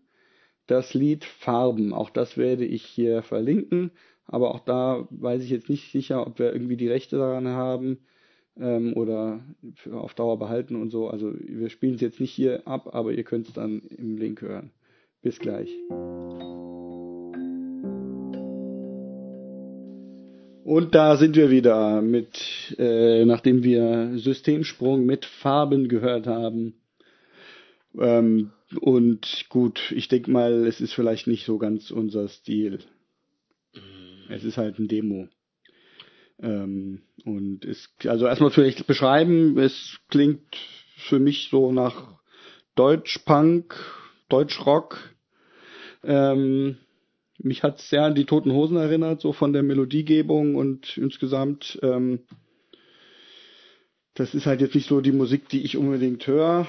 das 0.66 0.94
Lied 0.94 1.24
Farben. 1.24 1.93
Auch 1.93 2.11
das 2.11 2.36
werde 2.36 2.65
ich 2.65 2.85
hier 2.85 3.23
verlinken. 3.23 3.90
Aber 4.27 4.55
auch 4.55 4.61
da 4.61 5.07
weiß 5.11 5.43
ich 5.43 5.51
jetzt 5.51 5.69
nicht 5.69 5.90
sicher, 5.90 6.27
ob 6.27 6.39
wir 6.39 6.53
irgendwie 6.53 6.77
die 6.77 6.89
Rechte 6.89 7.16
daran 7.16 7.49
haben 7.49 7.99
ähm, 8.57 8.94
oder 8.94 9.40
auf 9.90 10.15
Dauer 10.15 10.39
behalten 10.39 10.77
und 10.77 10.90
so. 10.90 11.09
Also 11.09 11.32
wir 11.39 11.70
spielen 11.70 11.97
es 11.97 12.01
jetzt 12.01 12.20
nicht 12.20 12.32
hier 12.32 12.66
ab, 12.66 12.94
aber 12.94 13.12
ihr 13.12 13.24
könnt 13.24 13.49
es 13.49 13.55
dann 13.55 13.81
im 13.81 14.16
Link 14.16 14.40
hören. 14.43 14.70
Bis 15.23 15.39
gleich. 15.39 15.70
Und 20.73 20.94
da 20.94 21.19
sind 21.19 21.36
wir 21.36 21.51
wieder 21.51 22.01
mit, 22.01 22.74
äh, 22.78 23.27
nachdem 23.27 23.62
wir 23.62 24.12
Systemsprung 24.15 25.05
mit 25.05 25.27
Farben 25.27 25.86
gehört 25.86 26.27
haben. 26.27 26.81
Ähm, 27.99 28.53
und 28.81 29.44
gut, 29.51 29.93
ich 29.94 30.09
denke 30.09 30.31
mal, 30.31 30.66
es 30.66 30.81
ist 30.81 30.94
vielleicht 30.94 31.27
nicht 31.27 31.44
so 31.44 31.59
ganz 31.59 31.90
unser 31.90 32.27
Stil. 32.27 32.78
Es 34.31 34.44
ist 34.44 34.57
halt 34.57 34.78
ein 34.78 34.89
Demo. 34.89 35.28
Ähm, 36.40 37.03
und 37.27 37.66
es, 37.66 37.90
also 38.07 38.27
erstmal 38.27 38.51
vielleicht 38.51 38.86
beschreiben, 38.86 39.59
es 39.59 39.99
klingt 40.09 40.57
für 40.97 41.19
mich 41.19 41.49
so 41.51 41.70
nach 41.70 42.19
Deutschpunk, 42.77 43.74
Deutschrock. 44.31 44.97
Ähm, 46.03 46.78
mich 47.44 47.62
hat 47.62 47.81
sehr 47.81 48.05
an 48.05 48.14
die 48.14 48.24
Toten 48.24 48.52
Hosen 48.52 48.77
erinnert, 48.77 49.20
so 49.20 49.32
von 49.32 49.52
der 49.52 49.62
Melodiegebung 49.62 50.55
und 50.55 50.97
insgesamt. 50.97 51.78
Ähm, 51.82 52.20
das 54.14 54.35
ist 54.35 54.47
halt 54.47 54.60
jetzt 54.60 54.74
nicht 54.74 54.89
so 54.89 55.01
die 55.01 55.12
Musik, 55.12 55.48
die 55.48 55.62
ich 55.62 55.77
unbedingt 55.77 56.27
höre. 56.27 56.66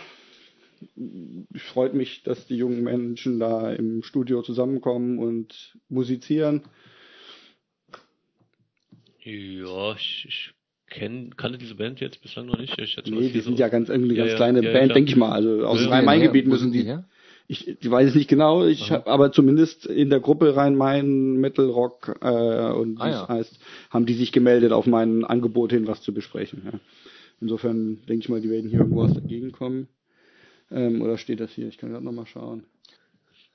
Freut 1.55 1.93
mich, 1.93 2.23
dass 2.23 2.47
die 2.47 2.55
jungen 2.55 2.83
Menschen 2.83 3.39
da 3.39 3.71
im 3.71 4.03
Studio 4.03 4.41
zusammenkommen 4.41 5.19
und 5.19 5.77
musizieren. 5.89 6.63
Ja, 9.19 9.93
ich, 9.93 10.25
ich 10.27 10.53
kenn, 10.89 11.35
kannte 11.37 11.57
diese 11.57 11.75
Band 11.75 11.99
jetzt 11.99 12.21
bislang 12.21 12.45
noch 12.47 12.57
nicht. 12.57 12.77
Ich 12.79 12.97
nee, 13.05 13.29
die 13.29 13.39
sind 13.39 13.57
so 13.57 13.61
ja 13.61 13.69
ganz 13.69 13.89
irgendwie 13.89 14.15
ganz 14.15 14.31
ja, 14.31 14.37
kleine 14.37 14.63
ja, 14.63 14.73
Band, 14.73 14.95
denke 14.95 15.09
ich 15.09 15.15
mal. 15.15 15.31
Also 15.31 15.65
aus 15.65 15.79
dem 15.79 15.89
Rhein-Main-Gebiet 15.89 16.47
müssen 16.47 16.71
die. 16.71 16.83
Ja? 16.83 17.05
Ich, 17.48 17.68
ich 17.68 17.91
weiß 17.91 18.10
es 18.10 18.15
nicht 18.15 18.30
genau, 18.30 18.65
ich 18.65 18.90
habe 18.90 19.07
aber 19.07 19.32
zumindest 19.32 19.86
in 19.86 20.10
der 20.10 20.22
Gruppe 20.22 20.56
Rhein-Main 20.56 21.36
Metal 21.36 21.70
Rock 21.70 22.18
äh, 22.22 22.72
und 22.72 23.02
ah, 23.02 23.10
das 23.10 23.28
heißt, 23.28 23.60
haben 23.90 24.06
die 24.06 24.14
sich 24.14 24.32
gemeldet 24.32 24.72
auf 24.72 24.86
mein 24.86 25.26
Angebot 25.26 25.72
hin, 25.72 25.86
was 25.86 26.02
zu 26.02 26.14
besprechen. 26.14 26.61
Ja. 26.65 26.80
Insofern 27.41 27.98
denke 28.07 28.24
ich 28.24 28.30
mal, 28.30 28.40
die 28.40 28.49
werden 28.49 28.70
hier 28.70 28.80
irgendwo 28.80 29.03
aus 29.03 29.14
der 29.14 29.22
Gegend 29.22 29.52
kommen. 29.53 29.90
Ähm, 30.72 31.02
oder 31.02 31.18
steht 31.18 31.41
das 31.41 31.52
hier? 31.52 31.68
Ich 31.68 31.78
kann 31.78 31.91
gerade 31.91 32.06
nochmal 32.06 32.26
schauen. 32.26 32.65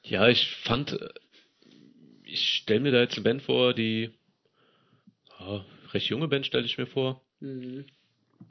Ja, 0.05 0.29
ich 0.29 0.55
fand, 0.65 0.93
äh, 0.93 1.09
ich 2.25 2.41
stelle 2.63 2.81
mir 2.81 2.93
da 2.93 3.01
jetzt 3.01 3.15
eine 3.15 3.25
Band 3.25 3.43
vor, 3.43 3.73
die 3.73 4.11
ja, 5.41 5.65
recht 5.93 6.09
junge 6.09 6.29
Band 6.29 6.45
stelle 6.47 6.67
ich 6.67 6.77
mir 6.77 6.87
vor. 6.87 7.23
Mhm. 7.41 7.87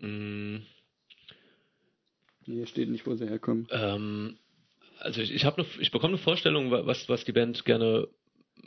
Mm. 0.01 0.61
Hier 2.45 2.65
steht 2.65 2.89
nicht, 2.89 3.05
wo 3.05 3.13
sie 3.13 3.27
herkommen. 3.27 3.67
Ähm, 3.71 4.37
also 4.99 5.21
ich, 5.21 5.33
ich 5.33 5.45
habe 5.45 5.65
ich 5.79 5.91
bekomme 5.91 6.13
eine 6.13 6.23
Vorstellung, 6.23 6.71
was 6.71 7.07
was 7.09 7.25
die 7.25 7.31
Band 7.31 7.65
gerne 7.65 8.07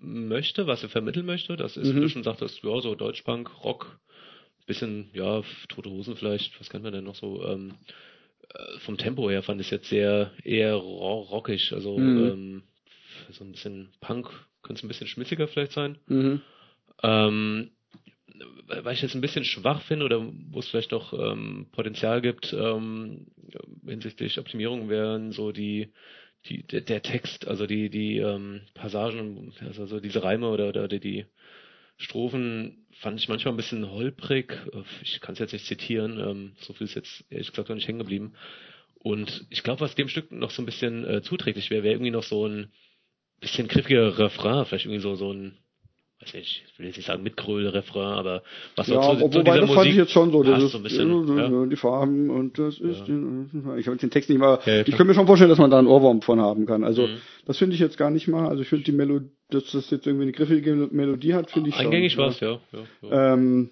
möchte, 0.01 0.66
was 0.66 0.81
sie 0.81 0.89
vermitteln 0.89 1.27
möchte. 1.27 1.57
Das 1.57 1.77
ist, 1.77 1.89
mhm. 1.89 1.97
wie 1.97 2.01
du 2.01 2.09
schon 2.09 2.23
sagtest, 2.23 2.62
ja 2.62 2.81
so 2.81 2.94
Deutschpunk, 2.94 3.65
Rock, 3.65 3.98
bisschen 4.66 5.11
ja 5.12 5.43
Tote 5.69 5.90
Hosen 5.90 6.16
vielleicht. 6.16 6.59
Was 6.61 6.70
kennt 6.70 6.85
man 6.85 6.93
denn 6.93 7.05
noch 7.05 7.16
so? 7.16 7.44
Ähm, 7.47 7.74
äh, 8.55 8.78
vom 8.81 8.97
Tempo 8.97 9.31
her 9.31 9.43
fand 9.43 9.61
ich 9.61 9.69
es 9.69 9.70
jetzt 9.70 9.89
sehr 9.89 10.32
eher 10.44 10.74
rockig, 10.74 11.73
also 11.73 11.98
mhm. 11.98 12.28
ähm, 12.28 12.62
so 13.31 13.44
ein 13.44 13.52
bisschen 13.52 13.90
Punk 14.01 14.31
könnte 14.62 14.81
es 14.81 14.85
ein 14.85 14.89
bisschen 14.89 15.07
schmitziger 15.07 15.48
vielleicht 15.48 15.73
sein. 15.73 15.98
Mhm. 16.07 16.43
Ähm, 17.02 17.70
weil 18.67 18.95
ich 18.95 19.03
jetzt 19.03 19.15
ein 19.15 19.21
bisschen 19.21 19.45
schwach 19.45 19.83
finde 19.83 20.05
oder 20.05 20.21
wo 20.51 20.59
es 20.59 20.69
vielleicht 20.69 20.93
noch 20.93 21.12
ähm, 21.12 21.67
Potenzial 21.73 22.21
gibt 22.21 22.53
ähm, 22.53 23.27
hinsichtlich 23.85 24.39
Optimierung 24.39 24.89
wären 24.89 25.33
so 25.33 25.53
die 25.53 25.93
die 26.47 26.62
der, 26.62 26.81
der 26.81 27.03
Text 27.03 27.47
also 27.47 27.67
die 27.67 27.91
die 27.91 28.19
ähm, 28.19 28.62
Passagen 28.75 29.53
also 29.67 29.87
so 29.87 30.01
diese 30.01 30.23
Reime 30.23 30.49
oder 30.49 30.69
oder 30.69 30.89
die, 30.89 31.01
die 31.01 31.27
Strophen 31.99 32.87
fand 33.01 33.21
ich 33.21 33.29
manchmal 33.29 33.53
ein 33.53 33.59
bisschen 33.59 33.91
holprig. 33.91 34.59
Ich 35.03 35.21
kann 35.21 35.35
es 35.35 35.39
jetzt 35.39 35.53
nicht 35.53 35.67
zitieren 35.67 36.19
ähm, 36.19 36.53
so 36.61 36.73
viel 36.73 36.87
ist 36.87 36.95
jetzt 36.95 37.25
ehrlich 37.29 37.51
gesagt 37.51 37.69
noch 37.69 37.77
nicht 37.77 37.89
hängen 37.89 37.99
geblieben. 37.99 38.33
Und 38.95 39.47
ich 39.51 39.62
glaube 39.62 39.81
was 39.81 39.95
dem 39.95 40.09
Stück 40.09 40.33
noch 40.33 40.51
so 40.51 40.62
ein 40.62 40.67
bisschen 40.67 41.05
äh, 41.07 41.23
zuträglich 41.23 41.71
wäre 41.71 41.83
wäre 41.83 41.95
irgendwie 41.95 42.11
noch 42.11 42.23
so 42.23 42.47
ein 42.47 42.73
bisschen 43.41 43.69
griffiger 43.69 44.19
Refrain 44.19 44.65
vielleicht 44.65 44.87
irgendwie 44.87 45.03
so 45.03 45.15
so 45.15 45.33
ein 45.33 45.59
weiß 46.21 46.35
nicht, 46.35 46.65
ich 46.67 46.79
will 46.79 46.87
jetzt 46.87 46.97
nicht 46.97 47.07
sagen 47.07 47.23
Mitgröle-Refrain, 47.23 48.19
aber 48.19 48.43
was 48.77 48.89
ja, 48.89 49.03
so, 49.03 49.29
zu, 49.29 49.39
wobei 49.39 49.59
das 49.59 49.69
Musik 49.69 49.75
fand 49.75 49.87
ich 49.89 49.97
jetzt 49.97 50.13
schon 50.13 50.31
so, 50.33 50.43
das 50.43 50.63
ist 50.63 50.73
so 50.73 50.79
ein 50.79 50.83
bisschen, 50.83 51.39
ja. 51.39 51.67
die 51.67 51.77
Farben 51.77 52.29
und 52.29 52.59
das 52.59 52.79
ist, 52.79 53.09
ja. 53.09 53.77
ich 53.77 53.87
habe 53.87 53.97
den 53.97 54.11
Text 54.11 54.29
nicht 54.29 54.39
mal, 54.39 54.59
ja, 54.67 54.81
ich 54.81 54.87
könnte 54.87 55.05
mir 55.05 55.15
schon 55.15 55.27
vorstellen, 55.27 55.49
dass 55.49 55.59
man 55.59 55.71
da 55.71 55.79
einen 55.79 55.89
Ohrwurm 55.89 56.21
von 56.21 56.41
haben 56.41 56.67
kann. 56.67 56.85
Also 56.85 57.07
mhm. 57.07 57.17
das 57.47 57.57
finde 57.57 57.75
ich 57.75 57.81
jetzt 57.81 57.97
gar 57.97 58.11
nicht 58.11 58.29
mal, 58.29 58.49
also 58.49 58.63
ich 58.63 58.69
finde 58.69 58.85
die 58.85 58.93
Melodie, 58.93 59.31
dass 59.49 59.73
das 59.73 59.91
jetzt 59.91 60.07
irgendwie 60.07 60.25
eine 60.25 60.33
griffige 60.33 60.89
Melodie 60.91 61.35
hat, 61.35 61.51
finde 61.51 61.71
ich 61.71 61.77
schon. 61.77 61.87
Eingängig 61.87 62.17
war 62.19 62.29
es, 62.29 62.41
ja. 62.41 62.61
ja, 63.03 63.33
Ähm, 63.33 63.71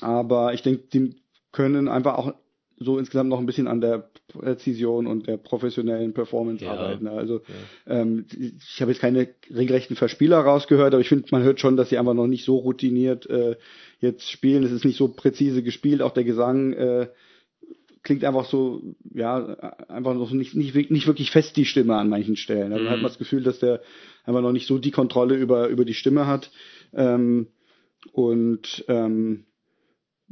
aber 0.00 0.54
ich 0.54 0.62
denke, 0.62 0.84
die 0.92 1.16
können 1.52 1.88
einfach 1.88 2.14
auch 2.14 2.34
so 2.78 2.98
insgesamt 2.98 3.28
noch 3.28 3.38
ein 3.38 3.46
bisschen 3.46 3.68
an 3.68 3.82
der 3.82 4.09
Präzision 4.32 5.06
und 5.06 5.26
der 5.26 5.36
professionellen 5.36 6.12
Performance 6.12 6.64
ja. 6.64 6.72
arbeiten. 6.72 7.06
Also 7.06 7.40
ja. 7.86 8.00
ähm, 8.00 8.26
ich 8.32 8.80
habe 8.80 8.90
jetzt 8.90 9.00
keine 9.00 9.28
regelrechten 9.54 9.96
Verspieler 9.96 10.38
rausgehört, 10.38 10.94
aber 10.94 11.00
ich 11.00 11.08
finde, 11.08 11.28
man 11.30 11.42
hört 11.42 11.60
schon, 11.60 11.76
dass 11.76 11.90
sie 11.90 11.98
einfach 11.98 12.14
noch 12.14 12.26
nicht 12.26 12.44
so 12.44 12.56
routiniert 12.56 13.28
äh, 13.28 13.56
jetzt 14.00 14.30
spielen. 14.30 14.64
Es 14.64 14.72
ist 14.72 14.84
nicht 14.84 14.96
so 14.96 15.08
präzise 15.08 15.62
gespielt, 15.62 16.02
auch 16.02 16.12
der 16.12 16.24
Gesang 16.24 16.72
äh, 16.72 17.08
klingt 18.02 18.24
einfach 18.24 18.46
so, 18.46 18.82
ja, 19.14 19.56
einfach 19.88 20.14
noch 20.14 20.30
nicht, 20.30 20.54
nicht, 20.54 20.90
nicht 20.90 21.06
wirklich 21.06 21.30
fest 21.30 21.56
die 21.56 21.66
Stimme 21.66 21.96
an 21.96 22.08
manchen 22.08 22.36
Stellen. 22.36 22.72
Also 22.72 22.84
mhm. 22.84 22.88
hat 22.88 22.96
man 22.96 23.06
das 23.10 23.18
Gefühl, 23.18 23.42
dass 23.42 23.58
der 23.58 23.82
einfach 24.24 24.40
noch 24.40 24.52
nicht 24.52 24.66
so 24.66 24.78
die 24.78 24.90
Kontrolle 24.90 25.34
über, 25.34 25.68
über 25.68 25.84
die 25.84 25.94
Stimme 25.94 26.26
hat. 26.26 26.50
Ähm, 26.94 27.48
und 28.12 28.84
ähm, 28.88 29.44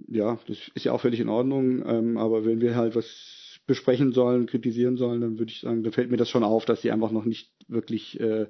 ja, 0.07 0.39
das 0.47 0.59
ist 0.75 0.85
ja 0.85 0.93
auch 0.93 1.01
völlig 1.01 1.21
in 1.21 1.29
Ordnung. 1.29 1.85
Ähm, 1.87 2.17
aber 2.17 2.45
wenn 2.45 2.61
wir 2.61 2.77
halt 2.77 2.95
was 2.95 3.48
besprechen 3.69 4.13
sollen, 4.13 4.47
kritisieren 4.47 4.97
sollen, 4.97 5.21
dann 5.21 5.39
würde 5.39 5.53
ich 5.53 5.61
sagen, 5.61 5.85
dann 5.85 5.93
fällt 5.93 6.11
mir 6.11 6.17
das 6.17 6.31
schon 6.31 6.43
auf, 6.43 6.65
dass 6.65 6.81
die 6.81 6.91
einfach 6.91 7.13
noch 7.13 7.27
nicht 7.27 7.51
wirklich 7.69 8.19
äh, 8.19 8.47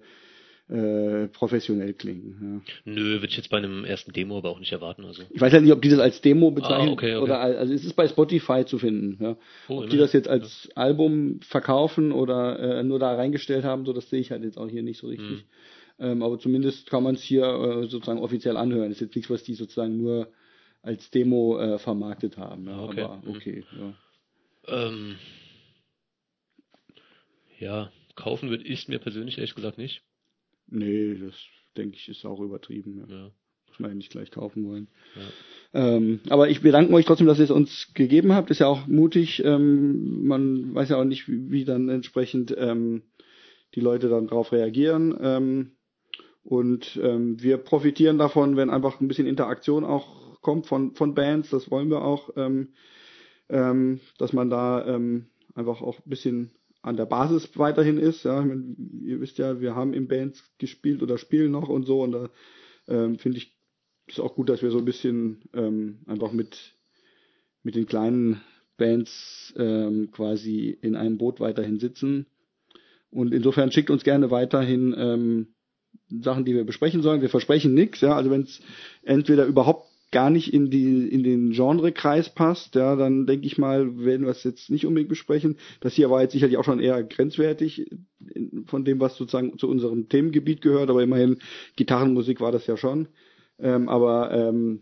äh, 0.69 1.27
professionell 1.29 1.93
klingen. 1.93 2.63
Ja. 2.87 2.93
Nö, 2.93 3.15
würde 3.21 3.27
ich 3.27 3.37
jetzt 3.37 3.51
bei 3.51 3.59
einem 3.59 3.85
ersten 3.85 4.13
Demo 4.13 4.39
aber 4.39 4.51
auch 4.51 4.61
nicht 4.61 4.73
erwarten. 4.73 5.05
Also. 5.05 5.23
Ich 5.31 5.41
weiß 5.41 5.51
ja 5.51 5.55
halt 5.55 5.65
nicht, 5.65 5.73
ob 5.73 5.83
die 5.83 5.89
das 5.89 5.99
als 5.99 6.21
Demo 6.21 6.53
bezeichnen 6.53 6.91
ah, 6.91 6.93
okay, 6.93 7.17
okay. 7.17 7.25
oder 7.25 7.41
also 7.41 7.75
es 7.75 7.85
ist 7.85 7.95
bei 7.95 8.07
Spotify 8.07 8.65
zu 8.65 8.79
finden. 8.79 9.23
Ja. 9.23 9.37
Oh, 9.69 9.83
ob 9.83 9.91
die 9.91 9.97
das 9.97 10.13
jetzt 10.13 10.29
als 10.29 10.69
ja. 10.71 10.77
Album 10.83 11.41
verkaufen 11.41 12.13
oder 12.13 12.79
äh, 12.79 12.85
nur 12.85 13.01
da 13.01 13.15
reingestellt 13.15 13.65
haben, 13.65 13.87
so 13.87 13.93
das 13.93 14.09
sehe 14.09 14.21
ich 14.21 14.31
halt 14.31 14.45
jetzt 14.45 14.57
auch 14.57 14.69
hier 14.69 14.85
nicht 14.85 15.01
so 15.01 15.09
richtig. 15.09 15.39
Hm. 15.39 15.45
Ähm, 16.01 16.23
aber 16.23 16.39
zumindest 16.39 16.89
kann 16.89 17.03
man 17.03 17.17
es 17.17 17.23
hier 17.23 17.45
äh, 17.45 17.89
sozusagen 17.89 18.21
offiziell 18.21 18.57
anhören. 18.57 18.91
Das 18.91 18.99
ist 18.99 19.01
jetzt 19.01 19.17
nichts, 19.17 19.31
was 19.31 19.43
die 19.43 19.55
sozusagen 19.55 19.97
nur 19.97 20.29
als 20.83 21.11
Demo 21.11 21.59
äh, 21.59 21.79
vermarktet 21.79 22.37
haben. 22.37 22.67
Ja, 22.67 22.83
okay. 22.83 23.03
Aber 23.03 23.23
okay, 23.27 23.65
mhm. 23.73 23.81
ja. 23.81 23.95
Ähm, 24.67 25.17
ja, 27.59 27.91
kaufen 28.15 28.51
wird 28.51 28.65
ich 28.65 28.89
mir 28.89 28.99
persönlich 28.99 29.39
ehrlich 29.39 29.55
gesagt 29.55 29.79
nicht. 29.79 30.03
Nee, 30.67 31.15
das 31.15 31.35
denke 31.77 31.97
ich 31.97 32.09
ist 32.09 32.25
auch 32.25 32.41
übertrieben. 32.41 33.05
Ja. 33.09 33.17
ja. 33.17 33.31
Muss 33.69 33.81
man 33.81 33.91
ja 33.91 33.95
nicht 33.97 34.11
gleich 34.11 34.31
kaufen 34.31 34.67
wollen. 34.67 34.89
Ja. 35.15 35.97
Ähm, 35.97 36.21
aber 36.29 36.49
ich 36.49 36.63
bedanke 36.63 36.93
euch 36.95 37.05
trotzdem, 37.05 37.27
dass 37.27 37.39
ihr 37.39 37.45
es 37.45 37.51
uns 37.51 37.93
gegeben 37.95 38.33
habt. 38.33 38.51
Ist 38.51 38.61
ja 38.61 38.67
auch 38.67 38.87
mutig. 38.87 39.43
Ähm, 39.45 40.27
man 40.27 40.75
weiß 40.75 40.89
ja 40.91 40.97
auch 40.97 41.05
nicht, 41.05 41.29
wie, 41.29 41.51
wie 41.51 41.65
dann 41.65 41.89
entsprechend 41.89 42.55
ähm, 42.57 43.03
die 43.75 43.81
Leute 43.81 44.09
dann 44.09 44.29
darauf 44.29 44.53
reagieren. 44.53 45.17
Ähm, 45.21 45.73
und 46.43 46.99
ähm, 47.03 47.43
wir 47.43 47.59
profitieren 47.59 48.17
davon, 48.17 48.57
wenn 48.57 48.71
einfach 48.71 49.01
ein 49.01 49.09
bisschen 49.09 49.27
Interaktion 49.27 49.85
auch 49.85 50.41
kommt 50.41 50.67
von, 50.67 50.95
von 50.95 51.15
Bands, 51.15 51.51
das 51.51 51.71
wollen 51.71 51.91
wir 51.91 52.03
auch, 52.03 52.31
ähm, 53.49 54.01
dass 54.19 54.33
man 54.33 54.51
da 54.51 54.87
ähm, 54.87 55.27
einfach 55.55 55.83
auch 55.83 55.99
ein 55.99 56.11
bisschen 56.11 56.51
an 56.83 56.97
der 56.97 57.07
Basis 57.07 57.51
weiterhin 57.57 57.99
ist. 57.99 58.25
Ja, 58.25 58.45
ihr 58.45 59.21
wisst 59.21 59.39
ja, 59.39 59.61
wir 59.61 59.75
haben 59.75 59.93
in 59.93 60.09
Bands 60.09 60.43
gespielt 60.59 61.03
oder 61.03 61.19
spielen 61.19 61.53
noch 61.53 61.69
und 61.69 61.85
so 61.87 62.03
und 62.03 62.13
da 62.13 62.31
ähm, 62.87 63.19
finde 63.19 63.39
ich 63.39 63.57
es 64.07 64.21
auch 64.21 64.35
gut, 64.35 64.49
dass 64.49 64.63
wir 64.63 64.71
so 64.71 64.79
ein 64.79 64.85
bisschen 64.85 65.43
ähm, 65.53 65.99
einfach 66.07 66.33
mit 66.33 66.75
mit 67.63 67.75
den 67.75 67.87
kleinen 67.87 68.41
Bands 68.77 69.53
ähm, 69.57 70.11
quasi 70.13 70.79
in 70.81 70.97
einem 70.97 71.19
Boot 71.19 71.41
weiterhin 71.41 71.79
sitzen. 71.79 72.27
Und 73.11 73.35
insofern 73.35 73.73
schickt 73.73 73.91
uns 73.91 74.05
gerne 74.05 74.31
weiterhin 74.31 74.95
ähm, 74.97 75.49
Sachen, 76.21 76.45
die 76.45 76.55
wir 76.55 76.65
besprechen 76.65 77.03
sollen. 77.03 77.21
Wir 77.21 77.29
versprechen 77.29 77.75
nichts, 77.75 78.01
ja. 78.01 78.15
Also 78.15 78.31
wenn 78.31 78.43
es 78.43 78.61
entweder 79.03 79.45
überhaupt 79.45 79.88
gar 80.11 80.31
nicht 80.31 80.53
in 80.53 80.71
die 80.71 81.09
in 81.09 81.23
den 81.23 81.53
Genrekreis 81.53 82.35
passt, 82.35 82.75
ja, 82.75 82.97
dann 82.97 83.27
denke 83.27 83.47
ich 83.47 83.59
mal, 83.59 83.99
werden 83.99 84.25
wir 84.25 84.31
es 84.31 84.45
jetzt 84.45 84.71
nicht 84.71 84.87
unbedingt 84.87 85.11
besprechen. 85.11 85.57
Das 85.81 85.95
hier 85.95 86.11
war 86.11 86.23
jetzt 86.23 86.33
sicherlich 86.33 86.57
auch 86.57 86.65
schon 86.65 86.81
eher 86.81 87.03
grenzwertig 87.03 87.91
von 88.67 88.85
dem, 88.85 89.01
was 89.01 89.17
sozusagen 89.17 89.59
zu 89.59 89.69
unserem 89.69 90.09
Themengebiet 90.09 90.63
gehört, 90.63 90.89
aber 90.91 91.03
immerhin 91.03 91.39
Gitarrenmusik 91.77 92.41
war 92.41 92.53
das 92.53 92.67
ja 92.67 92.77
schon. 92.77 93.09
Ähm, 93.59 93.89
aber 93.89 94.31
ähm, 94.33 94.81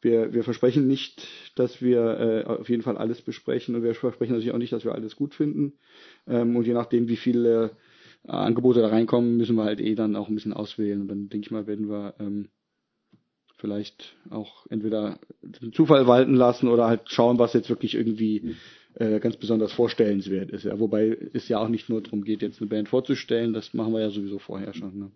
wir, 0.00 0.32
wir 0.34 0.44
versprechen 0.44 0.86
nicht, 0.86 1.26
dass 1.54 1.80
wir 1.80 2.20
äh, 2.20 2.44
auf 2.44 2.68
jeden 2.68 2.82
Fall 2.82 2.98
alles 2.98 3.22
besprechen 3.22 3.74
und 3.74 3.82
wir 3.82 3.94
versprechen 3.94 4.32
natürlich 4.32 4.52
auch 4.52 4.58
nicht, 4.58 4.72
dass 4.72 4.84
wir 4.84 4.94
alles 4.94 5.16
gut 5.16 5.34
finden. 5.34 5.74
Ähm, 6.26 6.56
und 6.56 6.66
je 6.66 6.74
nachdem, 6.74 7.08
wie 7.08 7.16
viele 7.16 7.76
äh, 8.24 8.30
Angebote 8.30 8.80
da 8.80 8.88
reinkommen, 8.88 9.36
müssen 9.36 9.56
wir 9.56 9.64
halt 9.64 9.80
eh 9.80 9.94
dann 9.94 10.16
auch 10.16 10.28
ein 10.28 10.34
bisschen 10.34 10.52
auswählen. 10.52 11.00
Und 11.00 11.08
dann 11.08 11.28
denke 11.28 11.46
ich 11.46 11.50
mal, 11.50 11.66
werden 11.66 11.88
wir 11.88 12.14
ähm, 12.18 12.48
vielleicht 13.62 14.16
auch 14.28 14.66
entweder 14.68 15.18
den 15.40 15.72
Zufall 15.72 16.06
walten 16.06 16.34
lassen 16.34 16.68
oder 16.68 16.88
halt 16.88 17.02
schauen, 17.06 17.38
was 17.38 17.54
jetzt 17.54 17.70
wirklich 17.70 17.94
irgendwie 17.94 18.56
äh, 18.94 19.20
ganz 19.20 19.36
besonders 19.36 19.72
vorstellenswert 19.72 20.50
ist. 20.50 20.64
Ja. 20.64 20.78
Wobei 20.80 21.16
es 21.32 21.48
ja 21.48 21.58
auch 21.58 21.68
nicht 21.68 21.88
nur 21.88 22.02
darum 22.02 22.24
geht, 22.24 22.42
jetzt 22.42 22.60
eine 22.60 22.68
Band 22.68 22.88
vorzustellen, 22.88 23.52
das 23.52 23.72
machen 23.72 23.94
wir 23.94 24.00
ja 24.00 24.10
sowieso 24.10 24.40
vorher 24.40 24.74
schon. 24.74 24.98
Ne? 24.98 25.10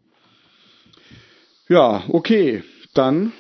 Ja, 1.69 2.05
okay, 2.09 2.63
dann 2.95 3.33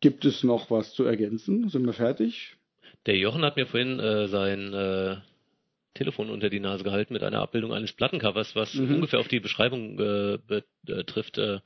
gibt 0.00 0.24
es 0.24 0.42
noch 0.42 0.70
was 0.70 0.94
zu 0.94 1.04
ergänzen. 1.04 1.68
Sind 1.68 1.84
wir 1.84 1.92
fertig? 1.92 2.56
Der 3.04 3.18
Jochen 3.18 3.42
hat 3.42 3.56
mir 3.56 3.66
vorhin 3.66 4.00
äh, 4.00 4.28
sein 4.28 4.72
äh, 4.72 5.16
Telefon 6.00 6.30
unter 6.30 6.48
die 6.48 6.60
Nase 6.60 6.82
gehalten 6.82 7.12
mit 7.12 7.22
einer 7.22 7.42
Abbildung 7.42 7.74
eines 7.74 7.92
Plattencovers, 7.92 8.56
was 8.56 8.72
mhm. 8.72 8.94
ungefähr 8.94 9.20
auf 9.20 9.28
die 9.28 9.38
Beschreibung 9.38 9.98
äh, 9.98 10.38
betrifft 10.82 11.36
äh, 11.36 11.60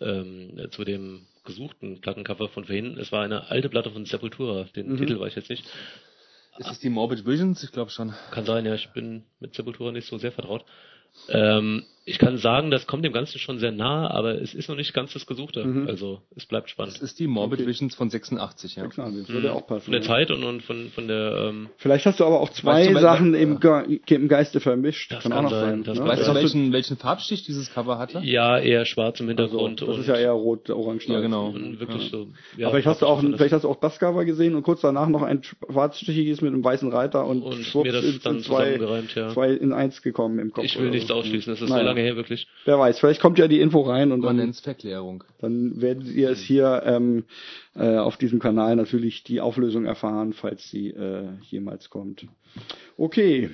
ähm, 0.00 0.68
zu 0.70 0.84
dem 0.84 1.22
gesuchten 1.44 2.02
Plattencover 2.02 2.50
von 2.50 2.66
vorhin. 2.66 2.98
Es 2.98 3.10
war 3.10 3.24
eine 3.24 3.48
alte 3.50 3.70
Platte 3.70 3.90
von 3.90 4.04
Sepultura. 4.04 4.64
Den 4.76 4.92
mhm. 4.92 4.98
Titel 4.98 5.18
weiß 5.18 5.30
ich 5.30 5.36
jetzt 5.36 5.48
nicht. 5.48 5.64
Ist 6.58 6.70
es 6.70 6.80
die 6.80 6.90
Morbid 6.90 7.24
Visions? 7.24 7.64
Ich 7.64 7.72
glaube 7.72 7.90
schon. 7.90 8.12
Kann 8.32 8.44
sein, 8.44 8.66
ja. 8.66 8.74
Ich 8.74 8.90
bin 8.90 9.24
mit 9.38 9.54
Sepultura 9.54 9.92
nicht 9.92 10.06
so 10.06 10.18
sehr 10.18 10.32
vertraut. 10.32 10.66
Ähm, 11.30 11.84
ich 12.10 12.18
kann 12.18 12.38
sagen, 12.38 12.72
das 12.72 12.88
kommt 12.88 13.04
dem 13.04 13.12
Ganzen 13.12 13.38
schon 13.38 13.60
sehr 13.60 13.70
nahe, 13.70 14.10
aber 14.10 14.40
es 14.40 14.52
ist 14.52 14.68
noch 14.68 14.74
nicht 14.74 14.92
ganz 14.92 15.12
das 15.12 15.26
Gesuchte. 15.26 15.64
Mhm. 15.64 15.86
Also 15.86 16.20
es 16.34 16.44
bleibt 16.44 16.68
spannend. 16.68 16.94
Das 16.94 17.02
ist 17.02 17.20
die 17.20 17.28
Morbid 17.28 17.60
okay. 17.60 17.68
Visions 17.68 17.94
von 17.94 18.10
86, 18.10 18.74
ja. 18.74 18.82
86, 18.82 19.26
das 19.26 19.34
würde 19.34 19.48
mhm. 19.50 19.54
auch 19.54 19.66
passen. 19.66 19.84
Von 19.84 19.92
der 19.92 20.02
Zeit 20.02 20.30
und, 20.32 20.42
und 20.42 20.62
von, 20.62 20.90
von 20.90 21.06
der... 21.06 21.50
Ähm 21.50 21.68
Vielleicht 21.76 22.06
hast 22.06 22.18
du 22.18 22.24
aber 22.24 22.40
auch 22.40 22.50
zwei 22.50 22.86
weißt 22.86 22.96
du, 22.96 23.00
Sachen 23.00 23.34
im, 23.34 23.60
Ge 23.60 24.00
im 24.08 24.28
Geiste 24.28 24.58
vermischt. 24.58 25.12
Das 25.12 25.22
kann, 25.22 25.32
kann 25.32 25.46
auch 25.46 25.50
sein. 25.50 25.84
sein. 25.84 25.96
Ne? 25.96 26.04
Weißt 26.04 26.26
du, 26.26 26.34
welchen, 26.34 26.72
welchen 26.72 26.96
Farbstich 26.96 27.44
dieses 27.44 27.72
Cover 27.72 27.98
hatte? 27.98 28.20
Ja, 28.24 28.58
eher 28.58 28.84
schwarz 28.86 29.20
im 29.20 29.28
Hintergrund. 29.28 29.80
Also, 29.80 29.92
das 29.92 30.00
ist 30.00 30.08
ja 30.08 30.16
eher 30.16 30.32
rot-orange. 30.32 31.08
Ja, 31.08 31.20
genau. 31.20 31.50
Und 31.50 31.78
wirklich 31.78 32.04
ja. 32.04 32.10
so, 32.10 32.26
ja, 32.56 32.66
aber 32.66 32.74
vielleicht 32.74 32.88
hast, 32.88 33.02
du 33.02 33.06
auch, 33.06 33.20
vielleicht 33.20 33.52
hast 33.52 33.62
du 33.62 33.68
auch 33.68 33.78
das 33.78 34.00
Cover 34.00 34.24
gesehen 34.24 34.56
und 34.56 34.64
kurz 34.64 34.80
danach 34.80 35.08
noch 35.08 35.22
ein 35.22 35.42
schwarzstichiges 35.44 36.40
mit 36.40 36.52
einem 36.52 36.64
weißen 36.64 36.90
Reiter 36.92 37.26
und, 37.26 37.42
und 37.42 37.62
schwupps 37.64 37.86
mir 37.86 37.92
das 37.92 38.18
dann 38.20 38.40
zwei, 38.40 38.78
ja. 39.14 39.28
zwei 39.28 39.52
in 39.52 39.72
eins 39.72 40.02
gekommen 40.02 40.40
im 40.40 40.52
Kopf. 40.52 40.64
Ich 40.64 40.78
will 40.78 40.90
nichts 40.90 41.10
ausschließen, 41.10 41.52
das 41.52 41.62
ist 41.62 41.68
Nein. 41.68 41.80
so 41.80 41.84
lange 41.84 41.99
her 42.00 42.16
wirklich. 42.16 42.46
Wer 42.64 42.78
weiß, 42.78 42.98
vielleicht 42.98 43.20
kommt 43.20 43.38
ja 43.38 43.48
die 43.48 43.60
Info 43.60 43.80
rein 43.80 44.12
und 44.12 44.20
Man 44.20 44.36
nennt 44.36 44.54
es 44.54 44.60
Verklärung. 44.60 45.24
Dann 45.40 45.80
werdet 45.80 46.08
ihr 46.08 46.30
es 46.30 46.40
hier 46.40 46.82
ähm, 46.84 47.24
äh, 47.74 47.96
auf 47.96 48.16
diesem 48.16 48.38
Kanal 48.38 48.76
natürlich 48.76 49.24
die 49.24 49.40
Auflösung 49.40 49.84
erfahren, 49.84 50.32
falls 50.32 50.68
sie 50.68 50.90
äh, 50.90 51.28
jemals 51.42 51.90
kommt. 51.90 52.26
Okay, 52.96 53.50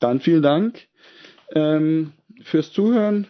dann 0.00 0.20
vielen 0.20 0.42
Dank 0.42 0.86
ähm, 1.54 2.12
fürs 2.42 2.72
Zuhören. 2.72 3.26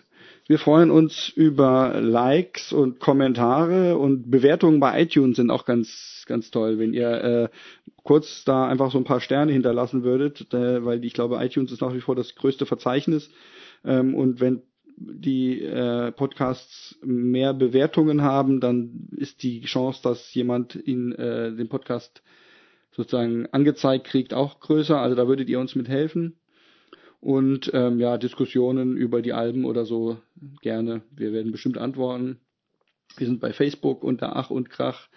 Wir 0.46 0.58
freuen 0.58 0.90
uns 0.90 1.30
über 1.30 1.98
Likes 2.02 2.70
und 2.70 3.00
Kommentare 3.00 3.96
und 3.96 4.30
Bewertungen 4.30 4.78
bei 4.78 5.00
iTunes 5.00 5.36
sind 5.36 5.50
auch 5.50 5.64
ganz, 5.64 6.24
ganz 6.26 6.50
toll. 6.50 6.78
Wenn 6.78 6.92
ihr 6.92 7.08
äh, 7.08 7.48
kurz 8.02 8.44
da 8.44 8.68
einfach 8.68 8.90
so 8.90 8.98
ein 8.98 9.04
paar 9.04 9.20
Sterne 9.20 9.52
hinterlassen 9.52 10.02
würdet, 10.04 10.52
äh, 10.52 10.84
weil 10.84 11.02
ich 11.02 11.14
glaube, 11.14 11.42
iTunes 11.42 11.72
ist 11.72 11.80
nach 11.80 11.94
wie 11.94 12.02
vor 12.02 12.14
das 12.14 12.34
größte 12.34 12.66
Verzeichnis. 12.66 13.30
Ähm, 13.84 14.14
und 14.14 14.40
wenn 14.40 14.62
die 14.96 15.62
äh, 15.62 16.12
Podcasts 16.12 16.98
mehr 17.02 17.52
Bewertungen 17.52 18.22
haben, 18.22 18.60
dann 18.60 19.08
ist 19.16 19.42
die 19.42 19.62
Chance, 19.62 20.00
dass 20.02 20.32
jemand 20.34 20.76
in 20.76 21.12
äh, 21.12 21.54
den 21.54 21.68
Podcast 21.68 22.22
sozusagen 22.92 23.46
angezeigt 23.46 24.06
kriegt, 24.06 24.34
auch 24.34 24.60
größer. 24.60 24.98
Also 24.98 25.16
da 25.16 25.26
würdet 25.26 25.48
ihr 25.48 25.58
uns 25.58 25.74
mit 25.74 25.88
helfen. 25.88 26.36
Und 27.20 27.70
ähm, 27.72 27.98
ja, 27.98 28.18
Diskussionen 28.18 28.96
über 28.96 29.22
die 29.22 29.32
Alben 29.32 29.64
oder 29.64 29.84
so 29.84 30.18
gerne. 30.60 31.02
Wir 31.10 31.32
werden 31.32 31.52
bestimmt 31.52 31.78
antworten. 31.78 32.38
Wir 33.16 33.26
sind 33.26 33.40
bei 33.40 33.52
Facebook 33.52 34.04
unter 34.04 34.36
Ach 34.36 34.50
und 34.50 34.70
Krach. 34.70 35.08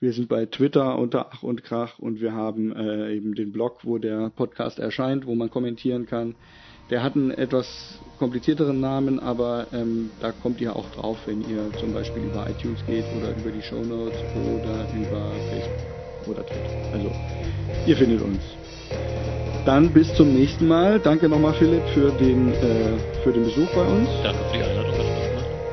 Wir 0.00 0.12
sind 0.12 0.28
bei 0.28 0.46
Twitter 0.46 0.98
unter 0.98 1.30
Ach 1.32 1.42
und 1.42 1.62
Krach 1.62 1.98
und 1.98 2.20
wir 2.20 2.32
haben 2.32 2.74
äh, 2.74 3.14
eben 3.14 3.34
den 3.34 3.52
Blog, 3.52 3.84
wo 3.84 3.98
der 3.98 4.30
Podcast 4.30 4.78
erscheint, 4.78 5.26
wo 5.26 5.34
man 5.34 5.50
kommentieren 5.50 6.06
kann. 6.06 6.36
Der 6.90 7.02
hat 7.02 7.14
einen 7.14 7.30
etwas 7.30 7.66
komplizierteren 8.18 8.80
Namen, 8.80 9.20
aber 9.20 9.66
ähm, 9.72 10.10
da 10.20 10.32
kommt 10.32 10.60
ihr 10.60 10.74
auch 10.74 10.90
drauf, 10.90 11.18
wenn 11.26 11.40
ihr 11.48 11.72
zum 11.78 11.94
Beispiel 11.94 12.24
über 12.24 12.46
iTunes 12.50 12.84
geht 12.86 13.04
oder 13.16 13.30
über 13.36 13.50
die 13.50 13.62
Show 13.62 13.82
Notes 13.82 14.18
oder 14.34 14.86
über 14.94 15.30
Facebook 15.50 16.28
oder 16.28 16.44
Twitter. 16.44 16.92
Also, 16.92 17.10
ihr 17.86 17.96
findet 17.96 18.20
uns. 18.20 18.40
Dann 19.64 19.90
bis 19.92 20.12
zum 20.14 20.34
nächsten 20.34 20.66
Mal. 20.66 20.98
Danke 20.98 21.28
nochmal, 21.28 21.54
Philipp, 21.54 21.86
für 21.94 22.10
den, 22.12 22.52
äh, 22.54 22.98
für 23.22 23.32
den 23.32 23.44
Besuch 23.44 23.68
bei 23.74 23.84
uns. 23.84 24.08
Danke 24.22 24.42
für 24.50 24.56
die 24.56 24.62
Einladung. 24.64 24.94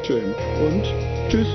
Schön. 0.03 0.33
Und. 0.65 0.83
Tschüss. 1.29 1.47